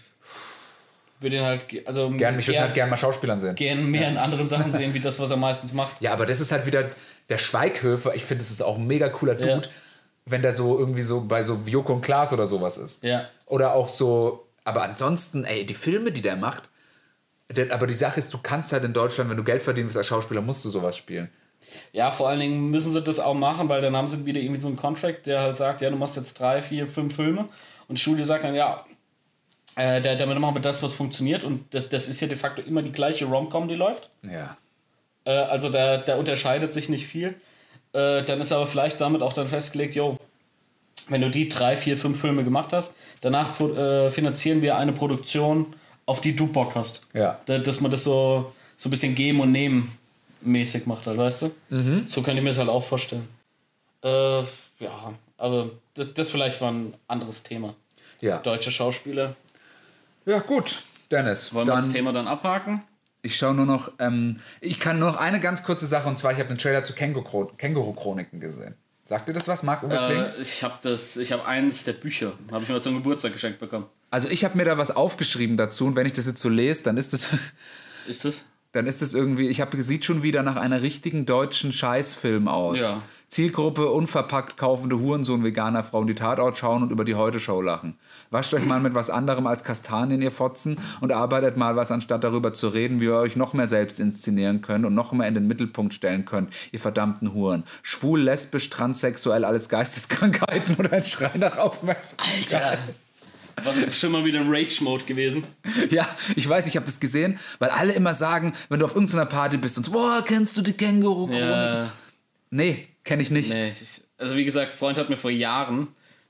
Würde 1.21 1.37
ihn 1.37 1.43
halt, 1.45 1.65
also 1.87 2.09
Gern, 2.11 2.37
mich 2.37 2.47
würde 2.49 2.61
halt 2.61 2.73
gern 2.75 2.89
mal 2.89 2.97
Schauspielern 2.97 3.39
sehen. 3.39 3.55
gern 3.55 3.85
mehr 3.91 4.09
in 4.09 4.17
anderen 4.17 4.49
Sachen 4.49 4.73
sehen, 4.73 4.95
wie 4.95 5.01
das, 5.01 5.19
was 5.21 5.31
er 5.31 5.37
meistens 5.37 5.75
macht. 5.75 6.01
Ja, 6.01 6.13
aber 6.15 6.25
das 6.25 6.41
ist 6.41 6.51
halt 6.51 6.65
wieder 6.65 6.89
der 7.29 7.37
Schweighöfer. 7.37 8.15
Ich 8.15 8.25
finde, 8.25 8.43
das 8.43 8.51
ist 8.51 8.63
auch 8.63 8.79
ein 8.79 8.87
mega 8.87 9.11
cooler 9.11 9.35
Dude, 9.35 9.51
Ja. 9.51 9.61
wenn 10.25 10.41
der 10.41 10.55
so 10.55 10.79
irgendwie 10.79 11.03
so 11.03 11.21
bei 11.21 11.43
so 11.43 11.61
Joko 11.67 11.93
und 11.93 12.01
Klaas 12.01 12.33
oder 12.33 12.47
sowas 12.47 12.79
ist. 12.79 13.03
Ja. 13.05 13.29
Oder 13.45 13.75
auch 13.75 13.89
so, 13.89 14.47
aber 14.65 14.83
ansonsten, 14.83 15.45
ey, 15.45 15.67
die 15.67 15.75
Filme, 15.75 16.11
die 16.11 16.23
der 16.23 16.37
macht, 16.37 16.63
aber 17.71 17.87
die 17.87 17.95
Sache 17.95 18.19
ist, 18.19 18.33
du 18.33 18.39
kannst 18.43 18.73
halt 18.73 18.85
in 18.85 18.95
Deutschland, 18.95 19.29
wenn 19.29 19.37
du 19.37 19.45
Geld 19.45 19.61
verdienst 19.61 19.97
als 19.99 20.07
Schauspieler, 20.07 20.41
musst 20.41 20.65
du 20.65 20.71
sowas 20.71 20.97
spielen. 20.97 21.29
Ja, 21.93 22.11
vor 22.11 22.29
allen 22.29 22.41
Dingen 22.41 22.71
müssen 22.71 22.93
sie 22.93 23.03
das 23.03 23.19
auch 23.21 23.35
machen, 23.35 23.69
weil 23.69 23.81
dann 23.81 23.97
haben 23.97 24.09
sie 24.09 24.25
wieder 24.27 24.41
irgendwie 24.41 24.61
so 24.61 24.69
einen 24.69 24.77
Contract, 24.77 25.27
der 25.27 25.41
halt 25.43 25.57
sagt, 25.57 25.81
ja, 25.81 25.91
du 25.91 25.97
machst 25.97 26.17
jetzt 26.17 26.39
drei, 26.39 26.63
vier, 26.63 26.87
fünf 26.87 27.17
Filme 27.17 27.47
und 27.89 27.99
die 27.99 28.01
Studio 28.03 28.25
sagt 28.25 28.45
dann, 28.45 28.55
ja, 28.55 28.85
äh, 29.77 30.01
da- 30.01 30.15
damit 30.15 30.39
machen 30.39 30.57
wir 30.57 30.63
das, 30.63 30.83
was 30.83 30.95
funktioniert 30.95 31.45
und 31.45 31.73
das, 31.75 31.89
das 31.89 32.09
ist 32.09 32.21
ja 32.21 32.29
de 32.29 32.37
facto 32.37 32.63
immer 32.63 32.83
die 32.83 32.93
gleiche 32.93 33.25
Rom-Com, 33.27 33.69
die 33.69 33.75
läuft. 33.77 34.11
Ja. 34.23 34.57
Äh, 35.25 35.31
also 35.31 35.69
da, 35.69 35.99
da 35.99 36.17
unterscheidet 36.17 36.73
sich 36.73 36.89
nicht 36.89 37.07
viel. 37.07 37.35
Äh, 37.93 38.23
dann 38.25 38.41
ist 38.41 38.53
aber 38.53 38.67
vielleicht 38.67 39.01
damit 39.01 39.23
auch 39.23 39.33
dann 39.33 39.49
festgelegt, 39.49 39.95
jo, 39.95 40.17
wenn 41.09 41.21
du 41.21 41.31
die 41.31 41.49
drei, 41.49 41.77
vier, 41.77 41.97
fünf 41.97 42.21
Filme 42.21 42.45
gemacht 42.45 42.73
hast, 42.73 42.95
danach 43.21 43.59
äh, 43.61 44.11
finanzieren 44.11 44.63
wir 44.63 44.77
eine 44.77 44.93
Produktion, 44.93 45.75
auf 46.07 46.21
die 46.21 46.37
du 46.37 46.47
Bock 46.47 46.75
hast. 46.75 47.03
Ja. 47.15 47.41
Da, 47.47 47.59
dass 47.59 47.81
man 47.81 47.91
das 47.91 48.05
so, 48.05 48.53
so 48.77 48.89
ein 48.89 48.91
bisschen 48.91 49.15
geben 49.15 49.41
und 49.41 49.51
nehmen 49.53 49.97
mäßig 50.43 50.87
macht 50.87 51.07
halt, 51.07 51.19
weißt 51.19 51.43
du? 51.43 52.03
So 52.07 52.23
kann 52.23 52.37
ich 52.37 52.43
mir 52.43 52.51
das 52.51 52.59
halt 52.59 52.69
auch 52.69 52.83
vorstellen. 52.85 53.29
Äh, 54.03 54.41
ja, 54.79 55.13
aber 55.37 55.71
das, 55.95 56.15
das 56.15 56.31
vielleicht 56.31 56.61
mal 56.61 56.73
ein 56.73 56.95
anderes 57.09 57.43
Thema. 57.43 57.75
Ja. 58.21 58.39
Deutsche 58.39 58.71
Schauspieler. 58.71 59.37
Ja, 60.27 60.39
gut. 60.41 60.83
Dennis, 61.11 61.53
Wollen 61.53 61.67
wir 61.67 61.75
das 61.75 61.91
Thema 61.91 62.13
dann 62.13 62.29
abhaken? 62.29 62.83
ich 63.23 63.37
schaue 63.37 63.53
nur 63.53 63.67
noch, 63.67 63.93
ähm, 63.99 64.41
ich 64.63 64.79
kann 64.81 64.99
nur 64.99 65.11
noch 65.11 65.19
eine 65.19 65.41
ganz 65.41 65.63
kurze 65.63 65.87
Sache 65.87 66.09
und 66.09 66.19
zwar, 66.19 66.33
ich 66.33 66.39
habe 66.39 66.49
den 66.49 66.57
Trailer 66.57 66.83
zu 66.83 66.95
Känguru- 66.95 67.55
Känguru-Chroniken 67.59 68.41
gesehen. 68.41 68.75
Sagt 69.05 69.29
ihr 69.29 69.35
das 69.35 69.47
was, 69.49 69.63
Marc? 69.63 69.83
Äh, 69.83 70.41
ich 70.41 70.63
habe 70.63 70.77
das, 70.83 71.17
ich 71.19 71.31
habe 71.33 71.45
eines 71.45 71.85
der 71.85 71.93
Bücher, 71.95 72.33
habe 72.51 72.63
ich 72.63 72.69
mir 72.71 72.81
zum 72.81 72.95
Geburtstag 72.95 73.33
geschenkt 73.35 73.59
bekommen. 73.59 73.87
Also 74.11 74.29
ich 74.29 74.45
habe 74.45 74.57
mir 74.57 74.65
da 74.65 74.79
was 74.79 74.91
aufgeschrieben 74.91 75.57
dazu 75.59 75.85
und 75.87 75.97
wenn 75.97 76.07
ich 76.07 76.13
das 76.13 76.27
jetzt 76.27 76.41
so 76.41 76.49
lese, 76.49 76.85
dann 76.85 76.97
ist 76.97 77.13
das, 77.13 77.29
Ist 78.07 78.25
das? 78.25 78.45
Dann 78.73 78.87
ist 78.87 79.03
das 79.03 79.15
irgendwie, 79.15 79.49
ich 79.49 79.61
habe 79.61 79.81
sieht 79.83 80.05
schon 80.05 80.23
wieder 80.23 80.43
nach 80.43 80.57
einer 80.57 80.83
richtigen 80.83 81.27
deutschen 81.27 81.73
Scheißfilm 81.73 82.47
aus. 82.49 82.81
Ja. 82.81 83.03
Zielgruppe 83.27 83.89
unverpackt 83.91 84.57
kaufende 84.57 84.99
Hurensohn 84.99 85.45
veganer 85.45 85.85
Frauen, 85.85 86.09
die 86.09 86.17
Tatort 86.17 86.59
schauen 86.59 86.83
und 86.83 86.91
über 86.91 87.05
die 87.05 87.15
Heute-Show 87.15 87.63
lachen. 87.63 87.95
Wascht 88.31 88.53
euch 88.55 88.67
mal 88.67 88.81
mit 88.81 88.93
was 88.93 89.09
anderem 89.09 89.47
als 89.47 89.63
Kastanien, 89.63 90.21
ihr 90.21 90.33
Fotzen, 90.33 90.79
und 91.01 91.13
arbeitet 91.13 91.57
mal 91.57 91.77
was, 91.77 91.93
anstatt 91.93 92.25
darüber 92.25 92.53
zu 92.53 92.69
reden, 92.69 93.01
wie 93.01 93.05
ihr 93.05 93.15
euch 93.15 93.37
noch 93.37 93.53
mehr 93.53 93.69
selbst 93.69 94.01
inszenieren 94.01 94.63
könnt 94.63 94.85
und 94.85 94.97
noch 94.97 95.13
mehr 95.13 95.29
in 95.29 95.35
den 95.35 95.47
Mittelpunkt 95.47 95.95
stellen 95.95 96.25
könnt, 96.25 96.53
ihr 96.73 96.81
verdammten 96.81 97.33
Huren. 97.33 97.63
Schwul, 97.85 98.21
lesbisch, 98.21 98.69
transsexuell, 98.69 99.45
alles 99.45 99.69
Geisteskrankheiten 99.69 100.75
oder 100.79 100.93
ein 100.93 101.05
Schrei 101.05 101.31
nach 101.39 101.57
Aufmerksamkeit. 101.57 102.53
Alter! 102.53 102.79
War 103.65 103.93
schon 103.93 104.13
mal 104.13 104.25
wieder 104.25 104.41
ein 104.41 104.49
Rage-Mode 104.49 105.05
gewesen. 105.05 105.45
Ja, 105.91 106.09
ich 106.37 106.49
weiß, 106.49 106.67
ich 106.67 106.77
habe 106.77 106.87
das 106.87 107.01
gesehen, 107.01 107.39
weil 107.59 107.71
alle 107.71 107.93
immer 107.93 108.15
sagen, 108.15 108.53
wenn 108.69 108.79
du 108.81 108.87
auf 108.87 108.95
irgendeiner 108.95 109.27
Party 109.27 109.57
bist 109.57 109.77
und 109.79 109.85
so, 109.85 109.93
boah, 109.93 110.23
kennst 110.27 110.57
du 110.57 110.63
die 110.63 110.73
känguru 110.73 111.31
Ja, 111.33 111.91
Nee, 112.51 112.89
kenne 113.05 113.23
ich 113.23 113.31
nicht. 113.31 113.51
nee, 113.51 113.71
ich, 113.71 114.03
also 114.19 114.37
wie 114.37 114.45
gesagt, 114.45 114.75
Freund 114.77 114.99
hat 114.99 115.09
mir 115.09 115.17
vor 115.17 115.31
Jahren 115.31 115.83
ein 115.83 115.89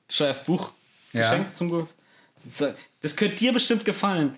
scheiß 0.09 0.45
Buch 0.45 0.73
Ja. 1.13 1.23
geschenkt 1.23 1.57
zum 1.57 1.71
Geburtstag. 1.71 1.97
Das, 2.59 2.75
das 3.03 3.17
könnte 3.17 3.37
dir 3.37 3.53
bestimmt 3.53 3.85
gefallen. 3.85 4.35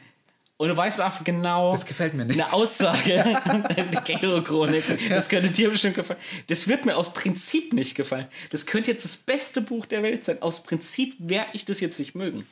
Und 0.56 0.68
du 0.68 0.76
weißt 0.76 1.00
einfach 1.00 1.24
genau. 1.24 1.72
Das 1.72 1.84
gefällt 1.86 2.14
mir 2.14 2.24
nicht. 2.24 2.40
Eine 2.40 2.52
Aussage, 2.52 3.40
die 3.92 3.96
Känguru-Chronik, 4.12 5.08
das 5.08 5.28
könnte 5.28 5.50
dir 5.50 5.70
bestimmt 5.70 5.96
gefallen. 5.96 6.20
Das 6.46 6.68
wird 6.68 6.84
mir 6.86 6.96
aus 6.96 7.12
Prinzip 7.12 7.72
nicht 7.72 7.96
gefallen. 7.96 8.26
Das 8.50 8.66
könnte 8.66 8.92
jetzt 8.92 9.04
das 9.04 9.16
beste 9.16 9.60
Buch 9.60 9.86
der 9.86 10.04
Welt 10.04 10.24
sein. 10.24 10.40
Aus 10.40 10.62
Prinzip 10.62 11.14
werde 11.18 11.50
ich 11.54 11.64
das 11.64 11.80
jetzt 11.80 11.98
nicht 11.98 12.14
mögen. 12.14 12.46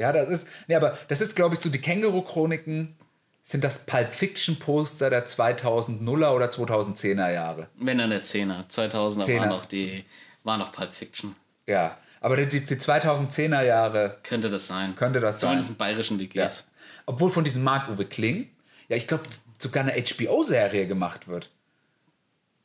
Ja, 0.00 0.12
das 0.12 0.28
ist, 0.28 0.46
nee, 0.66 0.74
aber 0.74 0.96
das 1.08 1.20
ist, 1.20 1.34
glaube 1.36 1.54
ich, 1.54 1.60
so 1.60 1.68
die 1.68 1.80
Känguru-Chroniken 1.80 2.96
sind 3.42 3.64
das 3.64 3.84
Pulp 3.86 4.12
Fiction-Poster 4.12 5.10
der 5.10 5.26
2000er 5.26 6.30
oder 6.30 6.46
2010er 6.50 7.32
Jahre. 7.32 7.68
Wenn 7.78 7.98
dann 7.98 8.10
der 8.10 8.24
Zehner. 8.24 8.66
2000er 8.70 9.20
Zehner. 9.20 9.40
war 9.42 9.46
noch 9.48 9.64
die, 9.66 10.04
war 10.44 10.56
noch 10.58 10.72
Pulp 10.72 10.92
Fiction. 10.92 11.36
Ja, 11.66 11.96
aber 12.20 12.36
die, 12.36 12.60
die 12.64 12.74
2010er 12.76 13.62
Jahre 13.62 14.18
Könnte 14.22 14.50
das 14.50 14.66
sein. 14.68 14.94
könnte 14.96 15.20
das 15.20 15.38
Zumindest 15.40 15.68
sein. 15.68 15.74
in 15.74 15.78
bayerischen 15.78 16.18
Ja. 16.18 16.44
WGs. 16.44 16.66
Obwohl 17.06 17.30
von 17.30 17.44
diesem 17.44 17.62
Marc-Uwe 17.64 18.04
Kling, 18.06 18.50
ja, 18.88 18.96
ich 18.96 19.06
glaube, 19.06 19.24
sogar 19.58 19.84
eine 19.84 19.92
HBO-Serie 20.02 20.86
gemacht 20.86 21.28
wird. 21.28 21.50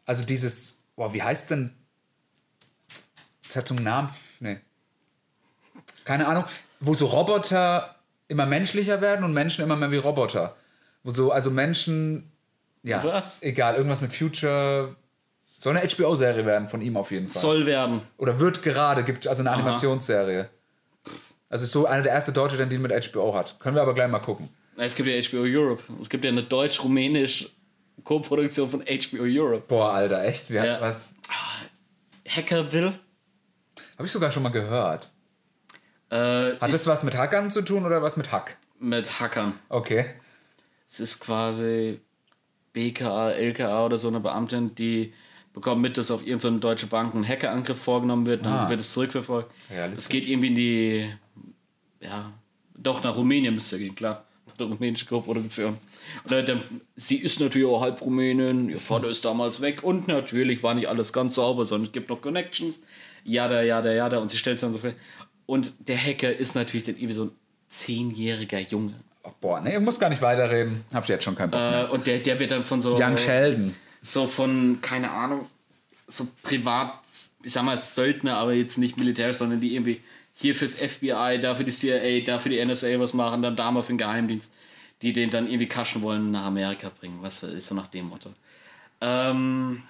Also 0.06 0.24
dieses, 0.24 0.82
boah, 0.96 1.14
wie 1.14 1.24
heißt 1.24 1.52
denn? 1.52 1.72
Das 3.48 3.56
hat 3.56 3.68
so 3.68 3.76
einen 3.76 3.84
Namen, 3.86 4.10
nee. 4.40 4.58
Keine 6.04 6.28
Ahnung, 6.28 6.44
wo 6.80 6.94
so 6.94 7.06
Roboter 7.08 7.96
immer 8.28 8.46
menschlicher 8.46 9.02
werden 9.02 9.24
und 9.26 9.34
Menschen 9.34 9.64
immer 9.64 9.76
mehr 9.76 9.92
wie 9.92 9.98
Roboter. 9.98 10.56
Wo 11.04 11.12
so, 11.12 11.32
also 11.32 11.52
Menschen, 11.52 12.32
ja, 12.84 13.04
Was? 13.04 13.42
egal, 13.44 13.76
irgendwas 13.76 14.02
mit 14.02 14.14
Future. 14.14 14.96
Soll 15.58 15.78
eine 15.78 15.88
HBO-Serie 15.88 16.46
werden 16.46 16.68
von 16.68 16.82
ihm 16.82 16.98
auf 16.98 17.12
jeden 17.12 17.30
Fall. 17.30 17.42
Soll 17.42 17.66
werden. 17.66 18.02
Oder 18.18 18.40
wird 18.40 18.62
gerade, 18.62 19.04
gibt 19.04 19.26
also 19.28 19.42
eine 19.42 19.52
Animationsserie. 19.52 20.50
Also 21.50 21.64
ist 21.64 21.72
so 21.72 21.86
einer 21.86 22.04
der 22.04 22.12
erste 22.12 22.32
Deutsche, 22.34 22.58
der 22.58 22.66
den 22.66 22.82
mit 22.82 22.92
HBO 23.12 23.34
hat. 23.36 23.60
Können 23.60 23.76
wir 23.76 23.82
aber 23.82 23.94
gleich 23.94 24.10
mal 24.10 24.20
gucken. 24.20 24.50
Es 24.78 24.96
gibt 24.96 25.08
ja 25.08 25.22
HBO 25.22 25.44
Europe. 25.46 25.84
Es 26.02 26.10
gibt 26.10 26.26
ja 26.26 26.32
eine 26.32 26.44
deutsch-rumänisch 26.44 27.50
Co-Produktion 28.04 28.70
von 28.70 28.82
HBO 28.82 29.24
Europe. 29.24 29.64
Boah, 29.68 29.94
Alter, 29.94 30.24
echt? 30.26 30.50
Wir 30.50 30.66
Ja. 30.66 30.82
was 30.82 31.16
Hacker 32.28 32.72
Will. 32.72 32.94
habe 33.98 34.06
ich 34.06 34.12
sogar 34.12 34.32
schon 34.32 34.44
mal 34.44 34.50
gehört. 34.50 35.10
Äh, 36.16 36.60
Hat 36.60 36.72
das 36.74 36.88
was 36.88 37.04
mit 37.04 37.16
Hackern 37.18 37.52
zu 37.52 37.62
tun 37.62 37.86
oder 37.86 38.02
was 38.02 38.18
mit 38.18 38.32
Hack? 38.32 38.58
mit 38.80 39.20
Hackern. 39.22 39.54
Okay. 39.70 40.06
Es 40.88 41.00
ist 41.00 41.20
quasi 41.22 42.00
BKA, 42.74 43.32
LKA 43.32 43.86
oder 43.86 43.98
so 43.98 44.10
eine 44.10 44.20
Beamtin, 44.20 44.76
die 44.76 45.14
bekommt 45.54 45.82
mit, 45.82 45.98
dass 45.98 46.12
auf 46.12 46.22
irgendeine 46.28 46.60
deutsche 46.60 46.88
Bank 46.88 47.16
ein 47.16 47.26
Hackerangriff 47.28 47.80
vorgenommen 47.82 48.26
wird, 48.26 48.46
dann 48.46 48.54
Ah. 48.66 48.70
wird 48.70 48.82
es 48.82 48.92
zurückverfolgt. 48.94 49.50
Es 49.94 50.10
geht 50.10 50.28
irgendwie 50.28 50.48
in 50.48 50.56
die, 50.56 51.10
ja, 52.02 52.32
doch 52.76 53.02
nach 53.04 53.16
Rumänien 53.16 53.54
müsste 53.56 53.78
gehen, 53.80 53.96
klar. 53.96 54.26
Eine 54.60 54.68
rumänische 54.70 55.06
Co-Produktion. 55.06 55.78
Und 56.24 56.32
dann, 56.32 56.46
dann, 56.46 56.62
sie 56.96 57.18
ist 57.18 57.40
natürlich 57.40 57.68
auch 57.68 57.82
halb 57.82 58.00
Rumänin, 58.02 58.70
ihr 58.70 58.78
Vater 58.78 59.08
ist 59.10 59.24
damals 59.26 59.60
weg 59.62 59.84
und 59.84 60.08
natürlich 60.08 60.62
war 60.64 60.74
nicht 60.74 60.88
alles 60.88 61.12
ganz 61.14 61.36
sauber, 61.36 61.66
sondern 61.66 61.88
es 61.88 61.92
gibt 61.94 62.10
noch 62.10 62.22
Connections. 62.22 62.80
Jada, 63.26 63.62
jada, 63.64 63.92
jada. 63.92 64.20
Und 64.20 64.30
sie 64.32 64.38
stellt 64.38 64.56
es 64.58 64.62
dann 64.62 64.72
so 64.72 64.80
fest. 64.80 64.96
Und 65.46 65.74
der 65.80 65.98
Hacker 65.98 66.36
ist 66.36 66.56
natürlich 66.56 66.86
dann 66.86 66.96
irgendwie 66.96 67.14
so 67.14 67.26
ein 67.26 67.32
zehnjähriger 67.68 68.60
Junge. 68.60 68.96
Oh, 69.24 69.32
boah, 69.42 69.66
ich 69.66 69.80
muss 69.80 70.00
gar 70.00 70.10
nicht 70.10 70.22
weiterreden. 70.22 70.86
Hab 70.94 71.04
ich 71.04 71.10
jetzt 71.10 71.24
schon 71.24 71.36
keinen 71.36 71.52
Bock 71.52 71.60
mehr. 71.60 71.88
Äh, 71.90 71.92
und 71.92 72.08
der, 72.08 72.20
der 72.20 72.40
wird 72.40 72.52
dann 72.52 72.66
von 72.66 72.82
so. 72.82 72.96
Young 72.96 73.18
Sheldon. 73.18 73.76
so 74.02 74.28
von, 74.28 74.80
keine 74.82 75.12
Ahnung, 75.12 75.46
so 76.08 76.28
privat, 76.44 76.94
ich 77.44 77.54
sag 77.54 77.64
mal 77.64 77.78
Söldner, 77.78 78.38
aber 78.38 78.54
jetzt 78.54 78.78
nicht 78.78 78.98
militärisch, 78.98 79.38
sondern 79.38 79.60
die 79.60 79.76
irgendwie 79.76 80.02
hier 80.34 80.54
fürs 80.54 80.76
FBI, 80.76 81.40
da 81.42 81.56
für 81.56 81.64
die 81.64 81.72
CIA, 81.72 82.24
da 82.24 82.40
für 82.40 82.50
die 82.50 82.64
NSA 82.64 83.00
was 83.00 83.14
machen, 83.14 83.42
dann 83.42 83.56
da 83.56 83.72
mal 83.72 83.82
für 83.82 83.94
den 83.94 83.98
Geheimdienst, 83.98 84.52
die 85.02 85.14
den 85.14 85.30
dann 85.30 85.48
irgendwie 85.48 85.68
kaschen 85.68 86.02
wollen, 86.02 86.32
nach 86.32 86.46
Amerika 86.46 86.90
bringen. 87.00 87.20
Was 87.22 87.42
ist 87.44 87.68
so 87.68 87.76
nach 87.76 87.88
dem 87.88 88.10
Motto? 88.10 88.34
Ähm, 89.02 89.84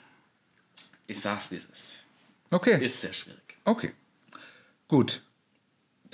ich 1.07 1.19
sag's, 1.19 1.52
wie 1.52 1.56
es 1.56 1.65
ist. 1.65 2.03
Okay. 2.52 2.84
Ist 2.84 3.02
sehr 3.02 3.14
schwierig. 3.14 3.57
Okay. 3.65 3.91
Gut. 4.88 5.22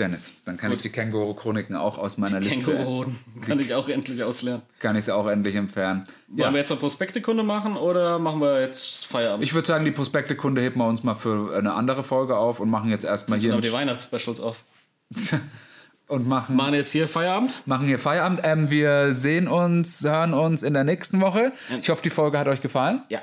Dennis, 0.02 0.34
dann 0.46 0.58
kann 0.58 0.72
ich 0.72 0.80
die 0.80 0.90
Känguru-Chroniken 0.90 1.76
auch 1.76 1.98
aus 1.98 2.18
meiner 2.18 2.40
Liste. 2.40 2.74
Känguru 2.74 3.06
kann 3.46 3.60
ich 3.60 3.74
auch 3.74 3.88
endlich 3.88 4.24
auslernen. 4.24 4.64
Kann 4.80 4.96
ich 4.96 5.06
sie 5.06 5.16
auch 5.16 5.28
endlich 5.28 5.56
entfernen. 5.56 6.06
Wollen 6.28 6.40
Ja. 6.40 6.52
wir 6.52 6.58
jetzt 6.60 6.70
noch 6.72 6.80
Prospektekunde 6.80 7.44
machen 7.44 7.78
oder 7.78 8.18
machen 8.20 8.42
wir 8.42 8.62
jetzt 8.62 9.06
Feierabend? 9.06 9.44
Ich 9.46 9.54
würde 9.54 9.68
sagen, 9.68 9.86
die 9.86 9.92
Prospektekunde 9.92 10.62
heben 10.62 10.80
wir 10.80 10.88
uns 10.88 11.04
mal 11.04 11.16
für 11.16 11.56
eine 11.56 11.74
andere 11.74 12.04
Folge 12.04 12.36
auf 12.36 12.60
und 12.60 12.70
machen 12.70 12.90
jetzt 12.90 13.06
erstmal 13.06 13.38
Jetzt 13.38 13.44
hier 13.46 13.54
aber 13.54 13.62
die 13.62 13.72
Weihnachtsspecials 13.72 14.40
auf. 14.40 14.64
und 16.08 16.28
machen, 16.28 16.56
Machen 16.56 16.74
jetzt 16.74 16.92
hier 16.92 17.08
Feierabend? 17.08 17.62
machen 17.66 17.88
hier 17.88 18.00
Feierabend. 18.00 18.42
Ähm, 18.44 18.70
wir 18.70 19.14
sehen 19.14 19.48
uns, 19.48 20.04
hören 20.04 20.34
uns 20.34 20.64
in 20.64 20.74
der 20.74 20.84
nächsten 20.84 21.22
Woche. 21.22 21.54
Ich 21.82 21.90
hoffe, 21.90 22.02
die 22.02 22.10
Folge 22.10 22.38
hat 22.40 22.48
euch 22.48 22.62
gefallen. 22.62 23.04
Ja, 23.10 23.20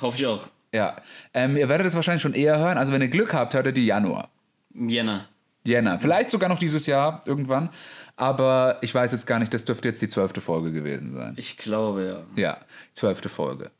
hoffe 0.00 0.16
ich 0.18 0.26
auch. 0.26 0.46
Ja. 0.72 0.96
Ähm, 1.34 1.56
ihr 1.56 1.68
werdet 1.68 1.86
es 1.86 1.94
wahrscheinlich 1.94 2.22
schon 2.22 2.32
eher 2.34 2.58
hören. 2.58 2.78
Also 2.78 2.92
wenn 2.92 3.02
ihr 3.02 3.08
Glück 3.08 3.34
habt, 3.34 3.52
hört 3.54 3.66
ihr 3.66 3.72
die 3.72 3.84
Januar. 3.86 4.30
Jänner. 4.74 5.26
Jänner. 5.64 5.98
Vielleicht 5.98 6.30
sogar 6.30 6.48
noch 6.48 6.58
dieses 6.58 6.86
Jahr 6.86 7.22
irgendwann. 7.24 7.70
Aber 8.16 8.78
ich 8.82 8.94
weiß 8.94 9.12
jetzt 9.12 9.26
gar 9.26 9.38
nicht, 9.38 9.54
das 9.54 9.64
dürfte 9.64 9.88
jetzt 9.88 10.02
die 10.02 10.08
zwölfte 10.08 10.40
Folge 10.40 10.72
gewesen 10.72 11.14
sein. 11.14 11.34
Ich 11.36 11.56
glaube, 11.56 12.24
ja. 12.36 12.42
Ja, 12.42 12.60
zwölfte 12.94 13.28
Folge. 13.28 13.70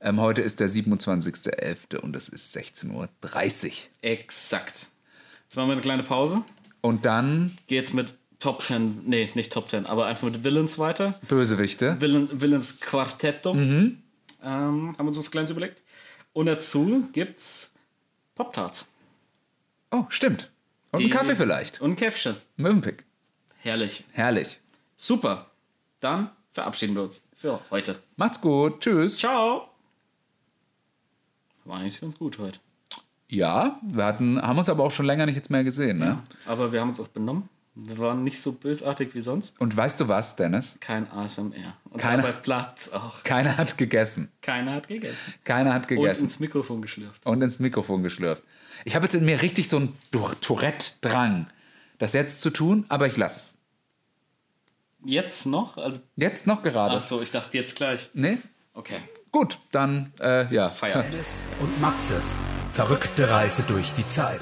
Ähm, 0.00 0.20
heute 0.20 0.42
ist 0.42 0.60
der 0.60 0.68
27.11. 0.68 1.98
und 1.98 2.14
es 2.14 2.28
ist 2.28 2.56
16.30 2.56 2.92
Uhr. 2.94 3.08
Exakt. 4.02 4.88
Jetzt 5.44 5.56
machen 5.56 5.68
wir 5.68 5.72
eine 5.72 5.80
kleine 5.80 6.02
Pause. 6.02 6.42
Und 6.80 7.04
dann 7.06 7.56
Geht's 7.66 7.92
mit 7.92 8.14
Top 8.38 8.62
10, 8.62 9.02
nee, 9.06 9.28
nicht 9.34 9.52
Top 9.52 9.68
10, 9.68 9.86
aber 9.86 10.06
einfach 10.06 10.24
mit 10.24 10.44
Villains 10.44 10.78
weiter. 10.78 11.18
Bösewichte. 11.26 12.00
Villain, 12.00 12.28
Villains 12.30 12.80
Quartetto. 12.80 13.54
Ähm, 13.54 13.98
haben 14.42 14.96
wir 14.96 15.04
uns 15.04 15.18
was 15.18 15.30
Kleines 15.30 15.50
überlegt. 15.50 15.82
Und 16.32 16.46
dazu 16.46 17.08
gibt's 17.12 17.72
Pop-Tarts. 18.36 18.86
Oh, 19.90 20.04
stimmt. 20.10 20.50
Und 20.92 21.00
einen 21.00 21.10
Kaffee 21.10 21.36
vielleicht. 21.36 21.80
Und 21.80 21.90
ein 21.92 21.96
Käffchen. 21.96 22.36
Möwenpick. 22.56 23.04
Herrlich. 23.58 24.04
Herrlich. 24.12 24.60
Super. 24.96 25.50
Dann 26.00 26.30
verabschieden 26.52 26.94
wir 26.94 27.02
uns 27.02 27.22
für 27.36 27.60
heute. 27.70 27.98
Macht's 28.16 28.40
gut. 28.40 28.80
Tschüss. 28.80 29.18
Ciao. 29.18 29.68
War 31.64 31.78
eigentlich 31.80 32.00
ganz 32.00 32.16
gut 32.16 32.38
heute. 32.38 32.58
Ja, 33.28 33.78
wir 33.82 34.04
hatten, 34.04 34.40
haben 34.40 34.58
uns 34.58 34.68
aber 34.70 34.84
auch 34.84 34.90
schon 34.90 35.04
länger 35.04 35.26
nicht 35.26 35.36
jetzt 35.36 35.50
mehr 35.50 35.64
gesehen. 35.64 35.98
Ne? 35.98 36.22
Aber 36.46 36.72
wir 36.72 36.80
haben 36.80 36.88
uns 36.88 37.00
auch 37.00 37.08
benommen. 37.08 37.48
Wir 37.74 37.98
waren 37.98 38.24
nicht 38.24 38.40
so 38.40 38.52
bösartig 38.52 39.14
wie 39.14 39.20
sonst. 39.20 39.60
Und 39.60 39.76
weißt 39.76 40.00
du 40.00 40.08
was, 40.08 40.34
Dennis? 40.34 40.78
Kein 40.80 41.08
ASMR. 41.12 41.52
Und 41.90 42.00
Keiner- 42.00 42.22
dabei 42.22 42.32
Platz 42.32 42.88
auch. 42.88 43.22
Keiner 43.22 43.56
hat 43.56 43.76
gegessen. 43.78 44.32
Keiner 44.40 44.74
hat 44.74 44.88
gegessen. 44.88 45.34
Keiner 45.44 45.74
hat 45.74 45.82
Und 45.82 45.88
gegessen. 45.88 46.24
ins 46.24 46.40
Mikrofon 46.40 46.82
geschlürft. 46.82 47.24
Und 47.24 47.40
ins 47.42 47.60
Mikrofon 47.60 48.02
geschlürft. 48.02 48.42
Ich 48.84 48.94
habe 48.94 49.04
jetzt 49.06 49.14
in 49.14 49.24
mir 49.24 49.42
richtig 49.42 49.68
so 49.68 49.76
einen 49.76 49.98
Tourette-Drang, 50.40 51.48
das 51.98 52.12
jetzt 52.12 52.40
zu 52.40 52.50
tun, 52.50 52.84
aber 52.88 53.06
ich 53.06 53.16
lasse 53.16 53.38
es. 53.38 53.54
Jetzt 55.04 55.46
noch? 55.46 55.76
Also, 55.76 56.00
Jetzt 56.16 56.46
noch 56.46 56.62
gerade. 56.62 56.96
achso, 56.96 57.20
ich 57.22 57.30
dachte 57.30 57.56
jetzt 57.56 57.76
gleich. 57.76 58.10
Nee? 58.14 58.38
Okay. 58.74 58.98
Gut, 59.30 59.58
dann, 59.72 60.12
äh, 60.20 60.52
ja. 60.52 60.68
Feierabend. 60.68 61.14
und 61.60 61.80
Maxes 61.80 62.38
verrückte 62.72 63.28
Reise 63.28 63.64
durch 63.66 63.92
die 63.94 64.06
Zeit. 64.06 64.38